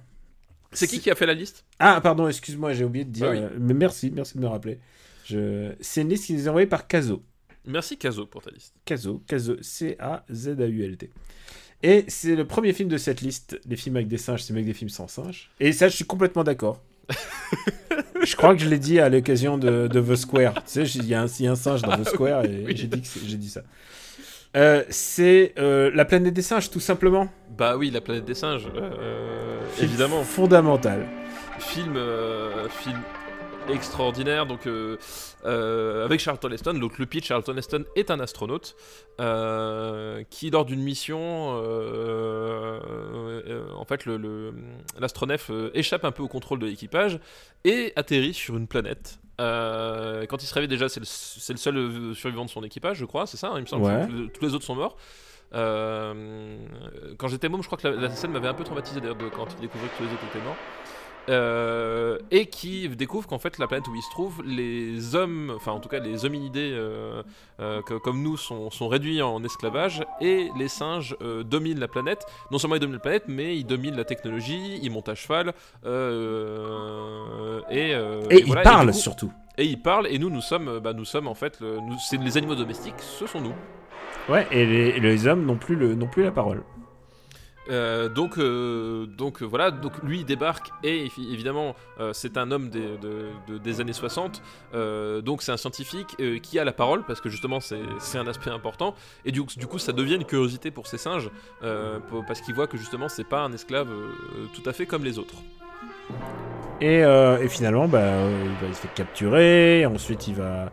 C'est 0.72 0.86
qui 0.86 1.00
qui 1.00 1.10
a 1.10 1.14
fait 1.14 1.26
la 1.26 1.34
liste? 1.34 1.64
Ah, 1.78 2.00
pardon, 2.02 2.28
excuse-moi, 2.28 2.72
j'ai 2.74 2.84
oublié 2.84 3.04
de 3.04 3.10
dire. 3.10 3.26
Ah 3.28 3.30
oui. 3.30 3.38
euh, 3.38 3.48
mais 3.58 3.74
merci, 3.74 4.10
merci 4.14 4.34
de 4.36 4.40
me 4.42 4.46
rappeler. 4.48 4.78
Je... 5.24 5.72
C'est 5.80 6.02
une 6.02 6.08
liste 6.08 6.26
qui 6.26 6.34
nous 6.34 6.44
est 6.46 6.48
envoyée 6.48 6.66
par 6.66 6.86
Caso. 6.86 7.22
Merci 7.64 7.96
Caso 7.98 8.26
pour 8.26 8.42
ta 8.42 8.50
liste. 8.50 8.74
Caso, 8.84 9.22
Caso, 9.26 9.56
C-A-Z-A-U-L-T. 9.60 11.10
Et 11.82 12.04
c'est 12.08 12.36
le 12.36 12.46
premier 12.46 12.72
film 12.72 12.88
de 12.88 12.96
cette 12.96 13.20
liste. 13.20 13.60
Les 13.68 13.76
films 13.76 13.96
avec 13.96 14.08
des 14.08 14.18
singes, 14.18 14.42
c'est 14.42 14.52
mieux 14.52 14.62
que 14.62 14.66
des 14.66 14.72
films 14.74 14.88
sans 14.90 15.08
singes. 15.08 15.50
Et 15.60 15.72
ça, 15.72 15.88
je 15.88 15.96
suis 15.96 16.04
complètement 16.04 16.44
d'accord. 16.44 16.80
Je 18.24 18.34
crois 18.34 18.56
que 18.56 18.62
je 18.62 18.68
l'ai 18.68 18.78
dit 18.78 18.98
à 18.98 19.08
l'occasion 19.08 19.58
de, 19.58 19.86
de 19.88 20.00
The 20.00 20.16
Square. 20.16 20.54
Tu 20.64 20.84
sais, 20.86 20.98
il 20.98 21.04
y, 21.06 21.14
a 21.14 21.22
un- 21.22 21.26
il 21.26 21.44
y 21.44 21.46
a 21.48 21.52
un 21.52 21.56
singe 21.56 21.82
dans 21.82 21.96
The 21.96 22.08
Square 22.08 22.44
et 22.46 22.64
oui. 22.66 22.76
j'ai 22.76 22.86
dit, 22.88 23.00
que 23.00 23.06
c'est- 23.06 23.20
j'ai 23.24 23.36
dit 23.36 23.48
ça. 23.50 23.62
Euh, 24.56 24.84
c'est 24.88 25.52
euh, 25.58 25.90
la 25.94 26.06
planète 26.06 26.32
des 26.32 26.42
singes, 26.42 26.70
tout 26.70 26.80
simplement. 26.80 27.28
Bah 27.56 27.76
oui, 27.76 27.90
la 27.90 28.00
planète 28.00 28.24
des 28.24 28.34
singes, 28.34 28.68
euh, 28.74 29.60
évidemment. 29.80 30.22
Fondamental. 30.22 31.06
Film, 31.58 31.98
film 32.70 32.98
extraordinaire. 33.68 34.46
Donc 34.46 34.66
euh, 34.66 34.96
euh, 35.44 36.04
avec 36.04 36.20
Charlton 36.20 36.50
Heston. 36.50 36.74
Donc 36.74 36.98
le 36.98 37.06
pitch, 37.06 37.26
Charlton 37.26 37.56
Heston 37.56 37.84
est 37.94 38.10
un 38.10 38.20
astronaute 38.20 38.76
euh, 39.20 40.22
qui, 40.30 40.50
lors 40.50 40.64
d'une 40.64 40.82
mission, 40.82 41.48
en 43.76 43.84
fait, 43.84 44.04
le- 44.06 44.16
le- 44.16 44.54
l'astronef 44.98 45.50
échappe 45.74 46.04
un 46.04 46.12
peu 46.12 46.22
au 46.22 46.28
contrôle 46.28 46.58
de 46.58 46.66
l'équipage 46.66 47.18
et 47.64 47.92
atterrit 47.96 48.34
sur 48.34 48.56
une 48.56 48.66
planète. 48.66 49.18
Quand 49.38 50.42
il 50.42 50.46
se 50.46 50.54
réveille 50.54 50.68
déjà, 50.68 50.88
c'est 50.88 51.00
le, 51.00 51.06
c'est 51.06 51.52
le 51.52 51.58
seul 51.58 52.14
survivant 52.14 52.44
de 52.44 52.50
son 52.50 52.62
équipage, 52.62 52.96
je 52.98 53.04
crois, 53.04 53.26
c'est 53.26 53.36
ça, 53.36 53.48
hein, 53.48 53.54
il 53.56 53.62
me 53.62 53.66
semble. 53.66 53.84
Ouais. 53.84 54.06
que 54.08 54.26
tous 54.28 54.44
les 54.44 54.54
autres 54.54 54.64
sont 54.64 54.74
morts. 54.74 54.96
Quand 55.52 57.28
j'étais 57.28 57.48
môme, 57.48 57.62
je 57.62 57.66
crois 57.66 57.78
que 57.78 57.86
la, 57.88 57.94
la 57.96 58.10
scène 58.10 58.32
m'avait 58.32 58.48
un 58.48 58.54
peu 58.54 58.64
traumatisé 58.64 59.00
d'ailleurs 59.00 59.16
quand 59.34 59.46
il 59.56 59.60
découvrait 59.60 59.88
que 59.88 59.96
tous 59.98 60.02
les 60.04 60.12
autres 60.12 60.24
étaient 60.30 60.44
morts. 60.44 60.56
Euh, 61.28 62.18
et 62.30 62.46
qui 62.46 62.88
découvre 62.88 63.26
qu'en 63.26 63.40
fait 63.40 63.58
la 63.58 63.66
planète 63.66 63.88
où 63.88 63.94
il 63.96 64.02
se 64.02 64.10
trouve, 64.10 64.44
les 64.44 65.16
hommes, 65.16 65.52
enfin 65.56 65.72
en 65.72 65.80
tout 65.80 65.88
cas 65.88 65.98
les 65.98 66.24
hominidés 66.24 66.70
euh, 66.72 67.22
euh, 67.58 67.82
que- 67.82 67.94
comme 67.94 68.22
nous 68.22 68.36
sont, 68.36 68.70
sont 68.70 68.86
réduits 68.86 69.20
en 69.22 69.42
esclavage 69.42 70.04
et 70.20 70.50
les 70.56 70.68
singes 70.68 71.16
euh, 71.22 71.42
dominent 71.42 71.80
la 71.80 71.88
planète. 71.88 72.24
Non 72.52 72.58
seulement 72.58 72.76
ils 72.76 72.80
dominent 72.80 72.98
la 72.98 73.00
planète, 73.02 73.24
mais 73.26 73.56
ils 73.56 73.64
dominent 73.66 73.96
la 73.96 74.04
technologie, 74.04 74.78
ils 74.80 74.90
montent 74.90 75.08
à 75.08 75.16
cheval 75.16 75.52
euh, 75.84 77.60
et, 77.70 77.94
euh, 77.94 78.22
Et 78.30 78.40
il 78.40 78.46
voilà, 78.46 78.62
parle 78.62 78.86
du 78.86 78.92
coup- 78.92 78.98
surtout. 78.98 79.32
et 79.58 79.64
ils 79.64 79.80
parlent 79.80 80.06
et 80.08 80.18
nous 80.18 80.30
nous 80.30 80.40
sommes, 80.40 80.78
bah, 80.78 80.92
nous 80.92 81.04
sommes 81.04 81.26
en 81.28 81.34
fait, 81.34 81.60
le- 81.60 81.76
nous- 81.80 81.98
c'est 81.98 82.18
les 82.22 82.36
animaux 82.36 82.54
domestiques, 82.54 82.94
ce 83.00 83.26
sont 83.26 83.40
nous. 83.40 83.54
Ouais, 84.28 84.46
et 84.50 84.66
les, 84.66 84.88
et 84.90 85.00
les 85.00 85.26
hommes 85.26 85.44
n'ont 85.44 85.56
plus, 85.56 85.76
le, 85.76 85.94
n'ont 85.94 86.08
plus 86.08 86.24
la 86.24 86.32
parole. 86.32 86.62
Euh, 87.68 88.08
donc, 88.08 88.38
euh, 88.38 89.06
donc 89.06 89.42
euh, 89.42 89.44
voilà, 89.44 89.70
donc 89.70 89.92
lui 90.02 90.20
il 90.20 90.24
débarque 90.24 90.70
et 90.84 91.06
évi- 91.06 91.32
évidemment 91.32 91.74
c'est 92.12 92.36
un 92.36 92.50
homme 92.50 92.68
des, 92.68 92.96
de- 92.98 93.28
de- 93.48 93.58
des 93.58 93.80
années 93.80 93.92
60, 93.92 94.42
euh, 94.74 95.20
donc 95.20 95.42
c'est 95.42 95.52
un 95.52 95.56
scientifique 95.56 96.16
qui 96.42 96.58
a 96.58 96.64
la 96.64 96.72
parole 96.72 97.04
parce 97.04 97.20
que 97.20 97.28
justement 97.28 97.58
c'est 97.60 98.18
un 98.18 98.26
aspect 98.26 98.50
important 98.50 98.94
et 99.24 99.32
du, 99.32 99.42
coup 99.44 99.78
ça 99.78 99.92
devient 99.92 100.14
une 100.16 100.24
curiosité 100.24 100.70
pour 100.70 100.86
ces 100.86 100.98
singes 100.98 101.30
parce 101.60 102.40
qu'il 102.40 102.54
voit 102.54 102.66
que 102.66 102.76
justement 102.76 103.08
c'est 103.08 103.24
pas 103.24 103.40
un 103.40 103.52
esclave 103.52 103.88
tout 104.54 104.68
à 104.68 104.72
fait 104.72 104.86
comme 104.86 105.04
les 105.04 105.18
autres. 105.18 105.36
Et, 106.80 107.02
finalement, 107.48 107.88
bah, 107.88 108.02
il, 108.44 108.66
va, 108.66 108.74
se 108.74 108.80
fait 108.80 108.94
capturer. 108.94 109.86
Ensuite, 109.86 110.28
il 110.28 110.34
va, 110.34 110.70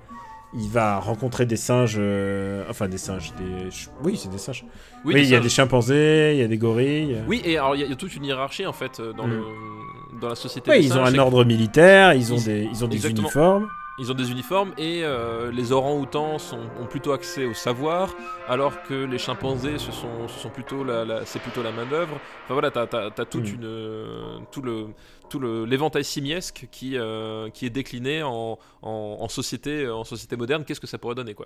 il 0.56 0.70
va 0.70 1.00
rencontrer 1.00 1.46
des 1.46 1.56
singes. 1.58 1.96
euh, 1.98 2.64
enfin, 2.70 2.88
des 2.88 2.98
singes. 2.98 3.34
Des, 3.38 3.70
oui, 4.04 4.18
c'est 4.18 4.30
des 4.30 4.38
singes. 4.38 4.66
Oui, 5.06 5.16
il 5.18 5.26
y 5.30 5.36
a 5.36 5.40
des 5.40 5.50
chimpanzés, 5.50 6.32
il 6.36 6.40
y 6.40 6.44
a 6.44 6.48
des 6.48 6.58
gorilles. 6.58 7.18
Oui, 7.28 7.42
et 7.44 7.58
alors 7.58 7.76
il 7.76 7.80
y, 7.80 7.84
a- 7.84 7.88
il 7.88 7.90
y 7.90 7.94
a 7.94 7.96
toute 7.98 8.16
une 8.16 8.24
hiérarchie 8.26 8.66
en 8.66 8.74
fait 8.74 9.00
euh, 9.00 9.14
dans, 9.14 9.28
Mm. 9.28 9.32
le, 9.32 10.20
dans 10.22 10.30
la 10.30 10.36
société. 10.36 10.72
Des 10.72 10.86
ils 10.86 10.94
ont 10.98 11.04
un 11.04 11.18
ordre 11.18 11.44
militaire, 11.44 12.14
ils 12.14 12.32
ont 12.34 12.38
Ils- 12.38 12.46
des, 12.46 12.70
ils 12.72 12.84
ont 12.86 12.88
des 12.88 12.96
exactement. 12.98 13.22
uniformes. 13.24 13.68
Ils 14.00 14.12
ont 14.12 14.16
des 14.16 14.32
uniformes 14.32 14.74
et 14.78 15.02
euh, 15.04 15.52
les 15.52 15.72
orang-outans 15.72 16.40
sont- 16.40 16.68
ont 16.80 16.88
plutôt 16.88 17.12
accès 17.12 17.46
au 17.46 17.54
savoir, 17.54 18.16
alors 18.48 18.82
que 18.84 18.94
les 19.06 19.20
chimpanzés, 19.20 19.78
ce 19.78 19.92
sont, 19.92 20.28
ce 20.28 20.40
sont 20.40 20.50
plutôt 20.50 20.84
la, 20.84 21.06
la- 21.06 21.26
c'est 21.28 21.40
plutôt 21.40 21.62
la 21.62 21.72
main 21.72 21.86
d'œuvre. 21.86 22.16
Enfin 22.46 22.54
voilà, 22.56 22.72
t'as, 22.72 22.86
toute 23.26 23.44
Mm. 23.52 23.56
une, 23.56 23.66
euh, 23.66 24.38
tout 24.52 24.64
le, 24.64 24.88
tout 25.30 25.38
le, 25.40 25.66
l'éventail 25.66 26.04
simiesque 26.04 26.68
qui, 26.72 26.98
euh, 26.98 27.50
qui 27.52 27.68
est 27.68 27.70
décliné 27.70 28.24
en, 28.24 28.58
en, 28.82 29.18
en 29.20 29.28
société, 29.30 29.88
en 29.88 30.04
société 30.04 30.36
moderne. 30.38 30.64
Qu'est-ce 30.66 30.82
que 30.82 30.88
ça 30.88 30.98
pourrait 30.98 31.16
donner 31.16 31.36
quoi? 31.36 31.46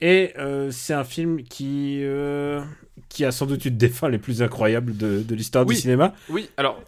Et 0.00 0.32
euh, 0.38 0.70
c'est 0.72 0.94
un 0.94 1.04
film 1.04 1.42
qui, 1.44 2.00
euh, 2.02 2.62
qui 3.08 3.24
a 3.24 3.30
sans 3.32 3.46
doute 3.46 3.64
une 3.64 3.76
des 3.76 3.88
fins 3.88 4.08
les 4.08 4.18
plus 4.18 4.40
incroyables 4.42 4.96
de, 4.96 5.22
de 5.22 5.34
l'histoire 5.34 5.64
Oui. 5.66 5.74
du 5.74 5.80
cinéma. 5.80 6.12
Oui, 6.28 6.48
alors. 6.56 6.80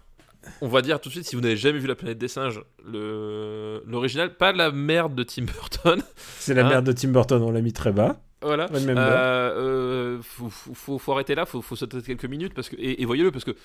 On 0.60 0.68
va 0.68 0.82
dire 0.82 1.00
tout 1.00 1.08
de 1.08 1.14
suite, 1.14 1.26
si 1.26 1.36
vous 1.36 1.42
n'avez 1.42 1.56
jamais 1.56 1.78
vu 1.78 1.86
La 1.86 1.94
planète 1.94 2.18
des 2.18 2.28
singes, 2.28 2.62
le, 2.86 3.82
l'original, 3.86 4.36
pas 4.36 4.52
la 4.52 4.70
merde 4.70 5.14
de 5.14 5.22
Tim 5.22 5.44
Burton. 5.44 6.02
C'est 6.16 6.54
la 6.54 6.64
Hein 6.66 6.68
merde 6.68 6.86
de 6.86 6.92
Tim 6.92 7.08
Burton, 7.08 7.42
on 7.42 7.50
l'a 7.50 7.60
mis 7.60 7.72
très 7.72 7.92
bas. 7.92 8.16
Voilà. 8.42 8.68
Euh, 8.72 10.18
euh, 10.18 10.18
faut, 10.22 10.98
faut- 10.98 11.12
arrêter 11.12 11.34
là, 11.34 11.46
faut, 11.46 11.62
faut 11.62 11.76
sauter 11.76 12.02
quelques 12.02 12.26
minutes 12.26 12.52
parce 12.52 12.68
que 12.68 12.76
et, 12.76 13.00
et 13.00 13.04
voyez-le 13.06 13.30
parce 13.30 13.44
que 13.44 13.56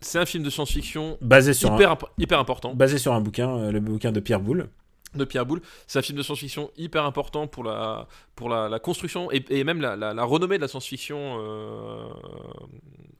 c'est 0.00 0.18
un 0.20 0.26
film 0.26 0.44
de 0.44 0.50
science-fiction 0.50 1.18
Basé 1.20 1.52
sur, 1.52 1.74
hyper, 1.74 1.90
un, 1.90 1.92
imp- 1.94 2.04
hyper 2.18 2.38
important 2.38 2.74
basé 2.74 2.98
sur 2.98 3.12
un 3.12 3.20
bouquin, 3.20 3.50
euh, 3.56 3.72
le 3.72 3.80
bouquin 3.80 4.12
de 4.12 4.20
Pierre 4.20 4.40
Boulle. 4.40 4.68
de 5.16 5.24
Pierre 5.24 5.46
Boulle. 5.46 5.62
C'est 5.88 5.98
un 5.98 6.02
film 6.02 6.16
de 6.16 6.22
science-fiction 6.22 6.70
hyper 6.76 7.04
important 7.04 7.46
pour 7.48 7.64
la, 7.64 8.06
pour 8.36 8.48
la, 8.48 8.68
la 8.68 8.78
construction 8.78 9.30
et, 9.32 9.44
et 9.50 9.64
même 9.64 9.80
la, 9.80 9.96
la- 9.96 10.14
la 10.14 10.24
renommée 10.24 10.56
de 10.58 10.62
la 10.62 10.68
science-fiction 10.68 11.38
euh, 11.40 12.04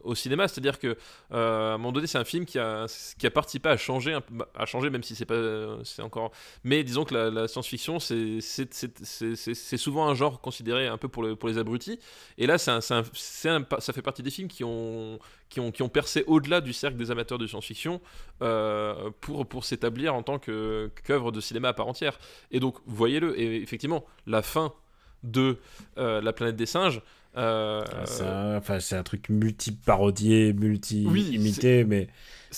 au 0.04 0.14
cinéma. 0.14 0.48
C'est-à-dire 0.48 0.78
que 0.78 0.96
euh, 1.32 1.72
à 1.72 1.74
un 1.74 1.78
moment 1.78 1.92
donné, 1.92 2.06
c'est 2.06 2.18
un 2.18 2.24
film 2.24 2.44
qui 2.44 2.58
a, 2.58 2.86
qui 3.18 3.26
a 3.26 3.30
participé 3.30 3.68
à 3.68 3.76
changer, 3.76 4.18
bah, 4.30 4.48
à 4.54 4.66
changer 4.66 4.90
même 4.90 5.02
si 5.02 5.14
c'est 5.14 5.26
pas, 5.26 5.78
c'est 5.84 6.02
encore. 6.02 6.32
Mais 6.64 6.84
disons 6.84 7.04
que 7.04 7.14
la, 7.14 7.48
science-fiction, 7.48 7.98
c'est, 7.98 8.40
souvent 9.76 10.08
un 10.08 10.14
genre 10.14 10.40
considéré 10.40 10.86
un 10.86 10.98
peu 10.98 11.08
pour, 11.08 11.22
le, 11.22 11.36
pour 11.36 11.48
les 11.48 11.58
abrutis. 11.58 11.98
Et 12.38 12.46
là, 12.46 12.58
ça 12.58 12.82
fait 12.82 14.02
partie 14.02 14.22
des 14.22 14.30
films 14.30 14.48
qui 14.48 14.64
ont, 14.64 15.18
qui 15.48 15.60
ont, 15.60 15.70
qui 15.70 15.82
ont 15.82 15.88
percé 15.88 16.24
au-delà 16.26 16.60
du 16.60 16.72
cercle 16.72 16.96
des 16.96 17.10
amateurs 17.10 17.38
de 17.38 17.46
science-fiction 17.46 18.00
euh, 18.42 19.10
pour, 19.20 19.46
pour 19.46 19.64
s'établir 19.64 20.14
en 20.14 20.22
tant 20.22 20.38
que, 20.38 20.90
qu'œuvre 21.04 21.32
de 21.32 21.40
cinéma 21.40 21.68
à 21.68 21.72
part 21.72 21.88
entière. 21.88 22.18
Et 22.50 22.60
donc, 22.60 22.76
voyez-le. 22.86 23.38
Et 23.38 23.62
effectivement, 23.62 24.04
la 24.26 24.42
fin 24.42 24.72
de 25.22 25.58
euh, 25.98 26.20
La 26.20 26.32
planète 26.32 26.56
des 26.56 26.66
singes. 26.66 27.00
Euh, 27.36 27.82
Ah, 27.90 28.06
C'est 28.06 28.24
un, 28.24 28.56
enfin, 28.56 28.78
un 28.92 29.02
truc 29.02 29.28
multi-parodié, 29.28 30.54
Oui, 30.56 30.68
multi-imité, 30.68 31.84
mais 31.84 32.08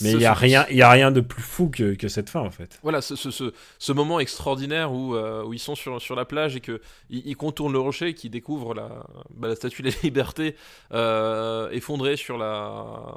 mais 0.00 0.12
il 0.12 0.20
y 0.20 0.26
a 0.26 0.34
rien, 0.34 0.66
il 0.70 0.76
y 0.76 0.82
a 0.82 0.90
rien 0.90 1.12
de 1.12 1.20
plus 1.20 1.42
fou 1.42 1.68
que, 1.68 1.94
que 1.94 2.08
cette 2.08 2.28
fin 2.28 2.40
en 2.40 2.50
fait. 2.50 2.78
Voilà, 2.82 3.00
ce, 3.00 3.16
ce, 3.16 3.30
ce, 3.30 3.52
ce 3.78 3.92
moment 3.92 4.18
extraordinaire 4.20 4.92
où, 4.92 5.14
euh, 5.14 5.44
où 5.44 5.52
ils 5.52 5.58
sont 5.58 5.74
sur, 5.74 6.00
sur 6.00 6.16
la 6.16 6.24
plage 6.24 6.56
et 6.56 6.60
que 6.60 6.80
ils, 7.10 7.36
contournent 7.36 7.72
le 7.72 7.78
rocher 7.78 8.08
et 8.08 8.14
qu'ils 8.14 8.30
découvrent 8.30 8.74
la, 8.74 8.88
bah, 9.30 9.48
la 9.48 9.56
statue 9.56 9.82
de 9.82 9.90
la 9.90 9.96
liberté 10.02 10.56
euh, 10.92 11.70
effondrée 11.70 12.16
sur 12.16 12.38
la 12.38 13.16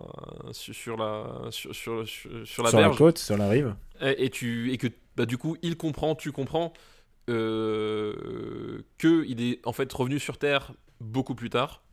sur, 0.52 0.76
sur 0.76 0.98
la 0.98 1.26
sur, 1.50 1.74
sur, 1.74 2.00
la 2.02 2.06
sur 2.46 2.64
la 2.64 2.72
berge 2.72 2.98
côte, 2.98 3.18
sur 3.18 3.38
la 3.38 3.50
rive. 3.50 3.76
et, 4.02 4.26
et 4.26 4.30
tu 4.30 4.72
et 4.72 4.78
que 4.78 4.88
bah, 5.16 5.26
du 5.26 5.38
coup 5.38 5.58
il 5.62 5.78
comprend, 5.78 6.16
tu 6.16 6.32
comprends 6.32 6.74
euh, 7.30 8.84
que 8.98 9.26
il 9.28 9.42
est 9.42 9.66
en 9.66 9.74
fait 9.74 9.92
revenu 9.92 10.20
sur 10.20 10.38
Terre 10.38 10.74
beaucoup 11.00 11.36
plus 11.36 11.50
tard. 11.50 11.84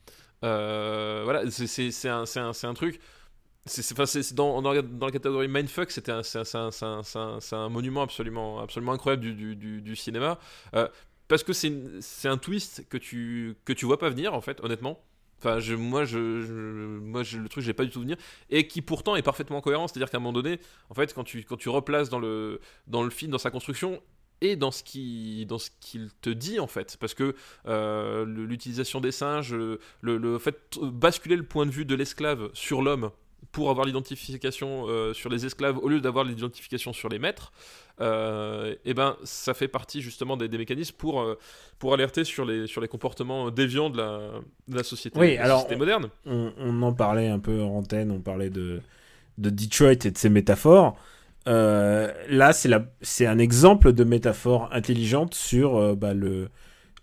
Euh, 0.44 1.22
voilà, 1.24 1.50
c'est- 1.50 2.08
un, 2.08 2.24
un, 2.36 2.52
un 2.62 2.74
truc. 2.74 3.00
C'est 3.66 4.34
dans, 4.34 4.60
la, 4.60 4.82
catégorie 5.10 5.48
mindfuck, 5.48 5.90
c'est 5.90 6.08
un, 6.10 7.68
monument 7.70 8.02
absolument, 8.02 8.60
incroyable 8.92 9.22
du, 9.22 9.96
cinéma. 9.96 10.38
Euh, 10.74 10.86
parce 11.28 11.42
que 11.42 11.54
c'est 11.54 12.28
un 12.28 12.36
twist 12.36 12.86
que 12.90 12.98
tu, 12.98 13.56
que 13.64 13.72
tu 13.72 13.86
vois 13.86 13.98
pas 13.98 14.10
venir, 14.10 14.34
en 14.34 14.42
fait, 14.42 14.60
honnêtement. 14.62 15.02
Enfin, 15.38 15.58
moi, 15.76 16.04
je, 16.04 16.42
je- 16.42 16.52
moi 16.52 17.22
je, 17.22 17.38
le 17.38 17.48
truc, 17.48 17.64
pas 17.72 17.84
du 17.84 17.90
tout 17.90 18.00
venir. 18.00 18.16
Et 18.50 18.66
qui 18.68 18.82
pourtant 18.82 19.16
est 19.16 19.22
parfaitement 19.22 19.62
cohérent. 19.62 19.88
C'est-à-dire 19.88 20.10
qu'à 20.10 20.18
un 20.18 20.20
moment 20.20 20.32
donné, 20.34 20.60
en 20.90 20.94
fait, 20.94 21.14
quand 21.14 21.24
tu, 21.24 21.46
replaces 21.68 22.10
dans 22.10 22.18
le 22.18 22.60
film, 23.10 23.30
dans 23.30 23.38
sa 23.38 23.50
construction, 23.50 24.02
et 24.44 24.56
dans 24.56 24.70
ce 24.70 24.82
qui 24.82 25.46
dans 25.46 25.58
ce 25.58 25.70
qu'il 25.80 26.10
te 26.20 26.30
dit 26.30 26.60
en 26.60 26.66
fait 26.66 26.96
parce 26.98 27.14
que 27.14 27.34
euh, 27.66 28.24
l'utilisation 28.26 29.00
des 29.00 29.12
singes 29.12 29.54
le, 29.54 29.78
le, 30.02 30.38
fait 30.38 30.56
de 30.80 30.90
basculer 30.90 31.36
le 31.36 31.44
point 31.44 31.66
de 31.66 31.70
vue 31.70 31.84
de 31.84 31.94
l'esclave 31.94 32.50
sur 32.52 32.82
l'homme 32.82 33.10
pour 33.52 33.70
avoir 33.70 33.86
l'identification 33.86 34.86
euh, 34.88 35.14
sur 35.14 35.30
les 35.30 35.46
esclaves 35.46 35.78
au 35.78 35.88
lieu 35.88 36.00
d'avoir 36.00 36.24
l'identification 36.24 36.92
sur 36.92 37.08
les 37.08 37.18
maîtres 37.18 37.52
euh, 38.00 38.74
et 38.84 38.92
ben 38.92 39.16
ça 39.24 39.54
fait 39.54 39.68
partie 39.68 40.02
justement 40.02 40.36
des, 40.36 40.48
des 40.48 40.58
mécanismes 40.58 40.96
pour 40.96 41.22
euh, 41.22 41.38
pour 41.78 41.94
alerter 41.94 42.24
sur 42.24 42.44
les 42.44 42.66
sur 42.66 42.80
les 42.80 42.88
comportements 42.88 43.50
déviants 43.50 43.88
de 43.90 43.98
la, 43.98 44.30
de 44.68 44.76
la 44.76 44.82
société, 44.82 45.18
Oui, 45.18 45.32
de 45.32 45.36
la 45.36 45.44
alors, 45.44 45.60
société 45.60 45.78
moderne 45.78 46.08
On, 46.26 46.52
on 46.58 46.82
en 46.82 46.92
parlait 46.92 47.28
un 47.28 47.38
peu 47.38 47.62
en 47.62 47.76
antenne, 47.78 48.10
on 48.10 48.20
parlait 48.20 48.50
de, 48.50 48.80
de 49.38 49.50
Detroit 49.50 49.92
et 49.92 50.10
de 50.10 50.18
ses 50.18 50.28
métaphores. 50.28 50.96
Euh, 51.46 52.10
là, 52.30 52.52
c'est 53.02 53.26
un 53.26 53.38
exemple 53.38 53.92
de 53.92 54.04
métaphore 54.04 54.68
intelligente 54.72 55.34
sur 55.34 55.76
euh, 55.76 55.94
bah, 55.94 56.14
le 56.14 56.48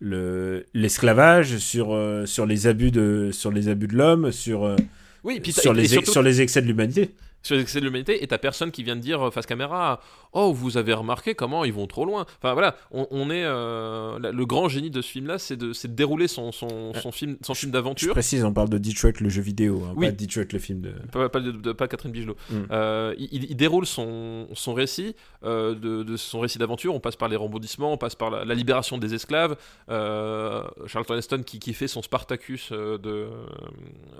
le- 0.04 0.66
l'esclavage, 0.74 1.58
sur, 1.58 1.94
euh, 1.94 2.26
sur, 2.26 2.48
les 2.48 2.66
abus 2.66 2.90
de, 2.90 3.30
sur 3.32 3.52
les 3.52 3.68
abus 3.68 3.86
de 3.88 3.96
l'homme, 3.96 4.32
sur, 4.32 4.64
oui 5.24 5.40
puis 5.40 5.52
sur, 5.62 5.74
les, 5.74 5.84
surtout- 5.88 6.12
sur 6.12 6.24
les 6.24 6.42
excès 6.42 6.62
de 6.64 6.66
l'humanité. 6.68 7.12
Sur 7.44 7.56
les 7.56 7.62
excès 7.62 7.80
de 7.80 7.86
l'humanité 7.86 8.24
et 8.24 8.28
t'as 8.28 8.38
personne 8.38 8.72
qui 8.72 8.84
vient 8.84 8.96
de 8.96 9.02
dire 9.02 9.28
euh, 9.28 9.32
face 9.32 9.46
caméra 9.46 10.00
oh 10.34 10.54
vous 10.54 10.78
avez 10.78 10.94
remarqué 10.94 11.36
comment 11.36 11.66
ils 11.66 11.74
vont 11.74 11.88
trop 11.88 12.06
loin? 12.06 12.26
Enfin 12.38 12.54
voilà 12.54 12.76
on, 12.92 13.08
on 13.12 13.30
est 13.30 13.44
euh, 13.44 14.18
le 14.20 14.46
grand 14.46 14.70
génie 14.70 14.90
de 14.92 15.02
ce 15.02 15.10
film 15.12 15.28
là 15.28 15.38
c'est 15.40 15.56
de, 15.58 15.74
c'est 15.74 15.88
de 15.90 15.94
dérouler 15.96 16.28
son, 16.28 16.52
son, 16.52 16.94
son 16.94 17.12
film 17.12 17.38
son 17.42 17.54
film 17.54 17.72
Je 17.72 17.74
d'aventure 17.74 18.14
précise, 18.14 18.44
on 18.44 18.54
parle 18.54 18.70
de 18.70 18.78
Detroit 18.78 19.12
le 19.20 19.30
jeu 19.30 19.42
vidéo, 19.42 19.84
hein, 19.86 19.94
Oui. 19.96 20.08
pas 20.08 20.12
Detroit 20.12 20.46
le 20.52 20.60
film 20.60 20.82
de. 20.82 20.92
pas, 21.12 21.30
pas, 21.30 21.40
de, 21.40 21.52
de- 21.52 21.72
pas 21.72 21.88
Catherine 21.88 22.12
Bigelow. 22.12 22.36
Mm. 22.50 22.56
Euh, 22.72 23.16
il, 23.18 23.46
il 23.52 23.56
déroule 23.56 23.86
son, 23.86 24.48
son 24.54 24.74
récit, 24.74 25.16
euh, 25.44 25.74
de, 25.76 26.04
de 26.04 26.18
son 26.18 26.40
récit 26.40 26.58
d'aventure. 26.58 26.94
On 26.96 27.00
passe 27.00 27.16
par 27.16 27.30
les 27.30 27.36
rebondissements, 27.36 27.94
on 27.94 27.98
passe 27.98 28.16
par 28.16 28.30
la, 28.30 28.46
la 28.46 28.54
libération 28.54 28.98
des 28.98 29.14
esclaves. 29.14 29.56
Euh, 29.90 30.64
Charlton 30.88 31.16
Heston 31.18 31.44
qui, 31.46 31.60
qui 31.60 31.74
fait 31.74 31.88
son 31.88 32.02
Spartacus 32.02 32.70
euh, 32.72 32.98
de, 32.98 33.28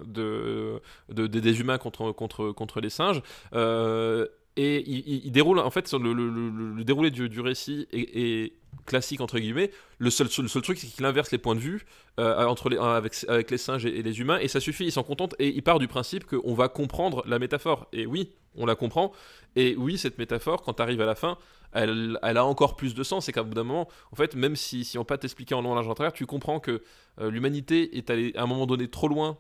de, 0.06 0.80
de- 1.10 1.28
des- 1.28 1.42
des 1.42 1.60
humains 1.60 1.78
contre, 1.78 2.12
contre, 2.12 2.52
contre 2.52 2.82
les 2.82 2.90
singes. 2.90 3.11
Euh, 3.54 4.28
et 4.58 4.84
il, 4.86 5.00
il- 5.08 5.26
il 5.26 5.32
déroule, 5.32 5.60
en 5.60 5.70
fait, 5.70 5.92
le, 5.94 6.84
déroulé 6.84 7.10
du, 7.12 7.40
récit 7.40 7.88
est, 7.94 8.54
classique, 8.86 9.22
entre 9.22 9.40
guillemets. 9.40 9.72
Le 10.00 10.10
seul, 10.10 10.28
truc, 10.28 10.78
c'est 10.78 10.88
qu'il 10.88 11.06
inverse 11.06 11.32
les 11.32 11.38
points 11.38 11.56
de 11.56 11.60
vue 11.60 11.86
euh, 12.20 12.46
entre 12.46 12.70
les, 12.70 12.78
avec, 12.78 13.14
avec 13.28 13.52
les 13.52 13.58
singes 13.58 13.86
et, 13.86 14.00
et 14.00 14.04
les 14.04 14.20
humains, 14.20 14.40
et 14.40 14.48
ça 14.48 14.60
suffit, 14.60 14.86
ils 14.86 14.92
s'en 14.92 15.04
contentent, 15.04 15.36
et 15.40 15.48
il 15.48 15.62
part 15.64 15.80
du 15.80 15.88
principe 15.88 16.26
qu'on 16.26 16.54
va 16.54 16.68
comprendre 16.68 17.24
la 17.28 17.40
métaphore. 17.40 17.88
Et 17.94 18.06
oui, 18.06 18.32
on 18.56 18.66
la 18.66 18.76
comprend, 18.76 19.12
et 19.56 19.76
oui, 19.78 19.98
cette 19.98 20.18
métaphore, 20.18 20.62
quand 20.64 20.74
tu 20.74 20.82
arrives 20.82 21.02
à 21.02 21.06
la 21.06 21.16
fin, 21.16 21.38
elle, 21.74 22.20
a 22.22 22.46
encore 22.46 22.76
plus 22.76 22.94
de 22.94 23.04
sens, 23.04 23.26
c'est 23.26 23.32
qu'à 23.32 23.44
bout 23.44 23.54
d'un 23.54 23.64
moment, 23.64 23.88
en 24.12 24.16
fait, 24.16 24.36
même 24.36 24.56
si, 24.56 24.88
on 24.98 25.06
pas 25.06 25.18
t'expliquer 25.18 25.56
en 25.56 25.62
long, 25.62 25.74
large, 25.74 25.88
en 25.88 25.94
travers, 25.94 26.14
tu 26.14 26.26
comprends 26.26 26.60
que 26.60 26.82
euh, 27.20 27.32
l'humanité 27.32 27.98
est 27.98 28.10
allée 28.10 28.34
à 28.36 28.44
un 28.44 28.48
moment 28.48 28.66
donné 28.66 28.90
trop 28.90 29.08
loin 29.08 29.38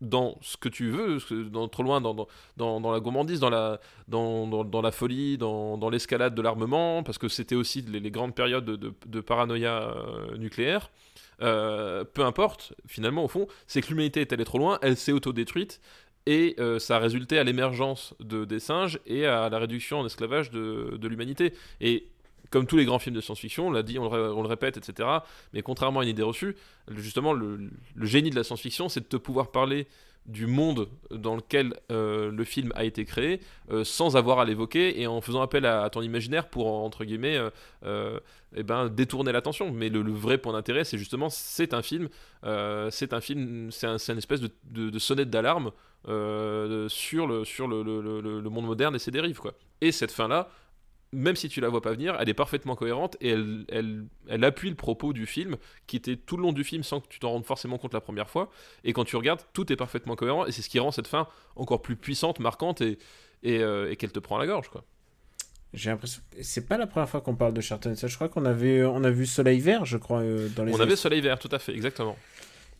dans 0.00 0.38
ce 0.42 0.56
que 0.56 0.68
tu 0.68 0.90
veux, 0.90 1.18
dans, 1.50 1.68
trop 1.68 1.82
loin 1.82 2.00
dans, 2.00 2.14
dans, 2.56 2.80
dans, 2.80 2.92
la 2.92 3.00
gourmandise, 3.00 3.40
dans 3.40 3.50
la, 3.50 3.80
dans, 4.08 4.80
la 4.82 4.92
folie, 4.92 5.38
dans, 5.38 5.88
l'escalade 5.90 6.34
de 6.34 6.42
l'armement, 6.42 7.02
parce 7.02 7.18
que 7.18 7.28
c'était 7.28 7.54
aussi 7.54 7.82
les, 7.82 8.10
grandes 8.10 8.34
périodes 8.34 8.64
de, 8.64 8.76
de- 8.76 8.94
de 9.06 9.20
paranoïa 9.20 9.82
euh, 9.82 10.36
nucléaire. 10.36 10.90
Euh, 11.42 12.04
peu 12.04 12.24
importe, 12.24 12.74
finalement, 12.86 13.24
au 13.24 13.28
fond, 13.28 13.46
c'est 13.66 13.82
que 13.82 13.88
l'humanité 13.88 14.20
est 14.20 14.32
allée 14.32 14.44
trop 14.44 14.58
loin, 14.58 14.78
elle 14.82 14.96
s'est 14.96 15.12
autodétruite, 15.12 15.80
et 16.26 16.56
euh, 16.58 16.78
ça 16.78 16.96
a 16.96 16.98
résulté 16.98 17.38
à 17.38 17.44
l'émergence 17.44 18.14
de, 18.20 18.44
des 18.44 18.58
singes 18.58 18.98
et 19.06 19.26
à 19.26 19.48
la 19.48 19.58
réduction 19.58 20.00
en 20.00 20.06
esclavage 20.06 20.50
de, 20.50 20.96
de 21.00 21.08
l'humanité. 21.08 21.52
Et 21.80 22.08
comme 22.50 22.66
tous 22.66 22.76
les 22.76 22.84
grands 22.84 22.98
films 22.98 23.16
de 23.16 23.20
science-fiction, 23.20 23.68
on 23.68 23.70
l'a 23.70 23.82
dit, 23.82 23.98
on 23.98 24.10
le, 24.12 24.48
répète, 24.48 24.76
etc. 24.76 25.08
Mais 25.52 25.62
contrairement 25.62 26.00
à 26.00 26.02
une 26.04 26.10
idée 26.10 26.22
reçue, 26.22 26.56
justement, 26.88 27.32
le, 27.32 27.70
génie 28.00 28.30
de 28.30 28.36
la 28.36 28.44
science-fiction, 28.44 28.88
c'est 28.88 29.00
de 29.00 29.06
te 29.06 29.16
pouvoir 29.16 29.50
parler 29.50 29.86
du 30.26 30.46
monde 30.46 30.88
dans 31.10 31.36
lequel 31.36 31.74
euh, 31.92 32.32
le 32.32 32.44
film 32.44 32.72
a 32.74 32.84
été 32.84 33.04
créé 33.04 33.40
euh, 33.70 33.84
sans 33.84 34.16
avoir 34.16 34.40
à 34.40 34.44
l'évoquer 34.44 35.00
et 35.00 35.06
en 35.06 35.20
faisant 35.20 35.40
appel 35.40 35.64
à, 35.64 35.88
ton 35.88 36.02
imaginaire 36.02 36.48
pour 36.48 36.66
entre 36.66 37.04
guillemets 37.04 37.36
euh, 37.36 37.50
euh, 37.84 38.18
eh 38.56 38.64
ben, 38.64 38.88
détourner 38.88 39.30
l'attention 39.30 39.70
mais 39.70 39.88
le, 39.88 40.00
vrai 40.10 40.38
point 40.38 40.52
d'intérêt 40.52 40.82
c'est 40.82 40.98
justement 40.98 41.30
c'est 41.30 41.74
un 41.74 41.82
film 41.82 42.08
c'est 42.90 43.12
un 43.12 43.20
film 43.20 43.70
c'est 43.70 43.86
un, 43.86 43.98
une 43.98 44.18
espèce 44.18 44.40
de, 44.40 44.50
de- 44.64 44.98
sonnette 44.98 45.30
d'alarme 45.30 45.70
sur, 46.88 47.26
le, 47.28 47.44
sur 47.44 47.68
le- 47.68 47.82
le- 47.84 48.40
le 48.40 48.50
monde 48.50 48.66
moderne 48.66 48.96
et 48.96 48.98
ses 48.98 49.12
dérives 49.12 49.38
quoi 49.38 49.52
et 49.80 49.92
cette 49.92 50.10
fin 50.10 50.26
là 50.26 50.48
même 51.16 51.34
si 51.36 51.48
tu 51.48 51.60
la 51.60 51.68
vois 51.68 51.80
pas 51.82 51.92
venir, 51.92 52.16
elle 52.20 52.28
est 52.28 52.34
parfaitement 52.34 52.76
cohérente 52.76 53.16
et 53.20 53.30
elle, 53.30 53.64
elle, 53.68 54.04
elle 54.28 54.44
appuie 54.44 54.68
le 54.70 54.76
propos 54.76 55.12
du 55.12 55.26
film 55.26 55.56
qui 55.86 55.96
était 55.96 56.16
tout 56.16 56.36
le 56.36 56.42
long 56.42 56.52
du 56.52 56.62
film 56.64 56.82
sans 56.82 57.00
que 57.00 57.08
tu 57.08 57.18
t'en 57.18 57.30
rendes 57.30 57.44
forcément 57.46 57.78
compte 57.78 57.94
la 57.94 58.00
première 58.00 58.28
fois. 58.30 58.50
Et 58.84 58.92
quand 58.92 59.04
tu 59.04 59.16
regardes, 59.16 59.40
tout 59.52 59.72
est 59.72 59.76
parfaitement 59.76 60.14
cohérent 60.16 60.46
et 60.46 60.52
c'est 60.52 60.62
ce 60.62 60.68
qui 60.68 60.78
rend 60.78 60.90
cette 60.92 61.06
fin 61.08 61.26
encore 61.56 61.82
plus 61.82 61.96
puissante, 61.96 62.38
marquante 62.38 62.80
et, 62.80 62.98
et, 63.42 63.58
euh, 63.58 63.90
et 63.90 63.96
qu'elle 63.96 64.12
te 64.12 64.18
prend 64.20 64.36
à 64.36 64.40
la 64.40 64.46
gorge. 64.46 64.68
Quoi. 64.68 64.84
J'ai 65.74 65.90
l'impression. 65.90 66.22
C'est 66.42 66.66
pas 66.68 66.78
la 66.78 66.86
première 66.86 67.08
fois 67.08 67.20
qu'on 67.20 67.34
parle 67.34 67.52
de 67.52 67.60
Charlton 67.60 67.90
Heston. 67.92 68.06
Je 68.08 68.14
crois 68.14 68.28
qu'on 68.28 68.44
avait, 68.44 68.84
on 68.84 69.02
a 69.04 69.10
vu 69.10 69.26
Soleil 69.26 69.60
Vert, 69.60 69.84
je 69.84 69.96
crois, 69.98 70.20
euh, 70.20 70.48
dans 70.56 70.64
les. 70.64 70.72
On 70.72 70.76
années- 70.76 70.84
avait 70.84 70.96
Soleil 70.96 71.20
Vert, 71.20 71.38
tout 71.38 71.48
à 71.52 71.58
fait, 71.58 71.72
exactement. 71.74 72.16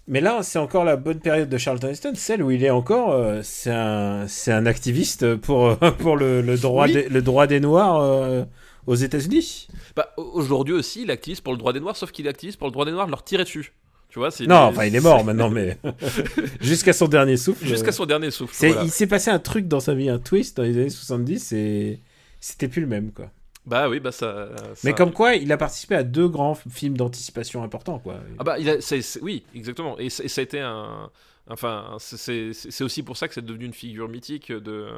Mais 0.09 0.21
là, 0.21 0.43
c'est 0.43 0.59
encore 0.61 0.85
la 0.85 0.97
bonne 0.97 1.19
période 1.19 1.49
de 1.49 1.59
Charlton 1.59 1.89
Heston, 1.89 2.13
celle 2.15 2.43
où 2.43 2.51
il 2.53 2.63
est 2.65 2.71
encore. 2.71 3.11
euh, 3.13 3.41
c'est 3.43 3.73
un, 3.73 4.27
un 4.47 4.67
activiste 4.67 5.35
pour 5.37 5.67
euh, 5.67 5.75
pour 5.99 6.17
le, 6.17 6.43
le 6.43 6.57
droit 6.57 6.87
Oui. 6.87 6.93
des, 6.93 7.09
le 7.09 7.23
droit 7.23 7.47
des 7.49 7.59
Noirs 7.61 8.01
euh, 8.01 8.45
aux 8.87 8.95
États-Unis. 8.95 9.67
Bah, 9.97 10.13
au- 10.17 10.23
aujourd'hui 10.35 10.75
aussi, 10.75 11.03
il 11.03 11.11
activise 11.11 11.41
pour 11.41 11.53
le 11.53 11.59
droit 11.59 11.73
des 11.73 11.81
Noirs, 11.81 11.97
sauf 11.97 12.13
qu'il 12.13 12.29
activise 12.29 12.55
pour 12.57 12.69
le 12.69 12.73
droit 12.73 12.85
des 12.85 12.93
Noirs 12.93 13.07
de 13.07 13.11
leur 13.11 13.25
tirer 13.25 13.43
dessus. 13.45 13.73
Tu 14.09 14.21
vois, 14.21 14.29
Non, 14.47 14.57
enfin, 14.57 14.85
il 14.85 14.95
est 14.95 15.01
mort 15.01 15.25
maintenant, 15.25 15.51
mais 15.51 15.77
jusqu'à 16.61 16.93
son 16.93 17.09
dernier 17.09 17.37
souffle. 17.37 17.67
Jusqu'à 17.67 17.89
euh, 17.89 17.93
son 17.93 18.07
dernier 18.07 18.31
souffle. 18.31 18.55
voilà. 18.69 18.85
Il 18.85 18.91
s'est 18.91 19.09
passé 19.09 19.31
un 19.31 19.41
truc 19.41 19.67
dans 19.69 19.81
sa 19.81 19.95
vie, 19.95 20.09
un 20.09 20.19
twist 20.21 20.57
dans 20.57 20.63
les 20.63 20.77
années 20.79 20.89
70 20.89 21.53
et 21.53 22.01
c'était 22.41 22.69
plus 22.69 22.81
le 22.81 22.87
même, 22.87 23.11
quoi. 23.13 23.27
Bah 23.67 23.89
oui, 23.89 23.99
bah 24.01 24.13
ça. 24.13 24.49
Mais 24.85 24.95
comme 24.95 25.13
quoi, 25.13 25.35
il 25.35 25.51
a 25.51 25.57
participé 25.57 25.97
à 25.97 26.03
deux 26.05 26.29
grands 26.29 26.55
films 26.55 26.97
d'anticipation 26.97 27.63
importants, 27.63 27.99
quoi. 27.99 28.21
Ah 28.39 28.45
bah, 28.45 28.59
il 28.59 28.69
a, 28.71 28.77
oui, 29.23 29.45
exactement. 29.55 29.99
Et, 29.99 30.09
ça 30.11 30.41
a 30.41 30.43
été 30.43 30.61
un. 30.61 31.11
Enfin, 31.49 31.97
c'est- 31.99 32.83
aussi 32.83 33.03
pour 33.03 33.17
ça 33.17 33.29
que 33.29 33.35
c'est 33.35 33.45
devenu 33.45 33.67
une 33.67 33.73
figure 33.75 34.09
mythique 34.09 34.53
de. 34.53 34.89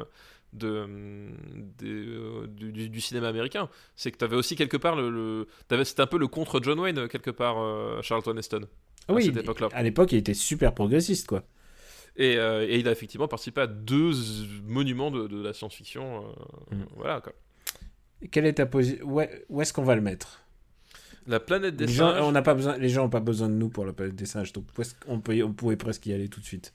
Euh, 0.63 2.47
du, 2.57 3.01
cinéma 3.01 3.27
américain. 3.27 3.69
C'est 3.95 4.11
que 4.11 4.17
tu 4.17 4.25
avais 4.25 4.35
aussi 4.35 4.55
quelque 4.55 4.77
part 4.77 4.95
le. 4.95 5.47
C'était 5.83 6.01
un 6.01 6.07
peu 6.07 6.17
le 6.17 6.27
contre 6.27 6.59
John 6.61 6.79
Wayne, 6.79 7.07
quelque 7.07 7.31
part, 7.31 7.59
euh, 7.59 8.01
Charlton 8.01 8.35
Heston. 8.37 8.61
à 9.07 9.13
oui, 9.13 9.25
cette 9.25 9.37
époque-là. 9.37 9.69
à 9.73 9.83
l'époque, 9.83 10.11
il 10.11 10.17
était 10.17 10.33
super 10.33 10.73
progressiste, 10.73 11.27
quoi. 11.27 11.43
Et, 12.15 12.37
euh, 12.37 12.67
et 12.67 12.79
il 12.79 12.87
a 12.87 12.91
effectivement 12.91 13.27
participé 13.27 13.61
à 13.61 13.67
deux 13.67 14.11
monuments 14.65 15.11
de, 15.11 15.27
de 15.27 15.41
la 15.41 15.53
science-fiction. 15.53 16.25
euh, 16.25 16.75
Mm. 16.75 16.85
Voilà, 16.97 17.21
quoi. 17.21 17.33
Quelle 18.31 18.45
est 18.45 18.53
ta 18.53 18.65
position 18.65 19.05
où, 19.05 19.21
est- 19.21 19.45
où 19.49 19.61
est-ce 19.61 19.71
qu'on 19.73 19.83
va 19.83 19.95
le 19.95 20.01
mettre? 20.01 20.41
La 21.27 21.39
planète 21.39 21.75
des 21.75 21.85
les 21.85 21.93
gens, 21.93 22.11
singes. 22.13 22.23
on 22.23 22.31
n'a 22.31 22.41
pas 22.41 22.53
besoin, 22.55 22.77
les 22.77 22.89
gens 22.89 23.03
n'ont 23.03 23.09
pas 23.09 23.19
besoin 23.19 23.47
de 23.49 23.53
nous 23.53 23.69
pour 23.69 23.85
la 23.85 23.93
planète 23.93 24.15
des 24.15 24.25
singes, 24.25 24.51
donc 24.53 24.65
qu'on 25.05 25.19
peut, 25.19 25.41
on 25.43 25.53
pourrait 25.53 25.75
presque 25.75 26.05
y 26.07 26.13
aller 26.13 26.27
tout 26.27 26.39
de 26.39 26.45
suite? 26.45 26.73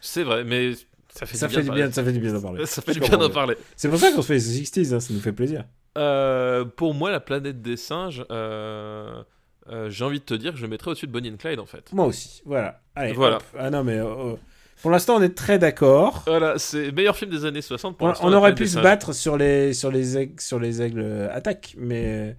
C'est 0.00 0.22
vrai, 0.24 0.44
mais 0.44 0.72
ça 1.12 1.26
fait 1.26 1.36
Ça 1.36 1.48
du 1.48 1.54
fait 1.54 1.62
bien. 1.62 1.88
du 1.88 1.92
ça 1.92 2.04
fait 2.04 2.12
du 2.12 2.20
bien 2.20 2.32
d'en 2.32 2.42
parler. 2.42 2.66
Ça 2.66 2.82
fait 2.82 2.92
du 2.92 3.00
bien 3.00 3.16
d'en 3.16 3.30
parler. 3.30 3.56
C'est 3.76 3.88
pour 3.88 3.98
ça 3.98 4.12
qu'on 4.12 4.22
se 4.22 4.26
fait 4.26 4.34
les 4.34 4.40
60s, 4.40 4.94
hein, 4.94 5.00
ça 5.00 5.12
nous 5.14 5.20
fait 5.20 5.32
plaisir. 5.32 5.64
Euh, 5.96 6.64
pour 6.64 6.92
moi, 6.94 7.10
la 7.10 7.20
planète 7.20 7.62
des 7.62 7.76
singes, 7.76 8.24
euh, 8.30 9.22
euh, 9.68 9.88
j'ai 9.90 10.04
envie 10.04 10.18
de 10.20 10.24
te 10.24 10.34
dire 10.34 10.52
que 10.52 10.58
je 10.58 10.66
mettrais 10.66 10.90
au-dessus 10.90 11.06
de 11.06 11.12
Bonnie 11.12 11.30
and 11.30 11.36
Clyde 11.36 11.60
en 11.60 11.66
fait. 11.66 11.92
Moi 11.92 12.04
aussi, 12.06 12.42
voilà. 12.44 12.82
Allez, 12.94 13.12
Voilà. 13.14 13.36
hop. 13.36 13.44
Ah 13.58 13.70
non, 13.70 13.84
mais 13.84 13.98
euh, 13.98 14.34
pour 14.82 14.90
l'instant, 14.90 15.16
on 15.16 15.22
est 15.22 15.34
très 15.34 15.58
d'accord. 15.58 16.22
Voilà, 16.26 16.58
c'est 16.58 16.86
le 16.86 16.92
meilleur 16.92 17.16
film 17.16 17.30
des 17.30 17.44
années 17.44 17.62
60 17.62 17.96
pour 17.96 18.12
On, 18.22 18.32
aurait 18.32 18.54
pu 18.54 18.66
se 18.66 18.78
battre 18.78 19.12
sur 19.12 19.36
les, 19.36 19.72
sur 19.72 19.90
les 19.90 20.18
aigles, 20.18 20.40
sur 20.40 20.58
les 20.58 20.82
aigles 20.82 21.02
euh, 21.02 21.34
attaques, 21.34 21.74
mais 21.78 22.36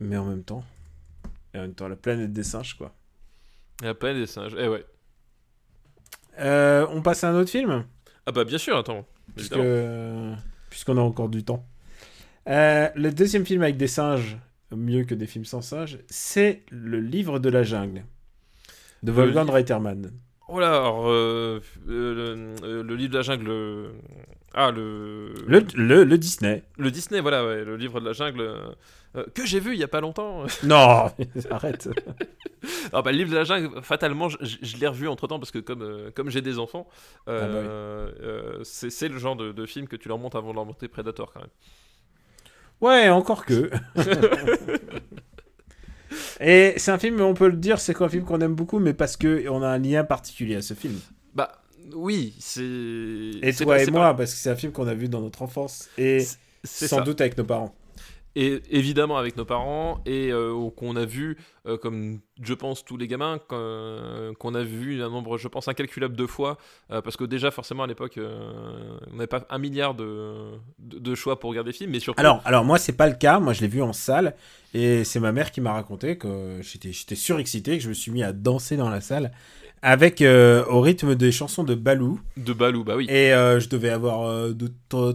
mais 0.00 0.16
en 0.16 0.24
même 0.24 0.42
temps, 0.42 0.64
et 1.54 1.58
en 1.58 1.62
même 1.62 1.74
temps, 1.74 1.88
la 1.88 1.96
planète 1.96 2.32
des 2.32 2.42
singes, 2.42 2.74
quoi. 2.74 2.92
La 3.82 3.94
planète 3.94 4.18
des 4.18 4.26
singes, 4.26 4.56
eh 4.58 4.68
ouais. 4.68 4.84
Euh, 6.40 6.86
on 6.90 7.00
passe 7.00 7.22
à 7.24 7.30
un 7.30 7.34
autre 7.36 7.50
film, 7.50 7.84
Ah 8.26 8.32
bah 8.32 8.44
bien 8.44 8.58
sûr, 8.58 8.76
attends. 8.76 9.06
puisque 9.36 9.58
puisqu'on 10.68 10.98
a 10.98 11.00
encore 11.00 11.28
du 11.28 11.44
temps. 11.44 11.64
Euh, 12.48 12.88
le 12.94 13.12
deuxième 13.12 13.46
film 13.46 13.62
avec 13.62 13.76
des 13.76 13.86
singes, 13.86 14.36
mieux 14.72 15.04
que 15.04 15.14
des 15.14 15.26
films 15.26 15.44
sans 15.44 15.62
singes, 15.62 15.98
c'est 16.08 16.62
le 16.70 17.00
livre 17.00 17.38
de 17.38 17.48
la 17.48 17.62
jungle 17.62 18.04
de 19.04 19.12
Wolfgang 19.12 19.48
Reitermann. 19.48 20.10
Oh 20.48 20.60
là, 20.60 20.68
alors, 20.76 21.08
euh, 21.08 21.60
euh, 21.88 22.54
le, 22.60 22.66
euh, 22.66 22.82
le 22.82 22.96
livre 22.96 23.12
de 23.12 23.16
la 23.16 23.22
jungle. 23.22 23.46
euh, 23.48 23.88
Ah, 24.52 24.70
le... 24.70 25.32
Le, 25.46 25.60
le, 25.74 26.04
le 26.04 26.18
Disney. 26.18 26.62
le 26.76 26.90
Disney, 26.90 27.20
voilà, 27.20 27.44
ouais, 27.46 27.64
le 27.64 27.76
livre 27.76 27.98
de 28.00 28.04
la 28.06 28.12
jungle. 28.12 28.50
que 29.34 29.46
j'ai 29.46 29.58
vu 29.58 29.72
il 29.72 29.78
y 29.78 29.84
a 29.84 29.88
pas 29.88 30.00
longtemps. 30.02 30.44
Non, 30.62 31.10
arrête. 31.50 31.88
Ah 32.94 33.02
bah, 33.02 33.12
le 33.12 33.18
livre 33.18 33.30
de 33.30 33.36
la 33.36 33.44
jungle, 33.44 33.82
fatalement, 33.82 34.28
je, 34.30 34.76
l'ai 34.78 34.86
revu 34.86 35.06
entre 35.08 35.26
temps 35.26 35.38
parce 35.38 35.50
que 35.50 35.58
comme, 35.58 36.10
comme 36.14 36.30
j'ai 36.30 36.40
des 36.40 36.58
enfants, 36.58 36.88
Ah 37.26 37.32
bah 37.46 37.60
oui. 37.60 38.60
c'est 38.64 39.08
le 39.08 39.18
genre 39.18 39.36
de, 39.36 39.52
de 39.52 39.66
film 39.66 39.86
que 39.86 39.96
tu 39.96 40.08
leur 40.08 40.18
montes 40.18 40.34
avant 40.34 40.50
de 40.50 40.54
leur 40.54 40.64
monter 40.64 40.88
Predator 40.88 41.30
quand 41.32 41.40
même. 41.40 41.50
Ouais, 42.80 43.08
encore 43.10 43.44
que. 43.44 43.70
Et 46.40 46.74
c'est 46.76 46.90
un 46.90 46.98
film, 46.98 47.20
on 47.20 47.34
peut 47.34 47.48
le 47.48 47.56
dire, 47.56 47.78
c'est 47.80 48.00
un 48.00 48.08
film 48.08 48.24
qu'on 48.24 48.40
aime 48.40 48.54
beaucoup, 48.54 48.78
mais 48.78 48.94
parce 48.94 49.16
que 49.16 49.48
on 49.48 49.62
a 49.62 49.68
un 49.68 49.78
lien 49.78 50.04
particulier 50.04 50.56
à 50.56 50.62
ce 50.62 50.74
film. 50.74 50.98
Bah 51.34 51.52
oui, 51.94 52.34
c'est. 52.38 52.62
Et 52.62 53.52
toi 53.56 53.76
pas- 53.76 53.82
et 53.82 53.90
moi, 53.90 54.00
pas- 54.10 54.14
parce 54.14 54.32
que 54.32 54.38
c'est 54.38 54.50
un 54.50 54.56
film 54.56 54.72
qu'on 54.72 54.86
a 54.88 54.94
vu 54.94 55.08
dans 55.08 55.20
notre 55.20 55.42
enfance 55.42 55.88
et 55.98 56.24
sans 56.64 57.00
doute 57.02 57.20
avec 57.20 57.36
nos 57.38 57.44
parents. 57.44 57.74
Et 58.36 58.62
évidemment 58.70 59.16
avec 59.16 59.36
nos 59.36 59.44
parents 59.44 60.00
et 60.06 60.32
euh, 60.32 60.68
qu'on 60.76 60.96
a 60.96 61.04
vu, 61.04 61.36
euh, 61.66 61.76
comme 61.76 62.18
je 62.42 62.52
pense 62.52 62.84
tous 62.84 62.96
les 62.96 63.06
gamins, 63.06 63.38
qu'on 63.48 64.54
a 64.54 64.62
vu 64.64 65.00
un 65.02 65.08
nombre, 65.08 65.38
je 65.38 65.46
pense, 65.46 65.68
incalculable 65.68 66.16
de 66.16 66.26
fois, 66.26 66.58
euh, 66.90 67.00
parce 67.00 67.16
que 67.16 67.22
déjà 67.22 67.52
forcément 67.52 67.84
à 67.84 67.86
l'époque, 67.86 68.18
on 68.18 69.14
n'avait 69.14 69.28
pas 69.28 69.46
un 69.50 69.58
milliard 69.58 69.94
de, 69.94 70.50
de, 70.80 70.98
de 70.98 71.14
choix 71.14 71.38
pour 71.38 71.50
regarder 71.50 71.70
des 71.70 71.78
films, 71.78 71.92
mais 71.92 72.00
surtout. 72.00 72.20
Alors, 72.20 72.42
alors 72.44 72.64
moi, 72.64 72.78
c'est 72.78 72.96
pas 72.96 73.06
le 73.06 73.14
cas. 73.14 73.38
Moi, 73.38 73.52
je 73.52 73.60
l'ai 73.60 73.68
vu 73.68 73.82
en 73.82 73.92
salle 73.92 74.34
et 74.74 75.04
c'est 75.04 75.20
ma 75.20 75.30
mère 75.30 75.52
qui 75.52 75.60
m'a 75.60 75.72
raconté 75.72 76.18
que 76.18 76.58
j'étais, 76.60 76.92
j'étais 76.92 77.14
surexcité, 77.14 77.78
que 77.78 77.84
je 77.84 77.88
me 77.88 77.94
suis 77.94 78.10
mis 78.10 78.24
à 78.24 78.32
danser 78.32 78.76
dans 78.76 78.90
la 78.90 79.00
salle 79.00 79.30
avec 79.84 80.22
euh, 80.22 80.64
au 80.66 80.80
rythme 80.80 81.14
des 81.14 81.30
chansons 81.30 81.62
de 81.62 81.74
Balou. 81.74 82.18
De 82.36 82.52
Balou, 82.52 82.82
bah 82.84 82.96
oui. 82.96 83.06
Et 83.08 83.32
euh, 83.32 83.60
je 83.60 83.68
devais 83.68 83.90
avoir 83.90 84.48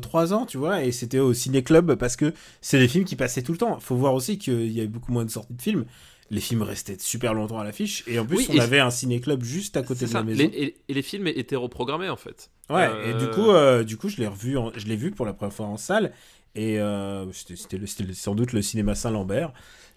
3 0.01 0.33
ans, 0.33 0.45
tu 0.45 0.57
vois, 0.57 0.83
et 0.83 0.91
c'était 0.91 1.19
au 1.19 1.33
ciné-club 1.33 1.95
parce 1.95 2.15
que 2.15 2.33
c'est 2.61 2.79
des 2.79 2.87
films 2.87 3.03
qui 3.05 3.15
passaient 3.15 3.41
tout 3.41 3.51
le 3.51 3.57
temps. 3.57 3.79
Faut 3.79 3.95
voir 3.95 4.13
aussi 4.13 4.37
qu'il 4.37 4.71
y 4.71 4.79
avait 4.79 4.87
beaucoup 4.87 5.11
moins 5.11 5.25
de 5.25 5.31
sorties 5.31 5.53
de 5.55 5.61
films. 5.61 5.85
Les 6.31 6.39
films 6.41 6.61
restaient 6.61 6.97
super 6.99 7.33
longtemps 7.33 7.57
à 7.57 7.63
l'affiche, 7.63 8.03
et 8.05 8.19
en 8.19 8.25
plus, 8.25 8.37
Oui, 8.37 8.47
on 8.53 8.59
avait 8.59 8.79
un 8.79 8.91
ciné-club 8.91 9.41
juste 9.43 9.75
à 9.77 9.81
côté 9.81 10.05
de 10.05 10.13
la 10.13 10.19
ça. 10.19 10.23
maison. 10.23 10.37
Les- 10.37 10.45
et, 10.63 10.75
et 10.87 10.93
les 10.93 11.01
films 11.01 11.25
étaient 11.25 11.55
reprogrammés 11.55 12.09
en 12.09 12.17
fait. 12.17 12.51
Ouais, 12.69 12.87
Euh, 12.87 13.15
et 13.15 13.25
du 13.25 13.31
coup, 13.31 13.49
euh, 13.49 13.83
du 13.83 13.97
coup, 13.97 14.09
je 14.09 14.17
l'ai 14.17 14.27
revu, 14.27 14.55
en- 14.55 14.71
je 14.77 14.85
l'ai 14.85 14.95
vu 14.95 15.09
pour 15.09 15.25
la 15.25 15.33
première 15.33 15.53
fois 15.55 15.65
en 15.65 15.77
salle, 15.77 16.11
et 16.53 16.79
euh, 16.79 17.25
c'était 17.33 17.79
sans 18.13 18.35
doute 18.35 18.53
le 18.53 18.61
cinéma 18.61 18.93
Saint-Lambert. 18.93 19.51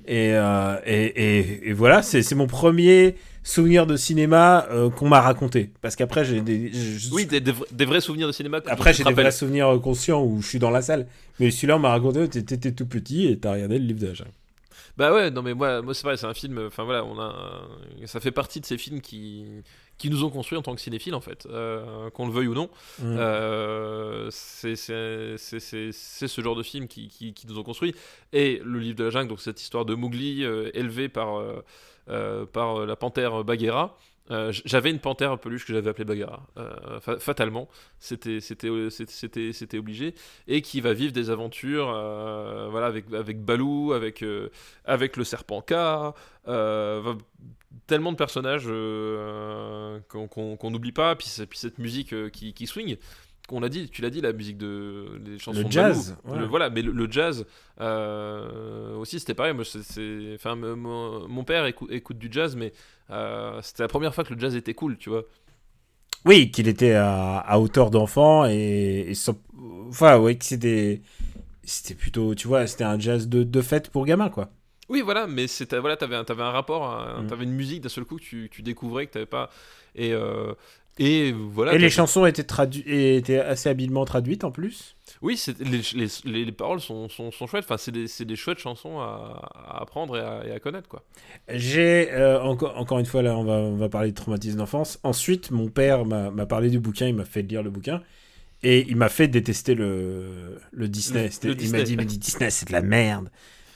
Et, 0.07 0.31
euh, 0.33 0.77
et, 0.87 1.05
et, 1.05 1.69
et 1.69 1.73
voilà, 1.75 2.01
c'est 2.03 2.23
c'est 2.23 2.35
mon 2.35 2.47
premier 2.47 3.17
souvenir 3.45 3.87
de 3.87 3.97
cinéma 3.97 4.67
euh, 4.71 4.91
qu'on 4.91 5.09
m'a 5.09 5.21
raconté. 5.21 5.71
Parce 5.81 5.97
qu'après, 5.97 6.25
j'ai 6.25 6.41
des, 6.41 6.73
je- 6.73 7.11
Oui, 7.13 7.27
des, 7.27 7.41
des 7.41 7.53
vrais- 7.53 7.67
des 7.73 7.85
vrais 7.85 8.01
souvenirs 8.01 8.27
de 8.29 8.33
cinéma. 8.33 8.61
après, 8.67 8.93
j'ai 8.95 9.05
des 9.05 9.13
vrais 9.13 9.33
souvenirs 9.33 9.69
euh, 9.69 9.79
conscients 9.79 10.23
où 10.23 10.41
je 10.43 10.49
suis 10.49 10.59
dans 10.59 10.71
la 10.71 10.83
salle. 10.83 11.07
Mais 11.41 11.51
celui-là, 11.51 11.77
on 11.77 11.81
m'a 11.81 11.91
raconté, 11.91 12.29
t'étais 12.29 12.57
t'étais 12.57 12.73
tout 12.73 12.87
petit 12.87 13.27
et 13.27 13.39
t'as 13.39 13.53
regardé 13.53 13.79
le 13.79 13.85
livre 13.87 14.01
de 14.01 14.07
la 14.09 14.15
jungle. 14.15 14.31
Bah 14.99 15.11
ouais, 15.15 15.31
non 15.31 15.41
mais 15.41 15.55
moi, 15.55 15.81
moi 15.81 15.95
c'est 15.95 16.03
vrai, 16.03 16.19
c'est 16.19 16.27
un 16.27 16.35
film. 16.35 16.67
Enfin 16.67 16.85
voilà, 16.85 17.03
on 17.05 17.19
a, 17.19 17.63
ça 18.05 18.21
fait 18.21 18.31
partie 18.31 18.61
de 18.61 18.67
ces 18.67 18.77
films 18.77 19.01
qui, 19.01 19.47
qui 19.97 20.11
nous 20.11 20.23
ont 20.23 20.29
construits 20.29 20.59
en 20.59 20.63
tant 20.63 20.75
que 20.75 20.83
cinéphiles 20.83 21.15
en 21.15 21.23
fait, 21.23 21.47
euh, 21.47 22.11
qu'on 22.11 22.27
le 22.27 22.33
veuille 22.33 22.49
ou 22.49 22.55
non. 22.55 22.69
Mm. 22.99 23.17
Euh, 23.19 24.29
c'est 24.31 24.77
ce 24.77 26.41
genre 26.43 26.57
de 26.57 26.63
film 26.63 26.89
qui, 26.89 27.09
qui, 27.09 27.33
qui 27.33 27.47
nous 27.47 27.59
ont 27.59 27.63
construits. 27.63 27.95
Et 28.35 28.61
le 28.63 28.79
livre 28.81 28.97
de 28.99 29.05
la 29.05 29.11
jungle, 29.11 29.29
donc 29.29 29.41
cette 29.41 29.63
histoire 29.63 29.87
de 29.87 29.95
Mowgli 29.95 30.45
euh, 30.45 30.71
élevé 30.75 31.09
par, 31.09 31.39
par 32.47 32.81
euh, 32.81 32.87
la 32.87 32.97
panthère 32.97 33.45
Bagheera. 33.45 33.97
Euh, 34.31 34.53
j'avais 34.65 34.91
une 34.93 35.01
panthère 35.01 35.37
peluche 35.37 35.67
que 35.67 35.73
j'avais 35.73 35.91
appelée 35.91 36.05
euh, 36.57 37.01
fa- 37.01 37.19
fatalement, 37.19 37.69
c'était 37.99 38.39
euh, 38.65 38.89
obligé, 39.79 40.15
et 40.47 40.63
qui 40.63 40.81
va 40.81 40.93
vivre 40.93 41.13
des 41.13 41.29
aventures, 41.29 41.93
euh, 41.93 42.69
voilà, 42.71 42.87
avec 42.87 43.13
avec 43.13 43.45
Balou, 43.45 43.93
avec 43.93 44.23
euh, 44.23 44.49
avec 44.85 45.17
le 45.17 45.25
serpent 45.25 45.61
K, 45.61 45.73
euh, 46.47 47.15
tellement 47.89 48.13
de 48.13 48.17
personnages 48.17 48.67
euh, 48.69 49.99
qu'on 50.09 50.71
n'oublie 50.71 50.93
pas, 50.93 51.17
puis, 51.17 51.27
cette 51.27 51.79
musique 51.79 52.13
euh, 52.13 52.31
qui, 52.31 52.55
qui 52.55 52.69
swing. 52.69 52.97
Qu'on 53.53 53.61
l'a 53.61 53.69
dit, 53.69 53.89
tu 53.89 54.03
l'as 54.03 54.11
dit, 54.11 54.21
la 54.21 54.33
musique 54.33 54.59
de 54.59 55.21
les 55.25 55.39
chansons 55.39 55.59
Le 55.61 55.65
de 55.65 55.71
jazz, 55.71 56.17
ouais. 56.25 56.39
Le- 56.39 56.47
voilà, 56.47 56.71
mais 56.71 56.83
le, 56.83 56.93
le 56.93 57.11
jazz 57.11 57.47
euh, 57.81 58.97
aussi, 58.97 59.21
c'était 59.21 59.35
pareil. 59.35 59.55
Moi, 59.55 59.65
c'est- 59.65 59.83
c'est, 59.83 60.33
enfin, 60.35 60.57
mon, 60.57 61.45
père 61.45 61.65
écou- 61.67 61.89
écoute, 61.91 62.19
du 62.19 62.29
jazz, 62.31 62.57
mais 62.57 62.73
euh, 63.11 63.61
c'était 63.63 63.83
la 63.83 63.89
première 63.89 64.15
fois 64.15 64.25
que 64.25 64.35
le 64.35 64.41
jazz 64.41 64.57
était 64.57 64.75
cool, 64.75 64.97
tu 64.99 65.11
vois. 65.11 65.25
Oui, 66.25 66.51
qu'il 66.51 66.69
était 66.69 66.95
à, 66.95 67.39
à 67.39 67.59
hauteur 67.59 67.91
d'enfant 67.91 68.47
et, 68.47 69.07
et 69.09 69.15
sans- 69.15 69.39
enfin, 69.89 70.19
ouais, 70.19 70.37
que 70.37 70.45
c'était, 70.45 71.03
c'était 71.65 71.95
plutôt, 71.95 72.35
tu 72.35 72.49
vois, 72.49 72.67
c'était 72.67 72.85
un 72.85 72.99
jazz 72.99 73.29
de, 73.29 73.43
de 73.43 73.61
fête 73.61 73.91
pour 73.91 74.07
gamins, 74.07 74.31
quoi. 74.31 74.51
Oui, 74.93 75.01
voilà, 75.01 75.27
mais 75.27 75.47
c'était 75.47 75.79
voilà, 75.79 75.97
t'avais 75.97 76.17
un, 76.17 76.25
t'avais 76.25 76.43
un 76.43 76.51
rapport, 76.51 76.85
un- 76.85 77.23
Mm. 77.23 77.27
t'avais 77.29 77.45
une 77.45 77.53
musique 77.55 77.81
d'un 77.81 77.89
seul 77.89 78.05
coup 78.05 78.17
que 78.17 78.23
tu, 78.23 78.49
tu 78.53 78.63
découvrais 78.63 79.07
que 79.07 79.13
t'avais 79.13 79.27
pas. 79.27 79.49
Et 79.97 80.13
euh, 80.13 80.53
et 80.99 81.33
voilà. 81.33 81.73
et 81.73 81.79
les 81.79 81.89
chansons 81.89 82.27
étaient 82.27 82.45
traduites, 82.45 82.87
étaient 82.87 83.39
assez 83.39 83.71
habilement 83.71 84.05
traduites 84.05 84.45
en 84.45 84.51
plus? 84.51 84.95
Oui, 85.23 85.41
les, 85.61 85.81
les, 85.95 86.07
les, 86.25 86.45
les 86.45 86.53
paroles 86.53 86.81
sont, 86.81 87.09
sont, 87.09 87.31
sont 87.31 87.47
chouettes. 87.47 87.65
Enfin, 87.65 87.79
c'est 87.79 87.93
des, 87.93 88.07
des 88.25 88.37
chouettes 88.37 88.59
chansons 88.59 88.99
à, 88.99 89.41
à 89.55 89.81
apprendre 89.83 90.17
et 90.19 90.21
à, 90.21 90.47
et 90.47 90.53
à 90.53 90.59
connaître, 90.61 90.89
quoi. 90.89 91.03
J'ai 91.49 92.11
euh, 92.13 92.43
encore, 92.43 92.77
encore 92.77 92.99
une 92.99 93.07
fois 93.07 93.23
là, 93.23 93.37
on 93.39 93.45
va, 93.45 93.55
on 93.55 93.77
va 93.77 93.89
parler 93.89 94.11
de 94.11 94.15
traumatisme 94.17 94.59
d'enfance. 94.59 94.99
Ensuite, 95.03 95.51
mon 95.51 95.69
père 95.69 96.05
m'a 96.05 96.47
parlé 96.47 96.69
du 96.71 96.79
bouquin, 96.81 97.07
il 97.07 97.15
m'a 97.15 97.25
fait 97.25 97.43
lire 97.43 97.63
le 97.63 97.71
bouquin. 97.71 98.03
Et 98.65 98.85
il 98.89 98.97
m'a 98.97 99.09
fait 99.09 99.29
détester 99.29 99.75
le, 99.75 100.59
le 100.73 100.89
Disney. 100.89 101.31
Le- 101.43 101.49
le 101.49 101.55
il 101.55 101.57
Disney. 101.57 101.79
m'a 101.79 101.85
dit, 101.85 101.93
il 101.93 101.97
m'a 101.97 102.05
dit 102.05 102.19
Disney, 102.19 102.51
c'est 102.51 102.69
de 102.69 102.73
la 102.73 102.83
merde. 102.83 103.31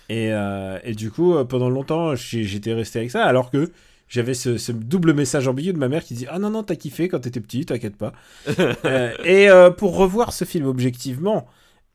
Et, 0.09 0.33
euh, 0.33 0.79
et 0.85 0.95
du 0.95 1.11
coup, 1.11 1.35
euh, 1.35 1.45
pendant 1.45 1.69
longtemps, 1.69 2.15
j'étais 2.15 2.73
resté 2.73 2.99
avec 3.01 3.11
ça, 3.11 3.25
alors 3.25 3.51
que 3.51 3.73
j'avais 4.09 4.35
ce, 4.35 4.57
ce 4.57 4.71
double 4.71 5.15
message 5.15 5.49
ambigu 5.49 5.73
de 5.73 5.79
ma 5.79 5.89
mère 5.89 6.05
qui 6.05 6.15
dit 6.15 6.27
Ah 6.31 6.39
non, 6.39 6.51
non, 6.51 6.63
t'as 6.63 6.77
kiffé 6.77 7.09
quand 7.09 7.21
t'étais 7.21 7.41
petit, 7.41 7.67
t'inquiète 7.67 7.97
pas. 7.97 8.13
Euh, 8.85 9.15
et 9.25 9.49
euh, 9.51 9.71
pour 9.71 9.97
revoir 9.97 10.33
ce 10.33 10.45
film 10.45 10.67
objectivement, 10.67 11.47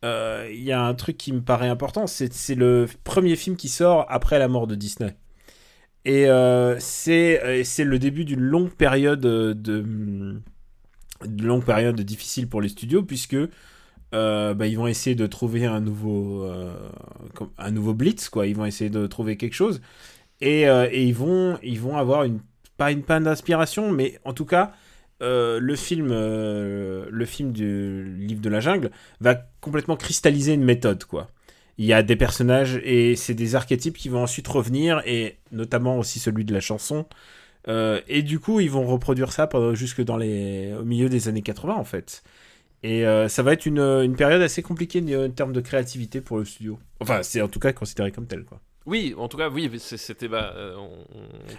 il 0.03 0.61
y 0.61 0.71
a 0.71 0.81
un 0.81 0.93
truc 0.93 1.17
qui 1.17 1.31
me 1.31 1.41
paraît 1.41 1.69
important 1.69 2.07
c'est 2.07 2.55
le 2.55 2.87
premier 3.03 3.35
film 3.35 3.55
qui 3.55 3.69
sort 3.69 4.05
après 4.09 4.39
la 4.39 4.47
mort 4.47 4.67
de 4.67 4.75
Disney. 4.75 5.15
Et 6.05 6.25
c'est 6.79 7.39
le 7.83 7.97
début 7.97 8.25
d'une 8.25 8.41
longue 8.41 8.71
période 8.71 9.21
de, 9.21 9.53
de 9.53 11.43
longue 11.45 11.63
période 11.63 11.99
difficile 12.01 12.49
pour 12.49 12.61
les 12.61 12.69
studios 12.69 13.03
puisque 13.03 13.37
euh, 14.13 14.53
bah, 14.53 14.67
ils 14.67 14.77
vont 14.77 14.87
essayer 14.87 15.15
de 15.15 15.25
trouver 15.25 15.65
un 15.65 15.79
nouveau 15.79 16.43
euh, 16.43 16.73
un 17.57 17.71
nouveau 17.71 17.93
blitz 17.93 18.29
quoi. 18.29 18.47
Ils 18.47 18.55
vont 18.55 18.65
essayer 18.65 18.89
de 18.89 19.07
trouver 19.07 19.37
quelque 19.37 19.53
chose. 19.53 19.81
Et, 20.41 20.67
euh, 20.67 20.89
et 20.91 21.03
ils 21.03 21.13
vont 21.13 21.57
ils 21.63 21.79
vont 21.79 21.97
avoir 21.97 22.23
une 22.23 22.39
pas 22.77 22.91
une 22.91 23.03
panne 23.03 23.23
d'inspiration 23.25 23.91
mais 23.91 24.19
en 24.25 24.33
tout 24.33 24.45
cas 24.45 24.73
le 25.21 25.75
film 25.75 26.09
le 26.09 27.25
film 27.25 27.51
du 27.51 28.03
livre 28.17 28.41
de 28.41 28.49
la 28.49 28.59
jungle 28.59 28.91
va 29.19 29.35
complètement 29.61 29.95
cristalliser 29.95 30.53
une 30.53 30.63
méthode 30.63 31.05
quoi. 31.05 31.29
Il 31.77 31.85
y 31.85 31.93
a 31.93 32.03
des 32.03 32.15
personnages 32.15 32.79
et 32.83 33.15
c'est 33.15 33.33
des 33.33 33.55
archétypes 33.55 33.97
qui 33.97 34.09
vont 34.09 34.23
ensuite 34.23 34.47
revenir 34.47 35.01
et 35.05 35.37
notamment 35.51 35.97
aussi 35.99 36.19
celui 36.19 36.43
de 36.45 36.53
la 36.53 36.59
chanson. 36.59 37.05
Et 37.67 38.23
du 38.23 38.39
coup, 38.39 38.59
ils 38.59 38.69
vont 38.69 38.85
reproduire 38.85 39.31
ça 39.31 39.47
jusque 39.73 40.03
dans 40.03 40.17
les, 40.17 40.73
au 40.73 40.83
milieu 40.83 41.07
des 41.09 41.27
années 41.27 41.43
80 41.43 41.75
en 41.75 41.85
fait. 41.85 42.23
Et 42.83 43.05
euh, 43.05 43.27
ça 43.29 43.43
va 43.43 43.53
être 43.53 43.65
une, 43.65 43.79
une 43.79 44.15
période 44.15 44.41
assez 44.41 44.61
compliquée 44.63 45.03
en 45.15 45.29
termes 45.29 45.53
de 45.53 45.61
créativité 45.61 46.19
pour 46.21 46.37
le 46.39 46.45
studio. 46.45 46.79
Enfin, 46.99 47.21
c'est 47.23 47.41
en 47.41 47.47
tout 47.47 47.59
cas 47.59 47.73
considéré 47.73 48.11
comme 48.11 48.25
tel 48.25 48.43
quoi. 48.43 48.59
Oui, 48.87 49.13
en 49.15 49.27
tout 49.27 49.37
cas, 49.37 49.47
oui, 49.49 49.69
c'est- 49.77 49.97
c'était. 49.97 50.27
Bah, 50.27 50.53
euh, 50.55 50.75
on- 50.77 51.05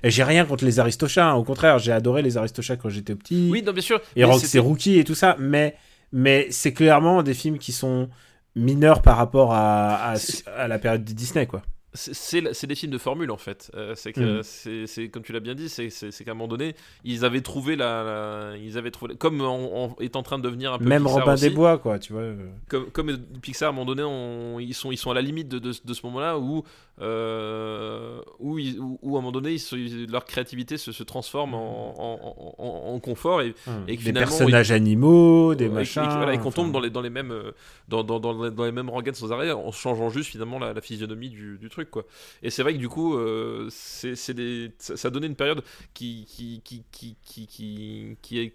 Et 0.02 0.10
j'ai 0.10 0.24
rien 0.24 0.44
contre 0.44 0.64
les 0.64 0.80
Aristochats, 0.80 1.30
hein. 1.30 1.34
au 1.34 1.44
contraire, 1.44 1.78
j'ai 1.78 1.92
adoré 1.92 2.20
les 2.22 2.36
Aristochats 2.36 2.76
quand 2.76 2.88
j'étais 2.88 3.14
petit. 3.14 3.48
Oui, 3.52 3.62
non, 3.62 3.72
bien 3.72 3.80
sûr. 3.82 4.00
et 4.16 4.24
c'était- 4.40 4.58
Rookie 4.58 4.98
et 4.98 5.04
tout 5.04 5.14
ça, 5.14 5.36
mais, 5.38 5.76
mais 6.10 6.48
c'est 6.50 6.72
clairement 6.72 7.22
des 7.22 7.34
films 7.34 7.58
qui 7.58 7.70
sont 7.70 8.08
mineurs 8.56 9.02
par 9.02 9.16
rapport 9.16 9.54
à, 9.54 10.10
à, 10.10 10.16
C'est- 10.16 10.46
à 10.48 10.66
la 10.66 10.80
période 10.80 11.04
de 11.04 11.12
Disney 11.12 11.46
quoi. 11.46 11.62
C'est- 11.94 12.66
des 12.66 12.74
films 12.74 12.92
de 12.92 12.98
formule 12.98 13.30
en 13.30 13.36
fait. 13.36 13.70
Euh, 13.74 13.92
c'est 13.94 14.12
que 14.14 14.38
Mm. 14.38 14.42
c'est 14.42 14.86
c'est- 14.86 15.08
comme 15.08 15.22
tu 15.22 15.32
l'as 15.32 15.40
bien 15.40 15.54
dit, 15.54 15.68
c'est 15.68 15.88
qu'à 16.24 16.30
un 16.30 16.34
moment 16.34 16.48
donné, 16.48 16.74
ils 17.04 17.24
avaient 17.24 17.42
trouvé 17.42 17.76
la, 17.76 18.02
la- 18.02 18.56
ils 18.56 18.78
avaient 18.78 18.90
trouvé 18.90 19.14
comme 19.16 19.40
en- 19.42 19.94
est 20.00 20.16
en 20.16 20.22
train 20.22 20.38
de 20.38 20.42
devenir 20.42 20.72
un 20.72 20.78
peu 20.78 20.84
Même 20.86 21.02
Pixar 21.04 21.20
Robin 21.20 21.34
aussi. 21.34 21.48
des 21.48 21.54
Bois 21.54 21.76
quoi, 21.78 21.98
tu 21.98 22.12
vois. 22.14 22.22
Comme, 22.68 22.86
comme 22.90 23.18
Pixar 23.42 23.66
à 23.68 23.70
un 23.70 23.74
moment 23.74 23.84
donné, 23.84 24.02
on- 24.04 24.58
ils 24.58 24.72
sont 24.74 24.90
ils 24.90 24.96
sont 24.96 25.10
à 25.10 25.14
la 25.14 25.20
limite 25.22 25.48
de, 25.48 25.58
de, 25.58 25.72
de 25.84 25.94
ce 25.94 26.06
moment-là 26.06 26.38
où 26.38 26.64
euh, 27.00 28.20
où, 28.38 28.58
ils- 28.58 28.78
où, 28.78 28.98
où, 29.02 29.16
à 29.16 29.18
un 29.18 29.22
moment 29.22 29.32
donné, 29.32 29.54
ils 29.72 30.06
leur 30.10 30.24
créativité 30.24 30.76
se, 30.76 30.92
se 30.92 31.02
transforme 31.02 31.54
en, 31.54 31.94
en, 31.98 32.54
en- 32.58 32.94
en 32.94 33.00
confort 33.00 33.40
et, 33.42 33.54
et 33.88 33.96
que 33.96 34.00
Hum. 34.00 34.04
des 34.06 34.12
personnages 34.12 34.70
animaux, 34.72 35.54
des 35.54 35.64
et- 35.64 35.68
et- 35.68 35.70
machins. 35.70 36.02
et, 36.04 36.06
voilà, 36.16 36.34
et 36.34 36.38
qu'on 36.38 36.50
tombe 36.52 36.72
dans 36.72 36.80
les, 36.80 36.90
dans 36.90 37.00
les 37.00 37.10
mêmes 37.10 37.32
euh, 37.32 37.52
dans, 37.88 38.02
dans, 38.04 38.20
dans, 38.20 38.42
les- 38.44 38.50
dans 38.50 38.64
les 38.64 38.72
mêmes 38.72 38.90
rengaines 38.90 39.14
sans 39.14 39.32
arrêt 39.32 39.50
en 39.52 39.72
changeant 39.72 40.10
juste 40.10 40.30
finalement 40.30 40.58
la, 40.58 40.72
la 40.72 40.80
physionomie 40.80 41.30
du, 41.30 41.58
du 41.58 41.68
truc 41.68 41.81
quoi 41.90 42.04
et 42.42 42.50
c'est 42.50 42.62
vrai 42.62 42.72
que 42.74 42.78
du 42.78 42.88
coup 42.88 43.16
euh, 43.16 43.68
c'est 43.70 44.34
des 44.34 44.72
ça, 44.78 45.10
donnait 45.10 45.26
une 45.26 45.36
période 45.36 45.62
qui 45.94 46.26
qui, 46.28 46.60
qui, 46.64 46.84
qui, 46.92 47.16
qui, 47.24 47.46
qui, 47.46 48.16
qui 48.22 48.40
est 48.40 48.52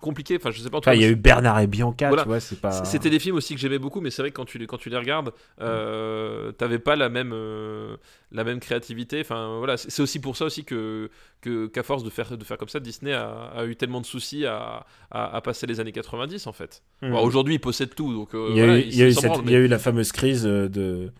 compliquée 0.00 0.36
enfin 0.36 0.50
je 0.50 0.60
sais 0.60 0.70
pas 0.70 0.78
Enfin, 0.78 0.94
il 0.94 1.02
y 1.02 1.04
a 1.04 1.08
eu 1.08 1.16
Bernard 1.16 1.60
et 1.60 1.66
Bianca, 1.66 2.08
Voilà. 2.08 2.22
tu 2.22 2.28
vois, 2.28 2.40
c'est 2.40 2.60
pas. 2.60 2.84
c'était 2.84 3.10
des 3.10 3.18
films 3.18 3.36
aussi 3.36 3.54
que 3.54 3.60
j'aimais 3.60 3.78
beaucoup, 3.78 4.00
mais 4.00 4.10
c'est 4.10 4.22
vrai 4.22 4.30
que 4.30 4.36
quand 4.36 4.44
tu 4.46 4.56
les, 4.58 4.66
quand 4.66 4.78
tu 4.78 4.88
les 4.88 4.96
regardes, 4.96 5.32
euh, 5.60 6.52
t'avais 6.52 6.78
pas 6.78 6.96
la 6.96 7.08
même, 7.08 7.32
euh, 7.34 7.96
la 8.32 8.44
même 8.44 8.60
créativité. 8.60 9.20
Enfin, 9.20 9.58
voilà, 9.58 9.76
c'est 9.76 10.00
aussi 10.02 10.20
pour 10.20 10.36
ça 10.36 10.46
aussi 10.46 10.64
que 10.64 11.10
qu'à 11.42 11.82
force 11.82 12.02
de 12.04 12.10
faire, 12.10 12.36
de 12.36 12.44
faire 12.44 12.56
comme 12.58 12.68
ça, 12.68 12.80
Disney 12.80 13.12
a, 13.12 13.28
a 13.54 13.64
eu 13.66 13.76
tellement 13.76 14.00
de 14.00 14.06
soucis 14.06 14.46
à, 14.46 14.86
à, 15.10 15.36
à 15.36 15.40
passer 15.40 15.66
les 15.66 15.80
années 15.80 15.92
90 15.92 16.46
en 16.46 16.52
fait. 16.52 16.82
Bon, 17.02 17.20
Aujourd'hui, 17.20 17.54
ils 17.54 17.60
possèdent 17.60 17.94
tout, 17.94 18.12
donc 18.12 18.34
euh, 18.34 18.48
il 18.50 18.56
y 18.56 18.60
a, 18.60 18.64
voilà, 18.66 18.78
eu, 18.80 18.82
il 18.84 18.96
y 18.96 19.02
a 19.02 19.06
eu 19.08 19.12
s'en 19.12 19.20
cette- 19.22 19.30
branlent, 19.32 19.44
il 19.46 19.52
y 19.52 19.56
a 19.56 19.58
eu 19.58 19.68
la 19.68 19.78
fameuse 19.78 20.12
crise 20.12 20.44
de 20.44 21.12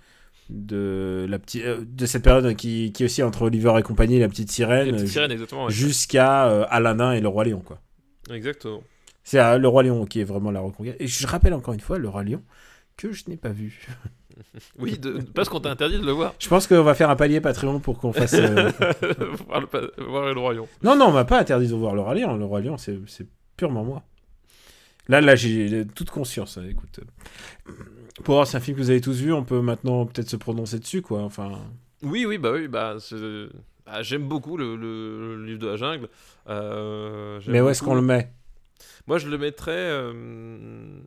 de 0.51 1.27
la 1.29 1.39
petite 1.39 1.65
euh, 1.65 1.85
de 1.87 2.07
cette 2.07 2.25
période 2.25 2.55
qui, 2.57 2.93
qui 2.93 3.03
est 3.03 3.07
aussi 3.07 3.23
entre 3.23 3.43
Oliver 3.43 3.73
et 3.79 3.83
compagnie 3.83 4.19
la 4.19 4.29
petite 4.29 4.51
sirène, 4.51 4.95
ouais. 4.95 5.71
jusqu'à 5.71 6.49
euh, 6.49 6.67
Aladdin 6.69 7.13
et 7.13 7.21
le 7.21 7.29
roi 7.29 7.45
lion 7.45 7.61
quoi 7.61 7.81
Exactement. 8.31 8.83
c'est 9.23 9.39
euh, 9.39 9.59
le 9.59 9.69
roi 9.69 9.83
lion 9.85 10.05
qui 10.07 10.21
est 10.21 10.25
vraiment 10.25 10.51
la 10.51 10.61
reconquête 10.61 10.97
et 10.99 11.07
je 11.07 11.27
rappelle 11.27 11.55
encore 11.55 11.75
une 11.75 11.81
fois 11.81 11.99
le 11.99 12.09
roi 12.09 12.25
lion 12.25 12.43
que 12.97 13.13
je 13.13 13.25
n'ai 13.29 13.37
pas 13.37 13.51
vu 13.51 13.87
Oui, 14.79 14.99
de, 14.99 15.19
parce 15.35 15.49
qu'on 15.51 15.61
t'a 15.61 15.71
interdit 15.71 15.99
de 15.99 16.07
le 16.07 16.13
voir. 16.13 16.35
je 16.39 16.49
pense 16.49 16.67
qu'on 16.67 16.83
va 16.83 16.95
faire 16.95 17.11
un 17.11 17.17
palier 17.17 17.41
Patreon 17.41 17.79
pour 17.79 17.99
qu'on 17.99 18.13
fasse 18.13 18.35
euh, 18.35 18.71
voir, 19.47 19.61
le, 19.61 20.05
voir 20.05 20.33
le 20.33 20.41
royaume. 20.41 20.67
non 20.83 20.97
non 20.97 21.07
on 21.07 21.13
m'a 21.13 21.25
pas 21.25 21.39
interdit 21.39 21.69
de 21.69 21.75
voir 21.75 21.95
le 21.95 22.01
roi 22.01 22.15
lion 22.15 22.37
le 22.37 22.45
roi 22.45 22.61
lion 22.61 22.77
c'est 22.77 22.99
c'est 23.07 23.27
purement 23.57 23.85
moi 23.85 24.03
là 25.09 25.21
là 25.21 25.37
j'ai 25.37 25.87
toute 25.95 26.11
conscience 26.11 26.59
hein, 26.59 26.65
écoute 26.69 27.01
pour 28.25 28.47
c'est 28.47 28.57
un 28.57 28.61
film 28.61 28.77
que 28.77 28.83
vous 28.83 28.91
avez 28.91 29.01
tous 29.01 29.21
vu 29.21 29.33
on 29.33 29.45
peut 29.45 29.61
maintenant 29.61 30.07
peut-être 30.07 30.29
se 30.29 30.37
prononcer 30.37 30.79
dessus 30.79 31.03
quoi 31.03 31.23
enfin 31.23 31.51
Oui, 32.03 32.25
oui, 32.27 32.39
bah 32.39 32.53
oui, 32.53 32.69
bah 32.69 32.97
Ah, 33.87 34.03
J'aime 34.03 34.29
beaucoup 34.29 34.57
le, 34.57 34.77
le- 34.77 35.37
le 35.37 35.45
livre 35.47 35.59
de 35.59 35.67
la 35.67 35.77
jungle. 35.77 36.09
Euh, 36.49 37.41
Mais 37.49 37.61
où 37.61 37.69
est-ce 37.69 37.83
qu'on 37.83 37.95
le 37.97 38.03
met? 38.03 38.33
Moi, 39.09 39.19
je 39.19 39.29
le 39.29 39.37
mettrais. 39.37 39.73
euh, 39.75 41.01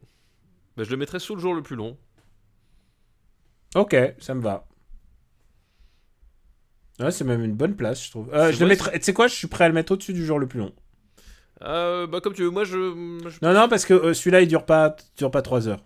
bah, 0.75 0.83
je 0.83 0.89
le 0.91 0.97
mettrais 0.97 1.19
sous 1.19 1.35
le 1.35 1.41
jour 1.41 1.53
le 1.53 1.61
plus 1.61 1.75
long. 1.77 1.97
Ok, 3.75 3.95
ça 4.19 4.33
me 4.35 4.41
va. 4.41 4.65
Ouais, 6.99 7.11
c'est 7.11 7.23
même 7.23 7.43
une 7.43 7.53
bonne 7.55 7.75
place, 7.75 8.05
je 8.05 8.11
trouve. 8.11 8.29
Euh, 8.33 8.51
je 8.51 8.59
le 8.59 8.67
mettrais. 8.67 8.97
Tu 8.99 9.05
sais 9.05 9.13
quoi 9.13 9.27
Je 9.27 9.33
suis 9.35 9.47
prêt 9.47 9.63
à 9.63 9.67
le 9.67 9.73
mettre 9.73 9.93
au-dessus 9.93 10.13
du 10.13 10.25
jour 10.25 10.37
le 10.39 10.47
plus 10.47 10.59
long. 10.59 10.73
Euh, 11.63 12.05
bah, 12.05 12.19
comme 12.21 12.33
tu 12.33 12.43
veux, 12.43 12.49
moi 12.51 12.65
je. 12.65 12.71
je- 13.29 13.39
Non, 13.41 13.53
non, 13.53 13.67
parce 13.69 13.85
que 13.85 14.13
celui-là, 14.13 14.41
il 14.41 14.47
dure 14.47 14.65
pas, 14.65 14.95
dure 15.17 15.31
pas 15.31 15.41
3 15.41 15.67
heures. 15.67 15.83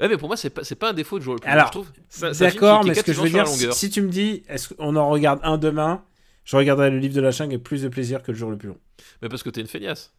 Ouais, 0.00 0.08
mais 0.08 0.16
pour 0.16 0.28
moi, 0.28 0.36
c'est 0.36 0.50
pas, 0.50 0.62
c'est 0.64 0.74
pas 0.76 0.90
un 0.90 0.92
défaut 0.92 1.18
de 1.18 1.24
jour 1.24 1.34
le 1.34 1.40
plus 1.40 1.50
Alors, 1.50 1.64
long, 1.74 1.84
je 1.84 2.20
trouve. 2.20 2.32
D'accord, 2.38 2.84
mais 2.84 2.94
ce 2.94 3.02
que 3.02 3.12
je 3.12 3.20
veux 3.20 3.30
dire, 3.30 3.46
si, 3.72 3.90
tu 3.90 4.00
me 4.02 4.08
dis, 4.08 4.42
est-ce 4.48 4.72
qu'on 4.74 4.94
en 4.96 5.08
regarde 5.08 5.40
un 5.42 5.58
demain 5.58 6.02
Je 6.44 6.56
regarderai 6.56 6.90
le 6.90 6.98
livre 6.98 7.14
de 7.14 7.20
la 7.20 7.30
jungle 7.30 7.54
avec 7.54 7.64
plus 7.64 7.82
de 7.82 7.88
plaisir 7.88 8.22
que 8.22 8.30
le 8.32 8.38
jour 8.38 8.50
le 8.50 8.56
plus 8.56 8.68
long. 8.68 8.78
Mais 9.22 9.28
parce 9.28 9.42
que 9.42 9.50
t'es 9.50 9.60
une 9.60 9.66
feignasse. 9.66 10.12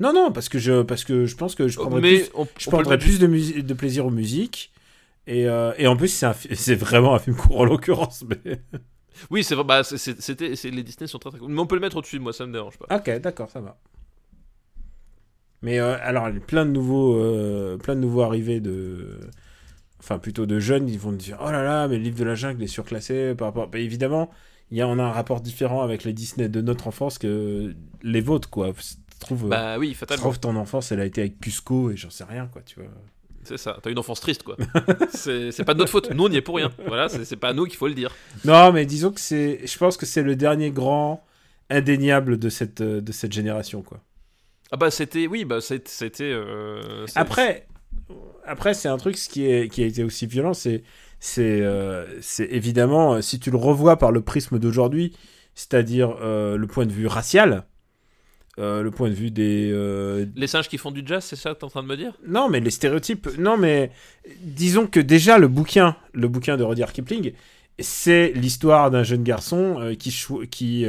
Non, 0.00 0.12
non, 0.12 0.30
parce 0.30 0.48
que 0.48 0.58
je, 0.60 0.82
parce 0.82 1.02
que 1.04 1.26
je 1.26 1.34
pense 1.34 1.56
que 1.56 1.66
je 1.66 1.78
prendrais 1.78 2.00
mais 2.00 2.18
plus, 2.20 2.30
on, 2.34 2.46
je 2.56 2.68
on 2.68 2.70
prendrais 2.70 2.98
plus 2.98 3.18
de, 3.18 3.26
de 3.60 3.74
plaisir 3.74 4.06
aux 4.06 4.10
musiques. 4.10 4.72
Et, 5.26 5.46
euh, 5.48 5.72
et 5.76 5.86
en 5.88 5.96
plus, 5.96 6.08
c'est, 6.08 6.26
un 6.26 6.32
fi- 6.32 6.54
c'est 6.54 6.76
vraiment 6.76 7.14
un 7.14 7.18
film 7.18 7.36
court 7.36 7.60
en 7.60 7.64
l'occurrence. 7.64 8.24
Mais... 8.28 8.60
Oui, 9.30 9.42
c'est 9.42 9.56
vrai, 9.56 9.64
bah, 9.64 9.82
c'est- 9.82 9.98
c'est- 9.98 10.20
c'était, 10.20 10.54
c'est- 10.54 10.70
les 10.70 10.84
Disney 10.84 11.08
sont 11.08 11.18
très 11.18 11.30
très 11.30 11.38
cool. 11.40 11.50
Mais 11.50 11.60
on 11.60 11.66
peut 11.66 11.74
le 11.74 11.80
mettre 11.80 11.96
au-dessus 11.96 12.18
de 12.18 12.22
moi, 12.22 12.32
ça 12.32 12.46
me 12.46 12.52
dérange 12.52 12.78
pas. 12.78 12.96
Ok, 12.96 13.10
d'accord, 13.18 13.50
ça 13.50 13.60
va. 13.60 13.76
Mais 15.62 15.80
euh, 15.80 15.96
alors, 16.02 16.28
plein 16.46 16.64
de 16.64 16.70
nouveaux, 16.70 17.16
euh, 17.16 17.76
plein 17.76 17.96
de 17.96 18.00
nouveaux 18.00 18.22
arrivés 18.22 18.60
de, 18.60 19.18
enfin 19.98 20.18
plutôt 20.18 20.46
de 20.46 20.60
jeunes, 20.60 20.88
ils 20.88 20.98
vont 20.98 21.10
te 21.10 21.16
dire, 21.16 21.38
oh 21.40 21.50
là 21.50 21.62
là, 21.62 21.88
mais 21.88 21.96
le 21.96 22.04
livre 22.04 22.18
de 22.18 22.24
la 22.24 22.34
jungle 22.34 22.62
est 22.62 22.68
surclassé 22.68 23.34
par 23.34 23.48
rapport. 23.48 23.68
Bah, 23.68 23.78
évidemment, 23.78 24.30
il 24.70 24.78
y 24.78 24.82
a, 24.82 24.88
on 24.88 24.98
a 24.98 25.02
un 25.02 25.12
rapport 25.12 25.40
différent 25.40 25.82
avec 25.82 26.04
les 26.04 26.12
Disney 26.12 26.48
de 26.48 26.60
notre 26.60 26.86
enfance 26.86 27.18
que 27.18 27.74
les 28.02 28.20
vôtres, 28.20 28.50
quoi. 28.50 28.72
Trouve, 29.18 29.46
euh, 29.46 29.48
Bah 29.48 29.78
oui, 29.78 29.94
fatalement. 29.94 30.22
trouve 30.22 30.38
ton 30.38 30.54
enfance, 30.56 30.92
elle 30.92 31.00
a 31.00 31.04
été 31.04 31.22
avec 31.22 31.40
Cusco 31.40 31.90
et 31.90 31.96
j'en 31.96 32.10
sais 32.10 32.24
rien, 32.24 32.46
quoi, 32.46 32.62
tu 32.62 32.80
vois. 32.80 32.90
C'est 33.42 33.56
ça, 33.56 33.78
t'as 33.82 33.90
une 33.90 33.98
enfance 33.98 34.20
triste 34.20 34.42
quoi. 34.42 34.56
c'est, 35.10 35.64
pas 35.64 35.72
de 35.72 35.78
notre 35.78 35.90
faute, 35.90 36.10
nous 36.10 36.26
on 36.26 36.30
y 36.30 36.36
est 36.36 36.42
pour 36.42 36.56
rien. 36.56 36.70
Voilà, 36.86 37.08
c'est, 37.08 37.36
pas 37.36 37.48
à 37.48 37.52
nous 37.54 37.64
qu'il 37.64 37.76
faut 37.76 37.88
le 37.88 37.94
dire. 37.94 38.14
Non, 38.44 38.72
mais 38.72 38.84
disons 38.84 39.10
que 39.10 39.20
c'est, 39.20 39.66
je 39.66 39.78
pense 39.78 39.96
que 39.96 40.04
c'est 40.04 40.22
le 40.22 40.36
dernier 40.36 40.70
grand 40.70 41.24
indéniable 41.70 42.38
de 42.38 42.50
cette, 42.50 42.82
de 42.82 43.12
cette 43.12 43.32
génération, 43.32 43.80
quoi. 43.80 44.02
Ah 44.70 44.76
bah 44.76 44.90
c'était, 44.90 45.26
oui, 45.26 45.44
bah 45.44 45.60
c'était. 45.60 46.24
euh, 46.24 47.06
Après, 47.14 47.66
après 48.46 48.74
c'est 48.74 48.88
un 48.88 48.98
truc 48.98 49.16
ce 49.16 49.28
qui, 49.28 49.46
est, 49.46 49.68
qui 49.72 49.82
a 49.82 49.86
été 49.86 50.04
aussi 50.04 50.26
violent, 50.26 50.54
c'est 50.54 50.82
c'est 51.20 51.62
euh, 51.62 52.06
c'est 52.20 52.46
évidemment, 52.50 53.14
euh, 53.14 53.20
si 53.22 53.40
tu 53.40 53.50
le 53.50 53.56
revois 53.56 53.96
par 53.96 54.12
le 54.12 54.20
prisme 54.20 54.58
d'aujourd'hui, 54.58 55.16
c'est-à-dire 55.54 56.16
euh, 56.20 56.56
le 56.56 56.66
point 56.66 56.86
de 56.86 56.92
vue 56.92 57.06
racial, 57.06 57.64
euh, 58.58 58.82
le 58.82 58.90
point 58.90 59.08
de 59.08 59.14
vue 59.14 59.30
des... 59.30 59.70
euh, 59.72 60.26
Les 60.34 60.48
singes 60.48 60.68
qui 60.68 60.78
font 60.78 60.90
du 60.90 61.02
jazz, 61.06 61.24
c'est 61.24 61.36
ça 61.36 61.54
que 61.54 61.60
t'es 61.60 61.64
en 61.64 61.68
train 61.68 61.82
de 61.82 61.88
me 61.88 61.96
dire? 61.96 62.12
Non, 62.26 62.48
mais 62.48 62.58
les 62.60 62.70
stéréotypes... 62.70 63.28
Non, 63.38 63.56
mais 63.56 63.92
disons 64.42 64.86
que 64.88 64.98
déjà 65.00 65.38
le 65.38 65.46
bouquin, 65.48 65.96
le 66.12 66.26
bouquin 66.28 66.56
de 66.56 66.64
Rudyard 66.64 66.92
Kipling, 66.92 67.32
c'est 67.78 68.32
l'histoire 68.34 68.90
d'un 68.90 69.04
jeune 69.04 69.22
garçon 69.22 69.76
euh, 69.80 69.94
qui, 69.94 70.84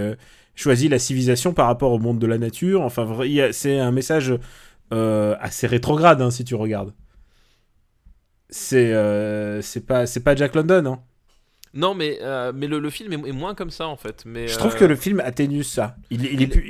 choisit 0.60 0.90
la 0.92 1.00
civilisation 1.00 1.54
par 1.54 1.68
rapport 1.68 1.92
au 1.92 2.00
monde 2.00 2.20
de 2.20 2.28
la 2.28 2.38
nature. 2.38 2.82
Enfin, 2.82 3.08
c'est 3.52 3.80
un 3.80 3.92
message 3.92 4.34
euh, 4.94 5.36
assez 5.40 5.68
rétrograde, 5.68 6.22
hein, 6.22 6.32
si 6.32 6.44
tu 6.44 6.56
regardes. 6.56 6.94
C'est 8.50 8.94
euh, 8.94 9.62
c'est 9.62 9.86
pas, 9.86 10.08
c'est 10.08 10.22
pas 10.22 10.36
Jack 10.36 10.56
London, 10.56 10.86
hein. 10.86 11.00
Non, 11.76 11.94
mais, 11.94 12.18
euh, 12.24 12.52
mais 12.54 12.66
le, 12.66 12.80
le 12.80 12.90
film 12.90 13.14
est, 13.14 13.30
est 13.30 13.32
moins 13.32 13.54
comme 13.54 13.70
ça 13.70 13.88
en 13.88 13.96
fait. 13.96 14.24
Mais, 14.26 14.48
Je 14.48 14.58
trouve 14.58 14.76
que 14.76 14.86
le 14.86 14.96
film 14.96 15.20
atténue 15.20 15.64
ça. 15.64 15.96
Il, 16.10 16.26
il, 16.26 16.42
est 16.42 16.48
plus- 16.48 16.66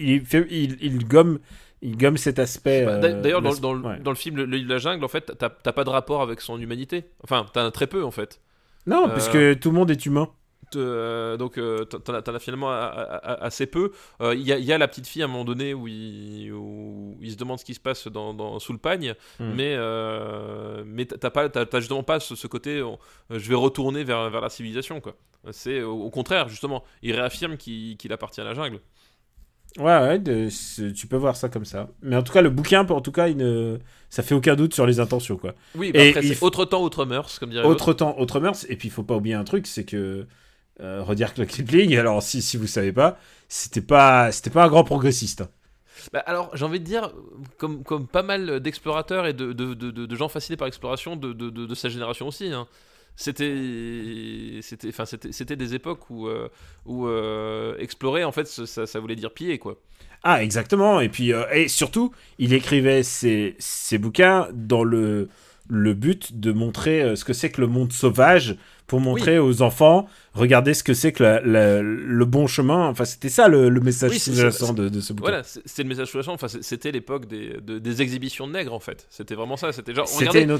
il, 0.51 1.05
gomme, 1.07 1.39
il 1.81 1.95
gomme 1.95 2.17
cet 2.17 2.37
aspect. 2.37 2.83
bah, 2.85 2.97
d'a- 2.97 3.13
D'ailleurs, 3.13 3.41
dans, 3.41 3.53
le- 3.71 3.79
ouais. 3.79 3.99
dans 4.01 4.11
le 4.11 4.17
film 4.17 4.35
Le 4.35 4.43
Livre 4.43 4.67
de 4.67 4.73
la 4.73 4.79
Jungle, 4.79 5.05
en 5.05 5.07
fait, 5.07 5.31
t'as 5.37 5.49
pas 5.71 5.83
de 5.85 5.89
rapport 5.89 6.21
avec 6.21 6.41
son 6.41 6.59
humanité. 6.59 7.05
Enfin, 7.23 7.45
t'as 7.53 7.71
très 7.71 7.87
peu 7.87 8.03
en 8.03 8.11
fait. 8.11 8.41
Non, 8.87 9.07
euh, 9.07 9.13
puisque 9.13 9.59
tout 9.61 9.69
le 9.71 9.75
monde 9.77 9.89
est 9.89 10.05
humain. 10.05 10.27
Euh, 10.75 11.37
donc 11.37 11.57
euh, 11.57 11.85
t'en 11.85 12.13
as, 12.35 12.39
finalement 12.39 12.69
assez 12.71 13.65
peu. 13.65 13.91
Euh, 14.21 14.35
Il 14.35 14.41
y, 14.41 14.53
a- 14.53 14.57
il 14.57 14.65
y 14.65 14.71
a 14.73 14.77
la 14.77 14.87
petite 14.87 15.07
fille 15.07 15.21
à 15.21 15.25
un 15.25 15.27
moment 15.27 15.45
donné 15.45 15.73
où 15.73 15.87
il, 15.87 16.51
où 16.53 17.17
il 17.21 17.31
se 17.31 17.37
demande 17.37 17.59
ce 17.59 17.65
qui 17.65 17.73
se 17.73 17.79
passe 17.79 18.07
dans, 18.07 18.33
dans- 18.33 18.59
sous 18.59 18.73
le 18.73 18.79
pagne, 18.79 19.13
Hmm. 19.39 19.51
mais, 19.55 19.75
mais 20.85 21.05
t'as 21.05 21.29
pas, 21.29 21.49
t'as- 21.49 21.65
t'as 21.65 21.79
justement 21.79 22.03
pas 22.03 22.19
ce, 22.19 22.35
ce 22.35 22.47
côté 22.47 22.83
je 23.29 23.49
vais 23.49 23.55
retourner 23.55 24.03
vers, 24.03 24.29
vers 24.29 24.41
la 24.41 24.49
civilisation. 24.49 24.99
quoi. 25.01 25.15
C'est 25.51 25.81
au, 25.81 25.93
au 26.03 26.09
contraire, 26.09 26.49
justement, 26.49 26.83
il 27.01 27.13
réaffirme 27.15 27.57
qu'il 27.57 28.11
appartient 28.13 28.41
à 28.41 28.43
la 28.43 28.53
jungle. 28.53 28.79
Ouais, 29.77 29.83
ouais, 29.85 30.19
de- 30.19 30.49
c'est- 30.49 30.93
tu 30.93 31.05
peux 31.05 31.15
voir 31.15 31.35
ça 31.35 31.47
comme 31.47 31.63
ça. 31.63 31.87
Mais 32.01 32.15
en 32.15 32.23
tout 32.23 32.33
cas, 32.33 32.41
le 32.41 32.49
bouquin, 32.49 32.85
en 32.87 33.01
tout 33.01 33.11
cas, 33.11 33.27
il 33.27 33.37
ne... 33.37 33.77
ça 34.09 34.23
fait 34.23 34.33
aucun 34.33 34.55
doute 34.55 34.73
sur 34.73 34.87
les 34.87 34.99
intentions, 34.99 35.37
quoi. 35.37 35.53
Oui, 35.75 35.91
bah 35.91 35.99
Et 35.99 36.09
après, 36.09 36.23
c'est 36.23 36.41
autre 36.43 36.65
temps, 36.65 36.81
autre 36.81 37.05
mœurs, 37.05 37.37
comme 37.37 37.51
dirait. 37.51 37.65
Autre 37.67 37.93
temps, 37.93 38.17
autre 38.17 38.39
mœurs. 38.39 38.65
Et 38.69 38.75
puis, 38.75 38.87
il 38.87 38.91
faut 38.91 39.03
pas 39.03 39.15
oublier 39.15 39.35
un 39.35 39.43
truc, 39.43 39.67
c'est 39.67 39.85
que 39.85 40.25
euh, 40.81 41.03
Rudyard 41.03 41.33
Kipling, 41.33 41.95
alors 41.97 42.23
si, 42.23 42.41
si 42.41 42.57
vous 42.57 42.67
savez 42.67 42.93
pas, 42.93 43.19
c'était 43.47 43.81
pas, 43.81 44.31
c'était 44.31 44.49
pas 44.49 44.65
un 44.65 44.69
grand 44.69 44.83
progressiste. 44.83 45.43
Bah, 46.13 46.19
alors, 46.25 46.55
j'ai 46.55 46.65
envie 46.65 46.79
de 46.79 46.85
dire, 46.85 47.11
comme, 47.57 47.83
comme 47.83 48.07
pas 48.07 48.23
mal 48.23 48.59
d'explorateurs 48.61 49.25
et 49.27 49.33
de, 49.33 49.53
de, 49.53 49.73
de- 49.73 50.15
gens 50.15 50.29
fascinés 50.29 50.57
par 50.57 50.65
l'exploration 50.65 51.15
de, 51.15 51.33
de, 51.33 51.49
de, 51.49 51.65
de 51.65 51.75
sa 51.75 51.89
génération 51.89 52.27
aussi, 52.27 52.47
hein. 52.53 52.67
c'était 53.15 54.59
c'était 54.61 54.89
enfin 54.89 55.05
c'était 55.05 55.31
c'était 55.31 55.55
des 55.57 55.75
époques 55.75 56.09
où 56.09 56.27
euh, 56.27 56.49
où 56.85 57.07
euh, 57.07 57.77
explorer 57.79 58.23
en 58.23 58.31
fait 58.31 58.47
ça, 58.47 58.85
ça 58.87 58.99
voulait 58.99 59.15
dire 59.15 59.33
piller 59.33 59.59
quoi 59.59 59.77
Ah, 60.23 60.43
exactement. 60.43 60.99
Et 60.99 61.09
puis, 61.09 61.33
euh, 61.33 61.45
et 61.53 61.67
surtout, 61.67 62.13
il 62.37 62.53
écrivait 62.53 63.03
ses, 63.03 63.55
ses 63.59 63.97
bouquins 63.97 64.49
dans 64.53 64.83
le, 64.83 65.29
le 65.69 65.93
but 65.93 66.39
de 66.39 66.51
montrer 66.51 67.15
ce 67.15 67.23
que 67.23 67.33
c'est 67.33 67.51
que 67.51 67.61
le 67.61 67.67
monde 67.67 67.93
sauvage, 67.93 68.57
pour 68.89 68.99
montrer 68.99 69.39
aux 69.39 69.61
enfants, 69.61 70.07
regardez 70.33 70.73
ce 70.73 70.83
que 70.83 70.93
c'est 70.93 71.13
que 71.13 71.23
la- 71.23 71.39
la- 71.41 71.81
le 71.81 72.25
bon 72.25 72.47
chemin. 72.47 72.87
Enfin, 72.87 73.05
c'était 73.05 73.29
ça 73.29 73.47
le, 73.47 73.69
le 73.69 73.79
message 73.79 74.11
Oui, 74.11 74.19
sous-jacent 74.19 74.73
de, 74.73 74.89
de 74.89 74.99
ce 74.99 75.13
bouquin. 75.13 75.29
voilà 75.29 75.43
c'est 75.43 75.61
c'est 75.65 75.83
le 75.83 75.89
message 75.89 76.07
sous-jacent 76.09 76.33
enfin 76.33 76.47
c'était 76.49 76.91
l'époque 76.91 77.27
des, 77.27 77.53
de- 77.61 77.79
des 77.79 78.01
exhibitions 78.01 78.47
de 78.47 78.51
nègres 78.53 78.73
en 78.73 78.79
fait 78.81 79.07
c'était 79.09 79.35
vraiment 79.35 79.55
ça 79.55 79.71
c'était 79.71 79.93
genre 79.93 80.07
C'était 80.07 80.25
regardez 80.29 80.55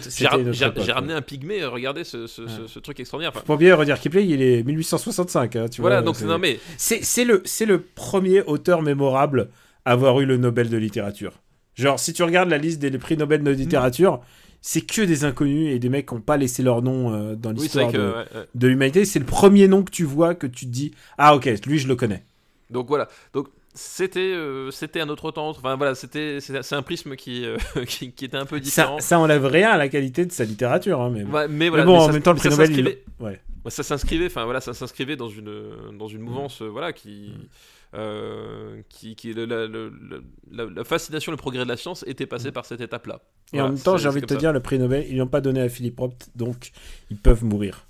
j'ai 0.53 0.65
c'était 0.65 0.91
ramené 0.93 1.13
un 1.13 1.21
pygmée 1.21 1.61
euh, 1.61 1.69
regardez 1.69 2.03
ce, 2.05 2.27
ce, 2.27 2.47
ce- 2.47 2.67
ce 2.67 2.79
truc 2.79 2.99
extraordinaire 2.99 3.31
Enfin, 3.35 3.43
Faut 3.45 3.57
bien 3.57 3.75
redire 3.75 3.99
Kipling, 3.99 4.29
il 4.29 4.41
est 4.41 4.63
1865. 4.63 5.55
hein, 5.55 5.65
tu 5.69 5.81
voilà 5.81 5.97
vois, 5.97 6.05
donc 6.05 6.15
c'est- 6.15 6.25
non 6.25 6.37
mais 6.37 6.59
C'est 6.77 7.03
c'est 7.03 7.25
le, 7.25 7.41
c'est 7.45 7.65
le 7.65 7.81
premier 7.81 8.41
auteur 8.43 8.81
mémorable 8.81 9.49
à 9.85 9.91
avoir 9.93 10.19
eu 10.21 10.25
le 10.25 10.37
Nobel 10.37 10.69
de 10.69 10.77
littérature. 10.77 11.33
Genre, 11.75 11.97
si 11.99 12.11
tu 12.13 12.23
regardes 12.23 12.49
la 12.49 12.57
liste 12.57 12.79
des 12.79 12.91
prix 12.97 13.15
Nobel 13.17 13.41
de 13.43 13.51
littérature, 13.51 14.19
c'est 14.61 14.81
que 14.81 15.01
des 15.01 15.23
inconnus 15.23 15.73
et 15.73 15.79
des 15.79 15.89
mecs 15.89 16.07
qui 16.07 16.13
n'ont 16.15 16.21
pas 16.21 16.37
laissé 16.37 16.63
leur 16.63 16.81
nom 16.81 17.13
euh, 17.13 17.35
dans 17.35 17.51
l'histoire 17.51 17.91
de, 17.91 17.97
ouais, 17.99 18.13
ouais. 18.15 18.45
de 18.55 18.67
l'humanité. 18.67 19.05
C'est 19.05 19.19
le 19.19 19.25
premier 19.25 19.67
nom 19.67 19.83
que 19.83 19.91
tu 19.91 20.03
vois 20.03 20.35
que 20.35 20.47
tu 20.47 20.65
te 20.65 20.71
dis 20.71 20.91
Ah, 21.17 21.35
ok, 21.35 21.45
lui, 21.65 21.79
je 21.79 21.87
le 21.87 21.95
connais. 21.95 22.23
donc 22.69 22.87
voilà 22.87 23.07
donc 23.33 23.47
c'était 23.75 24.19
euh, 24.19 24.71
c'était 24.71 24.99
un 24.99 25.07
autre 25.09 25.31
temps 25.31 25.47
enfin 25.49 25.75
voilà 25.75 25.93
c'était 25.95 26.39
c'est 26.41 26.73
un 26.73 26.81
prisme 26.81 27.15
qui, 27.15 27.45
euh, 27.45 27.55
qui 27.87 28.11
qui 28.11 28.25
était 28.25 28.35
un 28.35 28.45
peu 28.45 28.57
Ça, 28.57 28.61
différent 28.63 28.99
ça 28.99 29.19
enlève 29.19 29.45
rien 29.45 29.69
à 29.69 29.77
la 29.77 29.87
qualité 29.87 30.25
de 30.25 30.31
sa 30.31 30.43
littérature. 30.43 30.99
hein, 31.01 31.11
mais... 31.13 31.23
Ouais, 31.23 31.47
mais 31.47 31.55
mais 31.55 31.69
voilà 31.69 31.85
bon, 31.85 31.93
mais 31.93 31.99
en 31.99 32.05
ça- 32.07 32.11
même 32.13 32.21
temps, 32.23 32.33
le 32.33 32.39
prix 32.39 32.51
ça 32.51 32.57
Nobel, 32.67 32.97
il... 33.19 33.23
ouais. 33.25 33.39
Ça 33.67 33.83
s'inscrivait 33.83 34.25
enfin 34.25 34.43
voilà 34.45 34.59
ça 34.59 34.73
s'inscrivait 34.73 35.15
dans 35.15 35.29
une 35.29 35.51
dans 35.97 36.07
une 36.07 36.21
mouvance 36.21 36.61
voilà 36.63 36.91
qui 36.93 37.31
Mm. 37.37 37.45
Euh, 37.95 38.81
qui, 38.89 39.15
qui 39.15 39.33
le- 39.33 39.45
la, 39.45 39.65
le- 39.67 39.89
le- 39.89 40.23
la- 40.51 40.65
la 40.65 40.83
fascination 40.83 41.31
le 41.31 41.37
progrès 41.37 41.63
de 41.63 41.69
la 41.69 41.77
science 41.77 42.03
était 42.07 42.27
passé 42.27 42.51
par 42.51 42.65
cette 42.65 42.81
étape 42.81 43.07
là 43.07 43.19
Mm. 43.51 43.57
Et 43.57 43.61
en 43.61 43.69
même 43.69 43.79
temps, 43.79 43.97
j'ai 43.97 44.07
envie 44.07 44.21
de 44.21 44.27
te 44.27 44.35
dire, 44.35 44.53
le 44.53 44.59
prix 44.59 44.77
Nobel, 44.77 45.07
ils 45.09 45.17
l'ont 45.17 45.25
pas 45.25 45.41
donné 45.41 45.59
à 45.59 45.69
Philippe 45.69 45.99
Roth, 45.99 46.29
donc 46.35 46.71
ils 47.09 47.17
peuvent 47.17 47.43
mourir. 47.43 47.83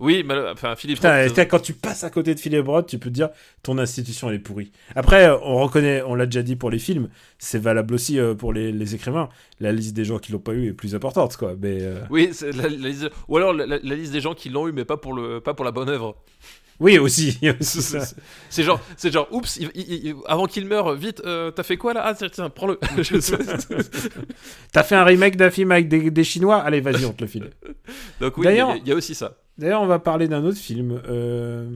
oui 0.00 0.24
mais 0.26 0.34
enfin 0.50 0.74
Philippe 0.74 0.96
Putain, 0.98 1.16
Roth, 1.22 1.28
putain, 1.28 1.44
quand 1.44 1.58
tu 1.60 1.74
passes 1.74 2.02
à 2.02 2.10
côté 2.10 2.34
de 2.34 2.40
Philippe 2.40 2.66
Roth, 2.66 2.88
tu 2.88 2.98
peux 2.98 3.08
te 3.10 3.14
dire 3.14 3.28
ton 3.62 3.78
institution 3.78 4.28
elle 4.30 4.36
est 4.36 4.38
pourrie. 4.40 4.72
Après, 4.96 5.26
euh, 5.28 5.36
on 5.42 5.62
reconnaît, 5.62 6.02
on 6.02 6.14
l'a 6.16 6.26
déjà 6.26 6.42
dit 6.42 6.56
pour 6.56 6.70
les 6.70 6.78
films, 6.80 7.08
c'est 7.38 7.58
valable 7.60 7.94
aussi 7.94 8.18
euh, 8.18 8.34
pour 8.34 8.52
les, 8.52 8.72
les 8.72 8.94
écrivains. 8.96 9.28
La 9.60 9.70
liste 9.70 9.94
des 9.94 10.04
gens 10.04 10.18
qui 10.18 10.32
l'ont 10.32 10.38
pas 10.40 10.54
eu 10.54 10.68
est 10.68 10.72
plus 10.72 10.94
importante, 10.96 11.36
quoi. 11.36 11.54
Mais 11.60 11.78
euh, 11.82 12.00
oui 12.10 12.30
c'est 12.32 12.50
la- 12.52 12.62
la 12.68 12.88
liste- 12.88 13.10
ou 13.28 13.36
alors 13.36 13.52
la 13.52 13.76
liste 13.78 14.12
des 14.12 14.20
gens 14.20 14.34
qui 14.34 14.48
l'ont 14.50 14.66
eu 14.66 14.72
mais 14.72 14.84
pas 14.84 14.96
pour 14.96 15.12
le 15.12 15.40
pas 15.40 15.54
pour 15.54 15.64
la 15.64 15.70
bonne 15.72 15.88
œuvre 15.88 16.16
oui, 16.80 16.98
aussi. 16.98 17.38
c'est 17.60 18.62
genre 18.62 18.80
c'est 18.96 19.12
genre 19.12 19.28
oups 19.30 19.56
il- 19.58 19.70
il- 19.74 20.06
il- 20.06 20.14
avant 20.26 20.46
qu'il 20.46 20.66
meure 20.66 20.94
vite 20.94 21.22
euh, 21.24 21.50
t'as 21.50 21.62
fait 21.62 21.76
quoi 21.76 21.94
là? 21.94 22.02
Ah 22.04 22.14
tiens, 22.14 22.28
tiens 22.28 22.50
prends-le 22.50 22.78
T'as 24.72 24.82
fait 24.82 24.94
un 24.96 25.04
remake 25.04 25.36
d'un 25.36 25.50
film 25.50 25.72
avec 25.72 25.88
des, 25.88 26.10
des 26.10 26.24
Chinois? 26.24 26.56
Allez, 26.56 26.80
vas-y, 26.80 27.04
on 27.04 27.12
te 27.12 27.22
le 27.22 27.28
file. 27.28 27.50
donc 28.20 28.36
oui 28.38 28.44
il 28.44 28.44
y 28.44 28.48
a- 28.48 28.50
D'ailleurs- 28.50 28.76
il 28.76 28.88
y, 28.88 28.92
a 28.92 28.94
aussi 28.94 29.14
ça 29.14 29.36
D'ailleurs, 29.56 29.82
on 29.82 29.86
va 29.86 30.00
parler 30.00 30.26
d'un 30.26 30.44
autre 30.44 30.58
film 30.58 31.00
euh, 31.08 31.68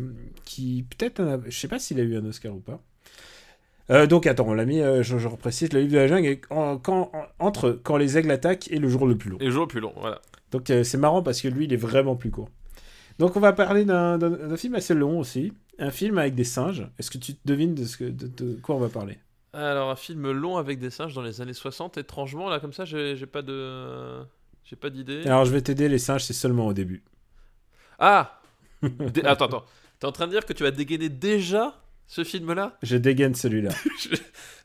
qui 0.44 0.84
peut-être, 0.90 1.20
a- 1.20 1.38
je 1.46 1.56
sais 1.56 1.68
pas 1.68 1.78
s'il 1.78 2.00
a 2.00 2.02
eu 2.02 2.16
un 2.16 2.24
Oscar 2.24 2.52
ou 2.54 2.58
pas. 2.58 2.80
Euh, 3.90 4.06
donc 4.06 4.26
attends, 4.26 4.48
on 4.48 4.52
l'a 4.54 4.64
mis, 4.66 4.80
euh, 4.80 5.02
je, 5.04 5.16
je 5.16 5.28
reprécise, 5.28 5.72
le 5.72 5.80
livre 5.80 5.92
de 5.92 5.98
la 5.98 6.08
jungle 6.08 6.26
est 6.26 6.40
en- 6.50 6.76
quand, 6.76 7.10
en- 7.14 7.46
entre 7.46 7.70
quand 7.82 7.96
les 7.96 8.18
aigles 8.18 8.32
attaquent 8.32 8.68
et 8.72 8.78
le 8.80 8.88
jour 8.88 9.06
le 9.06 9.16
plus 9.16 9.30
long. 9.30 9.38
et 9.40 9.44
le 9.46 9.50
jour 9.52 9.62
le 9.62 9.68
plus 9.68 9.80
long 9.80 9.92
voilà 9.96 10.20
Donc 10.50 10.70
euh, 10.70 10.82
c'est 10.82 10.98
marrant 10.98 11.22
parce 11.22 11.40
que 11.40 11.46
lui, 11.48 11.66
il 11.66 11.72
est 11.72 11.76
vraiment 11.76 12.16
plus 12.16 12.30
court. 12.30 12.50
Donc 13.18 13.36
on 13.36 13.40
va 13.40 13.52
parler 13.52 13.84
d'un 13.84 14.56
film 14.56 14.74
assez 14.74 14.94
long 14.94 15.18
aussi. 15.18 15.52
un 15.78 15.90
film 15.90 16.18
avec 16.18 16.34
des 16.34 16.44
singes. 16.44 16.88
Est-ce 16.98 17.10
que 17.10 17.18
tu 17.18 17.34
devines 17.44 17.74
de, 17.74 17.84
ce 17.84 17.96
que, 17.96 18.04
de, 18.04 18.26
de 18.28 18.54
quoi 18.60 18.76
on 18.76 18.80
va 18.80 18.88
parler? 18.88 19.18
Alors, 19.52 19.90
un 19.90 19.96
film 19.96 20.30
long 20.30 20.56
avec 20.58 20.78
des 20.78 20.90
singes 20.90 21.14
dans 21.14 21.22
les 21.22 21.40
années 21.40 21.54
60, 21.54 21.96
étrangement, 21.98 22.48
là, 22.50 22.60
comme 22.60 22.72
ça, 22.72 22.84
j'ai 22.84 23.16
j'ai 23.16 23.26
pas 23.26 23.42
de. 23.42 24.22
J'ai 24.64 24.76
pas 24.76 24.90
d'idée. 24.90 25.22
Alors, 25.26 25.46
je 25.46 25.50
vais 25.52 25.62
t'aider, 25.62 25.88
les 25.88 25.98
singes, 25.98 26.24
c'est 26.24 26.34
seulement 26.34 26.66
au 26.66 26.74
début. 26.74 27.02
Ah 27.98 28.40
Dé- 28.82 29.22
Attends, 29.24 29.46
attends. 29.46 29.64
T'es 29.98 30.06
en 30.06 30.12
train 30.12 30.26
de 30.26 30.32
dire 30.32 30.46
que 30.46 30.52
tu 30.52 30.62
vas 30.62 30.70
dégainer 30.70 31.08
déjà 31.08 31.80
ce 32.08 32.24
film-là 32.24 32.76
Je 32.82 32.96
dégaine 32.96 33.34
celui-là. 33.36 33.70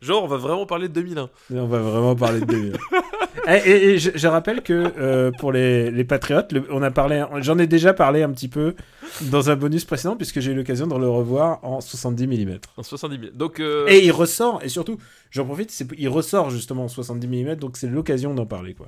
Genre, 0.02 0.24
on 0.24 0.28
va 0.28 0.38
vraiment 0.38 0.66
parler 0.66 0.88
de 0.88 0.94
2001. 0.94 1.30
Et 1.54 1.60
on 1.60 1.68
va 1.68 1.80
vraiment 1.80 2.16
parler 2.16 2.40
de 2.42 2.46
2000. 2.46 2.78
et, 3.48 3.52
et- 3.70 3.90
et 3.92 4.00
je, 4.00 4.12
je 4.16 4.28
rappelle 4.28 4.62
que 4.64 4.74
euh, 4.98 5.32
pour 5.40 5.52
les, 5.52 5.92
les 5.92 6.04
patriotes, 6.04 6.52
le- 6.52 6.66
on 6.72 6.82
a 6.82 6.92
parlé, 6.92 7.24
j'en 7.42 7.58
ai 7.60 7.68
déjà 7.68 7.94
parlé 7.94 8.24
un 8.24 8.32
petit 8.32 8.48
peu 8.48 8.76
dans 9.24 9.50
un 9.50 9.56
bonus 9.56 9.86
précédent 9.86 10.16
puisque 10.16 10.40
j'ai 10.40 10.52
eu 10.52 10.56
l'occasion 10.56 10.88
de 10.88 10.96
le 10.98 11.08
revoir 11.10 11.60
en 11.64 11.80
70 11.82 12.28
mm. 12.28 12.58
En 12.78 12.84
70 12.84 13.20
000. 13.20 13.32
Donc, 13.36 13.60
euh, 13.60 13.86
Et 13.88 14.04
il 14.06 14.12
ressort, 14.12 14.62
et 14.64 14.70
surtout, 14.70 14.98
j'en 15.32 15.46
profite, 15.46 15.86
il 15.98 16.10
ressort 16.10 16.50
justement 16.50 16.86
en 16.86 16.88
70 16.90 17.28
mm, 17.28 17.56
donc 17.56 17.78
c'est 17.78 17.88
l'occasion 17.88 18.34
d'en 18.34 18.46
parler 18.46 18.74
quoi. 18.74 18.88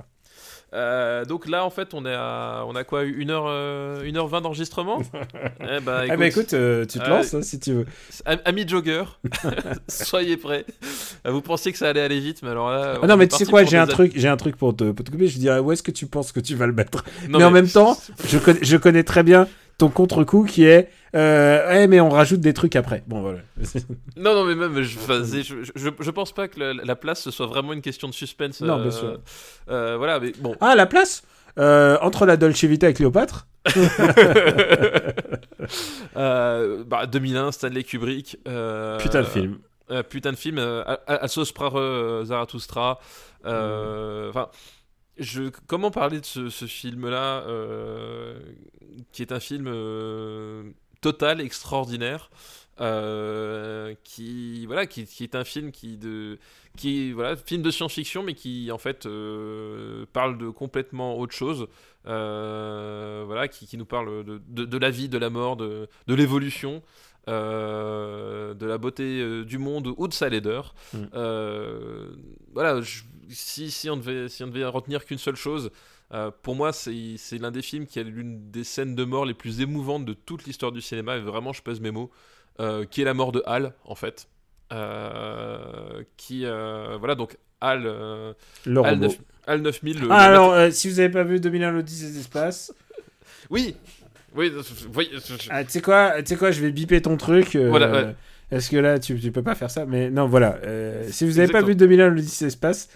Euh, 0.76 1.24
donc 1.24 1.48
là, 1.48 1.64
en 1.64 1.70
fait, 1.70 1.94
on 1.94 2.04
est 2.04 2.14
à, 2.14 2.64
on 2.66 2.76
a 2.76 2.84
quoi 2.84 3.02
1 3.02 3.30
heure, 3.30 3.46
euh, 3.48 4.04
1h20 4.04 4.42
d'enregistrement 4.42 5.00
Eh 5.60 5.80
bah, 5.80 6.04
ah 6.08 6.16
bah 6.16 6.26
écoute, 6.26 6.52
euh, 6.54 6.84
tu 6.84 6.98
te 6.98 7.08
lances 7.08 7.34
hein, 7.34 7.42
si 7.42 7.58
tu 7.58 7.72
veux. 7.72 7.86
Am- 8.26 8.40
Amis 8.44 8.68
jogger, 8.68 9.04
soyez 9.88 10.36
prêts. 10.36 10.64
Vous 11.24 11.40
pensiez 11.40 11.72
que 11.72 11.78
ça 11.78 11.88
allait 11.88 12.02
aller 12.02 12.20
vite, 12.20 12.42
mais 12.42 12.50
alors 12.50 12.70
là. 12.70 12.94
Ah 12.96 12.98
on 13.02 13.06
non 13.06 13.16
mais 13.16 13.26
tu 13.26 13.36
sais 13.36 13.46
quoi, 13.46 13.64
j'ai 13.64 13.78
un 13.78 13.86
truc, 13.86 14.12
j'ai 14.14 14.28
un 14.28 14.36
truc 14.36 14.56
pour 14.56 14.76
te, 14.76 14.90
pour 14.92 15.04
te 15.04 15.10
couper. 15.10 15.28
Je 15.28 15.38
dirais 15.38 15.58
où 15.58 15.72
est-ce 15.72 15.82
que 15.82 15.90
tu 15.90 16.06
penses 16.06 16.30
que 16.32 16.40
tu 16.40 16.54
vas 16.54 16.66
le 16.66 16.72
mettre? 16.72 17.04
Non, 17.28 17.38
mais, 17.38 17.44
en 17.44 17.50
même 17.50 17.68
temps, 17.68 17.96
je 18.26 18.38
connais, 18.38 18.60
je 18.62 18.76
connais 18.76 19.02
très 19.02 19.22
bien 19.22 19.48
ton 19.78 19.88
contre-coup 19.90 20.44
qui 20.44 20.64
est, 20.64 20.88
euh, 21.14 21.68
ouais 21.68 21.86
mais 21.86 22.00
on 22.00 22.08
rajoute 22.08 22.40
des 22.40 22.52
trucs 22.54 22.76
après. 22.76 23.02
Bon 23.06 23.20
voilà. 23.20 23.38
Non, 24.16 24.34
non, 24.34 24.44
mais 24.44 24.54
même, 24.54 24.80
je, 24.82 24.98
je, 24.98 25.64
je, 25.74 25.90
je 25.98 26.10
pense 26.10 26.32
pas 26.32 26.48
que 26.48 26.58
la, 26.58 26.72
la 26.72 26.96
place 26.96 27.20
ce 27.22 27.30
soit 27.30 27.46
vraiment 27.46 27.72
une 27.74 27.82
question 27.82 28.08
de 28.08 28.14
suspense. 28.14 28.60
Non, 28.62 28.78
euh, 28.78 28.82
bien 28.82 28.90
sûr. 28.90 29.18
euh, 29.70 29.96
voilà, 29.98 30.18
mais 30.20 30.32
bon. 30.40 30.54
Ah, 30.60 30.74
la 30.74 30.86
place? 30.86 31.22
Euh, 31.58 31.96
Entre 32.02 32.26
la 32.26 32.36
Dolce 32.36 32.64
Vita 32.64 32.88
et 32.88 32.94
Cléopâtre? 32.94 33.46
Euh, 36.16 36.84
bah, 36.86 37.06
2001, 37.06 37.52
Stanley 37.52 37.82
Kubrick. 37.84 38.38
euh, 38.48 38.98
Putain 38.98 39.20
de 39.22 39.26
film. 39.26 39.58
euh, 39.90 40.02
putain 40.02 40.32
de 40.32 40.36
film. 40.36 40.58
Euh, 40.58 40.84
Sauce 41.26 41.52
Prare 41.52 41.78
euh, 41.78 42.24
Zarathustra. 42.24 42.98
euh, 43.46 44.30
Enfin. 44.30 44.48
Comment 45.66 45.90
parler 45.90 46.20
de 46.20 46.26
ce, 46.26 46.66
film-là, 46.66 47.42
euh, 47.46 48.38
qui 49.12 49.22
est 49.22 49.32
un 49.32 49.40
film 49.40 49.66
euh, 49.66 50.70
total, 51.00 51.40
extraordinaire, 51.40 52.30
euh, 52.80 53.94
qui 54.04 54.66
voilà, 54.66 54.86
qui, 54.86 55.06
est 55.22 55.34
un 55.34 55.44
film 55.44 55.72
qui 55.72 55.96
de, 55.96 56.38
qui 56.76 57.12
voilà, 57.12 57.34
film 57.36 57.62
de 57.62 57.70
science-fiction, 57.70 58.22
mais 58.24 58.34
qui 58.34 58.70
en 58.70 58.76
fait 58.76 59.08
parle 60.12 60.36
de 60.36 60.50
complètement 60.50 61.18
autre 61.18 61.34
chose, 61.34 61.66
voilà, 62.04 63.48
qui, 63.48 63.66
qui 63.66 63.78
nous 63.78 63.86
parle 63.86 64.22
de, 64.22 64.42
de, 64.48 64.66
de 64.66 64.78
la 64.78 64.90
vie, 64.90 65.08
de 65.08 65.18
la 65.18 65.30
mort, 65.30 65.56
de, 65.56 65.88
de 66.06 66.14
l'évolution. 66.14 66.82
Euh, 67.28 68.54
de 68.54 68.66
la 68.66 68.78
beauté 68.78 69.20
euh, 69.20 69.44
du 69.44 69.58
monde 69.58 69.92
ou 69.96 70.08
de 70.08 70.14
sa 70.14 70.28
laideur. 70.28 70.74
Mm. 70.92 70.98
Euh, 71.14 72.08
voilà, 72.52 72.80
je- 72.80 73.02
si, 73.28 73.70
si, 73.70 73.90
on 73.90 73.96
devait, 73.96 74.28
si 74.28 74.44
on 74.44 74.46
devait 74.46 74.64
retenir 74.64 75.04
qu'une 75.04 75.18
seule 75.18 75.34
chose, 75.36 75.70
euh, 76.14 76.30
pour 76.42 76.54
moi, 76.54 76.72
c'est 76.72 77.16
c'est 77.18 77.38
l'un 77.38 77.50
des 77.50 77.62
films 77.62 77.86
qui 77.86 77.98
a 77.98 78.04
l'une 78.04 78.50
des 78.52 78.62
scènes 78.62 78.94
de 78.94 79.04
mort 79.04 79.24
les 79.26 79.34
plus 79.34 79.60
émouvantes 79.60 80.04
de 80.04 80.12
toute 80.12 80.46
l'histoire 80.46 80.70
du 80.72 80.80
cinéma, 80.80 81.16
et 81.16 81.20
vraiment, 81.20 81.52
je 81.52 81.62
pèse 81.62 81.80
mes 81.80 81.90
mots, 81.90 82.10
euh, 82.60 82.84
qui 82.84 83.02
est 83.02 83.04
la 83.04 83.14
mort 83.14 83.32
de 83.32 83.42
Hal, 83.46 83.74
en 83.84 83.94
fait. 83.96 84.28
Euh, 84.72 86.02
qui, 86.16 86.44
euh, 86.44 86.96
voilà, 86.98 87.14
donc 87.16 87.36
Hal, 87.60 87.82
euh, 87.86 88.32
Le 88.64 88.80
Hal, 88.84 88.94
robot. 88.94 89.06
9, 89.06 89.18
Hal 89.48 89.62
9000. 89.62 90.00
Le, 90.00 90.08
Ah, 90.10 90.28
le 90.28 90.34
alors, 90.34 90.52
euh, 90.52 90.70
si 90.70 90.88
vous 90.88 91.00
avez 91.00 91.08
pas 91.08 91.24
vu 91.24 91.40
2001 91.40 91.72
l'Odyssée 91.72 92.10
des 92.10 92.18
espaces, 92.20 92.72
Oui, 93.50 93.76
oui, 94.36 94.52
oui, 94.94 95.10
je- 95.14 95.48
ah, 95.50 95.64
tu 95.64 95.70
sais 95.70 95.80
quoi, 95.80 96.14
tu 96.22 96.26
sais 96.26 96.36
quoi, 96.36 96.50
je 96.50 96.60
vais 96.60 96.70
biper 96.70 97.00
ton 97.02 97.16
truc. 97.16 97.56
euh, 97.56 97.68
Voilà, 97.70 97.90
ouais. 97.92 98.14
Est-ce 98.50 98.70
que 98.70 98.76
là, 98.76 98.98
tu, 98.98 99.18
tu 99.18 99.32
peux 99.32 99.42
pas 99.42 99.54
faire 99.56 99.70
ça 99.70 99.86
Mais 99.86 100.08
non, 100.10 100.26
voilà. 100.26 100.58
euh, 100.64 101.04
si 101.10 101.24
vous 101.26 101.38
avez 101.38 101.48
pas 101.52 101.62
vu 101.62 101.74
2001 101.74 102.08
l'Odyssée 102.10 102.44
des 102.44 102.48
espaces, 102.48 102.88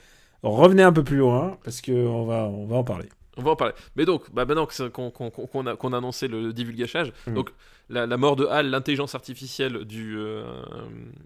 revenez 0.43 0.83
un 0.85 0.93
peu 0.93 1.03
plus 1.03 1.17
loin 1.17 1.59
parce 1.65 1.81
que 1.81 1.93
on 1.93 2.25
va, 2.25 2.45
on 2.45 2.67
va 2.67 2.77
en 2.77 2.85
parler. 2.85 3.09
On 3.41 3.45
va 3.45 3.53
en 3.53 3.57
parler. 3.57 3.75
Mais 3.97 4.05
donc, 4.05 4.33
bah 4.35 4.45
maintenant 4.45 4.69
qu'on 4.93 5.11
qu'on- 5.11 5.31
qu'on 5.31 5.67
a, 5.67 5.97
annoncé 5.97 6.29
le 6.29 6.53
divulgachage, 6.53 7.13
Mm. 7.27 7.35
donc 7.35 7.51
la, 7.89 8.07
la 8.07 8.17
mort 8.19 8.37
de 8.37 8.45
Hal, 8.47 8.69
l'intelligence 8.71 9.15
artificielle 9.15 9.85
du, 9.85 10.17
euh, 10.19 10.45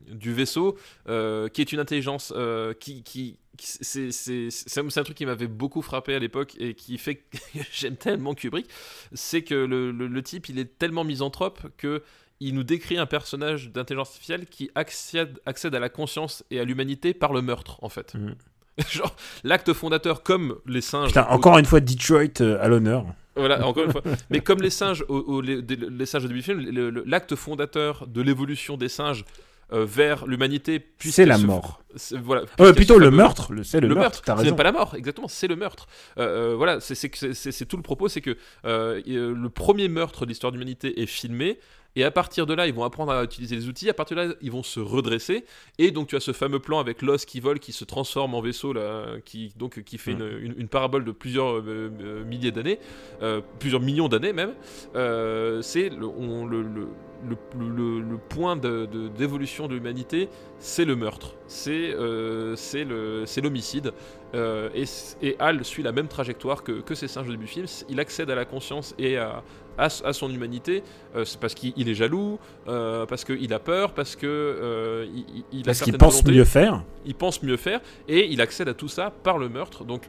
du 0.08 0.32
vaisseau, 0.32 0.78
euh, 1.08 1.48
qui 1.48 1.60
est 1.60 1.72
une 1.72 1.80
intelligence 1.80 2.32
euh, 2.36 2.72
qui, 2.72 3.02
qui, 3.02 3.38
qui- 3.58 3.78
c'est 3.82 4.80
un 4.80 5.02
truc 5.02 5.16
qui 5.16 5.26
m'avait 5.26 5.46
beaucoup 5.48 5.82
frappé 5.82 6.14
à 6.14 6.18
l'époque 6.18 6.54
et 6.58 6.74
qui 6.74 6.96
fait 6.98 7.16
que 7.16 7.22
j'aime 7.72 7.96
tellement 7.96 8.34
Kubrick, 8.34 8.66
c'est 9.12 9.42
que 9.42 9.54
le, 9.54 9.90
le- 9.90 10.06
le 10.06 10.22
type, 10.22 10.48
il 10.48 10.58
est 10.58 10.78
tellement 10.78 11.04
misanthrope 11.04 11.60
que 11.76 12.02
il 12.40 12.54
nous 12.54 12.64
décrit 12.64 12.98
un 12.98 13.06
personnage 13.06 13.70
d'intelligence 13.70 14.08
artificielle 14.08 14.46
qui 14.46 14.68
accède, 14.74 15.40
accède 15.46 15.74
à 15.74 15.78
la 15.80 15.88
conscience 15.88 16.44
et 16.50 16.58
à 16.60 16.64
l'humanité 16.64 17.14
par 17.14 17.32
le 17.32 17.42
meurtre, 17.42 17.78
en 17.82 17.88
fait. 17.88 18.14
Mm. 18.14 18.34
Genre, 18.90 19.14
l'acte 19.44 19.72
fondateur, 19.72 20.22
comme 20.22 20.56
les 20.66 20.80
singes. 20.80 21.08
Putain, 21.08 21.26
au- 21.30 21.34
encore 21.34 21.58
une 21.58 21.64
fois, 21.64 21.80
Detroit 21.80 22.40
euh, 22.40 22.58
à 22.60 22.68
l'honneur. 22.68 23.04
voilà, 23.36 23.64
encore 23.66 23.84
une 23.84 23.92
fois. 23.92 24.02
Mais 24.30 24.40
comme 24.40 24.60
les 24.62 24.70
singes, 24.70 25.04
au, 25.08 25.16
au- 25.18 25.40
les, 25.40 25.62
singes 26.06 26.24
au 26.24 26.28
début 26.28 26.40
du 26.40 26.44
film, 26.44 27.02
l'acte 27.06 27.34
fondateur 27.36 28.06
de 28.06 28.20
l'évolution 28.22 28.76
des 28.76 28.88
singes 28.88 29.24
euh, 29.72 29.84
vers 29.86 30.26
l'humanité, 30.26 30.84
C'est 31.00 31.24
la 31.24 31.38
mort. 31.38 31.82
Voilà. 32.22 32.42
Euh, 32.60 32.72
plutôt 32.72 32.98
le 32.98 33.10
meurtre. 33.10 33.52
le- 33.52 33.64
C'est 33.64 33.80
le, 33.80 33.88
le 33.88 33.94
meurtre. 33.94 34.22
meurtre, 34.26 34.40
c'est 34.42 34.46
même 34.48 34.56
pas 34.56 34.62
la 34.64 34.72
mort, 34.72 34.94
exactement, 34.96 35.28
c'est 35.28 35.48
le 35.48 35.56
meurtre. 35.56 35.86
Euh, 36.18 36.54
voilà, 36.56 36.80
c'est 36.80 37.64
tout 37.66 37.76
le 37.76 37.82
propos, 37.82 38.08
c'est 38.08 38.20
que 38.20 38.36
le 38.64 39.48
premier 39.48 39.88
meurtre 39.88 40.24
de 40.26 40.30
l'histoire 40.30 40.52
de 40.52 40.56
l'humanité 40.58 41.00
est 41.00 41.06
filmé, 41.06 41.58
et 41.96 42.04
à 42.04 42.10
partir 42.10 42.46
de 42.46 42.54
là, 42.54 42.66
ils 42.66 42.74
vont 42.74 42.84
apprendre 42.84 43.12
à 43.12 43.22
utiliser 43.24 43.56
les 43.56 43.68
outils, 43.68 43.88
à 43.90 43.94
partir 43.94 44.16
de 44.16 44.22
là, 44.22 44.34
ils 44.42 44.50
vont 44.50 44.62
se 44.62 44.80
redresser, 44.80 45.44
et 45.78 45.90
donc 45.90 46.08
tu 46.08 46.16
as 46.16 46.20
ce 46.20 46.32
fameux 46.32 46.58
plan 46.58 46.78
avec 46.80 47.02
l'os 47.02 47.24
qui 47.24 47.40
vole, 47.40 47.58
qui 47.60 47.72
se 47.72 47.84
transforme 47.84 48.34
en 48.34 48.40
vaisseau, 48.40 48.72
là, 48.72 49.06
qui, 49.24 49.52
donc, 49.56 49.82
qui 49.84 49.98
fait 49.98 50.14
Mm. 50.14 50.20
une, 50.20 50.38
une- 50.46 50.54
une 50.58 50.68
parabole 50.68 51.04
de 51.04 51.12
plusieurs 51.12 51.58
euh, 51.58 51.90
euh, 52.00 52.24
milliers 52.24 52.50
d'années, 52.52 52.78
euh, 53.22 53.40
plusieurs 53.58 53.80
millions 53.80 54.08
d'années 54.08 54.32
même, 54.32 54.54
Euh, 54.96 55.62
c'est 55.62 55.88
le, 55.88 56.06
on- 56.06 56.46
le, 56.46 56.62
le, 56.62 56.88
le, 57.28 57.36
le- 57.58 58.00
le 58.00 58.18
point 58.18 58.56
de- 58.56 58.86
de- 58.86 59.08
d'évolution 59.08 59.66
de, 59.68 59.74
l'humanité, 59.74 60.28
c'est 60.58 60.84
le 60.84 60.94
meurtre, 60.96 61.34
c'est 61.46 61.92
euh, 61.94 62.54
l'homicide. 63.42 63.92
Euh, 64.34 64.68
et, 64.74 64.84
et 65.22 65.36
Hal 65.38 65.64
suit 65.64 65.82
la 65.84 65.92
même 65.92 66.08
trajectoire 66.08 66.62
que, 66.64 66.72
que 66.80 66.94
ses 66.94 67.06
singes 67.08 67.28
au 67.28 67.30
début 67.30 67.44
du 67.44 67.50
film. 67.50 67.66
Il 67.88 68.00
accède 68.00 68.30
à 68.30 68.34
la 68.34 68.44
conscience 68.44 68.94
et 68.98 69.16
à, 69.16 69.44
à, 69.78 69.88
son 69.88 70.30
humanité. 70.30 70.82
Euh, 71.16 71.24
c'est 71.24 71.38
parce 71.40 71.54
qu'il 71.54 71.72
il 71.76 71.88
est 71.88 71.94
jaloux, 71.94 72.38
euh, 72.68 73.06
parce 73.06 73.24
qu'il 73.24 73.52
a 73.52 73.58
peur, 73.58 73.92
parce 73.94 74.16
que 74.16 74.26
euh, 74.26 75.06
il, 75.14 75.44
il- 75.52 75.60
a 75.60 75.64
Parce 75.64 75.80
qu'il 75.82 75.96
pense 75.98 76.14
volontés, 76.22 76.32
mieux 76.38 76.44
faire. 76.44 76.82
Il 77.04 77.14
pense 77.14 77.42
mieux 77.42 77.56
faire 77.56 77.80
et 78.08 78.26
il 78.32 78.40
accède 78.40 78.68
à 78.68 78.74
tout 78.74 78.88
ça 78.88 79.10
par 79.22 79.38
le 79.38 79.48
meurtre. 79.48 79.84
Donc 79.84 80.02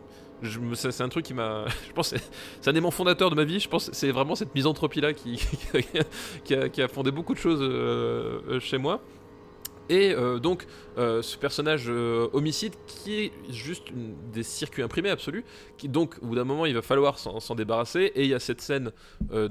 c'est 0.74 1.02
un 1.02 1.10
truc 1.10 1.26
qui 1.26 1.34
m'a. 1.34 1.66
Je 1.88 1.94
pense 1.94 2.10
c'est- 2.10 2.70
un 2.70 2.72
élément 2.72 2.92
fondateur 2.92 3.30
de 3.30 3.36
ma 3.36 3.44
vie. 3.46 3.60
Je 3.60 3.70
pense 3.70 3.90
c'est 3.94 4.12
vraiment 4.12 4.36
cette 4.36 4.54
misanthropie 4.54 5.02
là 5.02 5.14
qui, 5.14 5.40
qui, 6.44 6.56
a, 6.56 6.70
qui 6.70 6.82
a 6.82 6.88
fondé 6.88 7.12
beaucoup 7.12 7.34
de 7.34 7.40
choses 7.40 7.60
euh, 7.62 8.60
chez 8.60 8.78
moi. 8.78 9.02
Et 9.90 10.14
euh, 10.14 10.40
donc, 10.40 10.66
euh, 10.98 11.22
ce 11.22 11.38
personnage 11.38 11.86
euh, 11.88 12.28
homicide 12.34 12.74
qui 12.88 13.20
est 13.20 13.32
juste 13.50 13.88
des 14.34 14.44
circuits 14.44 14.82
imprimés 14.82 15.10
absolus, 15.10 15.44
qui 15.78 15.88
donc, 15.90 16.16
au 16.22 16.28
bout 16.28 16.36
d'un 16.36 16.44
moment, 16.44 16.66
il 16.66 16.74
va 16.74 16.82
falloir 16.82 17.20
s'en 17.20 17.56
débarrasser. 17.56 18.12
Et 18.16 18.24
il 18.24 18.30
y 18.30 18.34
a 18.34 18.40
cette 18.40 18.62
scène 18.62 18.92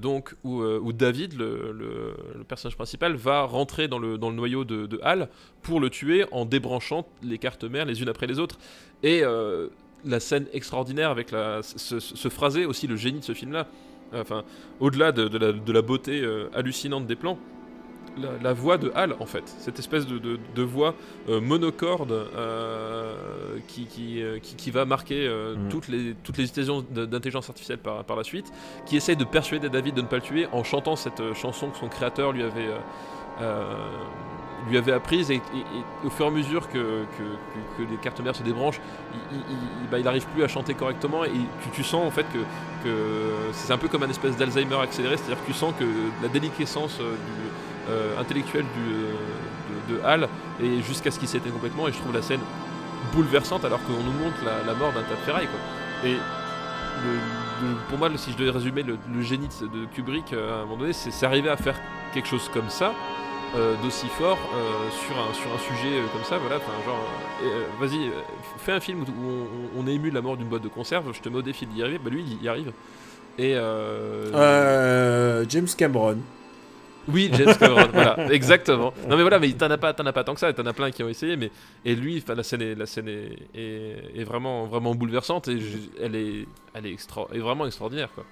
donc 0.00 0.34
où, 0.42 0.92
David, 0.92 1.34
le, 1.34 2.14
personnage 2.48 2.76
principal, 2.76 3.14
va 3.14 3.42
rentrer 3.42 3.88
dans 3.88 3.98
le, 3.98 4.16
noyau 4.16 4.64
de, 4.64 5.00
Hal 5.02 5.28
pour 5.62 5.80
le 5.80 5.90
tuer 5.90 6.24
en 6.32 6.44
débranchant 6.44 7.06
les 7.22 7.38
cartes 7.38 7.64
mères 7.64 7.84
les 7.84 8.00
unes 8.02 8.08
après 8.08 8.26
les 8.26 8.38
autres. 8.38 8.58
Et 9.02 9.22
la 10.04 10.20
scène 10.20 10.46
extraordinaire 10.52 11.10
avec 11.10 11.30
ce, 11.30 12.28
phrasé, 12.28 12.66
aussi 12.66 12.86
le 12.86 12.96
génie 12.96 13.20
de 13.20 13.24
ce 13.24 13.34
film-là, 13.34 13.68
enfin, 14.14 14.44
au-delà 14.80 15.12
de, 15.12 15.72
la, 15.72 15.82
beauté 15.82 16.24
hallucinante 16.54 17.06
des 17.06 17.16
plans, 17.16 17.38
la, 18.18 18.28
la 18.42 18.52
voix 18.52 18.78
de 18.78 18.92
Hal, 18.94 19.14
en 19.20 19.26
fait, 19.26 19.42
cette 19.58 19.78
espèce 19.78 20.06
de, 20.06 20.18
de- 20.18 20.38
de 20.54 20.62
voix 20.62 20.94
euh, 21.28 21.40
monocorde 21.40 22.12
euh, 22.12 23.14
qui, 23.68 23.86
qui, 23.86 24.22
euh, 24.22 24.38
qui- 24.40 24.56
qui 24.56 24.70
va 24.70 24.84
marquer 24.84 25.26
euh, 25.26 25.56
Mm. 25.56 25.68
toutes, 25.68 25.88
les, 25.88 26.14
toutes 26.22 26.38
les 26.38 26.46
d'intelligence 27.06 27.48
artificielle 27.48 27.78
par, 27.78 28.04
par 28.04 28.16
la 28.16 28.24
suite, 28.24 28.52
qui 28.86 28.96
essaye 28.96 29.16
de 29.16 29.24
persuader 29.24 29.68
David 29.68 29.94
de 29.94 30.02
ne 30.02 30.06
pas 30.06 30.16
le 30.16 30.22
tuer 30.22 30.46
en 30.52 30.62
chantant 30.64 30.96
cette 30.96 31.34
chanson 31.34 31.70
que 31.70 31.76
son 31.78 31.88
créateur 31.88 32.32
lui 32.32 32.42
avait, 32.42 32.68
lui 34.70 34.78
avait 34.78 34.92
apprise, 34.92 35.30
et, 35.30 35.34
et- 35.34 35.38
et 35.38 36.06
au 36.06 36.10
fur 36.10 36.24
et 36.24 36.28
à 36.28 36.30
mesure 36.30 36.68
que, 36.68 36.78
que- 37.18 37.82
les 37.82 37.96
cartes 38.00 38.20
mères 38.20 38.34
se 38.36 38.42
débranchent, 38.42 38.80
il, 39.12 39.36
il, 39.38 39.56
il- 39.82 39.88
bah, 39.90 39.98
il 39.98 40.08
arrive 40.08 40.26
plus 40.28 40.42
à 40.42 40.48
chanter 40.48 40.74
correctement, 40.74 41.24
et 41.24 41.30
tu, 41.62 41.68
tu 41.74 41.82
sens 41.84 42.06
en 42.06 42.10
fait 42.10 42.24
que, 42.32 42.38
que 42.84 42.92
c'est 43.52 43.72
un 43.72 43.78
peu 43.78 43.88
comme 43.88 44.02
un 44.04 44.08
espèce 44.08 44.36
d'Alzheimer 44.36 44.76
accéléré, 44.76 45.16
c'est-à-dire 45.16 45.40
que 45.42 45.46
tu 45.46 45.52
sens 45.52 45.74
que 45.78 45.84
la 46.22 46.28
déliquescence 46.28 46.98
du 46.98 47.04
euh, 47.88 48.18
intellectuelle 48.18 48.64
du, 48.74 48.94
euh, 48.94 49.12
de, 49.88 49.94
de 49.94 50.04
Hal 50.04 50.28
et 50.62 50.80
jusqu'à 50.82 51.10
ce 51.10 51.18
qu'il 51.18 51.28
s'éteigne 51.28 51.52
complètement. 51.52 51.86
Et 51.86 51.92
je 51.92 51.98
trouve 51.98 52.14
la 52.14 52.22
scène 52.22 52.40
bouleversante 53.12 53.64
alors 53.64 53.80
qu'on 53.84 53.92
nous 53.92 54.12
montre 54.12 54.36
la, 54.44 54.74
mort 54.74 54.92
d'un 54.92 55.02
tas 55.02 55.14
de 55.14 55.26
ferraille. 55.26 55.46
Quoi. 55.46 56.10
Et 56.10 56.16
pour 57.88 57.98
moi, 57.98 58.08
si 58.16 58.32
je 58.32 58.36
devais 58.38 58.50
résumer 58.50 58.82
le, 58.82 58.96
génie 59.22 59.48
de, 59.60 59.84
Kubrick 59.94 60.32
euh, 60.32 60.60
à 60.60 60.62
un 60.62 60.64
moment 60.64 60.78
donné, 60.78 60.92
c'est 60.92 61.26
arriver 61.26 61.50
à 61.50 61.56
faire 61.56 61.78
quelque 62.14 62.28
chose 62.28 62.50
comme 62.52 62.70
ça. 62.70 62.94
d'aussi 63.82 64.06
fort 64.06 64.38
sur, 64.90 65.16
un, 65.16 65.34
sur 65.34 65.52
un 65.54 65.58
sujet 65.58 66.00
comme 66.12 66.24
ça, 66.24 66.38
voilà, 66.38 66.56
genre, 66.84 67.06
vas-y, 67.80 68.10
fais 68.58 68.72
un 68.72 68.80
film 68.80 69.02
où, 69.02 69.04
on, 69.76 69.82
on 69.82 69.86
est 69.86 69.94
ému 69.94 70.10
de 70.10 70.14
la 70.14 70.22
mort 70.22 70.36
d'une 70.36 70.48
boîte 70.48 70.62
de 70.62 70.68
conserve, 70.68 71.12
je 71.12 71.20
te 71.20 71.28
mets 71.28 71.38
au 71.38 71.42
défi 71.42 71.66
d'y 71.66 71.82
arriver, 71.82 72.00
bah 72.02 72.10
lui 72.10 72.24
il 72.26 72.42
y 72.42 72.48
arrive. 72.48 72.72
Et 73.38 73.54
James 75.48 75.68
Cameron. 75.76 76.18
Oui, 77.08 77.30
James 77.32 77.54
Cameron, 77.58 77.88
voilà, 77.92 78.32
exactement. 78.32 78.92
Non 79.08 79.16
mais 79.16 79.22
voilà, 79.22 79.38
mais 79.38 79.52
t'en 79.52 79.70
as 79.70 79.78
pas, 79.78 79.92
t'en 79.92 80.06
as 80.06 80.12
pas 80.12 80.24
tant 80.24 80.34
que 80.34 80.40
ça, 80.40 80.52
t'en 80.52 80.66
as 80.66 80.72
plein 80.72 80.90
qui 80.90 81.02
ont 81.02 81.08
essayé, 81.08 81.36
mais 81.36 81.50
et 81.84 81.94
lui, 81.94 82.22
la 82.26 82.42
scène 82.42 82.62
est, 82.62 82.74
la 82.74 82.86
scène 82.86 83.08
est, 83.08 84.24
vraiment, 84.24 84.66
vraiment 84.66 84.94
bouleversante 84.94 85.48
et 85.48 85.58
elle 86.02 86.16
est, 86.16 87.40
vraiment 87.40 87.66
extraordinaire 87.66 88.10
quoi. 88.14 88.24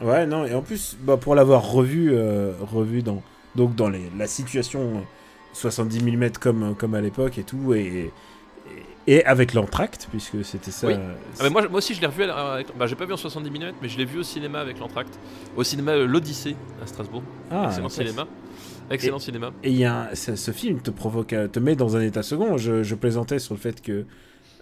Ouais, 0.00 0.26
non, 0.26 0.44
et 0.44 0.54
en 0.54 0.60
plus, 0.60 0.96
bah, 1.00 1.16
pour 1.16 1.34
l'avoir 1.34 1.70
revu, 1.70 2.10
euh, 2.12 2.52
revu 2.60 3.02
dans, 3.02 3.22
donc 3.54 3.74
dans 3.74 3.90
la 3.90 4.26
situation 4.26 4.98
euh, 4.98 5.00
70 5.54 6.02
mm 6.02 6.30
comme, 6.32 6.74
comme 6.76 6.94
à 6.94 7.00
l'époque 7.00 7.38
et 7.38 7.44
tout, 7.44 7.72
et, 7.74 8.10
et, 9.06 9.14
et 9.16 9.24
avec 9.24 9.54
l'entracte, 9.54 10.08
puisque 10.10 10.44
c'était 10.44 10.70
ça. 10.70 10.86
Oui. 10.86 10.94
euh, 10.94 11.14
Ah, 11.38 11.44
mais 11.44 11.50
moi, 11.50 11.68
moi 11.68 11.78
aussi 11.78 11.94
je 11.94 12.00
l'ai 12.00 12.06
revu, 12.06 12.24
avec, 12.24 12.66
bah 12.76 12.86
j'ai 12.86 12.96
pas 12.96 13.06
vu 13.06 13.12
en 13.12 13.16
70 13.16 13.50
mm, 13.50 13.72
mais 13.82 13.88
je 13.88 13.98
l'ai 13.98 14.04
vu 14.04 14.18
au 14.18 14.22
cinéma 14.22 14.60
avec 14.60 14.78
l'entracte, 14.78 15.18
au 15.56 15.62
cinéma 15.64 15.92
euh, 15.92 16.06
l'Odyssée 16.06 16.56
à 16.82 16.86
Strasbourg, 16.86 17.22
ah, 17.50 17.66
excellent 17.68 17.88
cinéma, 17.88 18.26
excellent 18.90 19.18
cinéma. 19.18 19.52
Et 19.62 19.70
il 19.70 19.76
y 19.78 19.84
a 19.84 20.10
un- 20.10 20.14
ce, 20.14 20.36
ce 20.36 20.50
film 20.50 20.80
te 20.80 20.90
provoque, 20.90 21.32
euh, 21.32 21.48
te 21.48 21.58
met 21.60 21.76
dans 21.76 21.96
un 21.96 22.00
état 22.00 22.22
second. 22.22 22.56
Je, 22.56 22.82
je 22.82 22.94
plaisantais 22.94 23.38
sur 23.38 23.54
le 23.54 23.60
fait 23.60 23.80
que 23.82 24.04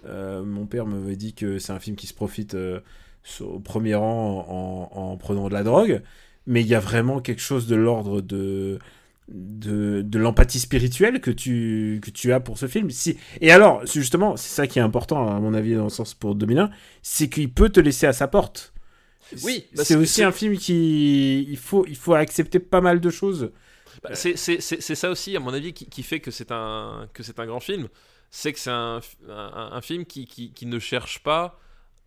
euh, 0.05 0.43
mon 0.43 0.65
père 0.65 0.85
m'avait 0.85 1.15
dit 1.15 1.33
que 1.33 1.57
c'est 1.59 1.73
un 1.73 1.79
film 1.79 1.95
qui 1.95 2.07
se 2.07 2.13
profite 2.13 2.53
euh, 2.55 2.79
au 3.41 3.59
premier 3.59 3.95
rang 3.95 4.45
en, 4.93 4.97
en 4.99 5.17
prenant 5.17 5.47
de 5.49 5.53
la 5.53 5.63
drogue, 5.63 6.01
mais 6.45 6.61
il 6.61 6.67
y 6.67 6.75
a 6.75 6.79
vraiment 6.79 7.19
quelque 7.21 7.41
chose 7.41 7.65
de 7.67 7.75
l'ordre 7.75 8.21
de 8.21 8.77
de, 9.27 10.01
de 10.03 10.19
l'empathie 10.19 10.59
spirituelle 10.59 11.21
que 11.21 11.31
tu, 11.31 11.99
que 12.03 12.11
tu 12.11 12.31
as 12.33 12.39
pour 12.39 12.57
ce 12.57 12.67
film. 12.67 12.89
Si, 12.91 13.17
et 13.41 13.51
alors, 13.51 13.85
justement, 13.85 14.37
c'est 14.37 14.49
ça 14.53 14.67
qui 14.67 14.79
est 14.79 14.81
important, 14.83 15.35
à 15.35 15.39
mon 15.39 15.53
avis, 15.53 15.75
dans 15.75 15.85
le 15.85 15.89
sens 15.89 16.13
pour 16.13 16.35
2001, 16.35 16.69
c'est 17.01 17.29
qu'il 17.29 17.51
peut 17.51 17.69
te 17.69 17.79
laisser 17.79 18.07
à 18.07 18.13
sa 18.13 18.27
porte. 18.27 18.73
Oui, 19.41 19.67
bah, 19.73 19.83
c'est 19.83 19.95
aussi 19.95 20.23
un 20.23 20.31
film 20.31 20.57
qui. 20.57 21.43
Il 21.49 21.57
faut, 21.57 21.85
il 21.87 21.95
faut 21.95 22.13
accepter 22.13 22.59
pas 22.59 22.81
mal 22.81 22.99
de 23.01 23.09
choses. 23.09 23.51
Bah, 24.03 24.15
c'est- 24.15 24.35
ça 24.95 25.09
aussi, 25.09 25.35
à 25.35 25.39
mon 25.39 25.53
avis, 25.53 25.73
qui, 25.73 25.87
qui 25.89 26.03
fait 26.03 26.19
que 26.19 26.31
c'est 26.31 26.51
un, 26.51 27.09
que 27.13 27.23
c'est 27.23 27.39
un 27.39 27.45
grand 27.45 27.59
film. 27.59 27.87
C'est 28.29 28.53
que 28.53 28.59
c'est 28.59 28.69
un, 28.71 28.99
un, 29.29 29.69
un 29.73 29.81
film 29.81 30.05
qui, 30.05 30.25
qui, 30.25 30.51
qui 30.53 30.65
ne 30.65 30.79
cherche 30.79 31.19
pas 31.23 31.59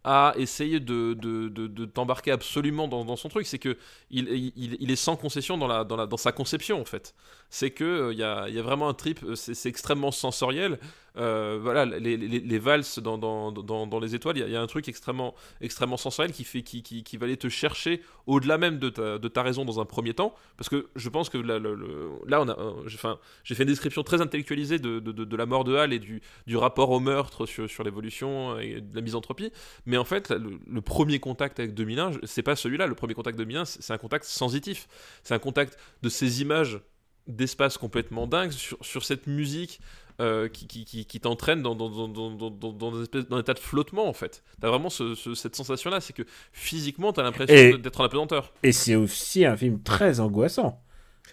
à 0.05 0.33
essayer 0.37 0.81
de, 0.81 1.15
de, 1.15 1.49
de, 1.49 1.85
t'embarquer 1.85 2.31
absolument 2.31 2.89
dans, 2.89 3.16
son 3.16 3.29
truc. 3.29 3.47
C'est 3.47 3.59
que 3.59 3.77
il, 4.11 4.53
il, 4.57 4.91
est 4.91 4.97
sans 4.97 5.16
concession 5.16 5.59
dans, 5.59 5.66
la, 5.66 5.85
dans, 5.85 5.97
la, 5.97 6.07
dans 6.07 6.16
sa 6.16 6.33
conception, 6.33 6.81
en 6.81 6.85
fait. 6.85 7.15
C'est 7.51 7.70
que 7.70 7.85
euh, 7.85 8.12
il 8.12 8.19
y, 8.19 8.23
a, 8.23 8.49
y 8.49 8.59
a 8.59 8.62
vraiment 8.62 8.89
un 8.89 8.95
trip, 8.95 9.23
euh, 9.25 9.35
c'est 9.35 9.69
extrêmement 9.69 10.11
sensoriel. 10.12 10.79
Euh, 11.19 11.59
voilà, 11.61 11.85
les, 11.85 12.59
valses 12.59 12.99
dans, 13.01 13.19
dans, 13.19 13.51
dans, 13.53 13.99
les 14.01 14.15
étoiles, 14.15 14.39
il 14.39 14.49
y, 14.49 14.57
a- 14.57 14.61
un 14.61 14.66
truc 14.66 14.89
extrêmement, 14.89 15.35
extrêmement 15.61 15.97
sensoriel 15.97 16.32
qui, 16.32 16.45
fait, 16.45 16.62
qui, 16.62 16.82
qui, 16.82 17.16
va 17.16 17.27
aller 17.27 17.36
te 17.36 17.49
chercher 17.49 18.03
au-delà 18.27 18.57
même 18.59 18.78
de 18.78 18.89
ta, 18.89 19.19
de 19.19 19.28
ta 19.28 19.43
raison 19.43 19.65
dans 19.65 19.81
un 19.81 19.85
premier 19.85 20.15
temps. 20.15 20.35
Parce 20.57 20.69
que 20.69 20.89
je 20.95 21.09
pense 21.09 21.28
que 21.28 21.39
là, 21.39 22.40
on 22.40 22.49
a, 22.49 22.59
euh, 22.59 23.19
j'ai 23.43 23.55
fait 23.55 23.62
une 23.65 23.69
description 23.69 24.03
très 24.05 24.20
intellectualisée 24.20 24.78
de, 24.78 25.01
de, 25.01 25.11
de- 25.12 25.24
de 25.24 25.36
la 25.36 25.47
mort 25.47 25.65
de 25.65 25.74
Hal 25.74 25.93
et 25.93 25.99
du, 25.99 26.20
du 26.47 26.57
rapport 26.57 26.90
au 26.90 27.01
meurtre 27.01 27.47
sur, 27.47 27.69
sur 27.69 27.82
l'évolution 27.82 28.59
et 28.61 28.81
de 28.81 28.95
la 28.95 29.01
misanthropie. 29.03 29.51
Mais 29.86 29.97
en 29.97 30.05
fait, 30.05 30.31
le, 30.31 30.81
premier 30.81 31.19
contact 31.19 31.59
avec 31.59 31.74
2001, 31.74 32.12
je- 32.12 32.19
c'est 32.24 32.43
pas 32.43 32.55
celui-là. 32.55 32.86
Le 32.86 32.95
premier 32.95 33.15
contact 33.15 33.36
2001, 33.39 33.65
c'est 33.65 33.89
c'est 33.89 33.95
un 33.95 33.99
contact 33.99 34.24
sensitif. 34.27 34.86
C'est 35.23 35.32
un 35.35 35.39
contact 35.39 35.78
de 36.03 36.09
ces 36.11 36.43
images 36.43 36.78
d'espace 37.27 37.78
complètement 37.78 38.27
dingues 38.27 38.51
sur, 38.53 38.77
sur 38.85 39.03
cette 39.05 39.27
musique 39.27 39.81
euh, 40.20 40.49
qui, 40.49 40.66
qui, 40.66 40.85
qui, 40.85 41.05
qui 41.07 41.20
t'entraîne 41.20 41.62
dans, 41.62 41.74
dans, 41.74 41.89
dans, 41.90 42.09
dans, 42.09 42.31
dans, 42.31 42.51
dans, 42.51 42.73
dans, 42.73 42.97
un 43.01 43.40
état 43.40 43.55
de 43.55 43.59
flottement 43.59 44.09
en 44.09 44.12
fait. 44.12 44.43
T'as 44.61 44.69
vraiment 44.69 44.90
ce- 44.90 45.15
ce- 45.15 45.35
cette 45.35 45.55
sensation 45.57 45.90
là, 45.90 46.01
c'est 46.01 46.12
que 46.12 46.23
physiquement 46.53 47.12
t'as 47.12 47.23
l'impression 47.23 47.65
de- 47.65 47.77
d'être 47.77 48.01
en 48.01 48.05
apesanteur. 48.05 48.53
Et 48.62 48.73
c'est 48.73 48.95
aussi 48.97 49.45
un 49.45 49.57
film 49.57 49.82
très 49.82 50.20
angoissant. 50.20 50.82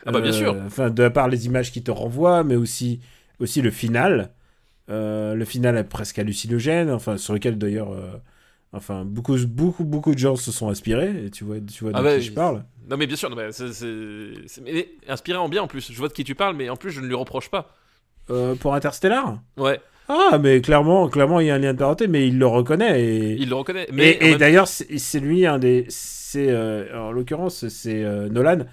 Ah 0.05 0.11
bah, 0.11 0.21
bien 0.21 0.31
Euh, 0.31 0.33
sûr. 0.33 0.55
Enfin, 0.65 0.89
de 0.89 1.07
part 1.09 1.27
les 1.29 1.45
images 1.45 1.71
qui 1.71 1.83
te 1.83 1.91
renvoient, 1.91 2.43
mais 2.43 2.55
aussi, 2.55 2.99
aussi 3.39 3.61
le 3.61 3.71
final. 3.71 4.33
Euh, 4.89 5.33
le 5.35 5.45
final 5.45 5.77
est 5.77 5.83
presque 5.83 6.19
hallucinogène, 6.19 6.91
enfin, 6.91 7.17
sur 7.17 7.33
lequel 7.33 7.57
d'ailleurs, 7.57 7.89
enfin, 8.73 9.05
beaucoup, 9.05 9.37
beaucoup, 9.47 9.83
beaucoup 9.85 10.13
de 10.13 10.19
gens 10.19 10.35
se 10.35 10.51
sont 10.51 10.69
inspirés. 10.69 11.25
Et 11.25 11.31
tu 11.31 11.43
vois, 11.43 11.59
tu 11.59 11.83
vois 11.83 11.93
de 11.93 11.97
Ah 11.97 12.03
bah, 12.03 12.17
qui 12.17 12.23
je 12.23 12.31
parle. 12.31 12.63
Non 12.87 12.97
mais 12.97 13.07
bien 13.07 13.15
sûr, 13.17 13.29
non, 13.29 13.35
mais 13.35 13.49
inspiré 15.07 15.37
en 15.37 15.49
bien 15.49 15.63
en 15.63 15.67
plus. 15.67 15.91
Je 15.91 15.97
vois 15.97 16.07
de 16.07 16.13
qui 16.13 16.23
tu 16.23 16.35
parles, 16.35 16.55
mais 16.55 16.69
en 16.69 16.75
plus 16.75 16.91
je 16.91 17.01
ne 17.01 17.07
lui 17.07 17.15
reproche 17.15 17.49
pas. 17.49 17.75
Euh, 18.29 18.55
pour 18.55 18.73
Interstellar 18.73 19.39
Ouais, 19.57 19.79
Ah, 20.09 20.39
mais 20.41 20.61
clairement, 20.61 21.07
clairement, 21.09 21.39
il 21.39 21.47
y 21.47 21.51
a 21.51 21.55
un 21.55 21.59
lien 21.59 21.73
de 21.73 21.77
parenté, 21.79 22.07
mais 22.07 22.27
il 22.27 22.37
le 22.39 22.47
reconnaît. 22.47 23.01
Et, 23.03 23.31
il 23.33 23.49
le 23.49 23.55
reconnaît. 23.55 23.87
Mais 23.93 24.11
et, 24.11 24.23
en 24.23 24.25
et 24.25 24.29
même- 24.31 24.39
d'ailleurs, 24.39 24.67
c'est 24.67 25.19
lui 25.19 25.45
un 25.45 25.59
des. 25.59 25.85
C'est 25.89 26.49
euh, 26.49 27.07
en 27.07 27.11
l'occurrence, 27.11 27.67
c'est 27.67 28.03
euh, 28.03 28.27
Nolan. 28.29 28.65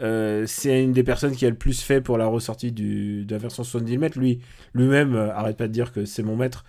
Euh, 0.00 0.44
c'est 0.46 0.82
une 0.82 0.92
des 0.92 1.02
personnes 1.02 1.34
qui 1.34 1.44
a 1.46 1.50
le 1.50 1.56
plus 1.56 1.82
fait 1.82 2.00
pour 2.00 2.18
la 2.18 2.26
ressortie 2.26 2.70
du, 2.70 3.24
de 3.24 3.32
la 3.34 3.38
version 3.38 3.64
70 3.64 3.98
mm. 3.98 4.08
Lui, 4.16 4.38
lui-même, 4.72 5.16
arrête 5.16 5.56
pas 5.56 5.66
de 5.66 5.72
dire 5.72 5.92
que 5.92 6.04
c'est 6.04 6.22
mon 6.22 6.36
maître 6.36 6.64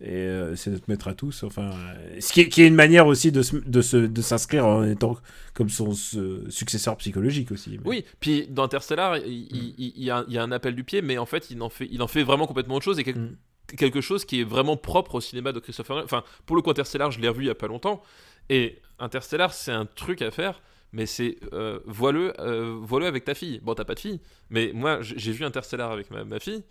et 0.00 0.10
euh, 0.12 0.56
c'est 0.56 0.70
notre 0.70 0.84
maître 0.88 1.08
à 1.08 1.14
tous. 1.14 1.42
Enfin, 1.44 1.70
ce 2.20 2.32
qui 2.32 2.40
est, 2.42 2.48
qui 2.48 2.62
est 2.62 2.66
une 2.66 2.74
manière 2.74 3.06
aussi 3.06 3.30
de, 3.32 3.42
se- 3.42 3.56
de, 3.56 3.80
se- 3.80 3.96
de 3.96 4.22
s'inscrire 4.22 4.66
en 4.66 4.84
étant 4.84 5.16
comme 5.54 5.68
son 5.68 5.92
ce- 5.92 6.48
successeur 6.50 6.96
psychologique 6.96 7.52
aussi. 7.52 7.70
Mais- 7.78 7.88
Oui, 7.88 8.04
puis 8.20 8.46
dans 8.48 8.64
Interstellar, 8.64 9.18
il, 9.18 9.26
il- 9.50 9.74
il- 9.78 9.92
il 9.96 10.04
y 10.04 10.10
a, 10.10 10.24
il 10.28 10.34
y 10.34 10.38
a 10.38 10.42
un 10.42 10.52
appel 10.52 10.74
du 10.74 10.84
pied, 10.84 11.00
mais 11.00 11.16
en 11.18 11.26
fait, 11.26 11.50
il 11.50 11.62
en 11.62 11.68
fait, 11.70 11.88
il 11.90 12.02
en 12.02 12.08
fait 12.08 12.22
vraiment 12.24 12.46
complètement 12.46 12.74
autre 12.76 12.84
chose 12.84 12.98
et 12.98 13.04
quel- 13.04 13.16
Mm. 13.18 13.36
quelque 13.78 14.00
chose 14.00 14.24
qui 14.24 14.40
est 14.40 14.44
vraiment 14.44 14.76
propre 14.76 15.14
au 15.16 15.20
cinéma 15.20 15.52
de 15.52 15.60
Christopher 15.60 15.96
Nolan. 15.96 16.04
Enfin, 16.04 16.24
pour 16.44 16.56
le 16.56 16.62
coup, 16.62 16.70
Interstellar, 16.70 17.10
je 17.12 17.20
l'ai 17.20 17.28
revu 17.28 17.44
il 17.44 17.46
y 17.46 17.50
a 17.50 17.54
pas 17.54 17.68
longtemps, 17.68 18.02
et 18.50 18.80
Interstellar, 18.98 19.54
c'est 19.54 19.72
un 19.72 19.86
truc 19.86 20.20
à 20.22 20.30
faire, 20.30 20.60
mais 20.92 21.06
c'est 21.06 21.38
euh, 21.52 21.78
vois-le, 21.86 22.32
euh, 22.40 23.06
avec 23.06 23.24
ta 23.24 23.34
fille. 23.34 23.60
Bon, 23.62 23.74
t'as 23.74 23.84
pas 23.84 23.94
de 23.94 24.00
fille, 24.00 24.20
mais 24.50 24.70
moi, 24.74 24.98
j'ai 25.02 25.32
vu 25.32 25.44
Interstellar 25.44 25.90
avec 25.92 26.10
ma, 26.10 26.24
ma 26.24 26.38
fille. 26.40 26.62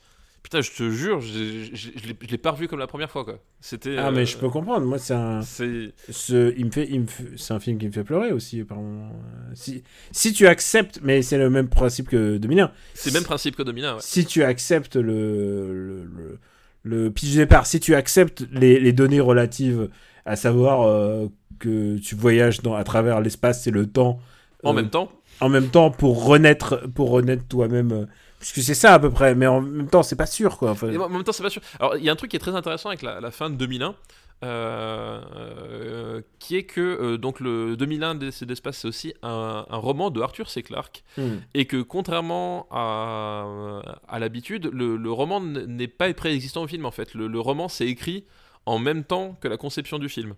Putain, 0.44 0.60
je 0.62 0.72
te 0.72 0.92
jure, 0.92 1.22
je 1.22 1.70
je 1.74 2.30
l'ai 2.30 2.38
pas 2.38 2.52
revu 2.52 2.68
comme 2.68 2.80
la 2.80 2.86
première 2.88 3.10
fois, 3.10 3.24
quoi. 3.24 3.40
C'était. 3.62 3.96
Ah, 3.98 4.08
euh, 4.08 4.12
mais 4.12 4.26
je 4.26 4.38
peux 4.38 4.50
comprendre. 4.50 4.86
Moi, 4.86 4.98
c'est 5.00 5.14
un. 5.14 5.42
C'est. 5.42 5.94
Ce, 6.10 6.54
il 6.58 6.66
me 6.66 6.72
fait, 6.72 6.86
il 6.92 7.08
fait- 7.08 7.38
c'est 7.38 7.54
un 7.54 7.62
film 7.62 7.78
qui 7.80 7.88
me 7.88 7.92
fait 7.94 8.04
pleurer 8.04 8.34
aussi. 8.34 8.64
Par. 8.64 8.78
Euh, 8.78 9.08
Si, 9.54 9.84
si 10.12 10.34
tu 10.34 10.46
acceptes, 10.46 11.00
mais 11.02 11.22
c'est 11.22 11.38
le 11.38 11.50
même 11.50 11.70
principe 11.70 12.10
que 12.10 12.38
2001. 12.38 12.72
C'est 12.94 13.10
le 13.12 13.14
même 13.14 13.24
principe 13.24 13.56
que 13.56 13.64
Domina, 13.64 13.94
ouais. 13.96 14.02
Si 14.02 14.26
tu 14.26 14.44
acceptes 14.44 14.98
le, 14.98 15.74
le, 15.74 16.04
le, 16.04 16.40
le 16.84 17.10
pitch 17.10 17.30
du 17.32 17.38
départ, 17.38 17.66
si 17.66 17.80
tu 17.80 17.96
acceptes 17.96 18.46
les, 18.52 18.80
les 18.82 18.92
données 18.92 19.22
relatives, 19.22 19.90
à 20.26 20.36
savoir 20.36 20.82
euh, 20.84 21.28
que 21.60 21.98
tu 22.00 22.16
voyages 22.16 22.62
dans, 22.62 22.76
à 22.76 22.84
travers 22.84 23.22
l'espace 23.22 23.66
et 23.68 23.72
le 23.72 23.88
temps, 23.88 24.20
En 24.64 24.72
euh, 24.72 24.74
même 24.74 24.90
temps, 24.90 25.10
en 25.40 25.48
même 25.50 25.70
temps 25.70 25.90
pour 25.90 26.26
renaître, 26.26 26.86
pour 26.94 27.12
renaître 27.12 27.46
toi-même, 27.48 28.08
euh, 28.44 28.52
puisque 28.52 28.66
c'est 28.66 28.76
ça 28.76 28.94
à 28.94 29.00
peu 29.00 29.10
près, 29.10 29.36
mais 29.36 29.48
en 29.48 29.62
même 29.62 29.90
temps 29.90 30.04
c'est 30.04 30.16
pas 30.16 30.26
sûr 30.26 30.58
quoi. 30.58 30.72
Enfin, 30.72 30.88
en 30.96 31.10
même 31.10 31.24
temps, 31.24 31.32
c'est 31.32 31.44
pas 31.44 31.50
sûr. 31.50 31.62
Alors, 31.80 31.98
il 31.98 32.04
y 32.04 32.10
a 32.10 32.12
un 32.12 32.16
truc 32.16 32.32
qui 32.32 32.38
est 32.38 32.40
très 32.40 32.56
intéressant 32.56 32.90
avec 32.90 33.02
la, 33.02 33.20
la 33.20 33.32
fin 33.32 33.50
de 33.50 33.56
2001, 33.56 33.96
euh, 34.44 35.22
euh, 35.36 36.22
qui 36.40 36.58
est 36.58 36.64
que 36.64 36.82
euh, 36.82 37.18
donc 37.18 37.40
le 37.40 37.78
2001 37.78 38.16
d'Essai 38.16 38.46
d'espace, 38.46 38.78
c'est 38.80 38.88
aussi 38.88 39.14
un, 39.22 39.66
un 39.70 39.78
roman 39.78 40.10
de 40.10 40.22
Arthur 40.22 40.50
C. 40.50 40.64
Clarke, 40.64 41.04
hmm. 41.18 41.38
et 41.54 41.66
que 41.66 41.82
contrairement 41.82 42.68
à, 42.70 43.82
à 44.08 44.20
l'habitude, 44.20 44.70
le, 44.74 44.98
le 44.98 45.12
roman 45.12 45.40
n'est 45.40 45.88
pas 45.88 46.14
préexistant 46.14 46.64
au 46.64 46.68
film 46.68 46.86
en 46.86 46.92
fait. 46.92 47.14
Le, 47.14 47.28
le 47.28 47.40
roman 47.40 47.70
s'est 47.70 47.88
écrit 47.88 48.26
en 48.66 48.80
même 48.80 49.04
temps 49.04 49.38
que 49.40 49.48
la 49.48 49.58
conception 49.58 49.98
du 49.98 50.10
film. 50.10 50.36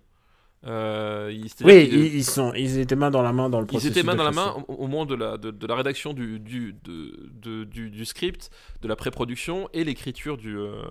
Euh, 0.64 1.30
Oui, 1.64 1.88
ils, 1.92 2.14
ils 2.16 2.24
sont, 2.24 2.52
ils 2.54 2.78
étaient 2.78 2.96
main 2.96 3.10
dans 3.10 3.22
la 3.22 3.32
main 3.32 3.48
dans 3.50 3.60
le 3.60 3.66
ils 3.66 3.68
processus. 3.68 3.90
étaient 3.96 4.02
main 4.02 4.16
dans 4.16 4.24
la 4.24 4.32
main 4.32 4.54
au, 4.68 4.72
au 4.74 4.86
moment 4.88 5.06
de 5.06 5.14
la, 5.14 5.36
de, 5.36 5.50
de 5.50 5.66
la 5.66 5.74
rédaction 5.76 6.12
du, 6.12 6.40
du, 6.40 6.74
de- 6.84 7.30
de- 7.40 7.64
du, 7.64 7.90
du 7.90 8.04
script, 8.04 8.50
de 8.82 8.88
la 8.88 8.96
pré-production 8.96 9.68
et 9.72 9.84
l'écriture 9.84 10.36
du, 10.36 10.56
euh, 10.56 10.82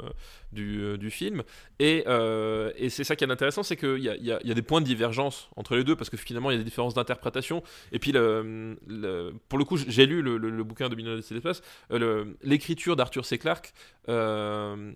du, 0.55 0.79
euh, 0.81 0.97
du 0.97 1.11
film. 1.11 1.43
Et, 1.77 2.03
euh, 2.07 2.71
et 2.77 2.89
c'est 2.89 3.03
ça 3.03 3.15
qui 3.15 3.23
est 3.23 3.29
intéressant, 3.29 3.61
c'est 3.61 3.75
qu'il 3.77 3.99
y 3.99 4.09
a, 4.09 4.15
il 4.15 4.25
y, 4.25 4.31
a, 4.31 4.39
y 4.43 4.49
a 4.49 4.53
des 4.55 4.61
points 4.63 4.81
de 4.81 4.85
divergence 4.87 5.49
entre 5.55 5.75
les 5.75 5.83
deux, 5.83 5.95
parce 5.95 6.09
que 6.09 6.17
finalement 6.17 6.49
il 6.49 6.53
y 6.53 6.55
a 6.55 6.59
des 6.59 6.63
différences 6.63 6.95
d'interprétation. 6.95 7.61
Et 7.91 7.99
puis, 7.99 8.11
le, 8.11 8.77
le- 8.87 9.33
pour 9.49 9.59
le 9.59 9.65
coup, 9.65 9.77
j'ai 9.77 10.07
lu 10.07 10.23
le, 10.23 10.63
bouquin 10.63 10.89
de 10.89 10.95
Minot 10.95 11.17
de 11.17 11.23
l'espace. 11.31 11.61
euh, 11.91 12.25
L'écriture 12.41 12.95
d'Arthur 12.95 13.25
C. 13.25 13.37
Clarke, 13.37 13.73
euh, 14.09 14.93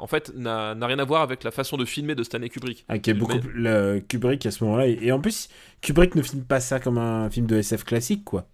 en 0.00 0.06
fait, 0.06 0.32
n'a 0.36 0.74
rien 0.86 0.98
à 0.98 1.04
voir 1.04 1.22
avec 1.22 1.44
la 1.44 1.50
façon 1.50 1.76
de 1.76 1.84
filmer 1.84 2.14
de 2.14 2.22
Stanley 2.22 2.48
Kubrick. 2.48 2.84
Ah, 2.88 2.98
qui 2.98 3.10
est 3.10 3.14
beaucoup 3.14 3.34
Mais- 3.34 3.40
plus- 3.40 3.52
le 3.60 4.00
Kubrick 4.06 4.46
à 4.46 4.50
ce 4.50 4.64
moment-là. 4.64 4.86
Et, 4.88 4.98
et 5.02 5.12
en 5.12 5.20
plus, 5.20 5.48
Kubrick 5.80 6.14
ne 6.14 6.22
filme 6.22 6.44
pas 6.44 6.60
ça 6.60 6.80
comme 6.80 6.98
un 6.98 7.28
film 7.30 7.46
de 7.46 7.56
SF 7.56 7.84
classique, 7.84 8.24
quoi. 8.24 8.46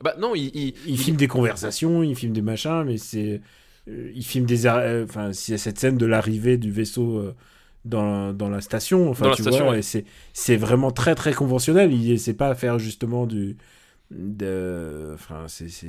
Bah 0.00 0.14
non, 0.18 0.34
il, 0.34 0.50
il, 0.54 0.74
Il 0.86 0.98
filme 0.98 1.16
des 1.16 1.28
conversations, 1.28 2.02
il 2.02 2.16
filme 2.16 2.32
des 2.32 2.42
machins, 2.42 2.82
mais 2.84 2.96
c'est. 2.98 3.40
Euh, 3.88 4.12
il 4.14 4.24
filme 4.24 4.46
des. 4.46 4.66
euh, 4.66 5.04
Enfin, 5.04 5.28
a 5.30 5.32
cette 5.34 5.78
scène 5.78 5.96
de 5.98 6.06
l'arrivée 6.06 6.56
du 6.58 6.70
vaisseau 6.70 7.18
euh, 7.18 7.34
dans, 7.84 8.32
dans 8.32 8.48
la 8.48 8.60
station, 8.60 9.10
enfin, 9.10 9.24
Dans 9.24 9.30
la 9.30 9.36
tu 9.36 9.42
station, 9.42 9.64
vois, 9.64 9.72
ouais. 9.72 9.78
et 9.80 9.82
c'est, 9.82 10.04
c'est 10.32 10.56
vraiment 10.56 10.90
très 10.92 11.14
très 11.14 11.32
conventionnel. 11.34 11.92
Il 11.92 12.18
c'est 12.18 12.34
pas 12.34 12.54
faire 12.54 12.78
justement 12.78 13.26
du. 13.26 13.56
De... 14.10 15.10
Enfin, 15.14 15.44
c'est. 15.48 15.68
c'est... 15.68 15.86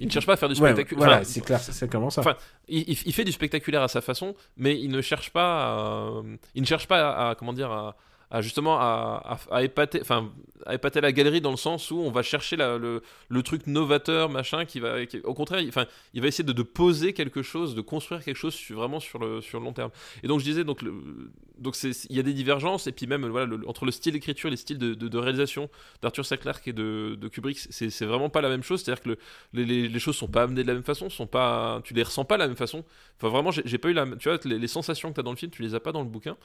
il 0.00 0.06
ne 0.06 0.10
cherche 0.10 0.26
pas 0.26 0.34
à 0.34 0.36
faire 0.36 0.48
du 0.50 0.60
Ouais, 0.60 0.72
spectaculaire. 0.72 0.98
voilà, 0.98 1.16
Enfin, 1.16 1.24
c'est 1.24 1.40
clair, 1.40 1.58
c'est 1.60 1.72
c'est 1.72 1.88
clairement 1.88 2.10
ça. 2.10 2.20
Enfin, 2.20 2.36
il, 2.68 2.80
il- 2.88 2.98
il 3.06 3.12
fait 3.14 3.24
du 3.24 3.32
spectaculaire 3.32 3.82
à 3.82 3.88
sa 3.88 4.00
façon, 4.02 4.34
mais 4.56 4.78
il 4.78 4.90
ne 4.90 5.00
cherche 5.00 5.30
pas, 5.30 5.66
à, 5.74 6.22
il 6.54 6.60
ne 6.62 6.66
cherche 6.66 6.86
pas 6.86 7.10
à, 7.10 7.30
à- 7.30 7.34
comment 7.34 7.54
dire, 7.54 7.70
à, 7.72 7.96
à 8.30 8.42
justement 8.42 8.78
à, 8.80 9.38
à- 9.50 9.62
épater, 9.62 10.00
enfin, 10.00 10.30
à 10.64 10.74
épater 10.74 11.00
la 11.00 11.12
galerie 11.12 11.40
dans 11.40 11.52
le 11.52 11.56
sens 11.56 11.90
où 11.90 11.98
on 11.98 12.10
va 12.10 12.22
chercher 12.22 12.56
la- 12.56 12.76
le, 12.78 13.02
le 13.28 13.42
truc 13.42 13.66
novateur, 13.66 14.28
machin, 14.30 14.64
qui 14.64 14.80
va, 14.80 14.96
au 15.24 15.34
contraire, 15.34 15.60
il, 15.60 15.68
enfin, 15.68 15.86
il 16.14 16.20
va 16.22 16.28
essayer 16.28 16.44
de, 16.44 16.62
poser 16.62 17.12
quelque 17.12 17.42
chose, 17.42 17.74
de 17.74 17.80
construire 17.80 18.24
quelque 18.24 18.36
chose 18.36 18.58
vraiment 18.70 18.98
sur 19.00 19.18
le, 19.18 19.40
sur 19.40 19.60
le 19.60 19.64
long 19.64 19.72
terme. 19.72 19.90
Et 20.22 20.28
donc 20.28 20.40
je 20.40 20.44
disais, 20.44 20.64
donc, 20.64 20.82
le- 20.82 21.30
donc 21.58 21.76
il 21.82 22.16
y 22.16 22.18
a 22.18 22.22
des 22.22 22.34
divergences, 22.34 22.86
et 22.86 22.92
puis 22.92 23.06
même 23.06 23.26
voilà, 23.26 23.54
entre 23.66 23.84
le 23.84 23.92
style 23.92 24.12
d'écriture 24.12 24.50
les 24.50 24.56
styles 24.56 24.78
de, 24.78 24.94
de- 24.94 25.16
réalisation 25.18 25.70
d'Arthur 26.02 26.26
C. 26.26 26.36
Clarke 26.36 26.68
et 26.68 26.72
de, 26.72 27.16
Kubrick, 27.28 27.58
c'est, 27.58 27.90
c'est 27.90 28.04
vraiment 28.06 28.28
pas 28.28 28.40
la 28.40 28.48
même 28.48 28.62
chose. 28.62 28.82
C'est-à-dire 28.82 29.02
que 29.02 29.08
le- 29.10 29.18
les, 29.54 29.64
les, 29.64 29.88
les 29.88 29.98
choses 29.98 30.16
sont 30.16 30.28
pas 30.28 30.42
amenées 30.42 30.62
de 30.62 30.68
la 30.68 30.74
même 30.74 30.82
façon, 30.82 31.08
sont 31.08 31.26
pas, 31.26 31.80
tu 31.84 31.94
les 31.94 32.02
ressens 32.02 32.24
pas 32.24 32.36
de 32.36 32.42
la 32.42 32.48
même 32.48 32.56
façon. 32.56 32.84
Enfin, 33.18 33.28
vraiment, 33.28 33.50
j'ai 33.50 33.78
pas 33.78 33.88
eu 33.88 33.92
la. 33.94 34.04
Tu 34.18 34.28
vois, 34.28 34.38
les, 34.44 34.58
les 34.58 34.66
sensations 34.68 35.08
que 35.10 35.14
tu 35.14 35.20
as 35.20 35.22
dans 35.22 35.30
le 35.30 35.36
film, 35.36 35.50
tu 35.50 35.62
les 35.62 35.74
as 35.74 35.80
pas 35.80 35.92
dans 35.92 36.02
le 36.02 36.08
bouquin. 36.08 36.36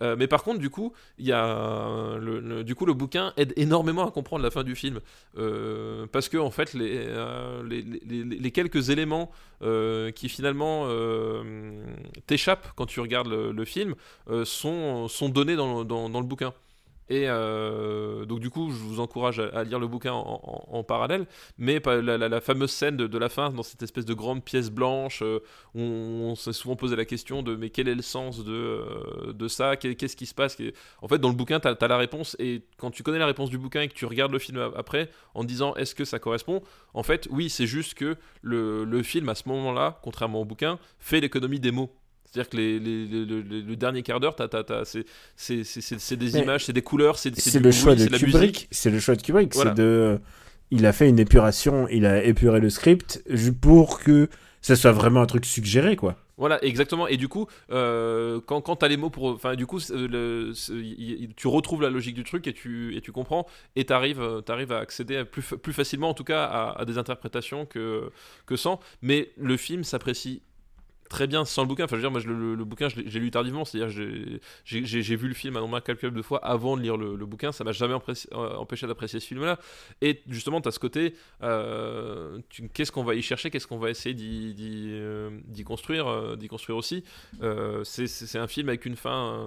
Euh, 0.00 0.14
mais 0.16 0.26
par 0.28 0.42
contre, 0.44 0.60
du 0.60 0.70
coup, 0.70 0.92
il 1.22 1.28
y 1.28 1.32
a. 1.32 2.18
du 2.64 2.74
coup, 2.74 2.84
le 2.84 2.94
bouquin 2.94 3.32
aide 3.36 3.52
énormément 3.56 4.06
à 4.06 4.10
comprendre 4.10 4.42
la 4.42 4.50
fin 4.50 4.64
du 4.64 4.74
film. 4.74 5.00
Euh, 5.38 6.06
parce 6.10 6.28
que, 6.28 6.36
en 6.36 6.50
fait, 6.50 6.74
les, 6.74 7.04
euh, 7.06 7.62
les, 7.64 8.50
quelques 8.50 8.90
éléments 8.90 9.30
euh, 9.62 10.10
qui 10.10 10.28
finalement 10.28 10.88
t'échappent 12.26 12.72
quand 12.74 12.86
tu 12.86 13.00
regardes 13.00 13.28
le, 13.28 13.64
film 13.64 13.94
sont, 14.44 15.06
sont 15.08 15.28
donnés 15.28 15.56
dans, 15.56 15.84
dans 15.84 16.20
le 16.20 16.26
bouquin. 16.26 16.52
Et 17.12 17.28
euh, 17.28 18.24
donc 18.24 18.40
du 18.40 18.48
coup, 18.48 18.70
je 18.70 18.76
vous 18.76 18.98
encourage 18.98 19.38
à, 19.38 19.64
lire 19.64 19.78
le 19.78 19.86
bouquin 19.86 20.14
en, 20.14 20.82
parallèle, 20.82 21.26
mais 21.58 21.78
la, 21.84 22.40
fameuse 22.40 22.70
scène 22.70 22.96
de, 22.96 23.18
la 23.18 23.28
fin, 23.28 23.50
dans 23.50 23.62
cette 23.62 23.82
espèce 23.82 24.06
de 24.06 24.14
grande 24.14 24.42
pièce 24.42 24.70
blanche, 24.70 25.20
euh, 25.20 25.40
on, 25.74 26.34
s'est 26.34 26.54
souvent 26.54 26.74
posé 26.74 26.96
la 26.96 27.04
question 27.04 27.42
de 27.42 27.54
mais 27.54 27.68
quel 27.68 27.88
est 27.88 27.94
le 27.94 28.00
sens 28.00 28.42
de, 28.42 28.50
euh, 28.50 29.48
ça, 29.48 29.76
Qu'est- 29.76 29.94
qu'est-ce 29.94 30.16
qui 30.16 30.24
se 30.24 30.32
passe? 30.32 30.56
En 31.02 31.08
fait, 31.08 31.18
dans 31.18 31.28
le 31.28 31.34
bouquin, 31.34 31.60
tu 31.60 31.68
as, 31.68 31.86
la 31.86 31.98
réponse, 31.98 32.34
et 32.38 32.62
quand 32.78 32.90
tu 32.90 33.02
connais 33.02 33.18
la 33.18 33.26
réponse 33.26 33.50
du 33.50 33.58
bouquin 33.58 33.82
et 33.82 33.88
que 33.88 33.94
tu 33.94 34.06
regardes 34.06 34.32
le 34.32 34.38
film 34.38 34.72
après, 34.74 35.10
en 35.34 35.44
disant 35.44 35.74
est-ce 35.74 35.94
que 35.94 36.06
ça 36.06 36.18
correspond? 36.18 36.62
En 36.94 37.02
fait, 37.02 37.28
oui, 37.30 37.50
c'est 37.50 37.66
juste 37.66 37.92
que 37.92 38.16
le 38.40 39.02
film, 39.02 39.28
à 39.28 39.34
ce 39.34 39.46
moment-là, 39.50 40.00
contrairement 40.02 40.40
au 40.40 40.46
bouquin, 40.46 40.78
fait 40.98 41.20
l'économie 41.20 41.60
des 41.60 41.72
mots. 41.72 41.90
C'est-à-dire 42.32 42.48
que 42.50 42.56
les, 42.56 42.78
les- 42.78 43.06
les- 43.06 43.62
le, 43.62 43.76
dernier 43.76 44.02
quart 44.02 44.18
d'heure, 44.18 44.34
c'est 45.36 46.16
des 46.16 46.38
images, 46.38 46.64
c'est 46.64 46.72
des 46.72 46.80
couleurs, 46.82 47.18
c'est 47.18 47.30
le 47.60 47.70
choix 47.70 47.94
de. 47.94 48.06
Kubrick. 48.16 48.68
C'est 48.70 48.90
le 48.90 49.00
choix 49.00 49.16
de 49.16 49.22
Kubrick. 49.22 49.52
C'est 49.54 49.74
de. 49.74 50.18
Il 50.70 50.86
a 50.86 50.92
fait 50.94 51.08
une 51.10 51.18
épuration. 51.18 51.86
Il 51.90 52.06
a 52.06 52.24
épuré 52.24 52.58
le 52.58 52.70
script 52.70 53.22
pour 53.60 54.00
que 54.00 54.28
ça 54.62 54.76
soit 54.76 54.92
vraiment 54.92 55.20
un 55.20 55.26
truc 55.26 55.44
suggéré, 55.44 55.94
quoi. 55.96 56.16
Voilà, 56.38 56.64
exactement. 56.64 57.06
Et 57.06 57.18
du 57.18 57.28
coup, 57.28 57.46
euh, 57.70 58.40
quand, 58.46 58.62
quand 58.62 58.76
tu 58.76 58.84
as 58.86 58.88
les 58.88 58.96
mots 58.96 59.10
pour. 59.10 59.26
Enfin, 59.26 59.54
du 59.54 59.66
coup, 59.66 59.78
euh, 59.90 60.08
le- 60.08 60.52
y- 60.82 61.28
tu 61.36 61.46
retrouves 61.48 61.82
la 61.82 61.90
logique 61.90 62.14
du 62.14 62.24
truc 62.24 62.46
et 62.46 62.54
tu, 62.54 62.96
et 62.96 63.02
tu 63.02 63.12
comprends. 63.12 63.46
Et 63.76 63.84
tu 63.84 63.92
arrives, 63.92 64.22
à 64.22 64.78
accéder 64.78 65.18
à 65.18 65.24
plus, 65.26 65.42
plus 65.42 65.74
facilement, 65.74 66.08
en 66.08 66.14
tout 66.14 66.24
cas, 66.24 66.44
à, 66.44 66.80
à 66.80 66.84
des 66.86 66.96
interprétations 66.96 67.66
que, 67.66 68.10
que 68.46 68.56
sans. 68.56 68.80
Mais 69.02 69.32
le 69.36 69.58
film 69.58 69.84
s'apprécie 69.84 70.40
très 71.12 71.26
bien 71.26 71.44
sans 71.44 71.62
le 71.62 71.68
bouquin. 71.68 71.84
Enfin, 71.84 71.96
je 71.96 72.00
veux 72.00 72.08
dire, 72.08 72.10
moi, 72.10 72.20
le, 72.56 72.64
bouquin, 72.64 72.88
j'ai 72.88 73.20
lu 73.20 73.30
tardivement. 73.30 73.64
C'est-à-dire, 73.64 73.90
j'ai- 74.64 75.16
vu 75.16 75.28
le 75.28 75.34
film 75.34 75.56
un 75.56 75.60
nombre 75.60 75.76
incalculable 75.76 76.16
de 76.16 76.22
fois 76.22 76.38
avant 76.44 76.76
de 76.76 76.82
lire 76.82 76.96
le, 76.96 77.26
bouquin. 77.26 77.52
Ça 77.52 77.64
m'a 77.64 77.72
jamais 77.72 77.94
euh, 77.94 78.56
empêché 78.56 78.86
d'apprécier 78.86 79.20
ce 79.20 79.26
film-là. 79.26 79.58
Et 80.00 80.22
justement, 80.28 80.60
tu 80.60 80.68
as 80.68 80.72
ce 80.72 80.78
côté, 80.78 81.14
euh, 81.42 82.38
qu'est-ce 82.72 82.90
qu'on 82.90 83.04
va 83.04 83.14
y 83.14 83.22
chercher, 83.22 83.50
qu'est-ce 83.50 83.66
qu'on 83.66 83.78
va 83.78 83.90
essayer 83.90 84.14
d'y 84.14 84.88
euh, 84.92 85.30
construire, 85.64 86.36
d'y 86.36 86.48
construire 86.48 86.78
aussi? 86.78 87.04
Euh, 87.42 87.84
c'est- 87.84 88.38
un 88.38 88.48
film 88.48 88.70
avec 88.70 88.86
une 88.86 88.96
fin, 88.96 89.46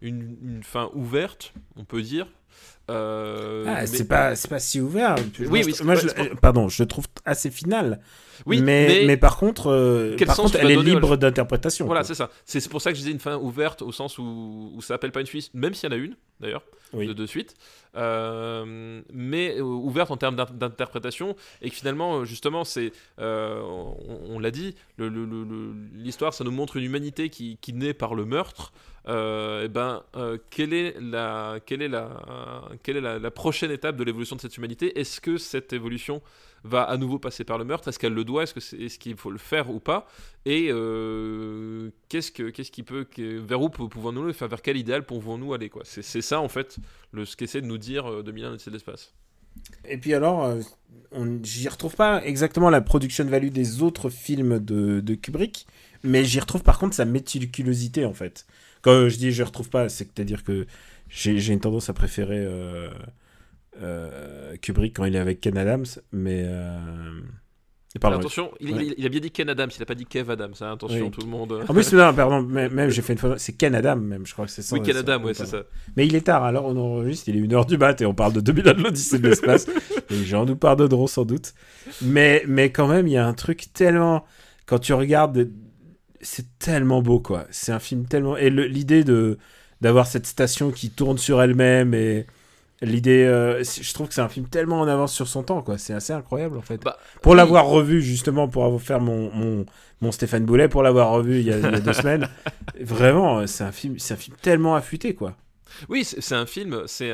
une 0.00 0.62
fin 0.62 0.90
ouverte, 0.94 1.52
on 1.76 1.84
peut 1.84 2.02
dire. 2.02 2.28
Euh, 2.90 3.64
Ah, 3.68 3.80
mais- 3.82 3.86
c'est 3.86 4.08
pas, 4.08 4.34
c'est 4.34 4.48
pas 4.48 4.58
si 4.58 4.80
ouvert. 4.80 5.14
Oui, 5.48 5.62
oui, 5.64 5.74
moi, 5.84 5.94
je- 5.94 6.08
pardon, 6.40 6.68
je 6.68 6.82
le 6.82 6.88
trouve 6.88 7.06
assez 7.24 7.50
final. 7.50 8.00
Oui, 8.46 8.62
mais, 8.62 8.86
mais- 8.88 9.04
mais 9.06 9.16
par 9.16 9.36
contre, 9.36 9.68
euh, 9.70 10.16
par 10.26 10.34
contre 10.36 10.56
elle 10.56 10.70
est 10.70 10.82
libre 10.82 11.16
d'interprétation. 11.16 11.86
Voilà, 11.86 12.02
c'est 12.04 12.14
ça. 12.14 12.30
C'est 12.46 12.66
pour 12.68 12.80
ça 12.82 12.90
que 12.90 12.96
je 12.96 13.00
disais 13.02 13.12
une 13.12 13.20
fin 13.20 13.36
ouverte 13.36 13.82
au 13.82 13.92
sens 13.92 14.18
où, 14.18 14.72
où 14.74 14.80
ça 14.82 14.94
appelle 14.94 15.12
pas 15.12 15.20
une 15.20 15.26
suite, 15.26 15.50
même 15.54 15.74
s'il 15.74 15.90
y 15.90 15.94
en 15.94 15.96
a 15.96 16.00
une 16.00 16.16
d'ailleurs, 16.40 16.62
Oui. 16.92 17.06
de, 17.06 17.12
de 17.12 17.26
suite, 17.26 17.54
Euh, 17.96 19.02
mais 19.12 19.60
ouverte 19.60 20.12
en 20.12 20.16
termes 20.16 20.36
d'in- 20.36 20.46
d'interprétation 20.52 21.34
et 21.60 21.68
que 21.70 21.74
finalement, 21.74 22.24
justement, 22.24 22.62
c'est, 22.64 22.92
on, 23.18 23.96
on 24.30 24.38
l'a 24.38 24.50
dit, 24.52 24.74
l'histoire, 25.94 26.32
ça 26.34 26.44
nous 26.44 26.50
montre 26.52 26.76
une 26.76 26.84
humanité 26.84 27.28
qui, 27.30 27.58
qui 27.60 27.72
naît 27.72 27.94
par 27.94 28.14
le 28.14 28.24
meurtre. 28.24 28.72
Euh, 29.08 29.64
et 29.64 29.68
ben, 29.68 30.02
euh, 30.16 30.38
quelle 30.50 30.72
est 30.72 30.94
la, 31.00 31.58
quelle 31.64 31.82
est 31.82 31.88
la, 31.88 32.68
quelle 32.82 32.96
est 32.96 33.00
la, 33.00 33.30
prochaine 33.30 33.70
étape 33.70 33.96
de 33.96 34.04
l'évolution 34.04 34.36
de 34.36 34.40
cette 34.40 34.56
humanité? 34.56 34.98
Est-ce 34.98 35.20
que 35.20 35.38
cette 35.38 35.72
évolution 35.72 36.20
va 36.64 36.82
à 36.82 36.96
nouveau 36.96 37.18
passer 37.18 37.44
par 37.44 37.56
le 37.58 37.64
meurtre? 37.64 37.88
Est-ce 37.88 37.98
qu'elle 37.98 38.12
le 38.12 38.24
doit? 38.24 38.42
Est-ce 38.42 38.54
que 38.54 38.60
c'est- 38.60 38.76
est-ce 38.76 38.98
qu'il 38.98 39.16
faut 39.16 39.30
le 39.30 39.38
faire 39.38 39.70
ou 39.70 39.80
pas? 39.80 40.06
Et 40.44 40.68
euh, 40.70 41.90
qu'est-ce 42.08 42.30
que 42.30 42.50
qui 42.50 42.82
peut 42.82 43.06
vers 43.16 43.62
où 43.62 43.70
pouvons-nous 43.70 44.28
Enfin, 44.28 44.46
vers 44.46 44.62
quel 44.62 44.76
idéal 44.76 45.04
pouvons-nous 45.04 45.54
aller 45.54 45.70
C'est 45.84 46.22
ça 46.22 46.40
en 46.40 46.48
fait 46.48 46.76
le 47.12 47.24
ce 47.24 47.36
qu'essaie 47.36 47.62
de 47.62 47.66
nous 47.66 47.78
dire 47.78 48.10
euh, 48.10 48.22
2001 48.22 48.52
Odyssée 48.52 48.70
de 48.70 48.74
l'espace. 48.74 49.14
Et 49.88 49.98
puis 49.98 50.14
alors, 50.14 50.44
euh, 50.44 50.60
j'y 51.42 51.68
retrouve 51.68 51.96
pas 51.96 52.24
exactement 52.24 52.70
la 52.70 52.80
production 52.80 53.24
value 53.24 53.48
des 53.48 53.82
autres 53.82 54.10
films 54.10 54.58
de, 54.60 55.00
de 55.00 55.14
Kubrick, 55.14 55.66
mais 56.04 56.24
j'y 56.24 56.38
retrouve 56.40 56.62
par 56.62 56.78
contre 56.78 56.94
sa 56.94 57.04
méticulosité 57.04 58.04
en 58.04 58.14
fait. 58.14 58.46
Quand 58.82 59.08
je 59.08 59.16
dis 59.16 59.32
je 59.32 59.42
retrouve 59.42 59.68
pas, 59.70 59.88
c'est-à-dire 59.88 60.44
que 60.44 60.66
j'ai 61.08 61.52
une 61.52 61.60
tendance 61.60 61.88
à 61.90 61.92
préférer 61.92 62.38
euh, 62.38 62.88
euh, 63.82 64.56
Kubrick 64.60 64.96
quand 64.96 65.04
il 65.04 65.16
est 65.16 65.18
avec 65.18 65.40
Ken 65.40 65.56
Adams, 65.58 65.86
mais... 66.12 66.42
euh, 66.44 67.20
attention, 68.02 68.50
il, 68.60 68.72
Ouais. 68.74 68.86
il- 68.86 68.94
il 68.98 69.06
a 69.06 69.08
bien 69.08 69.20
dit 69.20 69.30
Ken 69.30 69.48
Adams, 69.48 69.70
il 69.76 69.82
a 69.82 69.86
pas 69.86 69.94
dit 69.94 70.06
Kev 70.06 70.30
Adams. 70.30 70.54
hein, 70.60 70.72
attention 70.72 71.06
Oui. 71.06 71.10
tout 71.10 71.20
le 71.22 71.26
monde. 71.26 71.64
En 71.68 71.72
plus, 71.74 71.92
non, 71.92 72.14
pardon, 72.14 72.42
même 72.42 72.90
j'ai 72.90 73.02
fait 73.02 73.14
une 73.14 73.18
fois. 73.18 73.38
C'est 73.38 73.52
Ken 73.54 73.74
Adam, 73.74 73.96
même, 73.96 74.26
je 74.26 74.32
crois 74.32 74.46
que 74.46 74.50
c'est 74.52 74.62
ça. 74.62 74.74
oui, 74.76 74.82
Ken 74.82 74.94
ça- 74.94 75.00
Adam, 75.00 75.22
ouais, 75.24 75.34
c'est 75.34 75.46
ça. 75.46 75.62
Mais 75.96 76.06
il 76.06 76.14
est 76.14 76.20
tard, 76.22 76.44
alors 76.44 76.66
on 76.66 76.76
enregistre, 76.76 77.28
il 77.28 77.36
est 77.36 77.40
1h 77.40 77.66
du 77.66 77.78
mat 77.78 78.00
et 78.00 78.06
on 78.06 78.14
parle 78.14 78.32
de 78.34 78.40
2001 78.40 78.74
de 78.74 78.82
l'Odyssée 78.82 79.18
de 79.18 79.28
l'espace. 79.28 79.66
Les 80.10 80.24
gens 80.24 80.44
nous 80.44 80.56
pardonneront 80.56 81.06
sans 81.06 81.24
doute. 81.24 81.52
Mais, 82.02 82.44
mais 82.46 82.70
quand 82.70 82.86
même, 82.88 83.06
il 83.08 83.12
y 83.12 83.16
a 83.18 83.26
un 83.26 83.34
truc 83.34 83.72
tellement. 83.72 84.24
Quand 84.66 84.78
tu 84.78 84.92
regardes, 84.92 85.50
c'est 86.20 86.58
tellement 86.58 87.02
beau, 87.02 87.20
quoi. 87.20 87.46
C'est 87.50 87.72
un 87.72 87.78
film 87.78 88.06
tellement. 88.06 88.36
Et 88.36 88.50
l'idée 88.50 89.04
de 89.04 89.38
d'avoir 89.80 90.06
cette 90.06 90.26
station 90.26 90.70
qui 90.70 90.90
tourne 90.90 91.18
sur 91.18 91.42
elle-même 91.42 91.94
et. 91.94 92.26
L'idée, 92.82 93.24
euh, 93.24 93.62
je 93.62 93.92
trouve 93.92 94.08
que 94.08 94.14
c'est 94.14 94.22
un 94.22 94.28
film 94.30 94.48
tellement 94.48 94.80
en 94.80 94.88
avance 94.88 95.12
sur 95.14 95.28
son 95.28 95.42
temps, 95.42 95.62
quoi. 95.62 95.78
C'est 95.78 95.92
assez 95.92 96.14
incroyable, 96.14 96.56
en 96.56 96.62
fait. 96.62 96.82
Bah, 96.82 96.98
pour 97.20 97.32
oui. 97.32 97.36
l'avoir 97.36 97.66
revu, 97.66 98.00
justement, 98.02 98.48
pour 98.48 98.64
avoir 98.64 98.80
faire 98.80 99.00
mon, 99.00 99.30
mon, 99.34 99.66
mon 100.00 100.12
Stéphane 100.12 100.46
Boulet, 100.46 100.66
pour 100.68 100.82
l'avoir 100.82 101.10
revu 101.10 101.40
il 101.40 101.46
y 101.46 101.52
a, 101.52 101.58
il 101.58 101.62
y 101.70 101.74
a 101.74 101.80
deux 101.80 101.92
semaines, 101.94 102.28
vraiment, 102.80 103.46
c'est 103.46 103.64
un 103.64 103.72
film, 103.72 103.98
c'est 103.98 104.14
un 104.14 104.16
film 104.16 104.34
tellement 104.40 104.74
affûté, 104.76 105.14
quoi. 105.14 105.36
Oui, 105.88 106.04
c'est 106.04 106.34
un 106.34 106.46
film, 106.46 106.82
c'est 106.86 107.08
et, 107.08 107.12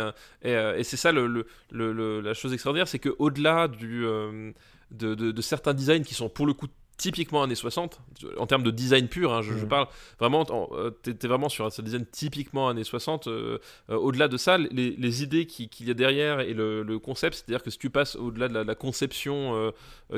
euh, 0.54 0.76
et 0.78 0.84
c'est 0.84 0.96
ça 0.96 1.12
le, 1.12 1.26
le- 1.26 1.46
le- 1.70 1.92
le- 1.92 2.20
la 2.20 2.34
chose 2.34 2.52
extraordinaire, 2.52 2.88
c'est 2.88 2.98
que 2.98 3.14
au-delà 3.18 3.68
du 3.68 4.04
euh, 4.06 4.52
de, 4.90 5.14
de- 5.14 5.30
de 5.30 5.42
certains 5.42 5.74
designs 5.74 6.02
qui 6.04 6.14
sont 6.14 6.28
pour 6.28 6.46
le 6.46 6.54
coup 6.54 6.66
typiquement 6.96 7.42
années 7.42 7.54
60 7.54 8.00
en 8.38 8.46
termes 8.46 8.62
de 8.62 8.70
design 8.70 9.06
pur 9.08 9.32
hein, 9.34 9.42
je, 9.42 9.52
je 9.52 9.64
Mhm. 9.64 9.68
parle 9.68 9.86
vraiment 10.18 10.42
en- 10.50 10.68
euh, 10.76 10.90
t'es 10.90 11.12
t'es 11.14 11.28
vraiment 11.28 11.48
sur 11.50 11.66
un 11.66 11.68
design 11.82 12.06
typiquement 12.06 12.68
années 12.68 12.84
60 12.84 13.26
euh, 13.28 13.58
euh, 13.90 13.96
au-delà 13.96 14.28
de 14.28 14.36
ça 14.36 14.56
les, 14.56 14.90
les 14.96 15.22
idées 15.22 15.46
qui- 15.46 15.68
qu'il 15.68 15.88
y 15.88 15.90
a 15.90 15.94
derrière 15.94 16.40
et 16.40 16.54
le, 16.54 16.82
le 16.82 16.98
concept 16.98 17.36
c'est 17.36 17.44
à 17.44 17.52
dire 17.52 17.62
que 17.62 17.70
si 17.70 17.78
tu 17.78 17.90
passes 17.90 18.16
au-delà 18.16 18.48
de 18.48 18.54
la, 18.54 18.64
la 18.64 18.74
conception 18.74 19.54
euh, 19.56 19.70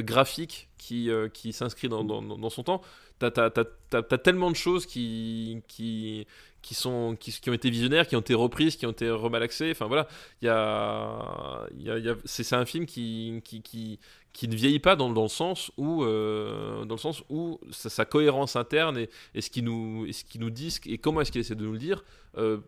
graphique 0.03 0.69
qui, 0.79 1.11
qui 1.35 1.53
s'inscrit 1.53 1.89
dans, 1.89 2.05
dans- 2.05 2.23
dans 2.23 2.51
son 2.51 2.63
temps 2.63 2.81
t'as 3.19 3.31
t'as- 3.33 3.51
t'as- 3.51 3.65
t'as- 3.91 4.03
t'as 4.03 4.19
tellement 4.19 4.51
de 4.51 4.57
choses 4.57 4.87
qui, 4.87 5.61
qui, 5.67 6.25
qui, 6.63 6.75
sont, 6.75 7.17
qui, 7.19 7.33
qui 7.33 7.51
ont 7.51 7.53
été 7.53 7.69
visionnaires, 7.69 8.07
qui 8.07 8.15
ont 8.15 8.21
été 8.21 8.35
reprises, 8.35 8.77
qui 8.77 8.87
ont 8.87 8.93
été 8.93 9.11
remalaxées. 9.11 9.71
Enfin 9.73 9.87
voilà, 9.87 10.07
il 10.41 10.47
y 10.47 10.49
a, 10.49 11.67
y 11.79 11.91
a- 11.91 11.99
y 11.99 12.09
a- 12.11 12.17
c'est 12.25 12.45
c'est 12.45 12.55
un 12.57 12.65
film 12.65 12.87
qui, 12.87 13.41
qui, 13.45 13.99
qui, 14.33 14.49
ne 14.49 14.55
vieillit 14.55 14.79
pas 14.79 14.97
dans, 14.97 15.09
le 15.11 15.29
sens 15.29 15.71
où, 15.77 16.05
euh, 16.05 16.85
dans 16.85 16.95
le 16.95 17.01
sens 17.01 17.23
où 17.29 17.61
sa, 17.71 18.05
cohérence 18.05 18.57
interne 18.57 18.99
et, 19.35 19.41
ce 19.41 19.51
qui 19.51 19.63
nous, 19.63 20.07
dit 20.51 20.79
et 20.87 20.99
comment 20.99 21.21
est-ce 21.21 21.33
qu'il 21.33 21.41
essaie 21.41 21.55
de 21.55 21.65
nous 21.65 21.73
le 21.73 21.79
dire 21.79 22.05
euh, 22.37 22.59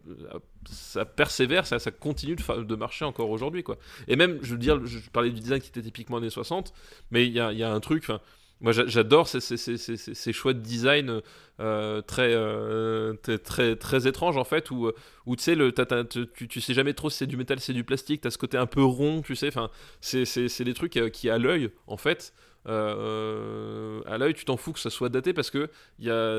ça 0.69 1.05
persévère, 1.05 1.66
ça, 1.66 1.78
continue 1.91 2.37
de, 2.37 2.74
marcher 2.74 3.05
encore 3.05 3.31
aujourd'hui, 3.31 3.62
quoi. 3.62 3.78
Et 4.09 4.16
même, 4.16 4.39
je 4.43 4.53
veux 4.53 4.59
dire, 4.59 4.85
je 4.85 4.99
parlais 5.11 5.31
du 5.31 5.41
design 5.41 5.61
qui 5.61 5.69
était 5.69 5.82
typiquement 5.82 6.16
années 6.16 6.31
60, 6.31 6.73
mais 7.11 7.27
il 7.27 7.32
y 7.32 7.41
a, 7.41 7.73
un 7.73 7.81
truc, 7.81 8.07
moi 8.61 8.73
j'a- 8.73 8.87
j'adore 8.87 9.27
ces, 9.28 10.32
choix 10.32 10.53
de 10.53 10.61
design 10.61 11.20
euh, 11.61 12.03
très, 12.03 12.32
euh, 12.32 13.15
très, 13.45 13.77
très, 13.77 14.07
étranges, 14.07 14.37
en 14.37 14.45
fait, 14.45 14.70
où, 14.70 14.93
tu 15.27 15.43
sais, 15.43 15.55
le, 15.55 15.73
tu, 16.35 16.49
tu 16.49 16.61
sais 16.61 16.74
jamais 16.74 16.95
trop 16.95 17.11
si 17.11 17.19
c'est 17.19 17.27
du 17.27 17.37
métal, 17.37 17.59
si 17.59 17.66
c'est 17.66 17.73
du 17.73 17.85
plastique, 17.85 18.20
t'as 18.23 18.31
ce 18.31 18.39
côté 18.39 18.57
un 18.57 18.66
peu 18.66 18.82
rond, 18.82 19.23
tu 19.23 19.35
sais, 19.35 19.49
enfin, 19.49 19.70
c'est 20.01 20.65
des 20.65 20.74
trucs 20.74 20.97
euh, 20.97 21.09
qui, 21.09 21.31
à 21.31 21.39
l'œil, 21.39 21.70
en 21.87 21.97
fait, 21.97 22.35
à 22.66 24.16
l'œil, 24.19 24.35
tu 24.35 24.45
t'en 24.45 24.57
fous 24.57 24.73
que 24.73 24.78
ça 24.78 24.91
soit 24.91 25.09
daté 25.09 25.32
parce 25.32 25.51
que 25.51 25.70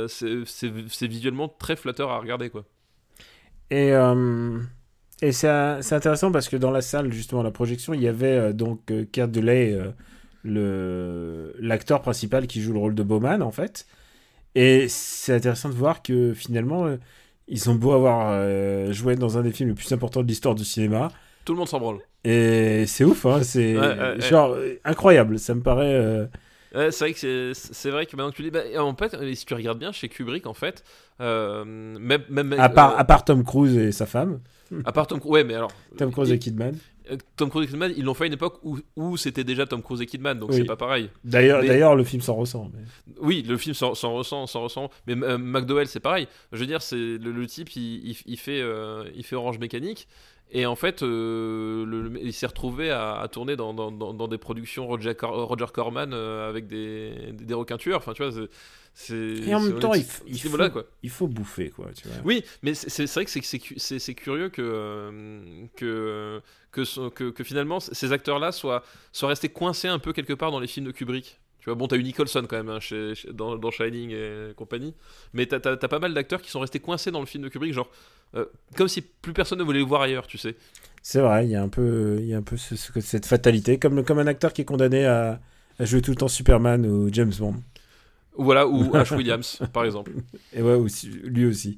c'est 0.08 1.08
visuellement 1.08 1.50
très 1.50 1.76
flatteur 1.76 2.12
à 2.12 2.20
regarder, 2.20 2.50
quoi. 2.50 2.66
Et, 3.72 3.92
et 5.22 5.32
c'est 5.32 5.48
intéressant 5.94 6.32
parce 6.32 6.50
que 6.50 6.58
dans 6.58 6.72
la 6.72 6.82
salle, 6.82 7.12
justement, 7.12 7.42
la 7.42 7.52
projection, 7.52 7.94
il 7.96 8.02
y 8.02 8.08
avait 8.08 8.54
donc 8.54 8.92
Kurt 9.12 9.32
Delay, 9.32 9.80
l'acteur 10.44 12.02
principal 12.02 12.48
qui 12.48 12.62
joue 12.62 12.74
le 12.74 12.80
rôle 12.80 12.96
de 12.96 13.04
Bowman, 13.04 13.42
en 13.42 13.52
fait. 13.52 13.86
Et 14.56 14.88
c'est 14.90 15.34
intéressant 15.34 15.70
de 15.70 15.74
voir 15.76 16.02
que 16.02 16.34
finalement, 16.34 16.86
euh, 16.86 16.98
ils 17.48 17.70
ont 17.70 17.76
beau 17.76 17.92
avoir 17.94 18.30
euh, 18.32 18.92
joué 18.92 19.16
dans 19.16 19.38
un 19.38 19.44
des 19.44 19.52
films 19.52 19.70
les 19.70 19.76
plus 19.76 19.92
importants 19.94 20.22
de 20.24 20.28
l'histoire 20.28 20.56
du 20.56 20.66
cinéma. 20.66 21.12
Tout 21.46 21.54
le 21.54 21.60
monde 21.60 21.68
s'en 21.70 21.80
branle. 21.80 22.00
Et 22.24 22.86
c'est 22.86 23.04
ouf, 23.04 23.26
hein, 23.26 23.42
c'est 23.44 23.78
Ouais, 23.78 24.20
genre 24.30 24.52
euh, 24.52 24.76
incroyable. 24.84 25.40
Ça 25.40 25.56
me 25.56 25.62
paraît. 25.62 26.28
Ouais, 26.76 26.92
c'est 26.92 27.06
vrai 27.06 27.14
que 27.14 27.20
c'est- 27.20 27.74
c'est 27.74 27.90
vrai 27.90 28.06
que 28.06 28.16
maintenant 28.16 28.32
que 28.32 28.36
tu 28.38 28.44
dis, 28.44 28.52
bah, 28.52 28.62
en 28.78 28.96
fait, 28.96 29.16
si 29.36 29.46
tu 29.46 29.54
regardes 29.54 29.80
bien 29.80 29.92
chez 29.92 30.08
Kubrick, 30.08 30.46
en 30.48 30.54
fait, 30.54 30.84
euh, 31.20 31.66
même, 31.66 32.22
même 32.30 32.54
à, 32.54 32.70
part, 32.70 32.94
euh, 32.94 32.98
à 32.98 33.04
part 33.04 33.26
Tom 33.26 33.44
Cruise 33.44 33.76
et 33.78 33.92
sa 33.92 34.06
femme, 34.06 34.40
à 34.86 34.92
part 34.94 35.08
Tom 35.08 35.20
Cruise, 35.20 35.32
ouais, 35.34 35.44
mais 35.44 35.56
alors 35.56 35.72
Tom 35.98 36.12
Cruise 36.12 36.32
et- 36.32 36.36
et 36.36 36.40
Kidman. 36.40 36.76
Euh, 37.12 37.18
Tom 37.38 37.50
Cruise 37.50 37.68
et 37.68 37.72
Kidman, 37.72 37.94
ils 37.96 38.04
l'ont 38.04 38.14
fait 38.14 38.24
à 38.24 38.28
une 38.28 38.34
époque 38.34 38.60
où, 38.64 38.80
où 38.96 39.18
c'était 39.18 39.44
déjà 39.44 39.66
Tom 39.66 39.82
Cruise 39.84 40.02
et 40.02 40.06
Kidman, 40.06 40.40
donc 40.40 40.50
Oui. 40.52 40.58
c'est 40.58 40.66
pas 40.66 40.76
pareil. 40.78 41.10
D'ailleurs, 41.24 41.62
Mais- 41.62 41.68
d'ailleurs, 41.68 41.96
le 41.96 42.04
film 42.04 42.22
s'en 42.22 42.36
ressent. 42.36 42.72
mais- 42.74 43.14
Oui, 43.22 43.44
le 43.48 43.58
film 43.58 43.74
s'en 43.76 43.94
s'en 43.96 44.14
ressent, 44.14 44.48
s'en 44.48 44.64
ressent. 44.64 44.90
Mais 45.08 45.16
euh, 45.22 45.38
McDowell, 45.38 45.88
c'est 45.88 46.00
pareil. 46.00 46.28
Je 46.52 46.58
veux 46.60 46.66
dire, 46.68 46.82
c'est 46.82 46.96
le, 46.96 47.32
le 47.32 47.48
type, 47.48 47.70
il, 47.76 48.10
il- 48.12 48.18
il 48.26 48.38
fait, 48.38 48.62
euh, 48.62 49.04
il 49.16 49.24
fait 49.24 49.36
Orange 49.36 49.60
Mécanique. 49.60 50.08
Et 50.54 50.66
en 50.66 50.76
fait, 50.76 51.02
euh, 51.02 51.86
le- 51.86 52.10
le- 52.10 52.22
il 52.22 52.34
s'est 52.34 52.46
retrouvé 52.46 52.92
à, 52.92 53.14
à 53.22 53.28
tourner 53.30 53.56
dans, 53.56 53.74
dans- 53.74 53.90
dans- 53.92 54.14
dans 54.14 54.28
des 54.28 54.38
productions 54.38 54.86
Roger, 54.86 55.16
Cor- 55.16 55.48
Roger 55.48 55.68
Corman 55.74 56.14
avec 56.14 56.68
des, 56.68 57.32
des, 57.32 57.46
des 57.46 57.54
requins 57.54 57.78
tueurs. 57.78 58.00
Enfin, 58.00 58.12
tu 58.14 58.22
vois, 58.24 58.34
c'est. 58.34 58.50
Et 59.48 59.56
en 59.56 59.60
même 59.62 59.80
temps, 59.80 59.94
il, 59.94 60.04
faut, 60.04 60.24
voilà, 60.50 60.70
quoi. 60.70 60.86
il 61.02 61.10
faut 61.10 61.28
bouffer, 61.28 61.70
quoi. 61.70 61.88
Tu 61.96 62.08
vois. 62.08 62.18
Oui, 62.26 62.44
mais 62.62 62.74
c'est 62.74 63.06
vrai 63.14 63.26
que 63.26 63.32
c'est- 63.32 63.42
c'est 63.42 63.60
cu- 63.60 63.76
c'est 63.80 64.00
c'est 64.00 64.14
curieux 64.14 64.50
que, 64.50 64.62
euh, 64.62 65.66
que, 65.76 66.42
que, 66.72 66.84
ce- 66.84 67.10
que, 67.10 67.30
que 67.32 67.44
finalement 67.44 67.80
ces 67.80 68.12
acteurs-là 68.12 68.52
soient, 68.52 68.84
soient 69.12 69.30
restés 69.30 69.50
coincés 69.50 69.88
un 69.88 70.00
peu 70.00 70.14
quelque 70.14 70.34
part 70.34 70.52
dans 70.52 70.60
les 70.60 70.68
films 70.68 70.86
de 70.86 70.92
Kubrick. 70.92 71.40
Tu 71.60 71.66
vois, 71.66 71.76
bon, 71.76 71.88
t'as 71.88 71.96
eu 71.96 72.04
Nicholson 72.04 72.44
quand 72.50 72.58
même 72.58 72.70
hein, 72.70 72.80
chez, 72.80 73.14
chez- 73.16 73.32
dans, 73.32 73.56
dans 73.56 73.70
Shining 73.72 74.10
et 74.12 74.54
compagnie, 74.56 74.96
mais 75.34 75.46
t'as 75.46 75.60
as, 75.72 75.78
pas 75.78 76.00
mal 76.00 76.14
d'acteurs 76.14 76.42
qui 76.42 76.50
sont 76.50 76.60
restés 76.60 76.80
coincés 76.80 77.12
dans 77.12 77.20
le 77.20 77.28
film 77.28 77.44
de 77.44 77.50
Kubrick, 77.50 77.74
genre 77.74 77.90
euh, 78.36 78.46
comme 78.76 78.88
si 78.88 79.02
plus 79.02 79.34
personne 79.34 79.60
ne 79.60 79.64
voulait 79.64 79.80
les 79.80 79.86
voir 79.86 80.02
ailleurs, 80.02 80.26
tu 80.28 80.38
sais. 80.40 80.56
C'est 81.04 81.22
vrai, 81.22 81.46
il 81.46 81.52
y 81.52 81.56
a 81.56 81.62
un 81.62 81.70
peu, 81.70 82.18
il 82.20 82.26
y 82.26 82.34
a 82.34 82.38
un 82.38 82.42
peu 82.44 82.58
ce- 82.58 82.76
ce- 82.76 83.00
cette 83.00 83.26
fatalité, 83.28 83.78
comme, 83.78 84.04
comme 84.04 84.20
un 84.20 84.28
acteur 84.28 84.54
qui 84.54 84.62
est 84.62 84.66
condamné 84.66 85.06
à, 85.06 85.40
à 85.80 85.86
jouer 85.86 86.02
tout 86.02 86.12
le 86.12 86.18
temps 86.18 86.28
Superman 86.28 86.86
ou 86.86 87.10
James 87.14 87.34
Bond. 87.38 87.56
Ou 88.38 88.44
voilà, 88.44 88.68
ou 88.68 88.96
Ash 88.96 89.12
Williams, 89.12 89.60
par 89.74 89.86
exemple. 89.86 90.12
Et 90.54 90.62
ouais, 90.62 90.74
aussi, 90.76 91.08
lui 91.08 91.46
aussi. 91.46 91.78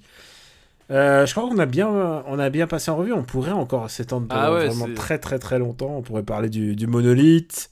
Euh, 0.92 1.26
je 1.26 1.32
crois 1.34 1.48
qu'on 1.50 1.58
a 1.60 1.66
bien, 1.66 1.88
on 1.90 2.38
a 2.40 2.50
bien 2.50 2.68
passé 2.68 2.92
en 2.92 2.98
revue. 2.98 3.14
On 3.14 3.24
pourrait 3.24 3.52
encore 3.52 3.90
s'étendre 3.90 4.28
pendant 4.28 4.42
Ah 4.42 4.54
ouais, 4.54 4.68
vraiment 4.68 4.94
très 4.94 5.18
très 5.18 5.40
très 5.40 5.58
longtemps. 5.58 5.96
On 5.98 6.02
pourrait 6.02 6.24
parler 6.24 6.50
du, 6.50 6.76
du 6.76 6.88
monolithe 6.88 7.72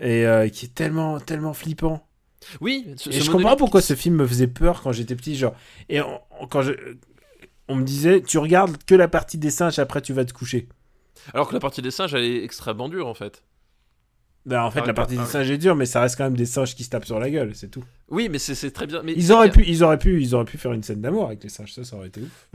et 0.00 0.24
euh, 0.26 0.48
qui 0.48 0.66
est 0.66 0.74
tellement 0.74 1.18
tellement 1.20 1.52
flippant. 1.52 2.06
Oui, 2.60 2.86
ce, 2.96 3.10
Et 3.10 3.14
ce 3.14 3.24
je 3.24 3.30
comprends 3.30 3.56
pourquoi 3.56 3.82
ce 3.82 3.94
film 3.94 4.14
me 4.16 4.26
faisait 4.26 4.46
peur 4.46 4.80
quand 4.82 4.92
j'étais 4.92 5.16
petit, 5.16 5.36
genre. 5.36 5.54
Et 5.88 6.00
on- 6.00 6.20
quand 6.48 6.62
je, 6.62 6.72
on 7.66 7.74
me 7.74 7.82
disait, 7.84 8.22
tu 8.22 8.38
regardes 8.38 8.82
que 8.84 8.94
la 8.94 9.08
partie 9.08 9.36
des 9.38 9.50
singes, 9.50 9.78
après 9.80 10.00
tu 10.00 10.12
vas 10.12 10.24
te 10.24 10.32
coucher. 10.32 10.68
Alors 11.34 11.48
que 11.48 11.54
la 11.54 11.60
partie 11.60 11.82
des 11.82 11.90
singes, 11.90 12.14
elle 12.14 12.24
est 12.24 12.44
extrêmement 12.44 12.88
dure 12.88 13.08
en 13.08 13.14
fait. 13.14 13.42
Ben, 14.46 14.62
en 14.62 14.70
fait, 14.70 14.80
Ah, 14.84 14.86
la 14.86 14.94
partie 14.94 15.16
ah, 15.18 15.22
des 15.22 15.28
ah. 15.28 15.32
singes 15.32 15.50
est 15.50 15.58
dure, 15.58 15.74
mais 15.74 15.84
ça 15.84 16.00
reste 16.00 16.16
quand 16.16 16.24
même 16.24 16.36
des 16.36 16.46
singes 16.46 16.74
qui 16.76 16.84
se 16.84 16.90
tapent 16.90 17.04
sur 17.04 17.18
la 17.18 17.28
gueule, 17.28 17.54
c'est 17.54 17.68
tout. 17.68 17.84
Oui, 18.10 18.28
mais 18.30 18.38
c'est 18.38 18.70
très 18.70 18.86
bien. 18.86 19.02
Mais 19.02 19.12
Ils 19.14 19.32
auraient 19.32 19.50
pu, 19.50 19.64
ils 19.66 19.84
auraient 19.84 19.98
pu, 19.98 20.20
ils 20.22 20.34
auraient 20.34 20.44
pu 20.46 20.56
faire 20.56 20.72
une 20.72 20.82
scène 20.82 21.00
d'amour 21.02 21.26
avec 21.26 21.42
les 21.42 21.48
singes, 21.50 21.74
ça, 21.74 21.84
ça 21.84 21.96
aurait 21.96 22.08
été 22.08 22.22
ouf. 22.22 22.48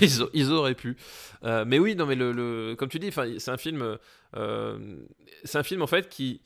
ils, 0.34 0.52
auraient 0.52 0.74
pu. 0.74 0.96
Euh, 1.44 1.64
mais 1.66 1.78
oui, 1.78 1.94
non, 1.96 2.04
mais 2.06 2.16
le, 2.16 2.32
le- 2.32 2.74
comme 2.76 2.88
tu 2.90 2.98
dis, 2.98 3.10
c'est 3.38 3.50
un 3.50 3.56
film. 3.56 3.96
euh, 4.36 4.96
c'est 5.44 5.58
un 5.58 5.62
film 5.62 5.82
en 5.82 5.86
fait 5.86 6.08
qui 6.08 6.40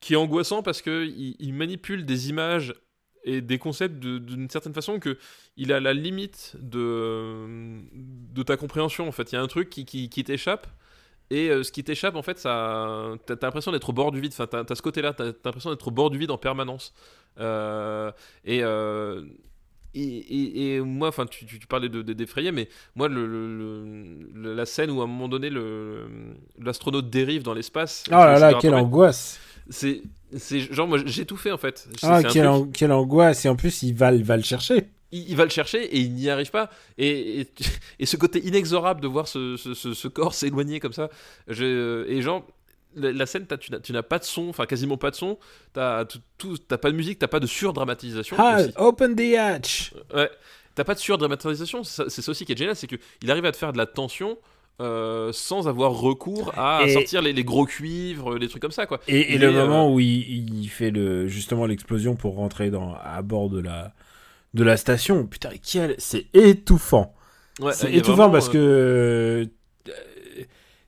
qui 0.00 0.14
est 0.14 0.16
angoissant 0.16 0.62
parce 0.62 0.82
que 0.82 1.04
il, 1.06 1.36
il 1.38 1.54
manipule 1.54 2.04
des 2.04 2.28
images 2.28 2.74
et 3.24 3.40
des 3.40 3.58
concepts 3.58 3.98
de- 3.98 4.18
d'une 4.18 4.48
certaine 4.50 4.74
façon 4.74 4.98
que 4.98 5.18
il 5.56 5.72
a 5.72 5.80
la 5.80 5.92
limite 5.94 6.56
de 6.60 7.46
de 7.92 8.42
ta 8.42 8.56
compréhension. 8.56 9.06
En 9.08 9.12
fait, 9.12 9.32
il 9.32 9.34
y 9.34 9.38
a 9.38 9.42
un 9.42 9.46
truc 9.46 9.68
qui, 9.70 9.84
qui, 9.84 10.08
qui 10.08 10.24
t'échappe. 10.24 10.66
Et 11.30 11.48
euh, 11.48 11.62
ce 11.62 11.72
qui 11.72 11.82
t'échappe, 11.82 12.16
en 12.16 12.22
fait, 12.22 12.38
ça, 12.38 13.12
t'as 13.26 13.36
t'as 13.36 13.46
l'impression 13.46 13.72
d'être 13.72 13.88
au 13.88 13.92
bord 13.92 14.12
du 14.12 14.20
vide. 14.20 14.32
Enfin, 14.34 14.46
t'as 14.46 14.64
t'as 14.64 14.74
ce 14.74 14.82
côté-là, 14.82 15.12
t'as 15.14 15.32
t'as 15.32 15.38
l'impression 15.48 15.70
d'être 15.70 15.88
au 15.88 15.90
bord 15.90 16.10
du 16.10 16.18
vide 16.18 16.30
en 16.30 16.38
permanence. 16.38 16.92
Euh, 17.40 18.12
et, 18.44 18.62
euh, 18.62 19.22
et, 19.94 20.02
et, 20.02 20.74
et 20.76 20.80
moi, 20.80 21.08
enfin, 21.08 21.24
tu, 21.26 21.46
tu, 21.46 21.58
tu 21.58 21.66
parlais 21.66 21.88
de, 21.88 22.02
de- 22.02 22.12
d'effrayer, 22.12 22.52
mais 22.52 22.68
moi, 22.94 23.08
le, 23.08 23.26
le- 23.26 23.56
le- 23.56 24.28
le- 24.34 24.54
la 24.54 24.66
scène 24.66 24.90
où 24.90 25.00
à 25.00 25.04
un 25.04 25.06
moment 25.06 25.28
donné, 25.28 25.50
l'astronaute 26.58 27.10
dérive 27.10 27.42
dans 27.42 27.54
l'espace. 27.54 28.04
Oh 28.08 28.12
là 28.12 28.38
là, 28.38 28.50
quelle 28.60 28.74
angoisse! 28.80 29.40
C'est, 29.70 30.02
c'est 30.36 30.60
genre, 30.60 30.86
moi, 30.88 30.98
j'ai 31.06 31.24
tout 31.24 31.36
fait 31.36 31.52
en 31.52 31.58
fait. 31.58 31.78
C'est- 31.98 32.06
Ah, 32.06 32.18
c'est 32.20 32.28
quelle, 32.28 32.46
an- 32.48 32.66
quelle 32.66 32.92
angoisse! 32.92 33.44
Et 33.44 33.48
en 33.48 33.56
plus, 33.56 33.82
il 33.82 33.94
va, 33.94 34.12
il 34.12 34.24
va 34.24 34.36
le 34.36 34.42
chercher. 34.42 34.88
Il, 35.16 35.30
il 35.30 35.36
va 35.36 35.44
le 35.44 35.50
chercher 35.50 35.84
et 35.84 35.98
il 35.98 36.12
n'y 36.12 36.28
arrive 36.28 36.50
pas. 36.50 36.70
Et, 36.98 37.40
et, 37.40 37.48
et 38.00 38.06
ce 38.06 38.16
côté 38.16 38.40
inexorable 38.46 39.00
de 39.00 39.08
voir 39.08 39.28
ce, 39.28 39.56
ce, 39.56 39.74
ce- 39.74 39.94
ce 39.94 40.08
corps 40.08 40.34
s'éloigner 40.34 40.80
comme 40.80 40.92
ça. 40.92 41.08
Je- 41.48 42.06
et 42.08 42.20
genre, 42.22 42.44
la, 42.96 43.26
scène, 43.26 43.46
t'as- 43.46 43.58
tu 43.58 43.72
n'as- 43.72 43.80
tu 43.80 43.92
n'as 43.92 44.02
pas 44.02 44.18
de 44.18 44.24
son, 44.24 44.48
enfin 44.48 44.66
quasiment 44.66 44.96
pas 44.96 45.10
de 45.10 45.16
son. 45.16 45.38
T'as 45.72 46.04
tout- 46.38 46.58
t'as 46.58 46.78
pas 46.78 46.90
de 46.90 46.96
musique, 46.96 47.18
t'as 47.18 47.28
pas 47.28 47.40
de 47.40 47.46
surdramatisation. 47.46 48.36
Ah, 48.38 48.58
open 48.76 49.16
the 49.16 49.34
hatch! 49.36 49.92
Ouais. 50.14 50.30
T'as 50.74 50.84
pas 50.84 50.94
de 50.94 51.00
surdramatisation. 51.00 51.84
C'est 51.84 52.02
ça- 52.04 52.10
c'est 52.10 52.22
ça 52.22 52.30
aussi 52.32 52.44
qui 52.44 52.52
est 52.52 52.56
génial, 52.58 52.76
c'est 52.76 52.86
qu'il 52.88 53.30
arrive 53.30 53.44
à 53.44 53.52
te 53.52 53.56
faire 53.56 53.72
de 53.72 53.78
la 53.78 53.86
tension. 53.86 54.36
euh, 54.80 55.30
sans 55.32 55.68
avoir 55.68 55.92
recours 55.92 56.52
à 56.58 56.80
Et- 56.84 56.92
sortir 56.92 57.22
les, 57.22 57.32
les 57.32 57.44
gros 57.44 57.64
cuivres, 57.64 58.36
les 58.36 58.48
trucs 58.48 58.60
comme 58.60 58.72
ça 58.72 58.86
quoi. 58.86 58.98
Et, 59.06 59.38
le 59.38 59.46
euh, 59.46 59.52
moment 59.52 59.88
où 59.94 60.00
il, 60.00 60.62
il 60.62 60.66
fait 60.68 60.90
le, 60.90 61.28
justement 61.28 61.66
l'explosion 61.66 62.16
pour 62.16 62.34
rentrer 62.34 62.70
dans, 62.70 62.92
à 63.04 63.22
bord 63.22 63.50
de 63.50 63.60
la, 63.60 63.92
de 64.54 64.64
la 64.64 64.76
station, 64.76 65.26
putain, 65.26 65.50
quel, 65.62 65.94
c'est 65.98 66.26
étouffant. 66.34 67.14
Ouais, 67.60 67.72
c'est 67.72 67.92
étouffant 67.92 68.28
vraiment, 68.28 68.30
parce 68.30 68.48
euh, 68.48 68.52
que 68.52 69.48
euh, 69.88 69.94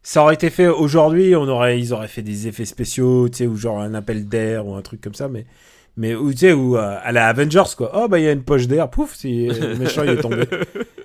ça 0.02 0.22
aurait 0.22 0.34
été 0.34 0.50
fait 0.50 0.68
aujourd'hui, 0.68 1.34
on 1.34 1.48
aurait, 1.48 1.78
ils 1.80 1.92
auraient 1.92 2.08
fait 2.08 2.22
des 2.22 2.46
effets 2.48 2.64
spéciaux, 2.64 3.28
tu 3.28 3.38
sais, 3.38 3.46
ou 3.46 3.56
genre 3.56 3.80
un 3.80 3.94
appel 3.94 4.28
d'air 4.28 4.66
ou 4.66 4.74
un 4.74 4.82
truc 4.82 5.00
comme 5.00 5.14
ça, 5.14 5.28
mais, 5.28 5.46
mais 5.96 6.14
où, 6.14 6.30
tu 6.32 6.38
sais, 6.38 6.52
où 6.52 6.76
euh, 6.76 6.98
à 7.02 7.10
la 7.12 7.26
Avengers, 7.28 7.74
quoi. 7.76 7.90
Oh, 7.94 8.08
bah, 8.08 8.18
il 8.20 8.24
y 8.24 8.28
a 8.28 8.32
une 8.32 8.44
poche 8.44 8.68
d'air, 8.68 8.88
pouf, 8.90 9.14
si 9.16 9.48
le 9.48 9.74
méchant 9.78 10.04
il 10.04 10.10
est 10.10 10.20
tombé. 10.20 10.44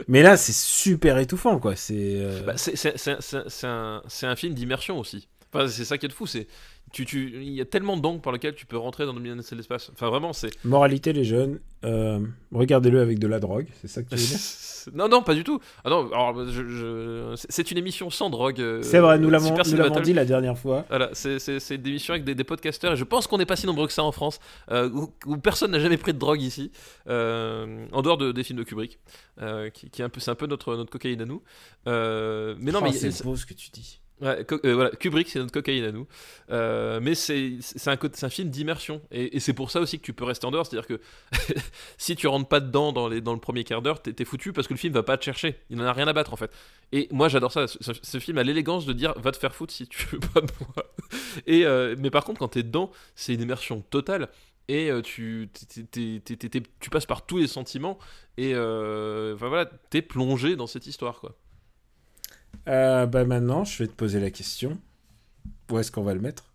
Mais 0.07 0.21
là, 0.21 0.37
c'est 0.37 0.53
super 0.55 1.17
étouffant, 1.17 1.57
quoi. 1.59 1.75
C'est. 1.75 1.95
euh, 1.97 2.43
Bah, 2.45 2.53
c'est 2.57 3.67
un, 3.67 4.01
un 4.23 4.35
film 4.35 4.53
d'immersion 4.53 4.99
aussi. 4.99 5.27
Enfin, 5.53 5.67
c'est 5.67 5.85
ça 5.85 5.97
qui 5.97 6.05
est 6.05 6.09
de 6.09 6.13
fou. 6.13 6.27
C'est 6.27 6.47
tu, 6.91 7.05
tu, 7.05 7.31
il 7.35 7.53
y 7.53 7.61
a 7.61 7.65
tellement 7.65 7.97
d'angles 7.97 8.21
par 8.21 8.33
lesquels 8.33 8.55
tu 8.55 8.65
peux 8.65 8.77
rentrer 8.77 9.05
dans 9.05 9.13
le 9.13 9.19
milieu 9.21 9.35
de 9.35 9.55
l'espace. 9.55 9.89
Enfin, 9.93 10.09
vraiment, 10.09 10.33
c'est. 10.33 10.51
Moralité, 10.65 11.13
les 11.13 11.23
jeunes, 11.23 11.59
euh, 11.85 12.19
regardez-le 12.51 12.99
avec 13.01 13.19
de 13.19 13.27
la 13.27 13.39
drogue, 13.39 13.67
c'est 13.81 13.87
ça 13.87 14.03
que 14.03 14.09
tu 14.09 14.15
veux 14.15 14.21
dire 14.27 14.37
non, 14.95 15.07
non, 15.07 15.21
pas 15.21 15.35
du 15.35 15.43
tout. 15.43 15.59
Ah 15.85 15.89
non, 15.91 16.07
alors, 16.11 16.45
je- 16.49 16.67
je- 16.67 17.33
c'est- 17.49 17.69
une 17.71 17.77
émission 17.77 18.09
sans 18.09 18.29
drogue. 18.31 18.59
euh, 18.59 18.81
C'est 18.81 18.97
vrai, 18.99 19.19
nous 19.19 19.29
l'avons 19.29 19.53
dit 20.01 20.13
la 20.13 20.25
dernière 20.25 20.57
fois. 20.57 20.85
Voilà, 20.89 21.09
c'est 21.13 21.37
une 21.75 21.87
émission 21.87 22.13
avec 22.13 22.23
des, 22.23 22.33
des 22.35 22.43
podcasteurs 22.43 22.93
et 22.93 22.95
je 22.97 23.03
pense 23.03 23.27
qu'on 23.27 23.37
n'est 23.37 23.45
pas 23.45 23.55
si 23.55 23.67
nombreux 23.67 23.85
que 23.87 23.93
ça 23.93 24.03
en 24.03 24.11
France, 24.11 24.39
euh, 24.71 24.89
où, 24.89 25.13
où 25.27 25.37
personne 25.37 25.71
n'a 25.71 25.79
jamais 25.79 25.97
pris 25.97 26.13
de 26.13 26.17
drogue 26.19 26.41
ici, 26.41 26.71
en 27.07 28.01
dehors 28.01 28.17
de, 28.17 28.31
des 28.31 28.43
films 28.43 28.59
de 28.59 28.63
Kubrick, 28.63 28.99
qui, 29.73 29.89
qui 29.89 30.01
est 30.01 30.05
un 30.05 30.09
peu, 30.09 30.19
c'est 30.19 30.31
un 30.31 30.35
peu 30.35 30.47
notre, 30.47 30.75
notre 30.75 30.89
cocaïne 30.91 31.21
à 31.21 31.25
nous. 31.25 31.41
Mais 31.85 32.71
non, 32.71 32.79
Oh, 32.81 32.85
mais 32.85 32.91
c'est 32.93 33.23
beau 33.23 33.35
ce 33.35 33.45
que 33.45 33.53
tu 33.53 33.69
dis. 33.69 33.99
Ouais, 34.21 34.45
euh, 34.51 34.75
voilà, 34.75 34.91
Kubrick, 34.91 35.29
c'est 35.29 35.39
notre 35.39 35.51
cocaïne 35.51 35.83
à 35.83 35.91
nous. 35.91 36.07
Euh, 36.51 36.99
mais 37.01 37.15
c'est 37.15 37.57
un, 37.87 37.97
un 38.21 38.29
film 38.29 38.49
d'immersion. 38.49 39.01
Et, 39.11 39.39
c'est 39.39 39.53
pour 39.53 39.71
ça 39.71 39.79
aussi 39.81 39.99
que 39.99 40.05
tu 40.05 40.13
peux 40.13 40.25
rester 40.25 40.45
en 40.45 40.51
dehors. 40.51 40.65
C'est-à-dire 40.65 40.87
que 40.87 41.01
si 41.97 42.15
tu 42.15 42.27
rentres 42.27 42.47
pas 42.47 42.59
dedans 42.59 42.93
dans, 42.93 43.07
le 43.09 43.39
premier 43.39 43.63
quart 43.63 43.81
d'heure, 43.81 44.01
t'es 44.01 44.25
foutu 44.25 44.53
parce 44.53 44.67
que 44.67 44.73
le 44.73 44.79
film 44.79 44.93
va 44.93 45.03
pas 45.03 45.17
te 45.17 45.23
chercher. 45.23 45.59
Il 45.71 45.81
en 45.81 45.85
a 45.85 45.93
rien 45.93 46.07
à 46.07 46.13
battre 46.13 46.33
en 46.33 46.35
fait. 46.35 46.51
Et 46.91 47.07
moi 47.11 47.29
j'adore 47.29 47.51
ça. 47.51 47.65
Ce, 47.67 48.19
film 48.19 48.37
a 48.37 48.43
l'élégance 48.43 48.85
de 48.85 48.93
dire 48.93 49.13
va 49.17 49.31
te 49.31 49.37
faire 49.37 49.55
foutre 49.55 49.73
si 49.73 49.87
tu 49.87 50.05
veux 50.07 50.19
pas 50.19 50.41
de 50.41 50.51
moi. 50.59 50.85
Et, 51.47 51.65
euh, 51.65 51.95
mais 51.97 52.11
par 52.11 52.23
contre, 52.23 52.39
quand 52.39 52.49
t'es 52.49 52.63
dedans, 52.63 52.91
c'est 53.15 53.33
une 53.33 53.41
immersion 53.41 53.81
totale. 53.81 54.29
et 54.67 54.91
tu, 55.03 55.49
tu 55.51 56.89
passes 56.91 57.05
par 57.07 57.25
tous 57.25 57.37
les 57.37 57.47
sentiments 57.47 57.97
et 58.37 58.53
enfin 58.53 59.47
voilà, 59.47 59.65
t'es 59.89 60.03
plongé 60.03 60.55
dans 60.55 60.67
cette 60.67 60.85
histoire 60.85 61.19
quoi. 61.19 61.35
Euh, 62.67 63.05
bah 63.05 63.25
maintenant, 63.25 63.63
je 63.65 63.77
vais 63.83 63.87
te 63.87 63.93
poser 63.95 64.19
la 64.19 64.29
question. 64.31 64.77
Où 65.71 65.79
est-ce 65.79 65.91
qu'on 65.91 66.03
va 66.03 66.13
le 66.13 66.19
mettre? 66.21 66.45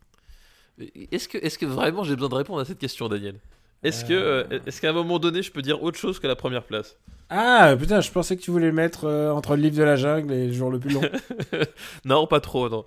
Est-ce 1.11 1.29
que, 1.29 1.39
est-ce 1.39 1.59
que 1.59 1.67
vraiment 1.67 2.05
j'ai 2.05 2.15
besoin 2.15 2.29
de 2.29 2.35
répondre 2.35 2.61
à 2.61 2.65
cette 2.65 2.79
question, 2.79 3.09
Daniel? 3.09 3.37
Est-ce 3.83 4.05
que, 4.05 4.13
Euh. 4.13 4.45
euh, 4.53 4.59
est-ce 4.67 4.81
qu'à 4.81 4.91
un 4.91 4.93
moment 4.93 5.19
donné, 5.19 5.43
je 5.43 5.51
peux 5.51 5.63
dire 5.63 5.83
autre 5.83 5.99
chose 5.99 6.19
que 6.19 6.27
la 6.27 6.37
première 6.37 6.65
place? 6.65 6.97
Ah, 7.31 7.75
putain, 7.79 8.01
je 8.01 8.11
pensais 8.11 8.37
que 8.37 8.43
tu 8.43 8.51
voulais 8.51 8.67
le 8.67 8.73
mettre 8.73 9.05
euh, 9.05 9.31
entre 9.33 9.57
le 9.57 9.63
livre 9.63 9.77
de 9.77 9.83
la 9.83 9.97
jungle 9.97 10.33
et 10.33 10.47
le 10.49 10.53
jour 10.53 10.71
le 10.71 10.79
plus 10.79 10.91
long. 10.91 11.03
Non, 12.05 12.27
pas 12.27 12.41
trop. 12.41 12.69
Non. 12.69 12.85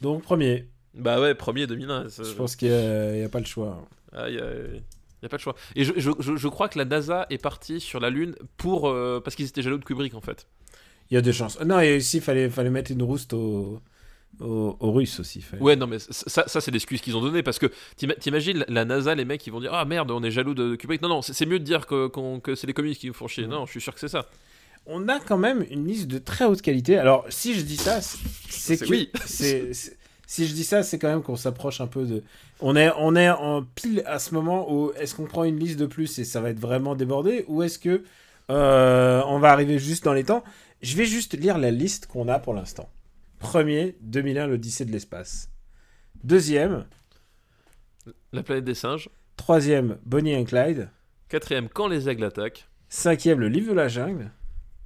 Donc, 0.00 0.22
premier. 0.22 0.68
Bah 0.94 1.20
ouais, 1.20 1.34
premier 1.34 1.66
2001. 1.66 2.08
ça- 2.08 2.22
Je 2.22 2.32
pense 2.32 2.56
qu'il 2.56 2.68
n'y 2.70 3.22
a, 3.24 3.28
pas 3.28 3.40
le 3.40 3.44
choix. 3.46 3.86
Ah, 4.12 4.28
y 4.28 4.38
a, 4.38 4.44
y 5.22 5.26
a 5.26 5.28
pas 5.28 5.36
de 5.36 5.42
choix. 5.42 5.54
Et 5.76 5.84
je, 5.84 5.92
je, 5.96 6.10
je, 6.18 6.36
je 6.36 6.48
crois 6.48 6.68
que 6.68 6.78
la 6.78 6.84
NASA 6.84 7.26
est 7.30 7.38
partie 7.38 7.80
sur 7.80 8.00
la 8.00 8.10
Lune 8.10 8.34
pour 8.56 8.88
euh, 8.88 9.20
parce 9.22 9.36
qu'ils 9.36 9.46
étaient 9.46 9.62
jaloux 9.62 9.78
de 9.78 9.84
Kubrick 9.84 10.14
en 10.14 10.20
fait. 10.20 10.46
Il 11.10 11.14
y 11.14 11.16
a 11.16 11.20
des 11.20 11.32
chances. 11.32 11.60
Non, 11.60 11.80
et 11.80 11.96
aussi, 11.96 12.18
il 12.18 12.22
fallait, 12.22 12.48
fallait 12.50 12.70
mettre 12.70 12.90
une 12.92 13.02
rouste 13.02 13.32
aux, 13.32 13.80
aux, 14.40 14.76
aux 14.78 14.92
Russes 14.92 15.20
aussi. 15.20 15.44
Ouais, 15.60 15.76
non, 15.76 15.86
mais 15.86 15.98
ça, 15.98 16.44
ça 16.46 16.60
c'est 16.60 16.70
l'excuse 16.70 17.00
qu'ils 17.00 17.16
ont 17.16 17.20
donné 17.20 17.42
parce 17.42 17.58
que 17.58 17.66
t'ima- 17.96 18.14
t'imagines 18.14 18.64
la 18.68 18.84
NASA, 18.84 19.14
les 19.14 19.24
mecs, 19.24 19.46
ils 19.46 19.50
vont 19.50 19.60
dire 19.60 19.74
ah 19.74 19.84
merde, 19.84 20.10
on 20.10 20.22
est 20.22 20.30
jaloux 20.30 20.54
de 20.54 20.76
Kubrick. 20.76 21.02
Non, 21.02 21.08
non, 21.08 21.22
c'est 21.22 21.46
mieux 21.46 21.58
de 21.58 21.64
dire 21.64 21.86
que, 21.86 22.08
que 22.38 22.54
c'est 22.54 22.66
les 22.66 22.72
communistes 22.72 23.00
qui 23.00 23.08
nous 23.08 23.14
font 23.14 23.28
chier. 23.28 23.46
Non, 23.46 23.66
je 23.66 23.72
suis 23.72 23.80
sûr 23.80 23.92
que 23.94 24.00
c'est 24.00 24.08
ça. 24.08 24.26
On 24.86 25.08
a 25.08 25.20
quand 25.20 25.36
même 25.36 25.64
une 25.70 25.86
liste 25.86 26.06
de 26.06 26.18
très 26.18 26.46
haute 26.46 26.62
qualité. 26.62 26.96
Alors, 26.96 27.26
si 27.28 27.54
je 27.54 27.60
dis 27.62 27.76
ça, 27.76 28.00
c'est 28.00 28.78
que. 28.78 28.84
si 30.26 30.46
je 30.46 30.54
dis 30.54 30.64
ça, 30.64 30.82
c'est 30.82 30.98
quand 30.98 31.08
même 31.08 31.22
qu'on 31.22 31.36
s'approche 31.36 31.80
un 31.80 31.86
peu 31.86 32.04
de. 32.04 32.22
On 32.60 32.76
est, 32.76 32.90
on 32.98 33.14
est 33.16 33.28
en 33.30 33.62
pile 33.62 34.02
à 34.06 34.18
ce 34.18 34.32
moment 34.34 34.72
où 34.72 34.92
est-ce 34.98 35.14
qu'on 35.14 35.26
prend 35.26 35.44
une 35.44 35.58
liste 35.58 35.78
de 35.78 35.86
plus 35.86 36.18
et 36.18 36.24
ça 36.24 36.40
va 36.40 36.50
être 36.50 36.60
vraiment 36.60 36.94
débordé 36.94 37.44
ou 37.48 37.62
est-ce 37.62 37.78
que 37.78 38.02
euh, 38.50 39.22
on 39.26 39.38
va 39.38 39.50
arriver 39.52 39.78
juste 39.78 40.04
dans 40.04 40.12
les 40.12 40.24
temps? 40.24 40.42
Je 40.82 40.96
vais 40.96 41.04
juste 41.04 41.34
lire 41.38 41.58
la 41.58 41.70
liste 41.70 42.06
qu'on 42.06 42.28
a 42.28 42.38
pour 42.38 42.54
l'instant. 42.54 42.90
Premier, 43.38 43.96
2001, 44.02 44.46
l'Odyssée 44.46 44.84
de 44.84 44.92
l'espace. 44.92 45.50
Deuxième, 46.24 46.86
La 48.32 48.42
planète 48.42 48.64
des 48.64 48.74
singes. 48.74 49.08
troisième, 49.36 49.98
Bonnie 50.04 50.36
and 50.36 50.44
Clyde. 50.44 50.88
Quatrième, 51.28 51.68
quand 51.68 51.88
les 51.88 52.08
aigles 52.08 52.24
attaquent. 52.24 52.68
Cinquième, 52.88 53.40
le 53.40 53.48
livre 53.48 53.70
de 53.70 53.76
la 53.76 53.88
jungle. 53.88 54.30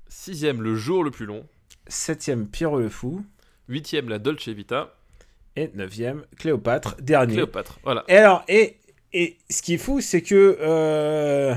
Sixième, 0.08 0.62
le 0.62 0.74
jour 0.76 1.02
le 1.04 1.10
plus 1.10 1.26
long. 1.26 1.46
Septième, 1.86 2.46
Pierrot 2.48 2.80
le 2.80 2.88
fou. 2.88 3.24
Huitième, 3.68 4.08
la 4.08 4.18
Dolce 4.18 4.48
Vita. 4.48 4.94
Et 5.56 5.70
neuvième, 5.74 6.24
Cléopâtre. 6.36 6.96
Dernier. 7.00 7.34
Cléopâtre. 7.34 7.78
Voilà. 7.84 8.04
Et 8.08 8.16
alors, 8.16 8.44
et, 8.48 8.76
et 9.12 9.38
ce 9.48 9.62
qui 9.62 9.74
est 9.74 9.78
fou, 9.78 10.00
c'est 10.00 10.22
que 10.22 10.58
euh, 10.60 11.54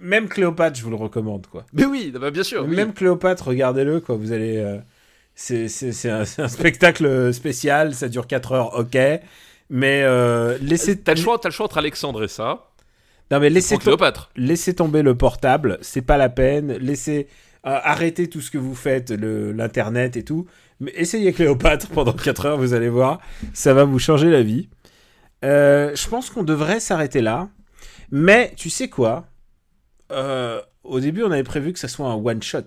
même 0.00 0.28
Cléopâtre, 0.28 0.78
je 0.78 0.84
vous 0.84 0.90
le 0.90 0.96
recommande, 0.96 1.46
quoi. 1.46 1.64
Mais 1.72 1.84
oui, 1.84 2.12
bah, 2.18 2.30
bien 2.30 2.42
sûr. 2.42 2.64
oui. 2.66 2.76
Même 2.76 2.92
Cléopâtre, 2.92 3.48
regardez-le, 3.48 4.00
quoi. 4.00 4.16
Vous 4.16 4.32
allez. 4.32 4.56
euh, 4.56 4.78
c'est 5.34 6.10
un, 6.10 6.24
spectacle 6.24 7.32
spécial, 7.32 7.94
ça 7.94 8.08
dure 8.08 8.26
4 8.26 8.52
heures, 8.52 8.78
ok. 8.78 8.96
Mais 9.70 10.02
euh, 10.02 10.58
laissez, 10.60 10.98
T'as 10.98 11.14
le 11.14 11.20
choix, 11.20 11.38
t'as 11.38 11.48
le 11.48 11.54
choix 11.54 11.66
entre 11.66 11.78
Alexandre 11.78 12.24
et 12.24 12.28
ça. 12.28 12.70
non, 13.30 13.38
mais 13.38 13.50
laissez, 13.50 13.76
Cléopâtre. 13.78 14.30
laissez 14.36 14.74
tomber 14.74 15.02
le 15.02 15.14
portable, 15.14 15.78
c'est 15.82 16.02
pas 16.02 16.16
la 16.16 16.28
peine. 16.28 16.72
Laissez 16.78 17.28
euh, 17.66 17.78
arrêtez 17.82 18.28
tout 18.28 18.40
ce 18.40 18.50
que 18.50 18.58
vous 18.58 18.74
faites, 18.74 19.10
l'internet 19.10 20.16
et 20.16 20.24
tout. 20.24 20.46
Mais 20.80 20.92
essayez 20.94 21.32
Cléopâtre 21.32 21.88
pendant 21.94 22.12
4 22.12 22.46
heures, 22.46 22.58
vous 22.58 22.72
allez 22.72 22.88
voir, 22.88 23.20
ça 23.52 23.74
va 23.74 23.84
vous 23.84 23.98
changer 23.98 24.30
la 24.30 24.42
vie. 24.42 24.68
Euh, 25.44 25.94
je 25.94 26.08
pense 26.08 26.30
qu'on 26.30 26.44
devrait 26.44 26.80
s'arrêter 26.80 27.20
là. 27.20 27.48
Mais 28.10 28.52
tu 28.56 28.70
sais 28.70 28.88
quoi? 28.88 29.26
Euh, 30.10 30.62
Au 30.84 31.00
début, 31.00 31.22
on 31.22 31.30
avait 31.30 31.44
prévu 31.44 31.72
que 31.72 31.78
ça 31.78 31.88
soit 31.88 32.06
un 32.06 32.14
one 32.14 32.42
shot. 32.42 32.62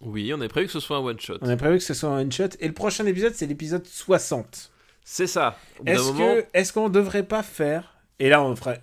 Oui, 0.00 0.32
on 0.32 0.38
avait 0.38 0.48
prévu 0.48 0.66
que 0.66 0.72
ce 0.72 0.80
soit 0.80 0.96
un 0.96 1.00
one 1.00 1.20
shot. 1.20 1.38
On 1.40 1.46
avait 1.46 1.56
prévu 1.56 1.78
que 1.78 1.84
ce 1.84 1.94
soit 1.94 2.08
un 2.10 2.20
one 2.20 2.32
shot. 2.32 2.48
Et 2.58 2.66
le 2.66 2.74
prochain 2.74 3.04
épisode, 3.06 3.34
c'est 3.34 3.46
l'épisode 3.46 3.86
60. 3.86 4.70
C'est 5.04 5.26
ça. 5.26 5.58
Est-ce 5.86 6.02
moment, 6.04 6.18
que 6.18 6.44
est-ce 6.54 6.72
qu'on 6.72 6.88
devrait 6.88 7.24
pas 7.24 7.42
faire 7.42 7.96
et 8.18 8.28
là 8.28 8.42
on 8.42 8.54
fera 8.54 8.74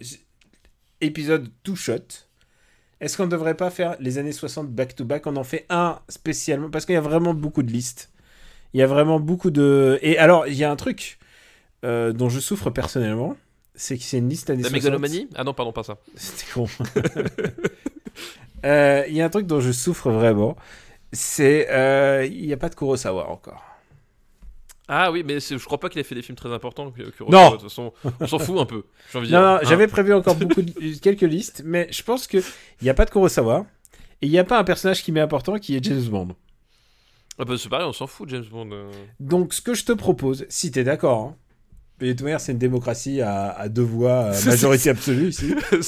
épisode 1.01 1.49
two 1.63 1.75
shot. 1.75 2.25
Est-ce 2.99 3.15
qu'on 3.15 3.27
devrait 3.27 3.55
pas 3.55 3.69
faire 3.69 3.95
les 3.99 4.17
années 4.17 4.31
60 4.31 4.69
back 4.71 4.95
to 4.95 5.05
back? 5.05 5.27
On 5.27 5.35
en 5.35 5.43
fait 5.43 5.65
un 5.69 5.99
spécialement 6.09 6.69
parce 6.69 6.85
qu'il 6.85 6.95
y 6.95 6.97
a 6.97 7.01
vraiment 7.01 7.33
beaucoup 7.33 7.61
de 7.61 7.71
listes. 7.71 8.11
Il 8.73 8.79
y 8.79 8.83
a 8.83 8.87
vraiment 8.87 9.19
beaucoup 9.19 9.51
de 9.51 9.99
et 10.01 10.17
alors 10.17 10.47
il 10.47 10.55
y 10.55 10.63
a 10.63 10.71
un 10.71 10.75
truc 10.75 11.19
euh, 11.85 12.11
dont 12.11 12.29
je 12.29 12.39
souffre 12.39 12.71
personnellement, 12.71 13.37
c'est 13.77 13.97
que 13.97 14.03
c'est 14.03 14.17
une 14.17 14.27
liste 14.29 14.49
années 14.49 14.63
la 14.63 14.69
60. 14.69 14.83
mégalomanie? 14.83 15.29
Ah 15.35 15.45
non, 15.45 15.53
pardon, 15.53 15.71
pas 15.71 15.83
ça. 15.83 15.97
C'était 16.15 16.51
con. 16.53 16.67
Euh, 18.65 19.05
Il 19.07 19.15
y 19.15 19.21
a 19.21 19.25
un 19.25 19.29
truc 19.29 19.45
dont 19.47 19.59
je 19.59 19.71
souffre 19.71 20.09
vraiment, 20.11 20.55
c'est 21.13 21.67
euh, 21.69 22.25
il 22.25 22.45
n'y 22.47 22.53
a 22.53 22.57
pas 22.57 22.69
de 22.69 22.75
Kurosawa 22.75 23.29
encore. 23.29 23.63
Ah 24.89 25.11
oui, 25.11 25.23
mais 25.25 25.39
c'est- 25.39 25.57
je 25.57 25.65
crois 25.65 25.79
pas 25.79 25.89
qu'il 25.89 25.99
ait 25.99 26.03
fait 26.03 26.15
des 26.15 26.21
films 26.21 26.37
très 26.37 26.51
importants. 26.51 26.91
Que, 26.91 27.03
que 27.03 27.23
Non. 27.29 27.47
De 27.47 27.51
toute 27.57 27.63
façon, 27.63 27.93
on 28.19 28.27
s'en 28.27 28.39
fout 28.39 28.57
un 28.57 28.65
peu. 28.65 28.85
J'ai 29.11 29.19
envie 29.19 29.27
de 29.27 29.33
Non, 29.33 29.39
dire. 29.39 29.47
non, 29.49 29.55
Hein. 29.57 29.59
j'avais 29.63 29.87
prévu 29.87 30.13
encore 30.13 30.35
beaucoup 30.37 30.61
de, 30.61 30.99
quelques 30.99 31.21
listes, 31.21 31.61
mais 31.65 31.87
je 31.91 32.01
pense 32.03 32.25
que 32.25 32.37
il 32.37 32.83
n'y 32.83 32.89
a 32.89 32.93
pas 32.93 33.05
de 33.05 33.09
Kurosawa 33.11 33.65
et 34.21 34.25
il 34.27 34.31
n'y 34.31 34.39
a 34.39 34.43
pas 34.43 34.57
un 34.57 34.63
personnage 34.63 35.03
qui 35.03 35.11
m'est 35.11 35.19
important 35.21 35.57
qui 35.59 35.75
est 35.75 35.83
James 35.83 36.03
Bond. 36.05 36.29
Ah 37.37 37.45
bah, 37.45 37.53
c'est 37.59 37.69
pareil, 37.69 37.85
on 37.87 37.93
s'en 37.93 38.07
fout, 38.07 38.27
James 38.29 38.45
Bond. 38.49 38.69
euh. 38.71 38.89
Donc, 39.19 39.53
ce 39.53 39.61
que 39.61 39.75
je 39.75 39.83
te 39.85 39.91
propose, 39.91 40.45
si 40.49 40.71
t'es 40.71 40.83
d'accord, 40.83 41.19
hein, 41.21 41.35
et 42.01 42.05
de 42.07 42.11
toute 42.13 42.21
manière, 42.23 42.39
c'est 42.41 42.51
une 42.51 42.57
démocratie 42.57 43.21
à, 43.21 43.49
à 43.51 43.69
deux 43.69 43.81
voix, 43.81 44.25
à 44.27 44.33
C'est- 44.33 44.49
majorité 44.49 44.89
absolue 44.89 45.29
ici, 45.29 45.53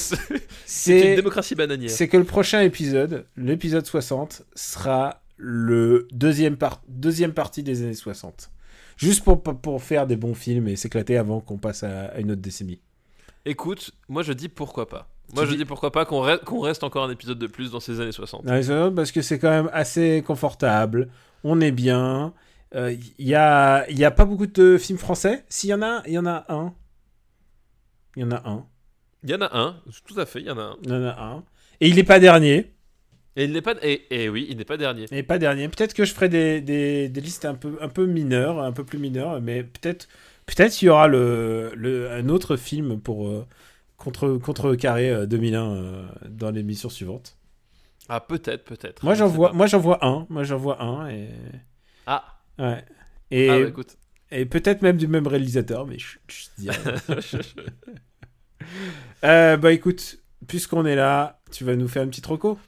c'est 0.66 1.10
une 1.10 1.16
démocratie 1.16 1.54
bananière. 1.54 1.90
c'est 1.90 2.08
que 2.08 2.16
le 2.16 2.24
prochain 2.24 2.60
épisode, 2.62 3.26
l'épisode 3.36 3.86
60, 3.86 4.42
sera 4.54 5.22
le 5.36 6.06
deuxième, 6.12 6.56
par- 6.56 6.82
deuxième 6.88 7.32
partie 7.32 7.62
des 7.62 7.82
années 7.82 7.94
60. 7.94 8.50
Juste 8.96 9.24
pour, 9.24 9.42
pour 9.42 9.82
faire 9.82 10.06
des 10.06 10.16
bons 10.16 10.34
films 10.34 10.68
et 10.68 10.76
s'éclater 10.76 11.16
avant 11.16 11.40
qu'on 11.40 11.56
passe 11.56 11.82
à, 11.84 12.06
à 12.08 12.18
une 12.18 12.32
autre 12.32 12.42
décennie. 12.42 12.80
Écoute, 13.46 13.92
moi 14.08 14.22
je 14.22 14.32
dis 14.34 14.48
pourquoi 14.50 14.86
pas. 14.88 15.08
Moi 15.32 15.44
Tu 15.44 15.50
je 15.50 15.52
dis- 15.54 15.58
dis 15.60 15.64
pourquoi 15.64 15.90
pas 15.92 16.04
qu'on 16.04 16.22
re- 16.22 16.40
qu'on 16.44 16.60
reste 16.60 16.84
encore 16.84 17.04
un 17.04 17.10
épisode 17.10 17.38
de 17.38 17.46
plus 17.46 17.70
dans 17.70 17.80
ces 17.80 18.00
années 18.00 18.12
60. 18.12 18.44
Dans 18.44 18.54
les 18.54 18.64
60, 18.64 18.94
parce 18.94 19.12
que 19.12 19.22
c'est 19.22 19.38
quand 19.38 19.48
même 19.50 19.70
assez 19.72 20.22
confortable. 20.26 21.08
On 21.44 21.60
est 21.62 21.70
bien. 21.70 22.34
Il 22.74 23.00
y, 23.18 23.34
a, 23.34 23.90
y 23.90 24.04
a 24.04 24.10
pas 24.10 24.24
beaucoup 24.24 24.46
de 24.46 24.78
films 24.78 24.98
français? 24.98 25.44
S'il 25.48 25.70
y 25.70 25.74
en 25.74 25.82
a, 25.82 26.02
il 26.06 26.12
y 26.12 26.18
en 26.18 26.26
a 26.26 26.44
un. 26.48 26.72
Il 28.16 28.22
y 28.22 28.24
en 28.24 28.30
a 28.30 28.48
un. 28.48 28.66
Il 29.22 29.30
y 29.30 29.34
en 29.34 29.40
a 29.42 29.50
un, 29.58 29.76
tout 30.06 30.18
à 30.18 30.24
fait, 30.24 30.40
il 30.40 30.46
y 30.46 30.50
en 30.50 30.58
a 30.58 30.62
un. 30.62 30.76
Il 30.82 30.90
y 30.90 30.92
en 30.92 31.02
a 31.04 31.20
un. 31.20 31.44
Et 31.80 31.88
il 31.88 31.96
n'est 31.96 32.04
pas 32.04 32.18
dernier. 32.20 32.72
Et 33.36 33.44
il 33.44 33.52
n'est 33.52 33.62
pas. 33.62 33.74
Et, 33.82 34.06
et 34.10 34.28
oui, 34.28 34.46
il 34.50 34.56
n'est 34.56 34.64
pas 34.64 34.76
dernier. 34.76 35.06
Et 35.12 35.22
pas 35.22 35.38
dernier. 35.38 35.68
Peut-être 35.68 35.94
que 35.94 36.04
je 36.04 36.12
ferai 36.14 36.28
des, 36.28 36.60
des, 36.60 37.08
des 37.08 37.20
listes 37.20 37.44
un 37.44 37.54
peu, 37.54 37.76
un 37.80 37.88
peu 37.88 38.06
mineures, 38.06 38.60
un 38.62 38.72
peu 38.72 38.84
plus 38.84 38.98
mineures, 38.98 39.40
mais 39.40 39.62
peut-être 39.62 40.08
peut-être 40.46 40.80
il 40.82 40.86
y 40.86 40.88
aura 40.88 41.06
le, 41.08 41.72
le, 41.74 42.10
un 42.10 42.28
autre 42.28 42.56
film 42.56 43.00
pour 43.00 43.28
euh, 43.28 43.46
contre, 43.96 44.36
contrecarrer 44.38 45.10
euh, 45.10 45.26
2001 45.26 45.70
euh, 45.70 46.08
dans 46.28 46.50
l'émission 46.50 46.88
suivante. 46.88 47.36
Ah, 48.08 48.20
peut-être, 48.20 48.64
peut-être. 48.64 49.02
Moi 49.02 49.14
Je 49.14 49.14
j'en 49.14 49.28
vois, 49.28 49.50
pas. 49.50 49.52
moi 49.52 49.66
j'en 49.66 49.78
vois 49.78 50.04
un. 50.04 50.26
Moi 50.28 50.42
j'en 50.44 50.58
vois 50.58 50.82
un 50.82 51.08
et 51.08 51.28
Ah, 52.06 52.39
ouais. 52.60 52.84
Et, 53.30 53.48
ah 53.48 53.60
bah, 53.60 53.68
écoute. 53.68 53.96
et 54.30 54.46
peut-être 54.46 54.82
même 54.82 54.96
du 54.96 55.06
même 55.06 55.26
réalisateur, 55.26 55.86
mais 55.86 55.98
je, 55.98 56.18
je 56.28 56.44
dis. 56.58 56.68
Euh, 59.24 59.56
bah 59.56 59.72
écoute, 59.72 60.18
puisqu'on 60.46 60.86
est 60.86 60.94
là, 60.94 61.40
tu 61.50 61.64
vas 61.64 61.76
nous 61.76 61.88
faire 61.88 62.02
une 62.02 62.10
petite 62.10 62.26
roco. 62.26 62.58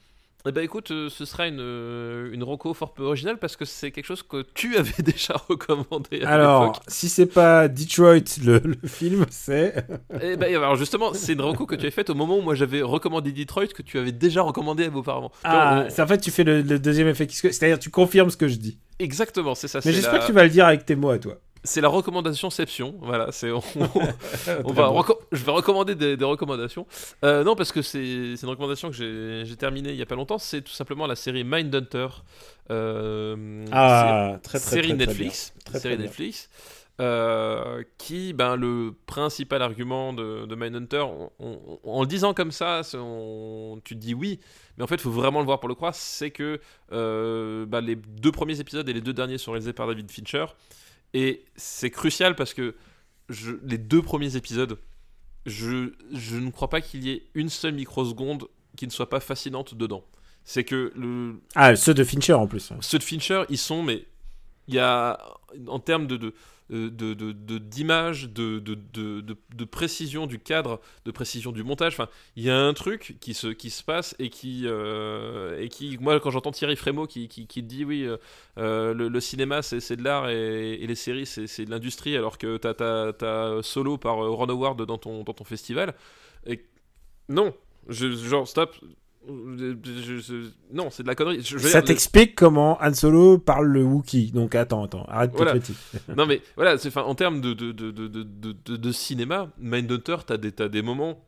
Eh 0.45 0.51
ben 0.51 0.61
écoute, 0.61 0.91
euh, 0.91 1.07
ce 1.09 1.23
sera 1.23 1.47
une, 1.47 1.61
euh, 1.61 2.29
une 2.33 2.43
reco 2.43 2.73
fort 2.73 2.93
peu 2.93 3.03
originale 3.03 3.37
parce 3.37 3.55
que 3.55 3.63
c'est 3.63 3.91
quelque 3.91 4.03
chose 4.05 4.23
que 4.23 4.45
tu 4.53 4.75
avais 4.77 5.01
déjà 5.01 5.35
recommandé 5.47 6.21
à 6.23 6.29
Alors, 6.33 6.81
si 6.89 7.07
c'est 7.07 7.27
pas 7.27 7.69
Detroit 7.69 8.19
le, 8.43 8.59
le 8.59 8.87
film, 8.87 9.25
c'est 9.29 9.85
Eh 10.21 10.35
ben, 10.35 10.53
alors 10.53 10.75
justement, 10.75 11.13
c'est 11.13 11.31
une 11.33 11.41
reco 11.41 11.65
que 11.65 11.75
tu 11.75 11.81
avais 11.83 11.91
faite 11.91 12.09
au 12.09 12.13
moment 12.15 12.37
où 12.39 12.41
moi 12.41 12.55
j'avais 12.55 12.81
recommandé 12.81 13.31
Detroit 13.31 13.67
que 13.67 13.81
tu 13.81 13.97
avais 13.97 14.11
déjà 14.11 14.41
recommandé 14.41 14.89
parents. 15.01 15.31
ah, 15.45 15.85
On- 15.85 15.89
c'est 15.89 16.01
en 16.01 16.07
fait 16.07 16.17
tu 16.19 16.29
fais 16.29 16.43
le, 16.43 16.61
le 16.61 16.77
deuxième 16.77 17.07
effet, 17.07 17.25
c'est-à-dire 17.29 17.79
tu 17.79 17.89
confirmes 17.89 18.29
ce 18.29 18.37
que 18.37 18.49
je 18.49 18.55
dis. 18.55 18.77
Exactement, 18.99 19.55
c'est 19.55 19.69
ça. 19.69 19.79
Mais 19.85 19.93
j'espère 19.93 20.13
la... 20.13 20.19
que 20.19 20.25
tu 20.25 20.33
vas 20.33 20.43
le 20.43 20.49
dire 20.49 20.65
avec 20.65 20.85
tes 20.85 20.95
mots 20.95 21.09
à 21.11 21.19
toi. 21.19 21.37
C'est 21.65 21.79
la 21.81 21.87
recommandation-ception. 21.87 22.95
Voilà, 23.01 23.31
c'est 23.31 23.51
on, 23.51 23.59
va 24.73 24.89
bon. 24.89 25.03
je 25.31 25.43
vais 25.45 25.51
recommander 25.51 25.95
des, 25.95 26.17
des 26.17 26.25
recommandations. 26.25 26.85
Euh, 27.23 27.43
non, 27.43 27.55
parce 27.55 27.71
que 27.71 27.81
c'est 27.81 28.03
une 28.03 28.49
recommandation 28.49 28.89
que 28.91 29.43
j'ai 29.45 29.55
terminée 29.55 29.91
il 29.91 29.95
y 29.95 30.01
a 30.01 30.05
pas 30.05 30.15
longtemps. 30.15 30.37
C'est 30.39 30.61
tout 30.61 30.73
simplement 30.73 31.07
la 31.07 31.15
série 31.15 31.43
Mindhunter. 31.43 32.07
Euh, 32.71 33.65
Ah, 33.71 34.39
très 34.43 34.59
très 34.59 34.69
série 34.69 34.87
très, 34.89 34.97
Netflix. 34.97 35.53
Très, 35.65 35.79
série. 35.79 35.97
Netflix. 35.97 36.49
euh, 37.01 37.81
qui, 37.97 38.33
ben, 38.33 38.55
le 38.55 38.93
principal 39.07 39.63
argument 39.63 40.13
de, 40.13 40.45
de 40.45 40.55
Mindhunter, 40.55 40.99
on- 41.01 41.31
on- 41.39 41.79
en 41.85 42.01
le 42.01 42.07
disant 42.07 42.35
comme 42.35 42.51
ça, 42.51 42.81
on- 42.93 43.79
tu 43.83 43.95
te 43.95 43.99
dis 43.99 44.13
oui, 44.13 44.39
mais 44.77 44.83
en 44.83 44.87
fait, 44.87 44.95
il 44.95 45.01
faut 45.01 45.09
vraiment 45.11 45.39
le 45.39 45.45
voir 45.45 45.59
pour 45.59 45.69
le 45.69 45.73
croire, 45.75 45.95
c'est 45.95 46.29
que 46.29 46.59
euh, 46.91 47.65
ben, 47.65 47.81
les 47.81 47.95
deux 47.95 48.31
premiers 48.31 48.59
épisodes 48.59 48.87
et 48.87 48.93
les 48.93 49.01
deux 49.01 49.13
derniers 49.13 49.39
sont 49.39 49.51
réalisés 49.53 49.73
par 49.73 49.87
David 49.87 50.11
Fincher, 50.11 50.45
et 51.13 51.43
c'est 51.55 51.89
crucial 51.91 52.35
parce 52.35 52.53
que 52.53 52.75
je- 53.29 53.53
les 53.63 53.77
deux 53.77 54.01
premiers 54.01 54.35
épisodes 54.35 54.77
je, 55.45 55.91
je 56.13 56.37
ne 56.37 56.49
crois 56.51 56.69
pas 56.69 56.79
qu'il 56.81 57.03
y 57.03 57.11
ait 57.11 57.23
une 57.33 57.49
seule 57.49 57.73
microseconde 57.73 58.45
qui 58.77 58.85
ne 58.87 58.91
soit 58.91 59.09
pas 59.09 59.19
fascinante 59.19 59.75
dedans. 59.75 60.05
C'est 60.45 60.63
que 60.63 60.91
le, 60.95 61.41
Ah, 61.55 61.75
ceux 61.75 61.93
de 61.93 62.03
Fincher 62.05 62.31
en 62.33 62.47
plus. 62.47 62.71
ceux 62.79 62.97
de 62.97 63.03
Fincher, 63.03 63.43
ils 63.49 63.57
sont, 63.57 63.83
mais 63.83 64.05
il 64.69 64.75
y 64.75 64.79
a, 64.79 65.19
en 65.67 65.79
termes 65.79 66.07
de- 66.07 66.33
d'image, 66.73 68.29
de, 68.29 68.59
de, 68.59 68.75
de, 68.93 69.21
de- 69.21 69.65
précision 69.65 70.27
du 70.27 70.39
cadre, 70.39 70.81
de 71.05 71.11
précision 71.11 71.51
du 71.51 71.63
montage, 71.63 71.93
enfin, 71.93 72.09
il 72.35 72.43
y 72.43 72.49
a 72.49 72.57
un 72.57 72.73
truc 72.73 73.17
qui 73.21 73.33
se, 73.33 73.47
qui 73.47 73.69
se 73.69 73.83
passe 73.83 74.15
et 74.19 74.29
qui, 74.29 74.63
euh, 74.65 75.59
et 75.59 75.69
qui, 75.69 75.97
moi, 75.99 76.19
quand 76.19 76.31
j'entends 76.31 76.51
Thierry 76.51 76.75
Frémaux 76.75 77.07
qui, 77.07 77.27
qui, 77.27 77.47
qui 77.47 77.63
dit, 77.63 77.85
oui, 77.85 78.03
euh, 78.03 78.17
euh, 78.57 78.93
le, 78.93 79.19
cinéma, 79.19 79.61
c'est, 79.61 79.95
de 79.95 80.03
l'art 80.03 80.29
et, 80.29 80.77
les 80.77 80.95
séries, 80.95 81.25
c'est, 81.25 81.65
de 81.65 81.69
l'industrie, 81.69 82.17
alors 82.17 82.37
que 82.37 82.57
t'as, 82.57 82.73
t'as, 82.73 83.13
t'as 83.13 83.61
Solo 83.61 83.97
par 83.97 84.23
euh, 84.23 84.29
Ron 84.31 84.49
Howard 84.49 84.81
dans 84.85 84.97
ton, 84.97 85.23
dans 85.23 85.33
ton 85.33 85.43
festival. 85.43 85.93
Et 86.45 86.65
non, 87.29 87.53
genre, 87.87 88.47
stop. 88.47 88.75
Je- 89.27 89.75
je- 89.83 90.19
je- 90.19 90.49
non, 90.73 90.89
c'est 90.89 91.03
de 91.03 91.07
la 91.07 91.15
connerie. 91.15 91.41
Ça 91.43 91.81
t'explique 91.81 92.35
comment 92.35 92.77
Han 92.81 92.93
Solo 92.93 93.37
parle 93.37 93.67
le 93.67 93.83
Wookiee. 93.83 94.31
Donc 94.31 94.53
attends, 94.55 94.83
attends, 94.83 95.05
arrête 95.07 95.31
tes 95.31 95.37
Voilà. 95.37 95.53
non 96.17 96.25
mais 96.25 96.41
voilà, 96.55 96.77
c'est 96.77 96.95
en 96.97 97.15
termes 97.15 97.39
de 97.39 97.53
de, 97.53 97.71
de, 97.71 97.91
de, 97.91 98.07
de, 98.07 98.23
de- 98.23 98.75
de 98.75 98.91
cinéma, 98.91 99.49
Mindhunter, 99.57 100.17
t'as 100.25 100.37
des 100.37 100.51
des 100.51 100.81
moments 100.81 101.19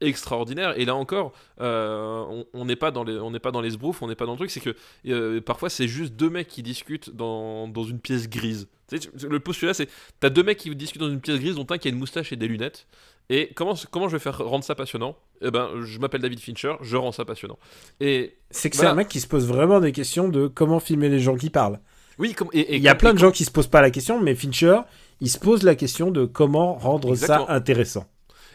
extraordinaires 0.00 0.78
et 0.78 0.84
là 0.84 0.94
encore, 0.96 1.32
euh, 1.60 2.24
on- 2.28 2.46
on 2.54 2.64
n'est 2.64 2.76
pas 2.76 2.90
dans 2.90 3.04
les 3.04 3.18
on 3.18 3.30
n'est 3.30 3.38
pas 3.38 3.50
dans 3.52 3.60
les 3.60 3.70
sbroufs, 3.70 4.02
on 4.02 4.08
n'est 4.08 4.14
pas 4.16 4.26
dans 4.26 4.32
le 4.32 4.38
truc, 4.38 4.50
c'est 4.50 4.60
que 4.60 4.74
euh, 5.06 5.40
parfois 5.40 5.70
c'est 5.70 5.88
juste 5.88 6.14
deux 6.14 6.30
mecs 6.30 6.48
qui 6.48 6.62
discutent 6.62 7.14
dans, 7.14 7.68
dans 7.68 7.84
une 7.84 8.00
pièce 8.00 8.28
grise. 8.28 8.68
Tu 8.88 8.98
sais, 9.00 9.08
tu- 9.16 9.28
le 9.28 9.40
postulat 9.40 9.74
c'est 9.74 9.88
t'as 10.20 10.30
deux 10.30 10.42
mecs 10.42 10.58
qui 10.58 10.74
discutent 10.74 11.00
dans 11.00 11.10
une 11.10 11.20
pièce 11.20 11.38
grise 11.38 11.54
dont 11.54 11.66
un 11.70 11.78
qui 11.78 11.88
a 11.88 11.90
une 11.90 11.98
moustache 11.98 12.32
et 12.32 12.36
des 12.36 12.48
lunettes. 12.48 12.86
Et 13.30 13.52
comment 13.54 13.74
comment 13.90 14.08
je 14.08 14.16
vais 14.16 14.22
faire 14.22 14.38
rendre 14.38 14.64
ça 14.64 14.74
passionnant? 14.74 15.16
Eh 15.40 15.50
ben, 15.50 15.68
je 15.82 15.98
m'appelle 15.98 16.20
David 16.20 16.40
Fincher, 16.40 16.74
je 16.82 16.96
rends 16.96 17.12
ça 17.12 17.24
passionnant. 17.24 17.58
Et 18.00 18.36
C'est 18.50 18.70
que 18.70 18.76
c'est 18.76 18.86
un 18.86 18.94
mec 18.94 19.08
qui 19.08 19.20
se 19.20 19.26
pose 19.26 19.46
vraiment 19.46 19.80
des 19.80 19.92
questions 19.92 20.28
de 20.28 20.46
comment 20.48 20.80
filmer 20.80 21.08
les 21.08 21.18
gens 21.20 21.36
qui 21.36 21.50
parlent. 21.50 21.80
oui, 22.18 22.34
comme, 22.34 22.48
et, 22.52 22.60
et 22.60 22.76
Il 22.76 22.82
y 22.82 22.88
a 22.88 22.94
plein 22.94 23.14
de 23.14 23.18
gens 23.18 23.30
qui 23.30 23.44
se 23.44 23.50
posent 23.50 23.68
pas 23.68 23.80
la 23.80 23.90
question, 23.90 24.20
mais 24.20 24.34
Fincher, 24.34 24.80
il 25.20 25.30
se 25.30 25.38
pose 25.38 25.62
la 25.62 25.74
question 25.74 26.10
de 26.10 26.26
comment 26.26 26.74
rendre 26.74 27.10
Exactement. 27.10 27.46
ça 27.46 27.52
intéressant. 27.54 28.04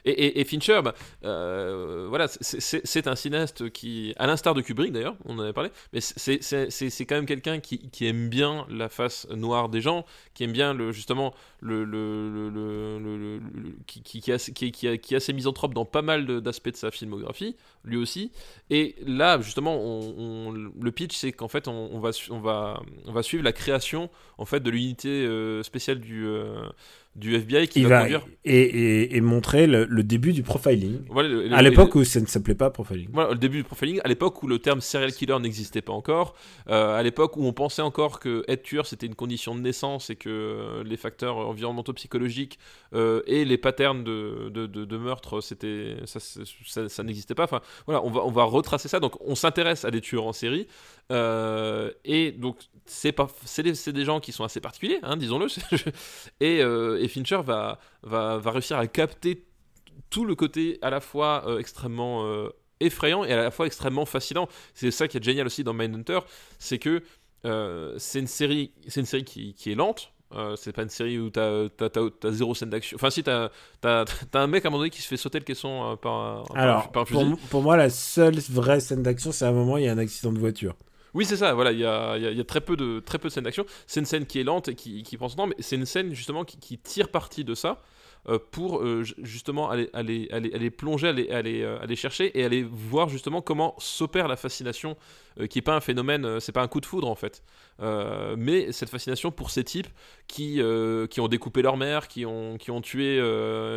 Et, 0.10 0.44
Fincher, 0.46 0.82
bah, 0.84 0.94
euh, 1.24 2.06
voilà, 2.10 2.28
c'est- 2.28 3.08
un 3.08 3.16
cinéaste 3.16 3.70
qui, 3.70 4.14
à 4.18 4.28
l'instar 4.28 4.54
de 4.54 4.62
Kubrick 4.62 4.92
d'ailleurs, 4.92 5.16
on 5.26 5.38
en 5.38 5.40
avait 5.44 5.54
parlé, 5.54 5.70
mais 5.94 6.00
c'est- 6.02 7.06
quand 7.06 7.16
même 7.16 7.26
quelqu'un 7.26 7.60
qui, 7.60 7.90
qui 7.90 8.06
aime 8.08 8.30
bien 8.30 8.66
la 8.70 8.90
face 8.90 9.28
noire 9.30 9.70
des 9.70 9.82
gens, 9.82 10.06
qui 10.34 10.44
aime 10.44 10.52
bien 10.52 10.74
le, 10.74 10.92
justement 10.92 11.34
le, 11.62 11.84
le, 11.84 12.50
le- 12.50 13.40
qui, 13.86 14.02
qui, 14.02 14.32
assez- 14.32 14.54
qui, 14.54 14.72
qui, 14.72 14.98
qui 15.00 15.14
est 15.14 15.18
assez 15.18 15.34
misanthrope 15.34 15.74
dans 15.74 15.86
pas 15.86 16.02
mal 16.02 16.26
d'aspects 16.42 16.70
de 16.72 16.76
sa 16.76 16.92
filmographie, 16.92 17.56
lui 17.84 17.98
aussi. 17.98 18.32
Et 18.70 18.96
là, 19.06 19.40
justement, 19.42 19.78
on, 19.80 20.52
le 20.52 20.92
pitch, 20.92 21.16
c'est 21.16 21.32
qu'en 21.32 21.48
fait, 21.48 21.68
on, 21.68 22.00
va, 22.00 22.12
on, 22.30 22.40
va, 22.40 22.82
on 23.06 23.12
va 23.12 23.24
suivre 23.24 23.44
la 23.44 23.54
création 23.54 24.10
en 24.38 24.46
fait 24.46 24.60
de 24.62 24.70
l'unité 24.70 25.10
euh, 25.10 25.64
spéciale 25.64 26.00
du, 26.00 26.26
euh, 26.26 26.62
du 27.18 27.36
FBI 27.36 27.68
qui 27.68 27.80
Il 27.82 27.88
va, 27.88 28.02
conduire. 28.02 28.26
et, 28.46 28.60
et- 28.62 29.18
et 29.18 29.22
montrer 29.22 29.66
le, 29.66 29.86
le 29.86 30.04
début 30.04 30.34
du 30.34 30.44
profiling. 30.44 31.00
Voilà, 31.10 31.28
le- 31.30 31.54
À 31.54 31.62
l'époque 31.64 31.96
où 31.96 32.04
ça 32.04 32.20
ne 32.22 32.28
s'appelait 32.28 32.54
pas 32.56 32.70
profiling. 32.70 33.10
Voilà, 33.12 33.32
le 33.32 33.38
début 33.40 33.58
du 33.58 33.64
profiling, 33.64 34.00
à 34.04 34.08
l'époque 34.08 34.44
où 34.44 34.48
le 34.48 34.60
terme 34.60 34.82
serial 34.82 35.12
killer 35.12 35.38
n'existait 35.40 35.82
pas 35.82 35.94
encore, 35.94 36.36
euh, 36.70 36.96
à 36.96 37.02
l'époque 37.02 37.36
où 37.36 37.44
on 37.46 37.54
pensait 37.54 37.82
encore 37.82 38.20
que 38.20 38.44
être 38.48 38.62
tueur 38.64 38.86
c'était 38.86 39.08
une 39.08 39.16
condition 39.16 39.56
de 39.56 39.62
naissance 39.62 40.10
et 40.12 40.16
que 40.16 40.30
euh, 40.30 40.84
les 40.84 40.96
facteurs 40.96 41.38
environnementaux 41.38 41.94
psychologiques 41.94 42.60
euh, 42.94 43.22
et 43.26 43.46
les 43.46 43.58
patterns 43.58 44.04
de, 44.04 44.50
de, 44.50 44.68
de- 44.68 44.86
de 44.86 44.98
meurtre 44.98 45.42
c'était 45.42 45.96
ça, 46.06 46.20
ça, 46.20 46.88
ça 46.88 47.04
n'existait 47.04 47.34
pas. 47.36 47.46
Enfin 47.46 47.62
voilà, 47.88 48.04
on 48.04 48.12
va, 48.12 48.24
on 48.26 48.32
va 48.32 48.44
retracer 48.44 48.88
ça. 48.88 49.00
Donc 49.00 49.14
on 49.22 49.34
s'intéresse 49.36 49.86
à 49.86 49.92
des 49.92 50.02
tueurs 50.02 50.26
en 50.28 50.34
série 50.34 50.68
euh, 51.12 51.92
et 52.04 52.32
donc 52.32 52.58
c'est 52.86 53.12
pas 53.12 53.28
c'est 53.46 53.64
des, 53.64 53.76
c'est 53.76 53.94
des 53.94 54.06
gens 54.06 54.20
qui 54.20 54.32
sont 54.32 54.44
assez 54.44 54.60
particuliers, 54.62 55.00
hein, 55.04 55.18
disons-le. 55.18 55.48
et, 56.40 56.62
euh, 56.62 57.02
et 57.02 57.08
Fincher 57.08 57.40
va, 57.44 57.80
va, 58.04 58.38
va 58.38 58.52
réussir 58.52 58.78
à 58.78 58.88
capter 58.88 59.46
tout 60.10 60.26
le 60.26 60.36
côté 60.36 60.80
à 60.82 60.90
la 60.90 61.00
fois 61.00 61.44
euh, 61.48 61.60
extrêmement 61.60 62.26
effrayant 62.80 63.24
et 63.26 63.34
à 63.34 63.38
la 63.38 63.52
fois 63.52 63.66
extrêmement 63.66 64.06
fascinant. 64.06 64.48
C'est 64.74 64.92
ça 64.92 65.08
qui 65.08 65.18
est 65.18 65.24
génial 65.24 65.48
aussi 65.48 65.64
dans 65.64 65.74
Mindhunter, 65.74 66.20
c'est 66.60 66.78
que 66.80 67.02
c'est 67.98 68.20
une 68.20 68.28
série, 68.28 68.72
c'est 68.88 69.00
une 69.00 69.06
série 69.06 69.24
qui, 69.24 69.54
qui 69.54 69.72
est 69.72 69.76
lente. 69.76 70.12
Euh, 70.34 70.58
c'est 70.58 70.74
pas 70.74 70.84
une 70.84 70.90
série 70.90 71.18
où 71.18 71.30
t'as 71.30 71.68
as, 71.80 72.32
zéro 72.32 72.54
scène 72.54 72.70
d'action. 72.70 72.96
Enfin, 72.98 73.10
si 73.10 73.24
t'as 73.24 73.50
as, 73.86 74.06
un 74.34 74.48
mec 74.48 74.66
à 74.66 74.68
un 74.68 74.72
moment 74.72 74.80
donné 74.80 74.90
qui 74.90 75.02
se 75.02 75.08
fait 75.08 75.16
sauter 75.16 75.40
le 75.40 75.46
caisson 75.46 75.98
par, 76.02 76.44
Alors, 76.54 76.92
par 76.92 77.04
un 77.04 77.06
pour, 77.06 77.22
fusil. 77.22 77.32
m- 77.32 77.38
pour 77.50 77.62
moi, 77.64 77.78
la 77.78 77.90
seule 77.90 78.38
vraie 78.50 78.82
scène 78.82 79.04
d'action, 79.04 79.32
c'est 79.32 79.46
à 79.46 79.50
un 79.50 79.54
moment 79.54 79.76
où 79.76 79.78
il 79.78 79.86
y 79.86 79.88
a 79.88 79.94
un 79.94 79.98
accident 79.98 80.34
de 80.34 80.40
voiture. 80.40 80.76
Oui, 81.18 81.26
c'est 81.26 81.38
ça. 81.38 81.54
Voilà, 81.56 81.72
il 81.72 81.80
y 81.80 81.86
a, 81.86 82.18
y 82.18 82.28
a- 82.28 82.32
y 82.32 82.40
a 82.40 82.44
très 82.44 82.62
peu 82.62 82.76
de 82.78 83.00
très 83.00 83.18
peu 83.18 83.28
de 83.30 83.34
scènes 83.34 83.44
d'action. 83.46 83.66
C'est 83.88 84.00
une 84.00 84.06
scène 84.06 84.28
qui 84.28 84.40
est 84.40 84.44
lente 84.44 84.68
et 84.68 84.76
qui, 84.76 85.02
qui 85.04 85.18
prend 85.18 85.30
son 85.30 85.38
temps, 85.38 85.48
mais 85.48 85.56
c'est 85.60 85.76
une 85.76 85.86
scène 85.88 86.14
justement 86.14 86.46
qui, 86.46 86.78
tire 86.78 87.10
parti 87.10 87.44
de 87.44 87.56
ça 87.56 87.82
euh, 88.30 88.38
pour 88.52 88.84
euh, 88.84 89.04
ju- 89.04 89.16
justement 89.24 89.70
aller, 89.70 89.90
aller, 89.94 90.28
aller, 90.32 90.54
aller 90.54 90.70
plonger, 90.70 91.08
aller, 91.08 91.30
aller, 91.32 91.64
euh, 91.64 91.80
aller 91.82 91.96
chercher 91.96 92.38
et 92.40 92.44
aller 92.46 92.62
voir 92.64 93.10
justement 93.10 93.42
comment 93.42 93.76
s'opère 93.80 94.28
la 94.28 94.36
fascination, 94.36 94.96
qui 95.50 95.60
est 95.60 95.64
pas 95.64 95.76
un 95.76 95.82
phénomène, 95.82 96.40
c'est 96.40 96.52
pas 96.52 96.62
un 96.64 96.68
coup 96.68 96.82
de 96.82 96.86
foudre 96.88 97.08
en 97.10 97.16
fait, 97.16 97.44
mais 98.38 98.72
cette 98.72 98.90
fascination 98.90 99.32
pour 99.32 99.52
ces 99.52 99.64
types 99.64 99.88
qui, 100.28 100.62
qui 101.12 101.22
ont 101.22 101.28
découpé 101.28 101.62
leur 101.62 101.78
mère, 101.78 102.08
qui 102.08 102.26
ont, 102.26 102.58
qui 102.58 102.72
ont 102.72 102.82
tué 102.82 103.22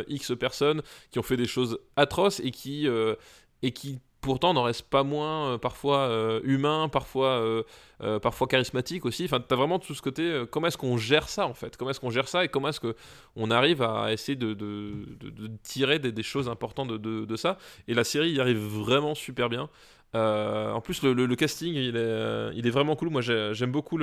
X 0.07 0.33
personnes, 0.39 0.81
qui 1.11 1.19
ont 1.19 1.23
fait 1.23 1.37
des 1.37 1.45
choses 1.47 1.79
atroces 1.97 2.39
et 2.39 2.49
qui, 2.51 2.87
et 3.61 3.71
qui 3.71 3.99
pourtant 4.21 4.53
n'en 4.53 4.63
reste 4.63 4.83
pas 4.83 5.03
moins 5.03 5.53
euh, 5.53 5.57
parfois 5.57 5.99
euh, 6.01 6.39
humain, 6.43 6.87
parfois, 6.89 7.41
euh, 8.01 8.19
parfois 8.19 8.47
charismatique 8.47 9.05
aussi. 9.05 9.25
Enfin, 9.25 9.39
t'as 9.45 9.55
vraiment 9.55 9.79
tout 9.79 9.93
ce 9.93 10.01
côté. 10.01 10.43
comment 10.49 10.67
est-ce 10.67 10.77
qu'on 10.77 10.97
gère 10.97 11.27
ça 11.27 11.47
en 11.47 11.53
fait? 11.53 11.75
Comment 11.75 11.91
est-ce 11.91 11.99
qu'on 11.99 12.11
gère 12.11 12.27
ça 12.27 12.45
et 12.45 12.47
comment 12.47 12.69
est-ce 12.69 12.79
que 12.79 12.95
on 13.35 13.51
arrive 13.51 13.81
à 13.81 14.13
essayer 14.13 14.35
de, 14.35 14.55
tirer 15.63 15.99
des, 15.99 16.23
choses 16.23 16.47
importantes 16.47 16.89
de, 16.89 17.35
ça? 17.35 17.57
Et 17.87 17.93
la 17.93 18.03
série 18.03 18.31
y 18.31 18.39
arrive 18.39 18.59
vraiment 18.59 19.15
super 19.15 19.49
bien. 19.49 19.69
En 20.13 20.81
plus, 20.81 21.03
le, 21.03 21.35
casting, 21.35 21.73
il 21.75 21.95
est, 21.95 22.69
vraiment 22.69 22.95
cool. 22.95 23.09
Moi, 23.09 23.21
j'ai- 23.21 23.51
j'aime 23.53 23.71
beaucoup 23.71 23.97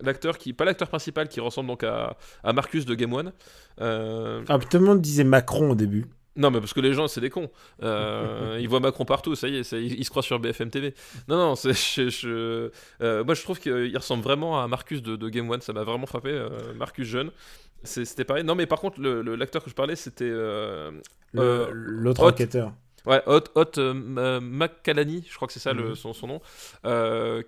l'acteur 0.00 0.38
qui, 0.38 0.52
pas 0.52 0.64
l'acteur 0.64 0.88
principal, 0.88 1.28
qui 1.28 1.40
ressemble 1.40 1.68
donc 1.68 1.84
à, 1.84 2.16
Marcus 2.52 2.84
de 2.84 2.94
Game 2.94 3.12
One. 3.12 3.32
Ah, 3.80 4.58
tout 4.58 4.78
le 4.78 4.84
monde 4.84 5.00
disait 5.00 5.24
Macron 5.24 5.70
au 5.70 5.74
début. 5.74 6.06
Non, 6.38 6.50
mais 6.50 6.60
parce 6.60 6.72
que 6.72 6.80
les 6.80 6.94
gens, 6.94 7.06
c'est 7.08 7.20
des 7.20 7.28
cons. 7.30 7.50
Euh, 7.82 8.56
ils 8.60 8.68
voient 8.68 8.80
Macron 8.80 9.04
partout, 9.04 9.34
ça 9.34 9.48
y 9.48 9.56
est, 9.56 9.62
ça- 9.64 9.76
ils, 9.78 9.98
ils 9.98 10.04
se 10.04 10.10
croient 10.10 10.22
sur 10.22 10.38
BFM 10.38 10.70
TV. 10.70 10.94
Non, 11.28 11.36
non, 11.36 11.54
c'est, 11.56 11.72
je, 11.94 12.08
je- 12.08 12.70
euh, 13.02 13.24
moi 13.24 13.34
je 13.34 13.42
trouve 13.42 13.58
qu'il 13.60 13.96
ressemble 13.96 14.22
vraiment 14.22 14.62
à 14.62 14.68
Marcus 14.68 15.02
de, 15.02 15.16
de 15.16 15.28
Game 15.28 15.50
One, 15.50 15.60
ça 15.60 15.72
m'a 15.74 15.84
vraiment 15.84 16.06
frappé. 16.06 16.30
euh, 16.30 16.48
Marcus 16.74 17.06
jeune, 17.06 17.30
c'était 17.82 18.24
pareil. 18.24 18.44
Non, 18.44 18.54
mais 18.54 18.66
par 18.66 18.80
contre, 18.80 19.00
l'acteur 19.02 19.62
que 19.62 19.70
je 19.70 19.74
parlais, 19.74 19.96
c'était. 19.96 20.32
L'autre 21.34 22.22
enquêteur. 22.26 22.72
Ouais, 23.06 23.22
Hot, 23.26 23.44
Hot 23.54 23.80
McCallany, 24.40 25.24
je 25.28 25.34
crois 25.36 25.46
que 25.46 25.54
c'est 25.54 25.60
ça 25.60 25.72
le- 25.72 25.90
Mhm. 25.90 25.94
son, 25.94 26.12
son 26.12 26.26
nom, 26.26 26.40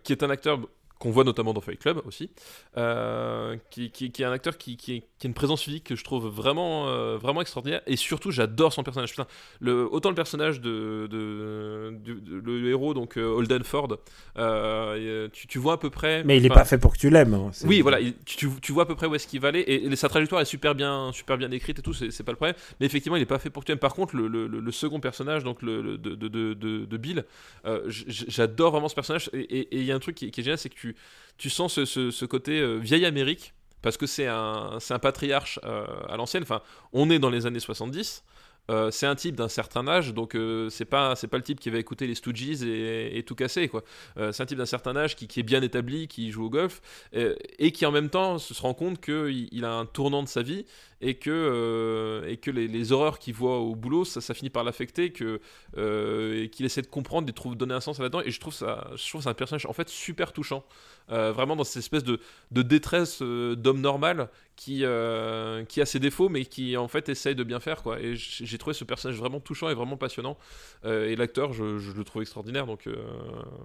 qui 0.03 0.13
est 0.13 0.23
un 0.23 0.31
acteur 0.31 0.59
qu'on 1.01 1.11
voit 1.11 1.25
notamment 1.25 1.53
dans 1.53 1.61
Fight 1.63 1.81
Club 1.81 2.01
aussi, 2.07 2.31
euh, 2.77 3.57
qui, 3.71 3.91
qui- 3.91 4.13
qui 4.13 4.23
est 4.23 4.27
un 4.27 4.33
acteur 4.33 4.57
qui, 4.59 5.03
a 5.23 5.27
une 5.27 5.35
présence 5.35 5.63
physique 5.63 5.83
que 5.85 5.97
je 5.97 6.05
trouve 6.05 6.29
vraiment, 6.29 6.89
euh, 6.89 7.17
vraiment 7.17 7.41
extraordinaire, 7.41 7.81
et 7.89 7.97
surtout 7.97 8.31
j'adore 8.31 8.73
son 8.73 8.83
personnage. 8.85 9.11
Putain, 9.11 9.27
le, 9.61 9.93
autant 9.93 10.11
le 10.11 10.15
personnage 10.15 10.61
de, 10.61 11.09
de- 11.11 11.97
du- 11.99 12.21
de- 12.21 12.37
le 12.39 12.69
héros, 12.69 12.95
donc 12.95 13.17
euh, 13.17 13.25
Holden 13.27 13.65
Ford, 13.65 13.89
euh, 14.37 15.29
tu, 15.33 15.47
tu 15.49 15.59
vois 15.59 15.73
à 15.73 15.77
peu 15.79 15.91
près... 15.91 16.23
Mais 16.25 16.37
il 16.37 16.45
est 16.47 16.51
enfin, 16.51 16.61
pas 16.61 16.65
fait 16.67 16.79
pour 16.79 16.93
que 16.93 16.99
tu 16.99 17.11
l'aimes. 17.11 17.35
hein. 17.35 17.51
Oui, 17.65 17.81
voilà, 17.81 17.99
il- 18.01 18.15
tu, 18.25 18.49
tu 18.63 18.73
vois 18.73 18.83
à 18.83 18.87
peu 18.87 18.95
près 18.95 19.07
où 19.07 19.15
est-ce 19.15 19.27
qu'il 19.27 19.41
va 19.41 19.49
aller, 19.49 19.61
et, 19.61 19.87
et 19.87 19.97
sa 19.97 20.09
trajectoire 20.11 20.43
est 20.43 20.45
super 20.45 20.75
bien, 20.75 21.11
super 21.15 21.39
bien 21.39 21.51
écrite 21.51 21.79
et 21.79 21.83
tout, 21.83 21.95
c'est 21.95 22.23
pas 22.23 22.33
le 22.33 22.37
problème. 22.37 22.57
Mais 22.79 22.87
effectivement, 22.87 23.17
il 23.17 23.23
est 23.23 23.27
pas 23.27 23.39
fait 23.39 23.49
pour 23.51 23.63
que 23.63 23.67
tu 23.67 23.73
aimes. 23.73 23.79
Par 23.79 23.95
contre, 23.95 24.15
le, 24.17 24.29
le- 24.29 24.47
le- 24.47 24.61
le 24.61 24.73
second 24.73 25.01
personnage, 25.01 25.45
donc 25.45 25.63
le, 25.63 25.97
de, 25.97 26.97
Bill, 26.99 27.25
j'adore 27.89 28.73
vraiment 28.73 28.89
ce 28.89 28.95
personnage. 28.95 29.31
Et 29.33 29.69
il 29.73 29.85
y 29.85 29.93
a 29.93 29.95
un 29.95 29.99
truc 29.99 30.15
qui, 30.17 30.31
qui 30.31 30.41
est 30.41 30.45
génial, 30.45 30.59
c'est 30.59 30.69
que 30.69 30.75
tu, 30.75 30.90
tu 31.39 31.51
sens 31.51 31.83
ce, 31.85 32.25
côté 32.27 32.61
euh, 32.61 32.77
vieille 32.77 33.07
Amérique, 33.07 33.55
parce 33.83 33.97
que 33.97 34.07
c'est 34.07 34.27
un, 34.27 34.79
un 34.89 34.99
patriarche 34.99 35.59
euh, 35.65 35.87
à 36.09 36.17
l'ancienne. 36.17 36.43
Enfin, 36.43 36.63
on 36.93 37.11
est 37.11 37.19
dans 37.19 37.31
les 37.31 37.47
années 37.47 37.61
70. 37.61 38.25
euh, 38.71 38.91
c'est 38.91 39.07
un 39.07 39.17
type 39.17 39.37
d'un 39.37 39.49
certain 39.49 39.89
âge, 39.89 40.13
donc 40.15 40.35
euh, 40.35 40.69
c'est 40.69 40.85
pas 40.85 41.17
c'est 41.17 41.29
pas 41.29 41.39
le 41.39 41.43
type 41.43 41.59
qui 41.59 41.71
va 41.71 41.79
écouter 41.79 42.07
les 42.07 42.15
Stooges 42.15 42.63
et, 42.63 43.19
et 43.19 43.23
tout 43.25 43.35
casser 43.35 43.69
quoi. 43.69 43.83
C'est 44.17 44.43
un 44.43 44.47
type 44.47 44.59
d'un 44.59 44.67
certain 44.67 44.97
âge 44.97 45.17
qui, 45.17 45.41
est 45.41 45.43
bien 45.43 45.63
établi, 45.63 46.09
qui 46.09 46.31
joue 46.31 46.45
au 46.45 46.51
golf 46.51 46.81
et 47.13 47.73
qui 47.73 47.87
en 47.87 47.91
même 47.91 48.11
temps 48.11 48.39
se 48.39 48.61
rend 48.61 48.75
compte 48.75 49.01
qu'il 49.01 49.49
il 49.51 49.65
a 49.65 49.73
un 49.73 49.87
tournant 49.87 50.23
de 50.23 50.29
sa 50.29 50.43
vie 50.43 50.67
et 51.01 51.15
que, 51.15 51.31
euh, 51.31 52.29
et 52.29 52.37
que 52.37 52.51
les, 52.51 52.69
les 52.69 52.93
horreurs 52.93 53.19
qu'il 53.19 53.35
voit 53.35 53.59
au 53.59 53.75
boulot, 53.75 54.05
ça, 54.05 54.21
ça 54.21 54.35
finit 54.35 54.51
par 54.51 54.65
l'affecter, 54.65 55.13
que, 55.13 55.41
euh, 55.79 56.43
et 56.43 56.51
qu'il 56.51 56.67
essaie 56.67 56.83
de 56.83 56.87
comprendre, 56.89 57.27
et 57.29 57.33
de 57.33 57.35
trouver, 57.35 57.57
donner 57.57 57.75
un 57.75 57.81
sens 57.81 57.99
là-dedans. 57.99 58.21
Et 58.25 58.31
je 58.31 58.41
trouve 58.41 58.53
ça, 58.55 58.91
je 58.97 59.09
trouve 59.09 59.23
ça 59.23 59.31
un 59.31 59.35
personnage 59.35 59.67
en 59.67 59.73
fait 59.73 59.89
super 59.89 60.33
touchant, 60.33 60.65
Euh, 61.11 61.33
vraiment 61.33 61.57
dans 61.57 61.65
cette 61.65 61.79
espèce 61.83 62.05
de, 62.05 62.21
de 62.53 62.63
détresse 62.63 63.21
d'homme 63.21 63.81
normal 63.81 64.29
qui, 64.55 64.85
qui 65.69 65.81
a 65.81 65.87
ses 65.87 65.99
défauts, 65.99 66.29
mais 66.29 66.45
qui 66.45 66.77
en 66.77 66.87
fait 66.87 67.09
essaye 67.09 67.35
de 67.35 67.43
bien 67.45 67.59
faire. 67.59 67.83
Quoi. 67.83 67.99
Et 68.01 68.15
j'ai 68.15 68.59
trouvé 68.59 68.75
ce 68.75 68.85
personnage 68.85 69.19
vraiment 69.19 69.41
touchant 69.41 69.69
et 69.71 69.75
vraiment 69.75 69.97
passionnant. 69.97 70.37
Et 70.85 71.17
l'acteur, 71.17 71.53
je, 71.53 71.79
je 71.79 71.91
le 71.93 72.05
trouve 72.05 72.23
extraordinaire. 72.23 72.67
Donc, 72.67 72.89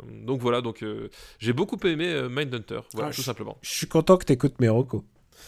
donc 0.09 0.41
voilà, 0.41 0.61
donc 0.61 0.83
j'ai 1.37 1.53
beaucoup 1.53 1.77
aimé 1.85 2.27
Mindhunter, 2.29 2.81
voilà, 2.93 3.09
Ah, 3.09 3.13
tout 3.13 3.21
simplement. 3.21 3.57
Je 3.61 3.69
suis 3.69 3.87
content 3.87 4.17
que 4.17 4.25
t'écoutes 4.25 4.59
mes 4.59 4.69
recos. 4.69 5.03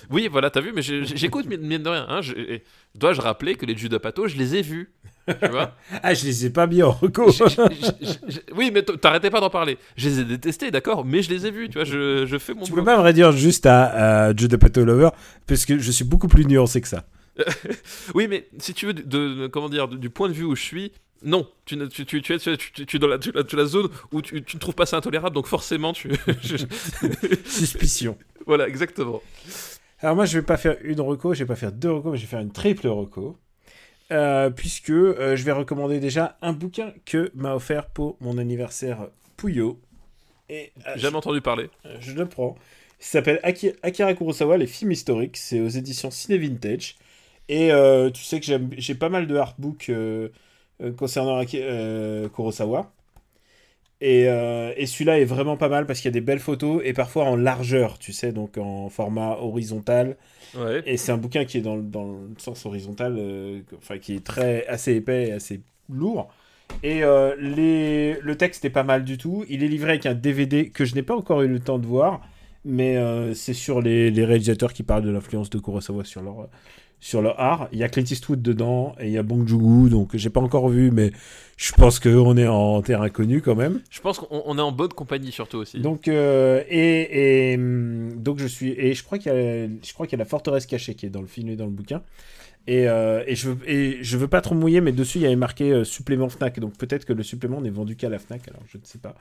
Oui, 0.09 0.27
voilà, 0.31 0.49
t'as 0.49 0.61
vu, 0.61 0.71
mais 0.73 0.81
j'écoute 0.81 1.45
mine 1.47 1.83
de 1.83 1.89
rien. 1.89 2.05
Hein, 2.09 2.21
Dois-je 2.95 3.21
rappeler 3.21 3.55
que 3.55 3.65
les 3.65 3.77
Judas 3.77 3.99
Pato, 3.99 4.27
je 4.27 4.35
les 4.37 4.55
ai 4.55 4.61
vus. 4.61 4.91
Tu 5.27 5.47
vois 5.49 5.75
Ah, 6.03 6.13
je 6.13 6.25
les 6.25 6.45
ai 6.45 6.49
pas 6.49 6.67
mis 6.67 6.81
en 6.83 6.97
j- 7.01 8.39
Oui, 8.55 8.71
mais 8.73 8.81
t'arrêtais 8.83 9.29
pas 9.29 9.41
d'en 9.41 9.49
parler. 9.49 9.77
Je 9.97 10.07
les 10.09 10.19
ai 10.21 10.23
détestés, 10.23 10.71
d'accord, 10.71 11.03
mais 11.05 11.21
je 11.21 11.29
les 11.29 11.45
ai 11.45 11.51
vus, 11.51 11.67
tu 11.69 11.73
vois, 11.75 11.83
je, 11.83 12.25
je 12.25 12.37
fais 12.37 12.53
mon 12.53 12.63
tu 12.63 12.71
boulot. 12.71 12.83
peux 12.83 12.85
pas 12.85 12.97
me 12.97 13.01
réduire 13.03 13.31
juste 13.33 13.65
à, 13.65 14.27
à 14.27 14.35
Judah 14.35 14.57
Pato 14.57 14.83
Lover, 14.85 15.09
parce 15.45 15.65
que 15.65 15.77
je 15.79 15.91
suis 15.91 16.05
beaucoup 16.05 16.27
plus 16.27 16.45
nuancé 16.45 16.81
que 16.81 16.87
ça. 16.87 17.05
Oui, 18.15 18.27
mais 18.29 18.47
si 18.59 18.73
tu 18.73 18.85
veux, 18.87 18.93
de, 18.93 19.01
de- 19.03 19.47
comment 19.47 19.69
dire, 19.69 19.87
du 19.87 20.09
point 20.09 20.27
de 20.29 20.33
vue 20.33 20.45
où 20.45 20.55
je 20.55 20.63
suis, 20.63 20.91
non, 21.23 21.47
tu, 21.65 21.75
ne- 21.77 21.87
tu, 21.87 22.05
tu, 22.05 22.21
tu 22.21 22.33
es, 22.33 22.99
dans 22.99 23.07
la, 23.07 23.17
la, 23.53 23.65
zone 23.65 23.89
où 24.11 24.21
tu, 24.21 24.35
ne 24.35 24.59
trouves 24.59 24.75
pas 24.75 24.85
ça 24.85 24.97
intolérable, 24.97 25.35
donc 25.35 25.47
forcément, 25.47 25.91
tu. 25.93 26.09
Suspicion. 27.45 28.17
voilà, 28.45 28.67
exactement. 28.67 29.21
Alors 29.99 30.15
moi, 30.15 30.25
je 30.25 30.37
vais 30.37 30.45
pas 30.45 30.57
faire 30.57 30.77
une 30.83 31.01
reco, 31.01 31.33
je 31.33 31.39
vais 31.39 31.45
pas 31.47 31.55
faire 31.55 31.71
deux 31.71 31.91
recos, 31.91 32.11
mais 32.11 32.17
je 32.17 32.23
vais 32.23 32.27
faire 32.29 32.39
une 32.39 32.51
triple 32.51 32.87
reco. 32.87 33.37
Euh, 34.11 34.49
puisque 34.49 34.91
euh, 34.91 35.35
je 35.35 35.43
vais 35.43 35.51
recommander 35.51 35.99
déjà 35.99 36.37
un 36.41 36.53
bouquin 36.53 36.93
que 37.05 37.31
m'a 37.35 37.55
offert 37.55 37.87
pour 37.89 38.17
mon 38.21 38.37
anniversaire 38.37 39.09
Puyo. 39.37 39.79
Et 40.49 40.71
euh, 40.87 40.97
Jamais 40.97 41.17
entendu 41.17 41.41
parler. 41.41 41.69
je, 41.85 42.11
je 42.11 42.13
le 42.13 42.27
prends. 42.27 42.55
Il 42.99 43.05
s'appelle 43.05 43.39
Aki- 43.43 43.75
Akira 43.83 44.13
Kurosawa, 44.13 44.57
les 44.57 44.67
films 44.67 44.91
historiques. 44.91 45.37
C'est 45.37 45.61
aux 45.61 45.67
éditions 45.69 46.11
Ciné 46.11 46.37
Vintage. 46.37 46.95
Et 47.49 47.71
euh, 47.71 48.09
tu 48.11 48.23
sais 48.23 48.39
que 48.39 48.45
j'ai 48.77 48.95
pas 48.95 49.09
mal 49.09 49.27
de 49.27 49.35
artbooks 49.35 49.89
euh, 49.89 50.29
euh, 50.81 50.91
concernant 50.93 51.39
Aki- 51.41 51.61
euh, 51.61 52.29
Kurosawa. 52.29 52.91
Et, 53.99 54.25
euh, 54.29 54.73
et 54.77 54.85
celui-là 54.85 55.19
est 55.19 55.25
vraiment 55.25 55.57
pas 55.57 55.69
mal 55.69 55.87
parce 55.87 55.99
qu'il 55.99 56.09
y 56.09 56.13
a 56.13 56.19
des 56.19 56.21
belles 56.21 56.39
photos 56.39 56.81
et 56.85 56.93
parfois 56.93 57.23
en 57.25 57.35
largeur, 57.35 57.97
tu 57.97 58.13
sais, 58.13 58.31
donc 58.31 58.57
en 58.57 58.89
format 58.89 59.37
horizontal. 59.39 60.17
Ouais. 60.55 60.83
Et 60.85 60.97
c'est 60.97 61.11
un 61.11 61.17
bouquin 61.17 61.45
qui 61.45 61.57
est 61.57 61.61
dans, 61.61 61.75
le- 61.75 61.81
dans 61.81 62.03
le 62.05 62.29
sens 62.37 62.65
horizontal, 62.67 63.15
euh, 63.17 63.61
enfin 63.77 63.97
qui 63.97 64.13
est 64.15 64.23
très 64.23 64.67
assez 64.67 64.93
épais 64.95 65.29
et 65.29 65.31
assez 65.31 65.61
lourd. 65.89 66.29
Et 66.83 67.03
euh, 67.03 67.35
les... 67.39 68.19
le 68.21 68.35
texte 68.37 68.65
est 68.65 68.69
pas 68.69 68.83
mal 68.83 69.03
du 69.03 69.17
tout. 69.17 69.45
Il 69.49 69.63
est 69.63 69.67
livré 69.67 69.91
avec 69.91 70.05
un 70.05 70.13
DVD 70.13 70.69
que 70.69 70.85
je 70.85 70.93
n'ai 70.93 71.03
pas 71.03 71.15
encore 71.15 71.41
eu 71.41 71.47
le 71.47 71.59
temps 71.59 71.79
de 71.79 71.87
voir, 71.87 72.21
mais 72.65 72.97
c'est 73.33 73.53
sur 73.53 73.81
les, 73.81 74.11
les 74.11 74.25
réalisateurs 74.25 74.73
qui 74.73 74.83
parlent 74.83 75.03
de 75.03 75.09
l'influence 75.09 75.49
de 75.49 75.57
Kurosawa 75.59 76.03
sur 76.03 76.21
leur, 76.21 76.49
sur 76.99 77.21
leur 77.21 77.39
art. 77.39 77.67
Il 77.71 77.79
y 77.79 77.83
a 77.83 77.89
Clint 77.89 78.03
Eastwood 78.03 78.41
dedans 78.41 78.95
et 78.99 79.07
il 79.07 79.11
y 79.11 79.17
a 79.17 79.23
Bong 79.23 79.47
Joon-ho, 79.47 79.89
donc 79.89 80.15
j'ai 80.15 80.29
pas 80.29 80.41
encore 80.41 80.69
vu, 80.69 80.91
mais 80.91 81.11
je 81.57 81.71
pense 81.73 81.99
qu'on 81.99 82.37
est 82.37 82.47
en 82.47 82.81
terrain 82.81 83.09
connu 83.09 83.41
quand 83.41 83.55
même. 83.55 83.81
Je 83.89 84.01
pense 84.01 84.19
qu'on 84.19 84.41
on 84.45 84.57
est 84.57 84.61
en 84.61 84.71
bonne 84.71 84.93
compagnie, 84.93 85.31
surtout 85.31 85.57
aussi. 85.57 85.79
Donc 85.79 86.07
euh, 86.07 86.63
et, 86.69 87.53
et 87.53 87.57
donc 87.57 88.39
je 88.39 88.47
suis 88.47 88.71
et 88.71 88.93
je 88.93 89.03
crois 89.03 89.17
qu'il 89.17 89.31
y 89.31 89.35
a 89.35 89.67
je 89.67 89.93
crois 89.93 90.07
qu'il 90.07 90.17
y 90.17 90.21
a 90.21 90.23
la 90.23 90.29
forteresse 90.29 90.65
cachée 90.65 90.95
qui 90.95 91.05
est 91.05 91.09
dans 91.09 91.21
le 91.21 91.27
film 91.27 91.49
et 91.49 91.55
dans 91.55 91.65
le 91.65 91.71
bouquin. 91.71 92.01
Et, 92.69 92.89
euh, 92.89 93.23
et 93.25 93.35
je 93.35 93.49
et 93.65 93.97
je 94.01 94.17
veux 94.17 94.27
pas 94.27 94.41
trop 94.41 94.53
mouiller 94.53 94.81
mais 94.81 94.91
dessus 94.91 95.19
il 95.19 95.21
y 95.21 95.25
avait 95.25 95.37
marqué 95.37 95.71
euh, 95.71 95.83
supplément 95.85 96.27
Fnac 96.27 96.59
donc 96.59 96.77
peut-être 96.77 97.05
que 97.05 97.13
le 97.13 97.23
supplément 97.23 97.61
n'est 97.61 97.69
vendu 97.69 97.95
qu'à 97.95 98.09
la 98.09 98.19
Fnac 98.19 98.41
alors 98.49 98.61
je 98.69 98.77
ne 98.77 98.83
sais 98.83 98.97
pas. 98.97 99.15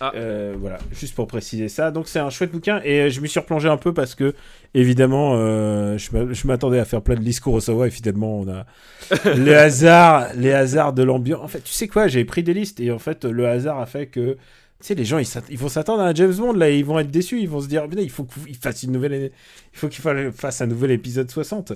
Ah. 0.00 0.12
Euh, 0.14 0.54
voilà 0.56 0.78
juste 0.92 1.14
pour 1.16 1.26
préciser 1.26 1.68
ça 1.68 1.90
donc 1.90 2.06
c'est 2.06 2.20
un 2.20 2.30
chouette 2.30 2.52
bouquin 2.52 2.80
et 2.84 3.10
je 3.10 3.20
m'y 3.20 3.28
suis 3.28 3.40
replongé 3.40 3.68
un 3.68 3.76
peu 3.78 3.92
parce 3.92 4.14
que 4.14 4.32
évidemment 4.74 5.36
je 5.36 6.16
m'a- 6.16 6.32
je 6.32 6.46
m'attendais 6.46 6.78
à 6.78 6.84
faire 6.84 7.02
plein 7.02 7.16
de 7.16 7.20
listes 7.20 7.42
Kurosawa 7.42 7.88
et 7.88 7.90
finalement 7.90 8.38
on 8.40 8.48
a 8.48 8.66
les 9.34 9.54
hasards 9.54 10.28
les 10.36 10.52
hasards 10.52 10.92
de 10.92 11.02
l'ambiance. 11.02 11.40
En 11.42 11.48
fait 11.48 11.64
tu 11.64 11.72
sais 11.72 11.88
quoi 11.88 12.06
j'ai 12.06 12.24
pris 12.24 12.44
des 12.44 12.54
listes 12.54 12.78
et 12.78 12.92
en 12.92 13.00
fait 13.00 13.24
le 13.24 13.48
hasard 13.48 13.80
a 13.80 13.86
fait 13.86 14.06
que 14.06 14.36
tu 14.80 14.88
sais, 14.88 14.94
les 14.96 15.04
gens, 15.04 15.18
ils, 15.18 15.56
vont 15.56 15.68
s'attendre 15.68 16.02
à 16.02 16.08
un 16.08 16.14
James 16.14 16.34
Bond, 16.34 16.52
là, 16.52 16.68
et 16.68 16.76
ils 16.78 16.84
vont 16.84 16.98
être 16.98 17.10
déçus, 17.10 17.40
ils 17.40 17.48
vont 17.48 17.60
se 17.60 17.68
dire, 17.68 17.86
il 17.96 18.10
faut 18.10 18.24
qu'il 18.24 18.56
fasse 18.56 18.82
une 18.82 18.92
nouvelle, 18.92 19.30
il 19.72 19.78
faut 19.78 19.88
qu'il 19.88 20.02
fa- 20.02 20.30
fasse 20.32 20.60
un 20.60 20.66
nouvel 20.66 20.90
épisode 20.90 21.30
60. 21.30 21.72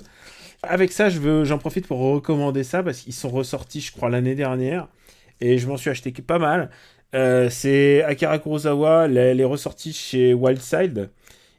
Avec 0.63 0.91
ça, 0.91 1.09
je 1.09 1.19
veux, 1.19 1.45
j'en 1.45 1.57
profite 1.57 1.87
pour 1.87 1.99
recommander 1.99 2.63
ça, 2.63 2.83
parce 2.83 2.99
qu'ils 2.99 3.13
sont 3.13 3.29
ressortis, 3.29 3.81
je 3.81 3.91
crois, 3.91 4.09
l'année 4.09 4.35
dernière, 4.35 4.87
et 5.39 5.57
je 5.57 5.67
m'en 5.67 5.77
suis 5.77 5.89
acheté 5.89 6.11
pas 6.11 6.39
mal. 6.39 6.69
Euh, 7.15 7.49
c'est 7.49 8.03
Akira 8.03 8.39
Kurosawa, 8.39 9.07
les, 9.07 9.33
les 9.33 9.43
ressortis 9.45 9.93
chez 9.93 10.33
Wildside. 10.33 11.09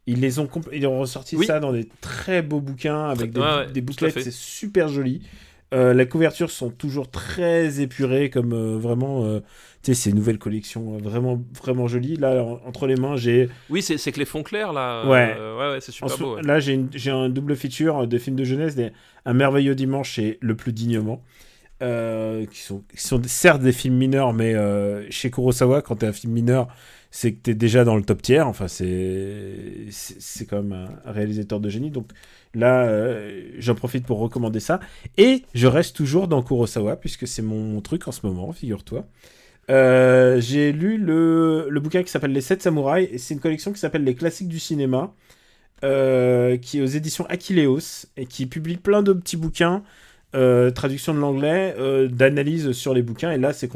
Ils 0.07 0.21
les 0.21 0.39
ont, 0.39 0.49
ils 0.73 0.87
ont 0.87 0.99
ressorti 0.99 1.37
Oui. 1.37 1.47
ça 1.47 1.61
dans 1.61 1.73
des 1.73 1.89
très 2.01 2.43
beaux 2.43 2.61
bouquins, 2.61 3.09
avec 3.09 3.33
des, 3.33 3.41
Ouais, 3.41 3.67
des 3.73 3.81
bouclettes, 3.81 4.21
c'est 4.21 4.33
super 4.33 4.89
joli. 4.89 5.23
Euh, 5.73 5.95
les 5.95 6.09
couvertures 6.09 6.51
sont 6.51 6.71
toujours 6.71 7.11
très 7.11 7.81
épurées, 7.81 8.29
comme 8.29 8.53
euh, 8.53 8.77
vraiment, 8.77 9.25
euh, 9.25 9.39
tu 9.83 9.95
sais, 9.95 9.95
c'est 9.95 10.11
une 10.11 10.17
nouvelle 10.17 10.39
collection 10.39 10.95
euh, 10.97 10.99
vraiment, 10.99 11.41
vraiment 11.63 11.87
jolie. 11.87 12.17
Là, 12.17 12.43
en- 12.43 12.61
entre 12.67 12.89
les 12.89 12.97
mains, 12.97 13.17
j'ai 13.17 13.49
Oui, 13.69 13.81
c'est 13.81 13.97
c'est 13.97 14.11
que 14.11 14.19
les 14.19 14.25
fonds 14.25 14.43
clairs, 14.43 14.73
là. 14.73 15.09
Ouais. 15.09 15.33
euh, 15.39 15.57
ouais, 15.59 15.75
ouais, 15.75 15.81
c'est 15.81 15.93
super 15.93 16.13
en 16.13 16.19
beau. 16.19 16.37
ouais. 16.37 16.43
Là, 16.43 16.59
j'ai 16.59 16.73
une- 16.73 16.89
j'ai 16.93 17.13
un 17.13 17.29
double 17.29 17.55
feature 17.55 18.09
de 18.09 18.19
films 18.19 18.35
de 18.37 18.45
jeunesse, 18.45 18.75
des- 18.75 18.91
Un 19.27 19.35
merveilleux 19.35 19.75
dimanche 19.77 20.19
et 20.19 20.39
Le 20.41 20.57
plus 20.57 20.73
dignement, 20.73 21.23
qui, 21.81 22.61
sont, 22.61 22.83
qui 22.95 23.01
sont 23.07 23.21
certes 23.27 23.63
des 23.63 23.73
films 23.73 23.97
mineurs, 23.97 24.33
mais 24.33 24.55
chez 25.11 25.31
Kurosawa, 25.31 25.83
quand 25.83 25.97
t'es 25.97 26.07
un 26.07 26.13
film 26.13 26.33
mineur, 26.33 26.69
c'est 27.13 27.33
que 27.35 27.41
t'es 27.43 27.55
déjà 27.55 27.85
dans 27.85 27.97
le 27.97 28.03
top 28.03 28.23
tiers. 28.23 28.47
Enfin, 28.49 28.67
c'est 28.69 30.47
quand 30.49 30.63
même 30.63 30.89
un 31.05 31.13
réalisateur 31.13 31.61
de 31.61 31.69
génie. 31.69 31.91
Donc 31.91 32.11
là, 32.55 32.85
euh, 32.85 33.51
j'en 33.59 33.75
profite 33.75 34.07
pour 34.07 34.19
recommander 34.19 34.61
ça. 34.61 34.81
Et 35.17 35.45
je 35.55 35.67
reste 35.67 35.97
toujours 35.97 36.29
dans 36.29 36.43
Kurosawa, 36.43 36.97
puisque 36.97 37.27
c'est 37.27 37.43
mon 37.43 37.81
truc 37.81 38.09
en 38.09 38.13
ce 38.13 38.27
moment, 38.27 38.53
figure-toi. 38.53 39.07
Euh, 39.71 40.41
j'ai 40.41 40.73
lu 40.73 40.97
le, 40.99 41.69
le 41.69 41.81
bouquin 41.81 42.03
qui 42.03 42.11
s'appelle 42.11 42.33
Les 42.33 42.41
7 42.41 42.63
samouraïs, 42.63 43.09
et 43.13 43.19
c'est 43.19 43.35
une 43.35 43.41
collection 43.41 43.73
qui 43.73 43.79
s'appelle 43.79 44.05
Les 44.05 44.15
classiques 44.15 44.49
du 44.49 44.59
cinéma, 44.59 45.15
euh, 45.85 46.57
qui 46.57 46.79
est 46.79 46.83
aux 46.83 46.87
éditions 46.87 47.25
Aquileos, 47.27 48.07
et 48.17 48.27
qui 48.27 48.47
publie 48.47 48.77
plein 48.77 49.03
de 49.03 49.13
petits 49.13 49.37
bouquins, 49.37 49.83
traduction 50.33 51.15
de 51.15 51.19
l'anglais, 51.21 51.75
d'analyse 52.11 52.73
sur 52.73 52.95
les 52.95 53.03
bouquins, 53.03 53.31
et 53.33 53.39
là 53.39 53.53
c'est 53.53 53.69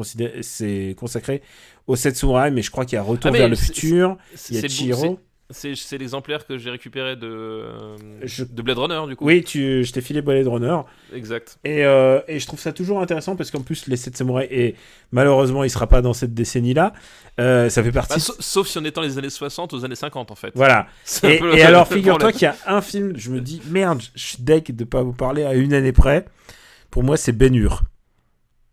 consacré 0.96 1.42
aux 1.86 1.96
7 1.96 2.16
samouraïs, 2.16 2.52
mais 2.52 2.62
je 2.62 2.70
crois 2.70 2.84
qu'il 2.84 2.96
y 2.96 2.98
a 2.98 3.02
Retour 3.02 3.30
Ah, 3.34 3.38
vers 3.38 3.48
le 3.48 3.56
futur, 3.56 4.16
il 4.50 4.56
y 4.56 4.58
a 4.64 4.68
Chihiro. 4.68 5.20
C'est- 5.50 5.98
l'exemplaire 5.98 6.46
que 6.46 6.56
j'ai 6.58 6.70
récupéré 6.70 7.16
de, 7.16 7.26
euh, 7.26 7.96
Je- 8.22 8.44
de 8.44 8.62
Blade 8.62 8.78
Runner, 8.78 9.00
du 9.08 9.16
coup. 9.16 9.24
Oui, 9.26 9.44
tu, 9.44 9.84
je 9.84 9.92
t'ai 9.92 10.00
filé 10.00 10.22
Blade 10.22 10.46
Runner. 10.46 10.78
Exact. 11.12 11.58
Et, 11.64 11.84
euh, 11.84 12.20
et 12.28 12.38
je 12.40 12.46
trouve 12.46 12.58
ça 12.60 12.72
toujours 12.72 13.00
intéressant 13.00 13.36
parce 13.36 13.50
qu'en 13.50 13.60
plus, 13.62 13.86
les 13.86 13.96
7 13.96 14.16
samouraïs, 14.16 14.48
et 14.50 14.74
malheureusement, 15.12 15.62
il 15.64 15.70
sera 15.70 15.86
pas 15.86 16.02
dans 16.02 16.12
cette 16.14 16.34
décennie-là, 16.34 16.92
euh, 17.40 17.68
ça 17.68 17.82
fait 17.82 17.92
partie. 17.92 18.14
Bah, 18.14 18.20
sa- 18.20 18.32
sauf 18.40 18.66
si 18.68 18.78
on 18.78 18.84
est 18.84 18.94
dans 18.94 19.02
les 19.02 19.18
années 19.18 19.30
60 19.30 19.72
aux 19.74 19.84
années 19.84 19.94
50, 19.94 20.30
en 20.30 20.34
fait. 20.34 20.52
Voilà. 20.54 20.86
Et, 21.24 21.38
peu 21.38 21.56
et 21.56 21.62
alors, 21.62 21.86
figure-toi 21.88 22.32
qu'il 22.32 22.42
y 22.42 22.46
a 22.46 22.56
un 22.66 22.80
film, 22.80 23.12
je 23.16 23.30
me 23.30 23.40
dis, 23.40 23.60
merde, 23.68 24.00
je 24.14 24.26
suis 24.26 24.42
deg 24.42 24.74
de 24.74 24.84
pas 24.84 25.02
vous 25.02 25.12
parler 25.12 25.44
à 25.44 25.54
une 25.54 25.74
année 25.74 25.92
près. 25.92 26.24
Pour 26.90 27.02
moi, 27.02 27.16
c'est 27.16 27.32
Ben 27.32 27.54
Hur. 27.54 27.82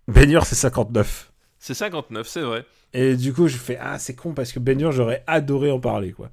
Ben 0.08 0.30
Hur, 0.30 0.46
c'est 0.46 0.56
59. 0.56 1.32
C'est 1.60 1.74
59, 1.74 2.28
c'est 2.28 2.42
vrai. 2.42 2.66
Et 2.94 3.16
du 3.16 3.34
coup, 3.34 3.48
je 3.48 3.58
fais, 3.58 3.78
ah, 3.82 3.98
c'est 4.00 4.16
con 4.16 4.34
parce 4.34 4.52
que 4.52 4.60
Ben 4.60 4.80
Hur, 4.80 4.92
j'aurais 4.92 5.24
adoré 5.28 5.72
en 5.72 5.80
parler, 5.80 6.12
quoi. 6.12 6.30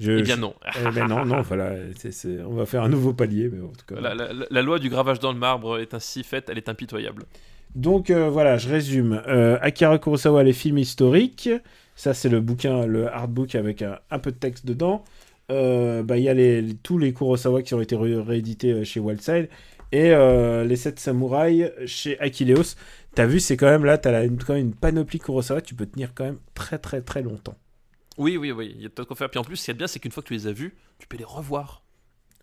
Je, 0.00 0.12
Eh 0.12 0.22
bien 0.22 0.36
non. 0.36 0.54
Eh 0.84 0.90
ben 0.90 1.06
non, 1.06 1.24
non, 1.24 1.42
voilà, 1.42 1.74
on 2.48 2.54
va 2.54 2.66
faire 2.66 2.82
un 2.82 2.88
nouveau 2.88 3.12
palier, 3.12 3.48
mais 3.52 3.60
en 3.62 3.68
tout 3.68 3.86
cas. 3.86 4.00
La, 4.00 4.14
la- 4.14 4.32
la 4.50 4.62
loi 4.62 4.78
du 4.78 4.88
gravage 4.88 5.20
dans 5.20 5.32
le 5.32 5.38
marbre 5.38 5.78
est 5.78 5.94
ainsi 5.94 6.24
faite, 6.24 6.48
elle 6.50 6.58
est 6.58 6.68
impitoyable. 6.68 7.24
Donc 7.74 8.10
euh, 8.10 8.28
voilà, 8.28 8.58
je 8.58 8.68
résume. 8.68 9.22
Euh, 9.28 9.58
Akira 9.62 9.98
Kurosawa, 9.98 10.42
les 10.42 10.52
films 10.52 10.78
historiques. 10.78 11.48
Ça, 11.94 12.14
c'est 12.14 12.28
le 12.28 12.40
bouquin, 12.40 12.86
le 12.86 13.06
artbook 13.08 13.54
avec 13.54 13.82
un, 13.82 13.98
un 14.10 14.18
peu 14.18 14.32
de 14.32 14.36
texte 14.36 14.66
dedans. 14.66 15.04
Euh, 15.50 16.02
bah, 16.02 16.16
Il 16.18 16.24
y 16.24 16.28
a 16.28 16.34
les, 16.34 16.60
les- 16.62 16.74
tous 16.74 16.98
les 16.98 17.12
Kurosawa 17.14 17.62
qui 17.62 17.74
ont 17.74 17.80
été 17.80 17.94
ré- 17.96 18.20
réédités 18.20 18.84
chez 18.84 18.98
Wildside. 19.00 19.48
Et 19.92 20.10
les 20.64 20.76
7 20.76 20.98
samouraïs 20.98 21.70
chez 21.86 22.18
Aquileos. 22.18 22.76
T'as 23.14 23.26
vu, 23.26 23.40
c'est 23.40 23.58
quand 23.58 23.66
même 23.66 23.84
là, 23.84 23.98
t'as 23.98 24.26
quand 24.26 24.54
même 24.54 24.66
une 24.68 24.74
panoplie 24.74 25.18
Kurosawa. 25.18 25.60
Tu 25.60 25.74
peux 25.74 25.84
tenir 25.86 26.12
quand 26.14 26.24
même 26.24 26.38
très 26.54 26.78
très 26.78 27.02
très 27.02 27.20
longtemps. 27.22 27.56
Oui, 28.18 28.36
oui, 28.36 28.52
oui, 28.52 28.72
il 28.74 28.82
y 28.82 28.86
a 28.86 28.88
peut-être 28.88 29.08
quoi 29.08 29.16
faire. 29.16 29.30
Puis 29.30 29.38
en 29.38 29.44
plus, 29.44 29.56
ce 29.56 29.64
qui 29.64 29.70
est 29.70 29.74
bien, 29.74 29.86
c'est 29.86 29.98
qu'une 29.98 30.12
fois 30.12 30.22
que 30.22 30.28
tu 30.28 30.34
les 30.34 30.46
as 30.46 30.52
vus, 30.52 30.74
tu 30.98 31.06
peux 31.06 31.16
les 31.16 31.24
revoir. 31.24 31.82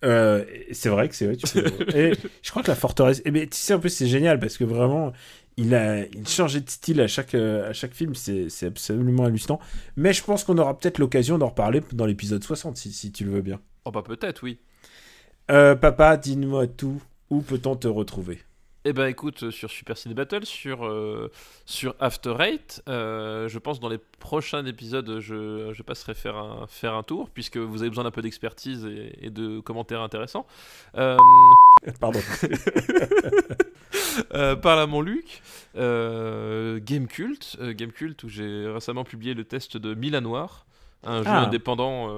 Euh, 0.05 0.45
c'est 0.71 0.89
vrai 0.89 1.09
que 1.09 1.15
c'est 1.15 1.25
vrai. 1.25 1.35
Tu 1.35 1.45
peux... 1.47 1.97
et 1.97 2.13
je 2.41 2.49
crois 2.49 2.63
que 2.63 2.69
la 2.69 2.75
forteresse. 2.75 3.21
Et 3.25 3.31
ben, 3.31 3.47
tu 3.47 3.57
sais, 3.57 3.73
en 3.73 3.79
plus, 3.79 3.89
c'est 3.89 4.07
génial 4.07 4.39
parce 4.39 4.57
que 4.57 4.63
vraiment, 4.63 5.11
il 5.57 5.75
a 5.75 6.05
il 6.05 6.27
changeait 6.27 6.61
de 6.61 6.69
style 6.69 7.01
à 7.01 7.07
chaque, 7.07 7.35
euh, 7.35 7.69
à 7.69 7.73
chaque 7.73 7.93
film. 7.93 8.15
C'est 8.15 8.49
c'est 8.49 8.67
absolument 8.67 9.25
hallucinant. 9.25 9.59
Mais 9.97 10.13
je 10.13 10.23
pense 10.23 10.43
qu'on 10.43 10.57
aura 10.57 10.77
peut-être 10.77 10.99
l'occasion 10.99 11.37
d'en 11.37 11.49
reparler 11.49 11.81
dans 11.93 12.05
l'épisode 12.05 12.43
60, 12.43 12.77
si, 12.77 12.91
si 12.91 13.11
tu 13.11 13.25
le 13.25 13.31
veux 13.31 13.41
bien. 13.41 13.59
Oh 13.85 13.91
bah 13.91 14.03
peut-être, 14.05 14.43
oui. 14.43 14.59
Euh, 15.51 15.75
papa, 15.75 16.17
dis-moi 16.17 16.67
tout. 16.67 17.01
Où 17.29 17.41
peut-on 17.41 17.75
te 17.75 17.87
retrouver? 17.87 18.39
Eh 18.85 18.93
ben 18.93 19.07
écoute, 19.07 19.43
euh, 19.43 19.51
sur 19.51 19.69
Super 19.69 19.97
Ciné 19.97 20.15
Battle, 20.15 20.45
sur, 20.45 20.85
euh, 20.85 21.29
sur 21.65 21.95
After 21.99 22.33
Eight, 22.39 22.81
euh, 22.87 23.49
je 23.49 23.59
pense 23.59 23.81
dans 23.81 23.89
les 23.89 23.97
prochains 24.19 24.65
épisodes, 24.65 25.19
je, 25.19 25.73
je 25.73 25.83
passerai 25.83 26.13
faire 26.13 26.37
un, 26.37 26.65
faire 26.67 26.93
un 26.93 27.03
tour, 27.03 27.29
puisque 27.29 27.57
vous 27.57 27.81
avez 27.81 27.89
besoin 27.89 28.05
d'un 28.05 28.11
peu 28.11 28.21
d'expertise 28.21 28.85
et, 28.85 29.17
et 29.21 29.29
de 29.31 29.59
commentaires 29.59 29.99
intéressants. 30.01 30.47
Euh, 30.95 31.17
Pardon. 31.99 32.19
parle 34.61 34.79
à 34.79 34.87
mon 34.87 35.01
Luc. 35.01 35.41
Game 35.75 37.07
Cult, 37.07 37.57
Game 37.61 37.91
Cult 37.91 38.23
où 38.23 38.29
j'ai 38.29 38.65
récemment 38.67 39.03
publié 39.03 39.33
le 39.33 39.43
test 39.43 39.75
de 39.75 39.93
Milan 39.93 40.21
Noir, 40.21 40.65
un 41.03 41.21
jeu 41.23 41.29
Ah. 41.29 41.41
indépendant, 41.43 42.15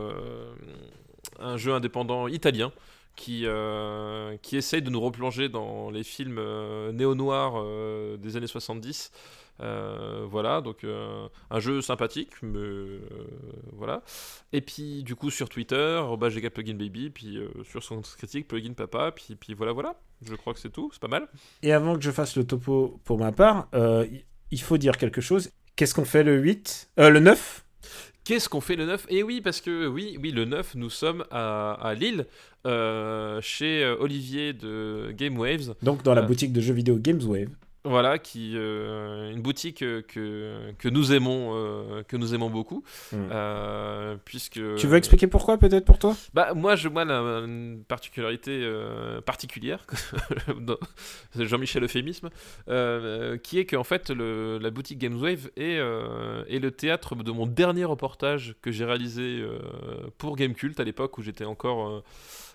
un 1.40 1.58
jeu 1.58 1.74
indépendant 1.74 2.28
italien 2.28 2.72
qui 3.16 3.44
euh, 3.46 4.38
qui 4.42 4.58
essaye 4.58 4.82
de 4.82 4.90
nous 4.90 5.02
replonger 5.02 5.50
dans 5.50 5.90
les 5.90 6.04
films 6.04 6.38
euh, 6.40 6.92
néo-noirs 6.92 7.54
euh, 7.58 8.18
des 8.18 8.38
années 8.38 8.48
70. 8.48 9.12
Euh, 9.60 10.26
voilà, 10.28 10.62
donc 10.62 10.84
un 10.84 11.60
jeu 11.60 11.82
sympathique, 11.82 12.32
mais 12.42 13.00
voilà. 13.74 14.02
Et 14.54 14.62
puis 14.62 15.04
du 15.04 15.16
coup 15.16 15.30
sur 15.30 15.50
Twitter, 15.50 16.02
GK 16.20 16.50
Plugin 16.50 16.74
Baby, 16.74 17.12
puis 17.12 17.38
sur 17.70 17.84
son 17.84 18.02
critique 18.02 18.48
Plugin 18.48 18.74
Papa, 18.74 19.12
puis, 19.12 19.36
puis 19.36 19.54
voilà, 19.54 19.72
voilà. 19.72 20.00
Je 20.24 20.34
crois 20.34 20.54
que 20.54 20.60
c'est 20.60 20.72
tout, 20.72 20.90
c'est 20.94 21.02
pas 21.02 21.08
mal. 21.08 21.28
Et 21.62 21.74
avant 21.74 21.96
que 21.96 22.02
je 22.02 22.12
fasse 22.12 22.36
le 22.38 22.46
topo 22.46 23.00
pour 23.04 23.20
ma 23.20 23.32
part, 23.32 23.68
il 24.52 24.62
faut 24.62 24.78
dire 24.78 24.98
quelque 24.98 25.22
chose. 25.22 25.52
Qu'est-ce 25.76 25.96
qu'on 25.96 26.06
fait 26.06 26.24
le 26.24 26.38
8 26.38 26.92
euh, 27.00 27.10
Le 27.10 27.20
9 27.20 27.66
Qu'est-ce 28.24 28.48
qu'on 28.50 28.62
fait 28.62 28.76
le 28.76 28.86
9 28.86 29.08
Et 29.10 29.24
oui, 29.24 29.42
parce 29.42 29.62
que 29.62 29.88
oui, 29.88 30.18
oui, 30.22 30.32
le 30.32 30.46
9, 30.46 30.76
nous 30.76 30.90
sommes 30.92 31.24
à, 31.32 31.74
à 31.74 31.94
Lille, 31.96 32.28
euh, 32.68 33.40
chez 33.42 33.84
euh, 33.84 33.96
Olivier 34.00 34.54
de 34.54 35.12
Game 35.18 35.38
Waves, 35.40 35.74
Donc 35.82 36.04
dans 36.04 36.14
la 36.14 36.22
Euh. 36.22 36.26
boutique 36.28 36.54
de 36.54 36.62
jeux 36.62 36.74
vidéo 36.76 36.98
Gameswave. 36.98 37.50
Voilà, 37.84 38.20
qui 38.20 38.54
euh, 38.56 39.32
une 39.32 39.42
boutique 39.42 39.82
euh, 39.82 40.02
que, 40.04 40.72
que 40.78 40.88
nous 40.90 41.14
aimons, 41.14 41.52
euh, 41.56 42.04
que 42.04 42.16
nous 42.18 42.34
aimons 42.36 42.50
beaucoup, 42.50 42.84
Mm. 43.12 43.16
euh, 43.32 44.16
puisque. 44.24 44.60
Tu 44.78 44.88
veux 44.88 44.98
expliquer 44.98 45.28
pourquoi 45.28 45.58
peut-être 45.58 45.86
pour 45.86 45.98
toi? 46.00 46.16
Bah 46.34 46.54
moi, 46.54 46.76
je 46.76 46.90
moi 46.90 47.06
la 47.06 47.20
une 47.46 47.84
particularité 47.88 48.70
particulière, 49.26 49.86
c'est 51.32 51.46
Jean-Michel 51.46 51.84
euphémisme, 51.84 52.30
qui 53.44 53.60
est 53.60 53.66
qu'en 53.66 53.84
fait 53.84 54.10
le- 54.10 54.58
la 54.62 54.70
boutique 54.70 55.00
Gameswave 55.00 55.50
est, 55.58 55.78
est 55.78 56.60
le 56.60 56.72
théâtre 56.72 57.16
de 57.16 57.32
mon 57.32 57.46
dernier 57.48 57.86
reportage 57.86 58.56
que 58.62 58.72
j'ai 58.72 58.86
réalisé 58.86 59.44
pour 60.18 60.36
Gamecult 60.36 60.80
à 60.80 60.84
l'époque 60.84 61.18
où 61.18 61.22
j'étais 61.22 61.46
encore 61.46 62.04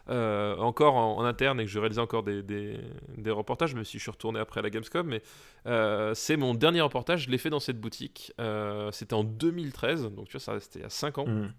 euh, 0.08 0.56
encore 0.58 0.94
en, 0.94 1.18
en 1.18 1.24
interne 1.24 1.60
et 1.60 1.64
que 1.64 1.70
je 1.70 1.78
réalisais 1.78 2.00
encore 2.00 2.22
des, 2.22 2.42
des, 2.42 2.78
des 3.16 3.30
reportages, 3.30 3.74
même 3.74 3.84
si 3.84 3.98
je 3.98 4.02
suis 4.02 4.10
retourné 4.10 4.40
après 4.40 4.60
à 4.60 4.62
la 4.62 4.70
Gamescom. 4.70 5.06
Mais 5.06 5.22
euh, 5.66 6.14
c'est 6.14 6.36
mon 6.36 6.54
dernier 6.54 6.80
reportage, 6.80 7.24
je 7.24 7.30
l'ai 7.30 7.38
fait 7.38 7.50
dans 7.50 7.60
cette 7.60 7.80
boutique. 7.80 8.32
Euh, 8.40 8.90
c'était 8.92 9.14
en 9.14 9.24
2013, 9.24 10.10
donc 10.12 10.26
tu 10.26 10.32
vois, 10.32 10.40
ça 10.40 10.52
restait 10.52 10.84
à 10.84 10.90
5 10.90 11.18
ans. 11.18 11.26
Mm. 11.26 11.52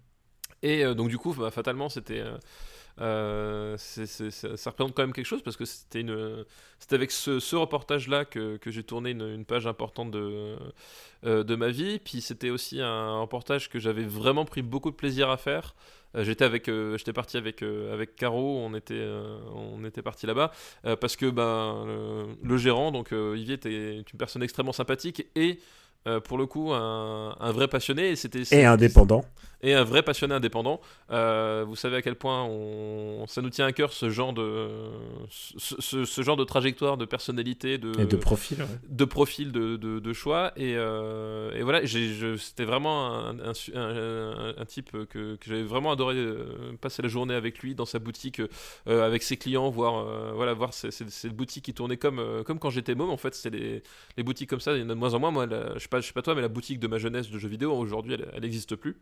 Et 0.62 0.84
donc 0.94 1.08
du 1.08 1.18
coup, 1.18 1.34
bah, 1.34 1.50
fatalement, 1.52 1.88
c'était, 1.88 2.24
euh, 3.00 3.76
ça, 3.76 4.56
ça 4.56 4.70
représente 4.70 4.94
quand 4.94 5.02
même 5.02 5.12
quelque 5.12 5.26
chose 5.26 5.42
parce 5.42 5.56
que 5.56 5.64
c'était 5.64 6.00
une, 6.00 6.44
c'était 6.78 6.96
avec 6.96 7.12
ce, 7.12 7.38
ce 7.38 7.54
reportage-là 7.54 8.24
que, 8.24 8.56
que 8.56 8.70
j'ai 8.70 8.82
tourné 8.82 9.10
une, 9.10 9.22
une 9.22 9.44
page 9.44 9.66
importante 9.66 10.10
de, 10.10 10.56
euh, 11.24 11.44
de 11.44 11.54
ma 11.54 11.68
vie. 11.68 11.98
Puis 12.00 12.20
c'était 12.20 12.50
aussi 12.50 12.80
un 12.80 13.20
reportage 13.20 13.68
que 13.68 13.78
j'avais 13.78 14.04
vraiment 14.04 14.44
pris 14.44 14.62
beaucoup 14.62 14.90
de 14.90 14.96
plaisir 14.96 15.30
à 15.30 15.36
faire. 15.36 15.74
Euh, 16.14 16.24
euh, 16.68 16.96
j'étais 16.96 17.12
parti 17.12 17.36
avec 17.36 17.62
euh, 17.62 17.92
avec 17.92 18.16
Caro, 18.16 18.58
on 18.66 18.74
était 18.74 20.02
parti 20.02 20.26
là-bas 20.26 20.52
parce 21.00 21.16
que 21.16 21.26
ben 21.30 21.84
le, 21.86 22.26
le 22.42 22.56
gérant 22.56 22.90
donc 22.92 23.12
Olivier 23.12 23.54
était 23.54 23.96
une 23.96 24.18
personne 24.18 24.42
extrêmement 24.42 24.72
sympathique 24.72 25.26
et 25.34 25.58
euh, 26.06 26.20
pour 26.20 26.38
le 26.38 26.46
coup 26.46 26.72
un, 26.72 27.36
un 27.38 27.52
vrai 27.52 27.68
passionné 27.68 28.10
et 28.10 28.16
c'était 28.16 28.42
Et 28.52 28.64
indépendant. 28.64 29.24
et 29.62 29.74
un 29.74 29.84
vrai 29.84 30.02
passionné 30.02 30.34
indépendant. 30.34 30.80
Euh, 31.10 31.64
vous 31.66 31.74
savez 31.76 31.96
à 31.96 32.02
quel 32.02 32.14
point 32.14 32.44
on, 32.44 33.24
ça 33.26 33.42
nous 33.42 33.50
tient 33.50 33.66
à 33.66 33.72
cœur 33.72 33.92
ce 33.92 34.08
genre 34.08 34.32
de, 34.32 34.68
ce, 35.30 35.74
ce- 35.80 36.04
ce 36.04 36.22
genre 36.22 36.36
de 36.36 36.44
trajectoire, 36.44 36.96
de 36.96 37.04
personnalité, 37.04 37.78
de, 37.78 37.98
Et 38.00 38.04
de 38.06 38.16
profil. 38.16 38.58
ouais. 38.60 38.66
de 38.88 39.04
profil, 39.04 39.50
de, 39.52 39.76
de- 39.76 39.98
de 39.98 40.12
choix. 40.12 40.52
Et, 40.56 40.74
euh, 40.76 41.50
et 41.54 41.62
voilà, 41.62 41.84
j'ai- 41.84 42.14
je- 42.14 42.36
c'était 42.36 42.64
vraiment 42.64 43.08
un, 43.16 43.36
un, 43.40 44.64
type 44.66 44.92
que, 45.10 45.34
que 45.36 45.44
j'avais 45.46 45.62
vraiment 45.62 45.90
adoré 45.92 46.14
passer 46.80 47.02
la 47.02 47.08
journée 47.08 47.34
avec 47.34 47.58
lui 47.58 47.74
dans 47.74 47.86
sa 47.86 47.98
boutique, 47.98 48.40
avec 48.86 49.22
ses 49.22 49.36
clients, 49.36 49.68
voir, 49.70 50.34
voilà, 50.34 50.54
voir 50.54 50.72
ces 50.72 51.28
boutiques 51.30 51.64
qui 51.64 51.74
tournaient 51.74 51.96
comme, 51.96 52.22
comme 52.46 52.58
quand 52.58 52.70
j'étais 52.70 52.94
môme. 52.94 53.10
En 53.10 53.16
fait, 53.16 53.34
c'est 53.34 53.50
les, 53.50 53.82
les 54.16 54.22
boutiques 54.22 54.48
comme 54.50 54.60
ça, 54.60 54.74
il 54.74 54.80
y 54.80 54.82
en 54.82 54.90
a 54.90 54.94
de 54.94 54.98
moins 54.98 55.14
en 55.14 55.18
moins. 55.18 55.30
Moi, 55.30 55.46
je 55.76 55.87
je 55.94 56.00
sais 56.00 56.12
pas 56.12 56.22
toi, 56.22 56.34
mais 56.34 56.40
la 56.42 56.48
boutique 56.48 56.78
de 56.78 56.86
ma 56.86 56.98
jeunesse 56.98 57.30
de 57.30 57.38
jeux 57.38 57.48
vidéo, 57.48 57.72
aujourd'hui, 57.72 58.14
elle 58.32 58.42
n'existe 58.42 58.76
plus. 58.76 58.96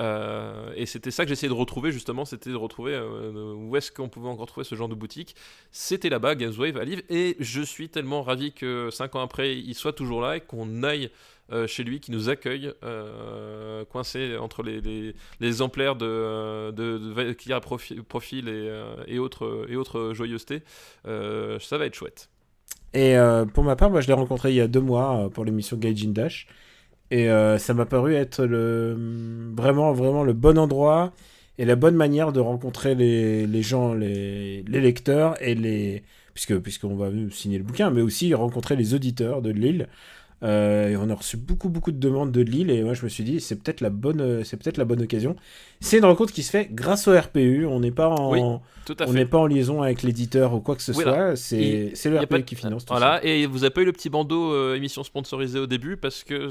Euh, 0.00 0.72
et 0.76 0.86
c'était 0.86 1.10
ça 1.10 1.24
que 1.24 1.28
j'essayais 1.28 1.48
de 1.48 1.54
retrouver 1.54 1.92
justement, 1.92 2.24
c'était 2.24 2.50
de 2.50 2.56
retrouver 2.56 2.94
euh, 2.94 3.54
où 3.54 3.76
est-ce 3.76 3.90
qu'on 3.92 4.08
pouvait 4.08 4.28
encore 4.28 4.46
trouver 4.46 4.64
ce 4.64 4.74
genre 4.74 4.88
de 4.88 4.94
boutique. 4.94 5.36
C'était 5.70 6.08
là-bas, 6.08 6.34
Gameswave 6.34 6.76
à 6.76 6.84
Lille, 6.84 7.02
et 7.08 7.36
je 7.40 7.62
suis 7.62 7.88
tellement 7.88 8.22
ravi 8.22 8.52
que 8.52 8.90
5 8.90 9.14
ans 9.16 9.20
après, 9.20 9.56
il 9.56 9.74
soit 9.74 9.92
toujours 9.92 10.20
là 10.20 10.36
et 10.36 10.40
qu'on 10.40 10.82
aille 10.82 11.10
euh, 11.52 11.66
chez 11.68 11.84
lui, 11.84 12.00
qui 12.00 12.10
nous 12.10 12.28
accueille, 12.28 12.72
euh, 12.82 13.84
coincé 13.84 14.36
entre 14.36 14.62
les, 14.64 14.80
les, 14.80 15.14
exemplaires 15.40 15.94
de, 15.94 16.72
de, 16.72 16.98
de 16.98 17.58
Profi- 17.60 18.02
Profil 18.02 18.48
et, 18.48 18.52
euh, 18.68 19.18
autres, 19.18 19.66
et 19.68 19.76
autres 19.76 20.12
joyeusetés. 20.12 20.62
Euh, 21.06 21.60
ça 21.60 21.78
va 21.78 21.86
être 21.86 21.94
chouette. 21.94 22.28
Et 22.94 23.16
euh, 23.16 23.44
pour 23.44 23.64
ma 23.64 23.76
part, 23.76 23.90
moi, 23.90 24.00
je 24.00 24.06
l'ai 24.08 24.12
rencontré 24.14 24.50
il 24.50 24.56
y 24.56 24.60
a 24.60 24.68
deux 24.68 24.80
mois 24.80 25.26
euh, 25.26 25.28
pour 25.28 25.44
l'émission 25.44 25.76
Gaijin 25.76 26.10
Dash. 26.10 26.46
Et 27.10 27.30
euh, 27.30 27.58
ça 27.58 27.74
m'a 27.74 27.86
paru 27.86 28.14
être 28.14 28.44
le, 28.44 28.96
vraiment, 29.56 29.92
vraiment 29.92 30.24
le 30.24 30.32
bon 30.32 30.58
endroit 30.58 31.12
et 31.58 31.64
la 31.64 31.76
bonne 31.76 31.94
manière 31.96 32.32
de 32.32 32.40
rencontrer 32.40 32.94
les, 32.94 33.46
les 33.46 33.62
gens, 33.62 33.94
les, 33.94 34.62
les 34.64 34.80
lecteurs 34.80 35.40
et 35.42 35.54
les. 35.54 36.04
Puisque, 36.34 36.58
puisqu'on 36.58 36.96
va 36.96 37.10
signer 37.30 37.56
le 37.58 37.64
bouquin, 37.64 37.90
mais 37.90 38.02
aussi 38.02 38.34
rencontrer 38.34 38.76
les 38.76 38.92
auditeurs 38.94 39.40
de 39.40 39.50
Lille. 39.50 39.88
Euh, 40.42 40.88
et 40.90 40.96
on 40.96 41.08
a 41.08 41.14
reçu 41.14 41.36
beaucoup, 41.36 41.68
beaucoup 41.70 41.92
de 41.92 41.98
demandes 41.98 42.30
de 42.30 42.40
Lille. 42.42 42.70
Et 42.70 42.82
moi, 42.82 42.94
je 42.94 43.02
me 43.04 43.08
suis 43.08 43.24
dit, 43.24 43.40
c'est 43.40 43.56
peut-être 43.56 43.80
la 43.80 43.90
bonne, 43.90 44.44
c'est 44.44 44.56
peut-être 44.56 44.76
la 44.76 44.84
bonne 44.84 45.00
occasion. 45.02 45.34
C'est 45.80 45.98
une 45.98 46.04
rencontre 46.04 46.32
qui 46.32 46.42
se 46.42 46.50
fait 46.50 46.68
grâce 46.70 47.08
au 47.08 47.18
RPU. 47.18 47.64
On 47.66 47.80
n'est 47.80 47.90
pas 47.90 48.08
en. 48.08 48.32
Oui, 48.32 48.40
Tout 48.84 48.96
à 49.00 49.08
On 49.08 49.12
n'est 49.12 49.24
pas 49.26 49.38
en 49.38 49.46
liaison 49.46 49.82
avec 49.82 50.02
l'éditeur 50.02 50.52
ou 50.54 50.60
quoi 50.60 50.76
que 50.76 50.82
ce 50.82 50.92
Oui, 50.92 51.02
soit, 51.02 51.36
c'est 51.36 51.92
le 52.04 52.18
RPU 52.18 52.34
de- 52.38 52.42
qui 52.42 52.54
finance 52.54 52.84
tout 52.84 52.92
Voilà, 52.92 53.24
et 53.24 53.46
vous 53.46 53.58
n'avez 53.60 53.70
pas 53.70 53.80
eu 53.82 53.86
le 53.86 53.92
petit 53.92 54.10
bandeau 54.10 54.52
euh, 54.52 54.74
émission 54.76 55.02
sponsorisée 55.02 55.58
au 55.58 55.66
début 55.66 55.96
parce 55.96 56.22
que 56.22 56.50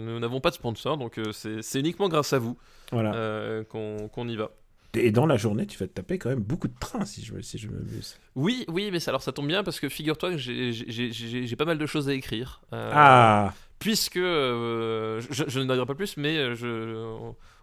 nous 0.00 0.18
n'avons 0.20 0.40
pas 0.40 0.50
de 0.50 0.54
sponsor, 0.54 0.96
donc 0.96 1.18
euh, 1.18 1.32
c'est 1.32 1.80
uniquement 1.80 2.08
grâce 2.08 2.32
à 2.32 2.38
vous. 2.38 2.56
Voilà. 2.92 3.64
qu'on 3.68 4.08
qu'on 4.08 4.28
y 4.28 4.36
va. 4.36 4.50
Et 4.94 5.10
dans 5.10 5.26
la 5.26 5.36
journée, 5.36 5.66
tu 5.66 5.76
vas 5.78 5.86
te 5.86 5.92
taper 5.92 6.18
quand 6.18 6.28
même 6.30 6.40
beaucoup 6.40 6.68
de 6.68 6.74
trains, 6.78 7.04
si 7.04 7.22
je, 7.24 7.34
me- 7.34 7.42
si 7.42 7.58
je 7.58 7.68
m'amuse. 7.68 8.18
Oui, 8.34 8.64
oui, 8.68 8.90
mais 8.92 9.00
ça, 9.00 9.10
alors 9.10 9.22
ça 9.22 9.32
tombe 9.32 9.46
bien 9.48 9.62
parce 9.62 9.78
que 9.80 9.88
figure-toi 9.88 10.30
que 10.32 10.36
j'ai- 10.38 11.56
pas 11.56 11.64
mal 11.64 11.78
de 11.78 11.86
choses 11.86 12.08
à 12.08 12.14
écrire. 12.14 12.60
euh, 12.72 12.90
Ah 12.94 13.54
Puisque, 13.78 14.16
euh, 14.16 15.20
je, 15.30 15.44
je 15.48 15.60
ne 15.60 15.64
dirai 15.72 15.84
pas 15.84 15.94
plus, 15.94 16.16
mais 16.16 16.38
euh, 16.38 16.54
je, 16.54 17.04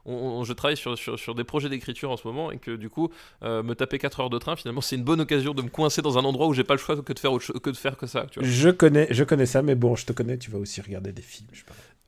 on- 0.06 0.14
on- 0.14 0.44
je 0.44 0.54
travaille 0.54 0.78
sur, 0.78 0.96
sur, 0.98 1.18
sur 1.18 1.34
des 1.34 1.44
projets 1.44 1.70
d'écriture 1.70 2.12
en 2.12 2.18
ce 2.18 2.28
moment 2.28 2.52
et 2.52 2.60
que 2.60 2.76
du 2.76 2.90
coup, 2.90 3.10
euh, 3.42 3.64
me 3.64 3.74
taper 3.74 3.98
4 3.98 4.20
heures 4.20 4.30
de 4.30 4.38
train, 4.38 4.56
finalement, 4.56 4.82
c'est 4.82 4.96
une 4.96 5.04
bonne 5.04 5.22
occasion 5.22 5.56
de 5.56 5.64
me 5.64 5.70
coincer 5.70 6.04
dans 6.04 6.20
un 6.20 6.24
endroit 6.24 6.46
où 6.48 6.54
j'ai 6.54 6.64
pas 6.64 6.76
le 6.76 6.80
choix 6.80 7.02
que 7.02 7.14
de 7.14 7.20
faire, 7.20 7.34
autre 7.34 7.52
que, 7.58 7.70
de 7.72 7.76
faire 7.78 7.98
que 7.98 8.06
ça. 8.06 8.28
Tu 8.30 8.40
vois. 8.40 8.48
je 8.48 8.70
connais, 8.70 9.08
je 9.10 9.24
connais 9.24 9.48
ça, 9.48 9.64
mais 9.64 9.74
bon, 9.74 9.96
je 9.96 10.06
te 10.06 10.14
connais, 10.14 10.38
tu 10.38 10.52
vas 10.52 10.60
aussi 10.60 10.82
regarder 10.82 11.12
des 11.14 11.22
films. 11.24 11.48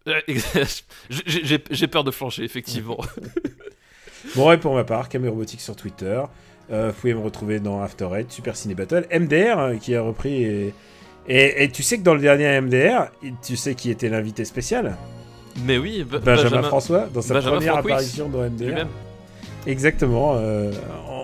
j'ai 1.09 1.87
peur 1.87 2.03
de 2.03 2.11
flancher, 2.11 2.43
effectivement. 2.43 2.99
Bon, 4.35 4.52
et 4.52 4.57
pour 4.57 4.73
ma 4.76 4.84
part, 4.84 5.10
Camé 5.10 5.27
Robotique 5.30 5.61
sur 5.61 5.76
Twitter. 5.76 6.22
Euh, 6.72 6.88
vous 6.88 6.93
pouvez 6.99 7.14
me 7.14 7.19
retrouver 7.19 7.60
dans 7.60 7.81
After 7.81 8.07
Eight, 8.15 8.31
Super 8.31 8.56
Ciné 8.56 8.73
Battle, 8.73 9.06
MDR 9.14 9.60
euh, 9.60 9.76
qui 9.76 9.93
a 9.95 10.02
repris. 10.02 10.43
Et, 10.43 10.73
et, 11.27 11.64
et 11.64 11.69
tu 11.69 11.84
sais 11.84 11.97
que 11.99 12.03
dans 12.03 12.15
le 12.15 12.22
dernier 12.22 12.60
MDR, 12.61 13.11
tu 13.43 13.56
sais 13.56 13.76
qui 13.76 13.91
était 13.91 14.10
l'invité 14.10 14.45
spécial? 14.45 14.97
Mais 15.64 15.77
oui, 15.77 16.03
Ba- 16.03 16.19
Benjamin, 16.19 16.64
François, 16.64 17.07
dans 17.14 17.22
sa 17.22 17.35
Benjamin 17.35 17.56
première 17.57 17.73
apparition 17.77 18.30
dans 18.30 18.41
MDR. 18.49 18.88
Exactement, 19.68 20.34
euh, 20.35 20.72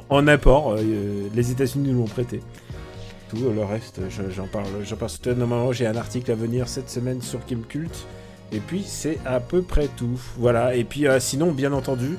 en, 0.09 0.15
en 0.17 0.27
apport, 0.27 0.73
euh, 0.77 1.27
les 1.33 1.51
États-Unis 1.51 1.91
nous 1.91 1.99
l'ont 1.99 2.05
prêté. 2.07 2.39
Tout 3.29 3.37
le 3.55 3.63
reste, 3.63 4.01
je- 4.09 4.31
j'en 4.33 4.47
parle, 4.47 4.65
j'en 4.83 4.95
parle. 4.95 5.11
Normalement, 5.37 5.71
j'ai 5.71 5.85
un 5.87 5.95
article 5.95 6.31
à 6.31 6.35
venir 6.35 6.67
cette 6.67 6.89
semaine 6.89 7.21
sur 7.21 7.43
Kim 7.45 7.61
Cult. 7.67 8.05
Et 8.51 8.59
puis, 8.59 8.83
c'est 8.85 9.17
à 9.25 9.39
peu 9.39 9.61
près 9.61 9.87
tout. 9.95 10.19
Voilà. 10.37 10.75
Et 10.75 10.83
puis, 10.83 11.07
euh, 11.07 11.19
sinon, 11.19 11.51
bien 11.51 11.71
entendu, 11.71 12.17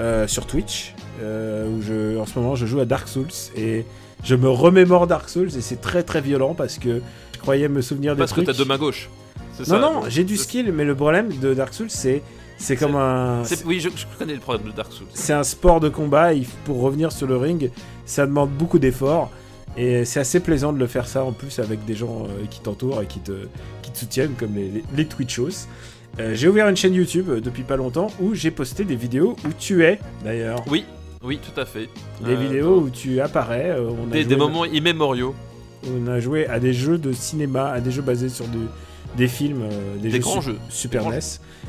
euh, 0.00 0.26
sur 0.26 0.46
Twitch, 0.46 0.94
euh, 1.22 1.68
où 1.68 1.82
je, 1.82 2.18
en 2.18 2.26
ce 2.26 2.38
moment, 2.38 2.54
je 2.56 2.66
joue 2.66 2.80
à 2.80 2.84
Dark 2.86 3.06
Souls 3.06 3.26
et 3.56 3.84
je 4.24 4.34
me 4.34 4.48
remémore 4.48 5.06
Dark 5.06 5.28
Souls 5.28 5.48
et 5.56 5.60
c'est 5.60 5.80
très 5.80 6.02
très 6.02 6.20
violent 6.20 6.54
parce 6.54 6.78
que 6.78 7.00
je 7.34 7.38
croyais 7.38 7.68
me 7.68 7.82
souvenir 7.82 8.14
des 8.14 8.18
Parce 8.20 8.32
que 8.32 8.36
trucs. 8.40 8.46
t'as 8.46 8.52
deux 8.52 8.64
mains 8.64 8.78
gauches. 8.78 9.08
Non, 9.60 9.64
ça, 9.66 9.78
non, 9.78 10.02
j'ai 10.08 10.24
du 10.24 10.36
skill, 10.38 10.72
mais 10.72 10.84
le 10.84 10.94
problème 10.94 11.28
de 11.38 11.52
Dark 11.54 11.74
Souls, 11.74 11.90
c'est 11.90 12.22
C'est 12.56 12.76
comme 12.76 12.96
un. 12.96 13.42
Oui, 13.66 13.78
je, 13.80 13.88
je 13.94 14.04
connais 14.18 14.34
le 14.34 14.40
problème 14.40 14.66
de 14.70 14.72
Dark 14.76 14.90
Souls. 14.92 15.06
C'est 15.14 15.32
un 15.34 15.42
sport 15.44 15.80
de 15.80 15.88
combat. 15.90 16.32
il- 16.34 16.46
Pour 16.64 16.80
revenir 16.80 17.12
sur 17.12 17.26
le 17.26 17.36
ring, 17.36 17.70
ça 18.06 18.26
demande 18.26 18.50
beaucoup 18.50 18.78
d'efforts. 18.78 19.30
Et 19.76 20.04
c'est 20.04 20.20
assez 20.20 20.40
plaisant 20.40 20.72
de 20.72 20.78
le 20.78 20.86
faire 20.86 21.06
ça 21.06 21.24
en 21.24 21.32
plus 21.32 21.58
avec 21.58 21.84
des 21.84 21.94
gens 21.94 22.24
euh, 22.24 22.44
qui 22.50 22.60
t'entourent 22.60 23.00
et 23.02 23.06
qui 23.06 23.20
te, 23.20 23.32
qui 23.82 23.90
te 23.92 23.98
soutiennent, 23.98 24.34
comme 24.38 24.54
les, 24.54 24.68
les, 24.68 24.84
les 24.96 25.04
Twitchos. 25.06 25.66
Euh, 26.18 26.34
j'ai 26.34 26.48
ouvert 26.48 26.68
une 26.68 26.76
chaîne 26.76 26.94
YouTube 26.94 27.28
euh, 27.30 27.40
depuis 27.40 27.62
pas 27.62 27.76
longtemps 27.76 28.08
où 28.20 28.34
j'ai 28.34 28.50
posté 28.50 28.84
des 28.84 28.96
vidéos 28.96 29.36
où 29.44 29.48
tu 29.58 29.84
es, 29.84 29.98
d'ailleurs. 30.24 30.62
Oui, 30.68 30.84
oui, 31.22 31.38
tout 31.38 31.58
à 31.58 31.64
fait. 31.64 31.88
Des 32.24 32.32
Euh, 32.32 32.36
vidéos 32.36 32.80
où 32.80 32.90
tu 32.90 33.20
apparais. 33.20 33.76
on, 33.78 34.08
a 34.08 34.12
Des, 34.12 34.22
joué, 34.22 34.28
des 34.28 34.36
moments 34.36 34.64
immémoriaux. 34.64 35.34
on 35.86 36.06
a 36.08 36.20
joué 36.20 36.46
à 36.46 36.58
des 36.60 36.72
jeux 36.74 36.98
de 36.98 37.12
cinéma, 37.12 37.68
à 37.70 37.80
des 37.80 37.90
jeux 37.90 38.02
basés 38.02 38.28
sur 38.28 38.46
du- 38.48 38.58
des 39.16 39.28
films, 39.28 39.62
euh, 39.62 39.96
des, 39.96 40.02
Des 40.02 40.10
jeux 40.12 40.18
grands 40.18 40.40
su- 40.40 40.50
jeux. 40.50 40.58
Super 40.68 41.04
Des 41.04 41.16
NES. 41.16 41.20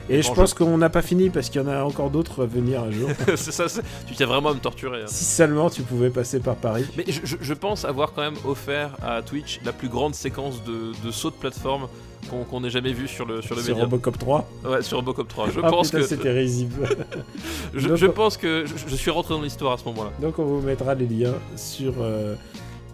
Et 0.09 0.21
je 0.21 0.31
pense 0.31 0.53
qu'on 0.53 0.77
n'a 0.77 0.89
pas 0.89 1.01
fini 1.01 1.29
parce 1.29 1.49
qu'il 1.49 1.61
y 1.61 1.63
en 1.63 1.67
a 1.67 1.83
encore 1.83 2.09
d'autres 2.09 2.43
à 2.43 2.45
venir 2.45 2.83
un 2.83 2.91
jour. 2.91 3.09
c'est 3.35 3.51
ça, 3.51 3.65
tu 4.07 4.13
tiens 4.15 4.25
vraiment 4.27 4.49
à 4.49 4.53
me 4.53 4.59
torturer. 4.59 5.01
hein. 5.03 5.07
si 5.07 5.23
seulement 5.23 5.69
tu 5.69 5.83
pouvais 5.83 6.09
passer 6.09 6.39
par 6.39 6.55
Paris. 6.55 6.85
Mais 6.97 7.05
je, 7.07 7.53
pense 7.53 7.85
avoir 7.85 8.13
quand 8.13 8.21
même 8.21 8.35
offert 8.45 8.91
à 9.01 9.21
Twitch 9.21 9.59
la 9.63 9.71
plus 9.71 9.87
grande 9.87 10.13
séquence 10.15 10.63
de, 10.63 10.91
de 11.05 11.11
saut 11.11 11.29
de 11.29 11.35
plateforme 11.35 11.87
qu'on 12.29 12.43
qu'on 12.43 12.63
ait 12.63 12.69
jamais 12.69 12.93
vu 12.93 13.07
sur 13.07 13.25
le, 13.25 13.41
sur 13.41 13.55
le 13.55 13.61
Sur 13.61 13.71
média. 13.75 13.83
Robocop 13.85 14.17
3. 14.17 14.49
Ouais, 14.65 14.81
sur 14.81 14.97
Robocop 14.97 15.27
3. 15.27 15.49
Je 15.51 15.59
Ah, 15.63 15.69
pense 15.69 15.87
putain, 15.89 15.99
que 16.01 16.07
c'était 16.07 16.31
risible. 16.31 16.87
je, 17.73 17.87
Donc, 17.87 17.97
je 17.97 18.05
pense 18.07 18.37
que 18.37 18.65
je, 18.65 18.73
je 18.87 18.95
suis 18.95 19.11
rentré 19.11 19.33
dans 19.33 19.41
l'histoire 19.41 19.73
à 19.73 19.77
ce 19.77 19.85
moment-là. 19.85 20.11
Donc 20.21 20.39
on 20.39 20.43
vous 20.45 20.61
mettra 20.61 20.93
les 20.95 21.07
liens 21.07 21.33
sur, 21.55 21.93
euh, 21.99 22.35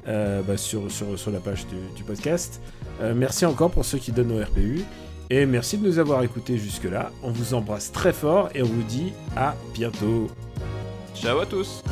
euh, 0.08 0.42
bah, 0.42 0.58
sur, 0.58 0.90
sur, 0.92 1.18
sur 1.20 1.32
la 1.32 1.40
page 1.40 1.66
du, 1.68 1.76
du 1.96 2.04
podcast. 2.04 2.62
Euh, 3.02 3.14
merci 3.16 3.46
encore 3.46 3.70
pour 3.72 3.86
ceux 3.86 3.98
qui 3.98 4.12
donnent 4.12 4.32
au 4.32 4.44
RPU. 4.44 4.84
Et 5.30 5.46
merci 5.46 5.78
de 5.78 5.86
nous 5.86 6.00
avoir 6.00 6.24
écoutés 6.24 6.58
jusque-là. 6.58 7.12
On 7.22 7.32
vous 7.32 7.54
embrasse 7.54 7.92
très 7.92 8.14
fort 8.14 8.50
et 8.56 8.62
on 8.64 8.68
vous 8.68 8.84
dit 8.84 9.12
à 9.36 9.56
bientôt. 9.74 10.28
Ciao 11.14 11.40
à 11.40 11.46
tous. 11.46 11.84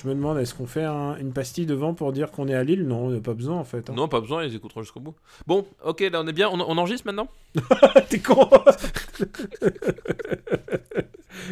Je 0.00 0.06
me 0.06 0.14
demande, 0.14 0.38
est-ce 0.38 0.54
qu'on 0.54 0.66
fait 0.68 0.84
un- 0.84 1.16
une 1.16 1.32
pastille 1.32 1.66
devant 1.66 1.92
pour 1.92 2.12
dire 2.12 2.30
qu'on 2.30 2.46
est 2.46 2.54
à 2.54 2.62
Lille? 2.62 2.86
Non, 2.86 3.06
on 3.06 3.10
n'a 3.10 3.18
pas 3.20 3.34
besoin 3.34 3.56
en 3.56 3.64
fait. 3.64 3.90
hein. 3.90 3.94
Non, 3.96 4.06
pas 4.06 4.20
besoin, 4.20 4.44
ils 4.44 4.54
écouteront 4.54 4.82
jusqu'au 4.82 5.00
bout. 5.00 5.16
Bon, 5.46 5.66
ok, 5.84 6.00
là 6.12 6.20
on 6.22 6.26
est 6.28 6.32
bien, 6.32 6.48
on, 6.48 6.60
on 6.60 6.78
enregistre 6.78 7.04
maintenant? 7.06 7.26
T'es 8.08 8.20
con 8.20 8.48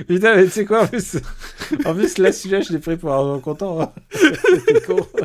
Putain, 0.09 0.37
mais 0.37 0.45
tu 0.45 0.51
sais 0.51 0.65
quoi 0.65 0.83
en 0.83 0.87
plus, 0.87 1.17
en 1.85 1.95
plus 1.95 2.19
là, 2.19 2.33
celui-là, 2.33 2.61
je 2.61 2.73
l'ai 2.73 2.79
pris 2.79 2.97
pour 2.97 3.13
un 3.13 3.39
content. 3.41 3.81
hein. 3.81 3.93
T'es 4.67 4.81
con. 4.81 4.97
oh 5.19 5.21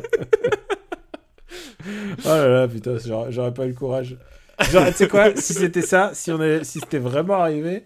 là 2.26 2.48
là, 2.48 2.68
putain, 2.68 2.98
j'aurais 3.06 3.32
j'aurais 3.32 3.54
pas 3.54 3.66
eu 3.66 3.70
le 3.70 3.76
courage. 3.76 4.18
Genre, 4.72 4.86
tu 4.88 4.94
sais 4.94 5.08
quoi, 5.08 5.36
si 5.36 5.54
c'était 5.54 5.82
ça, 5.82 6.12
si, 6.14 6.32
on 6.32 6.40
si 6.64 6.80
c'était 6.80 7.00
vraiment 7.00 7.36
arrivé, 7.36 7.84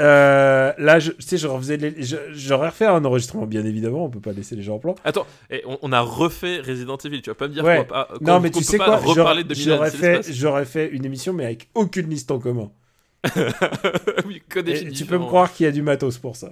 euh, 0.00 0.72
là, 0.78 0.98
je, 0.98 1.12
tu 1.12 1.22
sais, 1.22 1.36
je 1.38 1.46
refaisais 1.46 1.76
les- 1.76 2.02
je- 2.02 2.16
j'aurais 2.32 2.68
refait 2.68 2.86
un 2.86 3.04
enregistrement, 3.04 3.46
bien 3.46 3.64
évidemment, 3.64 4.04
on 4.04 4.10
peut 4.10 4.20
pas 4.20 4.32
laisser 4.32 4.56
les 4.56 4.62
gens 4.62 4.74
en 4.76 4.78
plan. 4.78 4.94
Attends, 5.04 5.26
et 5.50 5.62
on, 5.66 5.78
on 5.82 5.92
a 5.92 6.00
refait 6.00 6.58
Resident 6.60 6.96
Evil, 7.04 7.22
tu 7.22 7.30
vas 7.30 7.34
pas 7.34 7.46
me 7.48 7.52
dire 7.54 7.64
Ouais. 7.64 7.86
qu'on 7.88 8.18
qu'on- 8.18 8.24
Non, 8.24 8.40
mais 8.40 8.50
qu'on 8.50 8.58
tu 8.58 8.64
sais 8.64 8.76
quoi, 8.78 9.00
j'aurais- 9.14 9.44
de 9.44 9.54
j'aurais 9.54 9.90
fait, 9.90 10.32
j'aurais 10.32 10.64
fait 10.64 10.88
une 10.88 11.04
émission, 11.04 11.32
mais 11.32 11.44
avec 11.44 11.68
aucune 11.74 12.08
liste 12.10 12.30
en 12.30 12.38
commun. 12.38 12.70
oui, 14.26 14.42
que 14.48 14.58
Et 14.58 14.62
définit 14.62 14.92
tu 14.92 15.06
peux 15.06 15.18
me 15.18 15.24
croire 15.24 15.52
qu'il 15.52 15.64
y 15.64 15.68
a 15.68 15.72
du 15.72 15.82
matos 15.82 16.18
pour 16.18 16.36
ça. 16.36 16.50